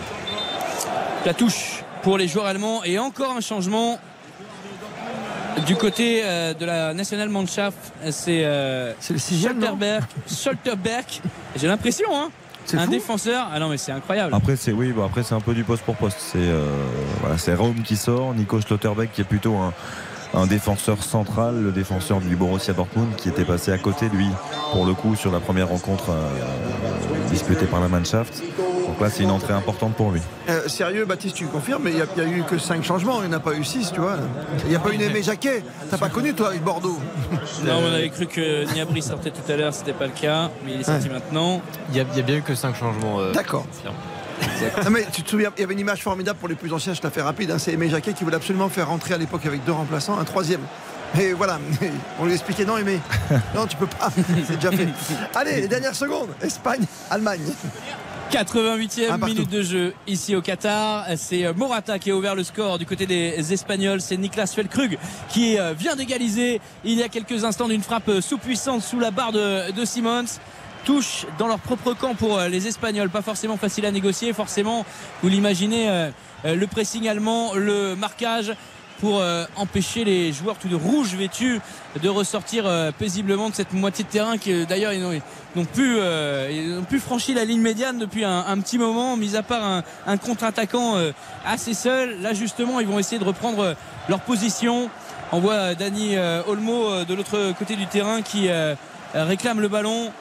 La 1.25 1.33
touche 1.33 1.83
pour 2.03 2.17
les 2.17 2.27
joueurs 2.27 2.45
allemands 2.45 2.83
et 2.83 2.99
encore 2.99 3.31
un 3.31 3.41
changement 3.41 3.99
du 5.65 5.75
côté 5.75 6.21
euh, 6.23 6.53
de 6.53 6.65
la 6.65 6.93
National 6.93 7.29
Mannschaft. 7.29 7.77
C'est 8.11 8.43
euh. 8.45 8.93
J'ai 11.55 11.67
l'impression, 11.67 12.07
hein. 12.13 12.29
C'est 12.65 12.77
Un 12.77 12.83
fou. 12.85 12.91
défenseur. 12.91 13.47
Ah 13.53 13.59
non, 13.59 13.69
mais 13.69 13.77
c'est 13.77 13.93
incroyable. 13.93 14.33
Après, 14.33 14.57
c'est 14.57 14.73
oui, 14.73 14.91
bon, 14.91 15.05
après 15.05 15.23
c'est 15.23 15.33
un 15.35 15.39
peu 15.39 15.53
du 15.53 15.63
poste 15.63 15.83
pour 15.83 15.95
poste. 15.95 16.17
C'est 16.19 16.37
euh, 16.39 16.65
voilà, 17.21 17.37
c'est 17.37 17.53
Rome 17.55 17.81
qui 17.83 17.95
sort, 17.95 18.33
Nico 18.33 18.59
Schlotterbeck 18.59 19.13
qui 19.13 19.21
est 19.21 19.23
plutôt 19.23 19.55
un, 19.55 19.73
un 20.33 20.45
défenseur 20.47 21.01
central, 21.01 21.63
le 21.63 21.71
défenseur 21.71 22.19
du 22.19 22.35
Borussia 22.35 22.73
Dortmund 22.73 23.15
qui 23.15 23.29
était 23.29 23.45
passé 23.45 23.71
à 23.71 23.77
côté 23.77 24.09
lui 24.09 24.27
pour 24.73 24.85
le 24.85 24.93
coup 24.93 25.15
sur 25.15 25.31
la 25.31 25.39
première 25.39 25.69
rencontre 25.69 26.09
euh, 26.09 27.29
disputée 27.31 27.67
par 27.67 27.79
la 27.79 27.87
Mannschaft. 27.87 28.43
Donc 28.97 29.05
là, 29.07 29.13
c'est 29.15 29.21
une 29.23 29.29
entrée 29.29 29.53
importante 29.53 29.93
pour 29.93 30.09
lui. 30.11 30.21
Euh, 30.49 30.67
sérieux, 30.67 31.05
Baptiste, 31.05 31.35
tu 31.35 31.45
confirmes, 31.45 31.83
mais 31.83 31.91
il 31.91 31.97
n'y 31.97 32.01
a, 32.01 32.25
eu 32.37 32.41
que 32.41 32.57
5 32.57 32.83
changements, 32.83 33.21
il 33.21 33.29
n'y 33.29 33.35
en 33.35 33.37
a 33.37 33.39
pas 33.39 33.53
eu 33.53 33.63
6, 33.63 33.91
tu 33.93 33.99
vois. 33.99 34.17
Il 34.63 34.69
n'y 34.71 34.75
a 34.75 34.79
pas 34.79 34.89
eu 34.89 34.99
Aimé 34.99 35.21
Jacquet. 35.21 35.63
T'as 35.91 35.99
pas 35.99 36.09
connu, 36.09 36.33
toi, 36.33 36.47
avec 36.49 36.63
Bordeaux 36.63 36.97
Non, 37.63 37.73
on 37.83 37.93
avait 37.93 38.09
cru 38.09 38.25
que 38.25 38.65
Niabri 38.73 39.03
sortait 39.03 39.29
tout 39.29 39.51
à 39.51 39.55
l'heure, 39.55 39.71
c'était 39.71 39.93
pas 39.93 40.05
le 40.07 40.13
cas, 40.13 40.49
mais 40.65 40.73
il 40.73 40.81
est 40.81 40.83
sorti 40.83 41.09
maintenant. 41.09 41.61
Il 41.91 41.97
y, 41.97 41.99
a, 41.99 42.05
il 42.11 42.17
y 42.17 42.19
a 42.19 42.23
bien 42.23 42.37
eu 42.37 42.41
que 42.41 42.55
5 42.55 42.75
changements. 42.75 43.19
euh, 43.19 43.33
D'accord. 43.33 43.67
Non, 44.83 44.89
mais 44.89 45.05
tu 45.13 45.21
te 45.21 45.29
souviens, 45.29 45.51
il 45.57 45.61
y 45.61 45.63
avait 45.63 45.73
une 45.73 45.79
image 45.79 46.01
formidable 46.01 46.39
pour 46.39 46.47
les 46.49 46.55
plus 46.55 46.73
anciens, 46.73 46.93
je 46.95 46.99
te 46.99 47.05
la 47.05 47.11
fais 47.11 47.21
rapide. 47.21 47.51
hein, 47.51 47.59
c'est 47.59 47.73
Aimé 47.73 47.89
Jacquet 47.89 48.13
qui 48.13 48.23
voulait 48.23 48.35
absolument 48.37 48.69
faire 48.69 48.87
rentrer 48.87 49.13
à 49.13 49.17
l'époque 49.19 49.45
avec 49.45 49.63
deux 49.63 49.73
remplaçants, 49.73 50.17
un 50.19 50.23
troisième. 50.23 50.61
Et 51.19 51.33
voilà, 51.33 51.59
on 52.19 52.25
lui 52.25 52.33
expliquait 52.33 52.65
non, 52.65 52.77
Aimé. 52.77 52.99
Non, 53.55 53.67
tu 53.67 53.77
peux 53.77 53.85
pas, 53.87 54.09
c'est 54.47 54.55
déjà 54.55 54.71
fait. 54.71 54.87
Allez, 55.35 55.61
les 55.61 55.67
dernières 55.67 55.95
secondes 55.95 56.29
Espagne, 56.41 56.83
Allemagne. 57.11 57.41
88e 58.31 59.05
Un 59.09 59.19
partout. 59.19 59.33
minute 59.35 59.49
de 59.49 59.61
jeu 59.61 59.93
ici 60.05 60.35
au 60.35 60.41
Qatar. 60.41 61.05
C'est 61.15 61.45
euh, 61.45 61.53
Morata 61.53 61.97
qui 61.97 62.11
a 62.11 62.15
ouvert 62.15 62.35
le 62.35 62.43
score 62.43 62.77
du 62.77 62.85
côté 62.85 63.05
des 63.05 63.53
Espagnols. 63.53 64.01
C'est 64.01 64.17
Niklas 64.17 64.51
Felkrug 64.53 64.97
qui 65.29 65.57
euh, 65.57 65.73
vient 65.73 65.95
d'égaliser 65.95 66.59
il 66.83 66.93
y 66.95 67.03
a 67.03 67.07
quelques 67.09 67.45
instants 67.45 67.67
d'une 67.67 67.81
frappe 67.81 68.09
euh, 68.09 68.21
sous-puissante 68.21 68.81
sous 68.81 68.99
la 68.99 69.11
barre 69.11 69.31
de, 69.31 69.71
de 69.71 69.85
Simons. 69.85 70.25
Touche 70.83 71.25
dans 71.39 71.47
leur 71.47 71.59
propre 71.59 71.93
camp 71.93 72.15
pour 72.15 72.39
les 72.39 72.67
Espagnols. 72.67 73.09
Pas 73.09 73.21
forcément 73.21 73.57
facile 73.57 73.85
à 73.85 73.91
négocier. 73.91 74.31
Forcément, 74.31 74.85
vous 75.21 75.27
l'imaginez, 75.27 76.09
le 76.45 76.65
pressing 76.65 77.09
allemand, 77.09 77.55
le 77.55 77.93
marquage 77.95 78.53
pour 78.99 79.19
euh, 79.19 79.45
empêcher 79.55 80.03
les 80.03 80.33
joueurs 80.33 80.57
tout 80.57 80.67
de 80.67 80.75
rouge 80.75 81.15
vêtus 81.15 81.59
de 82.01 82.09
ressortir 82.09 82.65
euh, 82.65 82.91
paisiblement 82.91 83.49
de 83.49 83.55
cette 83.55 83.73
moitié 83.73 84.03
de 84.03 84.09
terrain 84.09 84.37
qui 84.37 84.51
euh, 84.51 84.65
d'ailleurs 84.65 84.93
ils 84.93 85.01
n'ont 85.55 85.65
plus, 85.65 85.97
plus 86.87 86.99
franchi 86.99 87.33
la 87.33 87.45
ligne 87.45 87.61
médiane 87.61 87.97
depuis 87.97 88.23
un, 88.23 88.59
petit 88.59 88.77
moment 88.77 89.17
mis 89.17 89.35
à 89.35 89.41
part 89.41 89.83
un, 90.05 90.17
contre-attaquant 90.17 90.95
assez 91.45 91.73
seul. 91.73 92.21
Là 92.21 92.33
justement 92.33 92.79
ils 92.79 92.85
vont 92.85 92.99
essayer 92.99 93.17
de 93.17 93.23
reprendre 93.23 93.75
leur 94.07 94.19
position. 94.19 94.91
On 95.31 95.39
voit 95.39 95.73
Dani 95.73 96.15
Olmo 96.47 97.03
de 97.05 97.13
l'autre 97.15 97.53
côté 97.57 97.75
du 97.75 97.87
terrain 97.87 98.21
qui 98.21 98.49
réclame 99.15 99.59
le 99.59 99.67
ballon. 99.67 100.11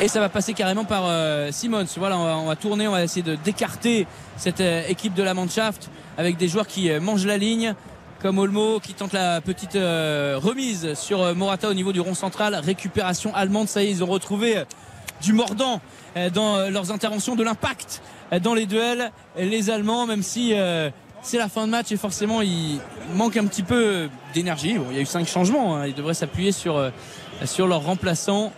Et 0.00 0.08
ça 0.08 0.20
va 0.20 0.30
passer 0.30 0.54
carrément 0.54 0.84
par 0.84 1.04
Simons. 1.52 1.84
Voilà, 1.98 2.16
on 2.16 2.46
va, 2.46 2.56
tourner, 2.56 2.88
on 2.88 2.92
va 2.92 3.02
essayer 3.02 3.36
d'écarter 3.44 4.06
cette 4.38 4.62
équipe 4.88 5.12
de 5.12 5.22
la 5.22 5.34
Mannschaft 5.34 5.90
avec 6.20 6.36
des 6.36 6.48
joueurs 6.48 6.66
qui 6.66 6.90
euh, 6.90 7.00
mangent 7.00 7.24
la 7.24 7.38
ligne, 7.38 7.74
comme 8.20 8.38
Olmo 8.38 8.78
qui 8.78 8.92
tente 8.92 9.14
la 9.14 9.40
petite 9.40 9.74
euh, 9.74 10.38
remise 10.38 10.92
sur 10.92 11.22
euh, 11.22 11.32
Morata 11.32 11.70
au 11.70 11.72
niveau 11.72 11.94
du 11.94 12.00
rond 12.00 12.14
central. 12.14 12.54
Récupération 12.56 13.34
allemande, 13.34 13.68
ça 13.68 13.82
y 13.82 13.86
est, 13.86 13.90
ils 13.90 14.04
ont 14.04 14.06
retrouvé 14.06 14.62
du 15.22 15.32
mordant 15.32 15.80
dans 16.32 16.70
leurs 16.70 16.92
interventions, 16.92 17.36
de 17.36 17.44
l'impact 17.44 18.00
dans 18.42 18.54
les 18.54 18.64
duels. 18.64 19.12
Les 19.36 19.68
Allemands, 19.68 20.06
même 20.06 20.22
si 20.22 20.54
c'est 21.22 21.36
la 21.36 21.48
fin 21.50 21.66
de 21.66 21.70
match 21.70 21.92
et 21.92 21.98
forcément 21.98 22.40
il 22.40 22.80
manque 23.14 23.36
un 23.36 23.44
petit 23.44 23.62
peu 23.62 24.08
d'énergie. 24.32 24.78
Bon, 24.78 24.86
il 24.90 24.96
y 24.96 24.98
a 24.98 25.02
eu 25.02 25.06
cinq 25.06 25.28
changements, 25.28 25.76
hein. 25.76 25.86
ils 25.86 25.94
devraient 25.94 26.14
s'appuyer 26.14 26.52
sur, 26.52 26.90
sur 27.44 27.66
leurs 27.66 27.82
remplaçants. 27.82 28.50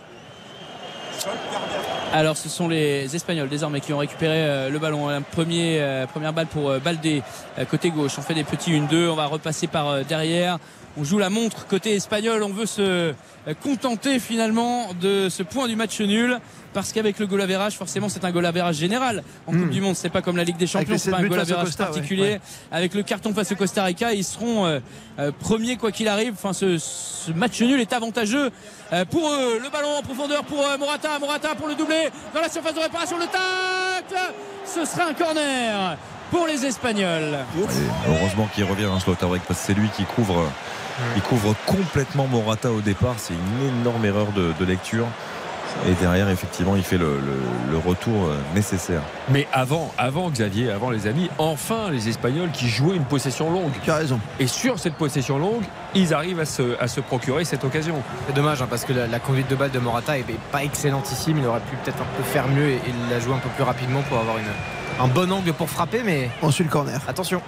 Alors 2.13 2.37
ce 2.37 2.47
sont 2.47 2.67
les 2.67 3.15
Espagnols 3.15 3.49
désormais 3.49 3.81
qui 3.81 3.91
ont 3.91 3.97
récupéré 3.97 4.45
euh, 4.45 4.69
le 4.69 4.77
ballon. 4.77 5.09
Un 5.09 5.23
premier, 5.23 5.81
euh, 5.81 6.05
première 6.05 6.31
balle 6.31 6.45
pour 6.45 6.69
euh, 6.69 6.79
Baldé 6.79 7.23
côté 7.71 7.89
gauche. 7.89 8.13
On 8.19 8.21
fait 8.21 8.35
des 8.35 8.43
petits 8.43 8.71
1-2. 8.71 9.09
On 9.09 9.15
va 9.15 9.25
repasser 9.25 9.65
par 9.65 10.05
derrière. 10.05 10.59
On 10.97 11.03
joue 11.03 11.17
la 11.17 11.29
montre 11.29 11.65
côté 11.67 11.93
espagnol. 11.95 12.43
On 12.43 12.49
veut 12.49 12.65
se 12.67 13.13
contenter 13.61 14.19
finalement 14.19 14.89
de 15.01 15.27
ce 15.29 15.41
point 15.43 15.67
du 15.67 15.75
match 15.75 15.99
nul. 16.01 16.39
Parce 16.73 16.91
qu'avec 16.91 17.19
le 17.19 17.27
goal 17.27 17.39
average, 17.41 17.73
forcément, 17.77 18.09
c'est 18.09 18.25
un 18.25 18.31
goal 18.31 18.45
average 18.47 18.77
général 18.77 19.23
en 19.45 19.51
Coupe 19.51 19.69
du 19.69 19.79
Monde. 19.79 19.95
C'est 19.95 20.09
pas 20.09 20.23
comme 20.23 20.37
la 20.37 20.43
Ligue 20.43 20.57
des 20.57 20.65
Hmm. 20.65 20.67
Champions, 20.69 20.97
c'est 20.97 21.11
pas 21.11 21.17
un 21.17 21.23
goal 21.27 21.39
average 21.39 21.65
Costa, 21.65 21.85
particulier. 21.85 22.23
Ouais. 22.23 22.41
Avec 22.71 22.95
le 22.95 23.03
carton 23.03 23.31
face 23.31 23.51
au 23.51 23.55
Costa 23.55 23.83
Rica, 23.83 24.11
ils 24.13 24.23
seront 24.23 24.65
euh, 24.65 24.79
euh, 25.19 25.31
premiers 25.39 25.77
quoi 25.77 25.91
qu'il 25.91 26.07
arrive. 26.07 26.33
Enfin, 26.33 26.51
ce, 26.51 26.79
ce 26.79 27.31
match 27.31 27.61
nul 27.61 27.79
est 27.79 27.93
avantageux 27.93 28.49
euh, 28.91 29.05
pour 29.05 29.21
eux. 29.29 29.59
Le 29.63 29.69
ballon 29.69 29.97
en 29.99 30.01
profondeur 30.01 30.43
pour 30.45 30.65
euh, 30.65 30.77
Morata. 30.79 31.19
Morata 31.19 31.53
pour 31.53 31.67
le 31.67 31.75
doubler 31.75 32.09
dans 32.33 32.41
la 32.41 32.49
surface 32.49 32.73
de 32.73 32.79
réparation. 32.79 33.17
Le 33.19 33.25
tacle, 33.25 34.33
ce 34.65 34.83
sera 34.85 35.09
un 35.09 35.13
corner 35.13 35.95
pour 36.31 36.47
les 36.47 36.65
Espagnols. 36.65 37.37
Heureusement 38.07 38.47
qu'il 38.55 38.63
revient 38.63 38.85
hein, 38.85 38.99
Schlotterbeck 38.99 39.43
parce 39.47 39.59
que 39.59 39.65
c'est 39.67 39.73
lui 39.75 39.89
qui 39.95 40.05
couvre, 40.05 40.49
il 41.15 41.21
couvre 41.21 41.55
complètement 41.65 42.27
Morata 42.27 42.71
au 42.71 42.81
départ. 42.81 43.15
C'est 43.17 43.33
une 43.33 43.79
énorme 43.79 44.05
erreur 44.05 44.27
de, 44.35 44.51
de 44.59 44.65
lecture. 44.65 45.05
Et 45.87 45.93
derrière, 45.99 46.29
effectivement, 46.29 46.75
il 46.75 46.83
fait 46.83 46.99
le, 46.99 47.15
le- 47.19 47.71
le 47.71 47.77
retour 47.79 48.25
euh, 48.27 48.37
nécessaire. 48.53 49.01
Mais 49.29 49.47
avant, 49.51 49.91
avant 49.97 50.29
Xavier, 50.29 50.69
avant 50.69 50.91
les 50.91 51.07
amis, 51.07 51.31
enfin 51.39 51.89
les 51.89 52.09
Espagnols 52.09 52.51
qui 52.51 52.69
jouaient 52.69 52.95
une 52.95 53.05
possession 53.05 53.49
longue. 53.51 53.71
Tu 53.83 53.89
as 53.89 53.95
raison. 53.95 54.19
Et 54.39 54.45
sur 54.45 54.77
cette 54.77 54.93
possession 54.93 55.39
longue, 55.39 55.63
ils 55.95 56.13
arrivent 56.13 56.39
à 56.41 56.45
se, 56.45 56.79
à 56.79 56.87
se 56.87 56.99
procurer 57.01 57.43
cette 57.43 57.63
occasion. 57.63 57.95
C'est 58.27 58.35
dommage 58.35 58.61
hein, 58.61 58.67
parce 58.69 58.85
que 58.85 58.93
la, 58.93 59.07
la 59.07 59.17
conduite 59.17 59.49
de 59.49 59.55
balle 59.55 59.71
de 59.71 59.79
Morata 59.79 60.15
est, 60.15 60.21
est 60.29 60.39
pas 60.51 60.63
excellentissime. 60.63 61.39
Il 61.39 61.45
aurait 61.47 61.59
pu 61.61 61.75
peut-être 61.77 62.01
un 62.01 62.17
peu 62.17 62.23
faire 62.23 62.47
mieux 62.49 62.69
et, 62.69 62.75
et 62.75 62.93
la 63.09 63.19
jouer 63.19 63.33
un 63.33 63.39
peu 63.39 63.49
plus 63.49 63.63
rapidement 63.63 64.03
pour 64.03 64.19
avoir 64.19 64.37
une, 64.37 65.03
un 65.03 65.07
bon 65.07 65.31
angle 65.31 65.53
pour 65.53 65.71
frapper. 65.71 66.03
Mais 66.05 66.29
On 66.43 66.51
suit 66.51 66.65
le 66.65 66.69
corner. 66.69 66.99
attention. 67.07 67.41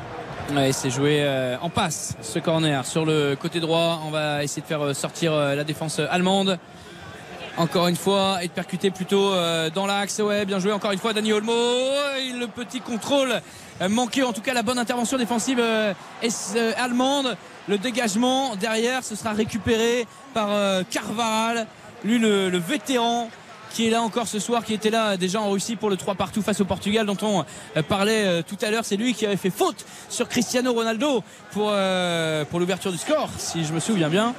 Ouais, 0.53 0.71
c'est 0.73 0.91
joué 0.91 1.23
euh, 1.23 1.57
en 1.59 1.71
passe 1.71 2.15
ce 2.21 2.37
corner 2.37 2.85
sur 2.85 3.03
le 3.03 3.35
côté 3.35 3.59
droit. 3.59 4.01
On 4.05 4.11
va 4.11 4.43
essayer 4.43 4.61
de 4.61 4.67
faire 4.67 4.83
euh, 4.83 4.93
sortir 4.93 5.33
euh, 5.33 5.55
la 5.55 5.63
défense 5.63 5.99
allemande. 5.99 6.59
Encore 7.57 7.87
une 7.87 7.95
fois, 7.95 8.43
et 8.43 8.47
de 8.47 8.51
percuter 8.51 8.91
plutôt 8.91 9.31
dans 9.73 9.85
l'axe. 9.85 10.19
Ouais, 10.19 10.43
bien 10.43 10.59
joué 10.59 10.73
encore 10.73 10.91
une 10.91 10.99
fois, 10.99 11.13
Dani 11.13 11.31
Olmo. 11.31 11.53
Le 11.53 12.47
petit 12.47 12.81
contrôle 12.81 13.41
manqué, 13.89 14.23
en 14.23 14.33
tout 14.33 14.41
cas 14.41 14.53
la 14.53 14.61
bonne 14.61 14.77
intervention 14.77 15.17
défensive 15.17 15.63
allemande. 16.77 17.37
Le 17.69 17.77
dégagement 17.77 18.57
derrière, 18.57 19.05
ce 19.05 19.15
sera 19.15 19.31
récupéré 19.31 20.05
par 20.33 20.49
Carvaral. 20.91 21.65
lui 22.03 22.19
le 22.19 22.57
vétéran 22.57 23.29
qui 23.75 23.87
est 23.87 23.89
là 23.89 24.01
encore 24.01 24.25
ce 24.25 24.39
soir, 24.39 24.63
qui 24.63 24.73
était 24.73 24.89
là 24.89 25.17
déjà 25.17 25.41
en 25.41 25.49
Russie 25.49 25.75
pour 25.75 25.89
le 25.89 25.97
3 25.97 26.15
partout 26.15 26.41
face 26.41 26.61
au 26.61 26.65
Portugal 26.65 27.05
dont 27.05 27.17
on 27.21 27.43
euh, 27.75 27.83
parlait 27.83 28.25
euh, 28.25 28.41
tout 28.41 28.55
à 28.61 28.71
l'heure. 28.71 28.85
C'est 28.85 28.95
lui 28.95 29.13
qui 29.13 29.25
avait 29.25 29.35
fait 29.35 29.49
faute 29.49 29.85
sur 30.07 30.29
Cristiano 30.29 30.71
Ronaldo 30.71 31.21
pour, 31.51 31.67
euh, 31.71 32.45
pour 32.45 32.61
l'ouverture 32.61 32.93
du 32.93 32.97
score, 32.97 33.29
si 33.37 33.65
je 33.65 33.73
me 33.73 33.81
souviens 33.81 34.07
bien. 34.07 34.33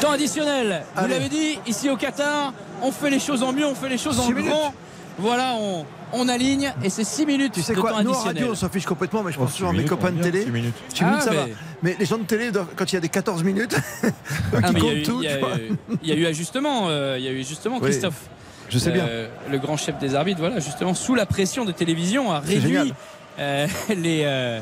Temps 0.00 0.10
additionnel, 0.10 0.82
vous 0.96 1.06
l'avez 1.06 1.28
dit, 1.28 1.60
ici 1.68 1.88
au 1.88 1.96
Qatar, 1.96 2.52
on 2.82 2.90
fait 2.90 3.10
les 3.10 3.20
choses 3.20 3.44
en 3.44 3.52
mieux, 3.52 3.66
on 3.66 3.76
fait 3.76 3.88
les 3.88 3.98
choses 3.98 4.18
en 4.18 4.28
grand. 4.30 4.74
Voilà, 5.18 5.54
on, 5.60 5.86
on 6.12 6.28
aligne 6.28 6.72
et 6.82 6.90
c'est 6.90 7.04
6 7.04 7.26
minutes 7.26 7.52
Tu 7.54 7.62
sais 7.62 7.74
de 7.74 7.80
quoi, 7.80 7.90
temps 7.92 8.02
nous 8.02 8.10
en 8.12 8.20
radio 8.20 8.48
on 8.52 8.54
s'en 8.54 8.68
fiche 8.68 8.84
complètement, 8.86 9.22
mais 9.22 9.32
je 9.32 9.38
Oh, 9.38 9.42
pense 9.42 9.50
six 9.52 9.56
toujours 9.58 9.70
à 9.70 9.72
mes 9.72 9.78
minutes, 9.78 9.90
copains 9.90 10.12
de 10.12 10.22
télé. 10.22 10.44
six 10.44 10.50
minutes. 10.50 10.74
Six 10.94 11.04
minutes, 11.04 11.18
Ah, 11.20 11.24
ça 11.24 11.30
mais- 11.32 11.36
va. 11.36 11.46
Mais 11.82 11.96
les 11.98 12.06
gens 12.06 12.18
de 12.18 12.24
télé, 12.24 12.50
quand 12.76 12.92
il 12.92 12.94
y 12.94 12.98
a 12.98 13.00
des 13.00 13.08
14 13.08 13.42
minutes, 13.44 13.74
eux 14.04 14.10
Ah, 14.62 14.62
qui 14.62 14.74
mais 14.74 14.80
il 14.80 14.84
y 14.84 14.88
a 14.88 14.90
comptent 14.90 14.92
eu- 14.98 15.02
tout, 15.02 15.22
il 15.22 16.08
y, 16.08 16.12
a 16.12 16.14
eu- 16.16 16.26
ajustement, 16.26 16.88
euh, 16.88 17.16
il 17.18 17.24
y 17.24 17.28
a 17.28 17.32
eu 17.32 17.44
justement 17.44 17.80
Christophe. 17.80 18.28
je 18.68 18.78
sais 18.78 18.90
bien. 18.92 19.04
euh, 19.04 19.28
le 19.50 19.58
grand 19.58 19.76
chef 19.76 19.98
des 19.98 20.14
arbitres, 20.14 20.40
voilà, 20.40 20.58
justement, 20.60 20.94
sous 20.94 21.14
la 21.14 21.26
pression 21.26 21.64
des 21.64 21.72
télévisions, 21.74 22.30
a 22.32 22.40
réduit 22.40 22.92
euh, 23.38 23.66
les, 23.96 24.22
euh, 24.24 24.60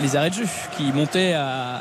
les 0.00 0.16
arrêts 0.16 0.30
de 0.30 0.34
jeu 0.36 0.44
qui 0.76 0.92
montaient 0.92 1.34
à, 1.34 1.76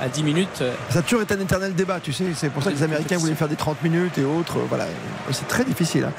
à- 0.00 0.04
à 0.04 0.08
10 0.08 0.22
minutes. 0.22 0.62
Ça 0.90 0.98
a 0.98 1.02
toujours 1.02 1.22
été 1.22 1.34
un 1.34 1.40
éternel 1.40 1.74
débat, 1.74 2.00
tu 2.00 2.12
sais. 2.12 2.24
C'est 2.34 2.50
pour 2.50 2.62
ça 2.62 2.70
que 2.70 2.76
les 2.76 2.82
Américains 2.82 3.16
voulaient 3.18 3.34
faire 3.34 3.48
des 3.48 3.56
30 3.56 3.82
minutes 3.82 4.18
et 4.18 4.24
autres. 4.24 4.58
euh, 4.58 4.64
Voilà. 4.68 4.86
C'est 5.30 5.46
très 5.48 5.64
difficile. 5.64 6.04
hein. 6.04 6.12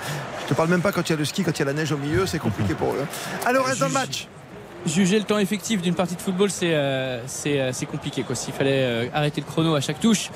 Je 0.43 0.49
te 0.49 0.53
parle 0.53 0.69
même 0.69 0.81
pas 0.81 0.91
quand 0.91 1.01
il 1.09 1.11
y 1.11 1.15
a 1.15 1.17
le 1.17 1.25
ski, 1.25 1.43
quand 1.43 1.51
il 1.51 1.59
y 1.59 1.61
a 1.63 1.65
la 1.65 1.73
neige 1.73 1.91
au 1.91 1.97
milieu, 1.97 2.25
c'est 2.25 2.39
compliqué 2.39 2.73
pour 2.75 2.93
eux. 2.93 2.99
hein. 3.03 3.07
Alors, 3.45 3.65
reste 3.65 3.79
dans 3.79 3.87
le 3.87 3.93
match. 3.93 4.27
Juger 4.85 5.17
le 5.17 5.25
temps 5.25 5.39
effectif 5.39 5.81
d'une 5.81 5.95
partie 5.95 6.15
de 6.15 6.21
football, 6.21 6.51
c'est 6.51 6.75
euh, 6.75 7.19
c'est 7.25 7.59
euh, 7.59 7.71
compliqué. 7.91 8.21
quoi. 8.21 8.35
S'il 8.35 8.53
fallait 8.53 8.83
euh, 8.83 9.07
arrêter 9.15 9.41
le 9.41 9.47
chrono 9.47 9.73
à 9.73 9.81
chaque 9.81 9.99
touche. 9.99 10.29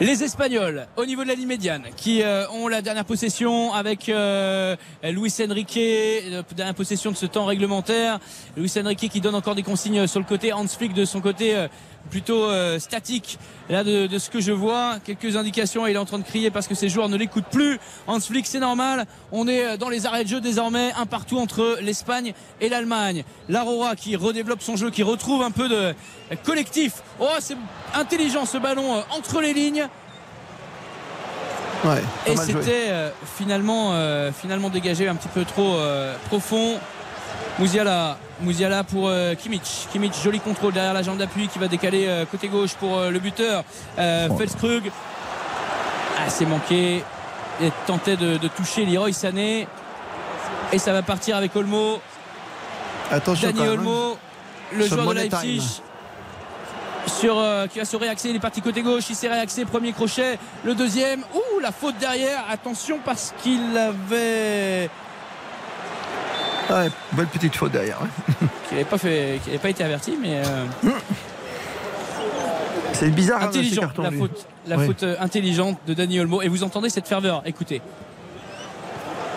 Les 0.00 0.22
Espagnols, 0.22 0.86
au 0.96 1.04
niveau 1.06 1.24
de 1.24 1.28
la 1.28 1.34
ligne 1.34 1.48
médiane, 1.48 1.82
qui 1.96 2.22
euh, 2.22 2.48
ont 2.50 2.68
la 2.68 2.82
dernière 2.82 3.04
possession 3.04 3.74
avec 3.74 4.06
Luis 4.06 5.34
Enrique, 5.40 5.76
euh, 5.76 6.42
dernière 6.54 6.74
possession 6.76 7.10
de 7.10 7.16
ce 7.16 7.26
temps 7.26 7.46
réglementaire. 7.46 8.20
Luis 8.56 8.72
Enrique 8.78 9.08
qui 9.10 9.20
donne 9.20 9.34
encore 9.34 9.56
des 9.56 9.64
consignes 9.64 10.06
sur 10.06 10.20
le 10.20 10.26
côté. 10.26 10.52
Hans 10.52 10.68
Flick 10.68 10.94
de 10.94 11.04
son 11.04 11.20
côté 11.20 11.66
plutôt 12.06 12.44
euh, 12.44 12.78
statique. 12.78 13.38
Là, 13.68 13.82
de, 13.82 14.06
de 14.06 14.18
ce 14.18 14.30
que 14.30 14.40
je 14.40 14.52
vois, 14.52 14.98
quelques 15.04 15.36
indications. 15.36 15.86
Il 15.86 15.94
est 15.94 15.98
en 15.98 16.04
train 16.04 16.18
de 16.18 16.24
crier 16.24 16.50
parce 16.50 16.68
que 16.68 16.74
ses 16.74 16.88
joueurs 16.88 17.08
ne 17.08 17.16
l'écoutent 17.16 17.50
plus. 17.50 17.80
Hans 18.06 18.20
Flick, 18.20 18.46
c'est 18.46 18.60
normal. 18.60 19.06
On 19.32 19.48
est 19.48 19.64
euh, 19.64 19.76
dans 19.76 19.88
les 19.88 20.06
arrêts 20.06 20.22
de 20.24 20.28
jeu 20.28 20.40
désormais, 20.40 20.92
un 20.96 21.06
partout 21.06 21.38
entre 21.38 21.78
l'Espagne 21.82 22.32
et 22.60 22.68
l'Allemagne. 22.68 23.24
L'Aurora 23.48 23.96
qui 23.96 24.14
redéveloppe 24.16 24.62
son 24.62 24.76
jeu, 24.76 24.90
qui 24.90 25.02
retrouve 25.02 25.42
un 25.42 25.50
peu 25.50 25.68
de 25.68 25.94
collectif. 26.44 27.02
Oh, 27.20 27.26
c'est 27.40 27.56
intelligent 27.94 28.46
ce 28.46 28.58
ballon 28.58 28.96
euh, 28.96 29.00
entre 29.10 29.40
les 29.40 29.52
lignes. 29.52 29.88
Ouais, 31.84 32.02
Et 32.26 32.36
c'était 32.36 32.88
euh, 32.88 33.10
finalement, 33.36 33.90
euh, 33.92 34.32
finalement 34.32 34.70
dégagé 34.70 35.08
un 35.08 35.14
petit 35.14 35.28
peu 35.28 35.44
trop 35.44 35.76
profond. 36.28 36.78
Mouziala, 37.58 38.18
Mouziala 38.40 38.84
pour 38.84 39.08
euh, 39.08 39.34
Kimmich. 39.34 39.88
Kimmich, 39.92 40.14
joli 40.22 40.40
contrôle 40.40 40.72
derrière 40.72 40.94
la 40.94 41.02
jambe 41.02 41.18
d'appui 41.18 41.48
qui 41.48 41.58
va 41.58 41.68
décaler 41.68 42.06
euh, 42.06 42.24
côté 42.24 42.48
gauche 42.48 42.74
pour 42.74 42.98
euh, 42.98 43.10
le 43.10 43.18
buteur. 43.18 43.64
Felskrug. 43.96 44.90
Ah, 46.18 46.28
c'est 46.28 46.46
manqué. 46.46 47.02
Il 47.60 47.70
tentait 47.86 48.16
de, 48.16 48.36
de 48.36 48.48
toucher 48.48 48.84
Leroy 48.84 49.12
Sané. 49.12 49.66
Et 50.72 50.78
ça 50.78 50.92
va 50.92 51.02
partir 51.02 51.36
avec 51.36 51.54
Olmo. 51.56 52.00
Attention, 53.10 53.50
Dani 53.52 53.68
Olmo, 53.68 54.18
le 54.72 54.86
joueur 54.86 55.14
de 55.14 55.20
Time. 55.20 55.30
Leipzig. 55.42 55.82
Sur, 57.06 57.38
euh, 57.38 57.68
qui 57.68 57.78
va 57.78 57.84
se 57.84 57.96
réaxer, 57.96 58.30
il 58.30 58.36
est 58.36 58.40
parti 58.40 58.60
côté 58.60 58.82
gauche, 58.82 59.04
il 59.08 59.14
s'est 59.14 59.28
réaxé, 59.28 59.64
premier 59.64 59.92
crochet, 59.92 60.40
le 60.64 60.74
deuxième, 60.74 61.20
ouh 61.34 61.60
la 61.60 61.70
faute 61.70 61.96
derrière, 61.98 62.44
attention 62.50 62.98
parce 63.04 63.32
qu'il 63.42 63.78
avait 63.78 64.90
Ouais, 66.70 66.90
belle 67.12 67.26
petite 67.26 67.54
faute 67.56 67.72
derrière. 67.72 67.98
hein. 68.02 68.08
qu'il 68.68 68.76
n'avait 68.78 68.88
pas 68.88 68.98
fait, 68.98 69.40
été 69.64 69.84
averti, 69.84 70.16
mais 70.20 70.42
euh, 70.44 70.64
C'est 72.92 73.10
bizarre. 73.10 73.42
hein, 73.42 73.46
intelligent, 73.48 73.90
la 73.98 74.10
lui. 74.10 74.18
faute, 74.18 74.46
la 74.66 74.78
faute 74.78 75.02
euh, 75.02 75.16
intelligente 75.20 75.78
de 75.86 75.94
Dani 75.94 76.18
Olmo. 76.20 76.42
Et 76.42 76.48
vous 76.48 76.64
entendez 76.64 76.88
cette 76.90 77.06
ferveur, 77.08 77.42
écoutez. 77.44 77.82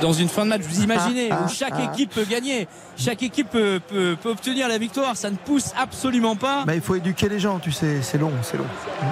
Dans 0.02 0.14
une 0.14 0.30
fin 0.30 0.46
de 0.46 0.50
match, 0.50 0.62
vous 0.62 0.82
imaginez, 0.82 1.30
où 1.30 1.50
chaque 1.50 1.78
équipe 1.92 2.12
peut 2.16 2.24
gagner, 2.24 2.70
chaque 2.96 3.22
équipe 3.22 3.50
peut, 3.50 3.82
peut- 3.86 4.16
peut 4.22 4.30
obtenir 4.30 4.70
la 4.70 4.78
victoire, 4.78 5.18
ça 5.18 5.30
ne 5.30 5.36
pousse 5.36 5.74
absolument 5.78 6.38
pas. 6.38 6.64
Bah, 6.66 6.74
il 6.74 6.80
faut 6.80 6.96
éduquer 6.96 7.28
les 7.28 7.38
gens, 7.38 7.60
tu 7.60 7.74
sais, 7.74 7.98
c'est 8.02 8.18
long, 8.18 8.32
c'est 8.42 8.56
long. 8.56 8.64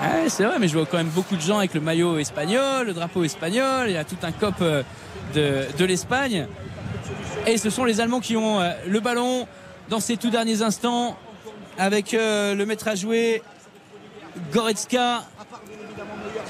Ouais, 0.01 0.29
c'est 0.29 0.45
vrai, 0.45 0.59
mais 0.59 0.69
je 0.69 0.77
vois 0.77 0.85
quand 0.85 0.95
même 0.95 1.09
beaucoup 1.09 1.35
de 1.35 1.41
gens 1.41 1.57
avec 1.57 1.73
le 1.73 1.81
maillot 1.81 2.17
espagnol, 2.19 2.87
le 2.87 2.93
drapeau 2.93 3.25
espagnol. 3.25 3.87
Il 3.89 3.95
y 3.95 3.97
a 3.97 4.05
tout 4.05 4.15
un 4.23 4.31
cop 4.31 4.55
euh, 4.61 4.81
de, 5.35 5.65
de 5.77 5.83
l'Espagne. 5.85 6.47
Et 7.45 7.57
ce 7.57 7.69
sont 7.69 7.85
les 7.85 8.01
Allemands 8.01 8.19
qui 8.19 8.35
ont 8.35 8.59
euh, 8.59 8.71
le 8.87 8.99
ballon 8.99 9.47
dans 9.89 9.99
ces 9.99 10.17
tout 10.17 10.29
derniers 10.29 10.61
instants 10.61 11.17
avec 11.77 12.13
euh, 12.13 12.55
le 12.55 12.65
maître 12.65 12.87
à 12.87 12.95
jouer 12.95 13.41
Goretzka. 14.51 15.23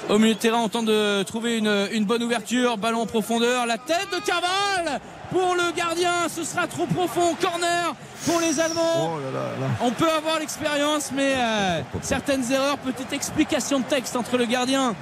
Au 0.10 0.20
milieu 0.20 0.34
de 0.34 0.40
terrain, 0.40 0.60
on 0.60 0.70
tente 0.70 0.86
de 0.86 1.24
trouver 1.24 1.58
une, 1.58 1.88
une 1.92 2.06
bonne 2.06 2.24
ouverture. 2.24 2.78
Ballon 2.78 3.02
en 3.02 3.06
profondeur. 3.06 3.66
La 3.66 3.78
tête 3.78 4.08
de 4.12 4.26
Carval 4.26 5.00
pour 5.32 5.56
le 5.56 5.76
gardien. 5.76 6.30
Ce 6.30 6.44
sera 6.44 6.68
trop 6.68 6.86
profond. 6.86 7.36
Corner 7.42 7.94
pour 8.26 8.40
les 8.40 8.60
Allemands. 8.60 9.16
Oh 9.16 9.20
là 9.20 9.32
là 9.32 9.46
là. 9.60 9.68
On 9.82 9.92
peut 9.92 10.10
avoir 10.10 10.40
l'expérience, 10.40 11.12
mais 11.14 11.34
euh, 11.36 11.82
certaines 12.02 12.52
erreurs, 12.52 12.78
petite 12.78 13.12
explication 13.14 13.80
de 13.80 13.86
texte 13.86 14.16
entre 14.16 14.38
le 14.38 14.46
gardien 14.46 14.96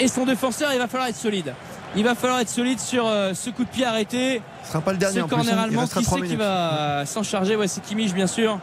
et 0.00 0.08
son 0.08 0.24
défenseur, 0.24 0.72
il 0.72 0.78
va 0.78 0.86
falloir 0.86 1.08
être 1.08 1.16
solide. 1.16 1.54
Il 1.96 2.04
va 2.04 2.14
falloir 2.14 2.40
être 2.40 2.50
solide 2.50 2.80
sur 2.80 3.06
euh, 3.06 3.32
ce 3.34 3.50
coup 3.50 3.64
de 3.64 3.68
pied 3.70 3.84
arrêté. 3.84 4.42
Ce 4.62 4.68
sera 4.68 4.80
pas 4.80 4.92
le 4.92 4.98
dernier 4.98 5.20
Ce 5.20 5.20
en 5.20 5.28
plus, 5.28 5.36
corner 5.36 5.54
hein, 5.54 5.56
il 5.56 5.64
allemand, 5.64 5.86
qui 5.86 6.04
c'est 6.04 6.20
qui 6.22 6.36
va 6.36 7.06
s'en 7.06 7.22
charger 7.22 7.56
Ouais, 7.56 7.68
c'est 7.68 7.80
Kimmich, 7.80 8.12
bien 8.12 8.26
sûr. 8.26 8.58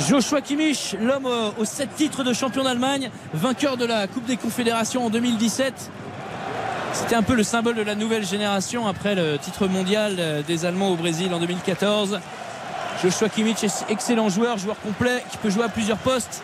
Joshua 0.00 0.42
Kimmich, 0.42 0.94
l'homme 1.00 1.26
euh, 1.26 1.50
aux 1.58 1.64
7 1.64 1.94
titres 1.96 2.22
de 2.22 2.34
champion 2.34 2.64
d'Allemagne, 2.64 3.10
vainqueur 3.32 3.78
de 3.78 3.86
la 3.86 4.06
Coupe 4.06 4.26
des 4.26 4.36
Confédérations 4.36 5.06
en 5.06 5.10
2017. 5.10 5.90
C'était 6.92 7.14
un 7.14 7.22
peu 7.22 7.34
le 7.34 7.42
symbole 7.42 7.74
de 7.74 7.82
la 7.82 7.94
nouvelle 7.94 8.24
génération 8.24 8.86
après 8.86 9.14
le 9.14 9.38
titre 9.38 9.66
mondial 9.66 10.16
euh, 10.18 10.42
des 10.42 10.66
Allemands 10.66 10.90
au 10.90 10.96
Brésil 10.96 11.32
en 11.32 11.38
2014. 11.40 12.20
Joshua 13.02 13.28
Kimmich, 13.30 13.64
est 13.64 13.84
excellent 13.88 14.28
joueur, 14.28 14.58
joueur 14.58 14.78
complet, 14.80 15.24
qui 15.30 15.38
peut 15.38 15.50
jouer 15.50 15.64
à 15.64 15.68
plusieurs 15.68 15.98
postes 15.98 16.42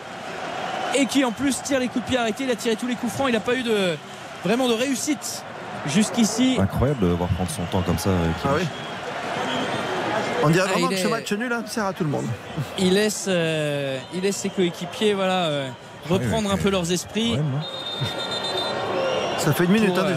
et 0.95 1.05
qui 1.05 1.23
en 1.23 1.31
plus 1.31 1.61
tire 1.63 1.79
les 1.79 1.87
coups 1.87 2.05
de 2.05 2.09
pied 2.09 2.17
arrêtés. 2.17 2.43
Il 2.45 2.51
a 2.51 2.55
tiré 2.55 2.75
tous 2.75 2.87
les 2.87 2.95
coups 2.95 3.13
francs. 3.13 3.27
Il 3.29 3.33
n'a 3.33 3.39
pas 3.39 3.55
eu 3.55 3.63
de, 3.63 3.95
vraiment 4.43 4.67
de 4.67 4.73
réussite 4.73 5.43
jusqu'ici. 5.87 6.57
Incroyable 6.59 6.99
de 7.01 7.13
voir 7.13 7.29
prendre 7.29 7.49
son 7.49 7.63
temps 7.63 7.81
comme 7.81 7.97
ça. 7.97 8.09
euh, 8.09 8.27
Ah 8.45 8.49
oui. 8.55 8.63
On 10.45 10.49
dirait 10.49 10.65
Ah, 10.67 10.71
vraiment 10.73 10.89
il 10.89 10.95
que 10.97 11.01
ce 11.01 11.07
est- 11.07 11.11
match 11.11 11.31
nul 11.33 11.53
hein, 11.53 11.63
sert 11.65 11.85
à 11.85 11.93
tout 11.93 12.03
le 12.03 12.09
monde. 12.09 12.25
Il 12.79 12.93
laisse, 12.95 13.25
euh, 13.29 13.97
il 14.13 14.21
laisse 14.21 14.35
ses 14.37 14.49
coéquipiers 14.49 15.13
voilà, 15.13 15.45
euh, 15.45 15.69
reprendre 16.09 16.51
un 16.51 16.57
peu 16.57 16.69
leurs 16.69 16.91
esprits. 16.91 17.37
Ça 19.37 19.53
fait 19.53 19.65
une 19.65 19.71
minute 19.71 19.93
pour, 19.93 19.99
hein, 19.99 20.07
euh, 20.07 20.13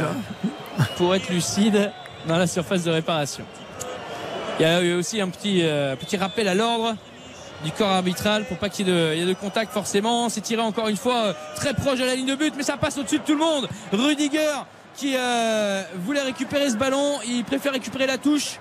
déjà. 0.78 0.88
pour 0.96 1.14
être 1.14 1.28
lucide 1.28 1.90
dans 2.26 2.36
la 2.38 2.46
surface 2.46 2.82
de 2.84 2.90
réparation. 2.90 3.44
Il 4.58 4.62
y 4.62 4.64
a 4.68 4.80
eu 4.82 4.94
aussi 4.94 5.20
un 5.20 5.28
petit, 5.28 5.60
euh, 5.62 5.94
petit 5.96 6.16
rappel 6.16 6.48
à 6.48 6.54
l'ordre 6.54 6.94
du 7.64 7.70
corps 7.72 7.90
arbitral 7.90 8.44
pour 8.44 8.56
pas 8.58 8.68
qu'il 8.68 8.86
y, 8.88 8.90
ait 8.90 8.94
de- 8.94 9.12
il 9.14 9.20
y 9.20 9.22
ait 9.22 9.26
de 9.26 9.38
contact 9.38 9.72
forcément. 9.72 10.28
C'est 10.28 10.40
tiré 10.40 10.62
encore 10.62 10.88
une 10.88 10.96
fois 10.96 11.34
très 11.54 11.72
proche 11.74 11.98
de 12.00 12.04
la 12.04 12.14
ligne 12.14 12.26
de 12.26 12.34
but, 12.34 12.52
mais 12.56 12.62
ça 12.62 12.76
passe 12.76 12.98
au-dessus 12.98 13.18
de 13.18 13.24
tout 13.24 13.32
le 13.34 13.38
monde. 13.38 13.68
Rudiger 13.92 14.40
qui 14.96 15.14
euh, 15.16 15.82
voulait 16.04 16.22
récupérer 16.22 16.70
ce 16.70 16.76
ballon, 16.76 17.18
il 17.26 17.44
préfère 17.44 17.72
récupérer 17.72 18.06
la 18.06 18.18
touche. 18.18 18.58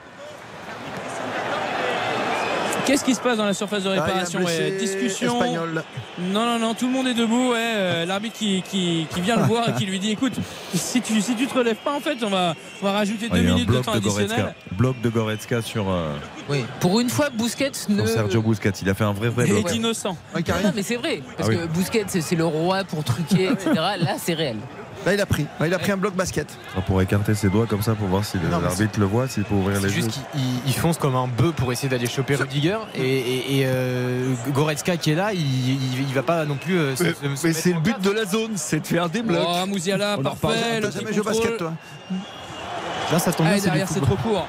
Qu'est-ce 2.85 3.03
qui 3.03 3.15
se 3.15 3.19
passe 3.19 3.37
dans 3.37 3.45
la 3.45 3.55
surface 3.55 3.81
de 3.83 3.89
Ah, 3.89 4.03
réparation 4.03 4.41
Ouais, 4.43 4.77
Discussion. 4.77 5.33
espagnol. 5.41 5.83
Non, 6.19 6.45
non, 6.45 6.59
non, 6.59 6.73
tout 6.75 6.85
le 6.85 6.91
monde 6.91 7.07
est 7.07 7.15
debout. 7.15 7.49
Ouais, 7.51 7.57
euh, 7.57 8.05
L'arbitre 8.05 8.37
qui, 8.37 8.61
qui, 8.61 9.07
qui 9.11 9.21
vient 9.21 9.37
le 9.37 9.43
voir 9.47 9.69
et 9.69 9.73
qui 9.73 9.87
lui 9.87 9.97
dit 9.97 10.11
écoute, 10.11 10.33
si 10.75 11.01
tu, 11.01 11.19
si 11.19 11.33
tu 11.35 11.47
te 11.47 11.57
relèves 11.57 11.77
pas, 11.77 11.93
en 11.93 11.99
fait, 11.99 12.17
on 12.23 12.29
va, 12.29 12.53
on 12.83 12.85
va 12.85 12.91
rajouter 12.91 13.27
Ah, 13.31 13.33
deux 13.35 13.41
il 13.41 13.45
y 13.45 13.47
a 13.47 13.51
un 13.51 13.55
minutes 13.55 13.69
de 13.71 13.79
temps 13.79 13.93
de 13.93 13.97
additionnel. 13.97 14.53
Bloc 14.73 15.01
de 15.01 15.09
Goretzka 15.09 15.63
sur, 15.63 15.89
euh, 15.89 16.13
Oui. 16.47 16.63
Pour 16.79 16.99
une 16.99 17.09
fois, 17.09 17.31
Bousquet 17.31 17.71
ne. 17.89 18.05
Sergio 18.05 18.43
Busquets. 18.43 18.69
Il 18.83 18.89
a 18.89 18.93
fait 18.93 19.03
un 19.03 19.13
vrai 19.13 19.29
vrai 19.29 19.45
Il 19.47 19.55
est 19.55 19.75
innocent. 19.75 20.15
Non, 20.35 20.41
non, 20.63 20.71
mais 20.75 20.83
c'est 20.83 20.97
vrai. 20.97 21.23
Parce 21.37 21.49
Ah 21.49 21.53
oui. 21.53 21.57
que 21.57 21.65
Bousquet, 21.73 22.05
c'est 22.07 22.21
c'est 22.21 22.35
le 22.35 22.45
roi 22.45 22.83
pour 22.83 23.03
truquer, 23.03 23.45
etc. 23.51 23.71
Là, 23.73 24.15
c'est 24.19 24.35
réel. 24.35 24.57
Là, 25.06 25.14
il 25.14 25.22
a 25.22 25.26
pris. 25.27 25.45
Là, 25.60 25.68
il 25.68 25.73
a 25.73 25.77
pris 25.77 25.91
un 25.91 25.98
bloc 25.98 26.15
basket. 26.15 26.48
Ça 26.73 26.82
pourrait 26.82 27.03
écarter 27.03 27.36
ses 27.36 27.49
doigts 27.49 27.68
comme 27.68 27.82
ça 27.84 27.94
pour 27.94 28.07
voir 28.07 28.26
si 28.26 28.38
l'arbitre 28.49 28.99
le 28.99 29.06
voit, 29.06 29.27
s'il 29.27 29.44
peut 29.44 29.53
ouvrir 29.53 29.77
C'est 29.80 29.88
les 29.88 29.95
yeux. 29.95 30.02
juste 30.02 30.11
qu'il 30.11 30.41
il- 30.41 30.61
il 30.68 30.73
fonce 30.73 30.98
comme 30.98 31.15
un 31.15 31.27
bœuf 31.27 31.53
pour 31.53 31.72
essayer 31.72 31.90
d'aller 31.90 32.07
choper 32.07 32.36
Rudiger 32.36 32.80
et, 32.95 33.02
et- 33.02 33.60
et, 33.60 33.64
euh, 33.68 34.34
Goretzka 34.49 34.98
qui 34.98 35.11
est 35.11 35.15
là, 35.15 35.32
il, 35.34 35.40
il, 35.41 36.02
il 36.07 36.14
va 36.15 36.23
pas 36.23 36.45
non 36.45 36.56
plus. 36.56 36.77
euh, 36.77 36.95
se- 36.95 37.03
se- 37.03 37.14
se 37.14 37.48
Mais 37.48 37.53
c'est 37.53 37.73
le 37.73 37.80
but 37.82 37.99
de 38.02 38.10
la 38.10 38.26
zone, 38.26 38.53
c'est 38.56 38.80
de 38.80 38.88
faire 38.88 39.07
des 39.10 39.22
blocs. 39.22 39.45
Oh, 39.48 39.65
Mouziala, 39.68 40.18
parfait. 40.18 40.80
T'as 40.82 40.91
jamais 40.91 41.14
joué 41.14 41.23
basket, 41.23 41.57
toi 41.57 41.73
Là, 43.11 43.19
ça 43.19 43.32
tombe 43.32 43.45
Ah, 43.48 43.53
bien, 43.53 43.60
c'est 43.60 43.65
derrière, 43.65 43.88
c'est 43.88 43.99
trop 44.02 44.15
court. 44.15 44.48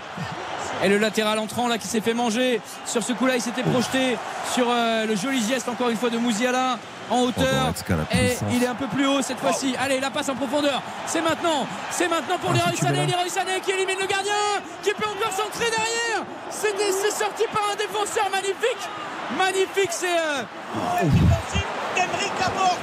Et 0.83 0.89
le 0.89 0.99
latéral 0.99 1.39
entrant 1.39 1.69
là 1.69 1.78
qui 1.78 1.87
s'est 1.87 2.01
fait 2.01 2.15
manger. 2.15 2.61
Sur 2.87 3.03
ce 3.03 3.12
coup-là, 3.12 3.37
il 3.37 3.41
s'était 3.43 3.62
projeté 3.62 4.16
sur 4.55 4.66
euh, 4.70 5.07
le 5.07 5.16
joli 5.16 5.43
geste 5.47 5.69
encore 5.69 5.89
une 5.91 5.97
fois 5.97 6.11
de 6.11 6.19
Mouziala. 6.19 6.78
En 7.11 7.20
hauteur. 7.23 7.73
Et 8.12 8.37
il 8.53 8.62
est 8.62 8.66
un 8.66 8.74
peu 8.74 8.87
plus 8.89 9.07
haut 9.07 9.23
cette 9.23 9.39
fois-ci. 9.39 9.74
Allez, 9.78 10.01
la 10.01 10.11
passe 10.11 10.28
en 10.28 10.35
profondeur. 10.35 10.83
C'est 11.07 11.23
maintenant. 11.23 11.66
C'est 11.91 12.09
maintenant 12.09 12.39
pour 12.39 12.51
Ah, 12.53 12.57
Leroy 12.70 12.77
Sané. 12.77 13.07
Leroy 13.07 13.28
Sané 13.28 13.61
qui 13.65 13.70
élimine 13.73 13.99
le 14.01 14.07
gardien. 14.07 14.33
Qui 14.83 14.93
peut 14.93 15.07
encore 15.09 15.33
centrer 15.33 15.70
derrière. 15.70 16.24
C'est 16.51 16.70
sorti 17.11 17.45
par 17.53 17.62
un 17.73 17.77
défenseur 17.77 18.28
magnifique. 18.31 18.83
Magnifique, 19.39 19.91
c'est. 19.91 20.16
euh, 20.19 20.43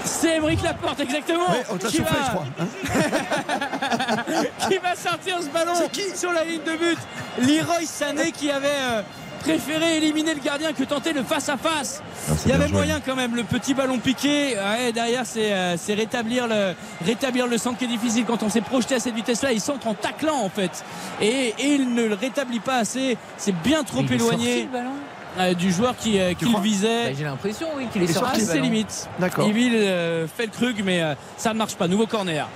C'est 0.03 0.35
Emeric 0.35 0.61
Laporte, 0.63 0.99
exactement. 0.99 1.49
Ouais, 1.49 1.63
on 1.69 1.77
te 1.77 1.83
l'a 1.85 1.89
qui, 1.89 1.97
soufflé, 1.97 2.17
va... 2.17 2.25
je 2.25 2.29
crois. 2.31 2.45
hein. 2.59 4.43
qui 4.69 4.77
va 4.77 4.95
sortir 4.95 5.37
ce 5.41 5.47
ballon 5.47 5.73
sur 6.15 6.31
la 6.33 6.43
ligne 6.43 6.63
de 6.63 6.75
but. 6.75 6.97
Leroy 7.39 7.85
Sané 7.85 8.31
qui 8.31 8.51
avait 8.51 8.67
euh, 8.67 9.01
préféré 9.43 9.97
éliminer 9.97 10.33
le 10.33 10.39
gardien 10.39 10.73
que 10.73 10.83
tenter 10.83 11.13
le 11.13 11.23
face-à-face. 11.23 12.01
Ah, 12.29 12.33
Il 12.45 12.51
y 12.51 12.53
avait 12.53 12.67
moyen 12.69 12.99
quand 13.05 13.15
même, 13.15 13.35
le 13.35 13.43
petit 13.43 13.73
ballon 13.73 13.99
piqué. 13.99 14.55
Ouais, 14.55 14.91
derrière, 14.91 15.25
c'est 15.25 15.51
euh, 15.53 15.75
c'est 15.77 15.93
rétablir, 15.93 16.47
le, 16.47 16.73
rétablir 17.05 17.47
le 17.47 17.57
centre 17.57 17.77
qui 17.77 17.85
est 17.85 17.87
difficile. 17.87 18.25
Quand 18.25 18.43
on 18.43 18.49
s'est 18.49 18.61
projeté 18.61 18.95
à 18.95 18.99
cette 18.99 19.15
vitesse-là, 19.15 19.51
il 19.51 19.61
centre 19.61 19.87
en 19.87 19.93
taclant 19.93 20.39
en 20.41 20.49
fait. 20.49 20.83
Et, 21.21 21.53
et 21.59 21.73
il 21.75 21.93
ne 21.93 22.05
le 22.05 22.15
rétablit 22.15 22.59
pas 22.59 22.77
assez. 22.77 23.17
C'est 23.37 23.55
bien 23.61 23.83
trop 23.83 24.01
Il 24.01 24.11
est 24.11 24.15
éloigné 24.15 24.45
sorti, 24.45 24.63
le 24.63 24.69
ballon 24.71 24.91
euh, 25.39 25.53
du 25.53 25.71
joueur 25.71 25.95
qui, 25.97 26.19
euh, 26.19 26.33
qui 26.33 26.45
le 26.45 26.59
visait. 26.61 27.05
Bah, 27.09 27.15
J'ai 27.17 27.23
l'impression, 27.23 27.67
oui, 27.75 27.87
qu'il 27.91 28.03
est 28.03 28.07
sorti. 28.13 28.41
ses 28.41 28.59
limites. 28.59 29.09
D'accord. 29.19 29.47
Il 29.47 29.75
euh, 29.75 30.27
fait 30.27 30.45
le 30.45 30.51
krug, 30.51 30.81
mais 30.85 31.01
euh, 31.01 31.15
ça 31.37 31.53
ne 31.53 31.57
marche 31.57 31.75
pas. 31.75 31.87
Nouveau 31.87 32.05
corner. 32.07 32.47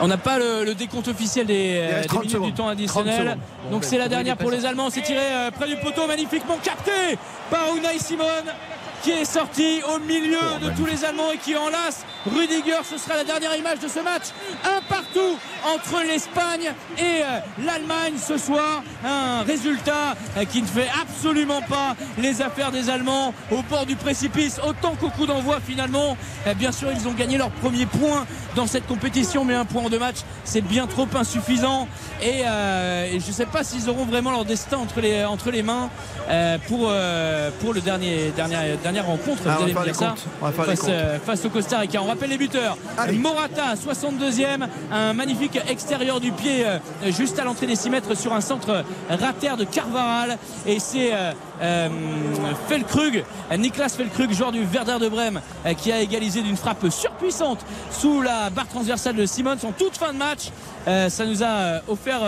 On 0.00 0.08
n'a 0.08 0.16
pas 0.16 0.38
le, 0.38 0.64
le 0.64 0.74
décompte 0.74 1.08
officiel 1.08 1.46
des, 1.46 1.80
reste 1.80 2.02
des 2.02 2.06
30 2.08 2.18
minutes 2.20 2.32
secondes. 2.32 2.48
du 2.48 2.54
temps 2.54 2.62
30 2.64 2.72
additionnel. 2.72 3.38
Bon, 3.64 3.70
Donc 3.72 3.82
bah, 3.82 3.86
c'est 3.88 3.98
la 3.98 4.08
dernière 4.08 4.36
pour 4.36 4.50
les 4.50 4.64
Allemands. 4.64 4.88
C'est 4.90 5.02
tiré 5.02 5.20
euh, 5.20 5.50
près 5.50 5.68
du 5.68 5.76
poteau, 5.76 6.06
magnifiquement 6.06 6.56
capté 6.62 7.18
par 7.50 7.74
Unai 7.76 7.98
Simon 7.98 8.24
qui 9.02 9.10
est 9.10 9.24
sorti 9.24 9.80
au 9.94 9.98
milieu 9.98 10.38
Oh, 10.42 10.64
de 10.64 10.70
tous 10.70 10.86
les 10.86 11.04
Allemands 11.04 11.30
et 11.32 11.38
qui 11.38 11.56
enlace 11.56 12.04
Rudiger. 12.26 12.80
Ce 12.88 12.98
sera 12.98 13.16
la 13.16 13.24
dernière 13.24 13.54
image 13.56 13.78
de 13.80 13.88
ce 13.88 14.00
match. 14.00 14.24
Un 14.64 14.80
partout 14.88 15.38
entre 15.74 16.02
l'Espagne 16.06 16.72
et 16.98 17.22
euh, 17.22 17.38
l'Allemagne 17.64 18.14
ce 18.16 18.36
soir. 18.38 18.82
Un 19.04 19.42
résultat 19.42 20.14
euh, 20.36 20.44
qui 20.44 20.62
ne 20.62 20.66
fait 20.66 20.88
absolument 21.00 21.62
pas 21.62 21.96
les 22.18 22.42
affaires 22.42 22.70
des 22.72 22.90
Allemands 22.90 23.32
au 23.50 23.62
bord 23.62 23.86
du 23.86 23.96
précipice. 23.96 24.60
Autant 24.66 24.94
qu'au 24.96 25.08
coup 25.10 25.26
d'envoi 25.26 25.58
finalement. 25.66 26.16
Euh, 26.46 26.54
Bien 26.54 26.72
sûr, 26.72 26.88
ils 26.92 27.08
ont 27.08 27.12
gagné 27.12 27.38
leur 27.38 27.50
premier 27.50 27.86
point 27.86 28.26
dans 28.54 28.66
cette 28.66 28.86
compétition, 28.86 29.44
mais 29.46 29.54
un 29.54 29.64
point 29.64 29.82
en 29.82 29.88
deux 29.88 29.98
matchs, 29.98 30.20
c'est 30.44 30.60
bien 30.60 30.86
trop 30.86 31.06
insuffisant. 31.14 31.88
Et, 32.22 32.42
euh, 32.44 33.04
et 33.06 33.18
je 33.20 33.26
ne 33.28 33.32
sais 33.32 33.46
pas 33.46 33.64
s'ils 33.64 33.88
auront 33.88 34.04
vraiment 34.04 34.30
leur 34.30 34.44
destin 34.44 34.76
entre 34.76 35.00
les, 35.00 35.24
entre 35.24 35.50
les 35.50 35.62
mains 35.62 35.88
euh, 36.28 36.58
pour, 36.68 36.88
euh, 36.90 37.50
pour 37.60 37.72
le 37.72 37.80
dernier, 37.80 38.30
dernière, 38.36 38.76
dernière 38.92 39.06
rencontre. 39.06 39.42
Ah, 39.46 39.56
vous 39.56 39.62
allez 39.64 39.74
me 39.74 39.84
dire 39.84 39.94
ça 39.94 40.14
face, 40.52 40.80
euh, 40.88 41.18
face 41.24 41.44
au 41.44 41.50
Costa 41.50 41.78
Rica. 41.78 42.02
On 42.02 42.06
rappelle 42.06 42.30
les 42.30 42.38
buteurs. 42.38 42.76
Allez. 42.98 43.18
Morata, 43.18 43.74
62e, 43.74 44.66
un 44.90 45.12
magnifique 45.12 45.58
extérieur 45.68 46.20
du 46.20 46.32
pied 46.32 46.66
euh, 46.66 46.78
juste 47.10 47.38
à 47.38 47.44
l'entrée 47.44 47.66
des 47.66 47.76
6 47.76 47.90
mètres 47.90 48.16
sur 48.16 48.32
un 48.32 48.40
centre 48.40 48.84
rater 49.08 49.56
de 49.56 49.64
Carvaral. 49.64 50.38
Et 50.66 50.80
c'est 50.80 51.10
euh, 51.12 51.88
Felkrug, 52.68 53.24
Niklas 53.56 53.94
Felkrug, 53.96 54.32
joueur 54.32 54.52
du 54.52 54.64
Werder 54.64 54.98
de 55.00 55.08
Brême, 55.08 55.40
qui 55.76 55.92
a 55.92 56.00
égalisé 56.00 56.42
d'une 56.42 56.56
frappe 56.56 56.88
surpuissante 56.90 57.64
sous 57.90 58.22
la 58.22 58.50
barre 58.50 58.68
transversale 58.68 59.16
de 59.16 59.26
Simons 59.26 59.56
en 59.62 59.72
toute 59.72 59.96
fin 59.96 60.12
de 60.12 60.18
match. 60.18 60.50
Ça 60.86 61.26
nous 61.26 61.42
a 61.42 61.82
offert 61.88 62.22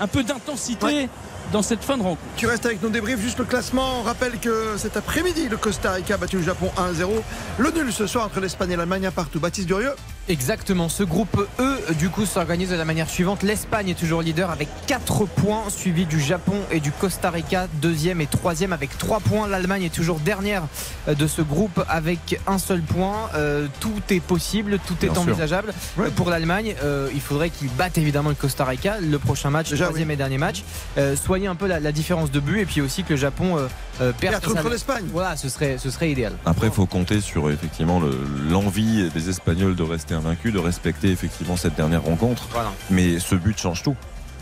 un 0.00 0.06
peu 0.06 0.22
d'intensité. 0.22 0.86
Ouais. 0.86 1.08
Dans 1.52 1.62
cette 1.62 1.82
fin 1.82 1.98
de 1.98 2.02
rencontre. 2.02 2.22
Tu 2.36 2.46
restes 2.46 2.64
avec 2.64 2.80
nos 2.80 2.90
débriefs, 2.90 3.20
juste 3.20 3.38
le 3.38 3.44
classement. 3.44 4.00
On 4.00 4.02
rappelle 4.02 4.38
que 4.38 4.76
cet 4.76 4.96
après-midi, 4.96 5.48
le 5.48 5.56
Costa 5.56 5.92
Rica 5.92 6.14
a 6.14 6.16
battu 6.16 6.36
le 6.36 6.44
Japon 6.44 6.70
1-0. 6.76 7.10
Le 7.58 7.70
nul 7.72 7.92
ce 7.92 8.06
soir 8.06 8.26
entre 8.26 8.38
l'Espagne 8.38 8.70
et 8.70 8.76
l'Allemagne 8.76 9.10
partout. 9.10 9.40
Baptiste 9.40 9.66
Durieux. 9.66 9.94
Exactement, 10.30 10.88
ce 10.88 11.02
groupe 11.02 11.44
E 11.58 11.92
du 11.94 12.08
coup 12.08 12.24
s'organise 12.24 12.70
de 12.70 12.76
la 12.76 12.84
manière 12.84 13.10
suivante. 13.10 13.42
L'Espagne 13.42 13.88
est 13.88 13.98
toujours 13.98 14.22
leader 14.22 14.50
avec 14.52 14.68
4 14.86 15.24
points, 15.26 15.64
suivi 15.70 16.06
du 16.06 16.20
Japon 16.20 16.54
et 16.70 16.78
du 16.78 16.92
Costa 16.92 17.30
Rica, 17.30 17.66
deuxième 17.82 18.20
et 18.20 18.26
troisième 18.28 18.72
avec 18.72 18.96
3 18.96 19.18
points. 19.18 19.48
L'Allemagne 19.48 19.82
est 19.82 19.92
toujours 19.92 20.20
dernière 20.20 20.62
euh, 21.08 21.16
de 21.16 21.26
ce 21.26 21.42
groupe 21.42 21.84
avec 21.88 22.38
un 22.46 22.58
seul 22.58 22.80
point. 22.80 23.16
Euh, 23.34 23.66
tout 23.80 23.90
est 24.10 24.20
possible, 24.20 24.78
tout 24.86 24.94
est 25.04 25.08
Bien 25.10 25.20
envisageable. 25.20 25.74
Euh, 25.98 26.10
Pour 26.14 26.30
l'Allemagne, 26.30 26.76
euh, 26.84 27.08
il 27.12 27.20
faudrait 27.20 27.50
qu'ils 27.50 27.70
battent 27.70 27.98
évidemment 27.98 28.28
le 28.28 28.36
Costa 28.36 28.64
Rica, 28.64 28.98
le 29.00 29.18
prochain 29.18 29.50
match, 29.50 29.70
Déjà, 29.70 29.86
troisième 29.86 30.12
et 30.12 30.16
dernier 30.16 30.38
match. 30.38 30.62
Euh, 30.96 31.16
soyez 31.16 31.48
un 31.48 31.56
peu 31.56 31.66
la, 31.66 31.80
la 31.80 31.90
différence 31.90 32.30
de 32.30 32.38
but 32.38 32.60
et 32.60 32.66
puis 32.66 32.80
aussi 32.80 33.02
que 33.02 33.10
le 33.14 33.16
Japon 33.18 33.56
euh, 33.58 33.66
euh, 34.00 34.12
perde 34.12 34.40
contre 34.44 34.68
l'Espagne. 34.68 35.06
Voilà, 35.12 35.36
ce 35.36 35.48
serait, 35.48 35.76
ce 35.78 35.90
serait 35.90 36.12
idéal. 36.12 36.34
Après, 36.46 36.68
il 36.68 36.72
faut 36.72 36.86
compter 36.86 37.20
sur 37.20 37.50
effectivement 37.50 37.98
le- 37.98 38.16
l'envie 38.48 39.10
des 39.10 39.28
Espagnols 39.28 39.74
de 39.74 39.82
rester 39.82 40.14
invaincus, 40.20 40.52
de 40.52 40.58
respecter 40.58 41.08
effectivement 41.10 41.56
cette 41.56 41.74
dernière 41.74 42.02
rencontre. 42.02 42.46
Voilà. 42.52 42.72
Mais 42.90 43.18
ce 43.18 43.34
but 43.34 43.58
change 43.58 43.82
tout. 43.82 43.96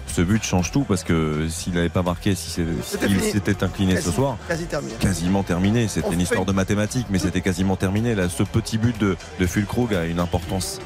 Ce 0.06 0.22
but 0.22 0.42
change 0.42 0.70
tout 0.72 0.84
parce 0.84 1.04
que 1.04 1.48
s'il 1.50 1.74
n'avait 1.74 1.88
pas 1.90 2.02
marqué, 2.02 2.34
si 2.34 2.50
s'il 2.50 2.66
fini. 2.98 3.30
s'était 3.30 3.62
incliné 3.62 3.94
Quasi- 3.94 4.06
ce 4.06 4.12
soir, 4.12 4.36
Quasi 4.48 4.64
terminé. 4.64 4.94
quasiment 4.98 5.42
terminé. 5.42 5.86
C'était 5.86 6.08
une 6.08 6.16
fait- 6.16 6.22
histoire 6.22 6.44
de 6.46 6.52
mathématiques, 6.52 7.06
mais 7.10 7.18
c'était 7.18 7.42
quasiment 7.42 7.76
terminé. 7.76 8.14
Là, 8.14 8.28
ce 8.28 8.42
petit 8.42 8.78
but 8.78 8.98
de, 8.98 9.16
de 9.38 9.46
Fulkrug 9.46 9.94
a 9.94 10.04
une 10.06 10.18
importance 10.18 10.80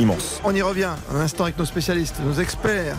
immense. 0.00 0.40
On 0.44 0.54
y 0.54 0.62
revient 0.62 0.90
un 1.14 1.20
instant 1.20 1.44
avec 1.44 1.56
nos 1.58 1.64
spécialistes, 1.64 2.16
nos 2.24 2.34
experts, 2.40 2.96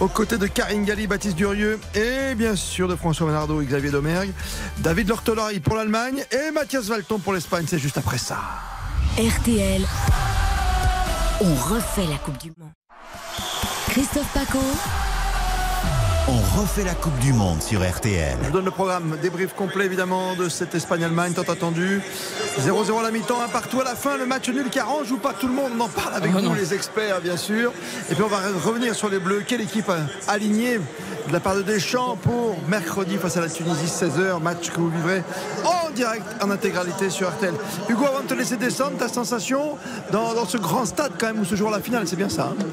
aux 0.00 0.08
côtés 0.08 0.38
de 0.38 0.46
Karine 0.46 0.84
Galli, 0.86 1.06
Baptiste 1.06 1.36
Durieux 1.36 1.78
et 1.94 2.34
bien 2.34 2.56
sûr 2.56 2.88
de 2.88 2.96
François 2.96 3.26
Menardo 3.26 3.60
et 3.60 3.66
Xavier 3.66 3.90
Domergue, 3.90 4.32
David 4.78 5.08
Lortolari 5.10 5.60
pour 5.60 5.76
l'Allemagne 5.76 6.24
et 6.32 6.50
Mathias 6.50 6.86
Valton 6.86 7.18
pour 7.18 7.34
l'Espagne. 7.34 7.66
C'est 7.68 7.78
juste 7.78 7.98
après 7.98 8.18
ça. 8.18 8.38
RTL, 9.18 9.82
on 11.40 11.54
refait 11.54 12.06
la 12.06 12.16
Coupe 12.16 12.38
du 12.38 12.52
Monde. 12.58 12.72
Christophe 13.88 14.32
Paco, 14.32 14.58
On 16.28 16.60
refait 16.60 16.84
la 16.84 16.94
Coupe 16.94 17.18
du 17.18 17.32
Monde 17.32 17.60
sur 17.62 17.80
RTL. 17.88 18.36
Je 18.40 18.46
vous 18.46 18.52
donne 18.52 18.64
le 18.64 18.70
programme, 18.70 19.16
débrief 19.20 19.52
complet 19.54 19.86
évidemment 19.86 20.34
de 20.36 20.48
cette 20.48 20.74
Espagne-Allemagne 20.74 21.32
tant 21.32 21.50
attendu. 21.50 22.00
0-0 22.60 22.98
à 23.00 23.02
la 23.02 23.10
mi-temps, 23.10 23.40
un 23.44 23.48
partout 23.48 23.80
à 23.80 23.84
la 23.84 23.96
fin, 23.96 24.16
le 24.16 24.26
match 24.26 24.48
nul 24.48 24.68
qui 24.70 24.78
arrange 24.78 25.10
ou 25.10 25.16
pas 25.18 25.32
tout 25.32 25.48
le 25.48 25.54
monde. 25.54 25.72
On 25.76 25.80
en 25.80 25.88
parle 25.88 26.14
avec 26.14 26.30
Oh 26.34 26.38
vous 26.38 26.44
non. 26.44 26.54
les 26.54 26.72
experts 26.72 27.20
bien 27.20 27.36
sûr. 27.36 27.72
Et 28.10 28.14
puis 28.14 28.22
on 28.22 28.28
va 28.28 28.38
revenir 28.64 28.94
sur 28.94 29.08
les 29.08 29.18
Bleus. 29.18 29.42
Quelle 29.46 29.60
équipe 29.62 29.88
a- 29.88 30.30
alignée 30.30 30.78
de 30.78 31.32
la 31.32 31.40
part 31.40 31.56
de 31.56 31.62
Deschamps 31.62 32.16
pour 32.22 32.56
mercredi 32.68 33.16
face 33.16 33.36
à 33.36 33.40
la 33.40 33.48
Tunisie 33.48 33.86
16h, 33.86 34.40
match 34.40 34.70
que 34.70 34.78
vous 34.78 34.90
vivrez 34.90 35.22
en 35.64 35.90
direct 35.90 36.24
en 36.42 36.50
intégralité 36.50 37.10
sur 37.10 37.28
RTL. 37.28 37.54
Hugo, 37.88 38.04
avant 38.04 38.20
de 38.20 38.26
te 38.28 38.34
laisser 38.34 38.56
descendre, 38.56 38.96
ta 38.98 39.08
sensation 39.08 39.76
dans, 40.12 40.34
dans 40.34 40.46
ce 40.46 40.58
grand 40.58 40.84
stade 40.84 41.12
quand 41.18 41.26
même 41.26 41.40
où 41.40 41.44
se 41.44 41.56
joue 41.56 41.68
la 41.70 41.80
finale, 41.80 42.06
c'est 42.06 42.16
bien 42.16 42.28
ça 42.28 42.52
hein? 42.52 42.64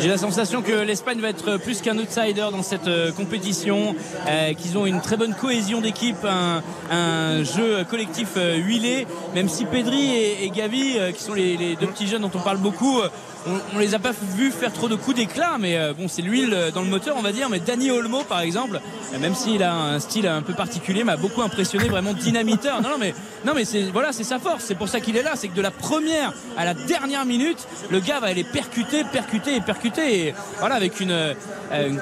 J'ai 0.00 0.08
la 0.08 0.18
sensation 0.18 0.62
que 0.62 0.72
l'Espagne 0.72 1.20
va 1.20 1.28
être 1.28 1.58
plus 1.58 1.80
qu'un 1.80 1.96
outsider 1.96 2.48
dans 2.50 2.62
cette 2.62 2.88
euh, 2.88 3.12
compétition, 3.12 3.94
euh, 4.28 4.52
qu'ils 4.54 4.76
ont 4.76 4.84
une 4.84 5.00
très 5.00 5.16
bonne 5.16 5.34
cohésion 5.34 5.80
d'équipe, 5.80 6.24
un, 6.24 7.44
jeu 7.44 7.84
collectif 7.88 8.30
euh, 8.36 8.56
huilé, 8.56 9.06
même 9.34 9.48
si 9.48 9.64
Pedri 9.64 10.12
et, 10.42 10.50
Gavi, 10.50 10.98
qui 11.14 11.22
sont 11.22 11.34
les, 11.34 11.76
deux 11.76 11.86
petits 11.86 12.08
jeunes 12.08 12.22
dont 12.22 12.30
on 12.34 12.40
parle 12.40 12.58
beaucoup, 12.58 13.00
on, 13.46 13.76
on 13.76 13.78
les 13.78 13.94
a 13.94 13.98
pas 13.98 14.12
vus 14.36 14.50
faire 14.50 14.72
trop 14.72 14.88
de 14.88 14.94
coups 14.94 15.16
d'éclat, 15.16 15.56
mais 15.58 15.76
euh, 15.76 15.92
bon, 15.92 16.06
c'est 16.08 16.22
l'huile 16.22 16.52
euh, 16.52 16.70
dans 16.70 16.82
le 16.82 16.88
moteur, 16.88 17.16
on 17.18 17.22
va 17.22 17.32
dire. 17.32 17.48
Mais 17.48 17.60
Dani 17.60 17.90
Olmo, 17.90 18.22
par 18.22 18.40
exemple, 18.40 18.80
euh, 19.14 19.18
même 19.18 19.34
s'il 19.34 19.62
a 19.62 19.74
un 19.74 20.00
style 20.00 20.26
un 20.26 20.42
peu 20.42 20.54
particulier, 20.54 21.04
m'a 21.04 21.16
beaucoup 21.16 21.42
impressionné, 21.42 21.88
vraiment 21.88 22.12
dynamiteur. 22.12 22.80
Non, 22.82 22.90
non, 22.90 22.98
mais 22.98 23.14
non, 23.44 23.52
mais 23.54 23.64
c'est 23.64 23.82
voilà, 23.82 24.12
c'est 24.12 24.24
sa 24.24 24.38
force. 24.38 24.64
C'est 24.64 24.74
pour 24.74 24.88
ça 24.88 25.00
qu'il 25.00 25.16
est 25.16 25.22
là. 25.22 25.32
C'est 25.34 25.48
que 25.48 25.56
de 25.56 25.62
la 25.62 25.70
première 25.70 26.32
à 26.56 26.64
la 26.64 26.74
dernière 26.74 27.24
minute, 27.24 27.66
le 27.90 28.00
gars 28.00 28.20
va 28.20 28.28
aller 28.28 28.44
percuter, 28.44 29.04
percuter 29.04 29.56
et 29.56 29.60
percuter. 29.60 30.26
Et 30.26 30.34
voilà, 30.58 30.74
avec 30.74 31.00
une, 31.00 31.10
euh, 31.10 31.34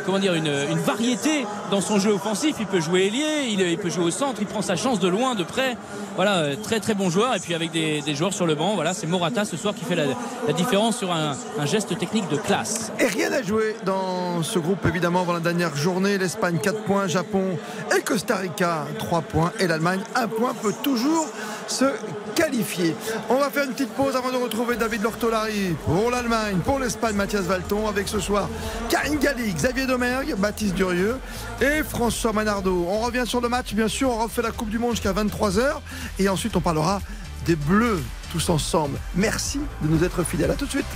comment 0.04 0.18
dire, 0.18 0.34
une, 0.34 0.52
une 0.70 0.78
variété 0.78 1.46
dans 1.70 1.80
son 1.80 1.98
jeu 1.98 2.12
offensif. 2.12 2.56
Il 2.60 2.66
peut 2.66 2.80
jouer 2.80 3.06
ailier, 3.06 3.48
il, 3.48 3.60
il 3.60 3.78
peut 3.78 3.90
jouer 3.90 4.04
au 4.04 4.10
centre, 4.10 4.40
il 4.40 4.46
prend 4.46 4.62
sa 4.62 4.76
chance 4.76 5.00
de 5.00 5.08
loin, 5.08 5.34
de 5.34 5.44
près. 5.44 5.76
Voilà, 6.16 6.36
euh, 6.38 6.56
très 6.62 6.80
très 6.80 6.94
bon 6.94 7.10
joueur. 7.10 7.34
Et 7.34 7.40
puis 7.40 7.54
avec 7.54 7.70
des, 7.70 8.02
des 8.02 8.14
joueurs 8.14 8.34
sur 8.34 8.46
le 8.46 8.54
banc. 8.54 8.74
Voilà, 8.74 8.94
c'est 8.94 9.06
Morata 9.06 9.44
ce 9.44 9.56
soir 9.56 9.74
qui 9.74 9.84
fait 9.84 9.96
la, 9.96 10.04
la 10.46 10.52
différence 10.52 10.98
sur 10.98 11.12
un, 11.12 11.29
un 11.58 11.66
geste 11.66 11.98
technique 11.98 12.28
de 12.28 12.36
classe. 12.36 12.92
Et 12.98 13.06
rien 13.06 13.32
à 13.32 13.42
jouer 13.42 13.76
dans 13.84 14.42
ce 14.42 14.58
groupe, 14.58 14.84
évidemment, 14.86 15.22
avant 15.22 15.32
la 15.34 15.40
dernière 15.40 15.76
journée. 15.76 16.18
L'Espagne, 16.18 16.58
4 16.62 16.82
points. 16.82 17.06
Japon 17.06 17.58
et 17.96 18.02
Costa 18.02 18.36
Rica, 18.36 18.86
3 18.98 19.22
points. 19.22 19.52
Et 19.58 19.66
l'Allemagne, 19.66 20.00
1 20.14 20.28
point, 20.28 20.54
peut 20.54 20.74
toujours 20.82 21.26
se 21.66 21.86
qualifier. 22.34 22.94
On 23.28 23.36
va 23.36 23.50
faire 23.50 23.64
une 23.64 23.72
petite 23.72 23.90
pause 23.90 24.16
avant 24.16 24.30
de 24.30 24.36
retrouver 24.36 24.76
David 24.76 25.02
Lortolari 25.02 25.74
pour 25.84 26.10
l'Allemagne, 26.10 26.58
pour 26.64 26.78
l'Espagne, 26.78 27.14
Mathias 27.14 27.42
Valton, 27.42 27.88
avec 27.88 28.08
ce 28.08 28.18
soir 28.18 28.48
Karine 28.88 29.18
Galli, 29.18 29.52
Xavier 29.52 29.86
Domergue, 29.86 30.34
Baptiste 30.36 30.74
Durieux 30.74 31.16
et 31.60 31.82
François 31.82 32.32
Manardo. 32.32 32.86
On 32.88 33.00
revient 33.00 33.24
sur 33.26 33.40
le 33.40 33.48
match, 33.48 33.74
bien 33.74 33.88
sûr. 33.88 34.10
On 34.10 34.24
refait 34.24 34.42
la 34.42 34.50
Coupe 34.50 34.70
du 34.70 34.78
Monde 34.78 34.92
jusqu'à 34.92 35.12
23h. 35.12 35.80
Et 36.18 36.28
ensuite, 36.28 36.56
on 36.56 36.60
parlera 36.60 37.00
des 37.46 37.56
Bleus 37.56 38.02
tous 38.32 38.48
ensemble. 38.48 38.98
Merci 39.14 39.60
de 39.82 39.88
nous 39.88 40.04
être 40.04 40.22
fidèles. 40.24 40.50
À 40.50 40.54
tout 40.54 40.66
de 40.66 40.70
suite. 40.70 40.86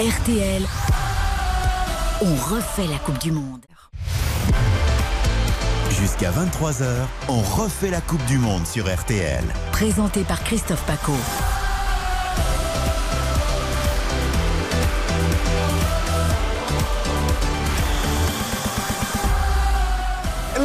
RTL, 0.00 0.62
on 2.22 2.34
refait 2.34 2.86
la 2.86 2.96
Coupe 2.96 3.18
du 3.18 3.32
Monde. 3.32 3.60
Jusqu'à 5.90 6.30
23h, 6.30 6.86
on 7.28 7.40
refait 7.40 7.90
la 7.90 8.00
Coupe 8.00 8.24
du 8.24 8.38
Monde 8.38 8.66
sur 8.66 8.90
RTL. 8.90 9.44
Présenté 9.72 10.22
par 10.24 10.42
Christophe 10.42 10.82
Paco. 10.86 11.12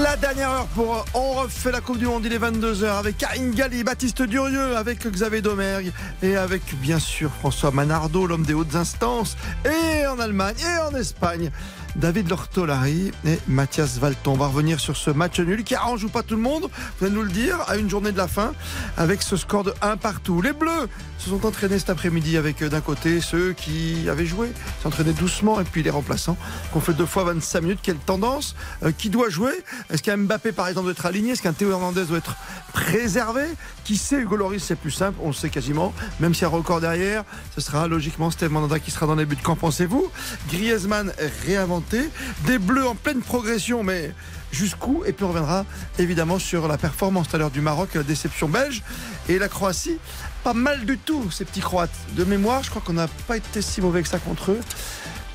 La 0.03 0.17
dernière 0.17 0.51
heure 0.51 0.67
pour 0.67 1.05
On 1.13 1.31
refait 1.33 1.71
la 1.71 1.79
Coupe 1.79 1.97
du 1.97 2.05
Monde, 2.05 2.25
il 2.25 2.33
est 2.33 2.37
22h 2.37 2.85
avec 2.85 3.17
Karine 3.17 3.51
Galli, 3.51 3.83
Baptiste 3.83 4.21
Durieux, 4.23 4.75
avec 4.75 5.07
Xavier 5.07 5.41
Domergue 5.41 5.93
et 6.21 6.35
avec 6.35 6.61
bien 6.81 6.99
sûr 6.99 7.31
François 7.31 7.71
Manardo, 7.71 8.27
l'homme 8.27 8.45
des 8.45 8.53
hautes 8.53 8.75
instances, 8.75 9.37
et 9.63 10.05
en 10.07 10.19
Allemagne 10.19 10.57
et 10.59 10.79
en 10.79 10.97
Espagne. 10.97 11.49
David 11.95 12.29
Lortolari 12.29 13.11
et 13.25 13.39
Mathias 13.47 13.97
Valton. 13.99 14.33
On 14.33 14.37
va 14.37 14.47
revenir 14.47 14.79
sur 14.79 14.97
ce 14.97 15.09
match 15.11 15.39
nul 15.39 15.63
qui 15.63 15.75
arrange 15.75 16.03
ou 16.03 16.09
pas 16.09 16.23
tout 16.23 16.35
le 16.35 16.41
monde, 16.41 16.69
vous 16.99 17.05
allez 17.05 17.15
nous 17.15 17.21
le 17.23 17.29
dire, 17.31 17.57
à 17.67 17.77
une 17.77 17.89
journée 17.89 18.11
de 18.11 18.17
la 18.17 18.27
fin, 18.27 18.53
avec 18.97 19.21
ce 19.21 19.37
score 19.37 19.63
de 19.63 19.73
1 19.81 19.97
partout. 19.97 20.41
Les 20.41 20.51
Bleus 20.51 20.89
se 21.19 21.29
sont 21.29 21.45
entraînés 21.45 21.79
cet 21.79 21.89
après-midi 21.89 22.35
avec 22.37 22.61
euh, 22.61 22.69
d'un 22.69 22.81
côté 22.81 23.21
ceux 23.21 23.53
qui 23.53 24.07
avaient 24.09 24.25
joué, 24.25 24.51
s'entraînaient 24.83 25.13
doucement, 25.13 25.59
et 25.61 25.63
puis 25.63 25.83
les 25.83 25.89
remplaçants, 25.89 26.37
qu'on 26.73 26.81
fait 26.81 26.93
deux 26.93 27.05
fois 27.05 27.23
25 27.23 27.61
minutes. 27.61 27.79
Quelle 27.81 27.95
tendance 27.97 28.55
Euh, 28.83 28.91
Qui 28.95 29.09
doit 29.09 29.29
jouer? 29.29 29.53
Est-ce 29.89 30.03
qu'un 30.03 30.17
Mbappé, 30.17 30.51
par 30.51 30.67
exemple, 30.67 30.85
doit 30.85 30.91
être 30.93 31.05
aligné? 31.05 31.31
Est-ce 31.31 31.41
qu'un 31.41 31.53
Théo 31.53 31.71
Hernandez 31.71 32.05
doit 32.05 32.17
être 32.17 32.35
préservé? 32.73 33.43
Qui 33.85 33.97
sait 33.97 34.17
Hugo 34.17 34.35
Loris, 34.35 34.63
c'est 34.63 34.75
plus 34.75 34.91
simple, 34.91 35.19
on 35.21 35.27
le 35.27 35.33
sait 35.33 35.49
quasiment. 35.49 35.93
Même 36.19 36.33
s'il 36.33 36.41
y 36.41 36.45
a 36.45 36.47
un 36.47 36.51
record 36.51 36.81
derrière, 36.81 37.23
ce 37.53 37.61
sera 37.61 37.87
logiquement 37.87 38.31
Steve 38.31 38.51
Mandanda 38.51 38.79
qui 38.79 38.89
sera 38.89 39.05
dans 39.05 39.13
les 39.13 39.25
buts. 39.25 39.37
Qu'en 39.41 39.55
pensez-vous? 39.55 40.11
Griezmann 40.49 41.13
réinventé. 41.45 42.09
Des 42.47 42.57
Bleus 42.57 42.87
en 42.87 42.95
pleine 42.95 43.21
progression, 43.21 43.83
mais 43.83 44.11
jusqu'où? 44.51 45.03
Et 45.05 45.13
puis 45.13 45.23
on 45.23 45.27
reviendra 45.27 45.65
évidemment 45.99 46.39
sur 46.39 46.67
la 46.67 46.79
performance 46.79 47.29
tout 47.29 47.35
à 47.35 47.39
l'heure 47.39 47.51
du 47.51 47.61
Maroc, 47.61 47.93
la 47.93 48.01
déception 48.01 48.49
belge 48.49 48.81
et 49.29 49.37
la 49.37 49.49
Croatie. 49.49 49.99
Pas 50.43 50.53
mal 50.53 50.85
du 50.85 50.97
tout, 50.97 51.29
ces 51.29 51.45
petits 51.45 51.61
Croates. 51.61 51.91
De 52.13 52.23
mémoire, 52.23 52.63
je 52.63 52.71
crois 52.71 52.81
qu'on 52.83 52.93
n'a 52.93 53.07
pas 53.27 53.37
été 53.37 53.61
si 53.61 53.81
mauvais 53.81 54.01
que 54.01 54.09
ça 54.09 54.17
contre 54.17 54.51
eux 54.51 54.59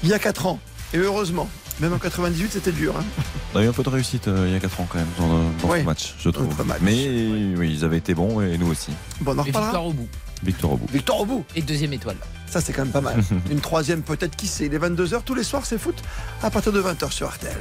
il 0.03 0.09
y 0.09 0.13
a 0.13 0.19
4 0.19 0.47
ans. 0.47 0.59
Et 0.93 0.99
heureusement. 0.99 1.49
Même 1.81 1.93
en 1.95 1.99
98, 1.99 2.53
c'était 2.53 2.73
dur. 2.73 2.95
hein. 2.99 3.05
On 3.55 3.59
a 3.59 3.65
eu 3.65 3.69
un 3.69 3.73
peu 3.73 3.83
de 3.83 3.89
réussite 3.89 4.29
euh, 4.29 4.45
il 4.47 4.53
y 4.53 4.57
a 4.57 4.61
4 4.61 4.81
ans 4.81 4.87
quand 4.89 4.99
même 4.99 5.09
dans, 5.19 5.69
dans 5.69 5.75
ce 5.75 5.83
match, 5.83 6.15
je 6.21 6.29
trouve. 6.31 6.49
Match. 6.67 6.79
Mais 6.83 7.09
oui, 7.57 7.73
ils 7.73 7.85
avaient 7.85 7.97
été 7.99 8.15
bons 8.15 8.41
et 8.43 8.57
nous 8.59 8.71
aussi. 8.71 8.91
Bon, 9.21 9.33
on 9.35 9.39
en 9.39 9.43
victoire 9.43 9.87
au 9.87 9.93
bout. 9.93 10.09
Victoire 10.43 10.73
au 10.75 10.77
bout. 10.77 10.87
Victoire 10.93 11.21
au 11.21 11.27
bout. 11.27 11.45
Et 11.57 11.63
deuxième 11.63 11.93
étoile. 11.93 12.17
Ça, 12.47 12.61
c'est 12.61 12.73
quand 12.73 12.83
même 12.83 12.93
pas 12.93 13.01
mal. 13.01 13.23
Une 13.51 13.61
troisième, 13.61 14.03
peut-être, 14.03 14.37
qui 14.37 14.47
sait. 14.47 14.67
Il 14.67 14.75
est 14.75 14.79
22h 14.79 15.23
tous 15.25 15.35
les 15.35 15.43
soirs, 15.45 15.65
c'est 15.67 15.79
foot 15.79 15.97
à 16.43 16.51
partir 16.51 16.73
de 16.73 16.81
20h 16.83 17.11
sur 17.11 17.29
RTL. 17.29 17.57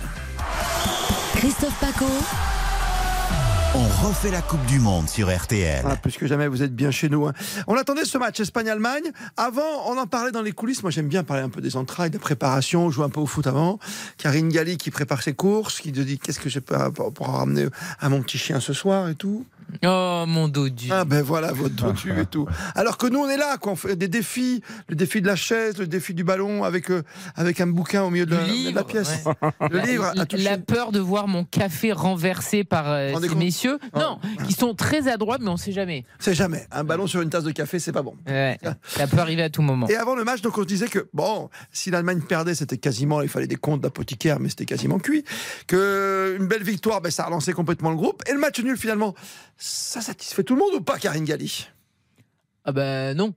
Christophe 1.36 1.80
Paco. 1.80 2.06
On 3.76 4.08
refait 4.08 4.32
la 4.32 4.42
Coupe 4.42 4.66
du 4.66 4.80
Monde 4.80 5.08
sur 5.08 5.34
RTL. 5.36 5.86
Ah, 5.88 5.96
plus 5.96 6.18
que 6.18 6.26
jamais, 6.26 6.48
vous 6.48 6.64
êtes 6.64 6.76
bien 6.76 6.90
chez 6.90 7.08
nous. 7.08 7.28
hein. 7.28 7.34
On 7.68 7.76
attendait 7.76 8.04
ce 8.04 8.18
match 8.18 8.40
Espagne-Allemagne. 8.40 9.04
Avant, 9.38 9.62
on 9.88 9.98
en 9.98 10.08
parlait 10.08 10.32
dans 10.32 10.42
les 10.42 10.54
coulisses. 10.54 10.82
Moi, 10.82 10.92
j'aime 10.92 11.08
bien 11.08 11.24
parler 11.24 11.44
un 11.44 11.50
peu 11.50 11.62
des 11.62 11.78
entrailles, 11.78 12.10
de 12.10 12.18
préparation, 12.18 12.90
jouer 12.90 13.06
un 13.06 13.10
peu 13.10 13.20
au 13.20 13.28
foot 13.28 13.46
avant. 13.46 13.78
Karine 14.18 14.50
Galli 14.50 14.78
qui 14.78 14.90
prépare 14.90 15.22
ses 15.22 15.34
courses, 15.34 15.80
qui 15.82 15.92
te 15.92 16.00
dit 16.00 16.18
qu'est-ce 16.18 16.40
que 16.40 16.50
je 16.50 16.60
peux 16.60 16.76
pour 16.92 17.28
ramener 17.28 17.68
à 18.00 18.10
mon 18.10 18.22
petit 18.24 18.40
chien 18.40 18.60
ce 18.60 18.74
soir 18.74 19.08
et 19.08 19.16
tout. 19.16 19.46
Oh, 19.86 20.26
mon 20.28 20.48
dodu. 20.48 20.90
Ah 20.92 21.06
ben 21.06 21.22
voilà, 21.22 21.52
votre 21.52 21.76
dodu 21.76 22.12
et 22.20 22.26
tout. 22.26 22.48
Alors 22.76 22.98
que 22.98 23.08
nous, 23.08 23.20
on 23.20 23.30
est 23.30 23.38
là, 23.38 23.58
quoi. 23.58 23.74
On 23.74 23.76
fait 23.76 23.96
des 23.96 24.08
défis, 24.08 24.62
le 24.88 24.96
défi 24.96 25.22
de 25.22 25.28
la 25.28 25.36
chaise, 25.36 25.78
le 25.78 25.88
défi 25.88 26.14
du 26.14 26.24
ballon, 26.24 26.64
avec, 26.64 26.90
euh, 26.92 27.04
avec 27.36 27.62
un 27.62 27.68
bouquin 27.68 28.04
au 28.04 28.10
milieu 28.10 28.26
de, 28.26 28.36
la, 28.36 28.42
de 28.72 28.76
la 28.76 28.84
pièce. 28.84 29.24
Le 29.70 29.80
livre 29.80 30.12
la, 30.16 30.24
à 30.24 30.38
la 30.38 30.58
peur 30.58 30.92
de 30.92 31.00
voir 31.00 31.28
mon 31.28 31.44
café 31.44 31.92
renversé 31.92 32.64
par 32.64 32.90
euh, 32.90 33.14
ces 33.22 33.36
messieurs. 33.36 33.80
Non, 33.96 34.20
qui 34.46 34.54
sont 34.54 34.74
très 34.74 35.08
adroits, 35.08 35.38
mais 35.40 35.50
on 35.50 35.58
sait 35.58 35.72
jamais. 35.72 36.06
C'est 36.20 36.34
jamais. 36.34 36.66
Un 36.72 36.84
ballon 36.84 37.08
sur 37.08 37.22
une 37.22 37.30
tasse 37.30 37.44
de 37.44 37.52
café, 37.52 37.80
c'est 37.80 37.92
pas 37.92 38.02
bon. 38.02 38.16
Ouais, 38.28 38.58
ça 38.86 39.08
peut 39.08 39.18
arriver 39.18 39.44
à 39.44 39.50
tout 39.50 39.62
moment. 39.62 39.88
Et 39.88 39.96
avant 39.96 40.16
le 40.16 40.24
match, 40.24 40.42
donc 40.42 40.58
on 40.58 40.62
se 40.62 40.68
disait 40.68 40.88
que 40.88 41.08
bon, 41.14 41.50
si 41.72 41.92
l'Allemagne 41.92 42.22
perdait, 42.22 42.56
c'était 42.56 42.78
quasiment, 42.78 43.22
il 43.22 43.30
fallait 43.30 43.48
des 43.48 43.56
comptes 43.56 43.82
d'apothicaire, 43.82 44.40
mais 44.40 44.50
c'était 44.50 44.66
quasiment 44.66 45.00
cuit. 45.00 45.24
Que 45.68 46.36
une 46.40 46.48
belle 46.48 46.64
victoire, 46.64 47.02
ben, 47.02 47.12
ça 47.12 47.24
a 47.24 47.26
relancé 47.28 47.54
complètement 47.54 47.90
le 47.92 47.96
groupe. 47.96 48.24
Et 48.28 48.34
le 48.34 48.40
match 48.40 48.60
nul 48.60 48.78
finalement, 48.78 49.14
ça 49.60 50.02
satisfait 50.02 50.44
tout 50.44 50.56
le 50.56 50.62
monde 50.62 50.74
ou 50.74 50.82
pas, 50.82 50.98
Karine 50.98 51.26
Galli? 51.26 51.68
Ah 52.66 52.72
ben 52.72 53.16
non. 53.16 53.34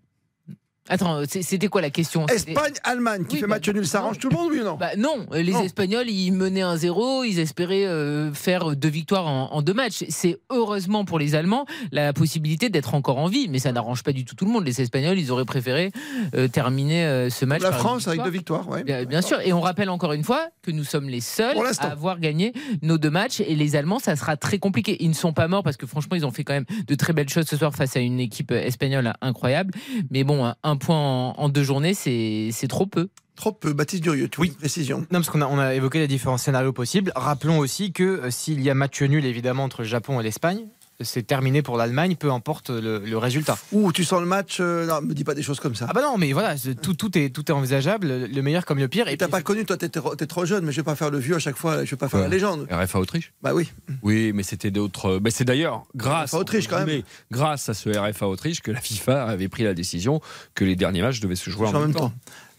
Attends, 0.89 1.23
c'était 1.29 1.69
quoi 1.69 1.81
la 1.81 1.91
question? 1.91 2.27
Espagne-Allemagne 2.27 3.25
qui 3.25 3.37
Oui, 3.37 3.41
fait 3.41 3.47
bah, 3.47 3.55
match 3.57 3.69
nul, 3.69 3.87
ça 3.87 3.99
arrange 3.99 4.19
tout 4.19 4.29
le 4.29 4.37
monde, 4.37 4.49
oui 4.51 4.61
ou 4.61 4.65
non? 4.65 4.75
Bah 4.77 4.91
non, 4.99 5.27
les 5.33 5.53
Non. 5.53 5.63
Espagnols, 5.63 6.09
ils 6.11 6.33
menaient 6.33 6.61
un 6.63 6.77
0 6.77 7.23
ils 7.25 7.39
espéraient 7.39 7.87
euh, 7.87 8.33
faire 8.33 8.75
deux 8.75 8.89
victoires 8.89 9.27
en, 9.29 9.53
en 9.53 9.63
deux 9.63 9.75
matchs. 9.75 10.05
C'est 10.09 10.41
heureusement 10.51 11.05
pour 11.05 11.19
les 11.21 11.35
Allemands 11.37 11.67
la 11.93 12.13
possibilité 12.13 12.69
d'être 12.69 12.95
encore 12.95 13.19
en 13.19 13.27
vie, 13.29 13.47
mais 13.49 13.59
ça 13.61 13.71
n'arrange 13.71 14.03
pas 14.03 14.13
du 14.13 14.25
tout 14.25 14.35
tout 14.35 14.45
le 14.45 14.51
monde. 14.51 14.65
Les 14.67 14.81
Espagnols, 14.81 15.19
ils 15.19 15.31
auraient 15.31 15.45
préféré 15.45 15.93
euh, 16.35 16.49
terminer 16.49 17.05
euh, 17.07 17.31
ce 17.31 17.45
match. 17.45 17.63
La 17.63 17.71
par 17.71 17.79
France 17.79 18.09
avec 18.09 18.23
deux 18.23 18.31
victoires, 18.31 18.69
ouais. 18.69 18.83
Bien, 18.83 19.05
bien 19.05 19.23
sûr, 19.23 19.41
et 19.41 19.53
on 19.53 19.61
rappelle 19.61 19.89
encore 19.89 20.13
une 20.13 20.25
fois 20.25 20.49
que 20.63 20.71
nous 20.73 20.85
sommes 20.85 21.09
les 21.09 21.21
seuls 21.21 21.57
à 21.79 21.87
avoir 21.93 22.19
gagné 22.19 22.53
nos 22.83 22.99
deux 22.99 23.11
matchs 23.11 23.41
et 23.41 23.55
les 23.55 23.77
Allemands, 23.77 24.01
ça 24.01 24.17
sera 24.17 24.37
très 24.37 24.59
compliqué. 24.59 24.97
Ils 25.01 25.09
ne 25.11 25.15
sont 25.15 25.33
pas 25.33 25.47
morts 25.49 25.63
parce 25.63 25.77
que 25.77 25.87
franchement, 25.87 26.17
ils 26.17 26.27
ont 26.27 26.33
fait 26.33 26.43
quand 26.45 26.55
même 26.55 26.67
de 26.87 26.95
très 26.97 27.13
belles 27.13 27.29
choses 27.29 27.47
ce 27.47 27.57
soir 27.57 27.73
face 27.75 27.97
à 27.97 28.01
une 28.01 28.19
équipe 28.21 28.51
espagnole 28.51 29.13
incroyable. 29.21 29.73
Mais 30.11 30.25
bon, 30.25 30.45
un- 30.45 30.57
un 30.73 30.77
point 30.77 30.97
en, 30.97 31.35
en 31.37 31.49
deux 31.49 31.63
journées, 31.63 31.95
c'est 31.95 32.49
c'est 32.53 32.69
trop 32.69 32.87
peu. 32.87 33.09
Trop 33.37 33.53
peu. 33.53 33.73
Baptiste 33.73 34.03
Durieux, 34.03 34.29
tu 34.29 34.41
oui. 34.41 34.51
précision? 34.51 34.99
Non, 35.11 35.21
parce 35.21 35.31
qu'on 35.31 35.41
a, 35.41 35.47
on 35.47 35.59
a 35.59 35.75
évoqué 35.75 35.99
les 35.99 36.09
différents 36.09 36.37
scénarios 36.37 36.73
possibles. 36.73 37.13
Rappelons 37.17 37.59
aussi 37.59 37.93
que 37.93 38.05
euh, 38.05 38.31
s'il 38.31 38.61
y 38.61 38.69
a 38.69 38.75
match 38.75 39.01
nul, 39.03 39.25
évidemment, 39.25 39.65
entre 39.65 39.83
le 39.83 39.89
Japon 39.89 40.21
et 40.21 40.23
l'Espagne, 40.23 40.67
c'est 41.05 41.23
terminé 41.23 41.63
pour 41.63 41.77
l'Allemagne, 41.77 42.17
peu 42.17 42.31
importe 42.31 42.71
le, 42.71 42.99
le 42.99 43.19
résultat. 43.19 43.59
Ouh, 43.73 43.93
tu 43.93 44.05
sens 44.05 44.21
le 44.21 44.27
match 44.27 44.59
euh, 44.61 44.87
Non, 44.87 45.01
me 45.03 45.15
dis 45.15 45.25
pas 45.25 45.35
des 45.35 45.43
choses 45.43 45.61
comme 45.61 45.75
ça. 45.75 45.87
Ah 45.89 45.93
bah 45.93 46.03
non, 46.03 46.19
mais 46.19 46.33
voilà, 46.33 46.55
tout, 46.81 46.95
tout, 46.95 47.17
est, 47.19 47.31
tout 47.31 47.45
est 47.49 47.55
envisageable, 47.55 48.27
le 48.33 48.43
meilleur 48.43 48.65
comme 48.65 48.79
le 48.79 48.89
pire. 48.89 49.09
Et 49.09 49.17
T'as 49.17 49.29
pas 49.29 49.43
connu, 49.43 49.65
toi, 49.65 49.77
t'es 49.77 49.89
trop, 49.89 50.15
t'es 50.15 50.27
trop 50.27 50.45
jeune, 50.45 50.65
mais 50.65 50.73
je 50.73 50.77
vais 50.79 50.83
pas 50.85 50.97
faire 50.97 51.11
le 51.11 51.19
vieux 51.19 51.37
à 51.37 51.39
chaque 51.39 51.57
fois, 51.57 51.85
je 51.85 51.91
vais 51.91 51.97
pas 51.97 52.09
faire 52.09 52.21
Ouais. 52.21 52.27
la 52.27 52.31
légende. 52.31 52.67
RFA 52.71 52.99
Autriche? 52.99 53.33
Bah 53.43 53.53
oui. 53.55 53.71
Oui, 54.03 54.33
mais 54.35 54.43
c'était 54.43 54.71
d'autres. 54.71 55.21
Mais 55.23 55.31
c'est 55.31 55.45
d'ailleurs 55.45 55.85
grâce, 55.95 56.35
Autriche, 56.35 56.69
quand 56.69 56.79
même. 56.79 56.87
mais 56.87 57.05
grâce 57.31 57.69
à 57.69 57.75
ce 57.75 57.89
RFA 57.91 58.27
Autriche 58.29 58.61
que 58.61 58.71
la 58.71 58.81
FIFA 58.81 59.25
avait 59.25 59.49
pris 59.49 59.63
la 59.65 59.75
décision 59.75 60.21
que 60.55 60.65
les 60.65 60.77
derniers 60.77 61.03
matchs 61.03 61.21
devaient 61.21 61.37
se 61.37 61.51
jouer 61.51 61.67
en, 61.69 61.75
En 61.75 61.81
même 61.81 61.95
temps. 61.95 62.13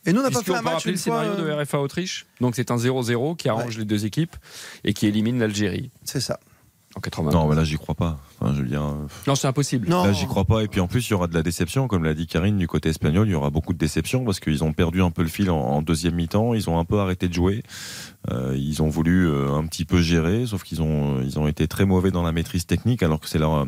Et 0.05 0.11
nous, 0.11 0.19
on 0.19 0.23
n'a 0.23 0.31
pas 0.31 0.41
fait 0.43 0.53
un 0.53 0.61
match 0.61 0.73
rappeler 0.73 0.91
une 0.91 0.95
le 0.97 1.01
fois. 1.01 1.21
scénario 1.23 1.41
de 1.41 1.49
euh, 1.49 1.63
RFA 1.63 1.79
Autriche? 1.79 2.25
Donc 2.41 2.55
c'est 2.57 2.71
un 2.71 2.75
0-0 2.75 3.37
qui 3.37 3.47
arrange 3.47 3.77
les 3.77 3.85
deux 3.85 4.05
équipes 4.05 4.35
et 4.83 4.93
qui 4.93 5.07
élimine 5.07 5.39
l'Algérie. 5.39 5.91
C'est 6.03 6.19
ça. 6.19 6.39
En 6.95 6.99
80. 6.99 7.31
Non, 7.31 7.47
mais 7.47 7.55
là, 7.55 7.63
j'y 7.63 7.75
crois 7.77 7.95
pas. 7.95 8.19
Enfin, 8.39 8.53
je 8.55 8.61
veux 8.61 8.67
dire, 8.67 8.83
euh, 8.83 9.07
Non, 9.25 9.33
c'est 9.33 9.47
impossible. 9.47 9.89
Là, 9.89 10.11
j'y 10.13 10.27
crois 10.27 10.45
pas. 10.45 10.61
Et 10.63 10.67
puis 10.67 10.79
en 10.79 10.87
plus, 10.87 11.07
il 11.07 11.11
y 11.11 11.13
aura 11.15 11.25
de 11.25 11.33
la 11.33 11.41
déception, 11.41 11.87
comme 11.87 12.03
l'a 12.03 12.13
dit 12.13 12.27
Karine 12.27 12.57
du 12.57 12.67
côté 12.67 12.89
espagnol. 12.89 13.27
Il 13.27 13.31
y 13.31 13.35
aura 13.35 13.49
beaucoup 13.49 13.73
de 13.73 13.79
déception 13.79 14.23
parce 14.23 14.39
qu'ils 14.39 14.63
ont 14.63 14.73
perdu 14.73 15.01
un 15.01 15.09
peu 15.09 15.23
le 15.23 15.27
fil 15.27 15.49
en, 15.49 15.57
en 15.57 15.81
deuxième 15.81 16.13
mi-temps. 16.13 16.53
Ils 16.53 16.69
ont 16.69 16.77
un 16.77 16.85
peu 16.85 16.99
arrêté 16.99 17.27
de 17.27 17.33
jouer. 17.33 17.63
Euh, 18.31 18.55
ils 18.55 18.83
ont 18.83 18.89
voulu 18.89 19.27
euh, 19.27 19.53
un 19.55 19.65
petit 19.65 19.85
peu 19.85 20.01
gérer, 20.01 20.45
sauf 20.45 20.63
qu'ils 20.63 20.81
ont 20.83 21.19
ils 21.21 21.39
ont 21.39 21.47
été 21.47 21.67
très 21.67 21.85
mauvais 21.85 22.11
dans 22.11 22.23
la 22.23 22.31
maîtrise 22.31 22.65
technique, 22.67 23.01
alors 23.03 23.19
que 23.19 23.27
c'est 23.27 23.39
leur 23.39 23.65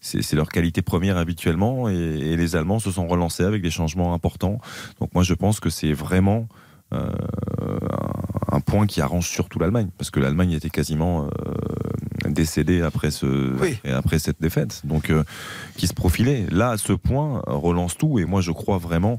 c'est 0.00 0.22
c'est 0.22 0.36
leur 0.36 0.48
qualité 0.48 0.82
première 0.82 1.16
habituellement. 1.16 1.88
Et, 1.88 1.94
et 1.94 2.36
les 2.36 2.56
Allemands 2.56 2.78
se 2.78 2.90
sont 2.90 3.08
relancés 3.08 3.42
avec 3.44 3.62
des 3.62 3.70
changements 3.70 4.12
importants. 4.12 4.60
Donc 5.00 5.14
moi, 5.14 5.22
je 5.22 5.32
pense 5.34 5.60
que 5.60 5.70
c'est 5.70 5.92
vraiment 5.92 6.46
euh, 6.94 7.10
un, 8.52 8.56
un 8.56 8.60
point 8.60 8.86
qui 8.86 9.00
arrange 9.00 9.28
surtout 9.28 9.58
l'Allemagne, 9.58 9.88
parce 9.98 10.10
que 10.10 10.20
l'Allemagne 10.20 10.52
était 10.52 10.70
quasiment 10.70 11.24
euh, 11.24 11.28
décédée 12.28 12.82
après 12.82 13.10
ce 13.10 13.54
Oui. 13.60 13.78
et 13.84 13.90
après 13.90 14.18
cette 14.18 14.40
défaite, 14.40 14.82
donc 14.84 15.10
euh, 15.10 15.24
qui 15.76 15.86
se 15.86 15.94
profilait. 15.94 16.46
Là, 16.50 16.70
à 16.70 16.76
ce 16.78 16.92
point, 16.92 17.42
relance 17.46 17.96
tout, 17.96 18.18
et 18.18 18.24
moi 18.24 18.40
je 18.40 18.52
crois 18.52 18.78
vraiment 18.78 19.14
en 19.14 19.18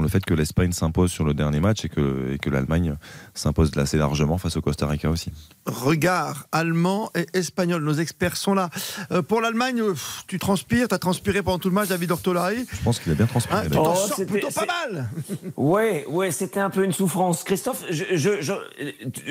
le 0.00 0.06
fait 0.06 0.24
que 0.24 0.34
l'Espagne 0.34 0.70
s'impose 0.70 1.10
sur 1.10 1.24
le 1.24 1.34
dernier 1.34 1.58
match 1.58 1.84
et 1.84 1.88
que, 1.88 2.32
et 2.32 2.38
que 2.38 2.48
l'Allemagne 2.50 2.94
s'impose 3.34 3.72
assez 3.76 3.96
largement 3.98 4.38
face 4.38 4.56
au 4.56 4.60
Costa 4.60 4.86
Rica 4.86 5.10
aussi. 5.10 5.32
Regard 5.66 6.46
allemand 6.52 7.10
et 7.16 7.26
espagnol. 7.36 7.82
Nos 7.82 7.94
experts 7.94 8.36
sont 8.36 8.54
là. 8.54 8.70
Euh, 9.10 9.22
pour 9.22 9.40
l'Allemagne, 9.40 9.82
tu 10.28 10.38
transpires, 10.38 10.86
tu 10.86 10.94
as 10.94 10.98
transpiré 10.98 11.42
pendant 11.42 11.58
tout 11.58 11.68
le 11.68 11.74
match, 11.74 11.88
David 11.88 12.12
Ortolari. 12.12 12.66
Je 12.70 12.82
pense 12.84 13.00
qu'il 13.00 13.10
a 13.10 13.14
bien 13.16 13.26
transpiré. 13.26 13.60
Hein, 13.60 13.68
tu 13.70 13.76
Oh, 13.78 13.94
sors 13.96 14.24
plutôt 14.26 14.50
pas 14.50 14.66
mal. 14.66 15.08
Ouais, 15.56 16.04
ouais, 16.08 16.30
c'était 16.30 16.60
un 16.60 16.70
peu 16.70 16.84
une 16.84 16.92
souffrance. 16.92 17.42
Christophe, 17.42 17.84
je, 17.90 18.04
je- 18.12 18.40
je- 18.40 18.52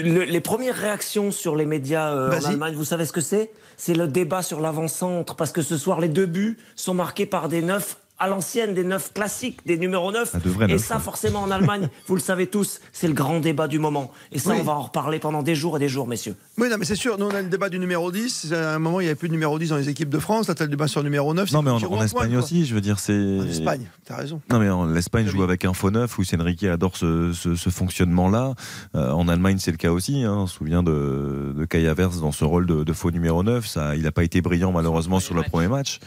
le- 0.02 0.24
les 0.26 0.42
premières 0.42 0.76
réactions 0.76 1.32
sur 1.32 1.56
les 1.56 1.66
médias 1.66 2.10
euh, 2.14 2.40
en. 2.40 2.46
Allemagne, 2.46 2.74
vous 2.76 2.84
savez 2.86 3.06
ce 3.06 3.14
que 3.14 3.22
c'est? 3.22 3.52
C'est 3.78 3.94
le 3.94 4.08
débat 4.08 4.42
sur 4.42 4.60
l'avant-centre, 4.60 5.36
parce 5.36 5.52
que 5.52 5.62
ce 5.62 5.78
soir, 5.78 6.00
les 6.02 6.10
deux 6.10 6.26
buts 6.26 6.58
sont 6.76 6.94
marqués 6.94 7.26
par 7.26 7.48
des 7.48 7.62
neufs 7.62 7.98
à 8.20 8.28
l'ancienne, 8.28 8.74
des 8.74 8.84
neufs 8.84 9.14
classiques, 9.14 9.60
des 9.66 9.78
numéros 9.78 10.12
9. 10.12 10.32
Ah, 10.36 10.66
et 10.68 10.78
ça, 10.78 10.96
ouais. 10.96 11.02
forcément, 11.02 11.42
en 11.42 11.52
Allemagne, 11.52 11.90
vous 12.08 12.16
le 12.16 12.22
savez 12.22 12.48
tous, 12.48 12.82
c'est 12.92 13.08
le 13.08 13.14
grand 13.14 13.40
débat 13.40 13.68
du 13.68 13.80
moment. 13.80 14.12
Et 14.32 14.40
ça, 14.40 14.52
Oui. 14.52 14.58
on 14.60 14.64
va 14.64 14.74
en 14.74 14.82
reparler 14.84 15.20
pendant 15.20 15.42
des 15.44 15.56
jours 15.56 15.78
et 15.78 15.80
des 15.80 15.90
jours, 15.90 16.08
messieurs. 16.08 16.36
Oui, 16.58 16.68
non, 16.70 16.76
mais 16.78 16.86
c'est 16.86 16.96
sûr. 16.96 17.18
Nous, 17.18 17.26
on 17.26 17.30
a 17.34 17.42
le 17.42 17.48
débat 17.50 17.70
du 17.70 17.80
numéro 17.80 18.12
10. 18.12 18.52
À 18.54 18.76
un 18.76 18.80
moment, 18.80 19.00
il 19.00 19.04
n'y 19.04 19.10
avait 19.10 19.16
plus 19.16 19.30
de 19.30 19.34
numéro 19.34 19.58
10 19.58 19.70
dans 19.70 19.78
les 19.78 19.90
équipes 19.90 20.10
de 20.10 20.20
France. 20.20 20.48
Là, 20.48 20.56
tu 20.56 20.62
as 20.64 20.66
le 20.66 20.72
débat 20.72 20.88
sur 20.88 21.00
le 21.02 21.06
numéro 21.06 21.34
9. 21.34 21.52
Non, 21.54 21.62
mais 21.62 21.72
en, 21.72 22.02
Espagne 22.02 22.32
quoi. 22.32 22.40
aussi, 22.40 22.66
je 22.66 22.76
veux 22.76 22.82
dire, 22.82 23.00
c'est. 23.00 23.14
En 23.40 23.46
Espagne, 23.48 23.86
t'as 24.06 24.18
raison. 24.18 24.42
Non, 24.52 24.60
mais 24.60 24.70
en- 24.70 24.86
l'Espagne 24.86 25.28
joue 25.28 25.44
avec 25.44 25.64
un 25.66 25.74
faux 25.74 25.92
neuf. 25.92 26.18
Luis 26.18 26.28
Enrique 26.38 26.64
adore 26.66 26.98
ce, 26.98 27.32
ce- 27.34 27.56
ce 27.56 27.70
fonctionnement-là. 27.70 28.54
Euh, 28.96 29.12
en 29.12 29.28
Allemagne, 29.28 29.58
c'est 29.60 29.72
le 29.72 29.78
cas 29.78 29.92
aussi. 29.92 30.24
Hein. 30.24 30.34
On 30.40 30.48
se 30.48 30.56
souvient 30.56 30.84
de, 30.84 31.54
de 31.58 31.66
Kai 31.66 31.88
Havertz 31.88 32.20
dans 32.20 32.32
ce 32.32 32.44
rôle 32.44 32.66
de, 32.66 32.84
de 32.84 32.94
faux 32.94 33.12
numéro 33.12 33.44
9. 33.44 33.66
Ça, 33.66 33.96
il 33.96 34.04
n'a 34.04 34.12
pas 34.12 34.24
été 34.24 34.42
brillant, 34.42 34.72
malheureusement, 34.72 35.20
sur 35.20 35.36
le 35.36 35.44
premier 35.44 35.68
match. 35.68 36.00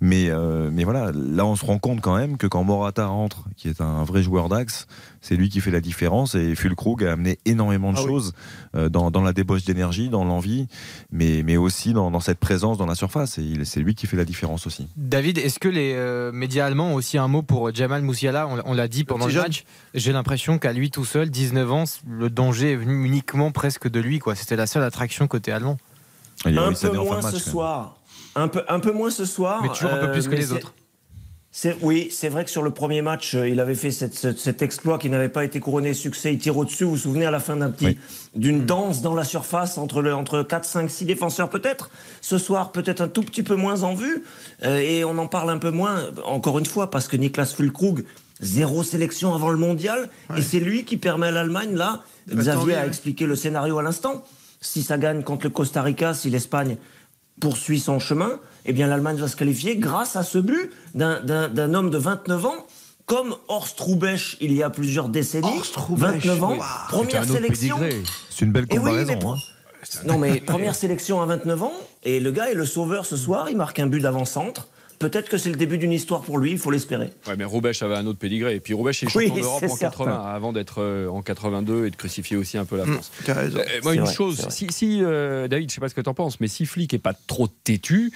Mais, 0.00 0.28
euh, 0.30 0.70
mais 0.72 0.84
voilà, 0.84 1.12
là, 1.12 1.44
on 1.44 1.56
se 1.58 1.66
rend 1.66 1.78
compte 1.78 2.00
quand 2.00 2.16
même 2.16 2.36
que 2.38 2.46
quand 2.46 2.64
Morata 2.64 3.06
rentre, 3.06 3.44
qui 3.56 3.68
est 3.68 3.80
un 3.80 4.04
vrai 4.04 4.22
joueur 4.22 4.48
d'axe, 4.48 4.86
c'est 5.20 5.36
lui 5.36 5.48
qui 5.50 5.60
fait 5.60 5.70
la 5.70 5.80
différence. 5.80 6.34
Et 6.34 6.54
Fulkrug 6.54 7.04
a 7.04 7.12
amené 7.12 7.38
énormément 7.44 7.92
de 7.92 7.98
Ah 7.98 8.02
choses 8.02 8.32
euh, 8.74 8.88
dans, 8.88 9.10
dans 9.10 9.20
la 9.22 9.32
débauche 9.32 9.64
d'énergie, 9.64 10.08
dans 10.08 10.24
l'envie, 10.24 10.66
mais, 11.12 11.42
mais 11.44 11.56
aussi 11.56 11.92
dans, 11.92 12.10
dans 12.10 12.20
cette 12.20 12.38
présence 12.38 12.78
dans 12.78 12.86
la 12.86 12.94
surface. 12.94 13.36
Et 13.38 13.64
c'est 13.64 13.80
lui 13.80 13.94
qui 13.94 14.06
fait 14.06 14.16
la 14.16 14.24
différence 14.24 14.66
aussi. 14.66 14.88
David, 14.96 15.38
est-ce 15.38 15.58
que 15.58 15.68
les 15.68 15.92
euh, 15.94 16.32
médias 16.32 16.66
allemands 16.66 16.92
ont 16.92 16.94
aussi 16.94 17.18
un 17.18 17.28
mot 17.28 17.42
pour 17.42 17.74
Jamal 17.74 18.02
Moussiala 18.02 18.46
On, 18.48 18.62
on 18.64 18.74
l'a 18.74 18.88
dit 18.88 19.04
pendant 19.04 19.26
le 19.26 19.32
jeune. 19.32 19.42
match. 19.42 19.64
J'ai 19.94 20.12
l'impression 20.12 20.58
qu'à 20.58 20.72
lui 20.72 20.90
tout 20.90 21.04
seul, 21.04 21.28
19 21.30 21.72
ans, 21.72 21.84
le 22.08 22.30
danger 22.30 22.72
est 22.72 22.76
venu 22.76 23.04
uniquement 23.04 23.50
presque 23.50 23.88
de 23.88 24.00
lui. 24.00 24.18
quoi. 24.20 24.34
C'était 24.34 24.56
la 24.56 24.66
seule 24.66 24.84
attraction 24.84 25.26
côté 25.26 25.52
allemand. 25.52 25.76
Il 26.46 26.54
y 26.54 26.58
a 26.58 26.62
Un 26.62 26.72
peu 26.72 26.92
moins 26.92 27.20
match, 27.20 27.34
ce 27.34 27.50
soir. 27.50 27.96
Un 28.36 28.46
peu, 28.46 28.62
un 28.68 28.78
peu 28.78 28.92
moins 28.92 29.10
ce 29.10 29.24
soir. 29.24 29.60
Mais 29.62 29.68
toujours 29.70 29.90
un 29.90 29.96
peu 29.96 30.06
euh, 30.06 30.12
plus 30.12 30.26
que 30.26 30.30
mais 30.30 30.36
les 30.36 30.46
c'est- 30.46 30.52
autres. 30.52 30.72
Oui, 31.80 32.08
c'est 32.10 32.28
vrai 32.28 32.44
que 32.44 32.50
sur 32.50 32.62
le 32.62 32.70
premier 32.70 33.02
match, 33.02 33.34
euh, 33.34 33.48
il 33.48 33.58
avait 33.58 33.74
fait 33.74 33.90
cette- 33.90 34.14
cette- 34.14 34.38
cet 34.38 34.62
exploit 34.62 34.98
qui 34.98 35.08
n'avait 35.10 35.28
pas 35.28 35.44
été 35.44 35.60
couronné 35.60 35.88
de 35.90 35.94
succès. 35.94 36.32
Il 36.32 36.38
tire 36.38 36.56
au-dessus, 36.56 36.84
vous 36.84 36.90
vous 36.90 36.96
souvenez, 36.96 37.26
à 37.26 37.30
la 37.30 37.40
fin 37.40 37.56
d'un 37.56 37.70
petit, 37.70 37.86
Oui. 37.86 37.98
d'une 38.36 38.64
danse 38.64 39.02
dans 39.02 39.14
la 39.14 39.24
surface 39.24 39.76
entre, 39.78 40.00
le, 40.02 40.14
entre 40.14 40.42
4, 40.42 40.64
5, 40.64 40.90
6 40.90 41.04
défenseurs 41.04 41.48
peut-être. 41.50 41.90
Ce 42.20 42.38
soir, 42.38 42.70
peut-être 42.72 43.00
un 43.00 43.08
tout 43.08 43.22
petit 43.22 43.42
peu 43.42 43.56
moins 43.56 43.82
en 43.82 43.94
vue. 43.94 44.22
Euh, 44.64 44.78
et 44.78 45.04
on 45.04 45.18
en 45.18 45.26
parle 45.26 45.50
un 45.50 45.58
peu 45.58 45.70
moins, 45.70 46.04
encore 46.24 46.58
une 46.58 46.66
fois, 46.66 46.90
parce 46.90 47.08
que 47.08 47.16
Niklas 47.16 47.52
Fulkrug, 47.56 48.04
zéro 48.40 48.82
sélection 48.84 49.34
avant 49.34 49.50
le 49.50 49.58
mondial. 49.58 50.10
Et 50.36 50.42
c'est 50.42 50.60
lui 50.60 50.84
qui 50.84 50.96
permet 50.96 51.28
à 51.28 51.30
l'Allemagne, 51.32 51.74
là, 51.74 52.02
en 52.32 52.36
Xavier 52.36 52.66
vie, 52.66 52.74
a 52.74 52.86
expliqué 52.86 53.26
le 53.26 53.34
scénario 53.34 53.78
à 53.78 53.82
l'instant. 53.82 54.24
Si 54.60 54.82
ça 54.82 54.96
gagne 54.98 55.22
contre 55.24 55.44
le 55.46 55.50
Costa 55.50 55.82
Rica, 55.82 56.14
si 56.14 56.30
l'Espagne 56.30 56.76
poursuit 57.40 57.78
son 57.80 57.98
chemin, 58.00 58.38
eh 58.68 58.72
bien 58.74 58.86
l'Allemagne 58.86 59.16
va 59.16 59.28
se 59.28 59.34
qualifier 59.36 59.76
grâce 59.76 60.14
à 60.14 60.22
ce 60.22 60.38
but 60.38 60.70
d'un- 60.94 61.74
homme 61.74 61.90
de 61.90 61.98
29 61.98 62.44
ans, 62.46 62.66
comme 63.06 63.34
Horst 63.48 63.80
Rubesch 63.80 64.36
il 64.42 64.52
y 64.52 64.62
a 64.62 64.68
plusieurs 64.70 65.08
décennies. 65.08 65.48
Horst 65.58 65.74
Rubesch, 65.76 66.26
29 66.26 66.44
ans, 66.44 66.52
oui. 66.52 66.58
première 66.88 67.24
sélection. 67.24 67.78
C'est 68.30 68.44
une 68.44 68.52
belle 68.52 68.66
oui, 68.70 68.76
comparaison. 68.76 69.06
mais 69.18 69.24
hein. 69.24 69.34
Non 70.04 70.18
mais 70.18 70.40
première 70.40 70.74
sélection 70.74 71.22
à 71.22 71.26
29 71.26 71.62
ans, 71.62 71.72
et 72.04 72.20
le 72.20 72.30
gars 72.30 72.50
est 72.50 72.54
le 72.54 72.66
sauveur 72.66 73.06
ce 73.06 73.16
soir, 73.16 73.48
il 73.48 73.56
marque 73.56 73.78
un 73.78 73.86
but 73.86 74.00
d'avant-centre. 74.00 74.68
Peut-être 74.98 75.28
que 75.28 75.38
c'est 75.38 75.50
le 75.50 75.56
début 75.56 75.78
d'une 75.78 75.92
histoire 75.92 76.22
pour 76.22 76.38
lui, 76.38 76.50
il 76.52 76.58
faut 76.58 76.70
l'espérer. 76.70 77.10
Ouais, 77.26 77.36
mais 77.36 77.44
Roubaix 77.44 77.72
avait 77.82 77.94
un 77.94 78.06
autre 78.06 78.18
pédigré. 78.18 78.56
Et 78.56 78.60
puis 78.60 78.74
Roubaix 78.74 78.90
est 78.90 79.14
Oui, 79.14 79.28
champion 79.28 79.42
d'Europe 79.42 79.62
en 79.64 79.68
certain. 79.76 80.04
80 80.04 80.24
avant 80.34 80.52
d'être 80.52 80.82
euh, 80.82 81.08
en 81.08 81.22
82 81.22 81.86
et 81.86 81.90
de 81.90 81.96
crucifier 81.96 82.36
aussi 82.36 82.58
un 82.58 82.64
peu 82.64 82.76
la 82.76 82.84
France. 82.84 83.10
Tu 83.24 83.30
as 83.30 83.34
raison. 83.34 83.58
Euh, 83.58 83.80
moi, 83.82 83.94
une 83.94 84.00
vrai, 84.02 84.12
chose, 84.14 84.46
si, 84.50 84.66
si, 84.70 85.00
euh, 85.02 85.46
David, 85.48 85.70
je 85.70 85.74
sais 85.74 85.80
pas 85.80 85.88
ce 85.88 85.94
que 85.94 86.00
tu 86.00 86.08
en 86.08 86.14
penses, 86.14 86.40
mais 86.40 86.48
si 86.48 86.66
Flick 86.66 86.94
est 86.94 86.98
pas 86.98 87.14
trop 87.26 87.48
têtu, 87.48 88.12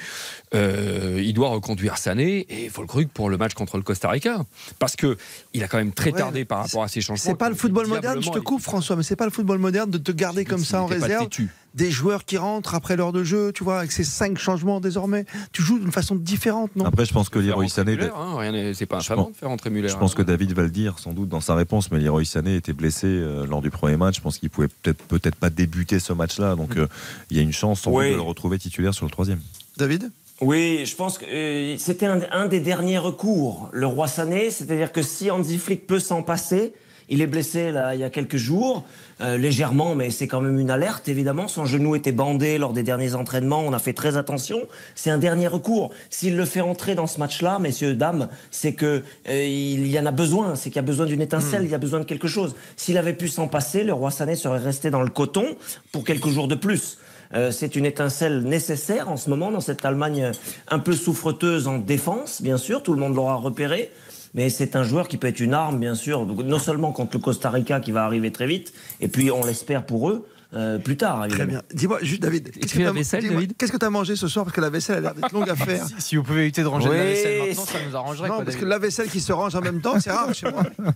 euh, 0.54 1.20
il 1.22 1.34
doit 1.34 1.48
reconduire 1.48 1.98
Sané 1.98 2.46
et 2.48 2.68
Fulkrug 2.68 3.08
pour 3.08 3.30
le 3.30 3.36
match 3.38 3.54
contre 3.54 3.76
le 3.76 3.82
Costa 3.82 4.08
Rica. 4.10 4.40
Parce 4.78 4.96
que 4.96 5.16
il 5.54 5.62
a 5.62 5.68
quand 5.68 5.78
même 5.78 5.92
très 5.92 6.12
Ouais, 6.12 6.18
tardé 6.18 6.44
par 6.44 6.58
rapport 6.62 6.82
à 6.82 6.88
ses 6.88 7.00
changements. 7.00 7.30
C'est 7.30 7.38
pas 7.38 7.48
le 7.48 7.54
football 7.54 7.86
moderne, 7.86 8.22
je 8.22 8.30
te 8.30 8.38
coupe 8.38 8.60
François, 8.60 8.96
mais 8.96 9.02
c'est 9.02 9.16
pas 9.16 9.24
le 9.24 9.30
football 9.30 9.58
moderne 9.58 9.90
de 9.90 9.98
te 9.98 10.12
garder 10.12 10.44
comme 10.44 10.64
ça 10.64 10.82
en 10.82 10.86
réserve. 10.86 11.24
têtu. 11.24 11.48
Des 11.74 11.90
joueurs 11.90 12.26
qui 12.26 12.36
rentrent 12.36 12.74
après 12.74 12.96
l'heure 12.96 13.12
de 13.12 13.24
jeu, 13.24 13.50
tu 13.54 13.64
vois, 13.64 13.78
avec 13.78 13.92
ces 13.92 14.04
cinq 14.04 14.38
changements 14.38 14.78
désormais. 14.78 15.24
Tu 15.52 15.62
joues 15.62 15.78
d'une 15.78 15.90
façon 15.92 16.14
différente, 16.14 16.70
non? 16.76 16.84
Après, 16.84 17.06
je 17.06 17.12
pense 17.14 17.30
que 17.30 17.38
Leroy 17.38 17.68
Sané. 17.68 17.96
Hein, 18.14 18.72
c'est 18.74 18.84
pas 18.84 18.98
pense- 18.98 19.30
de 19.30 19.34
faire 19.36 19.48
rentrer 19.48 19.70
Muller. 19.70 19.88
Je 19.88 19.96
pense 19.96 20.12
hein. 20.12 20.14
que 20.18 20.22
David 20.22 20.52
va 20.52 20.62
le 20.64 20.70
dire 20.70 20.98
sans 20.98 21.12
doute 21.14 21.30
dans 21.30 21.40
sa 21.40 21.54
réponse, 21.54 21.90
mais 21.90 21.98
Leroy 21.98 22.24
Sané 22.26 22.56
était 22.56 22.74
blessé 22.74 23.06
euh, 23.06 23.46
lors 23.46 23.62
du 23.62 23.70
premier 23.70 23.96
match. 23.96 24.16
Je 24.16 24.20
pense 24.20 24.36
qu'il 24.38 24.50
pouvait 24.50 24.68
peut-être 24.68 25.02
peut-être 25.04 25.36
pas 25.36 25.48
débuter 25.48 25.98
ce 25.98 26.12
match-là, 26.12 26.56
donc 26.56 26.76
euh, 26.76 26.86
il 27.30 27.38
y 27.38 27.40
a 27.40 27.42
une 27.42 27.52
chance 27.52 27.80
sans 27.80 27.90
Oui. 27.90 28.04
doute 28.04 28.12
de 28.12 28.16
le 28.16 28.22
retrouver 28.22 28.58
titulaire 28.58 28.92
sur 28.92 29.06
le 29.06 29.10
troisième. 29.10 29.40
David? 29.78 30.10
Oui, 30.42 30.84
je 30.84 30.94
pense 30.96 31.18
que 31.18 31.24
euh, 31.24 31.78
c'était 31.78 32.06
un, 32.06 32.20
un 32.32 32.48
des 32.48 32.60
derniers 32.60 32.98
recours, 32.98 33.70
le 33.72 33.86
roi 33.86 34.08
Sané. 34.08 34.50
C'est-à-dire 34.50 34.92
que 34.92 35.00
si 35.00 35.30
Hansi 35.30 35.56
Flick 35.56 35.86
peut 35.86 36.00
s'en 36.00 36.22
passer, 36.22 36.74
il 37.08 37.20
est 37.20 37.26
blessé 37.26 37.72
là 37.72 37.94
il 37.94 38.00
y 38.00 38.04
a 38.04 38.10
quelques 38.10 38.36
jours, 38.36 38.84
euh, 39.22 39.36
légèrement, 39.36 39.94
mais 39.94 40.10
c'est 40.10 40.26
quand 40.26 40.40
même 40.40 40.58
une 40.58 40.70
alerte 40.70 41.08
évidemment. 41.08 41.48
Son 41.48 41.64
genou 41.64 41.94
était 41.94 42.12
bandé 42.12 42.58
lors 42.58 42.72
des 42.72 42.82
derniers 42.82 43.14
entraînements. 43.14 43.60
On 43.60 43.72
a 43.72 43.78
fait 43.78 43.92
très 43.92 44.16
attention. 44.16 44.62
C'est 44.94 45.10
un 45.10 45.18
dernier 45.18 45.46
recours. 45.46 45.90
S'il 46.10 46.36
le 46.36 46.44
fait 46.44 46.60
entrer 46.60 46.94
dans 46.94 47.06
ce 47.06 47.18
match-là, 47.18 47.58
messieurs 47.58 47.94
dames, 47.94 48.28
c'est 48.50 48.72
que 48.72 49.02
euh, 49.28 49.44
il 49.44 49.86
y 49.86 49.98
en 49.98 50.06
a 50.06 50.10
besoin. 50.10 50.56
C'est 50.56 50.70
qu'il 50.70 50.76
y 50.76 50.80
a 50.80 50.82
besoin 50.82 51.06
d'une 51.06 51.22
étincelle. 51.22 51.62
Il 51.64 51.70
y 51.70 51.74
a 51.74 51.78
besoin 51.78 52.00
de 52.00 52.04
quelque 52.04 52.28
chose. 52.28 52.56
S'il 52.76 52.98
avait 52.98 53.14
pu 53.14 53.28
s'en 53.28 53.48
passer, 53.48 53.84
le 53.84 53.92
roi 53.92 54.10
Sané 54.10 54.34
serait 54.34 54.58
resté 54.58 54.90
dans 54.90 55.02
le 55.02 55.10
coton 55.10 55.46
pour 55.92 56.04
quelques 56.04 56.28
jours 56.28 56.48
de 56.48 56.56
plus. 56.56 56.98
Euh, 57.34 57.50
c'est 57.50 57.76
une 57.76 57.86
étincelle 57.86 58.42
nécessaire 58.42 59.08
en 59.08 59.16
ce 59.16 59.30
moment 59.30 59.50
dans 59.50 59.60
cette 59.60 59.84
Allemagne 59.84 60.32
un 60.68 60.78
peu 60.78 60.92
souffreteuse 60.92 61.66
en 61.66 61.78
défense, 61.78 62.42
bien 62.42 62.58
sûr, 62.58 62.82
tout 62.82 62.92
le 62.92 63.00
monde 63.00 63.14
l'aura 63.14 63.36
repéré. 63.36 63.90
Mais 64.34 64.48
c'est 64.50 64.76
un 64.76 64.82
joueur 64.84 65.08
qui 65.08 65.18
peut 65.18 65.26
être 65.28 65.40
une 65.40 65.54
arme, 65.54 65.78
bien 65.78 65.94
sûr, 65.94 66.24
non 66.26 66.58
seulement 66.58 66.92
contre 66.92 67.16
le 67.16 67.22
Costa 67.22 67.50
Rica 67.50 67.80
qui 67.80 67.92
va 67.92 68.04
arriver 68.04 68.32
très 68.32 68.46
vite, 68.46 68.72
et 69.00 69.08
puis 69.08 69.30
on 69.30 69.44
l'espère 69.44 69.84
pour 69.84 70.08
eux 70.08 70.26
euh, 70.54 70.78
plus 70.78 70.96
tard. 70.98 71.26
Très 71.28 71.46
bien. 71.46 71.62
Dis-moi, 71.72 71.98
juste 72.02 72.20
David, 72.22 72.50
qu'est-ce 72.50 72.74
que 72.74 72.78
la 72.80 72.86
t'as- 72.86 72.92
vaisselle, 72.92 73.20
dis-moi, 73.20 73.36
David 73.36 73.56
Qu'est-ce 73.56 73.72
que 73.72 73.76
tu 73.78 73.86
as 73.86 73.90
mangé 73.90 74.16
ce 74.16 74.28
soir? 74.28 74.44
Parce 74.44 74.54
que 74.54 74.60
la 74.60 74.68
vaisselle 74.70 74.96
a 74.98 75.00
l'air 75.00 75.14
d'être 75.14 75.32
longue 75.32 75.48
à 75.48 75.56
faire. 75.56 75.86
Si, 75.86 75.94
si 75.98 76.16
vous 76.16 76.22
pouvez 76.22 76.42
éviter 76.42 76.62
de 76.62 76.66
ranger 76.66 76.88
Oui, 76.90 76.96
la 76.96 77.04
vaisselle 77.04 77.38
maintenant, 77.48 77.64
ça 77.64 77.78
nous 77.88 77.96
arrangerait. 77.96 78.28
Non, 78.28 78.34
quoi, 78.36 78.44
parce 78.44 78.56
que 78.56 78.64
la 78.66 78.78
vaisselle 78.78 79.08
qui 79.08 79.20
se 79.20 79.32
range 79.32 79.54
en 79.54 79.60
même 79.62 79.80
temps, 79.80 79.98
c'est 80.00 80.10
rare 80.10 80.34
chez 80.34 80.50
moi. 80.50 80.64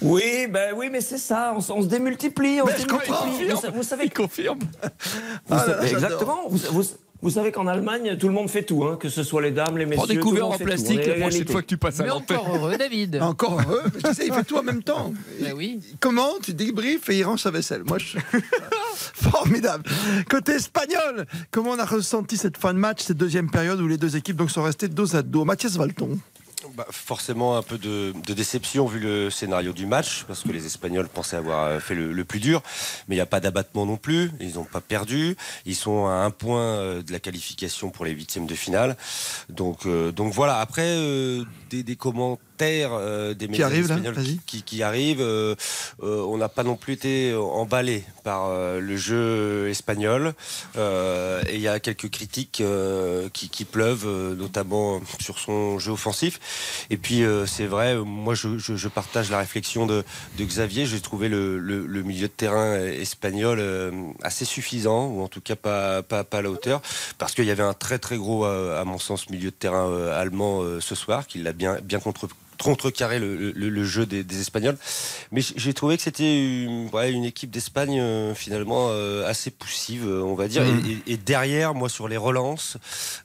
Oui, 0.00 0.46
ben 0.48 0.72
oui, 0.76 0.90
mais 0.92 1.00
c'est 1.00 1.18
ça, 1.18 1.52
on, 1.56 1.60
se 1.82 1.86
démultiplie. 1.88 2.60
On 2.62 2.66
Mais 2.66 2.76
se 2.76 2.82
je 2.82 2.86
comprends. 2.86 3.24
démultiplie. 3.24 3.52
Vous, 3.52 3.60
sa- 3.60 3.70
vous 3.70 3.82
savez, 3.82 4.08
confirme. 4.08 4.60
vous 4.60 5.56
Ah 5.56 5.66
exactement. 5.84 6.42
Vous, 6.48 6.58
vous- 6.70 6.84
vous 7.20 7.30
savez 7.30 7.50
qu'en 7.50 7.66
Allemagne, 7.66 8.16
tout 8.16 8.28
le 8.28 8.32
monde 8.34 8.48
fait 8.48 8.62
tout, 8.62 8.84
hein, 8.84 8.96
que 9.00 9.08
ce 9.08 9.24
soit 9.24 9.42
les 9.42 9.50
dames, 9.50 9.76
les 9.76 9.86
messieurs. 9.86 9.96
Prends 9.96 10.06
des 10.06 10.18
couverts 10.18 10.48
en 10.48 10.58
plastique 10.58 11.04
la 11.04 11.14
prochaine 11.14 11.48
fois 11.48 11.62
que 11.62 11.66
tu 11.66 11.76
passes 11.76 11.98
à 11.98 12.04
Mais 12.04 12.10
l'antenne. 12.10 12.36
encore 12.36 12.54
heureux, 12.54 12.76
David. 12.76 13.16
Encore 13.22 13.60
heureux, 13.60 13.82
parce 13.82 13.96
que 13.96 14.08
tu 14.08 14.14
sais, 14.14 14.26
il 14.28 14.32
fait 14.32 14.44
tout 14.44 14.56
en 14.56 14.62
même 14.62 14.82
temps. 14.82 15.12
Ben 15.40 15.52
oui. 15.56 15.80
Comment 16.00 16.30
tu 16.42 16.54
débriefes 16.54 17.08
et 17.10 17.18
il 17.18 17.24
range 17.24 17.42
sa 17.42 17.50
vaisselle 17.50 17.82
Moi, 17.84 17.98
je... 17.98 18.18
Formidable. 19.14 19.84
Côté 20.28 20.52
espagnol, 20.52 21.26
comment 21.50 21.70
on 21.70 21.78
a 21.78 21.84
ressenti 21.84 22.36
cette 22.36 22.56
fin 22.56 22.72
de 22.72 22.78
match, 22.78 23.02
cette 23.02 23.16
deuxième 23.16 23.50
période 23.50 23.80
où 23.80 23.88
les 23.88 23.96
deux 23.98 24.16
équipes 24.16 24.36
donc, 24.36 24.50
sont 24.50 24.62
restées 24.62 24.88
dos 24.88 25.16
à 25.16 25.22
dos? 25.22 25.44
Mathias 25.44 25.76
Valton. 25.76 26.18
Bah, 26.78 26.86
forcément 26.90 27.56
un 27.56 27.62
peu 27.62 27.76
de, 27.76 28.12
déception 28.32 28.86
vu 28.86 29.00
le 29.00 29.30
scénario 29.30 29.72
du 29.72 29.84
match, 29.84 30.22
parce 30.28 30.44
que 30.44 30.52
les 30.52 30.64
Espagnols 30.64 31.08
pensaient 31.08 31.34
avoir 31.34 31.64
euh, 31.64 31.80
fait 31.80 31.96
le, 31.96 32.24
plus 32.24 32.38
dur, 32.38 32.62
mais 33.08 33.16
il 33.16 33.18
n'y 33.18 33.22
a 33.22 33.26
pas 33.26 33.40
d'abattement 33.40 33.84
non 33.84 33.96
plus, 33.96 34.30
ils 34.38 34.54
n'ont 34.54 34.64
pas 34.64 34.80
perdu, 34.80 35.36
ils 35.66 35.74
sont 35.74 36.06
à 36.06 36.12
un 36.12 36.30
point 36.30 36.62
euh, 36.62 37.02
de 37.02 37.10
la 37.10 37.18
qualification 37.18 37.90
pour 37.90 38.04
les 38.04 38.12
huitièmes 38.12 38.46
de 38.46 38.54
finale. 38.54 38.96
Donc, 39.48 39.86
euh, 39.86 40.12
donc 40.12 40.32
voilà, 40.32 40.60
après 40.60 40.86
des, 41.68 41.82
des 41.82 41.96
commentaires 41.96 42.47
euh, 42.66 43.34
des 43.34 43.48
médias 43.48 43.66
arrivent, 43.66 43.88
là 43.88 43.94
espagnols 43.96 44.14
Vas-y. 44.14 44.24
qui, 44.38 44.40
qui, 44.58 44.62
qui 44.62 44.82
arrivent, 44.82 45.20
euh, 45.20 45.54
euh, 46.02 46.20
on 46.22 46.36
n'a 46.38 46.48
pas 46.48 46.62
non 46.64 46.76
plus 46.76 46.94
été 46.94 47.34
emballé 47.34 48.04
par 48.24 48.50
le 48.52 48.96
jeu 48.96 49.68
espagnol, 49.68 50.34
et 50.76 51.54
il 51.54 51.60
y 51.60 51.68
a 51.68 51.80
quelques 51.80 52.10
critiques 52.10 52.62
qui, 53.32 53.48
qui 53.48 53.64
pleuvent, 53.64 54.06
notamment 54.36 55.00
sur 55.20 55.38
son 55.38 55.78
jeu 55.78 55.92
offensif. 55.92 56.84
Et 56.90 56.96
puis 56.96 57.22
c'est 57.46 57.66
vrai, 57.66 57.96
moi 57.96 58.34
je, 58.34 58.58
je- 58.58 58.76
je 58.76 58.88
partage 58.88 59.30
la 59.30 59.38
réflexion 59.38 59.86
de, 59.86 60.04
de 60.38 60.44
Xavier. 60.44 60.86
J'ai 60.86 61.00
trouvé 61.00 61.28
le, 61.28 61.58
le- 61.58 61.86
le 61.86 62.02
milieu 62.02 62.28
de 62.28 62.32
terrain 62.32 62.74
espagnol 62.76 63.62
assez 64.22 64.44
suffisant, 64.44 65.06
ou 65.06 65.22
en 65.22 65.28
tout 65.28 65.40
cas 65.40 65.56
pas, 65.56 66.02
pas, 66.02 66.24
pas 66.24 66.38
à 66.38 66.42
la 66.42 66.50
hauteur, 66.50 66.82
parce 67.18 67.34
qu'il 67.34 67.44
y 67.46 67.50
avait 67.50 67.62
un 67.62 67.74
très 67.74 67.98
très 67.98 68.16
gros, 68.16 68.44
à 68.44 68.84
mon 68.84 68.98
sens, 68.98 69.30
milieu 69.30 69.50
de 69.50 69.56
terrain 69.56 70.08
allemand 70.12 70.62
ce 70.80 70.94
soir, 70.94 71.26
qui 71.26 71.38
l'a 71.38 71.52
bien, 71.52 71.78
bien 71.82 71.98
contre 72.00 72.28
contrecarrer 72.62 73.18
le, 73.18 73.36
le, 73.36 73.68
le 73.68 73.84
jeu 73.84 74.06
des, 74.06 74.24
des, 74.24 74.40
Espagnols. 74.40 74.76
Mais 75.32 75.40
j'ai 75.40 75.74
trouvé 75.74 75.96
que 75.96 76.02
c'était 76.02 76.64
une, 76.64 76.88
ouais, 76.92 77.12
une 77.12 77.24
équipe 77.24 77.50
d'Espagne 77.50 77.98
euh, 78.00 78.34
finalement 78.34 78.88
euh, 78.90 79.28
assez 79.28 79.50
poussive, 79.50 80.06
on 80.06 80.34
va 80.34 80.48
dire. 80.48 80.62
Mmh. 80.62 80.82
Et, 80.86 81.10
et, 81.10 81.14
et, 81.14 81.16
derrière, 81.16 81.74
moi, 81.74 81.88
sur 81.88 82.08
les 82.08 82.16
relances, 82.16 82.76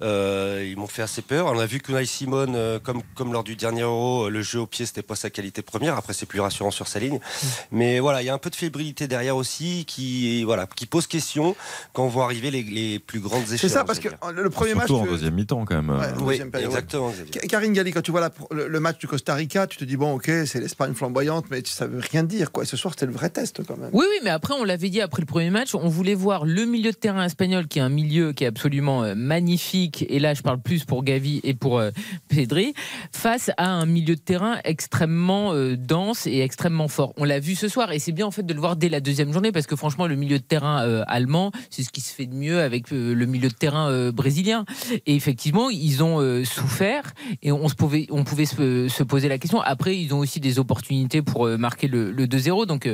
euh, 0.01 0.65
ils 0.67 0.77
m'ont 0.77 0.87
fait 0.87 1.01
assez 1.01 1.21
peur. 1.21 1.47
On 1.47 1.59
a 1.59 1.65
vu 1.65 1.79
que 1.79 1.91
Unai 1.91 2.05
Simon, 2.05 2.53
euh, 2.55 2.79
comme, 2.79 3.01
comme 3.15 3.33
lors 3.33 3.43
du 3.43 3.55
dernier 3.55 3.81
Euro, 3.81 4.29
le 4.29 4.41
jeu 4.41 4.59
au 4.59 4.67
pied, 4.67 4.85
c'était 4.85 5.01
pas 5.01 5.15
sa 5.15 5.29
qualité 5.29 5.61
première. 5.61 5.97
Après, 5.97 6.13
c'est 6.13 6.25
plus 6.25 6.39
rassurant 6.39 6.71
sur 6.71 6.87
sa 6.87 6.99
ligne. 6.99 7.15
Mmh. 7.15 7.47
Mais 7.71 7.99
voilà, 7.99 8.21
il 8.21 8.25
y 8.25 8.29
a 8.29 8.33
un 8.33 8.39
peu 8.39 8.49
de 8.49 8.55
fébrilité 8.55 9.07
derrière 9.07 9.35
aussi 9.35 9.85
qui, 9.85 10.43
voilà, 10.43 10.67
qui 10.67 10.85
pose 10.85 11.07
question 11.07 11.55
quand 11.93 12.03
on 12.03 12.09
voit 12.09 12.25
arriver 12.25 12.51
les, 12.51 12.63
les 12.63 12.99
plus 12.99 13.19
grandes 13.19 13.43
échéances. 13.43 13.61
C'est 13.61 13.69
ça, 13.69 13.83
parce 13.83 13.99
que 13.99 14.09
le 14.31 14.49
premier 14.49 14.71
Surtout 14.71 14.97
match. 14.97 15.07
en 15.07 15.11
deuxième 15.11 15.33
mi-temps, 15.35 15.65
quand 15.65 15.81
même. 15.81 15.89
Ouais, 15.89 16.39
oui, 16.39 16.49
période, 16.49 16.71
exactement. 16.71 17.07
Ouais. 17.09 17.47
Karine 17.47 17.73
Galli, 17.73 17.91
quand 17.91 18.01
tu 18.01 18.11
vois 18.11 18.21
la, 18.21 18.31
le, 18.51 18.67
le, 18.67 18.79
match 18.79 18.97
du 18.97 19.07
Costa 19.07 19.22
Rica, 19.29 19.67
tu 19.67 19.77
te 19.77 19.85
dis, 19.85 19.95
bon, 19.95 20.13
ok, 20.13 20.29
c'est 20.45 20.59
l'Espagne 20.59 20.93
flamboyante, 20.93 21.45
mais 21.49 21.61
ça 21.65 21.87
veut 21.87 22.01
rien 22.11 22.23
dire, 22.23 22.51
quoi. 22.51 22.65
Ce 22.65 22.75
soir, 22.75 22.93
c'était 22.93 23.05
le 23.05 23.13
vrai 23.13 23.29
test, 23.29 23.61
quand 23.65 23.77
même. 23.77 23.89
Oui, 23.93 24.05
oui, 24.09 24.17
mais 24.23 24.29
après, 24.29 24.53
on 24.53 24.63
l'avait 24.63 24.89
dit 24.89 25.01
après 25.01 25.21
le 25.21 25.25
premier 25.25 25.49
match, 25.49 25.75
on 25.75 25.87
voulait 25.87 26.15
voir 26.15 26.45
le 26.45 26.65
milieu 26.65 26.91
de 26.91 26.97
terrain 26.97 27.23
espagnol, 27.23 27.67
qui 27.67 27.79
est 27.79 27.81
un 27.81 27.89
milieu 27.89 28.33
qui 28.33 28.43
est 28.43 28.47
absolument 28.47 29.03
euh, 29.03 29.15
magnifique, 29.15 30.05
et 30.09 30.19
là, 30.19 30.33
je 30.33 30.41
parle 30.41 30.61
plus 30.61 30.83
pour 30.83 31.03
Gavi 31.03 31.39
et 31.43 31.53
pour 31.53 31.79
euh, 31.79 31.91
Pedri, 32.27 32.73
face 33.11 33.51
à 33.57 33.69
un 33.69 33.85
milieu 33.85 34.15
de 34.15 34.21
terrain 34.21 34.57
extrêmement 34.63 35.53
euh, 35.53 35.77
dense 35.77 36.27
et 36.27 36.39
extrêmement 36.39 36.87
fort. 36.87 37.13
On 37.17 37.23
l'a 37.23 37.39
vu 37.39 37.55
ce 37.55 37.67
soir, 37.67 37.91
et 37.91 37.99
c'est 37.99 38.11
bien, 38.11 38.25
en 38.25 38.31
fait, 38.31 38.43
de 38.43 38.53
le 38.53 38.59
voir 38.59 38.75
dès 38.75 38.89
la 38.89 38.99
deuxième 38.99 39.31
journée, 39.31 39.51
parce 39.51 39.67
que 39.67 39.75
franchement, 39.75 40.07
le 40.07 40.15
milieu 40.15 40.39
de 40.39 40.43
terrain 40.43 41.03
allemand, 41.07 41.51
c'est 41.69 41.83
ce 41.83 41.91
qui 41.91 42.01
se 42.01 42.13
fait 42.13 42.25
de 42.25 42.35
mieux 42.35 42.59
avec 42.59 42.91
le 42.91 43.25
milieu 43.25 43.49
de 43.49 43.53
terrain 43.53 44.11
brésilien. 44.11 44.65
Et 45.05 45.15
effectivement, 45.15 45.69
ils 45.69 46.03
ont 46.03 46.43
souffert, 46.43 47.13
et 47.41 47.51
on, 47.51 47.67
se 47.69 47.75
pouvait, 47.75 48.07
on 48.09 48.23
pouvait 48.23 48.45
se, 48.45 48.87
se, 48.87 49.03
poser 49.13 49.29
la 49.29 49.37
question. 49.37 49.61
Après, 49.61 49.95
ils 49.95 50.11
ont 50.13 50.19
aussi 50.19 50.39
des 50.39 50.57
opportunités 50.57 51.21
pour 51.21 51.47
marquer 51.47 51.87
le, 51.87 52.11
le 52.11 52.25
2-0, 52.25 52.65
donc 52.65 52.89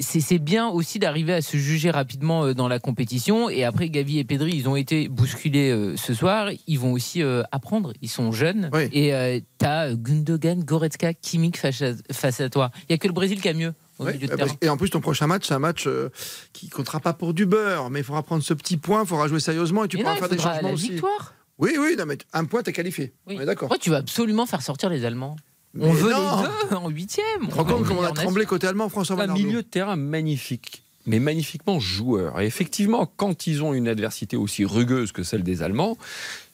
c'est 0.00 0.38
bien 0.38 0.68
aussi 0.68 0.98
d'arriver 0.98 1.32
à 1.32 1.40
se 1.40 1.56
juger 1.56 1.90
rapidement 1.90 2.52
dans 2.52 2.68
la 2.68 2.78
compétition. 2.78 3.48
Et 3.48 3.64
après, 3.64 3.88
Gavi 3.88 4.18
et 4.18 4.24
Pedri, 4.24 4.52
ils 4.54 4.68
ont 4.68 4.76
été 4.76 5.08
bousculés 5.08 5.70
euh, 5.70 5.96
ce 5.96 6.12
soir. 6.12 6.50
Ils 6.66 6.78
vont 6.78 6.92
aussi 6.92 7.22
euh, 7.22 7.42
apprendre. 7.52 7.92
Ils 8.02 8.10
sont 8.10 8.32
jeunes. 8.32 8.70
Oui. 8.72 8.88
Et 8.92 9.14
euh, 9.14 9.40
tu 9.58 9.64
as 9.64 9.94
Gundogan, 9.94 10.62
Goretzka, 10.62 11.14
Kimmich 11.14 11.56
face 11.56 11.82
à, 11.82 11.92
face 12.12 12.40
à 12.40 12.50
toi. 12.50 12.70
Il 12.82 12.86
n'y 12.90 12.94
a 12.94 12.98
que 12.98 13.08
le 13.08 13.14
Brésil 13.14 13.40
qui 13.40 13.48
a 13.48 13.54
mieux. 13.54 13.72
Oui, 13.98 14.12
et 14.60 14.68
en 14.68 14.76
plus, 14.76 14.90
ton 14.90 15.00
prochain 15.00 15.26
match, 15.26 15.46
c'est 15.46 15.54
un 15.54 15.58
match 15.58 15.86
euh, 15.86 16.10
qui 16.52 16.68
comptera 16.68 17.00
pas 17.00 17.14
pour 17.14 17.32
du 17.32 17.46
beurre, 17.46 17.88
mais 17.88 18.00
il 18.00 18.04
faudra 18.04 18.22
prendre 18.22 18.42
ce 18.42 18.52
petit 18.52 18.76
point, 18.76 19.02
il 19.04 19.06
faudra 19.06 19.26
jouer 19.26 19.40
sérieusement 19.40 19.84
et 19.84 19.88
tu 19.88 19.96
et 19.96 20.00
pourras 20.00 20.14
non, 20.14 20.18
faire 20.18 20.28
des 20.28 20.36
changements 20.36 20.68
la 20.68 20.74
aussi. 20.74 20.90
Victoire. 20.90 21.32
Oui, 21.58 21.76
oui, 21.78 21.96
non, 21.96 22.06
mais 22.06 22.18
un 22.32 22.44
point, 22.44 22.62
t'es 22.62 22.72
qualifié. 22.72 23.12
Oui. 23.26 23.36
On 23.38 23.40
est 23.40 23.46
d'accord. 23.46 23.68
Pourquoi 23.68 23.82
tu 23.82 23.90
vas 23.90 23.98
absolument 23.98 24.46
faire 24.46 24.62
sortir 24.62 24.90
les 24.90 25.04
Allemands 25.04 25.36
on 25.78 25.92
veut 25.92 26.10
non. 26.10 26.42
les 26.42 26.68
deux 26.70 26.76
en 26.76 26.88
huitième. 26.88 27.26
Tu 27.42 27.48
te 27.48 27.54
rends 27.54 27.64
compte 27.66 27.86
comment 27.86 28.00
on 28.00 28.04
a 28.04 28.12
tremblé 28.12 28.46
côté 28.46 28.66
allemand, 28.66 28.88
François 28.88 29.20
Un 29.20 29.26
milieu 29.26 29.62
de 29.62 29.68
terrain 29.68 29.96
magnifique 29.96 30.82
mais 31.06 31.20
magnifiquement 31.20 31.78
joueur. 31.80 32.40
Et 32.40 32.46
effectivement, 32.46 33.10
quand 33.16 33.46
ils 33.46 33.62
ont 33.62 33.72
une 33.72 33.88
adversité 33.88 34.36
aussi 34.36 34.64
rugueuse 34.64 35.12
que 35.12 35.22
celle 35.22 35.42
des 35.42 35.62
Allemands, 35.62 35.96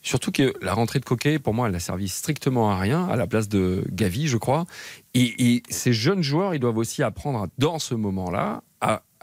surtout 0.01 0.31
que 0.31 0.53
la 0.61 0.73
rentrée 0.73 0.99
de 0.99 1.05
Coquet, 1.05 1.39
pour 1.39 1.53
moi, 1.53 1.67
elle 1.67 1.73
n'a 1.73 1.79
servi 1.79 2.07
strictement 2.07 2.71
à 2.71 2.77
rien, 2.77 3.05
à 3.07 3.15
la 3.15 3.27
place 3.27 3.49
de 3.49 3.83
Gavi, 3.89 4.27
je 4.27 4.37
crois. 4.37 4.65
Et, 5.13 5.55
et 5.55 5.63
ces 5.69 5.91
jeunes 5.91 6.21
joueurs, 6.21 6.53
ils 6.53 6.59
doivent 6.59 6.77
aussi 6.77 7.03
apprendre, 7.03 7.47
dans 7.57 7.79
ce 7.79 7.95
moment-là, 7.95 8.63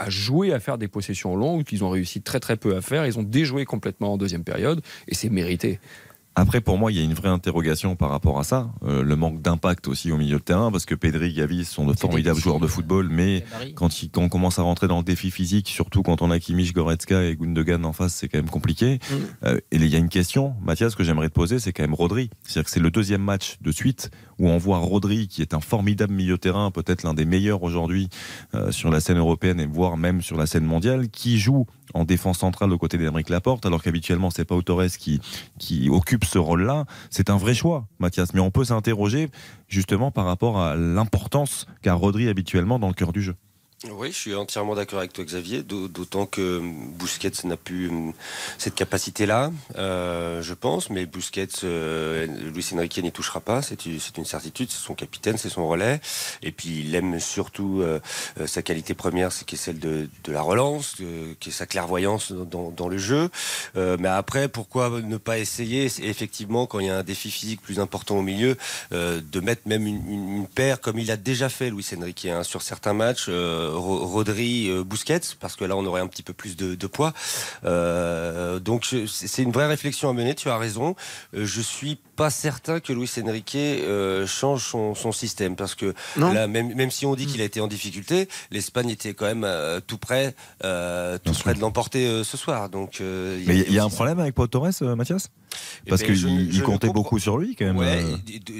à, 0.00 0.10
jouer, 0.10 0.52
à 0.52 0.58
faire 0.58 0.78
des 0.78 0.88
possessions 0.88 1.36
longues, 1.36 1.64
qu'ils 1.64 1.84
ont 1.84 1.90
réussi 1.90 2.22
très 2.22 2.40
très 2.40 2.56
peu 2.56 2.74
à 2.74 2.80
faire. 2.80 3.06
Ils 3.06 3.18
ont 3.18 3.22
déjoué 3.22 3.64
complètement 3.64 4.14
en 4.14 4.16
deuxième 4.16 4.44
période, 4.44 4.80
et 5.06 5.14
c'est 5.14 5.28
mérité. 5.28 5.78
Après, 6.40 6.62
pour 6.62 6.78
moi, 6.78 6.90
il 6.90 6.96
y 6.96 7.00
a 7.02 7.04
une 7.04 7.12
vraie 7.12 7.28
interrogation 7.28 7.96
par 7.96 8.08
rapport 8.08 8.38
à 8.38 8.44
ça. 8.44 8.70
Euh, 8.86 9.02
le 9.02 9.14
manque 9.14 9.42
d'impact 9.42 9.88
aussi 9.88 10.10
au 10.10 10.16
milieu 10.16 10.38
de 10.38 10.42
terrain, 10.42 10.72
parce 10.72 10.86
que 10.86 10.94
Pedri, 10.94 11.34
Gavi 11.34 11.66
sont 11.66 11.86
de 11.86 11.92
formidables 11.92 12.40
joueurs 12.40 12.60
de 12.60 12.66
football, 12.66 13.10
mais 13.10 13.44
quand, 13.74 14.02
il, 14.02 14.10
quand, 14.10 14.22
on 14.22 14.30
commence 14.30 14.58
à 14.58 14.62
rentrer 14.62 14.88
dans 14.88 14.96
le 14.96 15.04
défi 15.04 15.30
physique, 15.30 15.68
surtout 15.68 16.02
quand 16.02 16.22
on 16.22 16.30
a 16.30 16.38
Kimmich, 16.38 16.72
Goretzka 16.72 17.24
et 17.24 17.36
Gundogan 17.36 17.84
en 17.84 17.92
face, 17.92 18.14
c'est 18.14 18.28
quand 18.28 18.38
même 18.38 18.48
compliqué. 18.48 18.94
Mm. 18.94 19.14
Euh, 19.44 19.58
et 19.70 19.76
il 19.76 19.86
y 19.86 19.96
a 19.96 19.98
une 19.98 20.08
question, 20.08 20.54
Mathias, 20.62 20.94
que 20.94 21.04
j'aimerais 21.04 21.28
te 21.28 21.34
poser, 21.34 21.58
c'est 21.58 21.74
quand 21.74 21.82
même 21.82 21.92
Rodri. 21.92 22.30
C'est-à-dire 22.42 22.64
que 22.64 22.70
c'est 22.70 22.80
le 22.80 22.90
deuxième 22.90 23.22
match 23.22 23.58
de 23.60 23.70
suite 23.70 24.10
où 24.38 24.48
on 24.48 24.56
voit 24.56 24.78
Rodri, 24.78 25.28
qui 25.28 25.42
est 25.42 25.52
un 25.52 25.60
formidable 25.60 26.14
milieu 26.14 26.36
de 26.36 26.40
terrain, 26.40 26.70
peut-être 26.70 27.02
l'un 27.02 27.12
des 27.12 27.26
meilleurs 27.26 27.62
aujourd'hui 27.62 28.08
euh, 28.54 28.72
sur 28.72 28.90
la 28.90 29.00
scène 29.00 29.18
européenne 29.18 29.60
et 29.60 29.66
voire 29.66 29.98
même 29.98 30.22
sur 30.22 30.38
la 30.38 30.46
scène 30.46 30.64
mondiale, 30.64 31.10
qui 31.10 31.38
joue 31.38 31.66
en 31.94 32.04
défense 32.04 32.38
centrale 32.38 32.72
aux 32.72 32.78
côtés 32.78 32.98
d'Emeric 32.98 33.28
Laporte, 33.28 33.66
alors 33.66 33.82
qu'habituellement 33.82 34.30
c'est 34.30 34.44
Pau 34.44 34.62
Torres 34.62 34.96
qui, 34.98 35.20
qui 35.58 35.88
occupe 35.90 36.24
ce 36.24 36.38
rôle-là. 36.38 36.84
C'est 37.10 37.30
un 37.30 37.36
vrai 37.36 37.54
choix, 37.54 37.86
Mathias. 37.98 38.34
Mais 38.34 38.40
on 38.40 38.50
peut 38.50 38.64
s'interroger 38.64 39.28
justement 39.68 40.10
par 40.10 40.24
rapport 40.26 40.60
à 40.60 40.76
l'importance 40.76 41.66
qu'a 41.82 41.94
Rodri 41.94 42.28
habituellement 42.28 42.78
dans 42.78 42.88
le 42.88 42.94
cœur 42.94 43.12
du 43.12 43.22
jeu. 43.22 43.34
Oui, 43.88 44.12
je 44.12 44.16
suis 44.16 44.34
entièrement 44.34 44.74
d'accord 44.74 44.98
avec 44.98 45.14
toi, 45.14 45.24
Xavier. 45.24 45.62
D'autant 45.62 46.26
que 46.26 46.60
Busquets 46.98 47.32
n'a 47.44 47.56
plus 47.56 47.90
cette 48.58 48.74
capacité-là, 48.74 49.50
euh, 49.78 50.42
je 50.42 50.52
pense. 50.52 50.90
Mais 50.90 51.06
Busquets, 51.06 51.48
euh, 51.64 52.26
Luis 52.26 52.68
Enrique 52.74 53.02
n'y 53.02 53.10
touchera 53.10 53.40
pas. 53.40 53.62
C'est 53.62 53.86
une 53.86 54.26
certitude. 54.26 54.70
C'est 54.70 54.84
son 54.84 54.94
capitaine, 54.94 55.38
c'est 55.38 55.48
son 55.48 55.66
relais. 55.66 56.02
Et 56.42 56.52
puis 56.52 56.80
il 56.80 56.94
aime 56.94 57.18
surtout 57.20 57.80
euh, 57.80 58.00
sa 58.44 58.60
qualité 58.60 58.92
première, 58.92 59.32
c'est 59.32 59.46
qui 59.46 59.54
est 59.54 59.58
celle 59.58 59.78
de, 59.78 60.10
de 60.24 60.32
la 60.32 60.42
relance, 60.42 60.96
qui 61.40 61.48
est 61.48 61.52
sa 61.52 61.64
clairvoyance 61.64 62.32
dans, 62.32 62.70
dans 62.70 62.88
le 62.88 62.98
jeu. 62.98 63.30
Euh, 63.76 63.96
mais 63.98 64.08
après, 64.08 64.48
pourquoi 64.48 64.90
ne 64.90 65.16
pas 65.16 65.38
essayer 65.38 65.86
Effectivement, 66.02 66.66
quand 66.66 66.80
il 66.80 66.86
y 66.88 66.90
a 66.90 66.98
un 66.98 67.02
défi 67.02 67.30
physique 67.30 67.62
plus 67.62 67.80
important 67.80 68.18
au 68.18 68.22
milieu, 68.22 68.58
euh, 68.92 69.22
de 69.32 69.40
mettre 69.40 69.62
même 69.64 69.86
une, 69.86 70.06
une, 70.06 70.36
une, 70.36 70.46
paire 70.48 70.82
comme 70.82 70.98
il 70.98 71.10
a 71.10 71.16
déjà 71.16 71.48
fait 71.48 71.70
Luis 71.70 71.86
Enrique 71.96 72.26
hein, 72.26 72.42
sur 72.42 72.60
certains 72.60 72.92
matchs. 72.92 73.30
Rodri, 73.74 74.68
euh, 74.68 74.84
Busquets, 74.84 75.20
parce 75.38 75.56
que 75.56 75.64
là 75.64 75.76
on 75.76 75.84
aurait 75.86 76.00
un 76.00 76.06
petit 76.06 76.22
peu 76.22 76.32
plus 76.32 76.56
de, 76.56 76.86
poids. 76.86 77.12
Euh, 77.64 78.58
donc 78.58 78.86
c'est 79.06 79.42
une 79.42 79.52
vraie 79.52 79.66
réflexion 79.66 80.08
à 80.08 80.12
mener. 80.12 80.34
Tu 80.34 80.48
as 80.48 80.58
raison. 80.58 80.96
Euh, 81.34 81.44
je 81.44 81.60
suis 81.60 81.98
pas 82.20 82.28
certain 82.28 82.80
que 82.80 82.92
Luis 82.92 83.10
Enrique 83.24 83.56
euh, 83.56 84.26
change 84.26 84.66
son, 84.66 84.94
son, 84.94 85.10
système 85.10 85.56
parce 85.56 85.74
que 85.74 85.94
non. 86.18 86.34
là, 86.34 86.46
même, 86.46 86.74
même 86.74 86.90
si 86.90 87.06
on 87.06 87.14
dit 87.14 87.24
qu'il 87.24 87.40
a 87.40 87.44
été 87.44 87.62
en 87.62 87.66
difficulté, 87.66 88.28
l'Espagne 88.50 88.90
était 88.90 89.14
quand 89.14 89.24
même 89.24 89.44
euh, 89.44 89.80
tout 89.80 89.96
près, 89.96 90.34
euh, 90.62 91.16
tout 91.24 91.32
près 91.32 91.54
de 91.54 91.60
l'emporter 91.60 92.22
ce 92.22 92.36
soir. 92.36 92.68
Donc, 92.68 93.00
mais 93.00 93.56
il 93.60 93.70
y, 93.70 93.72
y, 93.72 93.78
a 93.78 93.84
un 93.84 93.88
problème 93.88 94.20
avec 94.20 94.34
Pau 94.34 94.46
Torres, 94.46 94.68
Mathias? 94.82 95.30
Parce 95.88 96.02
ben, 96.02 96.14
qu'il 96.14 96.62
comptait 96.62 96.90
beaucoup 96.90 97.18
sur 97.18 97.38
lui 97.38 97.56
quand 97.56 97.64
même. 97.64 97.76
Ouais, 97.76 98.04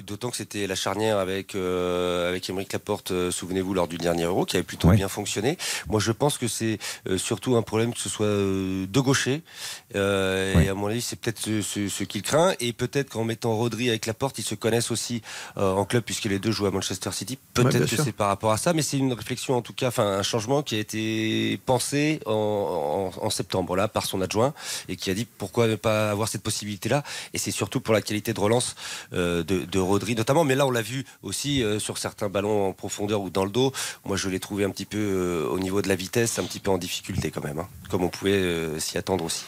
D'autant 0.07 0.31
que 0.31 0.37
c'était 0.37 0.67
la 0.67 0.75
charnière 0.75 1.19
avec 1.19 1.55
avec 1.55 2.49
Émeric 2.49 2.73
Laporte. 2.73 3.13
Souvenez-vous 3.31 3.75
lors 3.75 3.89
du 3.89 3.99
dernier 3.99 4.25
Euro, 4.25 4.45
qui 4.45 4.57
avait 4.57 4.65
plutôt 4.65 4.89
ouais. 4.89 4.97
bien 4.97 5.09
fonctionné. 5.09 5.57
Moi, 5.89 6.01
je 6.01 6.13
pense 6.13 6.39
que 6.39 6.49
c'est 6.49 6.79
euh, 7.09 7.19
surtout 7.19 7.57
un 7.57 7.63
problème 7.63 7.93
que 7.93 8.01
ce 8.01 8.09
soit 8.09 8.27
euh, 8.27 8.87
de 8.87 9.01
gaucher. 9.01 9.43
Euh, 9.95 10.55
ouais. 10.55 10.65
Et 10.65 10.69
à 10.69 10.75
mon 10.75 10.89
avis, 10.89 11.01
c'est 11.01 11.17
peut-être 11.17 11.39
ce, 11.39 11.63
ce, 11.63 11.89
ce 11.89 12.05
qu'il 12.05 12.23
craint. 12.23 12.55
Et 12.61 12.73
peut-être 12.73 13.11
qu'en 13.11 13.25
mettant 13.25 13.50
Rodri 13.57 13.89
avec 13.89 14.07
Laporte, 14.07 14.39
ils 14.39 14.45
se 14.45 14.55
connaissent 14.55 14.91
aussi 14.91 15.23
euh, 15.57 15.73
en 15.73 15.85
club 15.85 16.03
puisque 16.03 16.25
les 16.25 16.39
deux 16.39 16.51
jouent 16.51 16.67
à 16.67 16.71
Manchester 16.71 17.11
City. 17.13 17.39
Peut-être 17.55 17.81
ouais, 17.81 17.87
que 17.87 18.03
c'est 18.03 18.13
par 18.13 18.29
rapport 18.29 18.53
à 18.53 18.57
ça, 18.57 18.73
mais 18.73 18.83
c'est 18.83 18.99
une 18.99 19.13
réflexion 19.13 19.57
en 19.57 19.63
tout 19.63 19.73
cas, 19.73 19.89
enfin 19.89 20.07
un 20.07 20.23
changement 20.23 20.63
qui 20.63 20.77
a 20.77 20.79
été 20.79 21.61
pensé 21.67 22.21
en, 22.27 23.13
en, 23.17 23.25
en, 23.25 23.31
septembre 23.31 23.77
là 23.77 23.89
par 23.89 24.07
son 24.07 24.21
adjoint 24.21 24.55
et 24.89 24.97
qui 24.97 25.11
a 25.11 25.15
dit 25.15 25.27
pourquoi 25.39 25.67
ne 25.67 25.77
pas 25.77 26.11
avoir 26.11 26.29
cette 26.29 26.43
possibilité-là. 26.43 27.03
Et 27.35 27.39
c'est 27.39 27.51
surtout 27.51 27.81
pour 27.81 27.95
la 27.95 28.03
qualité 28.03 28.33
de 28.33 28.41
relance 28.41 28.75
euh, 29.13 29.43
de, 29.43 29.65
de, 29.65 29.79
Rodri 29.79 30.15
notamment. 30.15 30.45
Mais 30.45 30.55
là, 30.55 30.67
on 30.67 30.71
l'a 30.71 30.83
vu 30.83 31.05
aussi 31.23 31.63
euh, 31.63 31.79
sur 31.79 31.99
certains 31.99 32.29
ballons 32.29 32.69
en 32.69 32.73
profondeur 32.73 33.21
ou 33.21 33.31
dans 33.31 33.45
le 33.45 33.51
dos. 33.51 33.73
Moi, 34.05 34.17
je 34.17 34.29
l'ai 34.29 34.41
trouvé 34.41 34.65
un 34.65 34.71
petit 34.71 34.85
peu 34.85 35.47
au 35.51 35.59
niveau 35.59 35.83
de 35.83 35.89
la 35.89 35.97
vitesse, 35.97 36.39
un 36.39 36.45
petit 36.45 36.61
peu 36.61 36.71
en 36.71 36.79
difficulté 36.79 37.31
quand 37.31 37.45
même, 37.45 37.59
hein, 37.59 37.69
comme 37.89 38.05
on 38.05 38.09
pouvait 38.09 38.79
s'y 38.79 38.99
attendre 38.99 39.25
aussi. 39.25 39.45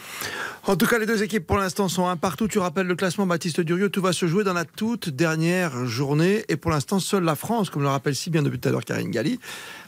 En 0.64 0.76
tout 0.76 0.86
cas, 0.86 0.98
les 0.98 1.06
deux 1.06 1.24
équipes 1.24 1.44
pour 1.44 1.58
l'instant 1.58 1.88
sont 1.88 2.06
un 2.06 2.16
partout. 2.16 2.46
Tu 2.46 2.60
rappelles 2.60 2.86
le 2.86 2.94
classement, 2.94 3.26
Baptiste 3.26 3.60
Durieux. 3.60 3.90
Tout 3.92 4.00
va 4.00 4.14
se 4.14 4.26
jouer 4.26 4.42
dans 4.42 4.54
la 4.54 4.64
toute 4.64 5.10
dernière 5.10 5.84
journée. 5.84 6.46
Et 6.48 6.56
pour 6.56 6.70
l'instant, 6.70 6.98
seule 6.98 7.24
la 7.24 7.36
France, 7.36 7.68
comme 7.68 7.82
le 7.82 7.88
rappelle 7.88 8.14
si 8.14 8.30
bien 8.30 8.42
depuis 8.42 8.58
tout 8.58 8.70
à 8.70 8.72
l'heure 8.72 8.86
Karine 8.86 9.10
Galli, 9.10 9.38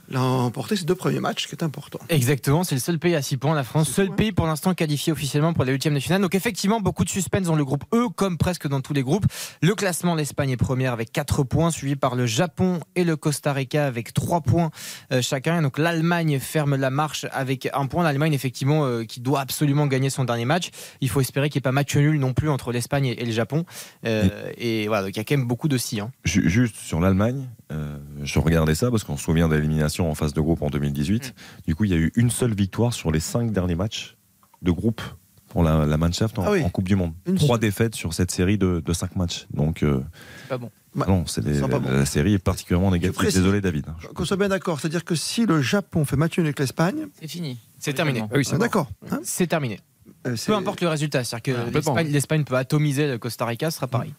l'a 0.09 0.22
emporté 0.22 0.76
ces 0.76 0.85
deux 0.85 0.94
premiers 0.94 1.20
matchs, 1.20 1.44
ce 1.44 1.48
qui 1.48 1.55
est 1.55 1.64
important. 1.64 1.98
Exactement, 2.09 2.64
c'est 2.64 2.74
le 2.74 2.81
seul 2.81 2.98
pays 2.98 3.14
à 3.14 3.22
6 3.22 3.36
points, 3.36 3.55
la 3.55 3.64
France. 3.64 3.89
Seul 3.89 4.14
pays 4.14 4.32
pour 4.32 4.47
l'instant 4.47 4.74
qualifié 4.74 5.12
officiellement 5.12 5.52
pour 5.52 5.64
les 5.64 5.72
huitièmes 5.72 5.94
de 5.94 6.01
finale. 6.01 6.20
Donc 6.20 6.35
effectivement, 6.35 6.81
beaucoup 6.81 7.05
de 7.05 7.09
suspense 7.09 7.44
dans 7.44 7.56
le 7.56 7.64
groupe 7.64 7.85
E, 7.94 8.09
comme 8.09 8.39
presque 8.39 8.68
dans 8.68 8.81
tous 8.81 8.93
les 8.93 9.02
groupes. 9.02 9.26
Le 9.62 9.74
classement, 9.74 10.14
l'Espagne 10.14 10.51
est 10.51 10.56
première 10.56 10.93
avec 10.93 11.12
4 11.12 11.44
points, 11.44 11.70
suivi 11.70 11.97
par 11.97 12.14
le 12.14 12.26
Japon 12.26 12.81
et 12.97 13.05
le 13.05 13.16
Costa 13.16 13.52
Rica 13.52 13.86
avec 13.86 14.12
3 14.12 14.40
points 14.40 14.70
euh, 15.12 15.22
chacun. 15.22 15.62
Donc 15.62 15.78
l'Allemagne 15.78 16.39
ferme 16.39 16.76
la 16.76 16.90
marche 16.90 17.26
avec 17.32 17.68
un 17.72 17.86
point. 17.86 18.05
L'Allemagne, 18.05 18.32
effectivement, 18.32 18.85
euh, 18.85 19.05
qui 19.05 19.20
doit 19.20 19.40
absolument 19.40 19.86
gagner 19.86 20.10
son 20.10 20.24
dernier 20.24 20.44
match. 20.44 20.70
Il 21.01 21.09
faut 21.09 21.20
espérer 21.20 21.48
qu'il 21.48 21.59
n'y 21.59 21.62
ait 21.62 21.70
pas 21.70 21.72
match 21.72 21.97
nul 21.97 22.18
non 22.18 22.32
plus 22.32 22.48
entre 22.48 22.72
l'Espagne 22.72 23.06
et, 23.06 23.22
et, 23.22 23.24
le 23.24 23.32
Japon. 23.32 23.64
Euh, 24.06 24.51
et... 24.59 24.86
voilà, 24.86 25.05
donc 25.05 25.16
il 25.16 25.18
y 25.18 25.20
a 25.20 25.24
quand 25.24 25.36
même 25.36 25.47
beaucoup 25.47 25.68
de 25.68 25.78
si. 25.78 26.01
Hein. 26.01 26.10
Juste 26.24 26.76
sur 26.76 27.01
l'Allemagne, 27.01 27.48
euh, 27.72 27.97
je 28.22 28.39
regardais 28.39 28.74
ça 28.74 28.90
parce 28.90 29.05
qu'on 29.05 29.16
se 29.16 29.24
souvient 29.24 29.48
de 29.48 29.56
en 30.03 30.15
phase 30.15 30.33
de 30.35 30.41
groupe 30.41 30.62
en 30.62 30.71
2018. 30.71 31.29
Mmh. 31.29 31.62
Du 31.66 31.75
coup, 31.75 31.85
il 31.85 31.91
y 31.91 31.95
a 31.95 31.99
eu 31.99 32.12
une 32.16 32.31
seule 32.31 32.55
victoire 32.55 32.93
sur 32.93 33.11
les 33.12 33.21
cinq 33.21 33.53
derniers 33.53 33.75
matchs 33.77 34.16
de 34.62 34.71
groupe 34.71 35.01
pour 35.49 35.62
la, 35.62 35.87
la 35.87 35.97
Mannschaft 35.97 36.39
en, 36.39 36.45
ah 36.45 36.51
oui. 36.53 36.62
en, 36.65 36.69
Coupe 36.69 36.89
du 36.89 36.97
Monde. 36.97 37.12
Une 37.27 37.37
Trois 37.37 37.59
défaites 37.59 37.95
sur 37.95 38.12
cette 38.12 38.31
série 38.33 38.59
de, 38.59 38.83
de 38.85 38.93
cinq 38.93 39.15
matchs. 39.16 39.47
Donc, 39.53 39.83
euh, 39.83 40.01
pas 40.49 40.59
bon. 40.59 40.71
Non, 40.97 41.27
c'est 41.27 41.43
pas 41.69 41.79
bons. 41.79 41.91
la 41.91 42.07
série 42.07 42.35
est 42.35 42.39
particulièrement 42.39 42.91
négative. 42.91 43.15
précise. 43.16 43.41
Désolé, 43.41 43.61
David. 43.61 43.87
Qu'on 44.15 44.25
soit 44.25 44.37
bien 44.37 44.49
d'accord, 44.49 44.81
c'est-à-dire 44.81 45.05
que 45.05 45.15
si 45.15 45.45
le 45.45 45.61
Japon 45.61 46.05
fait 46.05 46.16
match 46.16 46.39
nul 46.39 46.47
avec 46.47 46.59
l'Espagne, 46.59 47.07
C'est 47.21 47.29
fini. 47.29 47.59
C'est 47.79 47.95
terminé. 47.95 48.21
Ah 48.23 48.35
oui, 48.37 48.45
c'est 48.45 48.55
Ah, 48.55 48.59
d'accord. 48.59 48.89
Hein 49.11 49.21
c'est 49.25 49.47
terminé. 49.49 49.81
Euh, 50.27 50.37
Peu 50.47 50.55
importe 50.55 50.81
le 50.83 50.89
résultat, 50.89 51.25
c'est-à-dire 51.25 51.55
que 51.55 51.71
l'Espagne- 51.75 52.09
l'Espagne 52.11 52.45
peut 52.45 52.57
atomiser 52.57 53.09
le 53.09 53.19
Costa 53.19 53.45
Rica, 53.47 53.71
ce 53.71 53.77
sera 53.77 53.87
pareil. 53.87 54.15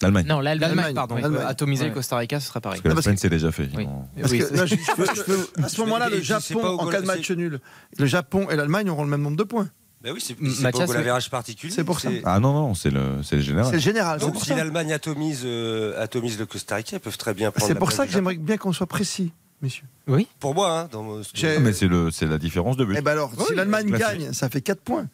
L'Allemagne. 0.00 0.26
Non, 0.26 0.40
l'Allemagne. 0.40 0.68
L'Allemagne, 0.70 0.94
pardon, 0.94 1.16
L'Allemagne. 1.16 1.44
atomiser 1.46 1.82
Ouais. 1.84 1.88
le 1.88 1.94
Costa 1.94 2.16
Rica, 2.16 2.38
ce 2.40 2.46
sera 2.48 2.60
pareil. 2.60 2.80
Parce 2.80 2.92
que 2.92 2.96
l'Espagne, 2.96 3.16
c'est 3.16 3.30
déjà 3.30 3.50
fait. 3.50 3.68
Oui. 3.76 3.86
Parce 4.20 4.32
que 4.32 4.46
c'est- 4.46 4.54
là, 4.56 4.64
je- 4.66 4.76
je 4.76 4.92
peux- 4.94 5.06
je 5.14 5.22
peux- 5.22 5.48
à 5.62 5.68
ce 5.68 5.80
moment-là, 5.80 6.08
le 6.08 6.20
Japon, 6.20 6.64
en 6.78 6.86
cas 6.88 7.00
de 7.00 7.06
match 7.06 7.30
nul, 7.32 7.60
le 7.98 8.06
Japon 8.06 8.48
et 8.50 8.56
l'Allemagne 8.56 8.88
auront 8.90 9.02
le 9.04 9.10
même 9.10 9.22
nombre 9.22 9.36
de 9.36 9.42
points. 9.44 9.68
Bah 10.00 10.10
oui, 10.14 10.20
c'est 10.20 10.34
pas 10.34 10.44
au 10.84 10.86
goal 10.86 11.20
particulier. 11.28 11.72
C'est 11.74 11.82
pour 11.82 11.98
ça. 11.98 12.08
Ah 12.24 12.38
non, 12.38 12.52
non, 12.52 12.74
c'est 12.74 12.90
le, 12.90 13.20
c'est 13.24 13.34
le 13.36 13.42
général. 13.42 13.66
C'est 13.66 13.72
le 13.78 13.82
général. 13.82 14.20
Donc 14.20 14.36
si 14.36 14.50
l'Allemagne 14.50 14.92
atomise, 14.92 15.42
euh, 15.44 16.00
atomise 16.00 16.38
le 16.38 16.46
Costa 16.46 16.76
Rica, 16.76 16.96
ils 16.96 17.00
peuvent 17.00 17.18
très 17.18 17.34
bien 17.34 17.50
prendre 17.50 17.66
C'est 17.66 17.74
pour 17.78 17.90
ça 17.90 18.06
que 18.06 18.12
j'aimerais 18.12 18.36
bien 18.36 18.56
qu'on 18.58 18.72
soit 18.72 18.86
précis, 18.86 19.32
messieurs. 19.60 19.86
Oui. 20.06 20.28
Pour 20.38 20.54
moi, 20.54 20.82
hein, 20.82 20.88
dans 20.92 21.02
mon- 21.02 21.22
Mais 21.60 21.72
c'est 21.72 21.88
le, 21.88 22.12
c'est 22.12 22.26
la 22.26 22.38
différence 22.38 22.76
de 22.76 22.84
but. 22.84 22.94
Eh 22.96 23.00
ben 23.02 23.10
alors, 23.10 23.32
si 23.48 23.54
l'Allemagne 23.56 23.90
gagne, 23.90 24.32
ça 24.32 24.48
fait 24.48 24.60
4 24.60 24.80
points. 24.80 25.08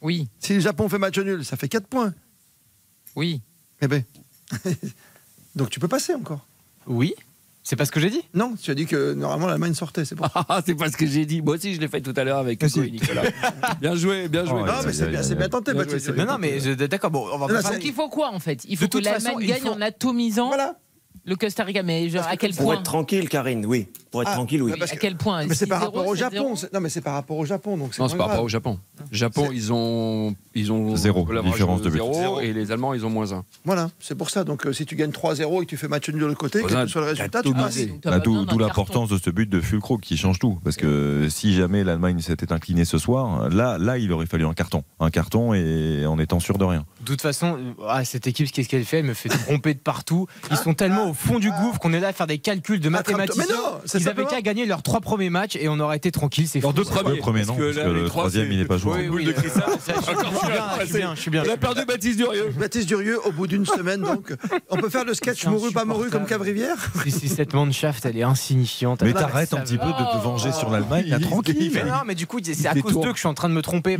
Oui, 0.00 0.28
Si 0.38 0.54
le 0.54 0.60
Japon 0.60 0.88
fait 0.88 0.98
match 0.98 1.18
nul, 1.18 1.44
ça 1.44 1.56
fait 1.58 1.68
4 1.68 1.86
points. 1.86 2.14
oui. 3.16 3.42
Eh 3.82 3.88
ben. 3.88 4.02
Donc 5.54 5.70
tu 5.70 5.80
peux 5.80 5.88
passer 5.88 6.14
encore. 6.14 6.46
Oui. 6.86 7.14
C'est 7.62 7.74
pas 7.74 7.84
ce 7.84 7.90
que 7.90 7.98
j'ai 7.98 8.10
dit 8.10 8.22
Non, 8.32 8.54
tu 8.62 8.70
as 8.70 8.74
dit 8.74 8.86
que 8.86 9.12
normalement 9.14 9.48
l'Allemagne 9.48 9.74
sortait, 9.74 10.04
c'est 10.04 10.14
pour 10.14 10.26
ça. 10.30 10.44
Ah, 10.48 10.62
c'est 10.64 10.76
pas 10.76 10.88
ce 10.88 10.96
que 10.96 11.04
j'ai 11.06 11.26
dit. 11.26 11.42
Moi 11.42 11.56
aussi, 11.56 11.74
je 11.74 11.80
l'ai 11.80 11.88
fait 11.88 12.00
tout 12.00 12.12
à 12.16 12.22
l'heure 12.22 12.38
avec 12.38 12.62
et 12.62 12.90
Nicolas. 12.90 13.22
Bien 13.80 13.96
joué, 13.96 14.28
bien 14.28 14.44
joué. 14.44 14.60
Oh, 14.62 14.66
Non, 14.66 14.72
mais 14.84 14.92
c'est 14.92 15.08
bien, 15.08 15.22
c'est 15.22 15.34
bien 15.34 15.48
tenté, 15.48 15.72
Bien 15.72 15.82
Baptiste. 15.82 16.08
Non, 16.10 16.38
mais 16.38 16.60
d'accord, 16.86 17.10
bon, 17.10 17.26
on 17.32 17.38
va 17.38 17.52
Non, 17.52 17.60
pas 17.60 17.72
Donc 17.72 17.84
il 17.84 17.92
faut 17.92 18.08
quoi 18.08 18.30
en 18.30 18.38
fait? 18.38 18.64
Il 18.68 18.76
faut 18.76 18.84
De 18.84 18.90
que 18.90 18.98
toute 18.98 19.06
façon, 19.08 19.30
l'Allemagne 19.30 19.46
gagne 19.48 19.62
faut- 19.62 19.70
en 19.70 19.80
atomisant 19.80 20.46
Voilà. 20.46 20.78
Le 21.26 21.36
Costa 21.36 21.64
Rica. 21.64 21.82
Mais 21.82 22.08
genre, 22.08 22.24
à 22.26 22.36
quel 22.36 22.52
Pour 22.54 22.64
point 22.66 22.74
être 22.76 22.82
tranquille, 22.84 23.28
Karine, 23.28 23.66
oui. 23.66 23.88
Pour 24.10 24.22
être 24.22 24.30
Ah, 24.32 24.36
tranquille, 24.36 24.62
oui. 24.62 24.72
À 24.72 24.86
que- 24.86 24.96
quel 24.98 25.16
point 25.16 25.44
Mais 25.46 25.54
c'est 25.54 25.66
par 25.66 25.80
6-0, 25.82 25.84
rapport 25.86 26.06
au 26.06 26.14
7-0? 26.16 26.18
Japon. 26.18 26.54
Non, 26.72 26.80
mais 26.80 26.88
c'est 26.88 27.00
par 27.02 27.14
rapport 27.14 27.36
au 27.36 27.44
Japon. 27.44 27.76
Donc 27.76 27.92
c'est 27.92 28.00
Non, 28.00 28.08
c'est 28.08 28.16
par 28.16 28.28
rapport 28.28 28.44
au. 28.44 28.48
Japon. 28.48 28.78
Japon, 29.12 29.48
ils 29.52 29.72
ont, 29.72 30.34
ils 30.54 30.72
ont 30.72 30.96
Zéro, 30.96 31.26
l'average 31.30 31.52
différence 31.52 31.82
de 31.82 31.90
but. 31.90 31.96
zéro, 31.98 32.14
Zéro. 32.14 32.40
et 32.40 32.52
les 32.54 32.72
Allemands, 32.72 32.94
ils 32.94 33.04
ont 33.04 33.10
moins 33.10 33.32
un. 33.32 33.44
Voilà, 33.64 33.90
c'est 34.00 34.14
pour 34.14 34.30
ça. 34.30 34.44
Donc 34.44 34.64
euh, 34.66 34.72
si 34.72 34.86
tu 34.86 34.96
gagnes 34.96 35.10
3-0 35.10 35.62
et 35.62 35.66
que 35.66 35.70
tu 35.70 35.76
fais 35.76 35.88
match 35.88 36.08
nul 36.08 36.20
de 36.20 36.26
l'autre 36.26 36.38
côté, 36.38 36.62
quel 36.66 36.84
que 36.84 36.86
soit 36.86 37.02
le 37.02 37.08
résultat, 37.08 37.42
tu 37.42 37.52
passes. 37.52 37.78
D'où 38.24 38.58
l'importance 38.58 39.08
de 39.10 39.18
ce 39.18 39.30
but 39.30 39.48
de 39.50 39.60
Fulcro 39.60 39.98
qui 39.98 40.16
change 40.16 40.38
tout. 40.38 40.58
Parce 40.64 40.76
que 40.76 41.26
si 41.28 41.54
jamais 41.54 41.84
l'Allemagne 41.84 42.20
s'était 42.20 42.52
inclinée 42.52 42.84
ce 42.84 42.98
soir, 42.98 43.48
là, 43.50 43.76
là, 43.78 43.98
il 43.98 44.12
aurait 44.12 44.26
fallu 44.26 44.46
un 44.46 44.54
carton. 44.54 44.82
Un 45.00 45.10
carton 45.10 45.52
et 45.54 46.06
en 46.06 46.18
étant 46.18 46.40
sûr 46.40 46.56
de 46.58 46.64
rien. 46.64 46.84
De 47.06 47.10
toute 47.12 47.22
façon, 47.22 47.56
euh, 47.56 47.84
ah, 47.88 48.04
cette 48.04 48.26
équipe, 48.26 48.50
qu'est-ce 48.50 48.68
qu'elle 48.68 48.84
fait? 48.84 48.98
Elle 48.98 49.04
me 49.04 49.14
fait 49.14 49.28
tromper 49.28 49.74
de 49.74 49.78
partout. 49.78 50.26
Ils 50.50 50.56
sont 50.56 50.74
tellement 50.74 51.08
au 51.08 51.14
fond 51.14 51.38
du 51.38 51.52
gouffre 51.52 51.78
qu'on 51.78 51.92
est 51.92 52.00
là 52.00 52.08
à 52.08 52.12
faire 52.12 52.26
des 52.26 52.38
calculs 52.38 52.80
de 52.80 52.88
mathématiciens. 52.88 53.44
Mais 53.48 53.54
non, 53.54 53.60
Ils 53.84 53.96
avaient 53.96 54.04
simplement- 54.04 54.28
qu'à 54.28 54.42
gagner 54.42 54.66
leurs 54.66 54.82
trois 54.82 55.00
premiers 55.00 55.30
matchs 55.30 55.54
et 55.54 55.68
on 55.68 55.78
aurait 55.78 55.98
été 55.98 56.10
tranquille. 56.10 56.48
C'est 56.48 56.60
fou, 56.60 56.72
deux 56.72 56.82
premiers. 56.82 57.14
Le 57.14 57.18
premier, 57.18 57.44
parce 57.44 57.50
non, 57.50 57.56
que 57.56 57.62
là, 57.78 57.84
le 57.88 58.06
trois, 58.06 58.22
troisième, 58.24 58.50
il 58.50 58.58
n'est 58.58 58.64
pas 58.64 58.76
joué. 58.76 58.92
Oui, 59.02 59.06
boule 59.06 59.16
oui, 59.18 59.24
de 59.26 59.30
euh, 59.30 59.34
je 59.36 59.48
suis- 59.48 59.60
je 60.80 60.84
suis 60.86 60.94
bien, 60.98 61.14
je 61.14 61.20
suis 61.20 61.30
bien. 61.30 61.44
On 61.48 61.52
a 61.52 61.56
perdu 61.56 61.84
Baptiste 61.86 62.16
Durieux. 62.18 62.52
Baptiste 62.58 62.88
Durieux, 62.88 63.24
au 63.24 63.30
bout 63.30 63.46
d'une 63.46 63.66
semaine, 63.66 64.00
donc, 64.02 64.34
on 64.70 64.76
peut 64.76 64.88
faire 64.90 65.04
le 65.04 65.14
sketch 65.14 65.46
mouru 65.46 65.70
pas 65.72 65.84
mouru 65.84 66.10
comme. 66.10 66.26
Cavrivière? 66.26 66.76
Si, 67.04 67.12
si, 67.12 67.28
cette 67.28 67.54
Mannschaft, 67.54 68.04
elle 68.04 68.16
est 68.18 68.24
insignifiante. 68.24 69.02
Mais 69.02 69.10
Elle- 69.10 69.14
t'arrêtes 69.14 69.54
un 69.54 69.60
petit 69.60 69.78
peu 69.78 69.86
de 69.86 69.92
te 69.92 70.22
venger 70.24 70.50
sur 70.50 70.70
l'Allemagne, 70.70 71.06
là, 71.06 71.18
Mais 71.20 71.24
tranquille. 71.26 71.72
non, 71.86 71.92
mais 72.04 72.16
du 72.16 72.26
coup, 72.26 72.40
c'est 72.42 72.66
à 72.66 72.72
cause 72.74 72.82
détourne. 72.82 73.04
d'eux 73.04 73.10
que 73.10 73.16
je 73.16 73.20
suis 73.20 73.28
en 73.28 73.34
train 73.34 73.48
de 73.48 73.54
me 73.54 73.62
tromper. 73.62 73.96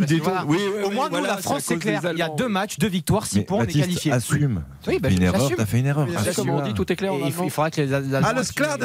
Au 0.84 0.90
moins, 0.90 1.08
nous, 1.08 1.22
la 1.22 1.36
France, 1.36 1.62
c'est 1.66 1.76
clair. 1.76 2.02
Il 2.12 2.18
y 2.18 2.22
a 2.22 2.28
deux 2.30 2.48
matchs, 2.48 2.78
deux 2.78 2.88
victoires, 2.96 3.26
six 3.26 3.38
Mais 3.38 3.44
points, 3.44 3.58
on 3.60 3.62
est 3.64 3.66
qualifié. 3.80 4.12
assume. 4.12 4.62
Oui, 4.86 4.98
bah, 5.00 5.08
une 5.10 5.22
erreur, 5.22 5.50
t'as 5.56 5.66
fait 5.66 5.78
une 5.80 5.86
erreur. 5.86 6.06
Comme 6.34 6.50
on 6.50 6.62
dit, 6.62 6.74
tout 6.74 6.90
est 6.92 6.96
clair 6.96 7.12
en 7.12 7.16
il, 7.16 7.22
faut- 7.24 7.26
allemand. 7.28 7.44
il 7.44 7.50
faudra 7.50 7.70
que 7.70 7.80
les 7.82 7.92
Allemands. 7.92 8.20
Ah, 8.24 8.32
le 8.34 8.42
Sklar, 8.42 8.76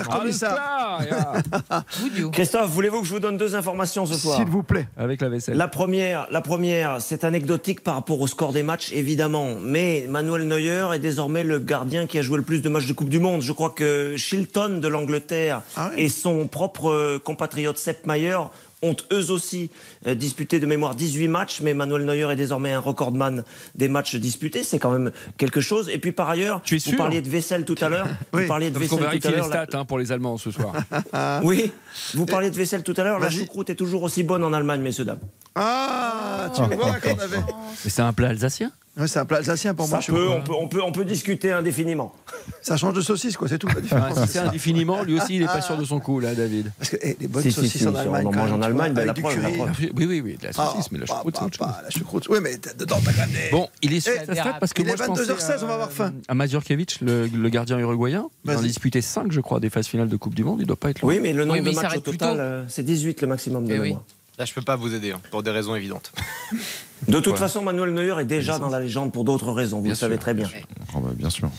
Ah. 1.70 1.84
Christophe, 2.32 2.70
voulez-vous 2.70 3.02
que 3.02 3.08
je 3.08 3.14
vous 3.14 3.20
donne 3.20 3.38
deux 3.38 3.56
informations 3.56 4.06
ce 4.06 4.16
soir 4.16 4.38
S'il 4.38 4.48
vous 4.48 4.64
plaît. 4.64 4.88
Avec 4.98 5.22
la 5.22 5.30
vaisselle. 5.30 5.58
La 5.58 5.68
première, 5.68 6.28
la 6.32 6.42
première, 6.42 7.02
c'est 7.02 7.24
anecdotique 7.24 7.82
par 7.82 7.96
rapport 7.96 8.20
au 8.20 8.28
score 8.28 8.54
des 8.54 8.64
matchs, 8.64 8.92
évidemment. 8.94 9.56
Mais 9.62 10.06
Manuel 10.10 10.48
Neuer 10.48 10.88
est 10.94 11.00
désormais 11.00 11.44
le 11.44 11.60
gardien 11.60 12.08
qui 12.08 12.18
a 12.20 12.22
joué 12.22 12.38
le 12.38 12.44
plus 12.44 12.62
de 12.62 12.70
matchs 12.70 12.88
de 12.88 12.94
Coupe 12.94 13.10
du 13.10 13.20
Monde. 13.20 13.42
Je 13.42 13.52
crois 13.52 13.70
que 13.72 14.16
Shilton 14.18 14.80
de 14.80 14.88
l'Angleterre 14.88 15.62
Ah 15.76 15.92
oui. 15.96 16.04
et 16.04 16.10
son 16.10 16.48
propre 16.48 17.18
compatriote 17.24 17.78
Sepp 17.78 18.06
Maier 18.06 18.38
ont 18.84 18.96
eux 19.14 19.30
aussi 19.32 19.70
disputé 20.15 20.60
de 20.60 20.65
mémoire 20.65 20.95
18 20.95 21.28
matchs, 21.28 21.61
mais 21.61 21.73
Manuel 21.73 22.06
Neuer 22.06 22.32
est 22.32 22.36
désormais 22.36 22.72
un 22.73 22.80
recordman 22.80 23.44
des 23.76 23.88
matchs 23.88 24.15
disputés. 24.15 24.64
C'est 24.64 24.80
quand 24.80 24.91
même 24.91 25.11
quelque 25.38 25.61
chose. 25.61 25.90
Et 25.90 25.98
puis 25.99 26.11
par 26.11 26.30
ailleurs, 26.30 26.61
Tu 26.64 26.76
es 26.78 26.80
vous 26.91 26.98
parliez 26.98 27.22
de 27.22 27.30
vaisselle 27.30 27.65
tout 27.65 27.76
à 27.82 27.90
l'heure. 27.90 28.07
Oui. 28.34 28.41
Vous 28.44 28.48
parliez 28.48 28.72
de 28.72 28.80
vaisselle 28.80 28.98
tout 28.98 29.03
vérifie 29.03 29.28
à 29.28 29.32
les 29.32 29.38
l'heure. 29.38 29.49
La- 29.49 29.65
stats 29.65 29.78
hein, 29.80 29.86
pour 29.86 29.99
les 29.99 30.11
Allemands 30.11 30.38
ce 30.38 30.52
soir. 30.52 30.73
Oui, 31.44 31.72
vous 32.14 32.26
parliez 32.26 32.49
de 32.49 32.56
vaisselle 32.56 32.84
tout 32.84 32.94
à 32.98 33.03
l'heure. 33.03 33.19
La 33.19 33.30
choucroute 33.30 33.69
est 33.69 33.76
toujours 33.76 34.03
aussi 34.03 34.23
bonne 34.23 34.44
en 34.44 34.53
Allemagne, 34.53 34.82
messieurs 34.82 35.06
dames. 35.06 35.19
Ah, 35.56 36.49
tu 36.56 36.61
vois 36.61 36.76
qu'on 36.99 37.19
avait. 37.19 37.38
Mais 37.84 37.90
c'est 37.90 38.02
un 38.02 38.14
plat 38.14 38.30
alsacien 38.30 38.72
Ouais, 38.98 39.07
c'est 39.07 39.19
un 39.19 39.26
plat 39.26 39.38
alsacien 39.38 39.73
pour 39.73 39.86
Ça 39.88 39.98
moi. 39.98 40.03
peut, 40.06 40.28
on, 40.30 40.41
peut, 40.41 40.52
on, 40.60 40.68
peut, 40.68 40.82
on 40.84 40.91
peut 40.91 41.06
discuter 41.06 41.52
indéfiniment. 41.53 42.14
Ça 42.61 42.76
change 42.76 42.94
de 42.94 42.99
saucisse, 43.02 43.38
quoi, 43.38 43.48
c'est 43.48 43.57
tout 43.57 43.68
différence. 43.82 44.19
Si 44.26 44.28
c'est 44.34 44.40
indéfiniment, 44.40 45.03
lui 45.03 45.18
aussi, 45.19 45.38
il 45.38 45.44
est 45.44 45.48
pas 45.48 45.61
sûr 45.61 45.78
de 45.78 45.86
son 45.86 45.99
coup, 46.02 46.19
là, 46.19 46.36
David. 46.36 46.72
Parce 46.78 46.90
que 46.90 46.98
eh, 47.02 47.15
les 47.19 47.28
bonnes 47.28 47.41
Si, 47.44 47.52
saucisses 47.53 47.78
si, 47.82 47.88
en 47.88 47.94
si, 47.94 47.99
Allemagne. 47.99 48.26
on 48.28 48.30
en 48.30 48.36
mange 48.36 48.52
en 48.52 48.61
Allemagne, 48.61 48.94
ben, 48.94 49.06
la 49.06 49.14
preuve, 49.14 49.41
la 49.41 49.49
preuve. 49.49 49.90
Oui, 49.95 50.05
oui, 50.05 50.22
oui, 50.22 50.38
de 50.38 50.47
la 50.47 50.53
saucisse, 50.53 50.85
Ah, 50.85 50.88
mais 50.91 50.99
la 50.99 51.05
bah, 51.05 51.13
choucroute, 51.15 51.35
c'est 51.35 51.41
bah, 51.41 51.45
autre 51.47 51.57
chose. 51.57 51.68
bah, 51.68 51.81
La 51.84 51.89
choucroute. 51.89 52.27
Oui, 52.30 52.38
mais 52.41 52.57
dedans, 52.77 52.99
t'as 53.03 53.11
quand 53.13 53.19
même 53.19 53.30
des- 53.31 53.49
Bon, 53.51 53.69
il 53.81 53.93
est 53.93 53.99
sur 53.99 54.13
Eh, 54.13 54.23
stat 54.34 54.57
parce 54.59 54.73
que 54.73 54.81
il 54.81 54.85
moi 54.85 54.95
est 54.95 54.97
je 54.97 55.03
pensais 55.03 55.22
22h16, 55.23 55.63
on 55.63 55.68
va 55.68 55.73
avoir 55.73 55.88
à- 55.89 55.91
faim. 55.91 56.13
À 56.27 56.34
Mazurkiewicz, 56.34 57.01
le, 57.01 57.27
le 57.27 57.49
gardien 57.49 57.77
uruguayen, 57.80 58.30
il 58.45 58.51
en 58.51 58.57
a 58.57 58.61
disputé 58.61 59.01
5, 59.01 59.31
je 59.31 59.41
crois, 59.41 59.59
des 59.59 59.69
phases 59.69 59.88
finales 59.88 60.09
de 60.09 60.15
Coupe 60.18 60.35
du 60.35 60.43
Monde. 60.43 60.59
Il 60.61 60.68
doit 60.68 60.76
pas 60.76 60.89
être 60.91 61.01
loin. 61.01 61.11
Oui, 61.13 61.19
mais 61.22 61.34
le 61.34 61.45
nombre 61.45 61.59
Oui, 61.59 61.65
mais 61.65 61.72
de 61.72 61.76
matchs 61.76 61.97
au 61.97 62.01
total, 62.01 62.39
euh, 62.39 62.63
c'est 62.68 62.84
18 62.84 63.22
le 63.22 63.27
maximum 63.27 63.65
de 63.65 63.73
Eh 63.73 63.80
oui. 63.80 63.88
mémoire. 63.89 64.03
Là, 64.38 64.45
je 64.45 64.53
peux 64.53 64.61
pas 64.61 64.76
vous 64.76 64.93
aider, 64.93 65.11
hein, 65.11 65.22
pour 65.30 65.43
des 65.43 65.51
raisons 65.51 65.76
évidentes. 65.76 66.11
De 67.07 67.19
toute 67.19 67.34
Ouais. 67.34 67.39
façon, 67.39 67.61
Manuel 67.63 67.93
Neuer 67.93 68.15
est 68.22 68.26
déjà 68.26 68.59
dans 68.59 68.69
la 68.69 68.80
légende 68.80 69.11
pour 69.11 69.23
d'autres 69.23 69.51
raisons, 69.51 69.81
vous 69.81 69.89
le 69.89 69.95
savez 69.95 70.18
très 70.19 70.34
bien. 70.35 70.47
Bah, 70.93 70.99
bien 71.15 71.30
sûr. 71.31 71.49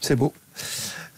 C'est 0.00 0.16
beau. 0.16 0.32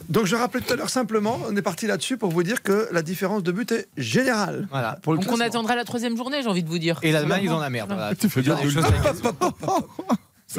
Donc 0.09 0.27
je 0.27 0.37
rappelais 0.37 0.61
tout 0.61 0.73
à 0.73 0.77
l'heure 0.77 0.91
simplement, 0.91 1.39
on 1.49 1.57
est 1.57 1.63
parti 1.63 1.87
là-dessus 1.87 2.17
pour 2.17 2.31
vous 2.31 2.43
dire 2.43 2.63
que 2.63 2.89
la 2.93 3.03
différence 3.03 3.43
de 3.43 3.53
but 3.53 3.73
est 3.73 3.89
générale. 3.97 4.69
Voilà, 4.71 4.99
pour 5.03 5.15
le 5.15 5.19
Donc 5.21 5.33
on 5.33 5.41
attendra 5.41 5.77
la 5.77 5.85
troisième 5.85 6.17
journée, 6.17 6.43
j'ai 6.43 6.49
envie 6.49 6.63
de 6.63 6.69
vous 6.69 6.79
dire. 6.79 6.99
Et 7.03 7.13
l'Allemagne, 7.13 7.45
ils 7.45 7.51
ont 7.51 7.61
la 7.61 7.71
merde. 7.71 7.91
Voilà. 7.95 8.15
Tu 8.15 8.29
fais 8.29 8.43
Dire 8.43 8.57
bien 8.57 8.65
des 8.65 8.75
de 8.75 8.81
choses 8.81 8.85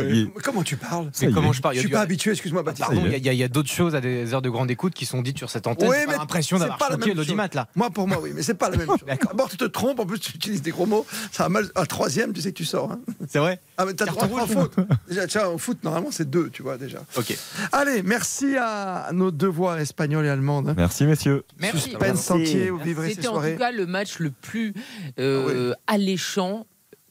Mais 0.04 0.26
Comment 0.44 0.64
tu 0.64 0.78
parles 0.78 1.10
comment 1.34 1.54
je 1.54 1.62
parle? 1.62 1.76
Je 1.76 1.80
a 1.80 1.82
suis 1.82 1.90
pas 1.90 2.02
habitué, 2.02 2.32
excuse-moi 2.32 2.64
Baptiste. 2.64 2.88
Pardon, 2.88 3.04
il 3.06 3.26
y 3.26 3.30
a- 3.30 3.44
a, 3.44 3.46
a 3.46 3.48
d'autres 3.48 3.70
choses 3.72 3.96
à 3.96 4.02
des 4.02 4.34
heures 4.34 4.42
de 4.42 4.50
grande 4.50 4.70
écoute 4.72 4.94
qui 4.94 5.06
sont 5.06 5.22
dites 5.22 5.38
sur 5.38 5.50
cette 5.50 5.68
antenne. 5.68 5.90
Oui, 5.90 5.98
mais 6.08 6.18
l'impression 6.18 6.58
c'est 6.58 6.62
d'avoir 6.62 6.78
pas 6.78 6.90
la 6.90 6.96
choqué 6.96 7.08
même 7.08 7.18
chose. 7.18 7.28
l'audimat 7.28 7.48
là. 7.54 7.68
Moi, 7.76 7.90
pour 7.90 8.08
moi, 8.08 8.20
oui, 8.22 8.32
mais 8.36 8.42
c'est 8.44 8.54
pas 8.56 8.70
la 8.70 8.78
même 8.78 8.88
chose. 9.00 9.00
D'accord. 9.08 9.32
D'abord, 9.32 9.50
tu 9.50 9.58
te 9.58 9.66
trompes, 9.66 10.00
en 10.00 10.06
plus, 10.06 10.20
tu 10.20 10.36
utilises 10.36 10.62
des 10.62 10.72
gros 10.72 10.86
mots. 10.86 11.06
Ça 11.32 11.44
va 11.44 11.50
mal. 11.50 11.66
À 11.76 11.86
troisième, 11.86 12.34
tu 12.34 12.42
sais 12.42 12.52
que 12.52 12.58
tu 12.58 12.66
sors. 12.66 12.92
hein. 12.92 13.00
C'est 13.28 13.40
vrai? 13.40 13.60
Ah, 13.78 13.86
mais 13.86 13.94
t'as 13.94 14.06
trois, 14.06 14.28
trois 14.28 14.48
fautes. 14.48 14.76
Déjà, 15.10 15.28
tiens, 15.28 15.48
au 15.48 15.58
foot, 15.58 15.84
normalement, 15.84 16.10
c'est 16.12 16.30
deux, 16.30 16.50
tu 16.50 16.64
vois, 16.64 16.78
déjà. 16.78 17.00
Ok. 17.18 17.36
Allez, 17.72 18.04
merci 18.04 18.56
à 18.58 19.10
nos 19.14 19.32
deux 19.32 19.48
voix 19.48 19.80
espagnoles 19.82 20.26
et 20.26 20.30
allemandes. 20.30 20.70
hein. 20.70 20.74
Merci, 20.78 21.06
messieurs. 21.06 21.44
Merci. 21.60 21.90
Suspense 21.90 22.32
vous 22.32 22.78
vivrez 22.78 23.10
ces 23.10 23.16
C'était 23.16 23.28
en 23.28 23.42
tout 23.42 23.58
cas 23.58 23.72
le 23.72 23.86
match 23.86 24.20
le 24.20 24.32
plus 24.32 24.74
euh, 25.20 25.74
alléchant 25.88 26.66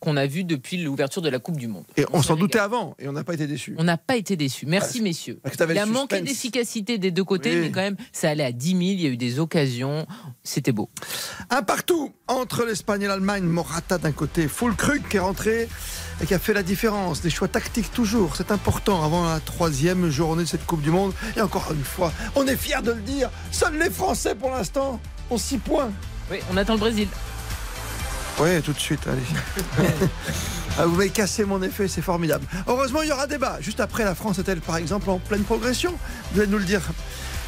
qu'on 0.05 0.17
a 0.17 0.27
vu 0.27 0.45
depuis 0.45 0.77
l'ouverture 0.77 1.23
de 1.23 1.29
la 1.29 1.39
Coupe 1.39 1.57
du 1.57 1.67
Monde. 1.69 1.85
Et 1.97 2.05
on 2.13 2.23
s'en 2.23 2.37
doutait 2.37 2.59
avant, 2.59 2.95
et 2.99 3.09
on 3.09 3.13
n'a 3.13 3.25
pas 3.25 3.35
été 3.35 3.47
déçus. 3.47 3.75
On 3.79 3.85
n'a 3.85 3.97
pas 3.97 4.17
été 4.17 4.37
déçus. 4.37 4.67
Merci 4.67 4.99
Parce- 4.99 5.03
messieurs. 5.03 5.41
parce 5.43 5.57
Il 5.71 5.79
a 5.79 5.87
manqué 5.87 6.21
d'efficacité 6.21 6.99
des 6.99 7.11
deux 7.11 7.25
côtés, 7.25 7.51
Oui. 7.55 7.61
mais 7.63 7.71
quand 7.71 7.81
même, 7.81 7.97
ça 8.13 8.31
allait 8.31 8.45
à 8.45 8.53
10 8.53 8.69
000. 8.71 8.81
Il 8.83 9.01
y 9.01 9.07
a 9.07 9.09
eu 9.09 9.17
des 9.17 9.41
occasions. 9.41 10.07
C'était 10.43 10.73
beau. 10.73 10.91
Un 11.51 11.63
partout 11.63 12.13
entre 12.29 12.65
l'Espagne 12.65 13.03
et 13.03 13.07
l'Allemagne. 13.07 13.45
Morata 13.45 13.99
d'un 13.99 14.13
côté, 14.13 14.47
Fulkrug 14.49 15.03
qui 15.09 15.17
est 15.17 15.21
rentré 15.21 15.69
et 16.23 16.27
qui 16.27 16.35
a 16.35 16.39
fait 16.39 16.53
la 16.55 16.63
différence. 16.63 17.21
Des 17.23 17.31
choix 17.31 17.49
tactiques 17.49 17.91
toujours, 17.93 18.37
c'est 18.37 18.51
important 18.53 19.03
avant 19.05 19.27
la 19.29 19.41
troisième 19.41 20.11
journée 20.11 20.45
de 20.45 20.49
cette 20.49 20.67
Coupe 20.67 20.83
du 20.83 20.91
Monde. 20.91 21.13
Et 21.37 21.41
encore 21.41 21.73
une 21.73 21.83
fois, 21.85 22.13
on 22.37 22.47
est 22.47 22.57
fiers 22.57 22.83
de 22.83 22.93
le 22.93 23.01
dire, 23.01 23.31
seuls 23.51 23.79
les 23.79 23.91
Français 23.91 24.35
pour 24.35 24.51
l'instant 24.51 25.01
ont 25.31 25.39
6 25.39 25.59
points. 25.59 25.91
Oui, 26.31 26.39
on 26.53 26.57
attend 26.57 26.75
le 26.75 26.79
Brésil. 26.81 27.09
Oui, 28.41 28.61
tout 28.63 28.73
de 28.73 28.79
suite, 28.79 29.01
allez. 29.07 29.89
Ah, 30.77 30.87
vous 30.87 30.97
m'avez 30.97 31.11
cassé 31.11 31.45
mon 31.45 31.63
effet, 31.63 31.87
c'est 31.87 32.03
formidable. 32.03 32.45
Heureusement, 32.67 33.03
il 33.03 33.09
y 33.09 33.13
aura 33.13 33.29
débat. 33.29 33.59
Juste 33.61 33.79
après, 33.79 34.03
la 34.03 34.17
France 34.17 34.41
est-elle, 34.41 34.61
par 34.61 34.77
exemple, 34.77 35.09
en 35.09 35.21
pleine 35.21 35.45
progression? 35.45 35.95
Vous 36.33 36.41
allez 36.41 36.51
nous 36.51 36.59
le 36.59 36.65
dire. 36.65 36.83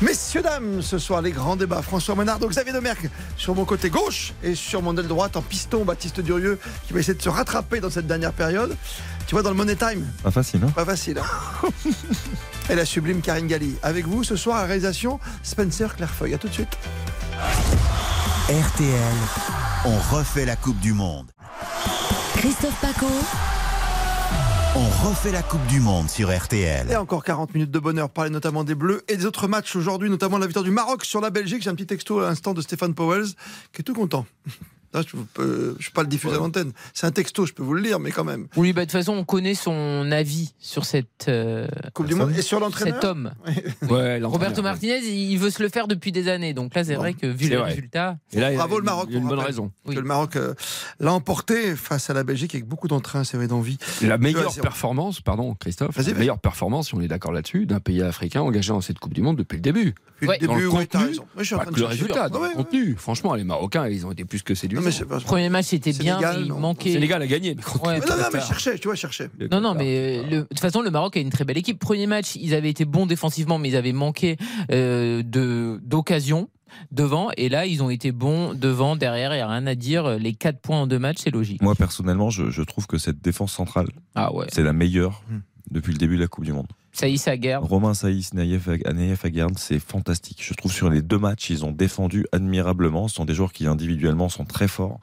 Messieurs, 0.01 0.43
dames, 0.43 0.81
ce 0.81 0.99
soir, 0.99 1.23
les 1.23 1.33
grands 1.33 1.57
débats. 1.57 1.83
François 1.83 2.15
Menard, 2.15 2.39
Xavier 2.39 2.73
Domergue 2.73 3.11
sur 3.37 3.57
mon 3.57 3.65
côté 3.65 3.91
gauche 3.91 4.33
et 4.45 4.55
sur 4.55 4.81
mon 4.81 4.97
aile 4.97 5.09
droite 5.09 5.37
en 5.37 5.43
piston, 5.43 5.85
Baptiste 5.85 6.21
Durieux 6.21 6.61
qui 6.87 6.93
va 6.93 7.01
essayer 7.01 7.15
de 7.19 7.23
se 7.23 7.29
rattraper 7.29 7.81
dans 7.81 7.91
cette 7.91 8.07
dernière 8.07 8.33
période. 8.33 8.77
Tu 9.27 9.35
vois, 9.35 9.43
dans 9.43 9.51
le 9.51 9.57
Money 9.57 9.75
Time, 9.75 10.07
Pas 10.23 10.31
facile, 10.31 10.61
hein 10.65 10.71
pas 10.75 10.85
facile. 10.85 11.19
hein. 11.19 11.69
et 12.71 12.75
la 12.77 12.85
sublime 12.85 13.21
Karine 13.21 13.49
Galli. 13.49 13.75
Avec 13.83 14.07
vous, 14.07 14.23
ce 14.23 14.37
soir, 14.37 14.59
à 14.59 14.61
la 14.63 14.67
réalisation, 14.67 15.19
Spencer 15.43 15.97
Clairefeuille. 15.97 16.35
À 16.35 16.39
tout 16.39 16.47
de 16.49 16.53
suite. 16.53 16.79
RTL, 18.49 19.15
on 19.87 19.97
refait 20.15 20.45
la 20.45 20.55
Coupe 20.55 20.79
du 20.79 20.93
Monde. 20.93 21.27
Christophe 22.37 22.81
Paco. 22.81 23.07
On 24.77 25.09
refait 25.09 25.33
la 25.33 25.43
Coupe 25.43 25.67
du 25.67 25.81
Monde 25.81 26.09
sur 26.09 26.31
RTL. 26.37 26.89
Et 26.93 26.97
encore 26.97 27.25
40 27.25 27.55
minutes 27.55 27.71
de 27.73 27.79
bonheur, 27.81 28.09
parler 28.11 28.31
notamment 28.31 28.63
des 28.63 28.75
Bleus 28.77 29.03
et 29.09 29.17
des 29.17 29.25
autres 29.27 29.49
matchs 29.49 29.75
aujourd'hui, 29.75 30.09
notamment 30.11 30.39
la 30.39 30.47
victoire 30.47 30.65
du 30.65 30.71
Maroc 30.71 31.05
sur 31.05 31.21
la 31.21 31.31
Belgique. 31.31 31.63
J'ai 31.63 31.71
un 31.71 31.75
petit 31.75 31.87
texto 31.87 32.21
à 32.21 32.29
l'instant 32.29 32.55
de 32.55 32.61
Stéphane 32.61 32.95
Powells 32.95 33.33
qui 33.73 33.81
est 33.81 33.85
tout 33.85 33.95
content. 33.95 34.25
Là, 34.95 35.03
je 35.07 35.17
ne 35.17 35.23
peux 35.35 35.77
pas 35.95 36.03
le 36.03 36.09
diffuser 36.09 36.35
à 36.35 36.39
l'antenne. 36.39 36.73
C'est 36.95 37.07
un 37.07 37.11
texto, 37.11 37.47
je 37.47 37.53
peux 37.53 37.63
vous 37.63 37.75
le 37.75 37.83
lire, 37.83 37.99
mais 38.01 38.11
quand 38.11 38.25
même. 38.25 38.47
Oui, 38.57 38.73
bah, 38.73 38.83
de 38.83 38.87
toute 38.87 38.93
façon, 38.93 39.13
on 39.13 39.25
connaît 39.25 39.55
son 39.55 40.11
avis 40.11 40.53
sur 40.59 40.85
cette 40.85 41.27
euh, 41.29 41.67
Coupe 41.95 42.07
du 42.07 42.15
Monde 42.15 42.33
et 42.37 42.43
sur 42.43 42.61
l'entraîneur. 42.61 42.95
cet 42.97 43.05
homme. 43.05 43.33
Ouais, 43.91 44.21
Roberto 44.23 44.57
ouais. 44.57 44.63
Martinez, 44.63 44.99
il 44.99 45.37
veut 45.39 45.51
se 45.51 45.63
le 45.63 45.69
faire 45.69 45.87
depuis 45.87 46.13
des 46.13 46.29
années. 46.29 46.55
Donc 46.55 46.75
là, 46.75 46.85
c'est 46.85 46.95
vrai 46.95 47.15
que 47.15 47.27
vu 47.27 47.45
c'est 47.45 47.51
les 47.51 47.57
vrai. 47.57 47.71
résultats. 47.71 48.19
Et 48.33 48.41
là, 48.41 48.51
il 48.51 48.55
y 48.55 48.57
a- 48.57 48.59
Bravo 48.59 48.79
le 48.79 48.85
Maroc. 48.85 49.07
Il 49.09 49.13
y 49.13 49.17
a 49.17 49.19
une 49.21 49.27
on 49.27 49.29
bonne 49.29 49.39
raison. 49.39 49.71
Que 49.87 49.93
le 49.95 50.03
Maroc 50.03 50.37
euh, 50.37 50.55
l'a 51.01 51.13
emporté 51.13 51.77
face 51.77 52.11
à 52.11 52.15
la 52.15 52.25
Belgique 52.25 52.55
avec 52.55 52.67
beaucoup 52.67 52.89
d'entrain, 52.89 53.25
c'est 53.25 53.37
vrai, 53.37 53.47
d'envie. 53.49 53.79
La 54.03 54.19
meilleure 54.19 54.55
performance, 54.55 55.21
pardon 55.21 55.55
Christophe, 55.55 55.97
la 55.97 56.15
meilleure 56.15 56.39
performance, 56.39 56.89
si 56.89 56.95
on 56.95 57.01
est 57.01 57.09
d'accord 57.09 57.33
là-dessus, 57.33 57.67
d'un 57.67 57.81
pays 57.81 58.03
africain 58.03 58.41
engagé 58.43 58.73
dans 58.73 58.81
cette 58.81 58.99
Coupe 58.99 59.15
du 59.15 59.23
Monde 59.23 59.37
depuis 59.37 59.57
le 59.57 59.63
début. 59.63 59.95
Depuis 60.21 60.33
le 60.41 60.47
début, 60.47 60.63
le 60.63 61.45
suis 61.45 61.57
que 61.57 61.81
le 61.81 61.87
résultat, 61.87 62.29
dans 62.29 62.41
le 62.41 62.51
contenu. 62.55 62.95
Franchement, 62.97 63.35
les 63.35 63.45
Marocains, 63.45 63.89
ils 63.89 64.07
ont 64.07 64.13
été 64.13 64.25
plus 64.25 64.43
que 64.43 64.55
séduisants. 64.55 64.76
Non, 64.77 64.83
mais 64.83 64.91
c'est 64.93 65.05
pas- 65.05 65.21
Premier 65.21 65.49
match, 65.49 65.67
c'était 65.67 65.93
bien, 65.93 66.19
mais 66.21 66.43
il 66.47 66.53
manquait. 66.53 66.93
Sénégal 66.93 67.23
a 67.23 67.27
gagné. 67.27 67.55
mais 67.55 67.63
Ouais. 67.89 67.97
le 67.99 68.01
Mais 68.01 68.07
non, 68.07 68.17
non, 68.17 68.29
mais 68.33 68.79
tu 68.79 68.89
vois, 68.89 69.49
Non, 69.51 69.61
non, 69.61 69.75
mais 69.75 70.19
euh, 70.19 70.23
le- 70.25 70.31
de 70.39 70.43
toute 70.43 70.61
façon, 70.61 70.83
le 70.83 70.91
Maroc 70.91 71.17
a 71.17 71.21
une 71.21 71.31
très 71.31 71.45
belle 71.45 71.59
équipe. 71.59 71.79
Premier 71.79 72.07
match, 72.07 72.37
ils 72.37 72.55
avaient 72.55 72.71
été 72.71 72.85
bons 72.85 73.07
défensivement, 73.07 73.59
mais 73.59 73.69
ils 73.71 73.77
avaient 73.77 73.93
manqué 73.93 74.37
euh, 74.71 75.23
de 75.25 75.81
d'occasions 75.83 76.49
devant. 76.93 77.31
Et 77.37 77.49
là, 77.49 77.67
ils 77.67 77.83
ont 77.83 77.91
été 77.91 78.13
bons 78.13 78.53
devant, 78.55 78.97
derrière. 78.97 79.33
Il 79.33 79.37
n'y 79.37 79.43
a 79.43 79.49
rien 79.49 79.67
à 79.67 79.75
dire. 79.75 80.19
Les 80.19 80.35
4 80.35 80.61
points 80.61 80.81
en 80.83 80.87
deux 80.87 80.99
matchs, 80.99 81.19
c'est 81.25 81.31
logique. 81.31 81.63
Moi, 81.63 81.75
personnellement, 81.75 82.31
je, 82.31 82.51
je 82.51 82.63
trouve 82.63 82.87
que 82.87 82.99
cette 82.99 83.21
défense 83.23 83.53
centrale, 83.53 83.89
Ah 84.15 84.33
ouais. 84.35 84.47
c'est 84.53 84.63
la 84.63 84.73
meilleure 84.73 85.23
Hmm. 85.31 85.39
depuis 85.71 85.93
le 85.93 85.99
début 85.99 86.17
de 86.17 86.21
la 86.23 86.29
Coupe 86.29 86.45
du 86.45 86.53
Monde. 86.53 86.67
Saïs 86.97 87.29
Aguerre. 87.29 87.63
Romain 87.63 87.93
Saïs, 87.93 88.33
Naïef, 88.33 88.69
Naïef 88.69 89.25
Aguerd, 89.27 89.59
c'est 89.59 89.79
fantastique. 89.79 90.39
Je 90.43 90.55
trouve 90.55 90.73
sur 90.73 90.89
les 90.89 91.03
deux 91.03 91.19
matchs, 91.19 91.51
ils 91.51 91.65
ont 91.67 91.71
défendu 91.71 92.25
admirablement. 92.33 93.07
Ce 93.09 93.17
sont 93.17 93.27
des 93.27 93.35
joueurs 93.35 93.53
qui 93.53 93.67
individuellement 93.67 94.31
sont 94.31 94.47
très 94.47 94.67
forts 94.67 94.99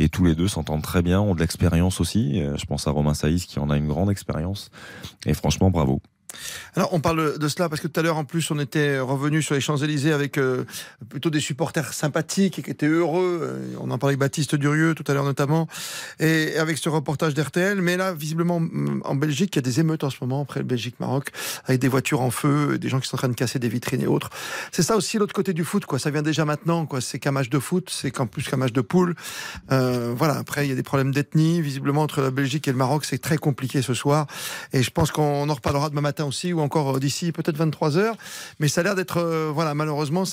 et 0.00 0.08
tous 0.08 0.24
les 0.24 0.34
deux 0.34 0.48
s'entendent 0.48 0.82
très 0.82 1.02
bien, 1.02 1.20
ont 1.20 1.36
de 1.36 1.40
l'expérience 1.40 2.00
aussi. 2.00 2.42
Euh, 2.42 2.56
Je 2.56 2.64
pense 2.66 2.88
à 2.88 2.90
Romain 2.90 3.14
Saïs 3.14 3.46
qui 3.46 3.60
en 3.60 3.70
a 3.70 3.76
une 3.76 3.86
grande 3.86 4.10
expérience. 4.10 4.70
Et 5.24 5.34
franchement, 5.34 5.70
bravo. 5.70 6.00
Alors, 6.74 6.92
on 6.92 7.00
parle 7.00 7.38
de 7.38 7.48
cela 7.48 7.68
parce 7.68 7.80
que 7.80 7.88
tout 7.88 7.98
à 7.98 8.02
l'heure, 8.02 8.16
en 8.16 8.24
plus, 8.24 8.50
on 8.50 8.58
était 8.58 8.98
revenu 8.98 9.42
sur 9.42 9.54
les 9.54 9.60
Champs-Élysées 9.60 10.12
avec 10.12 10.38
euh, 10.38 10.64
plutôt 11.08 11.30
des 11.30 11.40
supporters 11.40 11.92
sympathiques 11.92 12.58
et 12.58 12.62
qui 12.62 12.70
étaient 12.70 12.86
heureux. 12.86 13.40
Euh, 13.42 13.76
On 13.80 13.90
en 13.90 13.98
parlait 13.98 14.12
avec 14.12 14.20
Baptiste 14.20 14.54
Durieux 14.54 14.94
tout 14.94 15.04
à 15.08 15.14
l'heure 15.14 15.24
notamment, 15.24 15.68
et 16.20 16.56
avec 16.58 16.78
ce 16.78 16.88
reportage 16.88 17.34
d'RTL. 17.34 17.80
Mais 17.80 17.96
là, 17.96 18.12
visiblement, 18.12 18.60
en 19.04 19.14
Belgique, 19.14 19.54
il 19.54 19.56
y 19.56 19.60
a 19.60 19.62
des 19.62 19.80
émeutes 19.80 20.04
en 20.04 20.10
ce 20.10 20.18
moment 20.20 20.42
après 20.42 20.60
le 20.60 20.66
Belgique-Maroc, 20.66 21.30
avec 21.64 21.80
des 21.80 21.88
voitures 21.88 22.20
en 22.20 22.30
feu, 22.30 22.78
des 22.78 22.88
gens 22.88 23.00
qui 23.00 23.08
sont 23.08 23.16
en 23.16 23.18
train 23.18 23.28
de 23.28 23.34
casser 23.34 23.58
des 23.58 23.68
vitrines 23.68 24.02
et 24.02 24.06
autres. 24.06 24.30
C'est 24.72 24.82
ça 24.82 24.96
aussi 24.96 25.18
l'autre 25.18 25.34
côté 25.34 25.52
du 25.52 25.64
foot, 25.64 25.86
quoi. 25.86 25.98
Ça 25.98 26.10
vient 26.10 26.22
déjà 26.22 26.44
maintenant, 26.44 26.86
quoi. 26.86 27.00
C'est 27.00 27.18
qu'un 27.18 27.32
match 27.32 27.48
de 27.48 27.58
foot, 27.58 27.90
c'est 27.90 28.10
qu'en 28.10 28.26
plus 28.26 28.42
qu'un 28.42 28.56
match 28.56 28.72
de 28.72 28.80
poule. 28.80 29.14
Euh, 29.72 30.14
voilà. 30.16 30.34
Après, 30.36 30.66
il 30.66 30.68
y 30.68 30.72
a 30.72 30.76
des 30.76 30.82
problèmes 30.82 31.12
d'ethnie, 31.12 31.60
visiblement 31.60 32.02
entre 32.02 32.20
la 32.20 32.30
Belgique 32.30 32.68
et 32.68 32.72
le 32.72 32.76
Maroc, 32.76 33.04
c'est 33.04 33.18
très 33.18 33.38
compliqué 33.38 33.82
ce 33.82 33.94
soir. 33.94 34.26
Et 34.72 34.82
je 34.82 34.90
pense 34.90 35.10
qu'on 35.10 35.48
en 35.48 35.54
reparlera 35.54 35.90
demain 35.90 36.02
matin 36.02 36.25
aussi, 36.26 36.52
ou 36.52 36.60
encore 36.60 36.96
euh, 36.96 37.00
d'ici 37.00 37.32
peut-être 37.32 37.56
23 37.56 37.96
heures. 37.96 38.16
Mais 38.60 38.68
ça 38.68 38.80
a 38.80 38.84
l'air 38.84 38.94
d'être, 38.94 39.18
euh, 39.18 39.50
voilà, 39.52 39.74
malheureusement, 39.74 40.24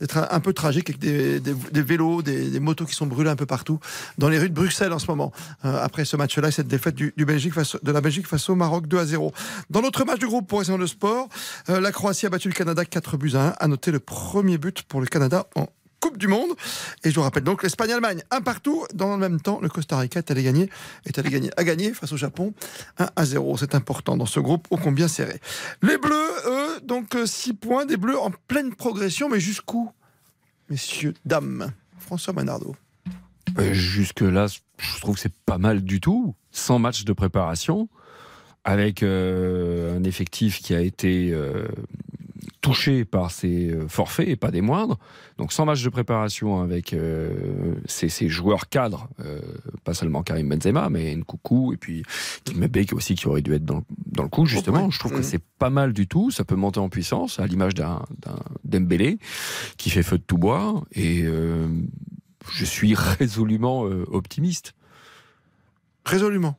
d'être 0.00 0.18
un, 0.30 0.40
peu 0.40 0.52
tragique 0.52 0.90
avec 0.90 1.00
des, 1.00 1.82
vélos, 1.82 2.22
des, 2.22 2.60
motos 2.60 2.84
qui 2.84 2.94
sont 2.94 3.06
brûlés 3.06 3.30
un 3.30 3.36
peu 3.36 3.46
partout 3.46 3.78
dans 4.18 4.28
les 4.28 4.38
rues 4.38 4.48
de 4.48 4.54
Bruxelles 4.54 4.92
en 4.92 4.98
ce 4.98 5.06
moment. 5.06 5.32
Euh, 5.64 5.82
après 5.82 6.04
ce 6.04 6.16
match-là, 6.16 6.50
cette 6.50 6.68
défaite 6.68 6.94
du, 6.94 7.12
du 7.16 7.24
Belgique 7.24 7.54
face, 7.54 7.76
de 7.82 7.92
la 7.92 8.00
Belgique 8.00 8.26
face 8.26 8.48
au 8.48 8.54
Maroc 8.54 8.86
2 8.86 8.98
à 8.98 9.06
0. 9.06 9.32
Dans 9.70 9.82
notre 9.82 10.04
match 10.04 10.18
de 10.18 10.26
groupe 10.26 10.46
pour 10.48 10.60
essayer 10.60 10.78
le 10.78 10.86
sport, 10.86 11.28
la 11.68 11.92
Croatie 11.92 12.26
a 12.26 12.30
battu 12.30 12.48
le 12.48 12.54
Canada 12.54 12.84
4 12.84 13.16
buts 13.16 13.32
à 13.34 13.48
1. 13.48 13.54
À 13.58 13.68
noter 13.68 13.90
le 13.90 14.00
premier 14.00 14.58
but 14.58 14.82
pour 14.82 15.00
le 15.00 15.06
Canada 15.06 15.46
en 15.54 15.68
Coupe 16.00 16.18
du 16.18 16.28
Monde. 16.28 16.50
Et 17.04 17.10
je 17.10 17.14
vous 17.14 17.22
rappelle 17.22 17.44
donc 17.44 17.62
l'Espagne-Allemagne, 17.62 18.22
un 18.30 18.40
partout. 18.40 18.86
Dans 18.94 19.16
le 19.16 19.18
même 19.18 19.40
temps, 19.40 19.58
le 19.60 19.68
Costa 19.68 19.98
Rica 19.98 20.18
est 20.18 20.30
allé 20.30 20.42
gagner, 20.42 20.70
est 21.06 21.18
allé 21.18 21.30
gagner, 21.30 21.50
a 21.56 21.64
gagné 21.64 21.92
face 21.92 22.12
au 22.12 22.16
Japon 22.16 22.54
1 22.98 23.08
à 23.16 23.24
0. 23.24 23.56
C'est 23.56 23.74
important 23.74 24.16
dans 24.16 24.26
ce 24.26 24.40
groupe 24.40 24.66
ô 24.70 24.76
combien 24.76 25.08
serré. 25.08 25.40
Les 25.82 25.98
Bleus, 25.98 26.30
eux, 26.46 26.80
donc 26.82 27.16
6 27.24 27.54
points, 27.54 27.86
des 27.86 27.96
Bleus 27.96 28.18
en 28.18 28.30
pleine 28.48 28.74
progression, 28.74 29.28
mais 29.28 29.40
jusqu'où 29.40 29.90
Messieurs, 30.70 31.14
dames? 31.24 31.72
François 31.98 32.32
Manardo. 32.32 32.76
Euh, 33.58 33.72
Jusque-là, 33.72 34.46
je 34.78 35.00
trouve 35.00 35.14
que 35.14 35.20
c'est 35.20 35.34
pas 35.46 35.58
mal 35.58 35.82
du 35.82 36.00
tout. 36.00 36.34
100 36.52 36.78
matchs 36.78 37.04
de 37.04 37.12
préparation, 37.12 37.88
avec 38.64 39.02
euh, 39.02 39.96
un 39.96 40.04
effectif 40.04 40.60
qui 40.60 40.74
a 40.74 40.80
été 40.80 41.30
euh, 41.32 41.66
touché 42.60 43.04
par 43.04 43.30
ces 43.30 43.70
euh, 43.70 43.88
forfaits, 43.88 44.28
et 44.28 44.36
pas 44.36 44.50
des 44.50 44.60
moindres. 44.60 44.98
Donc 45.38 45.52
100 45.52 45.66
matchs 45.66 45.82
de 45.82 45.88
préparation 45.88 46.60
avec 46.60 46.92
euh, 46.92 47.74
ces, 47.86 48.08
ces 48.08 48.28
joueurs 48.28 48.68
cadres, 48.68 49.08
euh, 49.20 49.40
pas 49.84 49.94
seulement 49.94 50.22
Karim 50.22 50.48
Benzema, 50.48 50.88
mais 50.88 51.14
Nkoukou, 51.14 51.72
et 51.72 51.76
puis 51.76 52.02
Kimpembe 52.44 52.92
aussi 52.92 53.14
qui 53.14 53.28
aurait 53.28 53.42
dû 53.42 53.54
être 53.54 53.64
dans, 53.64 53.82
dans 54.06 54.22
le 54.22 54.28
coup, 54.28 54.46
justement. 54.46 54.86
Ouais. 54.86 54.90
Je 54.90 54.98
trouve 54.98 55.12
que 55.12 55.22
c'est 55.22 55.42
pas 55.58 55.70
mal 55.70 55.92
du 55.92 56.06
tout. 56.06 56.30
Ça 56.30 56.44
peut 56.44 56.56
monter 56.56 56.80
en 56.80 56.88
puissance, 56.88 57.38
à 57.38 57.46
l'image 57.46 57.74
d'un 57.74 58.02
Dembélé, 58.64 59.18
qui 59.76 59.90
fait 59.90 60.02
feu 60.02 60.18
de 60.18 60.24
tout 60.24 60.38
bois. 60.38 60.84
Et 60.92 61.22
euh, 61.22 61.68
je 62.50 62.64
suis 62.64 62.94
résolument 63.18 63.82
optimiste. 63.82 64.74
Résolument. 66.04 66.58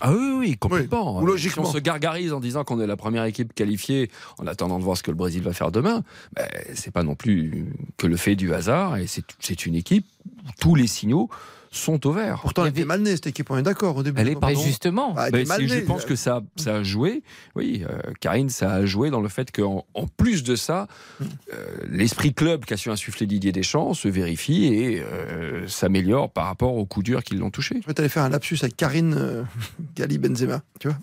Ah 0.00 0.12
oui, 0.12 0.32
oui, 0.38 0.56
complètement. 0.56 1.18
Oui, 1.18 1.22
ou 1.22 1.26
logiquement. 1.26 1.64
Si 1.64 1.70
on 1.70 1.72
se 1.72 1.78
gargarise 1.78 2.32
en 2.32 2.40
disant 2.40 2.64
qu'on 2.64 2.80
est 2.80 2.86
la 2.86 2.96
première 2.96 3.24
équipe 3.24 3.52
qualifiée 3.54 4.10
en 4.38 4.46
attendant 4.46 4.78
de 4.78 4.84
voir 4.84 4.96
ce 4.96 5.02
que 5.02 5.10
le 5.10 5.16
Brésil 5.16 5.42
va 5.42 5.52
faire 5.52 5.72
demain, 5.72 6.02
ben, 6.34 6.46
c'est 6.74 6.92
pas 6.92 7.02
non 7.02 7.14
plus 7.14 7.66
que 7.96 8.06
le 8.06 8.16
fait 8.16 8.36
du 8.36 8.54
hasard. 8.54 8.96
Et 8.96 9.06
c'est 9.06 9.24
c'est 9.40 9.66
une 9.66 9.74
équipe 9.74 10.06
où 10.26 10.50
tous 10.60 10.74
les 10.74 10.86
signaux 10.86 11.28
sont 11.70 12.06
au 12.06 12.12
vert. 12.12 12.40
Pourtant, 12.42 12.64
elle 12.64 12.70
était 12.70 12.84
mal 12.84 13.00
née, 13.00 13.16
cette 13.16 13.28
équipe, 13.28 13.50
on 13.50 13.58
est 13.58 13.62
d'accord 13.62 13.96
au 13.96 14.02
début. 14.02 14.20
Elle 14.20 14.28
est, 14.28 14.64
justement. 14.64 15.12
Bah, 15.12 15.28
elle 15.32 15.46
je 15.46 15.80
pense 15.80 16.04
que 16.04 16.16
ça, 16.16 16.42
ça 16.56 16.76
a 16.76 16.82
joué. 16.82 17.22
Oui, 17.54 17.84
euh, 17.88 17.98
Karine, 18.20 18.48
ça 18.48 18.72
a 18.72 18.86
joué 18.86 19.10
dans 19.10 19.20
le 19.20 19.28
fait 19.28 19.50
qu'en 19.52 19.84
en 19.94 20.06
plus 20.06 20.42
de 20.42 20.56
ça, 20.56 20.88
euh, 21.20 21.66
l'esprit 21.88 22.34
club 22.34 22.64
qu'a 22.64 22.76
su 22.76 22.90
insuffler 22.90 23.26
Didier 23.26 23.52
Deschamps 23.52 23.94
se 23.94 24.08
vérifie 24.08 24.66
et 24.66 25.00
euh, 25.00 25.66
s'améliore 25.68 26.30
par 26.30 26.46
rapport 26.46 26.74
aux 26.74 26.86
coups 26.86 27.04
durs 27.04 27.22
qui 27.22 27.34
l'ont 27.34 27.50
touché. 27.50 27.76
Je 27.82 27.86
vais 27.86 27.94
t'aller 27.94 28.08
faire 28.08 28.24
un 28.24 28.28
lapsus 28.28 28.58
avec 28.62 28.76
Karine 28.76 29.14
euh, 29.16 29.42
Gali 29.96 30.18
Benzema, 30.18 30.62
tu 30.80 30.88
vois 30.88 30.98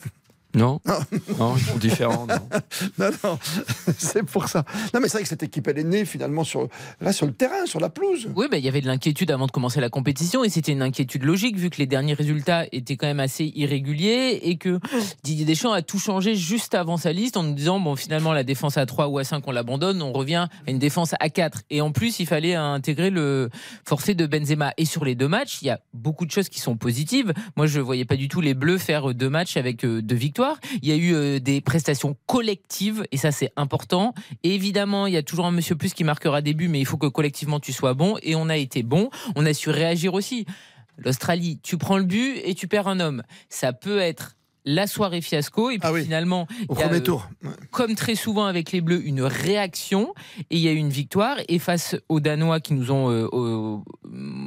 Non, 0.56 0.80
Non. 0.86 1.00
non, 1.38 1.56
ils 1.58 1.64
sont 1.64 1.78
différents. 1.78 2.26
non. 2.28 2.36
non, 3.00 3.10
non, 3.24 3.40
c'est 3.98 4.24
pour 4.24 4.48
ça. 4.48 4.64
Non, 4.94 5.00
mais 5.02 5.08
c'est 5.08 5.18
vrai 5.18 5.24
que 5.24 5.30
cette 5.30 5.44
équipe, 5.44 5.68
elle 5.68 5.80
est 5.80 5.84
née 5.84 6.06
finalement 6.06 6.44
sur, 6.44 6.68
là, 7.02 7.12
sur 7.14 7.26
le 7.26 7.34
terrain, 7.34 7.66
sur 7.66 7.80
la 7.80 7.90
pelouse. 7.90 8.30
Oui, 8.36 8.48
il 8.52 8.60
y 8.60 8.68
avait 8.68 8.82
de 8.82 8.88
l'inquiétude 8.88 9.32
avant 9.32 9.46
de 9.48 9.52
commencer 9.52 9.82
la 9.82 9.90
compétition 9.90 10.44
et 10.44 10.50
c'était 10.50 10.72
une 10.72 10.82
inquiétude 10.82 11.24
logique 11.24 11.58
vu 11.58 11.70
que 11.70 11.78
les 11.78 11.88
derniers 11.88 12.14
résultats 12.14 12.66
étaient 12.72 12.96
quand 12.96 13.08
même 13.08 13.20
assez 13.20 13.52
irréguliers 13.56 14.40
et 14.44 14.56
que 14.58 14.80
Didier 15.24 15.46
Deschamps 15.46 15.74
a 15.74 15.82
tout 15.82 16.00
changé 16.00 16.36
juste 16.36 16.74
avant 16.76 16.98
sa 16.98 17.12
liste 17.12 17.38
en 17.38 17.44
nous 17.44 17.54
disant 17.54 17.80
bon 17.80 17.96
finalement 17.96 18.32
la 18.34 18.44
défense 18.44 18.78
à 18.78 18.86
3 18.86 19.08
ou 19.08 19.18
à 19.18 19.24
5 19.24 19.44
on 19.48 19.52
l'abandonne, 19.52 20.02
on 20.02 20.14
revient 20.14 20.48
à 20.66 20.72
une 20.72 20.80
défense 20.80 21.14
à 21.20 21.30
4 21.30 21.64
et 21.70 21.82
en 21.82 21.92
plus 21.92 22.20
il 22.20 22.26
fallait 22.26 22.56
intégrer 22.56 23.10
le 23.10 23.50
forfait 23.86 24.16
de 24.16 24.26
Benzema 24.26 24.74
et 24.78 24.86
sur 24.86 25.04
les 25.06 25.16
deux 25.16 25.28
matchs 25.28 25.60
il 25.62 25.68
y 25.68 25.70
a 25.70 25.80
beaucoup 25.94 26.26
de 26.26 26.32
choses 26.32 26.50
qui 26.50 26.60
sont 26.60 26.78
positives. 26.78 27.34
Moi 27.56 27.68
je 27.68 27.80
voyais 27.80 28.06
pas 28.06 28.16
du 28.16 28.28
tout 28.30 28.42
les 28.42 28.54
Bleus 28.54 28.78
faire 28.78 29.14
deux 29.14 29.30
matchs 29.30 29.58
avec 29.58 29.84
euh, 29.84 30.02
deux 30.02 30.16
victoires. 30.16 30.45
Il 30.82 30.90
y 30.90 30.92
a 30.92 30.96
eu 30.96 31.14
euh, 31.14 31.40
des 31.40 31.62
prestations 31.62 32.16
collectives 32.26 33.06
et 33.12 33.18
ça 33.18 33.32
c'est 33.32 33.52
important. 33.56 34.14
Et 34.44 34.56
évidemment 34.56 35.08
il 35.08 35.14
y 35.14 35.18
a 35.18 35.24
toujours 35.24 35.46
un 35.46 35.52
Monsieur 35.52 35.76
Plus 35.76 35.94
qui 35.94 36.04
marquera 36.04 36.42
des 36.42 36.54
buts 36.54 36.68
mais 36.68 36.80
il 36.80 36.86
faut 36.86 36.98
que 36.98 37.08
collectivement 37.08 37.60
tu 37.60 37.74
sois 37.74 37.94
bon 37.94 38.18
et 38.22 38.36
on 38.36 38.50
a 38.50 38.58
été 38.58 38.84
bon. 38.84 39.10
On 39.36 39.46
a 39.46 39.54
su 39.54 39.70
réagir 39.70 40.14
aussi. 40.14 40.46
L'Australie, 40.98 41.60
tu 41.62 41.78
prends 41.78 41.98
le 41.98 42.06
but 42.06 42.40
et 42.44 42.56
tu 42.56 42.68
perds 42.68 42.88
un 42.88 43.00
homme. 43.00 43.24
Ça 43.50 43.74
peut 43.74 44.00
être 44.00 44.36
la 44.66 44.88
soirée 44.88 45.22
fiasco 45.22 45.70
et 45.70 45.78
puis 45.78 46.04
finalement 46.04 46.48
Au 46.68 46.76
y 46.76 46.82
a, 46.82 46.90
premier 46.90 47.02
euh, 47.10 47.50
comme 47.72 47.96
très 47.96 48.16
souvent 48.16 48.46
avec 48.46 48.72
les 48.72 48.82
Bleus, 48.82 49.06
une 49.06 49.22
réaction 49.22 50.14
et 50.50 50.58
il 50.58 50.60
y 50.60 50.68
a 50.68 50.72
eu 50.72 50.78
une 50.78 50.90
victoire. 50.90 51.38
Et 51.48 51.60
face 51.60 51.96
aux 52.10 52.20
Danois 52.20 52.60
qui 52.60 52.74
nous 52.74 52.92
ont 52.92 53.12
euh, 53.12 53.28
euh, 53.32 53.78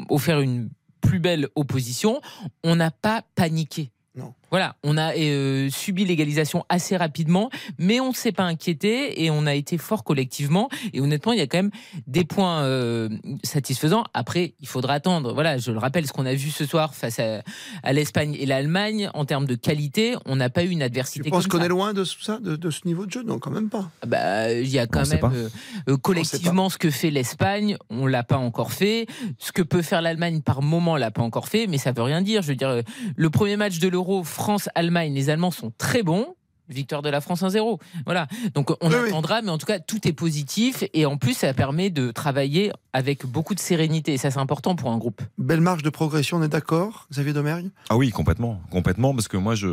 offert 0.09 0.41
une 0.41 0.69
plus 1.01 1.21
belle 1.21 1.49
opposition, 1.55 2.21
on 2.65 2.77
n'a 2.77 2.91
pas 2.91 3.23
paniqué. 3.35 3.91
Non. 4.17 4.35
Voilà, 4.51 4.77
on 4.83 4.97
a 4.97 5.15
euh, 5.15 5.69
subi 5.71 6.05
l'égalisation 6.05 6.65
assez 6.69 6.97
rapidement, 6.97 7.51
mais 7.79 8.01
on 8.01 8.11
ne 8.11 8.15
s'est 8.15 8.33
pas 8.33 8.45
inquiété 8.45 9.25
et 9.25 9.31
on 9.31 9.47
a 9.47 9.55
été 9.55 9.77
fort 9.79 10.05
collectivement. 10.05 10.69
Et 10.93 11.01
honnêtement, 11.01 11.33
il 11.33 11.39
y 11.39 11.43
a 11.43 11.47
quand 11.47 11.59
même 11.59 11.71
des 12.07 12.25
points 12.25 12.63
euh, 12.63 13.09
satisfaisants. 13.43 14.05
Après, 14.15 14.55
il 14.61 14.69
faudra 14.69 14.95
attendre. 14.95 15.35
Voilà, 15.35 15.59
je 15.59 15.71
le 15.71 15.79
rappelle, 15.79 16.07
ce 16.07 16.13
qu'on 16.13 16.27
a 16.27 16.35
vu 16.35 16.51
ce 16.51 16.65
soir 16.65 16.95
face 16.95 17.19
à, 17.19 17.43
à 17.83 17.93
l'Espagne 17.93 18.37
et 18.39 18.47
l'Allemagne, 18.47 19.11
en 19.15 19.25
termes 19.25 19.47
de 19.47 19.55
qualité, 19.55 20.17
on 20.25 20.37
n'a 20.37 20.49
pas 20.49 20.65
eu 20.65 20.71
une 20.71 20.83
adversité. 20.83 21.25
Tu 21.25 21.31
penses 21.31 21.47
comme 21.47 21.61
qu'on 21.61 21.67
est 21.67 21.69
loin 21.69 21.93
de 21.93 22.05
ça, 22.05 22.39
de, 22.39 22.57
de 22.57 22.71
ce 22.71 22.87
niveau 22.87 23.07
de 23.07 23.11
jeu? 23.11 23.23
Non, 23.23 23.39
quand 23.39 23.51
même 23.51 23.69
pas. 23.69 23.91
Bah, 24.07 24.53
il 24.53 24.69
y 24.69 24.79
a 24.79 24.87
quand 24.87 25.03
On 25.05 25.29
même 25.31 25.51
euh, 25.89 25.97
collectivement 25.99 26.71
ce 26.71 26.79
que 26.79 26.91
fait 26.91 27.11
l'Espagne, 27.11 27.77
on 27.91 28.07
l'a 28.07 28.23
pas 28.23 28.39
encore 28.39 28.73
fait. 28.73 29.07
Ce 29.39 29.53
que 29.53 29.63
peut 29.63 29.83
faire 29.83 30.01
l'Allemagne 30.01 30.41
par 30.41 30.63
moment, 30.63 30.93
on 30.93 30.97
l'a 30.97 31.11
pas 31.11 31.23
encore 31.23 31.49
fait, 31.49 31.67
mais 31.67 31.79
ça 31.79 31.93
veut 31.93 32.03
rien 32.03 32.23
dire. 32.23 32.43
Je 32.43 32.49
veux 32.49 32.57
dire, 32.57 32.83
le 33.17 33.31
premier 33.31 33.57
match 33.57 33.79
de 33.79 33.89
l'Euro 33.89 34.25
France-Allemagne, 34.39 35.13
les 35.15 35.31
Allemands 35.31 35.51
sont 35.51 35.73
très 35.77 36.03
bons. 36.03 36.35
Victoire 36.71 37.01
de 37.01 37.09
la 37.09 37.23
France 37.23 37.41
1-0. 37.43 37.81
Voilà. 38.05 38.27
Donc 38.55 38.71
on 38.83 38.91
Oui, 38.91 38.95
oui. 39.03 39.09
attendra, 39.09 39.41
mais 39.41 39.49
en 39.51 39.57
tout 39.57 39.65
cas, 39.65 39.79
tout 39.79 40.07
est 40.07 40.13
positif. 40.13 40.85
Et 40.93 41.07
en 41.07 41.17
plus, 41.17 41.33
ça 41.33 41.55
permet 41.55 41.89
de 41.89 42.11
travailler 42.11 42.71
avec 42.93 43.25
beaucoup 43.25 43.55
de 43.55 43.59
sérénité. 43.59 44.13
Et 44.13 44.19
ça, 44.19 44.31
c'est 44.31 44.39
important 44.39 44.77
pour 44.77 44.91
un 44.91 44.99
groupe. 44.99 45.23
Belle 45.39 45.63
marge 45.63 45.83
de 45.83 45.89
progression, 45.89 46.37
on 46.37 46.43
est 46.43 46.49
d'accord, 46.49 47.07
Xavier 47.11 47.33
Domergue? 47.33 47.71
Ah 47.89 47.97
oui, 47.97 48.11
complètement, 48.11 48.61
complètement, 48.71 49.15
parce 49.15 49.29
que 49.29 49.39
moi, 49.39 49.55
je 49.55 49.67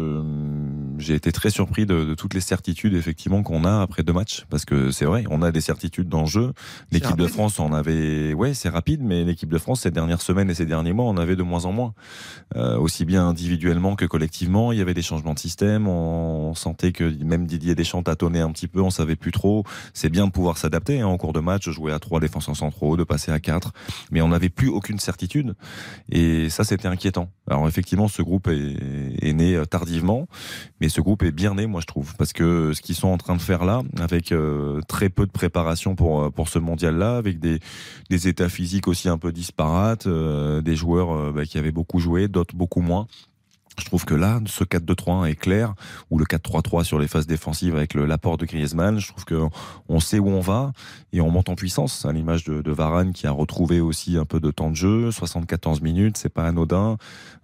j'ai 0.97 1.15
été 1.15 1.31
très 1.31 1.49
surpris 1.49 1.85
de, 1.85 2.05
de 2.05 2.15
toutes 2.15 2.34
les 2.34 2.41
certitudes 2.41 2.93
effectivement 2.93 3.43
qu'on 3.43 3.65
a 3.65 3.81
après 3.81 4.03
deux 4.03 4.13
matchs, 4.13 4.45
parce 4.49 4.65
que 4.65 4.91
c'est 4.91 5.05
vrai, 5.05 5.26
on 5.30 5.41
a 5.41 5.51
des 5.51 5.61
certitudes 5.61 6.09
dans 6.09 6.22
le 6.22 6.27
jeu. 6.27 6.53
L'équipe 6.91 7.17
de. 7.17 7.27
France 7.27 7.59
en 7.59 7.73
avait, 7.73 8.34
ouais, 8.34 8.53
c'est 8.53 8.69
rapide, 8.69 9.01
mais 9.03 9.23
l'équipe 9.23 9.49
de 9.49 9.57
France 9.57 9.81
ces 9.81 9.91
dernières 9.91 10.22
semaines 10.22 10.49
et 10.49 10.53
ces 10.53 10.65
derniers 10.65 10.93
mois 10.93 11.05
en 11.05 11.17
avait 11.17 11.35
de 11.35 11.43
moins 11.43 11.65
en 11.65 11.72
moins, 11.72 11.93
Euh, 12.55 12.77
aussi 12.77 13.03
bien 13.05 13.27
individuellement 13.27 13.95
que 13.95 14.05
collectivement. 14.05 14.72
Il 14.72 14.77
y 14.77 14.81
avait 14.81 14.93
des 14.93 15.01
changements 15.01 15.34
de 15.34 15.39
système, 15.39 15.88
on 15.88 16.53
sentait 16.53 16.91
que 16.91 17.03
même 17.23 17.45
Didier 17.47 17.76
Deschamps 17.76 18.03
tâtonnait 18.03 18.41
un 18.41 18.51
petit 18.51 18.67
peu, 18.67 18.81
on 18.81 18.91
savait 18.91 19.15
plus 19.15 19.31
trop. 19.31 19.63
C'est 19.93 20.09
bien 20.09 20.27
de 20.27 20.31
pouvoir 20.31 20.57
s'adapter 20.57 21.01
hein, 21.01 21.07
en 21.07 21.17
cours 21.17 21.34
de 21.34 21.41
match, 21.41 21.69
jouer 21.69 21.91
à 21.91 21.99
trois 21.99 22.19
défenseurs 22.19 22.55
centraux, 22.55 22.95
de 22.95 23.03
passer 23.03 23.31
à 23.31 23.39
quatre, 23.39 23.73
mais 24.11 24.22
on 24.22 24.30
n'avait 24.30 24.49
plus 24.49 24.69
aucune 24.69 24.99
certitude. 24.99 25.55
Et 26.09 26.49
ça, 26.49 26.63
c'était 26.63 26.88
inquiétant. 26.88 27.30
Alors 27.49 27.67
effectivement, 27.67 28.07
ce 28.07 28.22
groupe 28.22 28.47
est, 28.47 28.77
est 29.22 29.34
né 29.34 29.55
euh, 29.55 29.65
tardivement, 29.65 30.27
mais 30.80 30.85
ce 30.90 31.02
groupe 31.02 31.24
est 31.24 31.32
bien 31.32 31.56
né, 31.56 31.68
moi 31.68 31.82
je 31.82 31.86
trouve, 31.86 32.16
parce 32.16 32.34
que 32.34 32.74
ce 32.74 32.82
qu'ils 32.82 32.95
sont 32.95 33.07
en 33.07 33.18
train 33.18 33.36
de 33.36 33.41
faire 33.41 33.66
là, 33.66 33.82
avec 33.99 34.32
euh, 34.32 34.82
très 34.88 35.10
peu 35.10 35.26
de 35.26 35.32
préparation 35.32 35.95
pour 35.95 36.24
euh, 36.24 36.30
pour 36.30 36.49
ce 36.49 36.60
mondial-là, 36.60 37.18
avec 37.18 37.40
des 37.40 37.60
des 38.10 38.28
états 38.28 38.49
physiques 38.49 38.88
aussi 38.88 39.10
un 39.10 39.18
peu 39.18 39.32
disparates, 39.32 40.07
euh, 40.07 40.62
des 40.62 40.76
joueurs 40.76 41.34
bah, 41.34 41.45
qui 41.45 41.57
avaient 41.57 41.72
beaucoup 41.72 41.99
joué, 41.99 42.28
d'autres 42.28 42.56
beaucoup 42.56 42.82
moins. 42.82 43.07
Je 43.80 43.85
trouve 43.85 44.06
que 44.06 44.14
là, 44.14 44.39
ce 44.45 44.64
4-2-3-1 44.64 45.30
est 45.30 45.35
clair, 45.35 45.73
ou 46.10 46.18
le 46.18 46.26
4-3-3 46.26 46.84
sur 46.84 46.99
les 46.99 47.07
phases 47.07 47.27
défensives 47.27 47.76
avec 47.76 47.93
l'apport 47.93 48.38
de 48.38 48.45
Griezmann. 48.45 48.99
Je 48.99 49.10
trouve 49.10 49.26
que 49.26 49.41
on 49.89 49.99
sait 49.99 50.19
où 50.19 50.30
on 50.30 50.39
va 50.39 50.72
et 51.11 51.22
on 51.22 51.30
monte 51.30 51.49
en 51.49 51.56
puissance. 51.56 52.06
À 52.06 52.11
l'image 52.11 52.43
de, 52.45 52.61
de 52.61 52.72
Varane 52.72 53.14
qui 53.14 53.27
a 53.27 53.31
retrouvé 53.31 53.81
aussi 53.81 54.18
un 54.18 54.26
peu 54.26 54.39
de 54.39 54.52
temps 54.52 54.69
de 54.69 54.76
jeu, 54.76 55.11
74 55.11 55.81
minutes, 55.81 56.18
c'est 56.18 56.30
pas 56.30 56.45
anodin. 56.45 56.97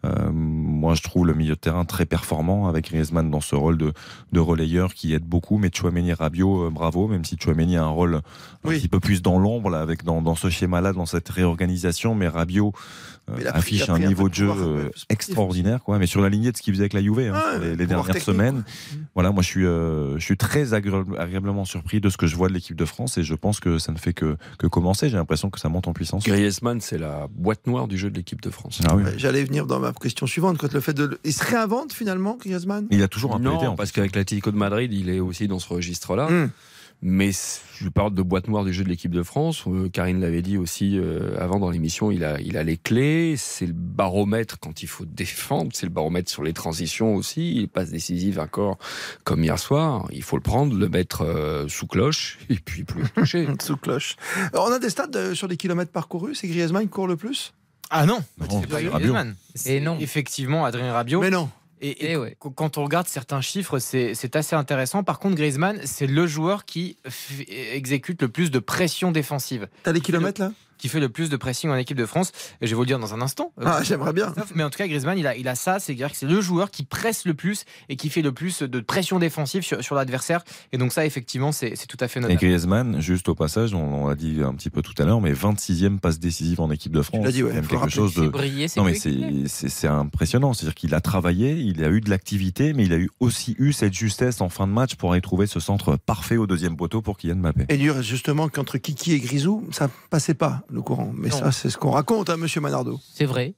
Euh, 0.04 0.32
moi, 0.32 0.96
je 0.96 1.04
trouve 1.04 1.28
le 1.28 1.34
milieu 1.34 1.56
de 1.56 1.60
terrain 1.60 1.86
très 1.86 2.06
performant 2.06 2.68
avec 2.68 2.86
Griezmann 2.86 3.30
dans 3.30 3.42
ce 3.42 3.56
rôle 3.56 3.78
de, 3.78 3.94
de 4.32 4.40
relayeur 4.40 4.94
qui 4.94 5.14
aide 5.14 5.26
beaucoup. 5.26 5.58
Mais 5.58 5.70
Chouameni, 5.74 6.14
Rabiot, 6.14 6.68
euh, 6.68 6.70
bravo, 6.70 7.08
même 7.08 7.24
si 7.26 7.38
Chouameni 7.38 7.78
a 7.78 7.84
un 7.84 7.90
rôle 7.90 8.22
un 8.64 8.70
petit 8.70 8.88
peu 8.88 9.00
plus 9.00 9.22
dans 9.22 9.38
l'ombre 9.38 9.70
là, 9.70 9.82
avec 9.82 10.04
dans, 10.04 10.22
dans 10.22 10.36
ce 10.36 10.50
schéma-là, 10.50 10.94
dans 10.94 11.06
cette 11.06 11.30
réorganisation. 11.30 12.16
Mais 12.16 12.28
Rabiot 12.28 12.74
euh, 13.30 13.36
Mais 13.38 13.48
affiche 13.48 13.90
un 13.90 14.00
niveau 14.00 14.30
de 14.30 14.34
jeu 14.34 14.50
euh, 14.50 14.90
extraordinaire, 15.10 15.84
quoi. 15.84 16.00
Mais 16.00 16.08
sur 16.08 16.21
la 16.24 16.30
lignée 16.30 16.52
de 16.52 16.58
ce 16.58 16.62
qu'il 16.62 16.74
faisait 16.74 16.84
avec 16.84 16.94
la 16.94 17.02
Juve 17.02 17.20
hein, 17.20 17.34
Ouais, 17.34 17.60
sur 17.68 17.76
les, 17.78 17.88
dernières 17.88 18.06
technique, 18.06 18.24
semaines. 18.24 18.64
Voilà, 19.14 19.32
moi 19.32 19.44
je 19.44 19.48
suis, 19.48 19.66
euh, 19.66 20.18
je 20.18 20.24
suis 20.24 20.38
très 20.38 20.74
agréable- 20.74 21.18
agréablement 21.20 21.66
surpris 21.66 22.02
de 22.02 22.10
ce 22.10 22.18
que 22.18 22.28
je 22.28 22.36
vois 22.36 22.48
de 22.48 22.54
l'équipe 22.54 22.76
de 22.76 22.86
France 22.86 23.18
et 23.18 23.24
je 23.24 23.36
pense 23.36 23.60
que 23.60 23.78
ça 23.78 23.92
ne 23.92 23.98
fait 23.98 24.14
que, 24.14 24.38
que 24.58 24.68
commencer. 24.68 25.10
J'ai 25.10 25.18
l'impression 25.18 25.50
que 25.50 25.60
ça 25.60 25.70
monte 25.70 25.88
en 25.88 25.94
puissance. 25.94 26.24
Griezmann, 26.24 26.82
c'est 26.82 26.98
la 26.98 27.28
boîte 27.30 27.68
noire 27.68 27.88
du 27.88 27.98
jeu 27.98 28.10
de 28.10 28.16
l'équipe 28.16 28.42
de 28.42 28.50
France. 28.50 28.82
Ah 28.88 28.96
oui. 28.96 29.04
J'allais 29.18 29.44
venir 29.44 29.66
dans 29.66 29.80
ma 29.80 29.94
question 29.94 30.28
suivante, 30.28 30.58
quand 30.58 30.74
le 30.74 30.80
fait 30.80 30.94
de. 30.94 31.20
Il 31.24 31.34
se 31.34 31.44
réinvente 31.44 31.94
finalement, 31.94 32.38
Griezmann? 32.40 32.88
Il 32.92 33.02
a 33.04 33.08
toujours 33.08 33.36
un 33.36 33.38
peu 33.38 33.44
non, 33.44 33.58
été 33.58 33.68
en 33.68 33.76
parce 33.76 33.92
qu'avec 33.92 34.16
l'Atlético 34.16 34.52
de 34.52 34.58
Madrid, 34.58 34.92
il 34.94 35.10
est 35.10 35.20
aussi 35.20 35.48
dans 35.48 35.60
ce 35.60 35.70
registre-là. 35.70 36.30
Hmm. 36.30 36.50
Mais 37.04 37.32
je 37.32 37.90
parle 37.90 38.14
de 38.14 38.22
boîte 38.22 38.48
noire 38.48 38.64
du 38.64 38.72
jeu 38.72 38.84
de 38.84 38.90
l'équipe 38.90 39.12
de 39.12 39.24
France. 39.24 39.64
Euh, 39.66 39.90
Karine 39.90 40.22
l'avait 40.22 40.44
dit 40.44 40.58
aussi 40.58 41.00
euh, 41.00 41.36
avant 41.40 41.60
dans 41.60 41.72
l'émission. 41.72 42.12
Il 42.12 42.24
a, 42.24 42.40
il 42.42 42.58
a 42.58 42.64
les 42.64 42.78
clés. 42.78 43.36
C'est 43.38 43.66
le 43.66 43.74
baromètre 43.74 44.60
quand 44.60 44.84
il 44.84 44.88
faut 44.88 45.06
défendre. 45.06 45.72
C'est 45.74 45.88
le 45.88 45.92
baromètre 45.92 46.30
sur 46.30 46.44
les 46.44 46.54
transitions 46.54 47.16
aussi. 47.16 47.56
Il 47.56 47.70
passe 47.70 47.90
décisive 47.90 48.40
encore 48.40 48.78
comme 49.24 49.44
hier 49.44 49.58
soir. 49.58 50.08
Il 50.12 50.22
faut 50.22 50.36
le 50.38 50.44
prendre, 50.44 50.76
le 50.78 50.90
mettre 50.90 51.24
euh, 51.24 51.68
sous 51.68 51.88
cloche 51.88 52.38
et 52.50 52.56
puis 52.56 52.84
plus 52.84 53.02
le 53.02 53.10
toucher. 53.10 53.48
Sous 53.62 53.78
cloche. 53.78 54.16
Alors, 54.54 54.68
on 54.70 54.72
a 54.72 54.80
des 54.80 54.90
stats 54.90 55.08
euh, 55.16 55.34
sur 55.34 55.48
les 55.48 55.58
kilomètres 55.58 55.92
parcourus, 55.92 56.36
c'est 56.36 56.48
Griezmann 56.48 56.84
qui 56.84 56.90
court 56.90 57.08
le 57.08 57.16
plus? 57.18 57.54
Ah 57.90 58.06
non, 58.06 58.20
Non, 58.40 58.62
c'est 58.62 58.68
pas 58.68 58.76
Rabiot. 58.76 58.92
Griezmann. 58.92 59.36
C'est 59.56 59.76
Et 59.76 59.80
non. 59.82 59.98
Effectivement, 60.00 60.66
Adrien 60.66 60.94
Rabiot. 60.94 61.20
Mais 61.22 61.30
non. 61.30 61.50
Et, 61.82 61.90
et 61.90 62.12
Eh 62.12 62.18
ouais. 62.18 62.38
quand 62.40 62.78
on 62.78 62.84
regarde 62.84 63.08
certains 63.08 63.42
chiffres, 63.42 63.80
c'est 63.80 64.36
assez 64.36 64.56
intéressant. 64.56 65.04
Par 65.04 65.20
contre, 65.20 65.36
Griezmann, 65.36 65.80
c'est 65.84 66.08
le 66.08 66.28
joueur 66.28 66.66
qui 66.66 66.98
exécute 67.74 68.22
le 68.22 68.28
plus 68.30 68.52
de 68.52 68.60
pression 68.60 69.12
défensive. 69.12 69.68
T'as 69.84 69.92
les 69.92 70.02
kilomètres 70.02 70.42
là? 70.42 70.52
Qui 70.82 70.90
fait 70.90 71.00
le 71.00 71.10
plus 71.10 71.30
de 71.30 71.38
pressing 71.38 71.70
en 71.70 71.76
équipe 71.76 71.96
de 71.98 72.06
France. 72.06 72.32
Et 72.60 72.66
je 72.66 72.72
vais 72.72 72.76
vous 72.76 72.82
le 72.82 72.88
dire 72.88 72.98
dans 73.00 73.14
un 73.14 73.22
instant. 73.22 73.54
Euh, 73.60 73.66
Ah, 73.68 73.82
j'aimerais 73.84 74.14
bien. 74.14 74.34
Mais 74.56 74.64
en 74.64 74.70
tout 74.72 74.78
cas, 74.80 74.88
Griezmann, 74.88 75.18
il 75.18 75.28
a, 75.28 75.36
il 75.38 75.48
a 75.48 75.54
ça. 75.56 75.80
C'est-à-dire 75.80 76.12
que 76.12 76.18
c'est 76.18 76.26
le 76.26 76.42
joueur 76.42 76.72
qui 76.72 76.84
presse 76.84 77.26
le 77.26 77.34
plus 77.36 77.66
et 77.88 77.96
qui 77.96 78.10
fait 78.10 78.22
le 78.24 78.32
plus 78.32 78.64
de 78.64 78.80
pression 78.80 79.20
défensive 79.20 79.62
sur, 79.64 79.84
sur 79.84 79.96
l'adversaire. 79.96 80.44
Et 80.72 80.78
donc, 80.80 80.92
ça, 80.92 81.06
effectivement, 81.06 81.52
c'est 81.52 81.76
c'est 81.76 81.86
tout 81.88 81.98
à 82.00 82.08
fait 82.08 82.20
Et 82.20 82.24
notable. 82.24 82.40
Griezmann, 82.40 83.00
juste 83.00 83.30
au 83.30 83.36
passage, 83.36 83.74
on, 83.74 84.04
on 84.04 84.08
l'a 84.08 84.16
dit 84.16 84.40
un 84.44 84.54
petit 84.56 84.70
peu 84.72 84.82
tout 84.82 84.94
à 84.98 85.06
l'heure, 85.06 85.22
mais 85.22 85.34
26e 85.34 86.00
passe 86.00 86.20
décisive 86.20 86.60
en 86.62 86.72
équipe 86.72 86.92
de 86.92 87.02
France. 87.02 87.28
dit, 87.30 87.44
ouais, 87.44 87.54
même 87.54 87.68
quelque 87.68 87.90
chose 87.90 88.14
C'est 88.16 88.22
de. 88.22 88.28
brillé, 88.30 88.68
c'est 88.68 88.80
Non 88.80 88.86
mais 88.86 88.96
c'est 88.96 89.88
impressionnant, 89.88 90.54
c'est-à-dire 90.54 90.76
qu'il 90.76 90.96
a 90.96 91.02
travaillé, 91.02 91.54
il 91.54 91.84
a 91.84 91.90
eu 91.90 92.02
de 92.02 92.10
l'activité, 92.10 92.74
mais 92.74 92.86
il 92.86 92.94
a 92.94 92.98
eu 92.98 93.10
aussi 93.20 93.56
eu 93.60 93.72
cette 93.74 93.94
justesse 93.94 94.42
en 94.42 94.50
fin 94.50 94.68
de 94.68 94.74
match 94.74 94.96
pour 94.96 95.12
aller 95.12 95.22
trouver 95.22 95.46
ce 95.48 95.60
centre 95.60 95.96
parfait 95.98 96.38
au 96.38 96.48
deuxième 96.48 96.76
poteau 96.76 97.02
pour 97.02 97.18
Kylian 97.18 97.36
Mbappé. 97.38 97.66
Et 97.70 97.78
dur, 97.78 98.02
justement, 98.02 98.50
qu'entre 98.50 98.78
Kiki 98.78 99.14
et 99.14 99.20
Grisou, 99.20 99.68
ça 99.72 99.90
passait 100.10 100.34
pas 100.34 100.64
le 100.72 100.82
courant. 100.82 101.12
Mais 101.16 101.30
Non. 101.30 101.38
ça, 101.38 101.52
c'est 101.52 101.70
ce 101.70 101.78
qu'on 101.78 101.92
raconte, 101.92 102.30
hein, 102.30 102.38
monsieur 102.38 102.62
Manardo. 102.62 103.00
C'est 103.14 103.26
vrai. 103.26 103.54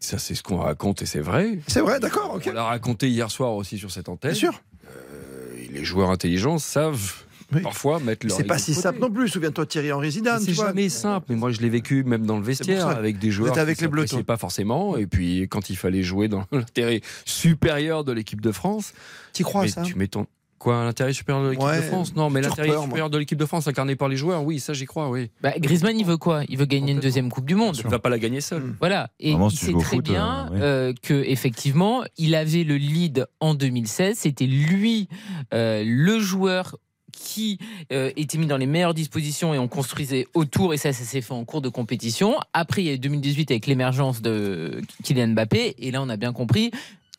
Ça, 0.00 0.18
c'est 0.18 0.34
ce 0.34 0.42
qu'on 0.42 0.56
raconte 0.58 1.02
et 1.02 1.06
c'est 1.06 1.20
vrai. 1.20 1.60
C'est 1.68 1.80
vrai, 1.80 2.00
d'accord, 2.00 2.34
ok. 2.34 2.46
On 2.50 2.52
l'a 2.52 2.64
raconté 2.64 3.08
hier 3.08 3.30
soir 3.30 3.54
aussi 3.54 3.78
sur 3.78 3.90
cette 3.90 4.08
antenne. 4.08 4.32
Bien 4.32 4.38
sûr. 4.40 4.60
Euh, 4.86 5.54
les 5.70 5.84
joueurs 5.84 6.10
intelligents 6.10 6.58
savent 6.58 7.12
Oui. 7.54 7.60
parfois 7.62 8.00
mettre 8.00 8.26
leur 8.26 8.36
C'est 8.36 8.42
pas 8.44 8.58
si 8.58 8.72
côté. 8.72 8.82
simple 8.82 8.98
non 8.98 9.10
plus. 9.10 9.28
Souviens-toi 9.28 9.64
de 9.64 9.68
Thierry 9.70 9.92
Henry 9.92 10.10
Zidane. 10.10 10.40
C'est 10.42 10.54
jamais 10.54 10.88
simple, 10.88 11.26
mais 11.28 11.36
moi 11.36 11.52
je 11.52 11.60
l'ai 11.60 11.68
vécu 11.68 12.02
même 12.02 12.26
dans 12.26 12.36
le 12.36 12.42
vestiaire 12.42 12.88
avec 12.88 13.18
des 13.18 13.30
joueurs 13.30 13.56
avec 13.58 13.76
qui 13.78 13.84
les 13.84 13.88
Bleus, 13.88 14.06
pas 14.26 14.36
forcément, 14.38 14.96
et 14.96 15.06
puis 15.06 15.42
quand 15.48 15.70
il 15.70 15.76
fallait 15.76 16.02
jouer 16.02 16.26
dans 16.28 16.44
l'intérêt 16.52 17.00
supérieur 17.24 18.02
de 18.04 18.12
l'équipe 18.12 18.40
de 18.40 18.52
France, 18.52 18.92
Tu 19.34 19.44
crois 19.44 19.62
à 19.62 19.64
mais 19.64 19.70
ça 19.70 19.82
tu 19.82 19.94
mets 19.96 20.08
ton 20.08 20.26
quoi 20.62 20.84
l'intérêt 20.84 21.12
supérieur 21.12 21.44
de 21.44 21.50
l'équipe 21.50 21.66
Ouais, 21.66 21.78
de 21.78 21.82
France 21.82 22.14
Non, 22.14 22.30
mais 22.30 22.40
l'intérêt 22.40 22.68
moi. 22.68 22.82
supérieur 22.82 23.10
de 23.10 23.18
l'équipe 23.18 23.38
de 23.38 23.46
France 23.46 23.66
incarné 23.66 23.96
par 23.96 24.08
les 24.08 24.16
joueurs, 24.16 24.44
oui, 24.44 24.60
ça 24.60 24.72
j'y 24.72 24.86
crois, 24.86 25.10
oui. 25.10 25.30
Bah, 25.42 25.52
Griezmann, 25.58 25.98
il 25.98 26.06
veut 26.06 26.16
quoi? 26.16 26.42
Il 26.48 26.56
veut 26.56 26.66
gagner 26.66 26.92
une 26.92 27.00
deuxième 27.00 27.30
Coupe 27.30 27.46
du 27.46 27.54
Monde. 27.54 27.76
Tu 27.76 27.86
vas 27.88 27.98
pas 27.98 28.08
la 28.08 28.18
gagner 28.18 28.40
seul. 28.40 28.62
Mm. 28.62 28.76
Voilà, 28.78 29.10
et 29.18 29.30
Vraiment, 29.32 29.48
il 29.48 29.56
si 29.56 29.66
sait 29.66 29.72
très 29.72 29.96
foot, 29.96 30.04
bien 30.04 30.48
euh, 30.52 30.60
euh, 30.62 30.92
que 31.02 31.14
effectivement, 31.14 32.04
il 32.16 32.34
avait 32.34 32.64
le 32.64 32.76
lead 32.76 33.26
en 33.40 33.54
2016. 33.54 34.18
C'était 34.18 34.46
lui, 34.46 35.08
euh, 35.52 35.82
le 35.84 36.20
joueur 36.20 36.76
qui 37.12 37.58
euh, 37.92 38.10
était 38.16 38.38
mis 38.38 38.46
dans 38.46 38.56
les 38.56 38.66
meilleures 38.66 38.94
dispositions 38.94 39.54
et 39.54 39.58
on 39.58 39.68
construisait 39.68 40.26
autour 40.34 40.74
et 40.74 40.76
ça, 40.76 40.92
ça 40.92 41.04
s'est 41.04 41.20
fait 41.20 41.34
en 41.34 41.44
cours 41.44 41.60
de 41.60 41.68
compétition. 41.68 42.36
Après, 42.52 42.82
il 42.82 42.86
y 42.86 42.90
a 42.90 42.94
eu 42.94 42.98
2018 42.98 43.50
avec 43.50 43.66
l'émergence 43.66 44.22
de 44.22 44.80
Kylian 45.04 45.28
Mbappé 45.28 45.74
et 45.78 45.90
là, 45.90 46.02
on 46.02 46.08
a 46.08 46.16
bien 46.16 46.32
compris. 46.32 46.70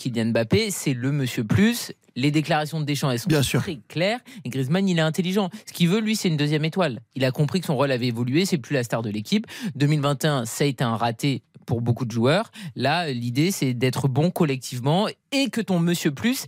Kylian 0.04 0.26
Mbappé, 0.32 0.70
c'est 0.70 0.94
le 0.94 1.12
monsieur 1.12 1.44
plus. 1.46 1.94
Les 2.16 2.30
déclarations 2.30 2.80
de 2.82 2.86
Deschamps, 2.86 3.10
elles 3.10 3.20
sont 3.20 3.30
Bien 3.30 3.42
sûr. 3.42 3.62
très 3.62 3.80
claires. 3.88 4.20
Et 4.44 4.50
Griezmann, 4.50 4.88
il 4.88 4.98
est 4.98 5.02
intelligent. 5.02 5.50
Ce 5.66 5.72
qu'il 5.74 5.88
veut, 5.90 6.00
lui, 6.02 6.16
c'est 6.16 6.28
une 6.28 6.36
deuxième 6.38 6.66
étoile. 6.66 7.00
Il 7.16 7.24
a 7.26 7.32
compris 7.32 7.62
que 7.62 7.66
son 7.68 7.76
rôle 7.78 7.92
avait 7.92 8.08
évolué. 8.08 8.46
C'est 8.46 8.58
plus 8.58 8.74
la 8.74 8.84
star 8.84 9.02
de 9.02 9.10
l'équipe. 9.10 9.48
2021, 9.76 10.46
ça 10.46 10.66
a 10.66 10.68
été 10.68 10.84
un 10.84 10.98
raté 10.98 11.42
pour 11.66 11.82
beaucoup 11.82 12.04
de 12.06 12.12
joueurs. 12.12 12.52
Là, 12.76 13.12
l'idée, 13.12 13.52
c'est 13.52 13.74
d'être 13.74 14.08
bon 14.10 14.30
collectivement 14.30 15.08
et 15.32 15.50
que 15.50 15.62
ton 15.62 15.80
monsieur 15.80 16.12
plus, 16.12 16.46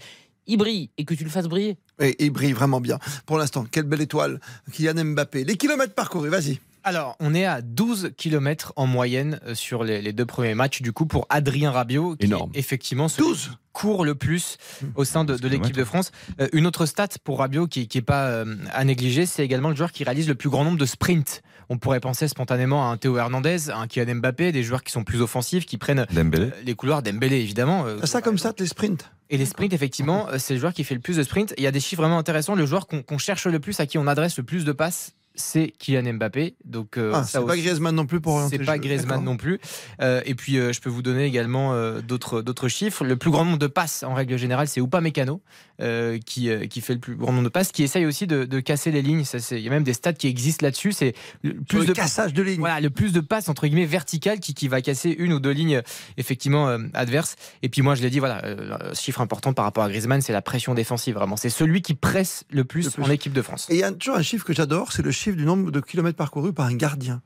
il 0.48 0.57
brille 0.57 0.90
et 0.98 1.06
que 1.06 1.14
tu 1.14 1.23
le 1.23 1.30
fasses 1.30 1.48
briller. 1.48 1.77
Et 1.99 2.15
il 2.26 2.32
brille 2.32 2.52
vraiment 2.53 2.82
bien. 2.82 2.99
Pour 3.26 3.38
l'instant, 3.38 3.65
quelle 3.72 3.86
belle 3.86 4.02
étoile. 4.02 4.41
Kylian 4.73 5.03
Mbappé. 5.06 5.45
Les 5.45 5.56
kilomètres 5.56 5.94
parcourus, 5.95 6.30
vas-y. 6.30 6.60
Alors, 6.87 7.15
on 7.19 7.33
est 7.33 7.45
à 7.45 7.61
12 7.63 8.11
km 8.15 8.71
en 8.75 8.85
moyenne 8.85 9.39
euh, 9.47 9.55
sur 9.55 9.83
les, 9.83 10.03
les 10.03 10.13
deux 10.13 10.25
premiers 10.27 10.53
matchs, 10.53 10.83
du 10.83 10.93
coup, 10.93 11.07
pour 11.07 11.25
Adrien 11.29 11.71
Rabiot, 11.71 12.15
qui 12.15 12.27
Énorme. 12.27 12.51
est 12.53 12.59
effectivement 12.59 13.07
celui 13.07 13.27
12 13.29 13.39
qui 13.41 13.49
court 13.73 14.05
le 14.05 14.13
plus 14.15 14.57
au 14.95 15.03
sein 15.03 15.25
de, 15.25 15.35
de 15.35 15.47
l'équipe 15.49 15.75
de 15.75 15.83
France. 15.83 16.11
Euh, 16.39 16.47
une 16.53 16.65
autre 16.67 16.85
stat 16.85 17.07
pour 17.23 17.39
Rabiot 17.39 17.67
qui 17.67 17.89
n'est 17.93 18.01
pas 18.01 18.27
euh, 18.27 18.55
à 18.71 18.83
négliger, 18.85 19.25
c'est 19.25 19.43
également 19.43 19.69
le 19.69 19.75
joueur 19.75 19.91
qui 19.91 20.03
réalise 20.03 20.27
le 20.29 20.35
plus 20.35 20.49
grand 20.49 20.63
nombre 20.63 20.77
de 20.77 20.85
sprints. 20.85 21.41
On 21.69 21.77
pourrait 21.79 21.99
penser 21.99 22.27
spontanément 22.27 22.87
à 22.87 22.93
un 22.93 22.97
Théo 22.97 23.17
Hernandez, 23.17 23.71
à 23.71 23.77
un 23.79 23.87
Kylian 23.87 24.15
Mbappé, 24.17 24.51
des 24.51 24.61
joueurs 24.63 24.83
qui 24.83 24.91
sont 24.91 25.03
plus 25.03 25.21
offensifs, 25.21 25.65
qui 25.65 25.77
prennent 25.79 26.05
euh, 26.15 26.51
les 26.63 26.75
couloirs 26.75 27.01
d'Embélé, 27.01 27.37
évidemment. 27.37 27.85
euh, 27.87 28.05
Ça 28.05 28.21
comme 28.21 28.37
ça, 28.37 28.53
les 28.59 28.67
sprints. 28.67 29.09
et 29.31 29.37
les 29.37 29.45
sprints, 29.47 29.73
effectivement, 29.73 30.27
c'est 30.37 30.53
le 30.53 30.59
joueur 30.59 30.73
qui 30.73 30.83
fait 30.83 30.93
le 30.95 31.01
plus 31.01 31.17
de 31.17 31.23
sprints. 31.23 31.53
Il 31.57 31.63
y 31.63 31.67
a 31.67 31.71
des 31.71 31.79
chiffres 31.79 32.03
vraiment 32.03 32.19
intéressants. 32.19 32.53
Le 32.55 32.67
joueur 32.67 32.85
qu'on 32.85 33.01
qu'on 33.01 33.17
cherche 33.17 33.47
le 33.47 33.59
plus, 33.59 33.79
à 33.79 33.87
qui 33.87 33.97
on 33.97 34.05
adresse 34.07 34.37
le 34.37 34.43
plus 34.43 34.63
de 34.63 34.71
passes, 34.71 35.13
c'est 35.35 35.73
Kylian 35.77 36.13
Mbappé. 36.13 36.55
Donc, 36.65 36.97
euh, 36.97 37.11
Ah, 37.13 37.23
c'est 37.23 37.45
pas 37.45 37.55
Griezmann 37.57 37.95
non 37.95 38.05
plus 38.05 38.21
pour 38.21 38.33
orienter 38.33 38.57
C'est 38.57 38.65
pas. 38.65 38.77
Griezmann 38.77 39.23
non 39.23 39.37
plus. 39.37 39.59
Euh, 40.01 40.21
et 40.25 40.35
puis, 40.35 40.57
euh, 40.57 40.73
je 40.73 40.81
peux 40.81 40.89
vous 40.89 41.01
donner 41.01 41.25
également 41.25 41.73
d'autres 42.01 42.41
d'autres 42.41 42.67
chiffres. 42.67 43.03
Le 43.03 43.15
plus 43.15 43.31
grand 43.31 43.45
nombre 43.45 43.57
de 43.57 43.67
passes, 43.67 44.03
en 44.03 44.13
règle 44.13 44.37
générale, 44.37 44.67
c'est 44.67 44.81
Upamecano 44.81 45.41
euh, 45.81 46.18
qui, 46.26 46.49
euh, 46.49 46.68
qui 46.68 46.81
fait 46.81 46.93
le 46.93 46.99
plus 46.99 47.15
grand 47.15 47.31
nombre 47.31 47.43
de 47.45 47.49
passes, 47.49 47.72
qui 47.72 47.84
essaye 47.84 48.06
aussi 48.06 48.27
de, 48.27 48.45
de 48.45 48.60
casser 48.60 48.91
les 48.91 49.02
lignes. 49.02 49.23
Ça, 49.26 49.38
Il 49.52 49.60
y 49.60 49.68
a 49.68 49.69
même 49.72 49.84
des 49.84 49.93
stats 49.93 50.14
qui 50.14 50.27
existent 50.27 50.65
là-dessus. 50.65 50.91
C'est 50.93 51.14
le 51.43 51.53
plus 51.56 51.80
le 51.80 51.85
de 51.88 51.93
cassage 51.93 52.34
de 52.34 52.41
lignes. 52.43 52.60
Voilà, 52.60 52.80
le 52.80 52.89
plus 52.89 53.11
de 53.14 53.19
passes 53.19 53.49
entre 53.49 53.68
guillemets 53.68 53.85
verticales 53.85 54.39
qui, 54.39 54.53
qui 54.53 54.68
va 54.68 54.81
casser 54.81 55.15
une 55.18 55.34
ou 55.34 55.39
deux 55.39 55.52
lignes 55.52 55.81
effectivement 56.18 56.69
euh, 56.69 56.80
adverses. 56.93 57.35
Et 57.61 57.69
puis 57.69 57.81
moi, 57.81 57.95
je 57.95 58.02
l'ai 58.02 58.10
dit, 58.10 58.19
voilà, 58.19 58.43
euh, 58.45 58.93
chiffre 58.93 59.22
important 59.22 59.53
par 59.53 59.65
rapport 59.65 59.84
à 59.84 59.89
Griezmann, 59.89 60.22
c'est 60.22 60.34
la 60.34 60.41
pression 60.41 60.73
défensive. 60.73 61.15
Vraiment, 61.15 61.35
c'est 61.38 61.49
celui 61.49 61.81
qui 61.81 61.93
presse 61.93 62.43
le 62.49 62.64
plus, 62.64 62.85
Le 62.85 62.91
plus. 62.91 63.03
en 63.03 63.10
équipe 63.10 63.34
de 63.34 63.41
France. 63.41 63.68
Et 63.69 63.76
il 63.76 63.80
y 63.80 63.84
a 63.84 63.91
toujours 63.91 64.15
un 64.15 64.22
chiffre 64.22 64.45
que 64.45 64.53
j'adore, 64.53 64.91
c'est 64.93 65.02
le 65.03 65.11
chiffre 65.11 65.35
du 65.38 65.45
nombre 65.45 65.72
de 65.72 65.80
kilomètres 65.81 66.18
parcourus 66.18 66.53
par 66.53 66.68
un 66.68 66.76
gardien. 66.76 67.22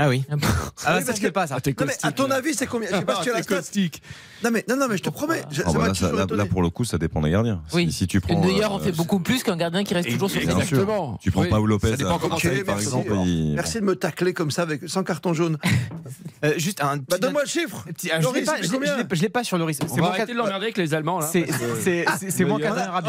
Ah 0.00 0.08
oui. 0.08 0.24
Ah, 0.30 0.34
Oui, 0.36 0.42
ça, 0.76 0.90
parce 0.92 1.06
je 1.06 1.12
sais 1.12 1.20
que- 1.22 1.26
pas 1.32 1.46
ça. 1.48 1.56
Non, 1.56 1.86
mais 1.86 1.92
à 2.04 2.12
ton 2.12 2.30
avis, 2.30 2.54
c'est 2.54 2.68
combien? 2.68 2.88
Je 2.88 2.96
sais 2.98 3.04
pas 3.04 3.16
si 3.16 3.22
tu 3.22 3.30
as 3.30 3.34
la 3.34 3.42
stat. 3.42 3.62
Non 4.44 4.50
mais 4.52 4.64
non, 4.68 4.76
non, 4.76 4.86
mais 4.88 4.96
je 4.96 5.02
te 5.02 5.10
promets. 5.10 5.42
je- 5.50 5.62
Ah 5.64 5.70
ça 5.70 5.78
bah 5.78 5.88
là, 5.88 5.94
ça- 5.94 6.00
toujours 6.06 6.16
là- 6.18 6.24
étonné. 6.24 6.42
là, 6.42 6.46
pour 6.46 6.62
le 6.62 6.70
coup, 6.70 6.84
ça 6.84 6.96
dépend 6.98 7.20
des 7.20 7.30
gardiens. 7.30 7.60
Oui. 7.74 7.90
Si, 7.92 8.06
tu 8.06 8.20
prends. 8.20 8.34
Une 8.34 8.42
demi-heure, 8.42 8.72
on 8.72 8.78
euh, 8.78 8.82
fait 8.82 8.92
beaucoup 8.92 9.18
plus 9.20 9.42
qu'un 9.42 9.56
gardien 9.56 9.82
qui 9.84 9.94
reste 9.94 10.08
toujours 10.10 10.30
sur 10.30 10.40
ses. 10.40 10.46
Exactement. 10.48 11.18
Tu 11.20 11.30
prends 11.30 11.42
Oui. 11.42 11.48
Paolo 11.48 11.66
Lopez 11.66 11.90
Ça 11.90 11.96
dépend 11.96 12.16
à 12.16 12.18
comment 12.18 12.28
Marseille, 12.34 12.60
Ok, 12.60 12.64
par 12.66 12.74
merci. 12.76 12.86
exemple. 12.88 13.12
il- 13.26 13.54
Merci 13.54 13.80
de 13.80 13.84
me 13.84 13.96
tacler 13.96 14.32
comme 14.34 14.50
ça 14.50 14.62
avec 14.62 14.88
sans 14.88 15.02
carton 15.04 15.34
jaune. 15.34 15.58
Euh, 16.44 16.54
juste 16.56 16.80
un. 16.82 16.96
Bah 16.98 17.02
petit- 17.08 17.20
donne-moi 17.20 17.42
le 17.42 17.48
chiffre. 17.48 17.84
petit- 17.88 18.10
ah, 18.12 18.20
Loris, 18.20 18.44
pas, 18.44 18.52
c'est 18.52 18.58
je 18.58 18.62
l'ai- 18.62 18.68
combien 18.74 18.96
je 18.96 19.02
l'ai- 19.02 19.08
je 19.10 19.22
l'ai 19.22 19.28
pas 19.28 19.42
sur 19.42 19.58
Loris. 19.58 19.78
On 19.90 19.96
va 19.96 20.06
arrêter 20.08 20.32
de 20.32 20.38
l'emmerder 20.38 20.66
avec 20.66 20.78
les 20.78 20.94
Allemands 20.94 21.18
là. 21.18 21.26
C'est 21.26 21.46
c'est- 21.82 22.04
c'est- 22.18 22.30
c'est 22.30 22.44
moins 22.44 22.58
On 22.60 22.64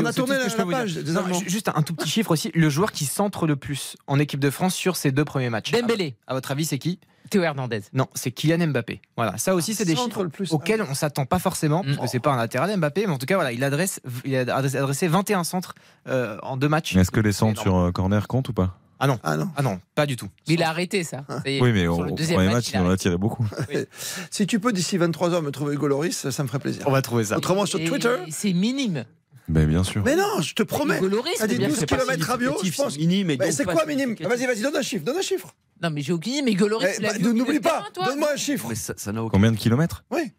a- 0.06 0.12
c'est 0.12 0.20
tourné 0.20 0.36
la- 0.38 0.66
page 0.66 1.00
Juste 1.46 1.70
un 1.74 1.82
tout 1.84 1.94
petit 1.94 2.10
chiffre 2.10 2.32
aussi. 2.32 2.52
Le 2.56 2.70
joueur 2.70 2.92
qui 2.92 3.06
centre 3.06 3.46
le 3.46 3.56
plus 3.56 3.96
en 4.08 4.18
équipe 4.20 4.40
de 4.40 4.50
France 4.50 4.74
sur 4.74 4.96
ses 4.96 5.12
deux 5.12 5.26
premiers 5.26 5.50
matchs. 5.52 5.72
Dembélé. 5.72 6.16
À 6.28 6.34
votre 6.34 6.50
avis, 6.52 6.66
c'est 6.66 6.80
qui? 6.80 7.00
Théo 7.30 7.44
Hernandez. 7.44 7.82
Non, 7.94 8.08
c'est 8.14 8.32
Kylian 8.32 8.68
Mbappé. 8.68 9.02
Voilà, 9.16 9.38
ça 9.38 9.56
aussi, 9.56 9.74
c'est 9.76 9.86
des 9.86 9.96
chiffres 9.96 10.24
le 10.24 10.30
plus. 10.30 10.52
auxquels 10.52 10.82
on 10.82 10.94
s'attend 10.94 11.26
pas 11.26 11.40
forcément, 11.40 11.84
parce 11.84 11.98
Mm. 11.98 12.02
que 12.02 12.08
c'est 12.08 12.20
pas 12.20 12.32
un 12.34 12.38
latéral 12.38 12.76
Mbappé, 12.78 13.06
mais 13.08 13.14
en 13.14 13.18
tout 13.18 13.26
cas, 13.26 13.36
voilà, 13.36 13.52
il 13.52 13.64
adresse, 13.64 14.00
il 14.26 14.36
a 14.36 14.56
adressé, 14.56 14.78
adressé 14.78 15.08
21 15.08 15.44
centres 15.44 15.76
euh, 16.08 16.38
en 16.44 16.58
deux 16.58 16.70
matchs. 16.70 16.96
Est-ce 16.96 17.12
que 17.12 17.20
les 17.20 17.32
centres 17.32 17.62
sur 17.62 17.78
euh, 17.78 17.92
corner 17.92 18.28
comptent 18.28 18.50
ou 18.50 18.54
pas? 18.54 18.78
Ah 19.02 19.08
non, 19.08 19.18
Ah 19.24 19.38
non. 19.38 19.50
ah 19.56 19.62
non, 19.62 19.80
pas 19.96 20.06
du 20.06 20.18
tout. 20.18 20.28
Mais 20.48 20.56
il 20.56 20.64
a 20.64 20.68
arrêté 20.70 21.06
ça. 21.06 21.24
Est, 21.46 21.62
Oui, 21.62 21.72
mais 21.72 21.84
sur 21.84 22.00
au, 22.00 22.04
le 22.04 22.12
au 22.12 22.16
deuxième 22.16 22.36
premier 22.36 22.50
match, 22.54 22.74
match, 22.74 22.82
il 22.84 22.86
en 22.86 22.90
a 22.90 22.98
tiré 22.98 23.18
beaucoup. 23.18 23.48
Si 24.30 24.46
tu 24.46 24.60
peux 24.60 24.74
d'ici 24.74 24.98
23h 24.98 25.42
me 25.42 25.52
trouver 25.52 25.76
Hugo 25.76 25.88
Loris, 25.88 26.30
ça 26.30 26.44
me 26.44 26.48
ferait 26.50 26.60
plaisir. 26.60 26.84
On 26.86 26.92
va 26.92 27.02
trouver 27.02 27.24
ça. 27.24 27.38
Autrement 27.38 27.66
sur 27.66 27.80
Et 27.80 27.86
Twitter. 27.86 28.18
C'est 28.30 28.52
minime. 28.52 29.06
Ben, 29.50 29.68
bien 29.68 29.84
sûr. 29.84 30.04
Mais 30.06 30.16
non, 30.16 30.42
je 30.42 30.54
te 30.54 30.64
promets. 30.64 31.00
C'est 31.38 31.48
bien 31.58 31.68
12 31.68 31.74
que 31.76 31.80
c'est 31.80 31.86
pas 31.88 31.98
km 31.98 32.26
Rabiot, 32.28 32.58
je 32.64 32.72
pense. 32.72 32.98
minime. 32.98 33.28
Mais 33.28 33.38
donc 33.38 33.52
c'est 33.52 33.66
quoi 33.66 33.86
minime 33.86 34.16
Ah. 34.24 34.28
Vas-y, 34.28 34.46
vas-y, 34.46 34.62
donne 34.62 34.76
un 34.76 34.82
chiffre, 34.82 35.04
donne 35.04 35.18
un 35.18 35.22
chiffre. 35.24 35.56
Non, 35.82 35.90
mais 35.90 36.02
j'ai 36.02 36.14
aucune 36.14 36.34
idée. 36.34 36.42
Mais 36.44 36.52
Hugo 36.52 36.68
Loris, 36.68 36.88
Eh, 36.98 37.02
bah, 37.02 37.18
N'oublie 37.18 37.60
pas, 37.60 37.86
donne-moi 37.96 38.30
un 38.34 38.38
chiffre. 38.38 38.68
Mais 38.70 38.76
ça 38.76 38.94
ça 38.96 39.12
n'a 39.12 39.24
aucun. 39.24 39.32
Combien 39.32 39.52
de 39.52 39.58
kilomètres 39.58 40.04
Oui. 40.12 40.32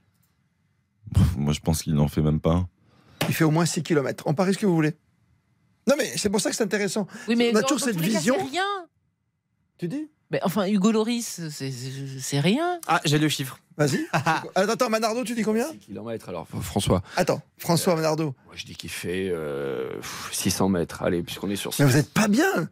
Pff, 1.13 1.37
Moi, 1.37 1.53
je 1.53 1.61
pense 1.61 1.83
qu'il 1.83 1.95
n'en 1.95 2.07
fait 2.09 2.23
même 2.23 2.41
pas 2.41 2.53
un. 2.53 2.69
Il 3.29 3.35
fait 3.35 3.45
au 3.45 3.51
moins 3.51 3.67
6 3.67 3.83
km. 3.83 4.25
On 4.27 4.35
parie 4.35 4.55
ce 4.55 4.59
que 4.59 4.67
vous 4.67 4.75
voulez. 4.75 4.95
Non 5.89 5.95
mais 5.99 6.07
c'est 6.17 6.29
pour 6.31 6.41
ça 6.41 6.51
que 6.51 6.57
c'est 6.57 6.63
intéressant. 6.63 7.07
Oui, 7.27 7.35
mais 7.37 7.51
On 7.53 7.57
a 7.57 7.63
toujours 7.63 7.81
cette 7.81 7.99
vision. 8.01 8.37
rien. 8.47 8.63
Tu 9.79 9.89
dis? 9.89 10.09
Mais 10.31 10.41
enfin, 10.45 10.67
Hugo 10.69 10.93
Loris, 10.93 11.41
c'est 11.49 12.41
rien. 12.41 12.79
Ah, 12.87 13.01
j'ai 13.05 13.19
le 13.19 13.29
chiffre. 13.29 13.59
Vas-y. 13.77 14.07
attends, 14.55 14.91
Manardo, 14.91 15.25
tu 15.25 15.35
dis 15.35 15.43
combien 15.43 15.67
6 15.71 15.79
km 15.79 16.29
alors, 16.29 16.47
François. 16.61 17.03
Attends, 17.17 17.41
François 17.59 17.95
euh, 17.95 17.97
Manardo. 17.97 18.35
Moi, 18.47 18.55
je 18.55 18.67
dis 18.67 18.75
qu'il 18.75 18.91
fait 18.91 19.31
euh, 19.33 19.89
600 20.33 20.69
mètres. 20.69 21.03
Allez, 21.03 21.23
puisqu'on 21.23 21.51
est 21.51 21.57
sur 21.57 21.75
ça. 21.75 21.85
Mais 21.85 21.91
vous 21.91 21.97
êtes 21.97 22.13
pas 22.13 22.29
bien 22.29 22.69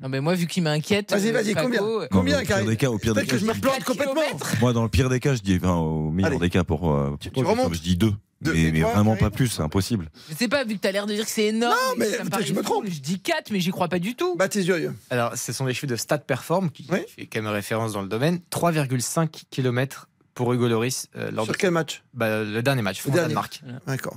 non 0.00 0.08
mais 0.08 0.20
moi 0.20 0.34
vu 0.34 0.46
qu'il 0.46 0.62
m'inquiète. 0.62 1.12
Vas-y 1.12 1.30
vas-y 1.30 1.54
combien 1.54 1.82
euh, 1.82 2.06
combien 2.10 2.40
au 2.40 2.44
pire 2.44 2.64
des 2.66 2.76
cas, 2.76 2.90
au 2.90 2.98
pire 2.98 3.14
des 3.14 3.24
cas, 3.24 3.38
je 3.38 3.46
me 3.46 3.54
plante 3.54 3.84
complètement. 3.84 4.20
Moi 4.60 4.72
dans 4.72 4.82
le 4.82 4.88
pire 4.88 5.08
des 5.08 5.20
cas 5.20 5.34
je 5.34 5.40
dis 5.40 5.56
enfin, 5.56 5.76
au 5.76 6.10
meilleur 6.10 6.38
des 6.38 6.50
cas 6.50 6.64
pour, 6.64 6.92
euh, 6.92 7.16
tu, 7.20 7.30
tu, 7.30 7.40
je 7.40 7.80
dis 7.80 7.96
2. 7.96 8.12
Mais, 8.52 8.80
vraiment 8.80 9.16
pas 9.16 9.30
plus, 9.30 9.48
c'est 9.48 9.62
impossible. 9.62 10.10
Je 10.28 10.34
sais 10.34 10.48
pas, 10.48 10.64
vu 10.64 10.74
que 10.74 10.80
t'as 10.80 10.92
l'air 10.92 11.06
de 11.06 11.14
dire 11.14 11.24
que 11.24 11.30
c'est 11.30 11.46
énorme. 11.46 11.74
Non, 11.74 11.94
mais, 11.98 12.10
je 12.44 12.52
me 12.52 12.62
trompe. 12.62 12.86
Je 12.86 13.00
dis 13.00 13.20
4, 13.20 13.50
mais 13.50 13.60
j'y 13.60 13.70
crois 13.70 13.88
pas 13.88 13.98
du 13.98 14.14
tout. 14.14 14.36
Bah, 14.36 14.48
tes 14.48 14.62
yeux. 14.62 14.94
Alors, 15.10 15.36
ce 15.36 15.52
sont 15.52 15.66
les 15.66 15.74
chiffres 15.74 15.86
de 15.86 15.96
Stat 15.96 16.18
Perform, 16.18 16.70
qui 16.70 16.84
fait 16.84 17.26
quand 17.26 17.42
même 17.42 17.52
référence 17.52 17.92
dans 17.92 18.02
le 18.02 18.08
domaine. 18.08 18.40
3,5 18.50 19.44
km 19.50 20.08
pour 20.34 20.52
Hugo 20.52 20.68
Loris. 20.68 21.08
Euh, 21.16 21.30
lors 21.30 21.44
Sur 21.44 21.56
quel 21.56 21.70
match? 21.70 22.02
Bah, 22.12 22.42
le 22.42 22.62
dernier 22.62 22.82
match, 22.82 23.00
France-Danemark. 23.00 23.62
D'accord. 23.86 24.16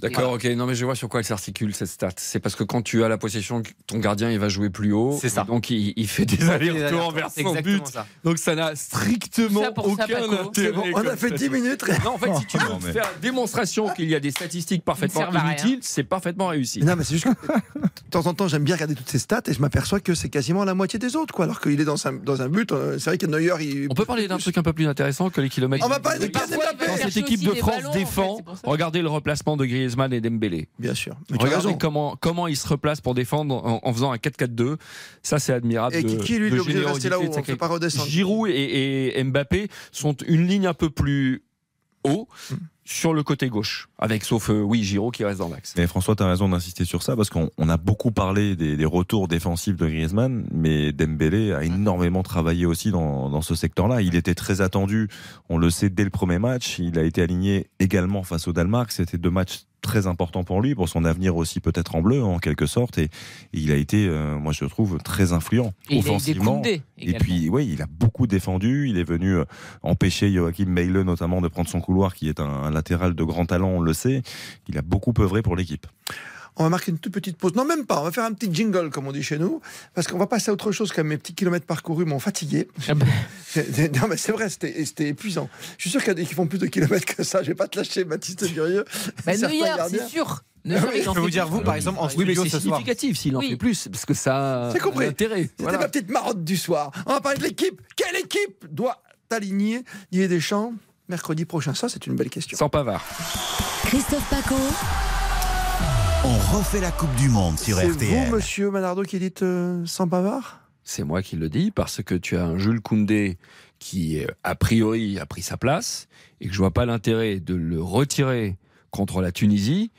D'accord, 0.00 0.32
ok. 0.32 0.44
Non, 0.56 0.66
mais 0.66 0.74
je 0.74 0.84
vois 0.84 0.94
sur 0.94 1.08
quoi 1.08 1.20
elle 1.20 1.26
s'articule 1.26 1.74
cette 1.74 1.88
stat. 1.88 2.10
C'est 2.16 2.40
parce 2.40 2.54
que 2.56 2.64
quand 2.64 2.82
tu 2.82 3.04
as 3.04 3.08
la 3.08 3.18
possession, 3.18 3.62
ton 3.86 3.98
gardien 3.98 4.30
il 4.30 4.38
va 4.38 4.48
jouer 4.48 4.70
plus 4.70 4.92
haut. 4.92 5.18
C'est 5.20 5.28
ça. 5.28 5.44
Donc 5.44 5.70
il, 5.70 5.92
il 5.96 6.08
fait 6.08 6.24
des 6.26 6.48
allers-retours 6.48 7.12
vers 7.12 7.30
son 7.30 7.54
but. 7.60 7.86
ça. 7.86 8.06
Donc 8.24 8.38
ça 8.38 8.54
n'a 8.54 8.74
strictement 8.76 9.60
ça 9.62 9.72
ça, 9.74 9.82
aucun 9.82 10.06
Paco. 10.06 10.34
intérêt. 10.48 10.72
Bon, 10.72 10.84
on 10.94 10.98
a 10.98 11.16
fait 11.16 11.30
10 11.30 11.46
statistique. 11.46 11.52
minutes. 11.52 11.84
Non, 12.04 12.12
en 12.14 12.18
fait, 12.18 12.34
si 12.36 12.46
tu 12.46 12.58
veux 12.58 12.68
Non, 12.68 12.78
mais- 12.84 12.92
faire 12.92 13.02
la 13.04 13.18
démonstration 13.20 13.88
qu'il 13.90 14.08
y 14.08 14.14
a 14.14 14.20
des 14.20 14.30
statistiques 14.30 14.84
parfaitement 14.84 15.30
inutiles, 15.32 15.80
c'est 15.82 16.04
parfaitement 16.04 16.46
réussi. 16.48 16.80
Non, 16.82 16.94
mais 16.96 17.04
c'est 17.04 17.14
juste 17.14 17.24
que 17.26 17.78
de 17.78 18.10
temps 18.10 18.26
en 18.26 18.34
temps, 18.34 18.48
j'aime 18.48 18.64
bien 18.64 18.74
regarder 18.76 18.94
toutes 18.94 19.08
ces 19.10 19.18
stats 19.18 19.42
et 19.46 19.52
je 19.52 19.60
m'aperçois 19.60 20.00
que 20.00 20.14
c'est 20.14 20.28
quasiment 20.30 20.64
la 20.64 20.74
moitié 20.74 20.98
des 20.98 21.16
autres, 21.16 21.34
quoi. 21.34 21.44
Alors 21.44 21.60
qu'il 21.60 21.78
est 21.80 21.84
dans 21.84 22.06
un, 22.06 22.12
dans 22.14 22.40
un 22.42 22.48
but. 22.48 22.72
euh, 22.72 22.98
C'est 22.98 23.10
vrai 23.10 23.18
que 23.18 23.26
Neuer, 23.26 23.54
il. 23.60 23.86
On 23.90 23.94
peut 23.94 24.04
parler 24.06 24.28
d'un 24.28 24.38
truc 24.38 24.56
un 24.58 24.62
peu 24.62 24.72
plus 24.72 24.86
intéressant 24.86 25.30
que 25.30 25.40
les 25.40 25.48
kilomètres. 25.48 25.84
On 25.84 25.88
va 25.88 26.00
parler 26.00 26.28
de. 26.28 26.32
Quand 26.32 26.96
cette 26.96 27.16
équipe 27.16 27.42
de 27.44 27.54
France 27.54 27.90
défend, 27.92 28.38
ça. 28.46 28.52
regardez 28.64 29.02
le 29.02 29.08
replacement 29.08 29.56
de 29.56 29.64
Griezmann 29.66 29.89
et 30.12 30.20
Dembélé. 30.20 30.68
Bien 30.78 30.94
sûr. 30.94 31.16
Mais 31.30 31.38
Regardez 31.38 31.76
comment, 31.78 32.16
comment 32.20 32.46
il 32.46 32.56
se 32.56 32.66
replace 32.68 33.00
pour 33.00 33.14
défendre 33.14 33.54
en, 33.64 33.80
en 33.82 33.92
faisant 33.92 34.12
un 34.12 34.16
4-4-2. 34.16 34.76
Ça, 35.22 35.38
c'est 35.38 35.52
admirable. 35.52 35.94
Et 35.96 36.02
de- 36.02 36.16
qui, 36.22 36.38
lui, 36.38 36.48
est 36.48 36.58
obligé 36.58 36.80
de 36.80 36.84
rester 36.84 37.08
là-haut, 37.08 37.22
on 37.30 37.50
ne 37.50 37.54
pas 37.56 37.68
redescendre. 37.68 38.08
Giroud 38.08 38.48
et, 38.50 39.18
et 39.18 39.24
Mbappé 39.24 39.68
sont 39.92 40.16
une 40.26 40.46
ligne 40.46 40.66
un 40.66 40.74
peu 40.74 40.90
plus 40.90 41.42
haut 42.04 42.28
Hmm. 42.50 42.54
sur 42.86 43.12
le 43.12 43.22
côté 43.22 43.48
gauche. 43.50 43.88
Avec, 43.98 44.24
sauf, 44.24 44.48
euh, 44.48 44.62
oui, 44.62 44.82
Giroud 44.82 45.12
qui 45.14 45.22
reste 45.22 45.38
dans 45.38 45.50
l'axe. 45.50 45.74
Mais 45.76 45.86
François, 45.86 46.16
tu 46.16 46.22
as 46.22 46.26
raison 46.28 46.48
d'insister 46.48 46.84
sur 46.86 47.02
ça 47.02 47.14
parce 47.14 47.28
qu'on 47.28 47.50
on 47.58 47.68
a 47.68 47.76
beaucoup 47.76 48.10
parlé 48.10 48.56
des, 48.56 48.76
des 48.76 48.84
retours 48.86 49.28
défensifs 49.28 49.76
de 49.76 49.86
Griezmann, 49.86 50.46
mais 50.50 50.90
Dembélé 50.92 51.52
a 51.52 51.62
énormément 51.62 52.22
travaillé 52.22 52.64
aussi 52.66 52.90
dans, 52.90 53.28
dans 53.28 53.42
ce 53.42 53.54
secteur-là. 53.54 54.00
Il 54.00 54.14
était 54.16 54.34
très 54.34 54.60
attendu, 54.62 55.08
on 55.50 55.58
le 55.58 55.68
sait, 55.70 55.90
dès 55.90 56.04
le 56.04 56.10
premier 56.10 56.38
match. 56.38 56.78
Il 56.78 56.98
a 56.98 57.02
été 57.04 57.20
aligné 57.22 57.68
également 57.80 58.22
face 58.22 58.48
au 58.48 58.52
Danemark. 58.54 58.90
C'était 58.92 59.18
deux 59.18 59.30
matchs 59.30 59.60
très 59.80 60.06
importants 60.06 60.44
pour 60.44 60.60
lui, 60.60 60.74
pour 60.74 60.88
son 60.88 61.04
avenir 61.04 61.36
aussi 61.36 61.60
peut-être 61.60 61.94
en 61.94 62.02
bleu 62.02 62.22
en 62.22 62.38
quelque 62.38 62.66
sorte. 62.66 62.98
Et, 62.98 63.04
et 63.04 63.10
il 63.52 63.72
a 63.72 63.76
été, 63.76 64.06
euh, 64.06 64.38
moi 64.38 64.52
je 64.52 64.64
trouve, 64.64 64.98
très 65.02 65.32
influent 65.32 65.72
Et 65.88 65.96
il 65.96 65.98
offensivement. 66.00 66.56
Koundé 66.56 66.82
Et 66.98 67.14
puis, 67.14 67.48
oui, 67.48 67.68
il 67.72 67.82
a 67.82 67.86
beaucoup 67.86 68.26
défendu. 68.26 68.88
Il 68.88 68.98
est 68.98 69.04
venu 69.04 69.36
euh, 69.36 69.44
empêcher 69.82 70.32
Joachim 70.32 70.66
Meile, 70.66 71.00
notamment, 71.00 71.40
de 71.40 71.48
prendre 71.48 71.68
son 71.68 71.80
couloir, 71.80 72.14
qui 72.14 72.28
est 72.28 72.40
un, 72.40 72.44
un 72.44 72.70
latéral 72.70 73.14
de 73.14 73.24
grand 73.24 73.46
talent, 73.46 73.68
on 73.68 73.80
le 73.80 73.92
sait. 73.92 74.22
Il 74.68 74.78
a 74.78 74.82
beaucoup 74.82 75.14
œuvré 75.18 75.42
pour 75.42 75.56
l'équipe. 75.56 75.86
On 76.60 76.64
va 76.64 76.68
marquer 76.68 76.90
une 76.90 76.98
toute 76.98 77.14
petite 77.14 77.38
pause. 77.38 77.54
Non, 77.54 77.64
même 77.64 77.86
pas. 77.86 78.00
On 78.00 78.04
va 78.04 78.12
faire 78.12 78.24
un 78.24 78.34
petit 78.34 78.52
jingle, 78.54 78.90
comme 78.90 79.06
on 79.06 79.12
dit 79.12 79.22
chez 79.22 79.38
nous. 79.38 79.62
Parce 79.94 80.06
qu'on 80.06 80.18
va 80.18 80.26
passer 80.26 80.50
à 80.50 80.52
autre 80.52 80.72
chose, 80.72 80.92
comme 80.92 81.06
mes 81.06 81.16
petits 81.16 81.32
kilomètres 81.34 81.64
parcourus 81.64 82.04
m'ont 82.04 82.18
fatigué. 82.18 82.68
Ah 82.86 82.94
bah, 82.94 83.06
non, 83.98 84.08
mais 84.10 84.18
c'est 84.18 84.32
vrai, 84.32 84.50
c'était 84.50 85.08
épuisant. 85.08 85.48
Je 85.78 85.84
suis 85.84 85.90
sûr 85.90 86.00
qu'il 86.00 86.08
y 86.08 86.10
a 86.10 86.14
des 86.14 86.26
qui 86.26 86.34
font 86.34 86.46
plus 86.46 86.58
de 86.58 86.66
kilomètres 86.66 87.06
que 87.16 87.22
ça. 87.24 87.42
Je 87.42 87.48
vais 87.48 87.54
pas 87.54 87.66
te 87.66 87.78
lâcher, 87.78 88.04
Baptiste 88.04 88.44
Durieux. 88.44 88.84
bah, 89.24 89.32
c'est 89.36 90.06
sûr. 90.08 90.42
Neuer, 90.66 91.02
je 91.02 91.10
peux 91.10 91.20
vous 91.20 91.30
dire, 91.30 91.48
vous, 91.48 91.62
par 91.62 91.76
exemple, 91.76 91.98
en 91.98 92.08
Oui, 92.08 92.12
mais 92.18 92.34
studio 92.34 92.44
c'est 92.44 92.50
ce 92.50 92.58
soir. 92.60 92.76
significatif 92.76 93.16
s'il 93.18 93.34
en 93.34 93.40
Oui. 93.40 93.48
fait 93.48 93.56
plus, 93.56 93.88
parce 93.90 94.04
que 94.04 94.12
ça 94.12 94.70
compris. 94.82 95.06
a 95.06 95.08
un 95.08 95.10
intérêt. 95.12 95.42
C'était 95.44 95.62
Voilà. 95.62 95.78
ma 95.78 95.88
petite 95.88 96.10
marotte 96.10 96.44
du 96.44 96.58
soir. 96.58 96.90
On 97.06 97.12
va 97.14 97.22
parler 97.22 97.38
de 97.38 97.44
l'équipe. 97.44 97.80
Quelle 97.96 98.16
équipe 98.16 98.66
doit 98.70 99.02
aligner 99.30 99.82
Didier 100.12 100.28
Deschamps 100.28 100.74
mercredi 101.08 101.46
prochain? 101.46 101.72
Ça, 101.72 101.88
c'est 101.88 102.06
une 102.06 102.16
belle 102.16 102.28
question. 102.28 102.58
Sans 102.58 102.68
Pavard. 102.68 103.02
Christophe 103.86 104.28
Paco. 104.28 104.56
On 106.22 106.56
refait 106.56 106.80
la 106.80 106.90
Coupe 106.90 107.14
du 107.16 107.28
Monde 107.28 107.58
sur 107.58 107.78
C'est 107.78 107.88
RTL. 107.88 108.26
vous, 108.28 108.34
monsieur 108.36 108.70
Manardo, 108.70 109.02
qui 109.02 109.18
dites 109.18 109.42
euh, 109.42 109.84
sans 109.86 110.06
bavard 110.06 110.60
C'est 110.84 111.02
moi 111.02 111.22
qui 111.22 111.36
le 111.36 111.48
dis 111.48 111.70
parce 111.70 112.02
que 112.02 112.14
tu 112.14 112.36
as 112.36 112.44
un 112.44 112.58
Jules 112.58 112.80
Koundé 112.82 113.38
qui, 113.78 114.22
euh, 114.22 114.26
a 114.44 114.54
priori, 114.54 115.18
a 115.18 115.24
pris 115.24 115.40
sa 115.42 115.56
place 115.56 116.08
et 116.40 116.48
que 116.48 116.52
je 116.52 116.58
vois 116.58 116.72
pas 116.72 116.84
l'intérêt 116.84 117.40
de 117.40 117.54
le 117.54 117.80
retirer 117.80 118.58
contre 118.90 119.22
la 119.22 119.32
Tunisie 119.32 119.92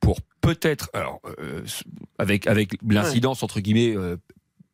pour 0.00 0.20
peut-être, 0.40 0.88
alors, 0.94 1.20
euh, 1.38 1.62
avec, 2.18 2.46
avec 2.46 2.78
l'incidence, 2.88 3.42
entre 3.42 3.60
guillemets, 3.60 3.94
euh, 3.94 4.16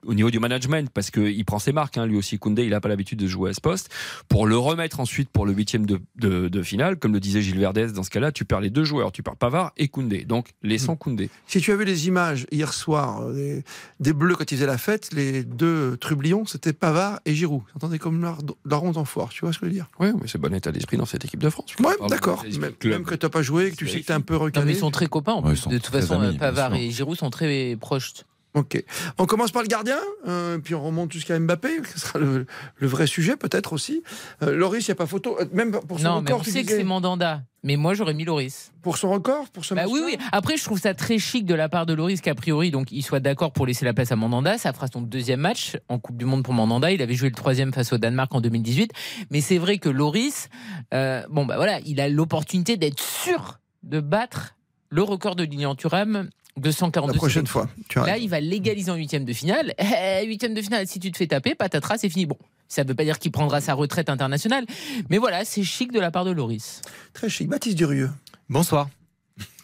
au 0.06 0.14
niveau 0.14 0.30
du 0.30 0.38
management, 0.38 0.88
parce 0.92 1.10
qu'il 1.10 1.44
prend 1.44 1.58
ses 1.58 1.72
marques, 1.72 1.98
hein, 1.98 2.06
lui 2.06 2.16
aussi, 2.16 2.38
Koundé, 2.38 2.64
il 2.64 2.70
n'a 2.70 2.80
pas 2.80 2.88
l'habitude 2.88 3.18
de 3.18 3.26
jouer 3.26 3.50
à 3.50 3.52
ce 3.52 3.60
poste, 3.60 3.90
pour 4.28 4.46
le 4.46 4.56
remettre 4.56 5.00
ensuite 5.00 5.28
pour 5.30 5.46
le 5.46 5.52
huitième 5.52 5.86
de, 5.86 6.00
de, 6.16 6.48
de 6.48 6.62
finale, 6.62 6.96
comme 6.98 7.12
le 7.12 7.20
disait 7.20 7.42
Gilles 7.42 7.58
Verdez, 7.58 7.88
dans 7.92 8.02
ce 8.02 8.10
cas-là, 8.10 8.32
tu 8.32 8.44
perds 8.44 8.60
les 8.60 8.70
deux 8.70 8.84
joueurs, 8.84 9.12
tu 9.12 9.22
perds 9.22 9.36
Pavard 9.36 9.72
et 9.76 9.88
Koundé. 9.88 10.24
Donc, 10.24 10.50
laissons 10.62 10.96
Koundé. 10.96 11.30
Si 11.46 11.60
tu 11.60 11.72
as 11.72 11.76
vu 11.76 11.84
les 11.84 12.06
images 12.08 12.46
hier 12.50 12.72
soir 12.72 13.22
euh, 13.22 13.32
des, 13.34 13.64
des 14.00 14.12
Bleus 14.12 14.34
quand 14.36 14.50
ils 14.50 14.56
faisaient 14.56 14.66
la 14.66 14.78
fête, 14.78 15.10
les 15.12 15.44
deux 15.44 15.96
trublions, 15.98 16.46
c'était 16.46 16.72
Pavard 16.72 17.20
et 17.24 17.34
Giroud. 17.34 17.62
J'entendais 17.74 17.98
comme 17.98 18.22
leur, 18.22 18.38
leur 18.64 18.82
honte 18.84 18.96
en 18.96 19.04
foire, 19.04 19.28
tu 19.30 19.40
vois 19.40 19.52
ce 19.52 19.58
que 19.58 19.66
je 19.66 19.70
veux 19.70 19.74
dire? 19.74 19.88
Oui, 20.00 20.08
mais 20.20 20.26
c'est 20.28 20.38
bon 20.38 20.54
état 20.54 20.72
d'esprit 20.72 20.96
dans 20.96 21.06
cette 21.06 21.24
équipe 21.24 21.40
de 21.40 21.50
France. 21.50 21.74
Ouais, 21.80 21.94
d'accord. 22.08 22.44
Même, 22.60 22.72
que 23.04 23.14
tu 23.14 23.26
n'as 23.26 23.30
pas 23.30 23.42
joué, 23.42 23.70
que 23.70 23.76
tu 23.76 23.88
sais 23.88 24.00
que 24.00 24.06
tu 24.06 24.12
es 24.12 24.14
un 24.14 24.20
peu 24.20 24.36
Non, 24.36 24.50
mais 24.64 24.72
ils 24.72 24.76
sont 24.78 24.90
très 24.90 25.06
copains 25.06 25.32
en 25.32 25.42
Ouais, 25.42 25.52
plus. 25.52 25.68
De 25.68 25.78
toute 25.78 25.92
façon, 25.92 26.20
amis, 26.20 26.36
Pavard 26.38 26.74
et 26.74 26.90
Giroud 26.90 27.16
sont 27.16 27.30
très 27.30 27.76
proches. 27.80 28.12
Ok. 28.56 28.82
On 29.18 29.26
commence 29.26 29.52
par 29.52 29.60
le 29.62 29.68
gardien, 29.68 29.98
euh, 30.26 30.56
puis 30.58 30.74
on 30.74 30.82
remonte 30.82 31.12
jusqu'à 31.12 31.38
Mbappé, 31.38 31.68
ce 31.94 32.00
sera 32.00 32.18
le, 32.18 32.46
le 32.76 32.86
vrai 32.86 33.06
sujet 33.06 33.36
peut-être 33.36 33.74
aussi. 33.74 34.02
Euh, 34.42 34.56
Loris, 34.56 34.86
il 34.88 34.90
n'y 34.90 34.92
a 34.92 34.96
pas 34.96 35.06
photo, 35.06 35.36
euh, 35.38 35.44
même 35.52 35.72
pour 35.72 35.98
son 36.00 36.04
Non, 36.04 36.14
mais 36.22 36.30
record. 36.30 36.40
on 36.40 36.42
tu 36.42 36.50
sait 36.50 36.64
que 36.64 36.70
c'est 36.70 36.82
Mandanda. 36.82 37.42
Mais 37.62 37.76
moi, 37.76 37.92
j'aurais 37.94 38.14
mis 38.14 38.24
Loris. 38.24 38.72
Pour 38.80 38.96
son 38.96 39.10
record 39.10 39.48
pour 39.50 39.64
ce 39.64 39.74
Bah 39.74 39.84
oui, 39.88 40.00
oui. 40.04 40.16
Après, 40.32 40.56
je 40.56 40.64
trouve 40.64 40.78
ça 40.80 40.94
très 40.94 41.18
chic 41.18 41.44
de 41.44 41.54
la 41.54 41.68
part 41.68 41.84
de 41.84 41.92
Loris 41.92 42.20
qu'a 42.22 42.34
priori, 42.34 42.70
donc 42.70 42.92
il 42.92 43.02
soit 43.02 43.20
d'accord 43.20 43.52
pour 43.52 43.66
laisser 43.66 43.84
la 43.84 43.92
place 43.92 44.10
à 44.10 44.16
Mandanda. 44.16 44.56
Ça 44.56 44.72
fera 44.72 44.86
son 44.86 45.02
deuxième 45.02 45.40
match 45.40 45.76
en 45.88 45.98
Coupe 45.98 46.16
du 46.16 46.24
Monde 46.24 46.42
pour 46.42 46.54
Mandanda. 46.54 46.90
Il 46.92 47.02
avait 47.02 47.14
joué 47.14 47.28
le 47.28 47.34
troisième 47.34 47.74
face 47.74 47.92
au 47.92 47.98
Danemark 47.98 48.34
en 48.34 48.40
2018. 48.40 48.92
Mais 49.30 49.40
c'est 49.42 49.58
vrai 49.58 49.76
que 49.78 49.88
Loris, 49.90 50.48
euh, 50.94 51.22
bon 51.28 51.44
bah 51.44 51.56
voilà, 51.56 51.80
il 51.84 52.00
a 52.00 52.08
l'opportunité 52.08 52.76
d'être 52.78 53.00
sûr 53.00 53.58
de 53.82 54.00
battre 54.00 54.54
le 54.88 55.02
record 55.02 55.34
de 55.36 55.42
Lilian 55.44 55.74
Thuram. 55.74 56.30
242 56.56 57.12
La 57.12 57.18
prochaine 57.18 57.46
fois, 57.46 57.68
tu 57.88 57.98
Là, 57.98 58.16
il 58.18 58.28
va 58.28 58.40
légaliser 58.40 58.90
en 58.90 58.94
huitième 58.96 59.24
de 59.24 59.32
finale. 59.32 59.74
Eh, 59.78 60.26
Huitième 60.26 60.54
de 60.54 60.62
finale, 60.62 60.86
si 60.86 60.98
tu 60.98 61.12
te 61.12 61.16
fais 61.16 61.26
taper, 61.26 61.54
patatras, 61.54 61.98
c'est 61.98 62.08
fini. 62.08 62.26
Bon, 62.26 62.38
ça 62.68 62.82
ne 62.82 62.88
veut 62.88 62.94
pas 62.94 63.04
dire 63.04 63.18
qu'il 63.18 63.30
prendra 63.32 63.60
sa 63.60 63.74
retraite 63.74 64.08
internationale, 64.08 64.64
mais 65.10 65.18
voilà, 65.18 65.44
c'est 65.44 65.62
chic 65.62 65.92
de 65.92 66.00
la 66.00 66.10
part 66.10 66.24
de 66.24 66.30
Loris. 66.30 66.80
Très 67.12 67.28
chic. 67.28 67.48
Baptiste 67.48 67.76
Durieux. 67.76 68.10
Bonsoir. 68.48 68.88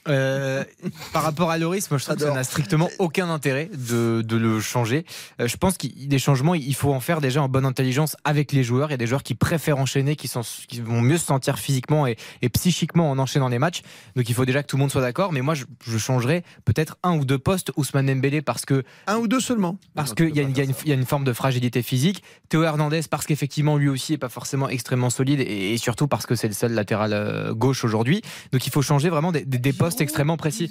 Euh, 0.08 0.64
par 1.12 1.22
rapport 1.22 1.50
à 1.50 1.58
Loris, 1.58 1.88
moi 1.90 1.98
je 1.98 2.04
trouve 2.04 2.16
que 2.16 2.22
ça 2.22 2.32
n'a 2.34 2.42
strictement 2.44 2.88
aucun 2.98 3.30
intérêt 3.30 3.70
de, 3.72 4.22
de 4.22 4.36
le 4.36 4.60
changer. 4.60 5.04
Euh, 5.40 5.46
je 5.46 5.56
pense 5.56 5.76
qu'il 5.78 6.08
des 6.08 6.18
changements, 6.18 6.54
il 6.54 6.74
faut 6.74 6.92
en 6.92 6.98
faire 6.98 7.20
déjà 7.20 7.40
en 7.40 7.48
bonne 7.48 7.64
intelligence 7.64 8.16
avec 8.24 8.50
les 8.52 8.64
joueurs. 8.64 8.88
Il 8.88 8.92
y 8.92 8.94
a 8.94 8.98
des 8.98 9.06
joueurs 9.06 9.22
qui 9.22 9.34
préfèrent 9.36 9.78
enchaîner, 9.78 10.16
qui, 10.16 10.26
sont, 10.26 10.40
qui 10.66 10.80
vont 10.80 11.00
mieux 11.00 11.18
se 11.18 11.26
sentir 11.26 11.58
physiquement 11.58 12.06
et, 12.06 12.16
et 12.42 12.48
psychiquement 12.48 13.10
en 13.12 13.18
enchaînant 13.18 13.48
les 13.48 13.60
matchs. 13.60 13.82
Donc 14.16 14.28
il 14.28 14.34
faut 14.34 14.44
déjà 14.44 14.62
que 14.62 14.66
tout 14.68 14.76
le 14.76 14.80
monde 14.80 14.90
soit 14.90 15.02
d'accord. 15.02 15.32
Mais 15.32 15.40
moi 15.40 15.54
je, 15.54 15.64
je 15.86 15.98
changerais 15.98 16.42
peut-être 16.64 16.96
un 17.04 17.16
ou 17.16 17.24
deux 17.24 17.38
postes 17.38 17.70
Ousmane 17.76 18.06
Dembélé 18.06 18.42
parce 18.42 18.64
que 18.66 18.82
un 19.06 19.18
ou 19.18 19.28
deux 19.28 19.40
seulement. 19.40 19.78
Parce 19.94 20.14
qu'il 20.14 20.34
y, 20.34 20.40
a 20.40 20.42
une- 20.42 20.50
il 20.50 20.58
y 20.58 20.60
a 20.60 20.64
une- 20.64 20.74
il 20.84 20.88
y 20.88 20.92
a 20.92 20.96
une 20.96 21.06
forme 21.06 21.24
de 21.24 21.32
fragilité 21.32 21.80
physique. 21.82 22.24
Théo 22.48 22.64
Hernandez 22.64 23.02
parce 23.08 23.24
qu'effectivement 23.26 23.76
lui 23.76 23.88
aussi 23.88 24.14
est 24.14 24.18
pas 24.18 24.28
forcément 24.28 24.68
extrêmement 24.68 25.10
solide 25.10 25.38
et, 25.40 25.72
et 25.74 25.76
surtout 25.78 26.08
parce 26.08 26.26
que 26.26 26.34
c'est 26.34 26.48
le 26.48 26.54
seul 26.54 26.72
latéral 26.72 27.12
euh, 27.12 27.54
gauche 27.54 27.84
aujourd'hui. 27.84 28.20
Donc 28.52 28.66
il 28.66 28.70
faut 28.72 28.82
changer 28.82 29.08
vraiment 29.08 29.30
des, 29.30 29.44
des- 29.44 29.58
des 29.58 29.72
postes 29.72 29.91
extrêmement 30.00 30.36
précis. 30.36 30.70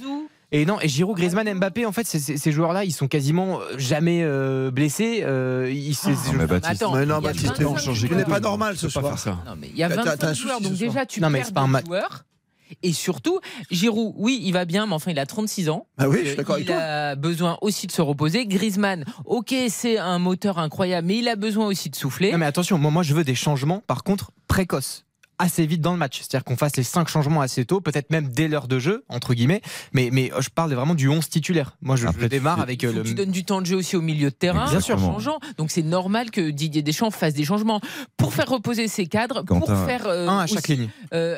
Et 0.53 0.66
non, 0.66 0.82
et 0.82 0.90
Giroud, 0.90 1.16
Griezmann, 1.16 1.53
Mbappé, 1.53 1.85
en 1.85 1.93
fait, 1.93 2.06
ces 2.06 2.51
joueurs-là, 2.51 2.83
ils 2.83 2.91
sont 2.91 3.08
quasiment 3.08 3.61
euh, 3.61 3.77
jamais 3.77 4.19
euh, 4.22 4.69
blessés. 4.69 5.22
euh, 5.24 5.72
ils, 5.74 5.95
c'est- 5.95 6.14
c'est- 6.14 6.33
mais 6.33 6.45
Baptiste- 6.45 6.82
Attends, 6.83 6.93
Mais 6.93 7.06
non, 7.06 7.19
il 7.19 7.24
Baptiste, 7.24 7.61
25 7.61 7.93
tu 7.93 8.14
n'es 8.16 8.25
pas 8.25 8.41
normal 8.41 8.75
ce 8.75 8.90
soir. 8.90 9.16
Non, 9.45 9.53
mais 9.58 9.69
il 9.69 9.77
y 9.77 9.83
a 9.83 9.88
T'as- 9.88 9.95
t'as- 9.95 10.01
25 10.03 10.17
t'as 10.19 10.27
un 10.30 10.33
joueurs, 10.33 10.59
donc 10.61 10.74
déjà 10.74 11.06
tu 11.06 11.22
Non, 11.22 11.30
mais 11.30 11.40
perds 11.40 11.53
pas 11.53 11.61
un 11.61 11.82
joueurs. 11.85 12.25
Et 12.83 12.91
surtout, 12.93 13.40
Giroud, 13.69 14.14
oui, 14.17 14.41
il 14.43 14.51
va 14.53 14.64
bien, 14.66 14.88
mais 14.88 14.93
enfin, 14.93 15.11
il 15.11 15.19
a 15.19 15.25
36 15.25 15.69
ans. 15.69 15.88
Bah 15.98 16.08
oui, 16.09 16.17
Euh, 16.17 16.22
je 16.24 16.27
suis 16.27 16.38
d'accord 16.38 16.56
avec 16.56 16.66
Il 16.67 16.72
toi. 16.74 16.82
a 16.82 17.16
besoin 17.16 17.58
aussi 17.61 17.85
de 17.88 17.91
se 17.91 18.01
reposer. 18.01 18.45
Griezmann, 18.45 19.06
ok, 19.25 19.53
c'est 19.69 19.98
un 19.98 20.19
moteur 20.19 20.58
incroyable, 20.59 21.08
mais 21.08 21.17
il 21.17 21.27
a 21.30 21.35
besoin 21.38 21.67
aussi 21.67 21.90
de 21.90 21.95
souffler. 21.95 22.32
Non, 22.32 22.38
mais 22.38 22.45
attention, 22.45 22.77
moi, 22.77 22.91
moi 22.91 23.03
je 23.03 23.14
veux 23.14 23.24
des 23.25 23.35
changements, 23.35 23.82
par 23.88 24.03
contre, 24.03 24.32
précoces 24.48 25.06
assez 25.42 25.66
vite 25.66 25.82
dans 25.82 25.92
le 25.94 25.98
match. 25.98 26.20
C'est-à-dire 26.20 26.44
qu'on 26.44 26.56
fasse 26.56 26.76
les 26.78 26.84
cinq 26.84 27.08
changements 27.08 27.42
assez 27.42 27.66
tôt, 27.66 27.82
peut-être 27.82 28.10
même 28.11 28.30
dès 28.30 28.48
l'heure 28.48 28.68
de 28.68 28.80
jeu, 28.80 29.03
entre 29.10 29.34
guillemets. 29.34 29.61
Mais, 29.94 30.10
mais 30.11 30.32
euh, 30.32 30.42
je 30.42 30.50
parle 30.50 30.74
vraiment 30.74 30.95
du 30.95 31.10
11 31.10 31.28
titulaire. 31.30 31.76
Moi, 31.82 31.95
je, 31.95 32.08
je 32.20 32.28
démarre 32.28 32.60
avec 32.61 32.84
euh, 32.84 32.94
le. 32.94 33.03
tu 33.03 33.14
donnes 33.16 33.32
du 33.32 33.44
temps 33.44 33.61
de 33.61 33.66
jeu 33.66 33.76
aussi 33.76 33.95
au 33.95 34.02
milieu 34.02 34.30
de 34.30 34.36
terrain, 34.36 34.70
Bien 34.70 34.78
en 34.78 34.82
sûr. 34.82 35.00
changeant. 35.00 35.40
Donc 35.58 35.72
c'est 35.72 35.82
normal 35.84 36.30
que 36.32 36.50
Didier 36.52 36.82
Deschamps 36.84 37.11
fasse 37.11 37.34
des 37.34 37.44
changements 37.45 37.82
pour 38.18 38.34
faire 38.34 38.48
reposer 38.50 38.88
ses 38.88 39.08
cadres, 39.08 39.44
pour 39.44 39.68
faire 39.68 40.06
euh, 40.08 40.28
un 40.28 40.40
à 40.40 40.48
chaque 40.48 40.60
aussi, 40.60 40.76
ligne. 40.76 40.90
euh, 41.14 41.38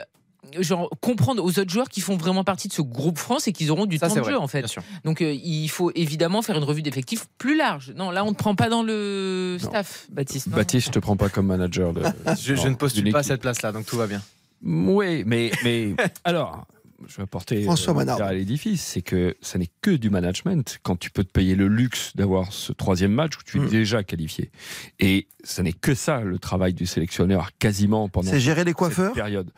genre 0.59 0.89
comprendre 1.01 1.43
aux 1.43 1.59
autres 1.59 1.69
joueurs 1.71 1.89
qui 1.89 2.01
font 2.01 2.15
vraiment 2.17 2.43
partie 2.43 2.67
de 2.67 2.73
ce 2.73 2.81
groupe 2.81 3.17
France 3.17 3.47
et 3.47 3.53
qu'ils 3.53 3.71
auront 3.71 3.85
du 3.85 3.97
Ça, 3.97 4.07
temps 4.09 4.15
de 4.15 4.19
vrai, 4.21 4.31
jeu 4.33 4.37
en 4.37 4.47
fait. 4.47 4.65
Donc 5.03 5.21
euh, 5.21 5.33
il 5.33 5.67
faut 5.69 5.91
évidemment 5.95 6.41
faire 6.41 6.57
une 6.57 6.63
revue 6.63 6.81
d'effectifs 6.81 7.25
plus 7.37 7.57
large. 7.57 7.93
Non, 7.95 8.11
là 8.11 8.23
on 8.23 8.29
ne 8.29 8.35
prend 8.35 8.55
pas 8.55 8.69
dans 8.69 8.83
le 8.83 9.57
staff, 9.59 10.07
Baptiste. 10.11 10.47
non 10.47 10.57
Baptiste, 10.57 10.87
je 10.87 10.91
te 10.91 10.99
prends 10.99 11.17
pas 11.17 11.29
comme 11.29 11.47
manager. 11.47 11.93
De, 11.93 12.03
Je, 12.39 12.55
je 12.55 12.67
ne 12.67 12.75
postule 12.75 13.11
pas 13.11 13.19
à 13.19 13.23
cette 13.23 13.41
place-là, 13.41 13.71
donc 13.71 13.85
tout 13.85 13.97
va 13.97 14.07
bien. 14.07 14.21
Oui, 14.63 15.23
mais, 15.25 15.51
mais 15.63 15.93
alors, 16.23 16.65
je 17.05 17.17
vais 17.17 17.23
apporter 17.23 17.63
François 17.63 17.93
euh, 18.01 18.23
à 18.23 18.31
l'édifice, 18.33 18.81
c'est 18.81 19.01
que 19.01 19.35
ça 19.41 19.57
n'est 19.59 19.69
que 19.81 19.91
du 19.91 20.09
management 20.09 20.79
quand 20.83 20.97
tu 20.97 21.09
peux 21.11 21.23
te 21.25 21.31
payer 21.31 21.55
le 21.55 21.67
luxe 21.67 22.11
d'avoir 22.15 22.53
ce 22.53 22.71
troisième 22.71 23.11
match 23.11 23.33
où 23.37 23.43
tu 23.43 23.57
es 23.57 23.61
Mm. 23.61 23.69
déjà 23.69 24.03
qualifié. 24.03 24.51
Et 24.99 25.27
ça 25.43 25.63
n'est 25.63 25.73
que 25.73 25.93
ça 25.95 26.21
le 26.21 26.39
travail 26.39 26.73
du 26.73 26.85
sélectionneur 26.85 27.49
quasiment 27.59 28.07
pendant 28.07 28.29
C'est 28.31 28.39
gérer 28.39 28.63
les 28.63 28.69
cette 28.69 28.77
coiffeurs? 28.77 29.13
période. 29.13 29.49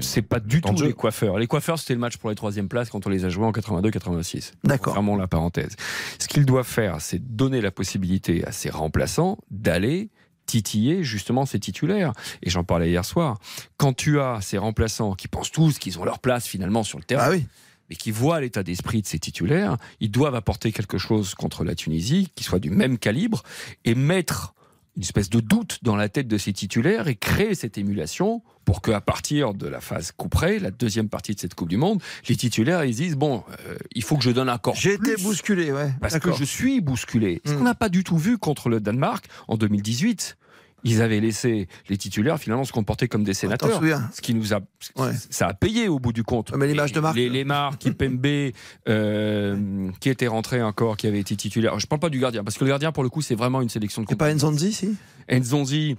C'est- 0.00 0.22
pas 0.22 0.38
du 0.40 0.60
tout 0.60 0.76
jeu. 0.76 0.86
les 0.86 0.92
coiffeurs. 0.92 1.38
Les 1.38 1.46
coiffeurs, 1.46 1.78
c'était 1.78 1.94
le 1.94 2.00
match 2.00 2.16
pour 2.16 2.30
les 2.30 2.36
troisième 2.36 2.68
places 2.68 2.88
quand 2.90 3.06
on 3.06 3.10
les 3.10 3.24
a 3.24 3.28
joués 3.28 3.46
en 3.46 3.52
82-86. 3.52 4.52
D'accord. 4.64 4.94
Vraiment 4.94 5.16
la 5.16 5.26
parenthèse. 5.26 5.74
Ce 6.18 6.28
qu'ils 6.28 6.46
doivent 6.46 6.66
faire, 6.66 7.00
c'est 7.00 7.18
donner 7.36 7.60
la 7.60 7.70
possibilité 7.70 8.44
à 8.46 8.52
ces 8.52 8.70
remplaçants 8.70 9.38
d'aller 9.50 10.10
titiller 10.46 11.02
justement 11.04 11.46
ces 11.46 11.60
titulaires. 11.60 12.12
Et 12.42 12.50
j'en 12.50 12.64
parlais 12.64 12.90
hier 12.90 13.04
soir. 13.04 13.38
Quand 13.76 13.92
tu 13.92 14.20
as 14.20 14.40
ces 14.40 14.58
remplaçants 14.58 15.14
qui 15.14 15.28
pensent 15.28 15.50
tous 15.52 15.78
qu'ils 15.78 15.98
ont 15.98 16.04
leur 16.04 16.18
place 16.20 16.46
finalement 16.46 16.82
sur 16.82 16.98
le 16.98 17.04
terrain, 17.04 17.24
Ah 17.26 17.30
oui. 17.30 17.46
mais 17.88 17.96
qui 17.96 18.10
voient 18.10 18.40
l'état 18.40 18.62
d'esprit 18.62 19.02
de 19.02 19.06
ces 19.06 19.18
titulaires, 19.18 19.76
ils 20.00 20.10
doivent 20.10 20.34
apporter 20.34 20.72
quelque 20.72 20.98
chose 20.98 21.34
contre 21.34 21.64
la 21.64 21.74
Tunisie 21.74 22.30
qui 22.34 22.44
soit 22.44 22.58
du 22.60 22.70
même 22.70 22.98
calibre 22.98 23.42
et 23.84 23.94
mettre 23.94 24.54
une 24.96 25.02
espèce 25.02 25.30
de 25.30 25.40
doute 25.40 25.78
dans 25.82 25.96
la 25.96 26.08
tête 26.08 26.26
de 26.28 26.36
ces 26.38 26.52
titulaires 26.52 27.08
et 27.08 27.14
créer 27.16 27.54
cette 27.54 27.78
émulation 27.78 28.42
pour 28.64 28.82
qu'à 28.82 29.00
partir 29.00 29.54
de 29.54 29.66
la 29.66 29.80
phase 29.80 30.12
couperée, 30.12 30.58
la 30.58 30.70
deuxième 30.70 31.08
partie 31.08 31.34
de 31.34 31.40
cette 31.40 31.54
Coupe 31.54 31.68
du 31.68 31.76
Monde, 31.76 32.02
les 32.28 32.36
titulaires 32.36 32.84
ils 32.84 32.94
disent 32.94 33.16
bon, 33.16 33.42
euh, 33.66 33.76
il 33.94 34.02
faut 34.02 34.16
que 34.16 34.22
je 34.24 34.30
donne 34.30 34.50
encore 34.50 34.74
J'ai 34.74 34.94
été 34.94 35.16
bousculé, 35.16 35.72
ouais. 35.72 35.92
parce 36.00 36.18
que 36.18 36.32
je 36.32 36.44
suis 36.44 36.80
bousculé. 36.80 37.40
Ce 37.46 37.52
Mm. 37.52 37.58
qu'on 37.58 37.64
n'a 37.64 37.74
pas 37.74 37.88
du 37.88 38.04
tout 38.04 38.18
vu 38.18 38.36
contre 38.38 38.68
le 38.68 38.80
Danemark 38.80 39.26
en 39.48 39.56
2018. 39.56 40.36
Ils 40.84 41.02
avaient 41.02 41.20
laissé 41.20 41.68
les 41.88 41.96
titulaires 41.96 42.38
finalement 42.38 42.64
se 42.64 42.72
comporter 42.72 43.08
comme 43.08 43.24
des 43.24 43.34
sénateurs. 43.34 43.74
souviens 43.76 44.08
Ce 44.14 44.20
qui 44.20 44.34
nous 44.34 44.54
a, 44.54 44.60
Ouais. 44.96 45.12
ça 45.30 45.48
a 45.48 45.54
payé 45.54 45.88
au 45.88 45.98
bout 45.98 46.12
du 46.12 46.22
compte. 46.24 46.52
mais 46.56 46.66
l'image 46.66 46.92
de 46.92 47.00
marque. 47.00 47.16
Les, 47.16 47.28
les 47.28 47.44
Marc, 47.44 47.78
Kipembe, 47.80 48.52
euh, 48.88 49.90
qui 50.00 50.08
était 50.08 50.26
rentré 50.26 50.62
encore, 50.62 50.96
qui 50.96 51.06
avait 51.06 51.20
été 51.20 51.36
titulaire. 51.36 51.78
Je 51.78 51.86
parle 51.86 52.00
pas 52.00 52.08
du 52.10 52.18
gardien, 52.18 52.42
parce 52.44 52.56
que 52.58 52.64
le 52.64 52.70
gardien, 52.70 52.92
pour 52.92 53.02
le 53.02 53.08
coup, 53.08 53.22
c'est 53.22 53.34
vraiment 53.34 53.60
une 53.62 53.68
sélection 53.68 54.02
de 54.02 54.06
C'est 54.08 54.16
pas 54.16 54.32
Nzonzi, 54.32 54.72
si? 54.72 54.96
Nzonzi, 55.30 55.96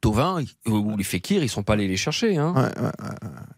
Tovin 0.00 0.42
ou 0.66 0.96
les 0.96 1.04
Fekir, 1.04 1.42
ils 1.42 1.48
sont 1.48 1.62
pas 1.62 1.74
allés 1.74 1.88
les 1.88 1.96
chercher. 1.96 2.36
Hein. 2.36 2.54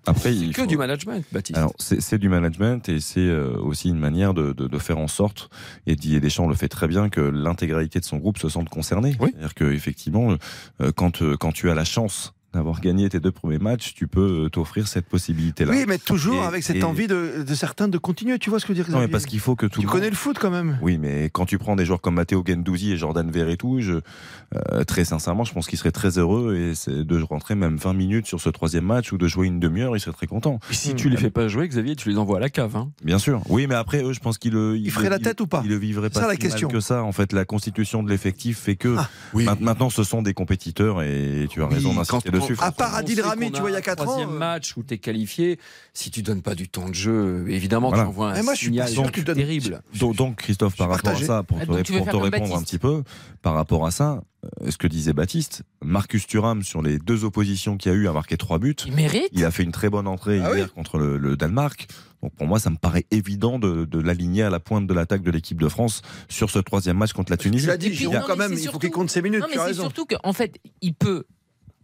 Après, 0.06 0.32
C'est 0.32 0.46
que 0.52 0.62
faut- 0.62 0.66
du 0.66 0.76
management, 0.76 1.24
Baptiste. 1.32 1.56
Alors, 1.58 1.72
c'est 1.78 2.00
c'est 2.00 2.18
du 2.18 2.28
management 2.28 2.88
et 2.88 3.00
c'est 3.00 3.20
euh, 3.20 3.56
aussi 3.58 3.88
une 3.88 3.98
manière 3.98 4.34
de, 4.34 4.52
de, 4.52 4.68
de 4.68 4.78
faire 4.78 4.98
en 4.98 5.08
sorte, 5.08 5.50
et 5.86 5.96
Didier 5.96 6.20
Deschamps 6.20 6.46
le 6.48 6.54
fait 6.54 6.68
très 6.68 6.86
bien, 6.88 7.08
que 7.08 7.20
l'intégralité 7.20 7.98
de 8.00 8.04
son 8.04 8.18
groupe 8.18 8.38
se 8.38 8.48
sente 8.48 8.68
concernée. 8.68 9.16
C'est-à-dire 9.18 9.54
qu'effectivement, 9.54 10.36
quand, 10.94 11.22
euh, 11.22 11.36
quand 11.36 11.52
tu 11.52 11.70
as 11.70 11.74
la 11.74 11.84
chance 11.84 12.32
d'avoir 12.52 12.80
gagné 12.80 13.08
tes 13.08 13.20
deux 13.20 13.32
premiers 13.32 13.58
matchs, 13.58 13.92
tu 13.94 14.06
peux 14.08 14.44
euh, 14.46 14.48
t'offrir 14.48 14.88
cette 14.88 15.06
possibilité-là. 15.06 15.72
Oui, 15.72 15.84
mais 15.86 15.98
toujours 15.98 16.42
Et- 16.42 16.46
avec 16.46 16.62
cette 16.62 16.76
et- 16.76 16.82
envie 16.84 17.06
de, 17.06 17.44
de 17.46 17.54
certains 17.54 17.88
de 17.88 17.98
continuer. 17.98 18.38
Tu 18.38 18.48
vois 18.50 18.58
ce 18.60 18.64
que 18.66 18.72
je 18.72 18.78
veux 18.78 18.84
dire 18.84 18.92
Non, 18.92 18.98
mais 18.98 19.04
Xavier 19.04 19.12
parce 19.12 19.26
qu'il 19.26 19.40
faut 19.40 19.56
que 19.56 19.66
tout 19.66 19.80
Tu 19.80 19.86
le 19.86 19.92
connais 19.92 20.04
monde- 20.06 20.10
le 20.12 20.16
foot 20.16 20.38
quand 20.38 20.50
même. 20.50 20.78
Oui, 20.80 20.96
mais 20.98 21.28
quand 21.32 21.44
tu 21.44 21.58
prends 21.58 21.76
des 21.76 21.84
joueurs 21.84 22.00
comme 22.00 22.14
Matteo 22.14 22.42
Gendouzi 22.46 22.92
et 22.92 22.96
Jordan 22.96 23.30
Verretou, 23.30 23.80
je, 23.80 24.00
euh, 24.54 24.84
très 24.84 25.04
sincèrement, 25.04 25.44
je 25.44 25.52
pense 25.52 25.66
qu'il 25.66 25.78
serait 25.78 25.92
très 25.92 26.18
heureux 26.18 26.56
et 26.56 26.74
c'est 26.74 27.04
de 27.04 27.22
rentrer 27.22 27.54
même 27.54 27.76
20 27.76 27.92
minutes 27.92 28.26
sur 28.26 28.40
ce 28.40 28.48
troisième 28.48 28.84
match 28.84 29.12
ou 29.12 29.18
de 29.18 29.26
jouer 29.28 29.46
une 29.48 29.60
demi-heure, 29.60 29.96
il 29.96 30.00
serait 30.00 30.14
très 30.16 30.26
content. 30.26 30.58
Et 30.70 30.74
si 30.74 30.94
tu 30.94 31.08
les 31.10 31.16
fais 31.16 31.30
pas 31.30 31.48
jouer, 31.48 31.68
Xavier, 31.68 31.96
tu 31.96 32.08
les 32.08 32.16
envoies 32.18 32.38
à 32.38 32.40
la 32.40 32.48
cave. 32.48 32.76
Hein. 32.76 32.90
Bien 33.04 33.18
sûr. 33.18 33.42
Oui, 33.48 33.66
mais 33.66 33.74
après, 33.74 34.02
eux, 34.02 34.12
je 34.12 34.20
pense 34.20 34.38
qu'ils 34.38 34.52
le. 34.52 34.76
Il 34.78 34.90
ferait 34.90 35.10
la 35.10 35.18
tête 35.18 35.40
ou 35.40 35.46
pas? 35.46 35.60
Ils 35.64 35.70
le 35.70 35.76
vivraient 35.76 36.08
C'est 36.08 36.14
pas 36.14 36.20
ça, 36.20 36.26
la 36.26 36.32
mal 36.32 36.38
question. 36.38 36.68
que 36.68 36.80
ça. 36.80 37.02
En 37.02 37.12
fait, 37.12 37.32
la 37.32 37.44
constitution 37.44 38.02
de 38.02 38.08
l'effectif 38.08 38.58
fait 38.60 38.76
que 38.76 38.94
Ah, 38.98 39.08
ma- 39.34 39.54
maintenant, 39.56 39.90
ce 39.90 40.04
sont 40.04 40.22
des 40.22 40.32
compétiteurs 40.34 41.02
et 41.02 41.46
tu 41.50 41.62
as 41.62 41.66
raison 41.66 41.92
d'insister 41.94 42.30
À 42.58 42.72
part 42.72 42.94
Adil 42.94 43.20
Rami, 43.20 43.50
tu 43.50 43.58
a 43.58 43.60
vois, 43.60 43.70
il 43.70 43.72
y 43.72 43.76
a 43.76 43.78
un 43.78 43.82
4 43.82 44.00
ans. 44.02 44.04
troisième 44.04 44.30
euh, 44.34 44.38
match 44.38 44.76
où 44.76 44.82
tu 44.82 44.94
es 44.94 44.98
qualifié, 44.98 45.58
si 45.94 46.10
tu 46.10 46.22
donnes 46.22 46.42
pas 46.42 46.54
du 46.54 46.68
temps 46.68 46.88
de 46.88 46.94
jeu, 46.94 47.44
évidemment, 47.48 47.88
Voilà. 47.88 48.04
tu 48.04 48.08
envoies 48.08 48.32
un 48.32 48.42
moi, 48.42 48.54
je 48.54 48.58
suis 48.58 48.70
pas 48.76 48.86
signal 48.86 49.10
donnes- 49.24 49.36
terrible. 49.36 49.82
Donc, 49.98 50.16
donc, 50.16 50.36
Christophe, 50.36 50.76
par 50.76 50.88
rapport 50.90 51.12
à 51.12 51.16
ça, 51.22 51.42
pour 51.42 51.58
Ah, 51.60 51.66
te, 51.66 51.70
donc 51.70 51.86
pour 52.10 52.22
répondre 52.22 52.24
un 52.24 52.30
Baptiste. 52.30 52.64
petit 52.64 52.78
peu, 52.78 53.02
par 53.42 53.54
rapport 53.54 53.86
à 53.86 53.90
ça, 53.90 54.22
euh, 54.62 54.70
ce 54.70 54.76
que 54.76 54.86
disait 54.86 55.12
Baptiste, 55.12 55.62
Marcus 55.82 56.26
Thuram, 56.26 56.62
sur 56.62 56.82
les 56.82 56.98
deux 56.98 57.24
oppositions 57.24 57.76
qu'il 57.76 57.90
y 57.92 57.94
a 57.94 57.98
eu, 57.98 58.08
a 58.08 58.12
marqué 58.12 58.36
trois 58.36 58.58
buts. 58.58 58.76
Il 58.86 58.92
mérite. 58.94 59.28
Il 59.32 59.44
a 59.44 59.50
fait 59.50 59.62
une 59.62 59.72
très 59.72 59.90
bonne 59.90 60.06
entrée 60.06 60.40
Ah 60.44 60.54
hier 60.56 60.72
contre 60.72 60.98
le, 60.98 61.18
le 61.18 61.36
Danemark. 61.36 61.86
Donc 62.22 62.32
pour 62.34 62.46
moi, 62.46 62.58
ça 62.58 62.70
me 62.70 62.76
paraît 62.76 63.04
évident 63.10 63.58
de, 63.58 63.84
de 63.84 63.98
l'aligner 64.00 64.42
à 64.42 64.50
la 64.50 64.58
pointe 64.58 64.86
de 64.86 64.94
l'attaque 64.94 65.22
de 65.22 65.30
l'équipe 65.30 65.60
de 65.60 65.68
France 65.68 66.00
sur 66.28 66.50
ce 66.50 66.58
troisième 66.58 66.96
match 66.96 67.12
contre 67.12 67.30
la 67.30 67.36
Tunisie. 67.36 67.64
Tu 67.64 67.68
l'as 67.68 67.76
dit, 67.76 67.92
Giroud, 67.92 68.22
quand 68.26 68.36
même, 68.36 68.52
il 68.52 68.68
faut 68.68 68.78
qu'il 68.78 68.90
compte 68.90 69.10
ses 69.10 69.20
minutes. 69.22 69.40
Non, 69.40 69.46
mais 69.48 69.54
tu 69.54 69.58
as 69.58 69.62
c'est 69.62 69.68
raison. 69.68 69.82
surtout 69.82 70.06
qu'en 70.06 70.32
fait, 70.32 70.56
il 70.80 70.94
peut. 70.94 71.24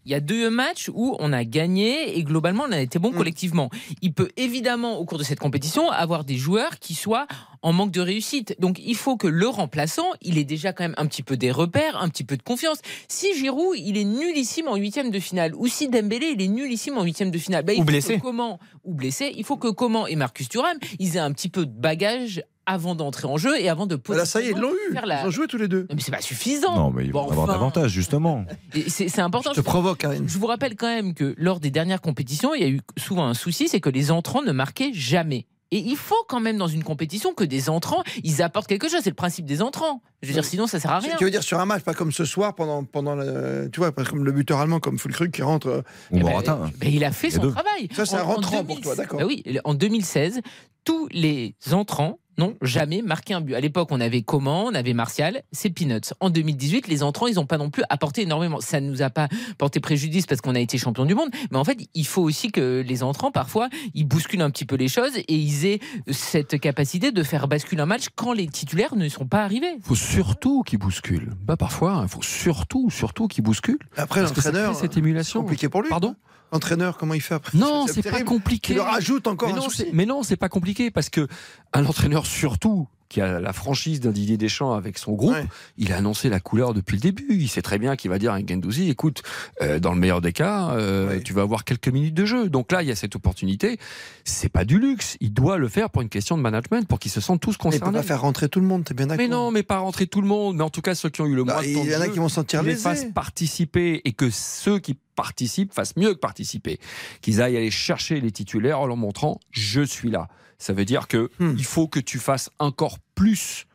Il 0.05 0.12
y 0.12 0.14
a 0.14 0.20
deux 0.20 0.50
matchs 0.50 0.90
où 0.92 1.16
on 1.20 1.32
a 1.32 1.44
gagné 1.44 2.18
et 2.18 2.24
globalement 2.24 2.64
on 2.68 2.72
a 2.72 2.81
été 2.81 2.98
bon 2.98 3.10
Mm. 3.12 3.16
collectivement. 3.16 3.70
Il 4.00 4.12
peut 4.12 4.31
évidemment 4.36 4.98
au 4.98 5.05
cours 5.05 5.18
de 5.18 5.24
cette 5.24 5.39
compétition 5.39 5.90
avoir 5.90 6.24
des 6.24 6.36
joueurs 6.36 6.78
qui 6.78 6.94
soient 6.94 7.26
en 7.62 7.72
manque 7.72 7.92
de 7.92 8.00
réussite. 8.00 8.56
Donc 8.58 8.81
il 8.84 8.97
faut 8.97 9.16
que 9.16 9.26
le 9.28 9.47
remplaçant, 9.47 10.06
il 10.20 10.39
ait 10.39 10.44
déjà 10.44 10.72
quand 10.72 10.82
même 10.84 10.94
un 10.97 11.06
petit 11.06 11.22
peu 11.22 11.36
des 11.36 11.50
repères, 11.52 12.00
un 12.02 12.08
petit 12.08 12.24
peu 12.24 12.36
de 12.36 12.42
confiance. 12.42 12.78
Si 13.06 13.36
Giroud, 13.39 13.76
il 13.78 13.97
est 13.97 14.05
nullissime 14.05 14.66
en 14.68 14.76
huitième 14.76 15.10
de 15.10 15.20
finale, 15.20 15.55
ou 15.55 15.66
si 15.68 15.89
Dembélé, 15.89 16.32
il 16.36 16.42
est 16.42 16.48
nullissime 16.48 16.98
en 16.98 17.02
huitième 17.05 17.31
de 17.31 17.39
finale, 17.39 17.64
bah, 17.64 17.72
il 17.72 17.76
Ou 17.76 17.82
faut 17.82 17.86
blessé. 17.86 18.16
que 18.16 18.22
comment 18.22 18.58
ou 18.84 18.94
blessé, 18.94 19.32
il 19.36 19.44
faut 19.44 19.56
que 19.56 19.68
comment 19.68 20.06
et 20.08 20.16
Marcus 20.16 20.48
Thuram, 20.48 20.76
ils 20.98 21.16
aient 21.16 21.20
un 21.20 21.32
petit 21.32 21.48
peu 21.48 21.64
de 21.66 21.70
bagage 21.72 22.42
avant 22.66 22.94
d'entrer 22.94 23.26
en 23.26 23.36
jeu 23.36 23.60
et 23.60 23.68
avant 23.68 23.86
de 23.86 23.99
Là, 24.10 24.24
ça 24.24 24.41
y 24.41 24.47
est, 24.47 24.50
ils 24.52 24.57
l'ont 24.58 24.70
eu. 24.70 24.94
la- 25.05 25.23
Ils 25.23 25.26
ont 25.26 25.31
joué 25.31 25.47
tous 25.47 25.58
les 25.58 25.68
deux. 25.68 25.86
Mais 25.94 26.00
c'est 26.00 26.12
pas 26.12 26.20
suffisant. 26.20 26.76
Non, 26.76 26.91
mais 26.91 27.05
ils 27.05 27.12
vont 27.12 27.24
Bon, 27.24 27.31
avoir 27.31 27.44
enfin, 27.44 27.52
davantage, 27.55 27.91
justement. 27.91 28.44
C'est 28.89 29.18
important. 29.20 29.50
Je 29.52 29.60
te 29.60 29.65
provoque, 29.65 29.99
Karine. 29.99 30.28
Je 30.28 30.39
vous 30.39 30.47
rappelle 30.47 30.76
quand 30.76 30.86
même 30.94 31.15
que 31.15 31.34
lors 31.39 31.58
des 31.60 31.70
dernières 31.70 32.00
compétitions, 32.00 32.55
il 32.55 32.62
y 32.62 32.65
a 32.65 32.68
eu 32.68 32.81
souvent 32.97 33.26
un 33.26 33.34
souci, 33.34 33.68
c'est 33.68 33.81
que 33.81 33.91
les 33.91 34.10
entrants 34.10 34.42
ne 34.42 34.52
marquaient 34.52 34.92
jamais. 34.92 35.47
Et 35.74 35.78
il 35.78 35.97
faut 35.97 36.15
quand 36.28 36.39
même 36.41 36.58
dans 36.58 36.66
une 36.68 36.84
compétition 36.84 37.32
que 37.32 37.44
des 37.44 37.70
entrants, 37.70 38.02
ils 38.23 38.42
apportent 38.42 38.66
quelque 38.66 38.91
chose. 38.91 39.00
C'est 39.02 39.08
le 39.08 39.15
principe 39.16 39.47
des 39.47 39.62
entrants. 39.62 40.02
Je 40.20 40.28
veux 40.28 40.34
dire, 40.34 40.44
sinon 40.44 40.66
ça 40.66 40.78
sert 40.78 40.91
à 40.91 40.99
rien. 40.99 41.16
Tu 41.16 41.24
veux 41.24 41.31
dire 41.31 41.42
sur 41.42 41.58
un 41.60 41.65
match, 41.65 41.82
pas 41.82 41.94
comme 41.94 42.12
ce 42.12 42.26
soir, 42.26 42.55
pendant, 42.55 42.84
pendant 42.84 43.15
le, 43.15 43.70
tu 43.73 43.81
vois, 43.81 43.91
pas 43.91 44.05
comme 44.05 44.23
le 44.23 44.32
buteur 44.32 44.60
allemand, 44.60 44.81
comme 44.81 44.99
Fulkrug 44.99 45.31
qui 45.31 45.41
rentre. 45.41 45.68
euh, 45.68 45.78
Ou 46.10 46.18
Eh 46.18 46.20
ben, 46.20 46.28
Morata. 46.28 46.58
ben, 46.78 46.92
il 46.92 47.02
a 47.05 47.10
fait 47.10 47.31
son 47.31 47.41
deux. 47.41 47.52
travail. 47.52 47.89
Ça, 47.94 48.05
c'est 48.05 48.16
un 48.16 48.20
En- 48.20 48.24
en 48.24 48.34
rentrant 48.34 48.57
pour 48.65 48.76
2000 48.76 48.81
toi, 48.84 48.94
d'accord. 48.97 49.18
Ben 49.20 49.26
oui, 49.26 49.42
en 49.65 49.73
2016, 49.73 50.41
tous 50.84 51.08
les 51.10 51.55
entrants 51.73 52.18
n'ont 52.39 52.57
jamais 52.62 53.02
marqué 53.02 53.35
un 53.35 53.41
but. 53.41 53.55
À 53.55 53.61
l'époque, 53.61 53.89
on 53.91 54.01
avait 54.01 54.23
Coman, 54.23 54.67
on 54.69 54.75
avait 54.75 54.94
Martial, 54.94 55.43
c'est 55.52 55.70
Peanuts. 55.70 56.12
En 56.20 56.31
2018, 56.31 56.89
les 56.89 57.02
entrants, 57.02 57.27
ils 57.27 57.35
n'ont 57.36 57.47
pas 57.47 57.59
non 57.59 57.70
plus 57.70 57.83
apporté 57.91 58.23
énormément. 58.23 58.61
Ça 58.61 58.81
ne 58.81 58.89
nous 58.91 59.02
a 59.02 59.11
pas 59.11 59.28
porté 59.59 59.81
préjudice 59.81 60.27
parce 60.27 60.41
qu'on 60.41 60.55
a 60.55 60.61
été 60.61 60.78
champion 60.78 61.05
du 61.05 61.15
monde, 61.15 61.28
mais 61.51 61.59
en 61.59 61.65
fait, 61.65 61.78
il 61.94 62.07
faut 62.07 62.23
aussi 62.23 62.51
que 62.52 62.83
les 62.86 63.02
entrants, 63.02 63.31
parfois, 63.31 63.69
ils 63.94 64.05
bousculent 64.05 64.43
un 64.43 64.51
petit 64.51 64.65
peu 64.65 64.77
les 64.77 64.89
choses 64.89 65.17
et 65.17 65.35
ils 65.35 65.67
aient 65.67 65.81
cette 66.11 66.59
capacité 66.61 67.12
de 67.12 67.23
faire 67.23 67.49
basculer 67.49 67.83
un 67.83 67.86
match 67.86 68.07
quand 68.15 68.33
les 68.33 68.47
titulaires 68.47 68.97
ne 68.97 69.09
sont 69.09 69.27
pas 69.27 69.43
arrivés. 69.44 69.73
Il 69.77 69.83
faut 69.83 69.94
surtout 69.94 70.62
qu'il 70.62 70.78
bouscule. 70.78 71.31
Pas 71.47 71.57
parfois, 71.57 72.01
il 72.02 72.09
faut 72.09 72.23
surtout, 72.23 72.91
surtout 72.91 73.28
qu'il 73.28 73.44
bouscule. 73.44 73.78
Après, 73.97 74.20
Parce 74.20 74.33
que 74.33 74.41
ça 74.41 74.51
l'entraîneur, 74.51 74.75
cette 74.77 74.97
émulation. 74.97 75.41
c'est 75.41 75.44
compliqué 75.44 75.69
pour 75.69 75.83
lui. 75.83 75.89
Pardon? 75.89 76.15
L'entraîneur, 76.52 76.98
comment 76.98 77.14
il 77.14 77.22
fait 77.22 77.34
après 77.34 77.56
Non, 77.56 77.86
c'est 77.86 78.02
pas 78.02 78.22
compliqué. 78.22 78.74
Tu 78.74 78.78
leur 78.78 78.86
rajoutes 78.86 79.26
encore 79.26 79.48
mais 79.48 79.55
un 79.55 79.56
non, 79.56 79.62
souci. 79.62 79.86
Mais 79.92 80.05
non, 80.05 80.22
c'est 80.22 80.36
pas 80.36 80.50
compliqué 80.50 80.90
parce 80.90 81.08
que 81.08 81.26
un 81.72 81.86
entraîneur 81.86 82.26
surtout 82.26 82.89
qui 83.12 83.20
a 83.20 83.39
la 83.41 83.52
franchise 83.52 84.00
d'un 84.00 84.10
Didier 84.10 84.39
Deschamps 84.39 84.73
avec 84.73 84.97
son 84.97 85.12
groupe, 85.12 85.36
il 85.76 85.92
a 85.92 85.99
annoncé 85.99 86.31
la 86.31 86.41
couleur 86.41 86.73
depuis 86.73 86.97
le 86.97 87.02
début. 87.02 87.26
Il 87.31 87.49
sait 87.49 87.60
très 87.62 87.78
bien 87.78 87.94
qu'il 87.94 88.10
va 88.10 88.18
dire 88.18 88.32
à 88.32 88.39
Gendouzi, 88.41 88.89
écoute, 88.89 89.23
euh, 89.60 89.78
dans 89.78 89.92
le 89.92 90.00
meilleur 90.00 90.23
des 90.23 90.32
cas, 90.32 90.70
euh, 90.70 91.20
tu 91.23 91.34
vas 91.34 91.42
avoir 91.42 91.65
quelques 91.65 91.89
minutes 91.89 92.15
de 92.15 92.24
jeu. 92.24 92.49
Donc 92.49 92.73
là, 92.73 92.82
il 92.82 92.89
y 92.89 92.91
a 92.91 92.97
cette 92.97 93.15
opportunité. 93.15 93.78
C'est 94.24 94.49
pas 94.49 94.65
du 94.65 94.78
luxe. 94.78 95.18
Il 95.20 95.32
doit 95.34 95.58
le 95.58 95.68
faire 95.68 95.91
pour 95.91 96.00
une 96.00 96.08
question 96.08 96.36
de 96.39 96.42
management, 96.42 96.89
pour 96.89 96.99
qu'ils 96.99 97.10
se 97.10 97.20
sentent 97.20 97.41
tous 97.41 97.50
Mais 97.50 97.55
il 97.55 97.58
peut 97.58 97.78
concernés. 97.78 97.99
pas 97.99 98.02
faire 98.02 98.23
rentrer 98.23 98.49
tout 98.49 98.60
le 98.60 98.66
monde, 98.66 98.84
t'es 98.84 98.94
bien 98.94 99.07
d'accord 99.07 99.23
Mais 99.23 99.28
non, 99.28 99.50
mais 99.50 99.62
pas 99.62 99.78
rentrer 99.78 100.07
tout 100.07 100.23
le 100.23 100.28
monde. 100.28 100.57
Mais 100.57 100.62
en 100.65 100.70
tout 100.70 100.81
cas, 100.82 100.94
ceux 100.94 101.10
qui 101.10 101.20
ont 101.20 101.26
eu 101.26 101.34
le 101.34 101.44
Bah, 101.44 101.55
moins 101.55 101.62
de 101.62 101.68
il 101.68 101.74
temps 101.74 101.84
y 101.84 101.89
de 101.89 101.94
en 101.97 102.00
a 102.00 102.08
qui 102.08 102.18
vont 102.18 102.28
se 102.31 102.36
sentir 102.36 102.62
les 102.62 102.76
fassent 102.76 103.07
participer 103.12 104.00
et 104.07 104.12
que 104.12 104.31
ceux 104.31 104.78
qui 104.78 104.97
participent 105.16 105.74
fassent 105.74 105.97
mieux 105.97 106.15
que 106.15 106.18
participer. 106.18 106.78
Qu'ils 107.20 107.42
aillent 107.42 107.58
aller 107.58 107.70
chercher 107.70 108.20
les 108.20 108.31
titulaires 108.31 108.81
en 108.81 108.86
leur 108.86 108.97
montrant 108.97 109.39
je 109.50 109.82
suis 109.82 110.10
là. 110.10 110.28
Ça 110.62 110.73
veut 110.73 110.84
dire 110.84 111.08
que 111.08 111.28
Hmm. 111.41 111.55
il 111.58 111.65
faut 111.65 111.89
que 111.89 111.99
tu 111.99 112.20
fasses 112.20 112.49
encore 112.60 112.99
plus. 113.16 113.66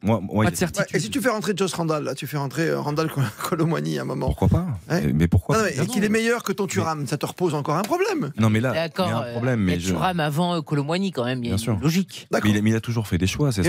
Moi, 0.00 0.20
moi, 0.22 0.44
Pas 0.44 0.50
de 0.52 0.56
certitude. 0.56 0.86
Ouais, 0.92 0.96
et 0.98 1.00
si 1.02 1.10
tu 1.10 1.20
fais 1.20 1.28
rentrer 1.28 1.54
Joss 1.56 1.74
Randall, 1.74 2.04
là, 2.04 2.14
tu 2.14 2.28
fais 2.28 2.36
rentrer 2.36 2.68
euh, 2.68 2.78
Randall 2.80 3.10
Col- 3.10 3.24
Colomwani 3.48 3.98
à 3.98 4.02
un 4.02 4.04
moment. 4.04 4.26
Pourquoi 4.26 4.46
pas 4.46 4.66
Ouais. 4.88 5.12
Mais 5.12 5.26
pourquoi 5.26 5.56
Non, 5.58 5.64
mais- 5.64 5.72
pas 5.72 5.82
et 5.82 5.86
qu'il 5.88 6.04
est 6.04 6.08
meilleur 6.08 6.44
que 6.44 6.52
ton 6.52 6.68
Thuram, 6.68 7.04
ça 7.08 7.18
te 7.18 7.26
repose 7.26 7.52
encore 7.54 7.74
un 7.76 7.82
problème. 7.82 8.30
Non, 8.38 8.48
mais 8.48 8.60
là, 8.60 8.70
il 8.72 8.76
y 8.76 8.78
a 9.10 9.18
un 9.18 9.32
problème. 9.32 9.58
Mais 9.60 9.72
Mais 9.74 9.80
je- 9.80 9.88
Thuram 9.88 10.20
avant 10.20 10.54
euh, 10.54 10.60
Colomboigny 10.62 11.10
quand 11.10 11.24
même, 11.24 11.40
il 11.42 11.46
y 11.46 11.52
a 11.52 11.56
Bien 11.56 11.56
une 11.56 11.62
sûr. 11.64 11.78
logique. 11.80 12.28
Mais 12.32 12.38
il, 12.44 12.56
a, 12.56 12.62
mais 12.62 12.70
il 12.70 12.76
a 12.76 12.80
toujours 12.80 13.08
fait 13.08 13.18
des 13.18 13.26
choix. 13.26 13.50
C'est 13.50 13.64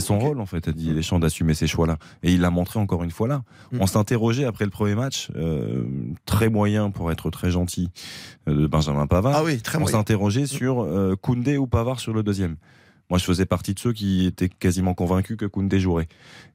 son, 0.00 0.18
rôle, 0.18 0.36
son 0.36 0.40
en 0.40 0.46
fait, 0.46 0.66
a 0.68 0.72
dit 0.72 0.94
Deschamps, 0.94 1.18
d'assumer 1.18 1.52
ces 1.52 1.66
choix-là. 1.66 1.98
Et 2.22 2.32
il 2.32 2.40
l'a 2.40 2.48
montré 2.50 2.78
encore 2.78 3.04
une 3.04 3.10
fois 3.10 3.28
là. 3.28 3.42
Mm. 3.72 3.78
On 3.82 3.86
s'interrogeait 3.86 4.44
après 4.46 4.64
le 4.64 4.70
premier 4.70 4.94
match, 4.94 5.28
euh, 5.36 5.84
très 6.24 6.48
moyen 6.48 6.90
pour 6.90 7.12
être 7.12 7.28
très 7.30 7.50
gentil, 7.50 7.90
euh, 8.48 8.62
de 8.62 8.66
Benjamin 8.66 9.06
Pavard. 9.06 9.34
Ah 9.36 9.44
oui, 9.44 9.60
très 9.60 9.76
On 9.76 9.82
moyen. 9.82 9.98
s'interrogeait 9.98 10.46
sur 10.46 10.82
euh, 10.82 11.16
Koundé 11.20 11.58
ou 11.58 11.66
Pavard 11.66 12.00
sur 12.00 12.14
le 12.14 12.22
deuxième. 12.22 12.56
Moi, 13.08 13.18
je 13.18 13.24
faisais 13.24 13.46
partie 13.46 13.74
de 13.74 13.78
ceux 13.78 13.92
qui 13.92 14.26
étaient 14.26 14.48
quasiment 14.48 14.94
convaincus 14.94 15.36
que 15.36 15.46
Koundé 15.46 15.78
jouerait. 15.78 16.08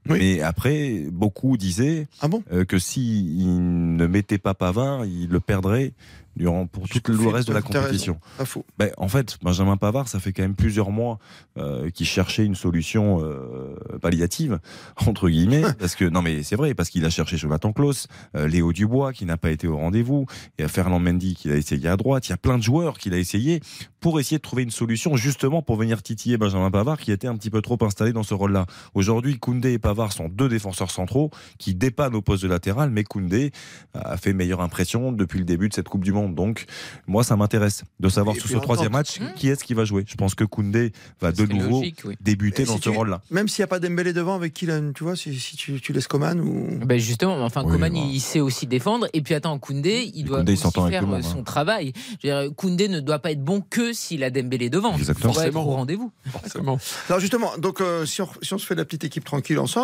Oui. 0.09 0.17
Mais 0.19 0.41
après, 0.41 1.05
beaucoup 1.11 1.57
disaient 1.57 2.07
Ah 2.21 2.27
bon? 2.27 2.43
euh, 2.51 2.65
que 2.65 2.79
s'il 2.79 3.95
ne 3.95 4.07
mettait 4.07 4.39
pas 4.39 4.53
Pavard, 4.53 5.05
il 5.05 5.29
le 5.29 5.39
perdrait 5.39 5.93
durant 6.35 6.65
pour 6.65 6.87
tout 6.87 7.01
le 7.11 7.27
reste 7.27 7.49
de 7.49 7.53
la 7.53 7.61
compétition. 7.61 8.17
Pas 8.37 8.45
faux. 8.45 8.65
Ben, 8.77 8.89
en 8.97 9.09
fait, 9.09 9.37
Benjamin 9.41 9.75
Pavard, 9.75 10.07
ça 10.07 10.19
fait 10.19 10.31
quand 10.31 10.43
même 10.43 10.55
plusieurs 10.55 10.89
mois 10.89 11.19
euh, 11.57 11.89
qu'il 11.89 12.05
cherchait 12.05 12.45
une 12.45 12.55
solution 12.55 13.19
euh, 13.21 13.75
palliative, 14.01 14.59
entre 15.05 15.29
guillemets, 15.29 15.63
parce 15.79 15.95
que 15.95 16.05
non 16.05 16.21
mais 16.21 16.41
c'est 16.43 16.55
vrai, 16.55 16.73
parce 16.73 16.89
qu'il 16.89 17.03
a 17.05 17.09
cherché 17.09 17.35
Jonathan 17.35 17.73
Klaus, 17.73 18.07
euh, 18.35 18.47
Léo 18.47 18.71
Dubois 18.71 19.11
qui 19.11 19.25
n'a 19.25 19.35
pas 19.35 19.51
été 19.51 19.67
au 19.67 19.75
rendez-vous, 19.75 20.25
il 20.57 20.61
y 20.61 20.65
a 20.65 20.69
Fernand 20.69 20.99
Mendy 20.99 21.35
qui 21.35 21.49
l'a 21.49 21.57
essayé 21.57 21.89
à 21.89 21.97
droite, 21.97 22.27
il 22.27 22.31
y 22.31 22.33
a 22.33 22.37
plein 22.37 22.57
de 22.57 22.63
joueurs 22.63 22.97
qu'il 22.97 23.13
a 23.13 23.17
essayé 23.17 23.59
pour 23.99 24.19
essayer 24.21 24.37
de 24.37 24.41
trouver 24.41 24.63
une 24.63 24.71
solution 24.71 25.17
justement 25.17 25.61
pour 25.61 25.75
venir 25.75 26.01
titiller 26.01 26.37
Benjamin 26.37 26.71
Pavard 26.71 26.97
qui 26.97 27.11
était 27.11 27.27
un 27.27 27.35
petit 27.35 27.49
peu 27.49 27.61
trop 27.61 27.77
installé 27.81 28.13
dans 28.13 28.23
ce 28.23 28.33
rôle-là. 28.33 28.67
Aujourd'hui, 28.93 29.37
Koundé 29.37 29.73
et 29.73 29.79
Pavard 29.79 29.90
sont 30.11 30.29
deux 30.29 30.49
défenseurs 30.49 30.91
centraux 30.91 31.31
qui 31.57 31.75
dépannent 31.75 32.15
au 32.15 32.21
poste 32.21 32.43
de 32.43 32.47
latéral, 32.49 32.89
mais 32.89 33.03
Koundé 33.03 33.51
a 33.93 34.17
fait 34.17 34.33
meilleure 34.33 34.61
impression 34.61 35.11
depuis 35.11 35.39
le 35.39 35.45
début 35.45 35.69
de 35.69 35.73
cette 35.73 35.89
Coupe 35.89 36.03
du 36.03 36.11
Monde. 36.13 36.35
Donc, 36.35 36.65
moi, 37.07 37.23
ça 37.23 37.35
m'intéresse 37.35 37.83
de 37.99 38.09
savoir 38.09 38.35
Et 38.35 38.39
sur 38.39 38.49
ce 38.49 38.57
troisième 38.57 38.91
match 38.93 39.19
qui 39.35 39.49
est-ce 39.49 39.63
qui 39.63 39.73
va 39.73 39.85
jouer? 39.85 40.03
Je 40.07 40.15
pense 40.15 40.35
que 40.35 40.43
Koundé 40.43 40.91
va 41.19 41.31
de 41.31 41.45
nouveau 41.45 41.79
logique, 41.79 42.01
oui. 42.05 42.15
débuter 42.21 42.63
Et 42.63 42.65
dans 42.65 42.73
si 42.77 42.79
ce 42.83 42.89
tu- 42.89 42.95
rôle-là. 42.97 43.21
Même 43.31 43.47
s'il 43.47 43.61
n'y 43.61 43.65
a 43.65 43.67
pas 43.67 43.79
Dembélé 43.79 44.13
devant, 44.13 44.35
avec 44.35 44.53
qui, 44.53 44.65
là, 44.65 44.79
tu 44.93 45.03
vois, 45.03 45.15
si, 45.15 45.37
si 45.39 45.55
tu, 45.55 45.79
tu 45.81 45.93
laisses 45.93 46.07
Coman 46.07 46.39
ou. 46.39 46.79
Ben 46.85 46.99
justement, 46.99 47.39
enfin, 47.43 47.63
Oui, 47.65 47.71
Coman, 47.71 47.95
il 47.95 48.19
sait 48.19 48.39
aussi 48.39 48.67
défendre. 48.67 49.07
Et 49.13 49.21
puis 49.21 49.33
attends, 49.33 49.57
Koundé, 49.59 50.11
il 50.13 50.25
doit 50.25 50.37
Koundé, 50.39 50.53
aussi 50.53 50.71
faire 50.89 51.07
monde, 51.07 51.19
euh, 51.19 51.21
son 51.23 51.39
hein. 51.39 51.43
travail. 51.43 51.93
Je 52.23 52.27
veux 52.27 52.43
dire, 52.47 52.55
Koundé 52.55 52.87
ne 52.87 52.99
doit 52.99 53.19
pas 53.19 53.31
être 53.31 53.43
bon 53.43 53.61
que 53.61 53.93
s'il 53.93 54.23
a 54.23 54.29
Dembélé 54.29 54.69
devant. 54.69 54.95
Exactement. 54.95 55.31
Il 55.31 55.35
doit 55.35 55.45
être 55.47 55.53
Forcément. 55.53 55.73
au 55.73 55.75
rendez-vous. 55.77 56.11
Forcément. 56.31 56.77
Alors 57.09 57.19
justement, 57.19 57.51
donc 57.57 57.81
euh, 57.81 58.05
si, 58.05 58.21
on, 58.21 58.29
si 58.41 58.53
on 58.53 58.57
se 58.57 58.65
fait 58.65 58.75
la 58.75 58.85
petite 58.85 59.03
équipe 59.03 59.23
tranquille 59.23 59.57
ensemble, 59.59 59.80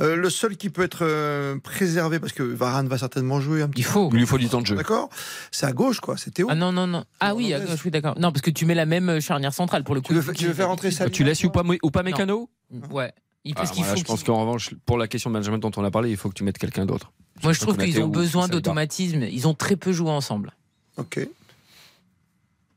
euh, 0.00 0.16
le 0.16 0.30
seul 0.30 0.56
qui 0.56 0.70
peut 0.70 0.82
être 0.82 1.00
euh, 1.02 1.58
préservé, 1.58 2.18
parce 2.18 2.32
que 2.32 2.42
Varane 2.42 2.88
va 2.88 2.98
certainement 2.98 3.40
jouer 3.40 3.62
un 3.62 3.68
petit 3.68 3.82
Il 3.82 3.84
faut. 3.84 4.10
Il 4.12 4.18
lui 4.18 4.26
faut 4.26 4.38
du 4.38 4.48
temps 4.48 4.60
de 4.60 4.66
jeu. 4.66 4.76
D'accord 4.76 5.08
C'est 5.50 5.66
à 5.66 5.72
gauche, 5.72 6.00
quoi, 6.00 6.16
c'est 6.16 6.32
Théo. 6.32 6.48
Ah 6.50 6.54
non, 6.54 6.72
non, 6.72 6.86
non. 6.86 7.04
Ah 7.20 7.34
oui, 7.34 7.52
à 7.54 7.60
gauche, 7.60 7.84
oui, 7.84 7.90
d'accord. 7.90 8.18
Non, 8.18 8.32
parce 8.32 8.42
que 8.42 8.50
tu 8.50 8.66
mets 8.66 8.74
la 8.74 8.86
même 8.86 9.20
charnière 9.20 9.54
centrale 9.54 9.84
pour 9.84 9.94
le 9.94 10.00
coup. 10.00 10.12
tu, 10.12 10.20
veux, 10.20 10.32
tu 10.32 10.46
veux 10.46 10.54
faire 10.54 10.68
rentrer 10.68 10.90
ça 10.90 11.08
Tu 11.10 11.24
laisses 11.24 11.44
ou 11.44 11.50
pas, 11.50 11.62
ou 11.82 11.90
pas 11.90 12.02
Mécano? 12.02 12.48
Ouais. 12.90 13.12
Il, 13.44 13.52
Ah, 13.52 13.60
parce 13.60 13.70
qu'il 13.72 13.82
voilà, 13.84 13.94
faut 13.94 14.00
Je 14.00 14.04
pense 14.04 14.24
qu'en 14.24 14.40
revanche, 14.40 14.74
pour 14.86 14.96
la 14.96 15.06
question 15.06 15.28
de 15.30 15.34
management 15.34 15.58
dont 15.58 15.70
on 15.76 15.84
a 15.84 15.90
parlé, 15.90 16.10
il 16.10 16.16
faut 16.16 16.28
que 16.30 16.34
tu 16.34 16.44
mettes 16.44 16.58
quelqu'un 16.58 16.86
d'autre. 16.86 17.12
Moi, 17.42 17.52
je 17.52 17.60
trouve 17.60 17.76
qu'ils 17.76 18.00
ont 18.00 18.08
besoin 18.08 18.48
d'automatisme. 18.48 19.22
Ils 19.22 19.46
ont 19.46 19.54
très 19.54 19.76
peu 19.76 19.92
joué 19.92 20.10
ensemble. 20.10 20.52
Ok. 20.96 21.26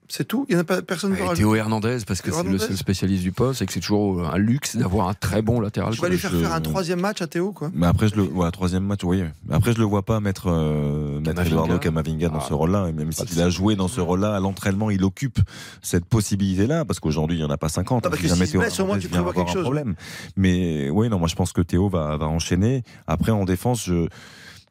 C'est 0.10 0.26
tout 0.26 0.46
Il 0.48 0.56
n'y 0.56 0.58
en 0.58 0.62
a 0.62 0.64
pas 0.64 0.82
personne 0.82 1.16
pour 1.18 1.34
Théo 1.34 1.54
Hernandez, 1.56 1.98
parce 2.08 2.22
que 2.22 2.32
c'est 2.32 2.44
le 2.44 2.58
seul 2.58 2.78
spécialiste 2.78 3.24
du 3.24 3.34
poste 3.34 3.62
et 3.62 3.66
que 3.66 3.74
c'est 3.74 3.82
toujours 3.82 4.26
un 4.26 4.38
luxe 4.38 4.78
d'avoir 4.78 5.10
un 5.10 5.14
très 5.14 5.42
bon 5.42 5.60
latéral. 5.60 5.94
Tu 5.94 6.00
vas 6.00 6.08
lui 6.08 6.18
faire 6.18 6.32
je- 6.32 6.38
faire 6.38 6.54
un 6.54 6.62
troisième 6.62 7.02
match 7.02 7.22
à 7.22 7.28
Théo, 7.28 7.52
quoi. 7.52 7.70
Mais 7.74 7.88
après, 7.88 8.08
je 8.08 8.16
le, 8.16 8.24
ouais, 8.24 8.50
troisième 8.52 8.84
match, 8.86 9.02
oui. 9.04 9.24
Après, 9.52 9.74
je 9.74 9.80
le 9.80 9.84
vois 9.84 10.04
pas 10.04 10.20
mettre, 10.22 10.48
euh, 10.50 11.20
mettre 11.20 11.26
Camavinga. 11.36 11.48
Eduardo 11.50 11.78
Camavinga 11.80 12.30
dans 12.30 12.40
Ah, 12.40 12.46
ce 12.48 12.54
rôle-là. 12.54 12.88
Et 12.88 12.94
même 12.94 13.12
s'il 13.12 13.42
a 13.42 13.50
joué 13.50 13.76
dans 13.76 13.90
ce 13.90 14.00
rôle-là 14.00 14.36
à 14.36 14.40
l'entraînement, 14.40 14.90
il 14.90 15.04
occupe 15.04 15.40
cette 15.82 16.06
possibilité-là. 16.06 16.86
Parce 16.86 17.00
qu'aujourd'hui, 17.02 17.38
il 17.38 17.42
y 17.42 17.44
en 17.44 17.50
a 17.50 17.58
pas 17.58 17.68
50. 17.70 18.06
Ah, 18.06 18.10
parce 18.10 18.22
Si 18.22 18.28
que 18.30 18.34
se 18.46 18.58
blesse, 18.58 18.80
au 18.80 18.86
moins, 18.86 18.96
tu 18.96 19.08
vient 19.08 19.10
prévois 19.10 19.32
avoir 19.32 19.46
quelque 19.46 19.50
un 19.50 19.54
chose. 19.54 19.64
problème. 19.64 19.96
Mais 20.38 20.90
oui, 20.90 21.10
non, 21.10 21.20
moi, 21.20 21.28
je 21.28 21.36
pense 21.36 21.52
que 21.52 21.62
Théo 21.62 21.90
va, 21.90 22.16
va 22.16 22.28
enchaîner. 22.28 22.84
Après, 23.08 23.32
en 23.34 23.44
défense, 23.44 23.84
je, 23.86 24.08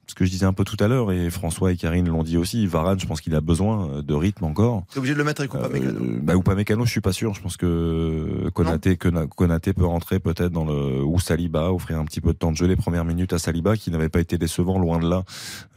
ce 0.09 0.15
que 0.15 0.25
je 0.25 0.31
disais 0.31 0.47
un 0.47 0.53
peu 0.53 0.63
tout 0.65 0.77
à 0.79 0.87
l'heure, 0.89 1.11
et 1.11 1.31
François 1.31 1.73
et 1.73 1.77
Karine 1.77 2.09
l'ont 2.09 2.23
dit 2.23 2.37
aussi, 2.37 2.67
Varane, 2.67 3.01
je 3.01 3.07
pense 3.07 3.21
qu'il 3.21 3.35
a 3.35 3.41
besoin 3.41 4.03
de 4.03 4.15
rythme 4.15 4.45
encore. 4.45 4.85
T'es 4.93 4.99
obligé 4.99 5.15
de 5.15 5.19
le 5.19 5.25
mettre 5.25 5.41
avec 5.41 5.53
Upamecano. 5.53 6.01
Euh, 6.01 6.19
bah, 6.23 6.35
Upamecano, 6.37 6.85
je 6.85 6.91
suis 6.91 7.01
pas 7.01 7.13
sûr. 7.13 7.35
Je 7.35 7.41
pense 7.41 7.57
que 7.57 8.49
Konaté, 8.55 8.97
Kona- 8.97 9.27
Konaté 9.27 9.73
peut 9.73 9.85
rentrer 9.87 10.21
peut-être 10.21 10.53
dans 10.53 10.65
le 10.65 11.03
ou 11.03 11.19
Saliba, 11.19 11.73
offrir 11.73 11.99
un 11.99 12.05
petit 12.05 12.21
peu 12.21 12.33
de 12.33 12.39
temps 12.39 12.53
de 12.53 12.57
jeu 12.57 12.67
les 12.67 12.77
premières 12.77 13.05
minutes 13.05 13.33
à 13.33 13.39
Saliba, 13.39 13.77
qui 13.77 13.91
n'avait 13.91 14.09
pas 14.09 14.21
été 14.21 14.39
décevant, 14.39 14.79
loin 14.79 14.99
de 14.99 15.09
là, 15.09 15.25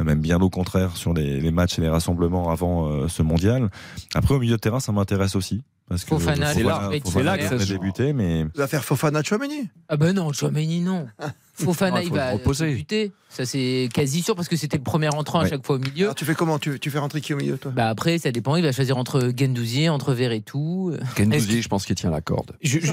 même 0.04 0.20
bien 0.22 0.40
au 0.40 0.50
contraire 0.50 0.96
sur 0.96 1.14
les, 1.14 1.40
les 1.40 1.52
matchs 1.52 1.80
et 1.80 1.82
les 1.82 1.90
rassemblements 1.90 2.50
avant 2.52 2.88
euh, 2.88 3.08
ce 3.08 3.24
mondial. 3.24 3.70
Après, 4.14 4.36
au 4.36 4.40
milieu 4.40 4.56
de 4.56 4.62
terrain, 4.62 4.80
ça 4.80 4.92
m'intéresse 4.92 5.36
aussi. 5.36 5.64
Parce 5.90 6.04
que 6.04 6.10
Fofana, 6.10 6.54
c'est 6.54 6.62
là- 6.64 6.90
là 7.24 7.38
que 7.38 7.44
ça 7.44 7.56
a 7.56 7.66
débuté, 7.66 8.14
mais 8.14 8.46
Tu 8.54 8.60
vas 8.60 8.68
faire 8.68 8.86
Fofana 8.86 9.24
Chouameni. 9.24 9.70
Ah 9.90 9.98
ben 9.98 10.14
non, 10.14 10.32
Chouameni, 10.32 10.82
non. 10.82 11.08
Fofana, 11.56 11.98
Ah, 12.00 12.04
il 12.04 12.12
va 12.12 12.34
débuter. 12.36 13.12
Ça, 13.30 13.46
c'est 13.46 13.90
quasi 13.94 14.22
sûr 14.22 14.36
parce 14.36 14.48
que 14.48 14.56
c'était 14.56 14.78
le 14.78 14.84
premier 14.84 15.10
entrant 15.10 15.40
à 15.40 15.50
chaque 15.50 15.66
fois 15.66 15.76
au 15.78 15.80
milieu. 15.80 16.06
Alors 16.06 16.16
tu 16.16 16.26
fais 16.26 16.36
comment? 16.36 16.60
Tu, 16.60 16.80
tu 16.80 16.90
fais 16.92 17.00
rentrer 17.00 17.22
qui 17.22 17.34
au 17.34 17.38
milieu, 17.38 17.58
toi? 17.58 17.72
Bah 17.76 17.90
après, 17.90 18.18
ça 18.20 18.32
dépend. 18.32 18.56
Il 18.56 18.64
va 18.64 18.72
choisir 18.72 18.98
entre 18.98 19.32
Gendouzi, 19.36 19.90
entre 19.90 20.14
Verretou. 20.14 20.94
Gendouzi, 21.18 21.62
je 21.62 21.68
pense 21.68 21.86
qu'il 21.86 21.96
tient 21.96 22.12
la 22.12 22.22
corde. 22.22 22.52
Je- 22.62 22.80
je- 22.80 22.92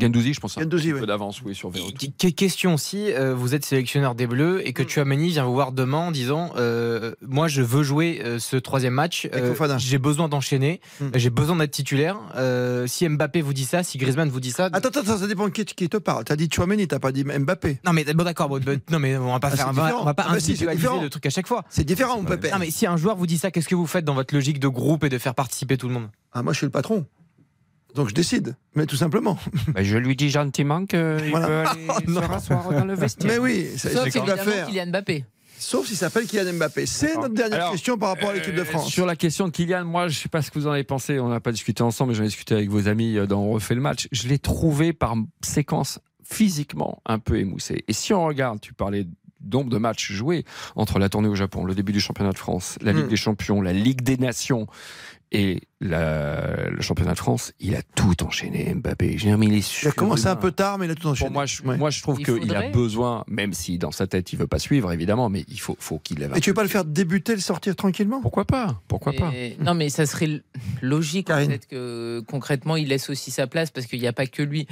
Gendouzi, 0.00 0.34
je 0.34 0.40
pense 0.40 0.58
un 0.58 0.60
Gendouzi, 0.62 0.92
oui. 0.92 1.00
peu 1.00 1.06
d'avance 1.06 1.40
oui, 1.44 1.54
sur. 1.54 1.70
Que- 1.72 2.28
question 2.28 2.76
si 2.76 3.10
euh, 3.12 3.34
vous 3.34 3.54
êtes 3.54 3.64
sélectionneur 3.64 4.14
des 4.14 4.26
Bleus 4.26 4.66
et 4.66 4.72
que 4.72 4.82
Mm. 4.82 4.88
Chouameni 4.88 5.28
vient 5.30 5.44
vous 5.44 5.54
voir 5.54 5.72
demain 5.72 5.98
en 5.98 6.10
disant 6.10 6.52
euh, 6.56 7.14
moi 7.26 7.48
je 7.48 7.62
veux 7.62 7.82
jouer 7.82 8.20
euh, 8.24 8.38
ce 8.38 8.56
troisième 8.56 8.92
match 8.92 9.26
Fofana. 9.32 9.78
j'ai 9.78 9.98
besoin 9.98 10.28
d'enchaîner 10.28 10.80
Mm. 11.00 11.06
j'ai 11.14 11.30
besoin 11.30 11.56
d'être 11.56 11.70
titulaire 11.70 12.18
Euh, 12.36 12.86
si 12.86 13.08
Mbappé 13.08 13.40
vous 13.40 13.52
dit 13.54 13.64
ça 13.64 13.82
si 13.82 13.96
Griezmann 13.98 14.28
vous 14.28 14.40
dit 14.40 14.50
ça 14.50 14.66
Attends, 14.72 14.88
attends, 14.90 15.16
ça 15.18 15.26
dépend 15.26 15.46
de 15.46 15.50
qui, 15.52 15.64
qui 15.64 15.88
te 15.88 15.96
parle. 15.96 16.24
T'as 16.24 16.36
dit 16.36 16.48
Chouameni, 16.52 16.86
t'as 16.88 16.98
pas 16.98 17.10
dit 17.12 17.24
Mbappé. 17.24 17.80
non 17.86 17.92
mais 17.94 18.04
bon 18.04 18.24
d'accord 18.24 18.48
bon, 18.48 18.60
bon, 18.60 18.78
non 18.90 18.98
mais 18.98 19.16
on 19.16 19.32
va 19.32 19.40
pas 19.40 19.48
Ah, 19.52 19.56
faire 19.56 19.64
c'est 19.66 19.70
on 19.70 19.72
va, 19.74 19.82
différent. 19.84 20.02
on 20.02 20.04
va 20.04 20.14
pas 20.14 20.24
Ah 20.28 20.32
bah 20.32 20.40
si, 20.40 20.50
individualiser 20.50 20.82
différent. 20.82 21.02
le 21.02 21.08
truc 21.10 21.24
à 21.26 21.30
chaque 21.30 21.46
fois 21.48 21.64
C'est 21.70 21.84
différent, 21.84 22.18
mon 22.18 22.24
pépé. 22.24 22.50
non 22.50 22.58
mais 22.58 22.70
si 22.70 22.86
un 22.86 22.96
joueur 22.98 23.16
vous 23.16 23.26
dit 23.26 23.38
ça 23.38 23.50
qu'est-ce 23.50 23.68
que 23.68 23.74
vous 23.74 23.86
faites 23.86 24.04
dans 24.04 24.14
votre 24.14 24.34
logique 24.34 24.60
de 24.60 24.68
groupe 24.68 25.04
et 25.04 25.08
de 25.08 25.18
faire 25.18 25.34
participer 25.34 25.76
tout 25.78 25.88
le 25.88 25.94
monde? 25.94 26.08
Ah, 26.32 26.42
moi, 26.42 26.52
je 26.52 26.58
suis 26.58 26.66
le 26.66 26.70
patron. 26.70 27.06
Donc 27.96 28.08
je 28.08 28.14
décide, 28.14 28.54
mais 28.76 28.86
tout 28.86 28.94
simplement. 28.96 29.36
Bah, 29.74 29.82
je 29.82 29.96
lui 29.96 30.14
dis 30.14 30.30
gentiment 30.30 30.86
qu'il 30.86 31.00
Voilà. 31.30 31.46
peut 31.46 31.68
aller 31.68 31.86
Oh, 32.08 32.12
se 32.14 32.18
rasseoir 32.20 32.70
dans 32.72 32.84
le 32.84 32.94
vestiaire. 33.04 33.32
Mais 33.32 33.38
oui, 33.38 33.66
c'est 33.76 33.90
ce 33.90 34.08
qu'il 34.08 34.20
va 34.22 34.36
faire. 34.36 34.66
Kylian 34.68 34.86
Mbappé. 34.88 35.24
Sauf 35.58 35.86
s'il 35.86 35.96
s'appelle 35.96 36.26
Kylian 36.26 36.52
Mbappé. 36.52 36.84
C'est 36.86 37.14
notre 37.16 37.34
dernière 37.34 37.56
Alors, 37.60 37.72
question 37.72 37.96
par 37.98 38.10
rapport 38.10 38.28
à 38.30 38.34
l'équipe 38.34 38.54
de 38.54 38.60
Euh, 38.60 38.64
France. 38.64 38.90
Sur 38.92 39.06
la 39.06 39.16
question 39.16 39.46
de 39.48 39.52
Kylian, 39.52 39.84
moi, 39.86 40.06
je 40.08 40.18
sais 40.18 40.28
pas 40.28 40.42
ce 40.42 40.50
que 40.50 40.58
vous 40.58 40.66
en 40.66 40.72
avez 40.72 40.84
pensé. 40.84 41.18
On 41.18 41.28
n'a 41.30 41.40
pas 41.40 41.50
discuté 41.52 41.82
ensemble, 41.82 42.10
mais 42.10 42.16
j'en 42.18 42.24
ai 42.24 42.28
discuté 42.28 42.54
avec 42.54 42.68
vos 42.68 42.86
amis 42.88 43.16
euh, 43.16 43.26
dans 43.26 43.40
On 43.40 43.50
refait 43.52 43.74
le 43.74 43.80
match. 43.80 44.06
Je 44.12 44.28
l'ai 44.28 44.38
trouvé 44.38 44.92
par 44.92 45.14
séquence 45.42 45.98
physiquement 46.22 47.00
un 47.06 47.18
peu 47.18 47.38
émoussé. 47.38 47.84
Et 47.88 47.92
si 47.94 48.12
on 48.12 48.24
regarde, 48.26 48.60
tu 48.60 48.74
parlais 48.74 49.06
nombre 49.52 49.70
de 49.70 49.78
matchs 49.78 50.10
joués 50.12 50.44
entre 50.74 50.98
la 50.98 51.08
tournée 51.08 51.28
au 51.28 51.36
Japon, 51.36 51.64
le 51.64 51.74
début 51.74 51.92
du 51.92 52.00
championnat 52.00 52.32
de 52.32 52.38
France, 52.38 52.78
la 52.82 52.92
Ligue 52.92 53.04
Hmm. 53.04 53.08
des 53.08 53.16
Champions, 53.16 53.62
la 53.62 53.72
Ligue 53.72 54.02
des 54.02 54.16
Nations 54.16 54.66
et 55.32 55.62
la- 55.80 56.70
le 56.70 56.80
championnat 56.80 57.12
de 57.12 57.18
France, 57.18 57.52
il 57.60 57.74
a 57.74 57.82
tout 57.94 58.22
enchaîné, 58.24 58.72
Mbappé. 58.74 59.18
Je 59.18 59.24
veux 59.24 59.30
dire, 59.30 59.38
mais 59.38 59.46
il 59.46 59.54
est 59.54 59.82
Il 59.82 59.88
a 59.88 59.92
commencé 59.92 60.26
un 60.26 60.36
peu 60.36 60.52
tard, 60.52 60.78
mais 60.78 60.86
il 60.86 60.90
a 60.90 60.94
tout 60.94 61.08
enchaîné. 61.08 61.26
Pour 61.28 61.32
moi, 61.34 61.46
je, 61.46 61.62
Ouais. 61.62 61.76
moi, 61.76 61.90
je 61.90 62.00
trouve 62.00 62.20
Il 62.20 62.24
qu'il 62.26 62.54
a 62.54 62.70
besoin, 62.70 63.24
même 63.28 63.52
si 63.52 63.76
dans 63.78 63.90
sa 63.92 64.06
tête 64.06 64.32
il 64.32 64.38
veut 64.38 64.46
pas 64.46 64.58
suivre, 64.58 64.92
évidemment, 64.92 65.28
mais 65.28 65.44
il 65.48 65.60
faut, 65.60 65.76
faut 65.78 65.98
qu'il 65.98 66.22
Et 66.22 66.40
tu 66.40 66.50
veux 66.50 66.54
peu 66.54 66.58
pas 66.60 66.62
le 66.62 66.68
faire 66.68 66.84
débuter, 66.84 67.34
le 67.34 67.40
sortir 67.40 67.76
tranquillement? 67.76 68.20
Pourquoi 68.22 68.44
pas? 68.44 68.80
Pourquoi 68.88 69.12
pas? 69.12 69.32
Non, 69.60 69.74
mais 69.74 69.88
ça 69.90 70.06
serait 70.06 70.42
logique, 70.80 71.26
Karine. 71.26 71.48
peut-être 71.48 71.66
que 71.68 72.22
concrètement, 72.28 72.76
il 72.76 72.88
laisse 72.88 73.10
aussi 73.10 73.30
sa 73.30 73.46
place 73.46 73.70
parce 73.70 73.86
qu'il 73.86 74.00
n'y 74.00 74.06
a 74.06 74.12
pas 74.12 74.26
que 74.26 74.42
lui. 74.42 74.66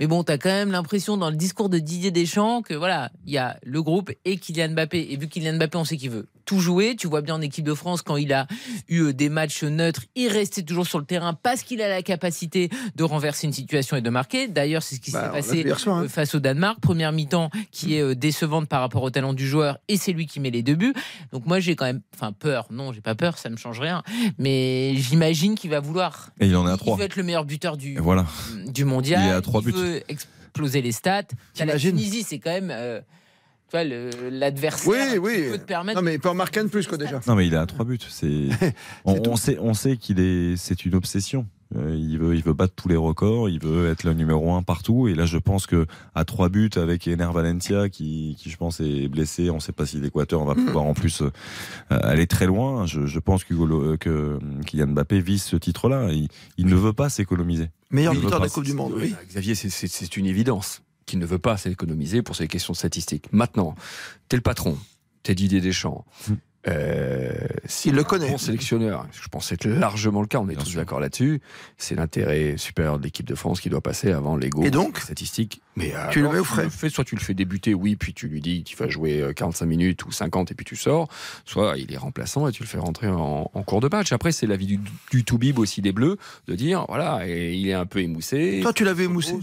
Mais 0.00 0.06
bon, 0.08 0.24
tu 0.24 0.32
as 0.32 0.38
quand 0.38 0.48
même 0.48 0.72
l'impression 0.72 1.16
dans 1.16 1.30
le 1.30 1.36
discours 1.36 1.68
de 1.68 1.78
Didier 1.78 2.10
Deschamps 2.10 2.62
que 2.62 2.74
voilà, 2.74 3.12
il 3.26 3.32
y 3.32 3.38
a 3.38 3.58
le 3.62 3.82
groupe 3.82 4.10
et 4.24 4.36
Kylian 4.36 4.70
Mbappé. 4.70 5.12
Et 5.12 5.16
vu 5.16 5.28
Kylian 5.28 5.56
Mbappé, 5.58 5.78
on 5.78 5.84
sait 5.84 5.96
qu'il 5.96 6.10
veut 6.10 6.26
tout 6.44 6.58
jouer. 6.58 6.96
Tu 6.96 7.06
vois 7.06 7.20
bien 7.20 7.36
en 7.36 7.40
équipe 7.40 7.64
de 7.64 7.74
France, 7.74 8.02
quand 8.02 8.16
il 8.16 8.32
a 8.32 8.48
eu 8.88 9.00
euh, 9.02 9.12
des 9.12 9.28
matchs 9.28 9.62
neutres, 9.62 10.01
il 10.14 10.28
restait 10.28 10.62
toujours 10.62 10.86
sur 10.86 10.98
le 10.98 11.04
terrain 11.04 11.34
parce 11.34 11.62
qu'il 11.62 11.80
a 11.82 11.88
la 11.88 12.02
capacité 12.02 12.70
de 12.96 13.04
renverser 13.04 13.46
une 13.46 13.52
situation 13.52 13.96
et 13.96 14.00
de 14.00 14.10
marquer. 14.10 14.48
D'ailleurs, 14.48 14.82
c'est 14.82 14.96
ce 14.96 15.00
qui 15.00 15.10
Bah, 15.12 15.20
s'est 15.20 15.26
l'a 15.26 15.32
passé 15.32 15.74
soir, 15.82 15.98
hein. 15.98 16.04
euh, 16.04 16.08
face 16.08 16.34
au 16.34 16.40
Danemark. 16.40 16.80
Première 16.80 17.12
mi-temps 17.12 17.50
qui 17.70 17.96
est 17.96 18.00
euh, 18.02 18.14
décevante 18.14 18.68
par 18.68 18.80
rapport 18.80 19.02
au 19.02 19.10
talent 19.10 19.32
du 19.34 19.46
joueur 19.48 19.78
et 19.88 19.96
c'est 19.96 20.12
lui 20.12 20.26
qui 20.26 20.40
met 20.40 20.50
les 20.50 20.62
deux 20.62 20.74
buts. 20.74 20.94
Donc 21.32 21.46
moi, 21.46 21.60
j'ai 21.60 21.76
quand 21.76 21.84
même, 21.86 22.00
enfin 22.14 22.32
peur. 22.32 22.66
Non, 22.70 22.92
j'ai 22.92 23.00
pas 23.00 23.14
peur, 23.14 23.38
ça 23.38 23.50
me 23.50 23.56
change 23.56 23.80
rien. 23.80 24.02
Mais 24.38 24.94
j'imagine 24.96 25.54
qu'il 25.54 25.70
va 25.70 25.80
vouloir. 25.80 26.30
Et 26.40 26.46
il 26.46 26.56
en 26.56 26.66
est 26.66 26.70
à 26.70 26.74
Il 26.74 26.78
3. 26.78 26.96
veut 26.98 27.04
être 27.04 27.16
le 27.16 27.22
meilleur 27.22 27.44
buteur 27.44 27.76
du, 27.76 27.94
Et 27.94 28.00
voilà. 28.00 28.26
du 28.66 28.84
mondial. 28.84 29.22
Il 29.24 29.28
est 29.28 29.32
à 29.32 29.40
trois 29.40 29.60
buts. 29.62 29.72
veut 29.72 30.02
exploser 30.08 30.82
les 30.82 30.92
stats. 30.92 31.22
La 31.58 31.78
Tunisie, 31.78 32.22
c'est 32.22 32.38
quand 32.38 32.50
même. 32.50 32.70
euh, 32.70 33.00
l'adversaire 34.30 34.90
Oui, 35.14 35.18
oui. 35.18 35.50
peut 35.50 35.58
te 35.58 35.64
permettre. 35.64 35.98
Non, 36.00 36.04
mais 36.04 36.14
il 36.14 36.20
peut 36.20 36.28
en 36.28 36.34
marquer 36.34 36.60
un 36.60 36.64
de 36.64 36.68
plus, 36.68 36.86
quoi, 36.86 36.98
déjà. 36.98 37.20
Non, 37.26 37.34
mais 37.34 37.46
il 37.46 37.54
est 37.54 37.58
à 37.58 37.66
3 37.66 37.84
buts. 37.84 37.98
C'est... 38.08 38.48
on, 39.04 39.20
on 39.28 39.36
sait, 39.36 39.58
on 39.60 39.74
sait 39.74 39.96
qu'il 39.96 40.20
est. 40.20 40.56
C'est 40.56 40.84
une 40.84 40.94
obsession. 40.94 41.46
Euh, 41.74 41.96
il 41.98 42.18
veut, 42.18 42.34
il 42.34 42.42
veut 42.42 42.52
battre 42.52 42.74
tous 42.76 42.88
les 42.88 42.96
records. 42.96 43.48
Il 43.48 43.58
veut 43.58 43.88
être 43.90 44.04
le 44.04 44.12
numéro 44.12 44.52
un 44.52 44.62
partout. 44.62 45.08
Et 45.08 45.14
là, 45.14 45.24
je 45.24 45.38
pense 45.38 45.66
que 45.66 45.86
à 46.14 46.26
trois 46.26 46.50
buts 46.50 46.68
avec 46.76 47.06
Ener 47.08 47.30
Valencia, 47.32 47.88
qui, 47.88 48.36
qui 48.38 48.50
je 48.50 48.56
pense 48.58 48.80
est 48.80 49.08
blessé, 49.08 49.48
on 49.48 49.54
ne 49.54 49.60
sait 49.60 49.72
pas 49.72 49.86
si 49.86 49.96
l'Équateur 49.98 50.44
va 50.44 50.54
pouvoir 50.54 50.84
en 50.84 50.92
plus 50.92 51.22
euh, 51.22 51.30
aller 51.88 52.26
très 52.26 52.44
loin. 52.46 52.84
Je, 52.84 53.06
je 53.06 53.18
pense 53.20 53.44
que, 53.44 53.54
Hugo- 53.54 53.96
que 53.96 54.38
Kylian 54.66 54.88
Mbappé 54.88 55.20
vise 55.20 55.42
ce 55.44 55.56
titre-là. 55.56 56.10
Il, 56.12 56.28
il 56.58 56.66
ne 56.66 56.74
veut 56.74 56.92
pas 56.92 57.08
s'économiser. 57.08 57.70
Meilleur 57.90 58.12
buteur 58.14 58.38
de 58.40 58.44
la 58.44 58.50
Coupe 58.50 58.64
du 58.64 58.74
Monde, 58.74 58.92
oui. 58.96 59.14
Xavier, 59.30 59.54
c'est- 59.54 59.70
c'est 59.70 59.88
c'est 59.88 60.16
une 60.18 60.26
évidence 60.26 60.82
qu'il 61.06 61.18
ne 61.18 61.26
veut 61.26 61.38
pas 61.38 61.56
s'économiser 61.56 62.22
pour 62.22 62.36
ces 62.36 62.48
questions 62.48 62.74
statistiques. 62.74 63.26
Maintenant, 63.32 63.74
t'es 64.28 64.36
le 64.36 64.42
patron, 64.42 64.78
t'es 65.22 65.34
Didier 65.34 65.60
Deschamps. 65.60 66.04
Euh, 66.68 67.32
si 67.64 67.88
Il 67.88 67.96
le 67.96 68.02
un 68.02 68.04
connaît. 68.04 68.30
Bon 68.30 68.38
sélectionneur, 68.38 69.08
je 69.10 69.26
pense 69.26 69.50
que 69.50 69.56
c'est 69.60 69.64
largement 69.68 70.20
le 70.20 70.28
cas, 70.28 70.38
on 70.38 70.48
est 70.48 70.54
Bien 70.54 70.62
tous 70.62 70.76
d'accord 70.76 71.00
là-dessus. 71.00 71.40
C'est 71.76 71.96
l'intérêt 71.96 72.56
supérieur 72.56 72.98
de 73.00 73.02
l'équipe 73.02 73.26
de 73.26 73.34
France 73.34 73.60
qui 73.60 73.68
doit 73.68 73.80
passer 73.80 74.12
avant 74.12 74.36
l'ego 74.36 74.62
Et 74.62 74.70
donc 74.70 74.98
statistique. 74.98 75.60
Mais 75.74 75.92
Tu 76.12 76.20
le 76.20 76.26
alors, 76.26 76.34
mets 76.34 76.38
au 76.38 76.44
frais. 76.44 76.70
fais, 76.70 76.88
soit 76.88 77.02
tu 77.04 77.16
le 77.16 77.20
fais 77.20 77.34
débuter, 77.34 77.74
oui, 77.74 77.96
puis 77.96 78.14
tu 78.14 78.28
lui 78.28 78.40
dis 78.40 78.62
qu'il 78.62 78.76
va 78.76 78.88
jouer 78.88 79.20
euh, 79.20 79.32
45 79.32 79.66
minutes 79.66 80.04
ou 80.04 80.12
50 80.12 80.52
et 80.52 80.54
puis 80.54 80.64
tu 80.64 80.76
sors, 80.76 81.08
soit 81.44 81.76
il 81.78 81.92
est 81.92 81.96
remplaçant 81.96 82.46
et 82.46 82.52
tu 82.52 82.62
le 82.62 82.68
fais 82.68 82.78
rentrer 82.78 83.08
en, 83.08 83.50
en 83.52 83.62
cours 83.64 83.80
de 83.80 83.88
match. 83.88 84.12
Après, 84.12 84.30
c'est 84.30 84.46
l'avis 84.46 84.66
du, 84.66 84.78
du 85.10 85.24
Toubib 85.24 85.58
aussi 85.58 85.82
des 85.82 85.90
Bleus 85.92 86.16
de 86.46 86.54
dire 86.54 86.84
voilà, 86.88 87.26
et 87.26 87.54
il 87.54 87.66
est 87.66 87.74
un 87.74 87.86
peu 87.86 87.98
émoussé. 87.98 88.60
Toi, 88.62 88.72
tu 88.72 88.84
l'avais 88.84 89.04
émoussé. 89.04 89.34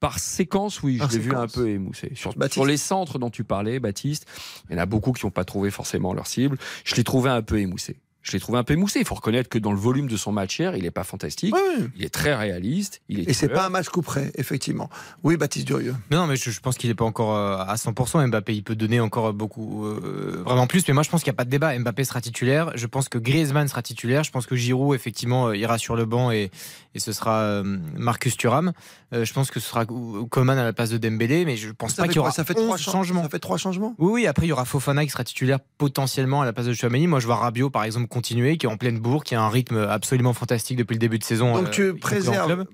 Par 0.00 0.18
séquence, 0.18 0.82
oui, 0.82 0.98
Par 0.98 1.10
je 1.10 1.16
l'ai 1.16 1.22
vu 1.22 1.34
un 1.34 1.46
peu 1.46 1.68
émoussé. 1.68 2.12
Sur 2.14 2.66
les 2.66 2.76
centres 2.76 3.18
dont 3.18 3.30
tu 3.30 3.44
parlais, 3.44 3.80
Baptiste, 3.80 4.26
il 4.68 4.74
y 4.74 4.78
en 4.78 4.82
a 4.82 4.86
beaucoup 4.86 5.12
qui 5.12 5.24
n'ont 5.24 5.30
pas 5.30 5.44
trouvé 5.44 5.70
forcément 5.70 6.12
leur 6.12 6.26
cible. 6.26 6.58
Je 6.84 6.94
l'ai 6.94 7.04
trouvé 7.04 7.30
un 7.30 7.42
peu 7.42 7.58
émoussé. 7.58 7.98
Je 8.26 8.32
l'ai 8.32 8.40
trouvé 8.40 8.58
un 8.58 8.64
peu 8.64 8.72
émoussé. 8.74 8.98
Il 8.98 9.06
faut 9.06 9.14
reconnaître 9.14 9.48
que 9.48 9.58
dans 9.58 9.70
le 9.70 9.78
volume 9.78 10.08
de 10.08 10.16
son 10.16 10.32
match 10.32 10.58
hier, 10.58 10.74
il 10.76 10.82
n'est 10.82 10.90
pas 10.90 11.04
fantastique. 11.04 11.54
Il 11.96 12.04
est 12.04 12.08
très 12.12 12.34
réaliste. 12.34 13.00
Il 13.08 13.20
est 13.20 13.30
Et 13.30 13.32
c'est 13.32 13.48
pas 13.48 13.64
un 13.66 13.68
match 13.68 13.88
coup 13.88 14.02
près, 14.02 14.32
effectivement. 14.34 14.90
Oui, 15.22 15.36
Baptiste 15.36 15.66
Durieux. 15.66 15.94
Non, 16.10 16.26
mais 16.26 16.34
je, 16.34 16.50
je 16.50 16.58
pense 16.60 16.76
qu'il 16.76 16.90
n'est 16.90 16.94
pas 16.96 17.04
encore 17.04 17.36
euh, 17.36 17.56
à 17.58 17.76
100%. 17.76 18.26
Mbappé, 18.26 18.52
il 18.54 18.64
peut 18.64 18.74
donner 18.74 18.98
encore 18.98 19.32
beaucoup, 19.32 19.86
euh, 19.86 20.42
vraiment 20.44 20.66
plus. 20.66 20.82
Mais 20.88 20.94
moi, 20.94 21.04
je 21.04 21.10
pense 21.10 21.22
qu'il 21.22 21.30
n'y 21.30 21.36
a 21.36 21.38
pas 21.38 21.44
de 21.44 21.50
débat. 21.50 21.78
Mbappé 21.78 22.02
sera 22.02 22.20
titulaire. 22.20 22.72
Je 22.74 22.86
pense 22.86 23.08
que 23.08 23.18
Griezmann 23.18 23.68
sera 23.68 23.82
titulaire. 23.82 24.24
Je 24.24 24.32
pense 24.32 24.46
que 24.46 24.56
Giroud, 24.56 24.96
effectivement, 24.96 25.46
euh, 25.48 25.56
ira 25.56 25.78
sur 25.78 25.94
le 25.94 26.04
banc 26.04 26.32
et, 26.32 26.50
et 26.96 26.98
ce 26.98 27.12
sera 27.12 27.42
euh, 27.42 27.62
Marcus 27.96 28.36
Thuram. 28.36 28.72
Euh, 29.12 29.24
je 29.24 29.32
pense 29.32 29.52
que 29.52 29.60
ce 29.60 29.68
sera 29.68 29.84
Coman 29.86 30.58
à 30.58 30.64
la 30.64 30.72
place 30.72 30.90
de 30.90 30.98
Dembélé. 30.98 31.44
Mais 31.44 31.56
je 31.56 31.70
pense 31.70 31.94
Ça 31.94 32.02
pas 32.02 32.08
qu'il 32.08 32.16
y 32.16 32.18
aura 32.18 32.32
Ça 32.32 32.44
fait 32.44 32.58
11 32.58 32.64
trois 32.64 32.76
cha- 32.76 32.90
changements. 32.90 33.22
Ça 33.22 33.28
fait 33.28 33.38
trois 33.38 33.56
changements? 33.56 33.94
Oui, 33.98 34.10
oui, 34.12 34.26
après 34.26 34.46
il 34.46 34.48
y 34.48 34.52
aura 34.52 34.64
Fofana 34.64 35.04
qui 35.04 35.10
sera 35.10 35.22
titulaire 35.22 35.60
potentiellement 35.78 36.42
à 36.42 36.44
la 36.44 36.52
place 36.52 36.66
de 36.66 36.72
Chouameni. 36.72 37.06
Moi 37.06 37.20
je 37.20 37.26
vois 37.26 37.36
Rabiot 37.36 37.70
par 37.70 37.84
exemple 37.84 38.08
continuer, 38.16 38.56
qui 38.56 38.66
est 38.66 38.68
en 38.68 38.76
pleine 38.76 38.98
bourre, 38.98 39.24
qui 39.24 39.34
a 39.34 39.42
un 39.42 39.48
rythme 39.48 39.76
absolument 39.76 40.32
fantastique 40.32 40.76
depuis 40.78 40.94
le 40.94 40.98
début 40.98 41.18
de 41.18 41.24
saison. 41.24 41.54
Donc 41.54 41.66
euh, 41.66 41.70
tu 41.70 41.94
préserves 41.94 42.64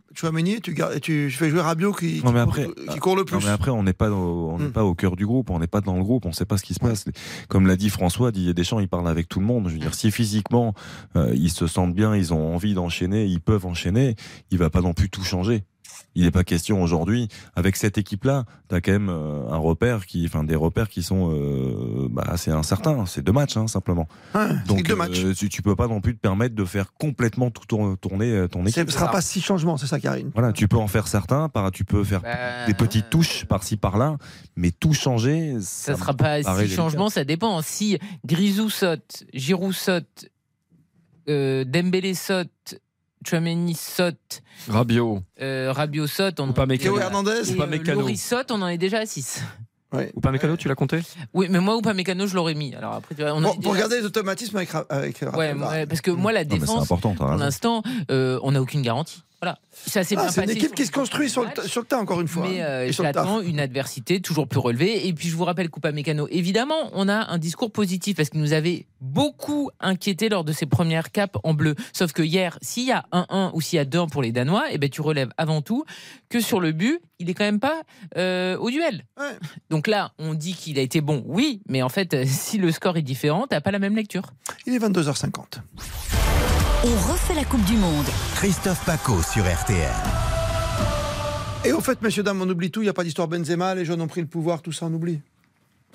tu, 0.62 0.74
gardes- 0.74 0.94
et 0.96 1.00
tu 1.00 1.30
fais 1.30 1.50
jouer 1.50 1.60
Rabiot 1.60 1.92
qui, 1.92 2.22
Non, 2.24 2.30
mais 2.32 2.38
qui 2.38 2.42
après, 2.48 2.64
court, 2.64 2.74
qui 2.94 2.98
court 2.98 3.16
le 3.16 3.24
plus. 3.24 3.36
Non, 3.36 3.42
mais 3.44 3.48
après, 3.50 3.70
on 3.70 3.82
n'est 3.82 3.92
pas, 3.92 4.10
au, 4.10 4.50
on 4.52 4.58
n'est 4.58 4.66
Hmm. 4.66 4.72
pas 4.72 4.84
au 4.84 4.94
cœur 4.94 5.16
du 5.16 5.26
groupe, 5.26 5.50
on 5.50 5.58
n'est 5.58 5.66
pas 5.66 5.80
dans 5.80 5.96
le 5.96 6.02
groupe, 6.04 6.24
on 6.26 6.32
sait 6.32 6.44
pas 6.44 6.56
ce 6.58 6.62
qui 6.62 6.74
se 6.74 6.80
passe. 6.80 7.06
Comme 7.48 7.66
l'a 7.66 7.76
dit 7.76 7.90
François, 7.90 8.30
Didier 8.32 8.54
Deschamps, 8.54 8.78
il 8.80 8.88
parle 8.88 9.08
avec 9.08 9.28
tout 9.28 9.40
le 9.40 9.46
monde. 9.46 9.68
Je 9.68 9.74
veux 9.74 9.78
dire, 9.80 9.94
si 9.94 10.10
physiquement 10.12 10.74
euh, 11.16 11.32
ils 11.34 11.50
se 11.50 11.66
sentent 11.66 11.94
bien, 11.94 12.14
ils 12.14 12.32
ont 12.32 12.54
envie 12.54 12.74
d'enchaîner, 12.74 13.24
ils 13.26 13.40
peuvent 13.40 13.66
enchaîner, 13.66 14.14
il 14.50 14.58
va 14.58 14.70
pas 14.70 14.80
non 14.80 14.92
plus 14.94 15.10
tout 15.10 15.24
changer. 15.24 15.64
Il 16.14 16.24
n'est 16.24 16.30
pas 16.30 16.44
question 16.44 16.82
aujourd'hui, 16.82 17.28
avec 17.56 17.76
cette 17.76 17.96
équipe-là, 17.96 18.44
tu 18.68 18.74
as 18.74 18.80
quand 18.82 18.92
même 18.92 19.08
euh, 19.08 19.48
un 19.50 19.56
repère 19.56 20.04
qui, 20.04 20.24
enfin 20.26 20.44
des 20.44 20.54
repères 20.56 20.88
qui 20.90 21.02
sont 21.02 21.30
euh, 21.32 22.08
bah, 22.10 22.24
assez 22.28 22.50
incertains. 22.50 23.06
C'est 23.06 23.22
deux 23.22 23.32
matchs, 23.32 23.56
hein, 23.56 23.66
simplement. 23.66 24.06
Donc 24.66 24.86
deux 24.86 24.94
matchs. 24.94 25.24
euh, 25.24 25.34
tu, 25.34 25.48
tu 25.48 25.62
peux 25.62 25.74
pas 25.74 25.88
non 25.88 26.00
plus 26.02 26.14
te 26.14 26.20
permettre 26.20 26.54
de 26.54 26.64
faire 26.66 26.92
complètement 26.94 27.50
tout 27.50 27.64
tour- 27.66 27.96
tourner 27.98 28.46
ton 28.50 28.62
Ce 28.64 28.68
équipe. 28.70 28.86
ne 28.86 28.90
sera 28.92 29.10
pas 29.10 29.22
six 29.22 29.40
changements, 29.40 29.76
c'est 29.78 29.86
ça, 29.86 29.98
Karine. 30.00 30.30
Voilà, 30.34 30.52
tu 30.52 30.68
peux 30.68 30.76
en 30.76 30.86
faire 30.88 31.08
certains, 31.08 31.48
par, 31.48 31.70
tu 31.72 31.84
peux 31.86 32.04
faire 32.04 32.20
Bah, 32.20 32.66
des 32.66 32.74
petites 32.74 33.08
touches 33.08 33.46
par-ci 33.46 33.78
par-là, 33.78 34.18
mais 34.54 34.70
tout 34.70 34.92
changer, 34.92 35.54
Ça 35.60 35.94
ça, 35.94 35.96
sera 35.96 36.12
pas 36.14 36.42
six 36.42 36.68
changements, 36.74 37.08
ça 37.08 37.24
dépend. 37.24 37.62
Si 37.62 37.98
Grisou 38.26 38.68
saute, 38.68 39.24
Giroud 39.32 39.72
saute, 39.72 40.28
euh, 41.28 41.64
Dembélé 41.64 42.14
saute, 42.14 42.50
Chouameni 43.26 43.74
saute, 43.74 44.42
Rabiot. 44.68 45.22
euh, 45.40 45.72
Rabiot 45.72 46.06
saute, 46.06 46.40
on 46.40 46.48
Ou 46.48 46.52
pas 46.52 46.66
Mécano. 46.66 46.98
Hernandez 46.98 47.50
Ou 47.52 47.56
pas 47.56 47.64
euh, 47.64 47.66
Mécano. 47.66 48.16
Saute, 48.16 48.50
on 48.50 48.62
en 48.62 48.68
est 48.68 48.78
déjà 48.78 48.98
à 48.98 49.06
6. 49.06 49.42
Ou 50.14 50.20
pas 50.20 50.30
Mécano, 50.32 50.56
tu 50.56 50.68
l'as 50.68 50.74
compté 50.74 51.00
Oui, 51.34 51.48
mais 51.50 51.60
moi 51.60 51.76
ou 51.76 51.82
pas 51.82 51.92
Mécano, 51.94 52.26
je 52.26 52.34
l'aurais 52.34 52.54
mis. 52.54 52.74
Alors 52.74 52.94
après, 52.94 53.14
on 53.30 53.40
Bon, 53.40 53.54
pour 53.56 53.72
regarder 53.72 54.00
les 54.00 54.06
automatismes 54.06 54.56
avec, 54.56 54.70
avec 54.88 55.20
Ouais, 55.34 55.52
ouais, 55.52 55.86
parce 55.86 56.00
que 56.00 56.10
moi, 56.10 56.32
la 56.32 56.44
défense, 56.44 56.88
pour 56.88 57.36
l'instant, 57.36 57.82
euh, 58.10 58.38
on 58.42 58.52
n'a 58.52 58.62
aucune 58.62 58.82
garantie. 58.82 59.22
Voilà. 59.42 59.58
Ça 59.72 60.04
s'est 60.04 60.14
Ah, 60.16 60.22
bien 60.22 60.30
c'est 60.30 60.44
une 60.44 60.50
équipe 60.50 60.72
qui 60.72 60.86
se 60.86 60.92
construit 60.92 61.28
sur 61.28 61.42
le, 61.42 61.50
sur 61.66 61.84
tas, 61.84 61.98
encore 61.98 62.20
une 62.20 62.28
fois. 62.28 62.46
Mais 62.48 62.60
hein, 62.60 62.66
euh, 62.66 62.92
j'attends 62.92 63.40
une 63.40 63.58
adversité 63.58 64.20
toujours 64.20 64.46
plus 64.46 64.60
relevée. 64.60 65.08
Et 65.08 65.12
puis 65.12 65.28
je 65.28 65.34
vous 65.34 65.44
rappelle, 65.44 65.68
Coupa 65.68 65.90
Mécano, 65.90 66.28
évidemment, 66.30 66.90
on 66.92 67.08
a 67.08 67.28
un 67.28 67.38
discours 67.38 67.72
positif 67.72 68.16
parce 68.16 68.30
qu'il 68.30 68.40
nous 68.40 68.52
avait 68.52 68.86
beaucoup 69.00 69.70
inquiété 69.80 70.28
lors 70.28 70.44
de 70.44 70.52
ses 70.52 70.66
premières 70.66 71.10
capes 71.10 71.36
en 71.42 71.54
bleu. 71.54 71.74
Sauf 71.92 72.12
que 72.12 72.22
hier, 72.22 72.56
s'il 72.62 72.86
y 72.86 72.92
a 72.92 73.04
1-1 73.10 73.50
ou 73.54 73.60
s'il 73.60 73.78
y 73.78 73.80
a 73.80 73.84
2-1 73.84 74.08
pour 74.10 74.22
les 74.22 74.30
Danois, 74.30 74.66
eh 74.70 74.78
ben, 74.78 74.88
tu 74.88 75.00
relèves 75.00 75.30
avant 75.36 75.60
tout 75.60 75.84
que 76.28 76.40
sur 76.40 76.60
le 76.60 76.70
but, 76.70 77.00
il 77.18 77.28
est 77.28 77.34
quand 77.34 77.44
même 77.44 77.60
pas 77.60 77.82
euh, 78.16 78.56
au 78.58 78.70
duel. 78.70 79.06
Ouais. 79.18 79.36
Donc 79.70 79.88
là, 79.88 80.12
on 80.20 80.34
dit 80.34 80.54
qu'il 80.54 80.78
a 80.78 80.82
été 80.82 81.00
bon, 81.00 81.24
oui, 81.26 81.62
mais 81.68 81.82
en 81.82 81.88
fait, 81.88 82.14
euh, 82.14 82.24
si 82.26 82.58
le 82.58 82.70
score 82.70 82.96
est 82.96 83.02
différent, 83.02 83.48
t'as 83.48 83.60
pas 83.60 83.72
la 83.72 83.80
même 83.80 83.96
lecture. 83.96 84.30
Il 84.66 84.74
est 84.74 84.78
22h50. 84.78 85.58
On 86.84 87.12
refait 87.12 87.34
la 87.34 87.44
Coupe 87.44 87.64
du 87.64 87.76
Monde. 87.76 88.06
Christophe 88.34 88.84
Paco 88.84 89.22
sur 89.22 89.44
RTL. 89.44 89.90
Et 91.64 91.72
au 91.72 91.80
fait, 91.80 92.00
messieurs, 92.02 92.22
dames, 92.24 92.40
on 92.42 92.48
oublie 92.48 92.70
tout. 92.70 92.80
Il 92.80 92.84
n'y 92.84 92.88
a 92.90 92.92
pas 92.92 93.04
d'histoire 93.04 93.28
Benzema. 93.28 93.74
Les 93.74 93.84
jeunes 93.84 94.00
ont 94.00 94.08
pris 94.08 94.20
le 94.20 94.26
pouvoir. 94.26 94.62
Tout 94.62 94.72
ça, 94.72 94.86
on 94.86 94.92
oublie. 94.94 95.20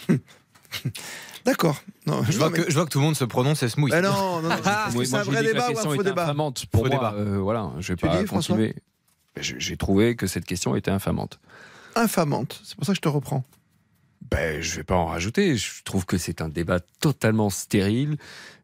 D'accord. 1.45 1.81
Non, 2.05 2.23
Je 2.23 2.37
vois, 2.37 2.49
mais- 2.49 2.59
que, 2.63 2.69
je 2.69 2.75
vois 2.75 2.85
que 2.85 2.89
tout 2.91 2.99
le 2.99 3.05
monde 3.05 3.15
se 3.15 3.25
prononce 3.25 3.63
et 3.63 3.69
se 3.69 3.79
mouille. 3.79 3.91
Mais 3.91 4.01
non, 4.01 4.41
non, 4.41 4.49
non. 4.49 4.49
Moi, 4.93 5.05
c'est 5.05 5.15
un 5.15 5.23
vrai 5.23 5.43
débat 5.43 5.65
ou 5.65 5.73
question 5.73 5.91
un 5.91 5.95
faux 5.95 6.03
débat 6.03 6.23
infamante. 6.23 6.65
Pour 6.67 6.83
Faux 6.85 6.89
moi, 6.91 7.11
débat. 7.11 7.13
euh, 7.17 7.37
voilà, 7.39 7.71
je 7.79 7.93
vais 7.93 7.97
Tu 7.97 8.05
pas 8.07 8.17
dis, 8.21 8.25
François 8.27 8.55
continuer. 8.55 8.75
J'ai 9.39 9.77
trouvé 9.77 10.15
que 10.15 10.25
cette 10.27 10.45
question 10.45 10.75
était 10.75 10.91
infamante. 10.91 11.39
Infamante. 11.95 12.59
C'est 12.63 12.75
pour 12.75 12.85
ça 12.85 12.93
que 12.93 12.97
je 12.97 13.01
te 13.01 13.07
reprends. 13.09 13.43
Ben, 14.31 14.61
je 14.61 14.75
vais 14.75 14.83
pas 14.83 14.95
en 14.95 15.05
rajouter. 15.05 15.55
Je 15.55 15.83
trouve 15.83 16.05
que 16.05 16.17
c'est 16.17 16.41
un 16.41 16.49
débat 16.49 16.79
totalement 16.99 17.49
stérile, 17.49 18.17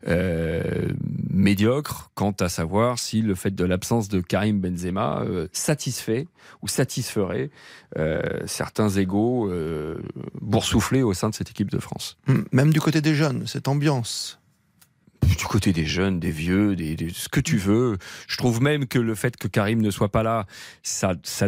euh, 0.08 0.90
médiocre, 1.30 2.12
quant 2.16 2.36
à 2.40 2.50
savoir 2.50 3.00
si 3.00 3.22
le 3.22 3.36
fait 3.36 3.52
de 3.56 3.64
l'absence 3.64 4.10
de 4.10 4.20
Karim 4.22 4.60
Benzema 4.60 5.22
euh, 5.22 5.48
satisfait 5.54 6.28
ou 6.62 6.68
satisferait 6.68 7.50
euh, 7.98 8.22
certains 8.46 8.90
égaux 8.90 9.50
boursouflés 10.42 11.04
au 11.04 11.14
sein 11.14 11.30
de 11.30 11.36
cette 11.36 11.50
équipe 11.52 11.72
de 11.72 11.80
France. 11.80 12.18
Hmm, 12.28 12.42
Même 12.52 12.74
du 12.74 12.82
côté 12.82 13.02
des 13.02 13.16
jeunes, 13.16 13.48
cette 13.48 13.68
ambiance. 13.68 14.40
Du 15.38 15.46
côté 15.46 15.72
des 15.72 15.86
jeunes, 15.86 16.20
des 16.20 16.32
vieux, 16.32 16.76
des, 16.76 16.96
des- 16.98 17.10
ce 17.10 17.30
que 17.30 17.40
tu 17.40 17.58
veux. 17.58 17.98
Je 18.28 18.36
trouve 18.36 18.62
même 18.62 18.88
que 18.88 19.00
le 19.00 19.16
fait 19.16 19.38
que 19.38 19.48
Karim 19.48 19.82
ne 19.82 19.90
soit 19.90 20.12
pas 20.12 20.22
là, 20.24 20.46
ça, 20.84 21.14
ça 21.24 21.48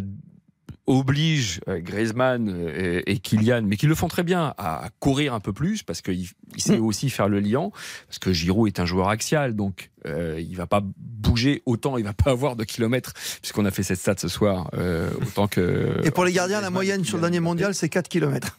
oblige 0.88 1.61
euh, 1.67 1.80
Griezmann 1.80 2.49
euh, 2.49 3.01
et 3.05 3.19
Kylian, 3.19 3.64
mais 3.64 3.77
qui 3.77 3.88
le 3.88 3.95
font 3.95 4.07
très 4.07 4.23
bien, 4.23 4.53
à, 4.57 4.89
courir 4.99 5.33
un 5.33 5.39
peu 5.39 5.53
plus 5.53 5.83
parce 5.83 6.01
qu'il 6.01 6.27
il 6.55 6.61
sait 6.61 6.77
aussi 6.77 7.09
faire 7.09 7.27
le 7.30 7.39
liant. 7.39 7.72
Parce 8.07 8.19
que 8.19 8.33
Giroud 8.33 8.67
est 8.67 8.80
un 8.80 8.85
joueur 8.85 9.09
axial, 9.09 9.55
donc 9.55 9.91
euh, 10.05 10.39
il 10.39 10.55
va 10.55 10.67
pas 10.67 10.81
bouger 10.83 11.64
autant, 11.65 11.97
il 11.97 12.03
va 12.03 12.14
pas 12.14 12.31
avoir 12.31 12.55
de 12.55 12.64
kilomètres, 12.64 13.14
puisqu'on 13.41 13.65
a 13.65 13.72
fait 13.72 13.83
cette 13.83 13.99
stat 13.99 14.15
ce 14.17 14.27
soir, 14.27 14.69
euh, 14.75 15.09
autant 15.22 15.47
que. 15.47 16.01
Et 16.03 16.11
pour 16.11 16.25
les 16.25 16.33
gardiens, 16.33 16.61
la 16.61 16.69
moyenne 16.69 17.03
sur 17.03 17.17
le 17.17 17.22
dernier 17.22 17.39
mondial, 17.39 17.73
c'est 17.73 17.89
4 17.89 18.07
km. 18.07 18.57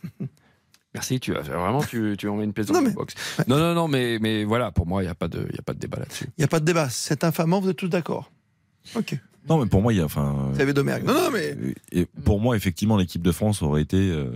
Merci, 0.94 1.20
tu 1.20 1.36
as 1.36 1.42
vraiment 1.42 1.82
tu, 1.82 2.14
tu 2.18 2.26
en 2.26 2.36
mets 2.36 2.44
une 2.44 2.54
pièce 2.54 2.68
dans 2.68 2.80
le 2.80 2.88
box. 2.88 3.14
Non, 3.48 3.58
non, 3.58 3.74
non, 3.74 3.86
mais, 3.86 4.18
mais 4.18 4.44
voilà, 4.44 4.72
pour 4.72 4.86
moi, 4.86 5.02
il 5.02 5.04
n'y 5.06 5.10
a, 5.10 5.14
pas 5.14 5.28
de- 5.28 5.46
y 5.52 5.58
a 5.58 5.62
pas 5.62 5.74
de 5.74 5.78
débat 5.78 5.98
là-dessus. 5.98 6.24
Il 6.24 6.40
n'y 6.40 6.44
a 6.44 6.48
pas 6.48 6.58
de 6.58 6.64
débat. 6.64 6.88
C'est 6.88 7.22
infamant, 7.22 7.60
vous 7.60 7.68
êtes 7.68 7.76
tous 7.76 7.88
d'accord 7.88 8.30
Ok. 8.94 9.14
Non, 9.48 9.58
mais 9.58 9.66
pour 9.66 9.82
moi, 9.82 9.92
il 9.92 9.98
y 9.98 10.00
a. 10.00 10.04
Enfin, 10.04 10.52
Domergue. 10.74 11.04
Non, 11.04 11.14
non, 11.14 11.30
mais. 11.32 11.56
Et 11.92 12.06
pour 12.24 12.40
moi, 12.40 12.56
effectivement, 12.56 12.96
l'équipe 12.96 13.22
de 13.22 13.32
France 13.32 13.62
aurait 13.62 13.82
été 13.82 13.96
euh, 13.96 14.26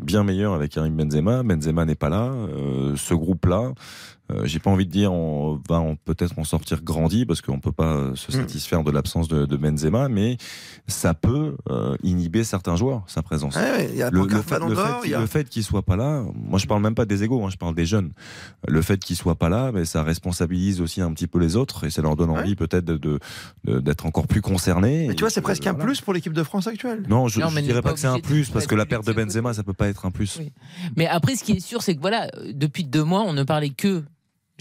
bien 0.00 0.22
meilleure 0.22 0.54
avec 0.54 0.72
Karim 0.72 0.94
Benzema. 0.94 1.42
Benzema 1.42 1.84
n'est 1.84 1.94
pas 1.94 2.08
là. 2.08 2.32
Euh, 2.32 2.94
ce 2.96 3.14
groupe-là, 3.14 3.72
euh, 4.30 4.42
j'ai 4.44 4.60
pas 4.60 4.70
envie 4.70 4.86
de 4.86 4.90
dire 4.90 5.12
on 5.12 5.60
va 5.68 5.80
en- 5.80 5.96
peut-être 5.96 6.38
en 6.38 6.44
sortir 6.44 6.82
grandi 6.82 7.26
parce 7.26 7.40
qu'on 7.40 7.58
peut 7.60 7.72
pas 7.72 7.94
euh, 7.96 8.14
se 8.14 8.30
Mm. 8.30 8.34
satisfaire 8.40 8.84
de 8.84 8.90
l'absence 8.90 9.26
de, 9.28 9.46
de 9.46 9.56
Benzema, 9.56 10.08
mais 10.08 10.36
ça 10.86 11.12
peut 11.14 11.56
euh, 11.70 11.96
inhiber 12.02 12.44
certains 12.44 12.76
joueurs 12.76 13.02
sa 13.08 13.22
présence. 13.22 13.56
Ouais, 13.56 13.62
ouais, 13.62 13.88
il 13.90 13.96
y 13.96 14.02
a 14.02 14.10
la 14.10 14.18
le, 14.22 14.28
fait, 14.28 14.50
Ballon 14.50 14.68
le 14.68 14.74
d'Or, 14.76 14.86
fait 14.86 14.92
il 14.98 15.00
qu'il- 15.02 15.10
y 15.10 15.14
a- 15.14 15.20
le 15.20 15.26
fait 15.26 15.48
qu'il 15.48 15.64
soit 15.64 15.82
pas 15.82 15.96
là, 15.96 16.24
moi 16.34 16.58
je 16.58 16.66
parle 16.66 16.82
même 16.82 16.94
pas 16.94 17.04
des 17.04 17.24
égaux, 17.24 17.44
hein, 17.44 17.48
je 17.50 17.56
parle 17.56 17.74
des 17.74 17.84
jeunes. 17.86 18.12
Le 18.68 18.80
fait 18.82 18.98
qu'il 19.02 19.16
soit 19.16 19.34
pas 19.34 19.48
là, 19.48 19.70
mais 19.72 19.84
ça 19.84 20.02
responsabilise 20.02 20.80
aussi 20.80 21.00
un 21.00 21.12
petit 21.12 21.26
peu 21.26 21.38
les 21.38 21.56
autres 21.56 21.84
et 21.84 21.90
ça 21.90 22.00
leur 22.02 22.16
donne 22.16 22.30
envie 22.30 22.54
peut-être 22.54 22.84
de- 22.84 22.96
de- 22.96 23.18
de- 23.64 23.80
d'être 23.80 24.06
encore 24.06 24.26
plus 24.28 24.40
concernés. 24.40 25.08
Mais 25.08 25.14
tu 25.14 25.20
vois, 25.22 25.30
c'est 25.30 25.40
presque 25.40 25.66
un 25.66 25.74
plus 25.74 26.00
pour 26.00 26.12
l'équipe 26.14 26.32
de 26.32 26.42
France 26.42 26.66
actuelle. 26.68 27.02
Non, 27.08 27.28
je, 27.28 27.40
Non, 27.40 27.48
je 27.48 27.60
dirais 27.60 27.82
pas, 27.82 27.90
pas 27.90 27.94
que 27.94 28.00
c'est 28.00 28.06
un 28.06 28.20
plus 28.20 28.48
parce 28.50 28.66
que 28.66 28.74
la 28.74 28.86
perte 28.86 29.06
de 29.06 29.12
Benzema, 29.12 29.52
ça 29.52 29.62
peut 29.62 29.72
pas 29.72 29.88
être 29.88 30.06
un 30.06 30.10
plus. 30.10 30.40
Mais 30.96 31.06
après, 31.06 31.36
ce 31.36 31.44
qui 31.44 31.52
est 31.52 31.60
sûr, 31.60 31.82
c'est 31.82 31.94
que 31.96 32.00
voilà, 32.00 32.28
depuis 32.52 32.84
deux 32.84 33.04
mois, 33.04 33.22
on 33.22 33.32
ne 33.32 33.42
parlait 33.42 33.70
que. 33.70 34.02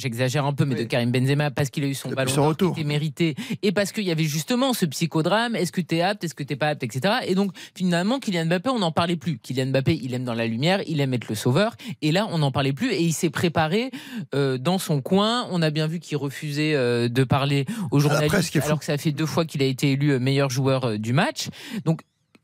J'exagère 0.01 0.45
un 0.45 0.53
peu, 0.53 0.65
mais 0.65 0.75
de 0.75 0.83
Karim 0.83 1.11
Benzema 1.11 1.51
parce 1.51 1.69
qu'il 1.69 1.83
a 1.83 1.87
eu 1.87 1.93
son 1.93 2.09
ballon 2.09 2.29
son 2.29 2.41
d'or 2.41 2.49
retour. 2.49 2.73
qui 2.73 2.81
était 2.81 2.87
mérité 2.87 3.35
et 3.61 3.71
parce 3.71 3.91
qu'il 3.91 4.03
y 4.03 4.11
avait 4.11 4.23
justement 4.23 4.73
ce 4.73 4.85
psychodrame. 4.85 5.55
Est-ce 5.55 5.71
que 5.71 5.81
tu 5.81 5.95
es 5.95 6.01
apte, 6.01 6.23
est-ce 6.23 6.33
que 6.33 6.43
t'es 6.43 6.55
pas 6.55 6.69
apte, 6.69 6.83
etc. 6.83 7.15
Et 7.27 7.35
donc 7.35 7.51
finalement, 7.75 8.19
Kylian 8.19 8.45
Mbappé, 8.45 8.69
on 8.69 8.79
n'en 8.79 8.91
parlait 8.91 9.15
plus. 9.15 9.37
Kylian 9.37 9.67
Mbappé, 9.67 9.99
il 10.01 10.13
aime 10.13 10.23
dans 10.23 10.33
la 10.33 10.47
lumière, 10.47 10.81
il 10.87 10.99
aime 11.01 11.13
être 11.13 11.27
le 11.27 11.35
sauveur. 11.35 11.75
Et 12.01 12.11
là, 12.11 12.27
on 12.31 12.39
n'en 12.39 12.51
parlait 12.51 12.73
plus 12.73 12.91
et 12.91 13.01
il 13.01 13.13
s'est 13.13 13.29
préparé 13.29 13.91
euh, 14.33 14.57
dans 14.57 14.79
son 14.79 15.01
coin. 15.01 15.47
On 15.51 15.61
a 15.61 15.69
bien 15.69 15.87
vu 15.87 15.99
qu'il 15.99 16.17
refusait 16.17 16.73
euh, 16.75 17.07
de 17.07 17.23
parler 17.23 17.65
aux 17.91 17.99
journalistes 17.99 18.31
alors 18.63 18.79
que 18.79 18.85
ça 18.85 18.97
fait 18.97 19.11
deux 19.11 19.25
fois 19.25 19.45
qu'il 19.45 19.61
a 19.61 19.65
été 19.65 19.91
élu 19.91 20.11
euh, 20.11 20.19
meilleur 20.19 20.49
joueur 20.49 20.85
euh, 20.85 20.97
du 20.97 21.13
match. 21.13 21.49
Donc 21.85 22.01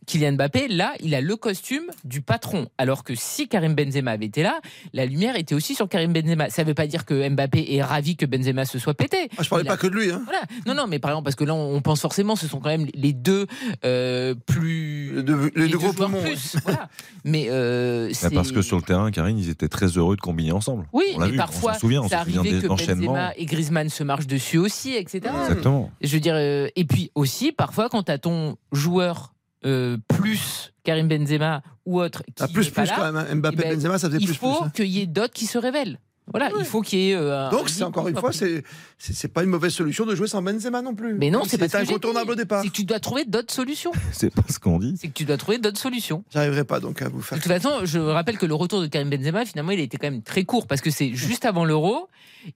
Kylian 0.07 0.31
Mbappé, 0.33 0.69
là, 0.69 0.93
il 1.01 1.13
a 1.13 1.21
le 1.21 1.35
costume 1.35 1.83
du 2.05 2.21
patron. 2.21 2.69
Alors 2.77 3.03
que 3.03 3.13
si 3.13 3.47
Karim 3.47 3.75
Benzema 3.75 4.11
avait 4.11 4.25
été 4.25 4.41
là, 4.41 4.59
la 4.93 5.05
lumière 5.05 5.35
était 5.35 5.53
aussi 5.53 5.75
sur 5.75 5.87
Karim 5.89 6.13
Benzema. 6.13 6.49
Ça 6.49 6.63
ne 6.63 6.67
veut 6.69 6.73
pas 6.73 6.87
dire 6.87 7.05
que 7.05 7.27
Mbappé 7.29 7.75
est 7.75 7.83
ravi 7.83 8.15
que 8.15 8.25
Benzema 8.25 8.63
se 8.65 8.79
soit 8.79 8.93
pété. 8.93 9.29
Ah, 9.37 9.43
je 9.43 9.49
parlais 9.49 9.65
Il 9.65 9.67
pas 9.67 9.73
a- 9.73 9.77
que 9.77 9.87
de 9.87 9.95
lui. 9.95 10.09
Hein. 10.11 10.21
Voilà. 10.23 10.41
Non, 10.65 10.73
non, 10.73 10.87
mais 10.87 10.97
par 10.99 11.11
exemple, 11.11 11.25
parce 11.25 11.35
que 11.35 11.43
là, 11.43 11.53
on 11.53 11.81
pense 11.81 11.99
forcément, 12.01 12.35
ce 12.37 12.47
sont 12.47 12.59
quand 12.61 12.69
même 12.69 12.87
les 12.93 13.11
deux 13.13 13.47
euh, 13.85 14.33
plus. 14.45 15.13
Les 15.17 15.23
deux, 15.23 15.51
les 15.55 15.67
deux 15.67 15.77
gros 15.77 15.91
poumons. 15.93 16.21
plus, 16.21 16.55
voilà. 16.63 16.89
Mais 17.25 17.49
euh, 17.49 18.09
c'est. 18.13 18.33
parce 18.33 18.51
que 18.53 18.61
sur 18.61 18.77
le 18.77 18.83
terrain, 18.83 19.11
Karine, 19.11 19.37
ils 19.37 19.49
étaient 19.49 19.67
très 19.67 19.87
heureux 19.97 20.15
de 20.15 20.21
combiner 20.21 20.53
ensemble. 20.53 20.87
Oui, 20.93 21.03
on 21.15 21.19
l'a 21.19 21.25
mais 21.25 21.31
vu, 21.33 21.37
parfois, 21.37 21.73
on 21.75 21.79
souvient, 21.79 22.01
on 22.03 22.07
ça 22.07 22.19
se 22.19 22.23
souvient 22.25 22.39
arrivait 22.41 22.61
des 22.61 22.67
que 22.67 22.71
enchaînements. 22.71 23.13
Benzema 23.13 23.33
et 23.35 23.45
Griezmann 23.45 23.89
se 23.89 24.03
marchent 24.05 24.27
dessus 24.27 24.57
aussi, 24.57 24.93
etc. 24.95 25.21
Exactement. 25.43 25.91
Je 26.01 26.13
veux 26.13 26.21
dire, 26.21 26.35
euh, 26.37 26.69
et 26.77 26.85
puis 26.85 27.11
aussi, 27.13 27.51
parfois, 27.51 27.89
quand 27.89 28.03
tu 28.03 28.11
as 28.13 28.17
ton 28.17 28.55
joueur 28.71 29.33
euh, 29.65 29.97
plus 30.07 30.73
Karim 30.83 31.07
Benzema 31.07 31.61
ou 31.85 31.99
autre 32.01 32.23
qui 32.23 32.31
Ah, 32.43 32.47
plus, 32.47 32.69
pas 32.69 32.81
plus 32.83 32.89
là, 32.89 32.95
quand 32.97 33.11
même. 33.11 33.15
hein. 33.17 33.35
Mbappé, 33.35 33.55
eh 33.59 33.63
ben, 33.63 33.75
Benzema, 33.75 33.97
ça 33.97 34.07
faisait 34.07 34.19
il 34.21 34.25
plus, 34.27 34.35
faut 34.35 34.53
plus. 34.53 34.65
hein. 34.65 34.71
qu'il 34.75 34.87
y 34.87 35.01
ait 35.01 35.07
d'autres 35.07 35.33
qui 35.33 35.45
se 35.45 35.57
révèlent. 35.57 35.99
Voilà, 36.29 36.49
il 36.59 36.65
faut 36.65 36.81
qu'il 36.81 36.99
y 36.99 37.11
ait. 37.11 37.15
euh, 37.15 37.47
un- 37.47 37.51
Donc, 37.51 37.63
un 37.63 37.67
c'est 37.69 37.83
encore 37.83 38.05
une 38.09 38.17
fois, 38.17 38.33
c'est 38.33 38.61
c'est 38.97 39.13
c'est 39.13 39.29
pas 39.29 39.43
une 39.43 39.49
mauvaise 39.49 39.71
solution 39.71 40.05
de 40.05 40.13
jouer 40.13 40.27
sans 40.27 40.41
Benzema 40.41 40.81
non 40.81 40.93
plus. 40.93 41.13
Mais 41.13 41.29
non, 41.29 41.43
c'est 41.45 41.57
pas 41.57 41.77
incontournable 41.79 42.31
au 42.31 42.35
départ. 42.35 42.61
C'est 42.63 42.67
que 42.67 42.73
tu 42.73 42.83
dois 42.83 42.99
trouver 42.99 43.23
d'autres 43.23 43.53
solutions. 43.53 43.93
C'est 44.11 44.29
pas 44.33 44.43
ce 44.49 44.59
qu'on 44.59 44.77
dit. 44.77 44.95
C'est 44.99 45.07
que 45.07 45.13
tu 45.13 45.23
dois 45.23 45.37
trouver 45.37 45.57
d'autres 45.57 45.79
solutions. 45.79 46.25
J'arriverai 46.33 46.65
pas 46.65 46.81
donc 46.81 47.01
à 47.01 47.07
vous 47.07 47.21
faire. 47.21 47.37
De 47.37 47.43
toute 47.43 47.49
façon, 47.53 47.85
je 47.85 47.97
rappelle 47.99 48.37
que 48.37 48.45
le 48.45 48.55
retour 48.55 48.81
de 48.81 48.87
Karim 48.87 49.09
Benzema, 49.09 49.45
finalement, 49.45 49.71
il 49.71 49.79
a 49.79 49.83
été 49.83 49.95
quand 49.97 50.11
même 50.11 50.21
très 50.21 50.43
court 50.43 50.67
parce 50.67 50.81
que 50.81 50.91
c'est 50.91 51.13
juste 51.13 51.45
avant 51.45 51.63
l'Euro. 51.63 52.09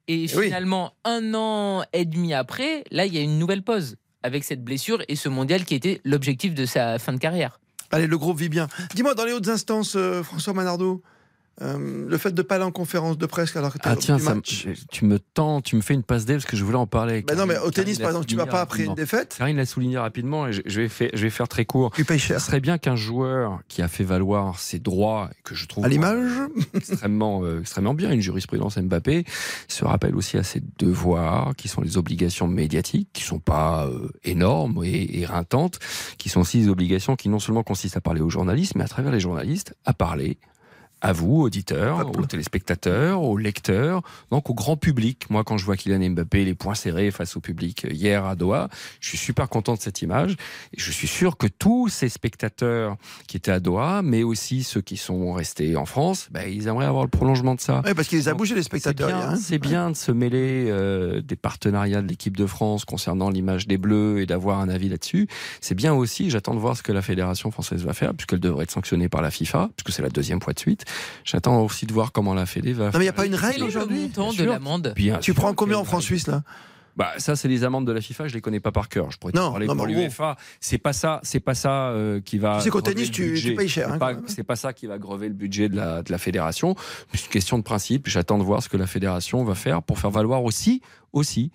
Et 0.09 0.27
finalement, 0.27 0.91
un 1.05 1.33
an 1.33 1.83
et 1.93 2.03
demi 2.03 2.33
après, 2.33 2.83
là, 2.91 3.05
il 3.05 3.13
y 3.15 3.17
a 3.19 3.21
une 3.21 3.39
nouvelle 3.39 3.63
pause 3.63 3.95
avec 4.23 4.43
cette 4.43 4.63
blessure 4.63 5.01
et 5.07 5.15
ce 5.15 5.29
mondial 5.29 5.65
qui 5.65 5.75
était 5.75 6.01
l'objectif 6.03 6.53
de 6.53 6.65
sa 6.65 6.99
fin 6.99 7.13
de 7.13 7.19
carrière. 7.19 7.59
Allez, 7.91 8.07
le 8.07 8.17
groupe 8.17 8.39
vit 8.39 8.49
bien. 8.49 8.67
Dis-moi, 8.95 9.15
dans 9.15 9.25
les 9.25 9.33
hautes 9.33 9.49
instances, 9.49 9.95
euh, 9.95 10.23
François 10.23 10.53
Manardo, 10.53 11.01
euh, 11.61 12.07
le 12.07 12.17
fait 12.17 12.31
de 12.31 12.41
pas 12.41 12.55
aller 12.55 12.63
en 12.63 12.71
conférence 12.71 13.17
de 13.17 13.25
presse 13.25 13.55
alors 13.55 13.73
que 13.73 13.79
Ah 13.83 13.95
tiens, 13.95 14.17
ça 14.17 14.35
tu 14.41 15.05
me 15.05 15.19
tends, 15.19 15.61
tu 15.61 15.75
me 15.75 15.81
fais 15.81 15.93
une 15.93 16.03
passe 16.03 16.25
D 16.25 16.33
parce 16.33 16.45
que 16.45 16.57
je 16.57 16.63
voulais 16.63 16.77
en 16.77 16.87
parler. 16.87 17.13
avec 17.13 17.27
Bah 17.27 17.35
non, 17.35 17.45
mais 17.45 17.57
au 17.57 17.69
tennis, 17.71 17.99
par 17.99 18.09
exemple, 18.09 18.25
tu 18.25 18.35
vas 18.35 18.45
pas 18.45 18.61
après 18.61 18.83
une 18.83 18.95
défaite. 18.95 19.35
Karine 19.37 19.57
l'a 19.57 19.65
souligné 19.65 19.97
rapidement 19.97 20.47
et 20.47 20.53
je, 20.53 20.61
je 20.65 20.81
vais, 20.81 20.89
faire, 20.89 21.09
je 21.13 21.21
vais 21.21 21.29
faire 21.29 21.47
très 21.47 21.65
court. 21.65 21.91
Tu 21.91 22.05
payes 22.05 22.19
cher. 22.19 22.39
Ce 22.39 22.47
serait 22.47 22.61
bien 22.61 22.77
qu'un 22.77 22.95
joueur 22.95 23.59
qui 23.67 23.81
a 23.81 23.87
fait 23.87 24.03
valoir 24.03 24.59
ses 24.59 24.79
droits, 24.79 25.29
et 25.31 25.41
que 25.43 25.53
je 25.53 25.67
trouve 25.67 25.85
À 25.85 25.87
l'image 25.87 26.31
extrêmement, 26.73 27.43
euh, 27.43 27.61
extrêmement 27.61 27.93
bien, 27.93 28.11
une 28.11 28.21
jurisprudence 28.21 28.77
Mbappé, 28.77 29.25
se 29.67 29.85
rappelle 29.85 30.15
aussi 30.15 30.37
à 30.37 30.43
ses 30.43 30.61
devoirs, 30.79 31.53
qui 31.55 31.67
sont 31.67 31.81
les 31.81 31.97
obligations 31.97 32.47
médiatiques, 32.47 33.09
qui 33.13 33.23
sont 33.23 33.39
pas 33.39 33.85
euh, 33.85 34.09
énormes 34.23 34.81
et 34.83 35.19
éreintantes, 35.19 35.79
qui 36.17 36.29
sont 36.29 36.41
aussi 36.41 36.59
des 36.59 36.69
obligations 36.69 37.15
qui 37.15 37.29
non 37.29 37.39
seulement 37.39 37.63
consistent 37.63 37.97
à 37.97 38.01
parler 38.01 38.21
aux 38.21 38.29
journalistes, 38.29 38.73
mais 38.75 38.83
à 38.83 38.87
travers 38.87 39.11
les 39.11 39.19
journalistes, 39.19 39.75
à 39.85 39.93
parler 39.93 40.39
à 41.01 41.13
vous, 41.13 41.41
auditeurs, 41.41 42.09
aux 42.17 42.25
téléspectateurs, 42.25 43.21
aux 43.21 43.37
lecteurs, 43.37 44.01
donc 44.29 44.49
au 44.49 44.53
grand 44.53 44.77
public. 44.77 45.29
Moi, 45.29 45.43
quand 45.43 45.57
je 45.57 45.65
vois 45.65 45.75
Kylian 45.75 46.11
Mbappé 46.11 46.45
les 46.45 46.53
poings 46.53 46.75
serrés 46.75 47.11
face 47.11 47.35
au 47.35 47.39
public 47.39 47.85
euh, 47.85 47.91
hier 47.91 48.25
à 48.25 48.35
Doha, 48.35 48.69
je 48.99 49.09
suis 49.09 49.17
super 49.17 49.49
content 49.49 49.73
de 49.73 49.79
cette 49.79 50.01
image. 50.01 50.33
Et 50.73 50.79
je 50.79 50.91
suis 50.91 51.07
sûr 51.07 51.37
que 51.37 51.47
tous 51.47 51.89
ces 51.89 52.09
spectateurs 52.09 52.97
qui 53.27 53.37
étaient 53.37 53.51
à 53.51 53.59
Doha, 53.59 54.01
mais 54.03 54.23
aussi 54.23 54.63
ceux 54.63 54.81
qui 54.81 54.97
sont 54.97 55.33
restés 55.33 55.75
en 55.75 55.85
France, 55.85 56.27
ben, 56.31 56.47
ils 56.47 56.67
aimeraient 56.67 56.85
avoir 56.85 57.03
le 57.03 57.09
prolongement 57.09 57.55
de 57.55 57.61
ça. 57.61 57.81
Ouais, 57.81 57.95
parce 57.95 58.07
qu'il 58.07 58.19
les 58.19 58.27
a 58.27 58.33
bougés, 58.33 58.55
les 58.55 58.63
spectateurs. 58.63 59.07
C'est 59.07 59.13
bien, 59.13 59.19
hier, 59.19 59.29
hein. 59.29 59.39
c'est 59.41 59.59
bien 59.59 59.89
de 59.89 59.95
se 59.95 60.11
mêler 60.11 60.67
euh, 60.69 61.21
des 61.21 61.35
partenariats 61.35 62.01
de 62.01 62.07
l'équipe 62.07 62.37
de 62.37 62.45
France 62.45 62.85
concernant 62.85 63.29
l'image 63.29 63.67
des 63.67 63.77
Bleus 63.77 64.21
et 64.21 64.25
d'avoir 64.27 64.59
un 64.59 64.69
avis 64.69 64.89
là-dessus. 64.89 65.27
C'est 65.61 65.75
bien 65.75 65.93
aussi, 65.93 66.29
j'attends 66.29 66.53
de 66.53 66.59
voir 66.59 66.77
ce 66.77 66.83
que 66.83 66.91
la 66.91 67.01
Fédération 67.01 67.49
française 67.49 67.83
va 67.83 67.93
faire, 67.93 68.13
puisqu'elle 68.13 68.39
devrait 68.39 68.63
être 68.63 68.71
sanctionnée 68.71 69.09
par 69.09 69.21
la 69.21 69.31
FIFA, 69.31 69.69
puisque 69.75 69.95
c'est 69.95 70.03
la 70.03 70.09
deuxième 70.09 70.41
fois 70.41 70.53
de 70.53 70.59
suite. 70.59 70.85
J'attends 71.23 71.61
aussi 71.61 71.85
de 71.85 71.93
voir 71.93 72.11
comment 72.11 72.33
la 72.33 72.45
Fédé 72.45 72.73
va 72.73 72.85
Non, 72.85 72.91
mais 72.93 72.99
il 72.99 73.03
n'y 73.03 73.09
a 73.09 73.13
pas 73.13 73.25
une 73.25 73.35
règle 73.35 73.63
aujourd'hui 73.63 74.07
de 74.09 74.43
l'amende 74.43 74.93
Tu 75.21 75.33
prends 75.33 75.53
combien 75.53 75.77
en 75.77 75.81
une 75.81 75.85
francs 75.85 76.03
suisses 76.03 76.27
là 76.27 76.43
bah, 76.97 77.13
ça, 77.17 77.35
c'est 77.35 77.47
les 77.47 77.63
amendes 77.63 77.87
de 77.87 77.91
la 77.91 78.01
FIFA, 78.01 78.27
je 78.27 78.33
les 78.33 78.41
connais 78.41 78.59
pas 78.59 78.71
par 78.71 78.89
cœur. 78.89 79.11
Je 79.11 79.17
pourrais 79.17 79.31
te 79.31 79.37
Non, 79.37 79.51
parler 79.51 79.65
non, 79.67 79.75
pour 79.75 79.85
l'UEFA. 79.85 80.35
C'est 80.59 80.77
pas 80.77 80.93
ça, 80.93 81.19
c'est 81.23 81.39
pas 81.39 81.55
ça 81.55 81.89
euh, 81.89 82.19
qui 82.19 82.37
va. 82.37 82.57
Tu 82.57 82.65
sais 82.65 82.69
qu'au 82.69 82.81
tennis, 82.81 83.11
tu- 83.11 83.55
payes 83.55 83.69
cher, 83.69 83.87
C'est 83.87 83.93
hein, 83.93 83.97
pas, 83.97 84.13
c'est 84.27 84.43
pas 84.43 84.55
ça 84.55 84.73
qui 84.73 84.87
va 84.87 84.97
grever 84.97 85.27
le 85.29 85.33
budget 85.33 85.69
de 85.69 85.75
la, 85.77 86.03
de 86.03 86.11
la 86.11 86.17
fédération. 86.17 86.75
C'est 87.13 87.23
une 87.25 87.31
question 87.31 87.57
de 87.57 87.63
principe. 87.63 88.07
J'attends 88.09 88.37
de 88.37 88.43
voir 88.43 88.61
ce 88.61 88.69
que 88.69 88.77
la 88.77 88.87
fédération 88.87 89.43
va 89.43 89.55
faire 89.55 89.81
pour 89.83 89.99
faire 89.99 90.09
valoir 90.11 90.43
aussi, 90.43 90.81
aussi, 91.13 91.51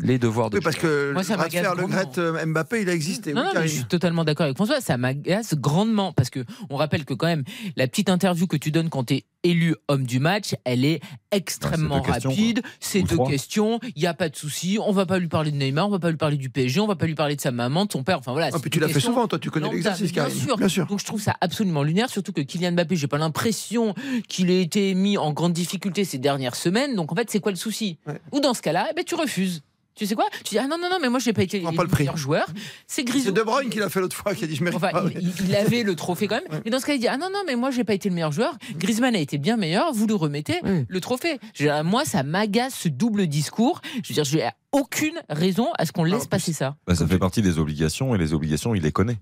les 0.00 0.18
devoirs 0.18 0.50
de. 0.50 0.56
Oui, 0.56 0.62
parce 0.62 0.76
que 0.76 1.12
Moi, 1.12 1.22
ça 1.22 1.36
fer, 1.48 1.62
le 1.74 1.76
grandement. 1.76 1.96
Gret 1.96 2.18
euh, 2.18 2.46
Mbappé, 2.46 2.82
il 2.82 2.88
a 2.88 2.94
existé. 2.94 3.32
Non, 3.32 3.42
oui, 3.42 3.54
non, 3.54 3.62
je 3.62 3.68
suis 3.68 3.84
totalement 3.84 4.24
d'accord 4.24 4.44
avec 4.44 4.56
François. 4.56 4.80
Ça 4.80 4.96
m'agace 4.96 5.54
grandement 5.54 6.12
parce 6.12 6.30
que 6.30 6.44
on 6.70 6.76
rappelle 6.76 7.04
que 7.04 7.14
quand 7.14 7.26
même 7.26 7.44
la 7.76 7.86
petite 7.86 8.08
interview 8.08 8.46
que 8.46 8.56
tu 8.56 8.70
donnes 8.70 8.90
quand 8.90 9.04
tu 9.04 9.14
es 9.14 9.24
élu 9.44 9.74
homme 9.88 10.04
du 10.04 10.18
match, 10.18 10.54
elle 10.64 10.84
est 10.84 11.00
extrêmement 11.30 12.00
deux 12.00 12.10
rapide. 12.10 12.62
C'est 12.80 13.02
deux 13.02 13.16
trois. 13.16 13.28
questions. 13.28 13.78
Il 13.94 14.02
n'y 14.02 14.06
a 14.06 14.14
pas 14.14 14.28
de 14.28 14.36
souci. 14.36 14.78
On 14.84 14.92
va 14.92 15.06
pas 15.06 15.18
lui 15.18 15.28
parler 15.28 15.50
de 15.50 15.56
Neymar, 15.56 15.86
on 15.86 15.90
va 15.90 15.98
pas 15.98 16.10
lui 16.10 16.16
parler 16.16 16.36
du 16.36 16.50
PSG, 16.50 16.80
on 16.80 16.86
va 16.86 16.96
pas 16.96 17.06
lui 17.06 17.14
parler 17.14 17.36
de 17.36 17.40
sa 17.40 17.50
maman, 17.50 17.86
de 17.86 17.92
son 17.92 18.02
père. 18.02 18.18
Enfin 18.18 18.32
voilà. 18.32 18.50
Ah, 18.52 18.58
puis 18.60 18.70
tu 18.70 18.80
l'as 18.80 18.88
fait 18.88 19.00
souvent, 19.00 19.28
toi, 19.28 19.38
tu 19.38 19.50
connais 19.50 19.70
l'exercice, 19.70 20.12
bien. 20.12 20.28
Bien 20.56 20.68
sûr. 20.68 20.86
Donc 20.86 21.00
je 21.00 21.04
trouve 21.04 21.20
ça 21.20 21.34
absolument 21.40 21.82
lunaire, 21.82 22.10
surtout 22.10 22.32
que 22.32 22.40
Kylian 22.40 22.72
Mbappé, 22.72 22.96
j'ai 22.96 23.06
pas 23.06 23.18
l'impression 23.18 23.94
qu'il 24.28 24.50
ait 24.50 24.62
été 24.62 24.94
mis 24.94 25.18
en 25.18 25.32
grande 25.32 25.52
difficulté 25.52 26.04
ces 26.04 26.18
dernières 26.18 26.56
semaines. 26.56 26.94
Donc 26.94 27.12
en 27.12 27.14
fait, 27.14 27.30
c'est 27.30 27.40
quoi 27.40 27.52
le 27.52 27.56
souci? 27.56 27.98
Ou 28.32 28.40
dans 28.40 28.54
ce 28.54 28.62
cas-là, 28.62 28.88
eh 28.90 28.94
ben, 28.94 29.04
tu 29.04 29.14
refuses. 29.14 29.62
Tu 29.98 30.06
sais 30.06 30.14
quoi? 30.14 30.26
Tu 30.44 30.50
dis 30.54 30.58
ah 30.58 30.66
non 30.68 30.78
non 30.80 30.88
non 30.90 30.98
mais 31.02 31.08
moi 31.08 31.18
j'ai 31.18 31.32
pas 31.32 31.42
été 31.42 31.60
le 31.60 31.70
meilleur 31.98 32.16
joueur. 32.16 32.46
C'est 32.86 33.04
Grisou. 33.04 33.26
C'est 33.26 33.32
De 33.32 33.42
Bruyne 33.42 33.68
qui 33.68 33.78
l'a 33.80 33.88
fait 33.90 34.00
l'autre 34.00 34.16
fois 34.16 34.34
qui 34.34 34.44
a 34.44 34.46
dit 34.46 34.54
je 34.56 34.62
mérite 34.64 34.76
Enfin, 34.76 34.90
pas. 34.92 35.04
il, 35.20 35.32
il 35.48 35.56
avait 35.56 35.82
le 35.82 35.94
trophée 35.96 36.28
quand 36.28 36.40
même. 36.48 36.62
Et 36.64 36.70
dans 36.70 36.78
ce 36.80 36.86
cas, 36.86 36.94
il 36.94 37.00
dit 37.00 37.08
Ah 37.08 37.16
non, 37.18 37.28
non, 37.32 37.40
mais 37.46 37.56
moi, 37.56 37.70
j'ai 37.70 37.84
pas 37.84 37.94
été 37.94 38.08
le 38.08 38.14
meilleur 38.14 38.32
joueur. 38.32 38.56
Griezmann 38.76 39.14
a 39.14 39.18
été 39.18 39.38
bien 39.38 39.56
meilleur. 39.56 39.92
Vous 39.92 40.06
le 40.06 40.14
remettez 40.14 40.60
le 40.88 41.00
trophée. 41.00 41.38
Je 41.54 41.82
moi, 41.82 42.04
ça 42.04 42.22
m'agace 42.22 42.74
ce 42.74 42.88
double 42.88 43.26
discours. 43.26 43.80
Je 44.02 44.08
veux 44.08 44.14
dire, 44.14 44.24
j'ai 44.24 44.48
aucune 44.72 45.14
raison 45.30 45.68
à 45.78 45.86
ce 45.86 45.92
qu'on 45.92 46.04
laisse 46.04 46.26
passer 46.26 46.52
ça. 46.52 46.76
Bah, 46.86 46.94
ça 46.94 47.06
fait 47.06 47.18
partie 47.18 47.40
des 47.40 47.58
obligations 47.58 48.14
et 48.14 48.18
les 48.18 48.34
obligations, 48.34 48.74
il 48.74 48.82
les 48.82 48.92
connaît. 48.92 49.18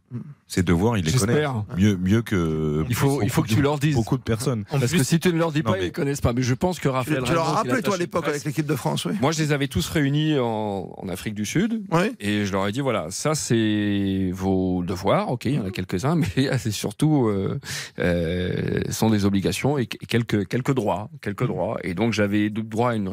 Ses 0.48 0.62
devoirs, 0.62 0.98
il 0.98 1.04
les 1.04 1.12
connaît. 1.12 1.44
Mieux, 1.76 1.96
mieux 1.96 2.22
que. 2.22 2.84
Il 2.88 2.94
faut, 2.94 3.22
il 3.22 3.30
faut 3.30 3.42
que 3.42 3.48
tu 3.48 3.62
leur 3.62 3.78
dises. 3.78 3.94
Beaucoup 3.94 4.16
de 4.16 4.22
personnes. 4.22 4.64
Parce 4.70 4.90
que 4.92 5.04
si 5.04 5.20
tu 5.20 5.32
ne 5.32 5.38
leur 5.38 5.52
dis 5.52 5.58
Non, 5.62 5.70
pas, 5.72 5.76
mais- 5.78 5.84
ils 5.84 5.86
ne 5.86 5.90
connaissent 5.90 6.20
pas. 6.20 6.32
Mais 6.32 6.42
je 6.42 6.54
pense 6.54 6.78
que 6.78 6.82
Tu, 6.82 6.88
Raphaël. 6.88 7.22
tu 7.24 7.32
leur 7.32 7.48
as 7.48 7.52
rappelé, 7.52 7.82
toi, 7.82 7.94
à 7.94 7.98
l'époque, 7.98 8.26
avec 8.28 8.44
l'équipe 8.44 8.66
de 8.66 8.74
France, 8.76 9.04
oui. 9.04 9.12
Moi, 9.20 9.32
je 9.32 9.38
les 9.42 9.52
avais 9.52 9.68
tous 9.68 9.88
réunis 9.88 10.38
en, 10.38 10.92
en 10.96 11.08
Afrique 11.08 11.34
du 11.34 11.44
Sud. 11.46 11.82
Et 12.20 12.44
je 12.44 12.52
leur 12.52 12.66
ai 12.66 12.72
dit 12.72 12.80
voilà, 12.80 13.06
ça, 13.10 13.34
c'est 13.34 14.30
vos 14.32 14.82
devoirs. 14.84 15.30
OK, 15.30 15.44
il 15.44 15.54
y 15.54 15.58
en 15.58 15.66
a 15.66 15.70
quelques-uns, 15.70 16.16
mais 16.36 16.58
c'est 16.58 16.70
surtout 16.72 17.28
euh, 17.28 17.58
euh, 17.98 18.80
sont 18.90 19.10
des 19.10 19.24
obligations 19.24 19.78
et 19.78 19.86
quelques, 19.86 20.46
quelques 20.48 20.74
droits. 20.74 21.08
Quelques 21.20 21.46
droits. 21.46 21.76
Et 21.84 21.94
donc, 21.94 22.12
j'avais 22.12 22.50
droit 22.50 22.90
à 22.90 22.94
une 22.96 23.08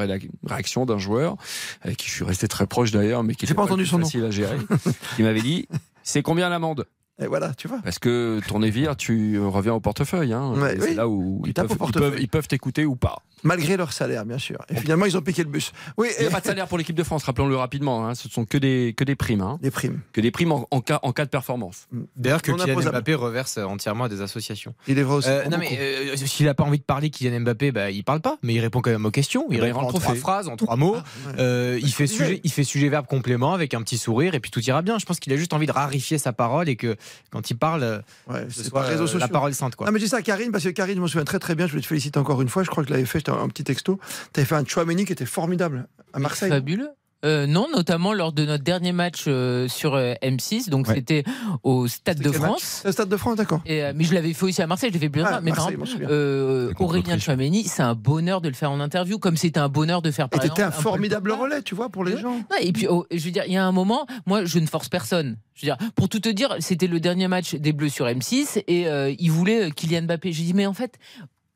réaction 0.46 0.86
d'un 0.86 0.98
joueur, 0.98 1.36
avec 1.82 1.98
qui 1.98 2.10
je 2.10 2.23
suis 2.24 2.30
resté 2.30 2.48
très 2.48 2.68
proche 2.68 2.92
d'ailleurs, 2.92 3.24
mais 3.24 3.36
qui 3.36 3.46
était 3.46 3.54
pas 3.54 3.64
entendu 3.64 3.86
son 3.86 4.00
nom. 4.00 4.06
facile 4.06 4.24
à 4.26 4.32
gérer, 4.32 4.58
qui 5.16 5.24
m'avait 5.24 5.42
dit 5.42 5.68
c'est 6.04 6.22
combien 6.22 6.50
l'amende? 6.50 6.86
Et 7.22 7.28
voilà, 7.28 7.54
tu 7.54 7.68
vois. 7.68 7.80
Parce 7.84 8.00
que 8.00 8.40
ton 8.48 8.64
évire, 8.64 8.96
tu 8.98 9.40
reviens 9.40 9.74
au 9.74 9.80
portefeuille. 9.80 10.34
Hein. 10.34 10.54
Ouais, 10.56 10.76
c'est 10.80 10.90
oui. 10.90 10.96
là 10.96 11.08
où 11.08 11.44
ils 11.46 11.54
peuvent, 11.54 11.70
au 11.70 11.74
ils 11.74 11.78
portefeuille. 11.78 12.10
peuvent- 12.12 12.22
ils 12.22 12.28
peuvent 12.28 12.48
t'écouter 12.48 12.86
ou 12.86 12.96
pas. 12.96 13.20
Malgré 13.44 13.76
leur 13.78 13.92
salaire, 13.94 14.26
bien 14.26 14.38
sûr. 14.40 14.58
Et 14.70 14.76
finalement, 14.76 15.06
ils 15.06 15.16
ont 15.18 15.22
piqué 15.22 15.44
le 15.44 15.50
bus. 15.50 15.74
Oui, 15.98 16.08
Il 16.18 16.22
n'y 16.22 16.28
a 16.28 16.32
pas 16.32 16.40
de 16.40 16.46
salaire 16.46 16.68
pour 16.68 16.78
l'équipe 16.78 16.96
de 16.96 17.04
France, 17.04 17.24
rappelons-le 17.26 17.56
rapidement. 17.58 18.08
hein. 18.08 18.16
Ce 18.16 18.30
sont 18.30 18.46
que 18.46 18.58
des, 18.58 18.94
que 18.98 19.04
des 19.04 19.16
primes. 19.16 19.42
hein. 19.42 19.60
Des 19.62 19.70
primes. 19.70 20.00
Que 20.14 20.22
des 20.22 20.32
primes 20.32 20.54
en, 20.54 20.66
en 20.72 20.80
cas, 20.82 21.00
en 21.04 21.12
cas 21.12 21.26
de 21.26 21.30
performance. 21.30 21.88
D'ailleurs, 22.16 22.42
que 22.42 22.52
Kylian. 22.52 22.80
Mbappé 22.92 23.14
reverse 23.16 23.58
entièrement 23.58 24.06
à 24.06 24.10
des 24.10 24.22
associations. 24.22 24.74
Il 24.88 24.98
est 24.98 25.04
vrai 25.04 25.16
aussi. 25.18 25.30
Euh, 25.30 25.46
non, 25.50 25.58
mais 25.60 25.78
euh, 25.80 26.16
s'il 26.16 26.46
n'a 26.48 26.54
pas 26.54 26.64
envie 26.64 26.80
de 26.80 26.84
parler, 26.84 27.10
Kylian 27.10 27.42
Mbappé, 27.42 27.72
bah, 27.74 27.92
il 27.92 28.04
parle 28.04 28.22
pas, 28.22 28.38
mais 28.44 28.54
il 28.56 28.60
répond 28.62 28.82
quand 28.82 28.92
même 28.92 29.06
aux 29.06 29.12
questions. 29.12 29.46
Il 29.50 29.58
Eh 29.58 29.60
ben, 29.60 29.68
il 29.68 29.72
répond 29.74 29.82
en 29.88 29.92
trois 29.94 30.16
phrases, 30.16 30.48
en 30.48 30.56
trois 30.56 30.78
mots. 30.78 30.96
Euh, 31.38 31.78
il, 31.82 31.92
fait 31.94 32.08
sujet, 32.08 32.40
il 32.46 32.52
fait 32.52 32.64
sujet 32.64 32.88
verbe 32.90 33.06
complément 33.08 33.54
avec 33.54 33.74
un 33.74 33.82
petit 33.82 33.98
sourire 33.98 34.34
et 34.36 34.40
puis 34.40 34.50
tout 34.52 34.62
ira 34.62 34.82
bien. 34.82 34.98
Je 35.00 35.06
pense 35.06 35.20
qu'il 35.20 35.32
a 35.34 35.38
juste 35.38 35.54
envie 35.54 35.68
de 35.68 35.72
rarifier 35.74 36.18
sa 36.18 36.32
parole 36.34 36.70
et 36.70 36.76
que 36.78 36.96
quand 37.32 37.50
il 37.50 37.56
parle, 37.58 37.84
euh, 37.84 38.00
Ouais, 38.28 38.46
ce 38.50 38.64
soit 38.64 38.82
réseaux 38.82 39.06
sociaux. 39.08 39.20
la 39.20 39.28
parole 39.28 39.54
sainte. 39.54 39.76
Quoi. 39.76 39.88
Non, 39.88 39.94
mais 39.94 40.00
je 40.00 40.06
dis 40.06 40.10
ça 40.10 40.18
à 40.18 40.22
Karine, 40.22 40.52
parce 40.52 40.64
que 40.64 40.70
Karine, 40.70 40.96
je 40.98 41.02
me 41.02 41.08
souviens 41.08 41.26
très 41.26 41.40
très 41.40 41.56
bien, 41.56 41.66
je 41.68 41.72
voulais 41.72 41.82
te 41.82 41.88
féliciter 41.88 42.18
encore 42.20 42.42
une 42.42 42.50
fois, 42.50 42.64
je 42.64 42.70
crois 42.70 42.84
que 42.84 42.90
je 42.90 42.94
l'avais 42.94 43.06
fait, 43.06 43.20
j'étais 43.20 43.32
un 43.32 43.48
petit 43.50 43.64
texto. 43.64 44.00
Tu 44.34 44.40
avais 44.40 44.48
fait 44.48 44.56
un 44.56 44.66
Chouameni 44.66 45.06
qui 45.06 45.14
était 45.14 45.26
formidable 45.26 45.88
à 46.14 46.20
Marseille. 46.20 46.50
Fabuleux. 46.50 46.90
Euh, 47.26 47.48
non, 47.48 47.68
notamment 47.74 48.14
lors 48.14 48.34
de 48.34 48.46
notre 48.46 48.64
dernier 48.64 48.92
match 48.92 49.26
euh, 49.28 49.68
sur 49.68 49.96
euh, 49.96 50.14
M6, 50.22 50.70
donc 50.70 50.88
Ouais. 50.88 50.96
c'était 50.96 51.24
au 51.64 51.88
Stade 51.88 52.20
de 52.20 52.32
France. 52.32 52.62
C'est 52.82 52.88
le 52.90 52.92
Stade 52.92 53.10
de 53.10 53.18
France, 53.18 53.38
d'accord. 53.38 53.62
Et, 53.66 53.82
euh, 53.84 53.94
mais 53.96 54.04
je 54.04 54.14
l'avais 54.14 54.34
fait 54.34 54.46
aussi 54.46 54.62
à 54.62 54.68
Marseille, 54.68 54.90
je 54.90 54.94
l'ai 54.96 55.00
fait 55.00 55.10
plusieurs 55.10 55.30
Ah, 55.30 55.34
fois. 55.36 55.42
Mais 55.42 55.52
par 55.52 55.70
exemple, 55.70 56.06
euh, 56.10 56.74
Aurélien. 56.80 57.18
Chouameni, 57.18 57.64
c'est 57.64 57.84
un 57.84 57.96
bonheur 57.96 58.42
de 58.42 58.50
le 58.50 58.56
faire 58.56 58.72
en 58.72 58.80
interview, 58.82 59.20
comme 59.20 59.38
c'était 59.38 59.60
un 59.60 59.70
bonheur 59.70 60.02
de 60.02 60.12
faire 60.12 60.26
Et 60.26 60.30
par 60.30 60.42
t'étais 60.42 60.62
un 60.64 60.68
exemple, 60.68 60.84
Paul 60.84 60.84
formidable 60.84 61.32
relais, 61.32 61.62
tu 61.62 61.76
vois, 61.76 61.90
pour 61.90 62.04
les 62.04 62.18
gens. 62.18 62.36
Non, 62.36 62.58
et 62.60 62.72
puis, 62.74 62.88
oh, 62.90 63.06
je 63.12 63.24
veux 63.24 63.32
dire, 63.32 63.44
il 63.48 63.54
y 63.54 63.58
a 63.58 63.66
un 63.66 63.72
moment, 63.72 64.06
moi, 64.26 64.44
je 64.44 64.60
ne 64.60 64.66
force 64.68 64.90
personne. 64.90 65.38
Je 65.56 65.66
veux 65.66 65.76
dire, 65.76 65.78
pour 65.96 66.10
tout 66.10 66.20
te 66.20 66.30
dire, 66.30 66.56
c'était 66.60 66.88
le 66.88 67.00
dernier 67.00 67.28
match 67.28 67.56
des 67.56 67.72
Bleus 67.74 67.90
sur 67.90 68.06
M6 68.08 68.64
et 68.68 68.88
euh, 68.88 69.14
il 69.20 69.32
voulait 69.32 69.66
euh, 69.66 69.70
Kylian 69.70 70.02
Mbappé. 70.04 70.32
J'ai 70.34 70.44
dit, 70.44 70.54
mais 70.54 70.66
en 70.66 70.74
fait. 70.74 70.98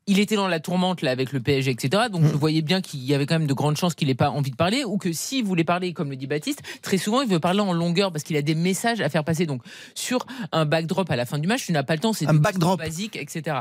Il 0.08 0.18
était 0.18 0.34
dans 0.34 0.48
la 0.48 0.58
tourmente 0.58 1.02
là 1.02 1.10
avec 1.12 1.32
le 1.32 1.38
PSG, 1.40 1.70
etc. 1.70 2.04
Donc 2.10 2.24
je 2.24 2.32
voyais 2.34 2.62
bien 2.62 2.80
qu'il 2.80 3.04
y 3.04 3.14
avait 3.14 3.26
quand 3.26 3.38
même 3.38 3.46
de 3.46 3.52
grandes 3.54 3.76
chances 3.76 3.94
qu'il 3.94 4.08
n'ait 4.08 4.14
pas 4.14 4.30
envie 4.30 4.50
de 4.50 4.56
parler, 4.56 4.82
ou 4.84 4.96
que 4.98 5.12
s'il 5.12 5.44
voulait 5.44 5.62
parler, 5.64 5.92
comme 5.92 6.10
le 6.10 6.16
dit 6.16 6.26
Baptiste, 6.26 6.62
très 6.82 6.96
souvent 6.98 7.20
il 7.22 7.28
veut 7.28 7.38
parler 7.40 7.60
en 7.60 7.72
longueur 7.72 8.10
parce 8.10 8.24
qu'il 8.24 8.36
a 8.36 8.42
des 8.42 8.54
messages 8.54 9.00
à 9.00 9.08
faire 9.10 9.22
passer. 9.22 9.46
Donc 9.46 9.62
sur 9.94 10.26
un 10.50 10.64
backdrop 10.64 11.10
à 11.10 11.16
la 11.16 11.26
fin 11.26 11.38
du 11.38 11.46
match, 11.46 11.66
tu 11.66 11.72
n'as 11.72 11.82
pas 11.84 11.94
le 11.94 12.00
temps, 12.00 12.12
c'est 12.12 12.26
Un 12.26 12.32
des 12.32 12.38
backdrop. 12.40 12.78
basiques, 12.78 13.16
etc. 13.16 13.58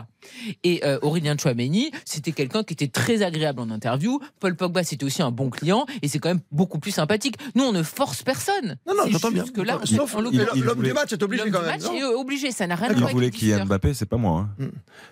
Et 0.63 0.81
euh, 0.85 0.97
Aurélien 1.01 1.35
Chouameni, 1.37 1.91
c'était 2.05 2.31
quelqu'un 2.31 2.63
qui 2.63 2.73
était 2.73 2.87
très 2.87 3.21
agréable 3.23 3.59
en 3.59 3.69
interview. 3.69 4.19
Paul 4.39 4.55
Pogba, 4.55 4.83
c'était 4.83 5.03
aussi 5.05 5.21
un 5.21 5.31
bon 5.31 5.49
client 5.49 5.85
et 6.01 6.07
c'est 6.07 6.19
quand 6.19 6.29
même 6.29 6.41
beaucoup 6.51 6.79
plus 6.79 6.91
sympathique. 6.91 7.35
Nous, 7.55 7.63
on 7.63 7.73
ne 7.73 7.83
force 7.83 8.23
personne. 8.23 8.77
Non, 8.87 8.93
non, 8.95 9.03
j'entends 9.09 9.31
bien. 9.31 9.45
Que 9.45 9.61
là, 9.61 9.79
Sauf 9.83 10.15
en 10.15 10.19
il- 10.19 10.23
l'occurrence, 10.23 10.49
il- 10.55 10.63
l'homme 10.63 10.77
voulait- 10.77 10.87
du 10.89 10.93
match 10.93 11.11
est 11.13 11.21
obligé 11.23 11.43
l'homme 11.43 11.51
quand 11.53 11.59
du 11.59 11.65
même. 11.65 11.81
match 11.81 11.91
est 11.91 12.03
obligé, 12.03 12.51
ça 12.51 12.67
n'a 12.67 12.75
rien 12.75 12.89
à 12.89 12.93
Il 12.93 12.99
voir 12.99 13.11
voulait 13.11 13.25
avec 13.25 13.33
le 13.35 13.39
Kylian 13.39 13.55
diffuseur. 13.57 13.65
Mbappé, 13.67 13.93
c'est 13.93 14.05
pas 14.05 14.17
moi. 14.17 14.47
hein. 14.59 14.65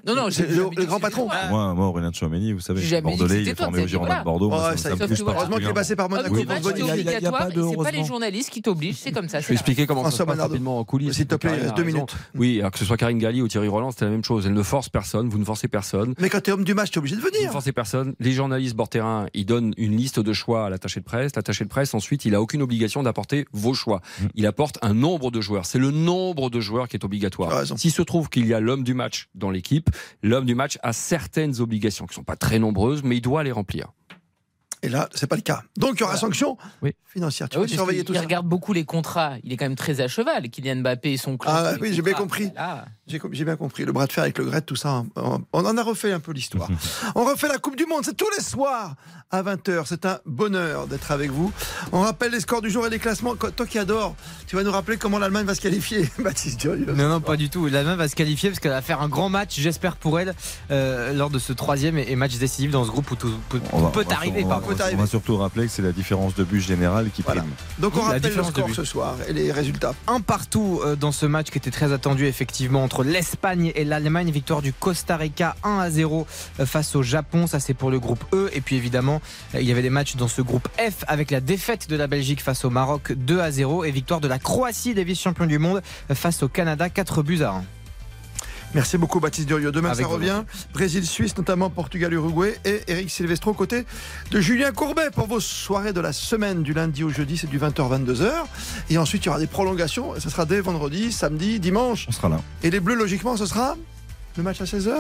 Non, 0.06 0.16
non, 0.16 0.28
le, 0.28 0.86
grand 0.86 1.00
patron. 1.00 1.25
Toi. 1.28 1.48
Moi, 1.50 1.74
moi, 1.74 1.88
Aurélien 1.88 2.12
Chouameni, 2.12 2.54
vous 2.54 2.60
savez, 2.60 2.82
que 2.82 3.02
bordelais, 3.02 3.42
il 3.42 3.50
est 3.50 3.56
formé 3.56 3.84
au 3.84 3.88
Girondins 3.88 4.20
de 4.20 4.24
Bordeaux. 4.24 4.50
que 4.50 5.30
heureusement 5.30 5.58
qu'il 5.58 5.68
est 5.68 5.74
passé 5.74 5.96
par 5.96 6.10
Monaco 6.10 6.36
c'est 6.36 7.76
pas 7.78 7.92
les 7.92 8.06
journalistes 8.06 8.50
qui 8.50 8.62
t'obligent, 8.62 8.98
c'est 8.98 9.12
comme 9.12 9.30
ça. 9.30 9.40
Je 9.40 9.48
vais 9.48 9.54
expliquer 9.54 9.86
comment 9.86 10.04
ça 10.06 10.12
se 10.12 10.24
passe 10.24 10.40
rapidement 10.40 10.80
en 10.80 10.84
coulisses. 10.84 11.16
S'il 11.16 11.28
te 11.28 11.36
plaît, 11.36 11.60
deux 11.76 11.84
minutes. 11.84 12.16
Oui, 12.36 12.60
alors 12.60 12.72
que 12.72 12.80
ce 12.80 12.86
soit 12.86 12.98
Karine 12.98 13.18
Galli 13.18 13.42
ou 13.42 13.48
Thierry 13.48 13.68
Roland, 13.68 13.92
c'est 13.92 14.06
la 14.06 14.12
même 14.12 14.24
chose. 14.24 14.46
Elle 14.46 14.54
ne 14.54 14.64
force 14.64 14.90
personne, 14.90 15.30
vous 15.30 15.38
ne 15.38 15.46
forcez 15.46 15.68
personne. 15.68 16.14
Mais 16.20 16.30
quand 16.30 16.42
t'es 16.42 16.52
homme 16.52 16.64
du 16.64 16.74
match, 16.74 16.92
t'es 16.92 16.98
obligé 16.98 17.16
de 17.16 17.22
Vous 17.22 17.28
ne 17.28 17.36
venir. 17.38 17.52
forcez 17.52 17.72
personne. 17.72 18.14
Les 18.20 18.32
journalistes 18.32 18.76
bord 18.76 18.90
terrain, 18.90 19.28
ils 19.34 19.46
donnent 19.46 19.74
une 19.78 19.96
liste 19.96 20.20
de 20.20 20.34
choix 20.34 20.66
à 20.66 20.70
l'attaché 20.70 21.00
de 21.00 21.06
presse. 21.06 21.36
L'attaché 21.36 21.64
de 21.64 21.70
presse, 21.70 21.94
ensuite, 21.94 22.26
il 22.26 22.36
a 22.36 22.42
aucune 22.42 22.62
obligation 22.62 23.04
d'apporter 23.04 23.46
vos 23.52 23.74
choix. 23.74 24.02
Mm. 24.22 24.26
Il 24.36 24.48
apporte 24.48 24.78
un 24.82 24.94
nombre 24.94 25.32
de 25.32 25.42
joueurs. 25.42 25.66
C'est 25.66 25.80
le 25.80 25.92
nombre 25.92 26.50
de 26.50 26.60
joueurs 26.60 26.88
qui 26.88 26.96
est 26.96 27.00
Tu 27.00 27.06
obligatoire. 27.06 27.64
S'il 27.78 27.92
se 27.92 28.02
trouve 28.02 28.30
qu'il 28.30 28.46
y 28.48 28.54
a 28.54 28.60
l'homme 28.60 28.84
du 28.84 28.94
match 28.94 29.30
dans 29.36 29.50
l'équipe, 29.50 29.90
l'homme 30.24 30.46
du 30.46 30.56
match 30.56 30.78
a 30.84 30.94
certaines 31.20 31.62
obligations 31.62 32.06
qui 32.06 32.12
ne 32.12 32.16
sont 32.16 32.24
pas 32.24 32.36
très 32.36 32.60
nombreuses, 32.60 33.02
mais 33.04 33.16
il 33.18 33.22
doit 33.22 33.42
les 33.44 33.54
remplir. 33.54 33.88
Et 34.84 34.90
là, 34.90 35.08
c'est 35.16 35.26
pas 35.28 35.38
le 35.38 35.42
cas. 35.42 35.64
Donc, 35.78 35.94
il 35.96 36.02
y 36.02 36.04
aura 36.04 36.18
sanction 36.18 36.58
Oui. 36.84 36.92
financière. 37.06 37.48
Tu 37.50 37.58
Ah 37.58 37.62
oui, 37.62 37.70
surveiller 37.70 38.04
tout 38.04 38.12
il 38.12 38.18
ça. 38.18 38.22
regarde 38.22 38.46
beaucoup 38.46 38.74
les 38.74 38.84
contrats. 38.84 39.36
Il 39.44 39.52
est 39.54 39.58
quand 39.58 39.66
même 39.66 39.76
très 39.78 40.02
à 40.02 40.08
cheval. 40.10 40.50
Kylian 40.50 40.76
Mbappé 40.82 41.14
et 41.14 41.18
son 41.18 41.38
club. 41.38 41.54
Ah 41.58 41.74
oui, 41.82 41.94
j'ai 41.94 42.02
bien 42.02 42.14
compris. 42.14 42.52
Là, 42.54 42.86
J'ai 43.08 43.46
bien 43.46 43.56
compris. 43.56 43.86
Le 43.86 43.92
bras 43.92 44.08
de 44.08 44.12
fer 44.12 44.24
avec 44.24 44.40
le 44.40 44.46
Gret, 44.46 44.62
tout 44.62 44.76
ça. 44.76 45.04
On 45.16 45.40
on 45.54 45.66
en 45.66 45.78
a 45.78 45.84
refait 45.84 46.12
un 46.12 46.20
peu 46.20 46.32
l'histoire. 46.32 46.68
On 47.16 47.24
refait 47.24 47.48
la 47.48 47.60
Coupe 47.60 47.76
du 47.76 47.86
Monde. 47.86 48.02
C'est 48.04 48.18
tous 48.18 48.30
les 48.36 48.44
soirs 48.44 48.96
à 49.30 49.44
20h. 49.44 49.84
C'est 49.86 50.06
un 50.08 50.18
bonheur 50.26 50.88
d'être 50.88 51.12
avec 51.12 51.30
vous. 51.30 51.52
On 51.92 52.02
rappelle 52.02 52.32
les 52.32 52.40
scores 52.40 52.64
du 52.64 52.72
jour 52.72 52.88
et 52.88 52.90
les 52.90 52.98
classements. 52.98 53.36
Toi 53.36 53.66
qui 53.68 53.78
adores, 53.78 54.16
tu 54.48 54.56
vas 54.56 54.64
nous 54.64 54.72
rappeler 54.72 54.98
comment 54.98 55.20
l'Allemagne 55.20 55.46
va 55.46 55.54
se 55.54 55.62
qualifier, 55.62 56.10
Baptiste 56.20 56.60
Durieux. 56.60 56.94
Non, 56.98 57.08
non, 57.08 57.22
pas 57.22 57.38
du 57.38 57.48
tout. 57.50 57.68
L'Allemagne 57.68 57.98
va 57.98 58.08
se 58.08 58.16
qualifier 58.16 58.50
parce 58.50 58.60
qu'elle 58.60 58.72
va 58.72 58.82
faire 58.82 59.02
un 59.02 59.08
grand 59.08 59.30
match, 59.30 59.54
j'espère 59.60 59.98
pour 59.98 60.20
elle, 60.20 60.34
euh, 60.72 61.14
lors 61.14 61.30
de 61.30 61.38
ce 61.38 61.54
troisième 61.54 62.00
et 62.00 62.16
match 62.16 62.36
décisif 62.38 62.72
dans 62.72 62.86
ce 62.86 62.90
groupe 62.90 63.12
où 63.12 63.16
tout 63.16 63.32
peut, 63.50 63.62
va- 63.72 64.16
arriver. 64.16 64.44
on 64.46 64.48
va- 64.48 64.62
On 64.98 65.06
surtout 65.06 65.38
rappeler 65.38 65.66
que 65.68 65.72
c'est 65.72 65.82
la 65.84 65.92
différence 65.92 66.34
de 66.34 66.44
but 66.44 66.60
générale 66.62 67.12
qui 67.14 67.22
prime. 67.22 67.44
Donc 67.78 67.96
on 67.98 68.00
Oui, 68.00 68.06
rappelle 68.08 68.36
le 68.36 68.44
score 68.44 68.70
ce 68.74 68.84
soir 68.84 69.16
et 69.28 69.34
les 69.34 69.52
résultats. 69.52 69.94
Un 70.08 70.22
partout 70.22 70.82
euh, 70.84 70.96
dans 70.96 71.12
ce 71.12 71.28
match 71.28 71.52
qui 71.52 71.60
était 71.60 71.72
très 71.72 71.92
attendu 71.94 72.26
effectivement 72.26 72.84
entre 72.84 72.95
l'Espagne 73.04 73.72
et 73.76 73.84
l'Allemagne. 73.84 74.32
Victoire 74.32 74.62
du 74.62 74.74
Costa 74.74 75.18
Rica 75.18 75.56
1 75.64 75.80
à 75.80 75.90
0 75.90 76.28
euh, 76.60 76.66
face 76.66 76.96
au 76.96 77.04
Japon. 77.04 77.48
Ça 77.48 77.60
c'est 77.60 77.74
pour 77.74 77.92
le 77.92 78.00
groupe 78.00 78.24
E. 78.34 78.50
Et 78.54 78.62
puis 78.62 78.76
évidemment, 78.76 79.22
euh, 79.54 79.62
il 79.62 79.68
y 79.68 79.72
avait 79.72 79.82
des 79.82 79.90
matchs 79.90 80.16
dans 80.16 80.28
ce 80.28 80.42
groupe 80.42 80.68
F 80.78 81.04
avec 81.08 81.32
la 81.32 81.42
défaite 81.42 81.90
de 81.90 81.96
la 81.96 82.08
Belgique 82.08 82.42
face 82.42 82.66
au 82.66 82.70
Maroc 82.70 83.14
2 83.14 83.40
à 83.40 83.52
0 83.52 83.84
et 83.84 83.92
victoire 83.92 84.22
de 84.22 84.28
la 84.28 84.40
Croatie 84.40 84.94
des 84.94 85.04
vice-champions 85.04 85.46
du 85.46 85.60
monde 85.60 85.82
euh, 86.10 86.16
face 86.16 86.44
au 86.44 86.48
Canada 86.48 86.90
4 86.90 87.24
buts 87.24 87.42
à 87.42 87.52
1. 87.52 87.64
Merci 88.76 88.98
beaucoup 88.98 89.22
Baptiste 89.22 89.48
Durieux. 89.48 89.72
Demain 89.72 89.92
Avec 89.92 90.06
ça 90.06 90.12
revient. 90.12 90.44
Brésil-Suisse, 90.74 91.38
notamment 91.38 91.70
Portugal-Uruguay 91.70 92.60
et 92.66 92.82
Eric 92.90 93.10
Silvestro 93.10 93.54
côté 93.54 93.86
de 94.32 94.42
Julien 94.42 94.74
Courbet 94.74 95.12
pour 95.14 95.28
vos 95.28 95.40
soirées 95.40 95.94
de 95.94 96.02
la 96.02 96.12
semaine 96.12 96.62
du 96.62 96.74
lundi 96.74 97.02
au 97.06 97.10
jeudi. 97.10 97.38
C'est 97.38 97.50
du 97.50 97.58
20h-22h. 97.58 98.30
Et 98.90 98.98
ensuite 98.98 99.24
il 99.24 99.28
y 99.28 99.30
aura 99.30 99.40
des 99.40 99.48
prolongations. 99.48 100.14
Ce 100.20 100.30
sera 100.30 100.46
dès 100.46 100.60
vendredi, 100.60 101.14
samedi, 101.14 101.62
dimanche. 101.62 102.06
On 102.10 102.12
sera 102.12 102.28
là. 102.28 102.42
Et 102.64 102.70
les 102.70 102.82
Bleus, 102.82 102.96
logiquement, 102.96 103.38
ce 103.38 103.46
sera 103.46 103.78
le 104.36 104.44
match 104.44 104.60
à 104.60 104.66
16h 104.66 104.92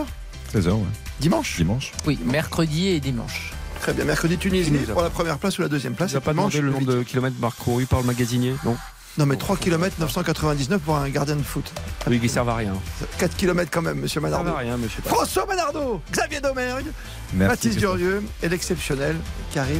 16h, 0.53 0.69
ouais. 0.69 0.79
Dimanche 1.19 1.57
Dimanche. 1.57 1.91
oui, 2.07 2.17
mercredi 2.23 2.87
et 2.87 3.01
dimanche. 3.01 3.51
Très 3.81 3.91
bien. 3.91 4.05
Mercredi, 4.05 4.37
Tunisie 4.37 4.71
pour 4.71 5.01
la 5.01 5.09
première 5.09 5.37
place 5.37 5.59
ou 5.59 5.63
la 5.63 5.67
deuxième 5.67 5.95
place. 5.95 6.11
Tu 6.11 6.15
n'as 6.15 6.21
pas 6.21 6.31
demandé 6.31 6.61
le 6.61 6.71
nombre 6.71 6.85
de 6.85 7.03
kilomètres 7.03 7.35
parcourus 7.35 7.87
par 7.87 7.99
le 7.99 8.05
magasinier 8.05 8.55
Non 8.63 8.77
Non, 9.17 9.25
mais 9.25 9.37
3 9.37 9.55
km 9.55 9.95
999 9.99 10.81
pour 10.81 10.97
un 10.97 11.07
gardien 11.09 11.37
de 11.37 11.41
foot. 11.41 11.71
Oui, 12.07 12.19
qui 12.19 12.27
servent 12.27 12.49
à 12.49 12.55
rien. 12.55 12.73
4 13.17 13.37
km 13.37 13.69
quand 13.71 13.81
même, 13.81 13.99
monsieur 13.99 14.19
Manardo. 14.19 14.49
à 14.51 14.57
rien, 14.57 14.75
monsieur. 14.75 15.01
François 15.05 15.45
Manardo, 15.45 16.01
Xavier 16.11 16.41
Domergue, 16.41 16.87
Merci. 17.33 17.55
Baptiste. 17.67 17.79
Durieux 17.79 18.23
et 18.43 18.49
l'exceptionnel 18.49 19.15
Karine 19.53 19.79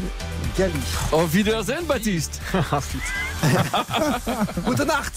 Galli. 0.58 0.72
Auf 1.12 1.34
Wiedersehen, 1.34 1.86
Baptiste 1.86 2.40
Guten 4.66 4.88
Nacht. 4.88 5.14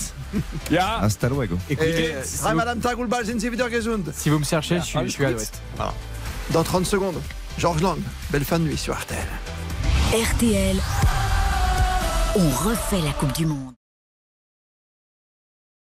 Ja 0.70 0.98
Hasta 1.00 1.28
luego. 1.28 1.56
Et 1.70 1.76
Drei 1.76 2.54
Madame 2.54 2.80
Tag 2.80 2.98
und 2.98 3.08
bald 3.08 3.26
sind 3.26 3.40
Sie 3.40 3.52
wieder 3.52 3.70
gesund. 3.70 4.12
Si 4.16 4.30
vous 4.30 4.38
me 4.40 4.44
cherchez, 4.44 4.78
je 4.80 4.84
suis, 4.84 4.98
je 5.04 5.08
suis 5.10 5.24
à 5.24 5.30
l'ouest. 5.30 5.60
Voilà. 5.76 5.94
Dans 6.50 6.64
30 6.64 6.86
secondes, 6.86 7.20
Georges 7.56 7.82
Lang, 7.82 7.98
belle 8.30 8.44
fin 8.44 8.58
de 8.58 8.64
nuit 8.64 8.76
sur 8.76 8.94
RTL. 8.94 9.18
RTL, 10.12 10.76
on 12.36 12.48
refait 12.68 13.00
la 13.04 13.12
Coupe 13.12 13.32
du 13.36 13.46
Monde. 13.46 13.74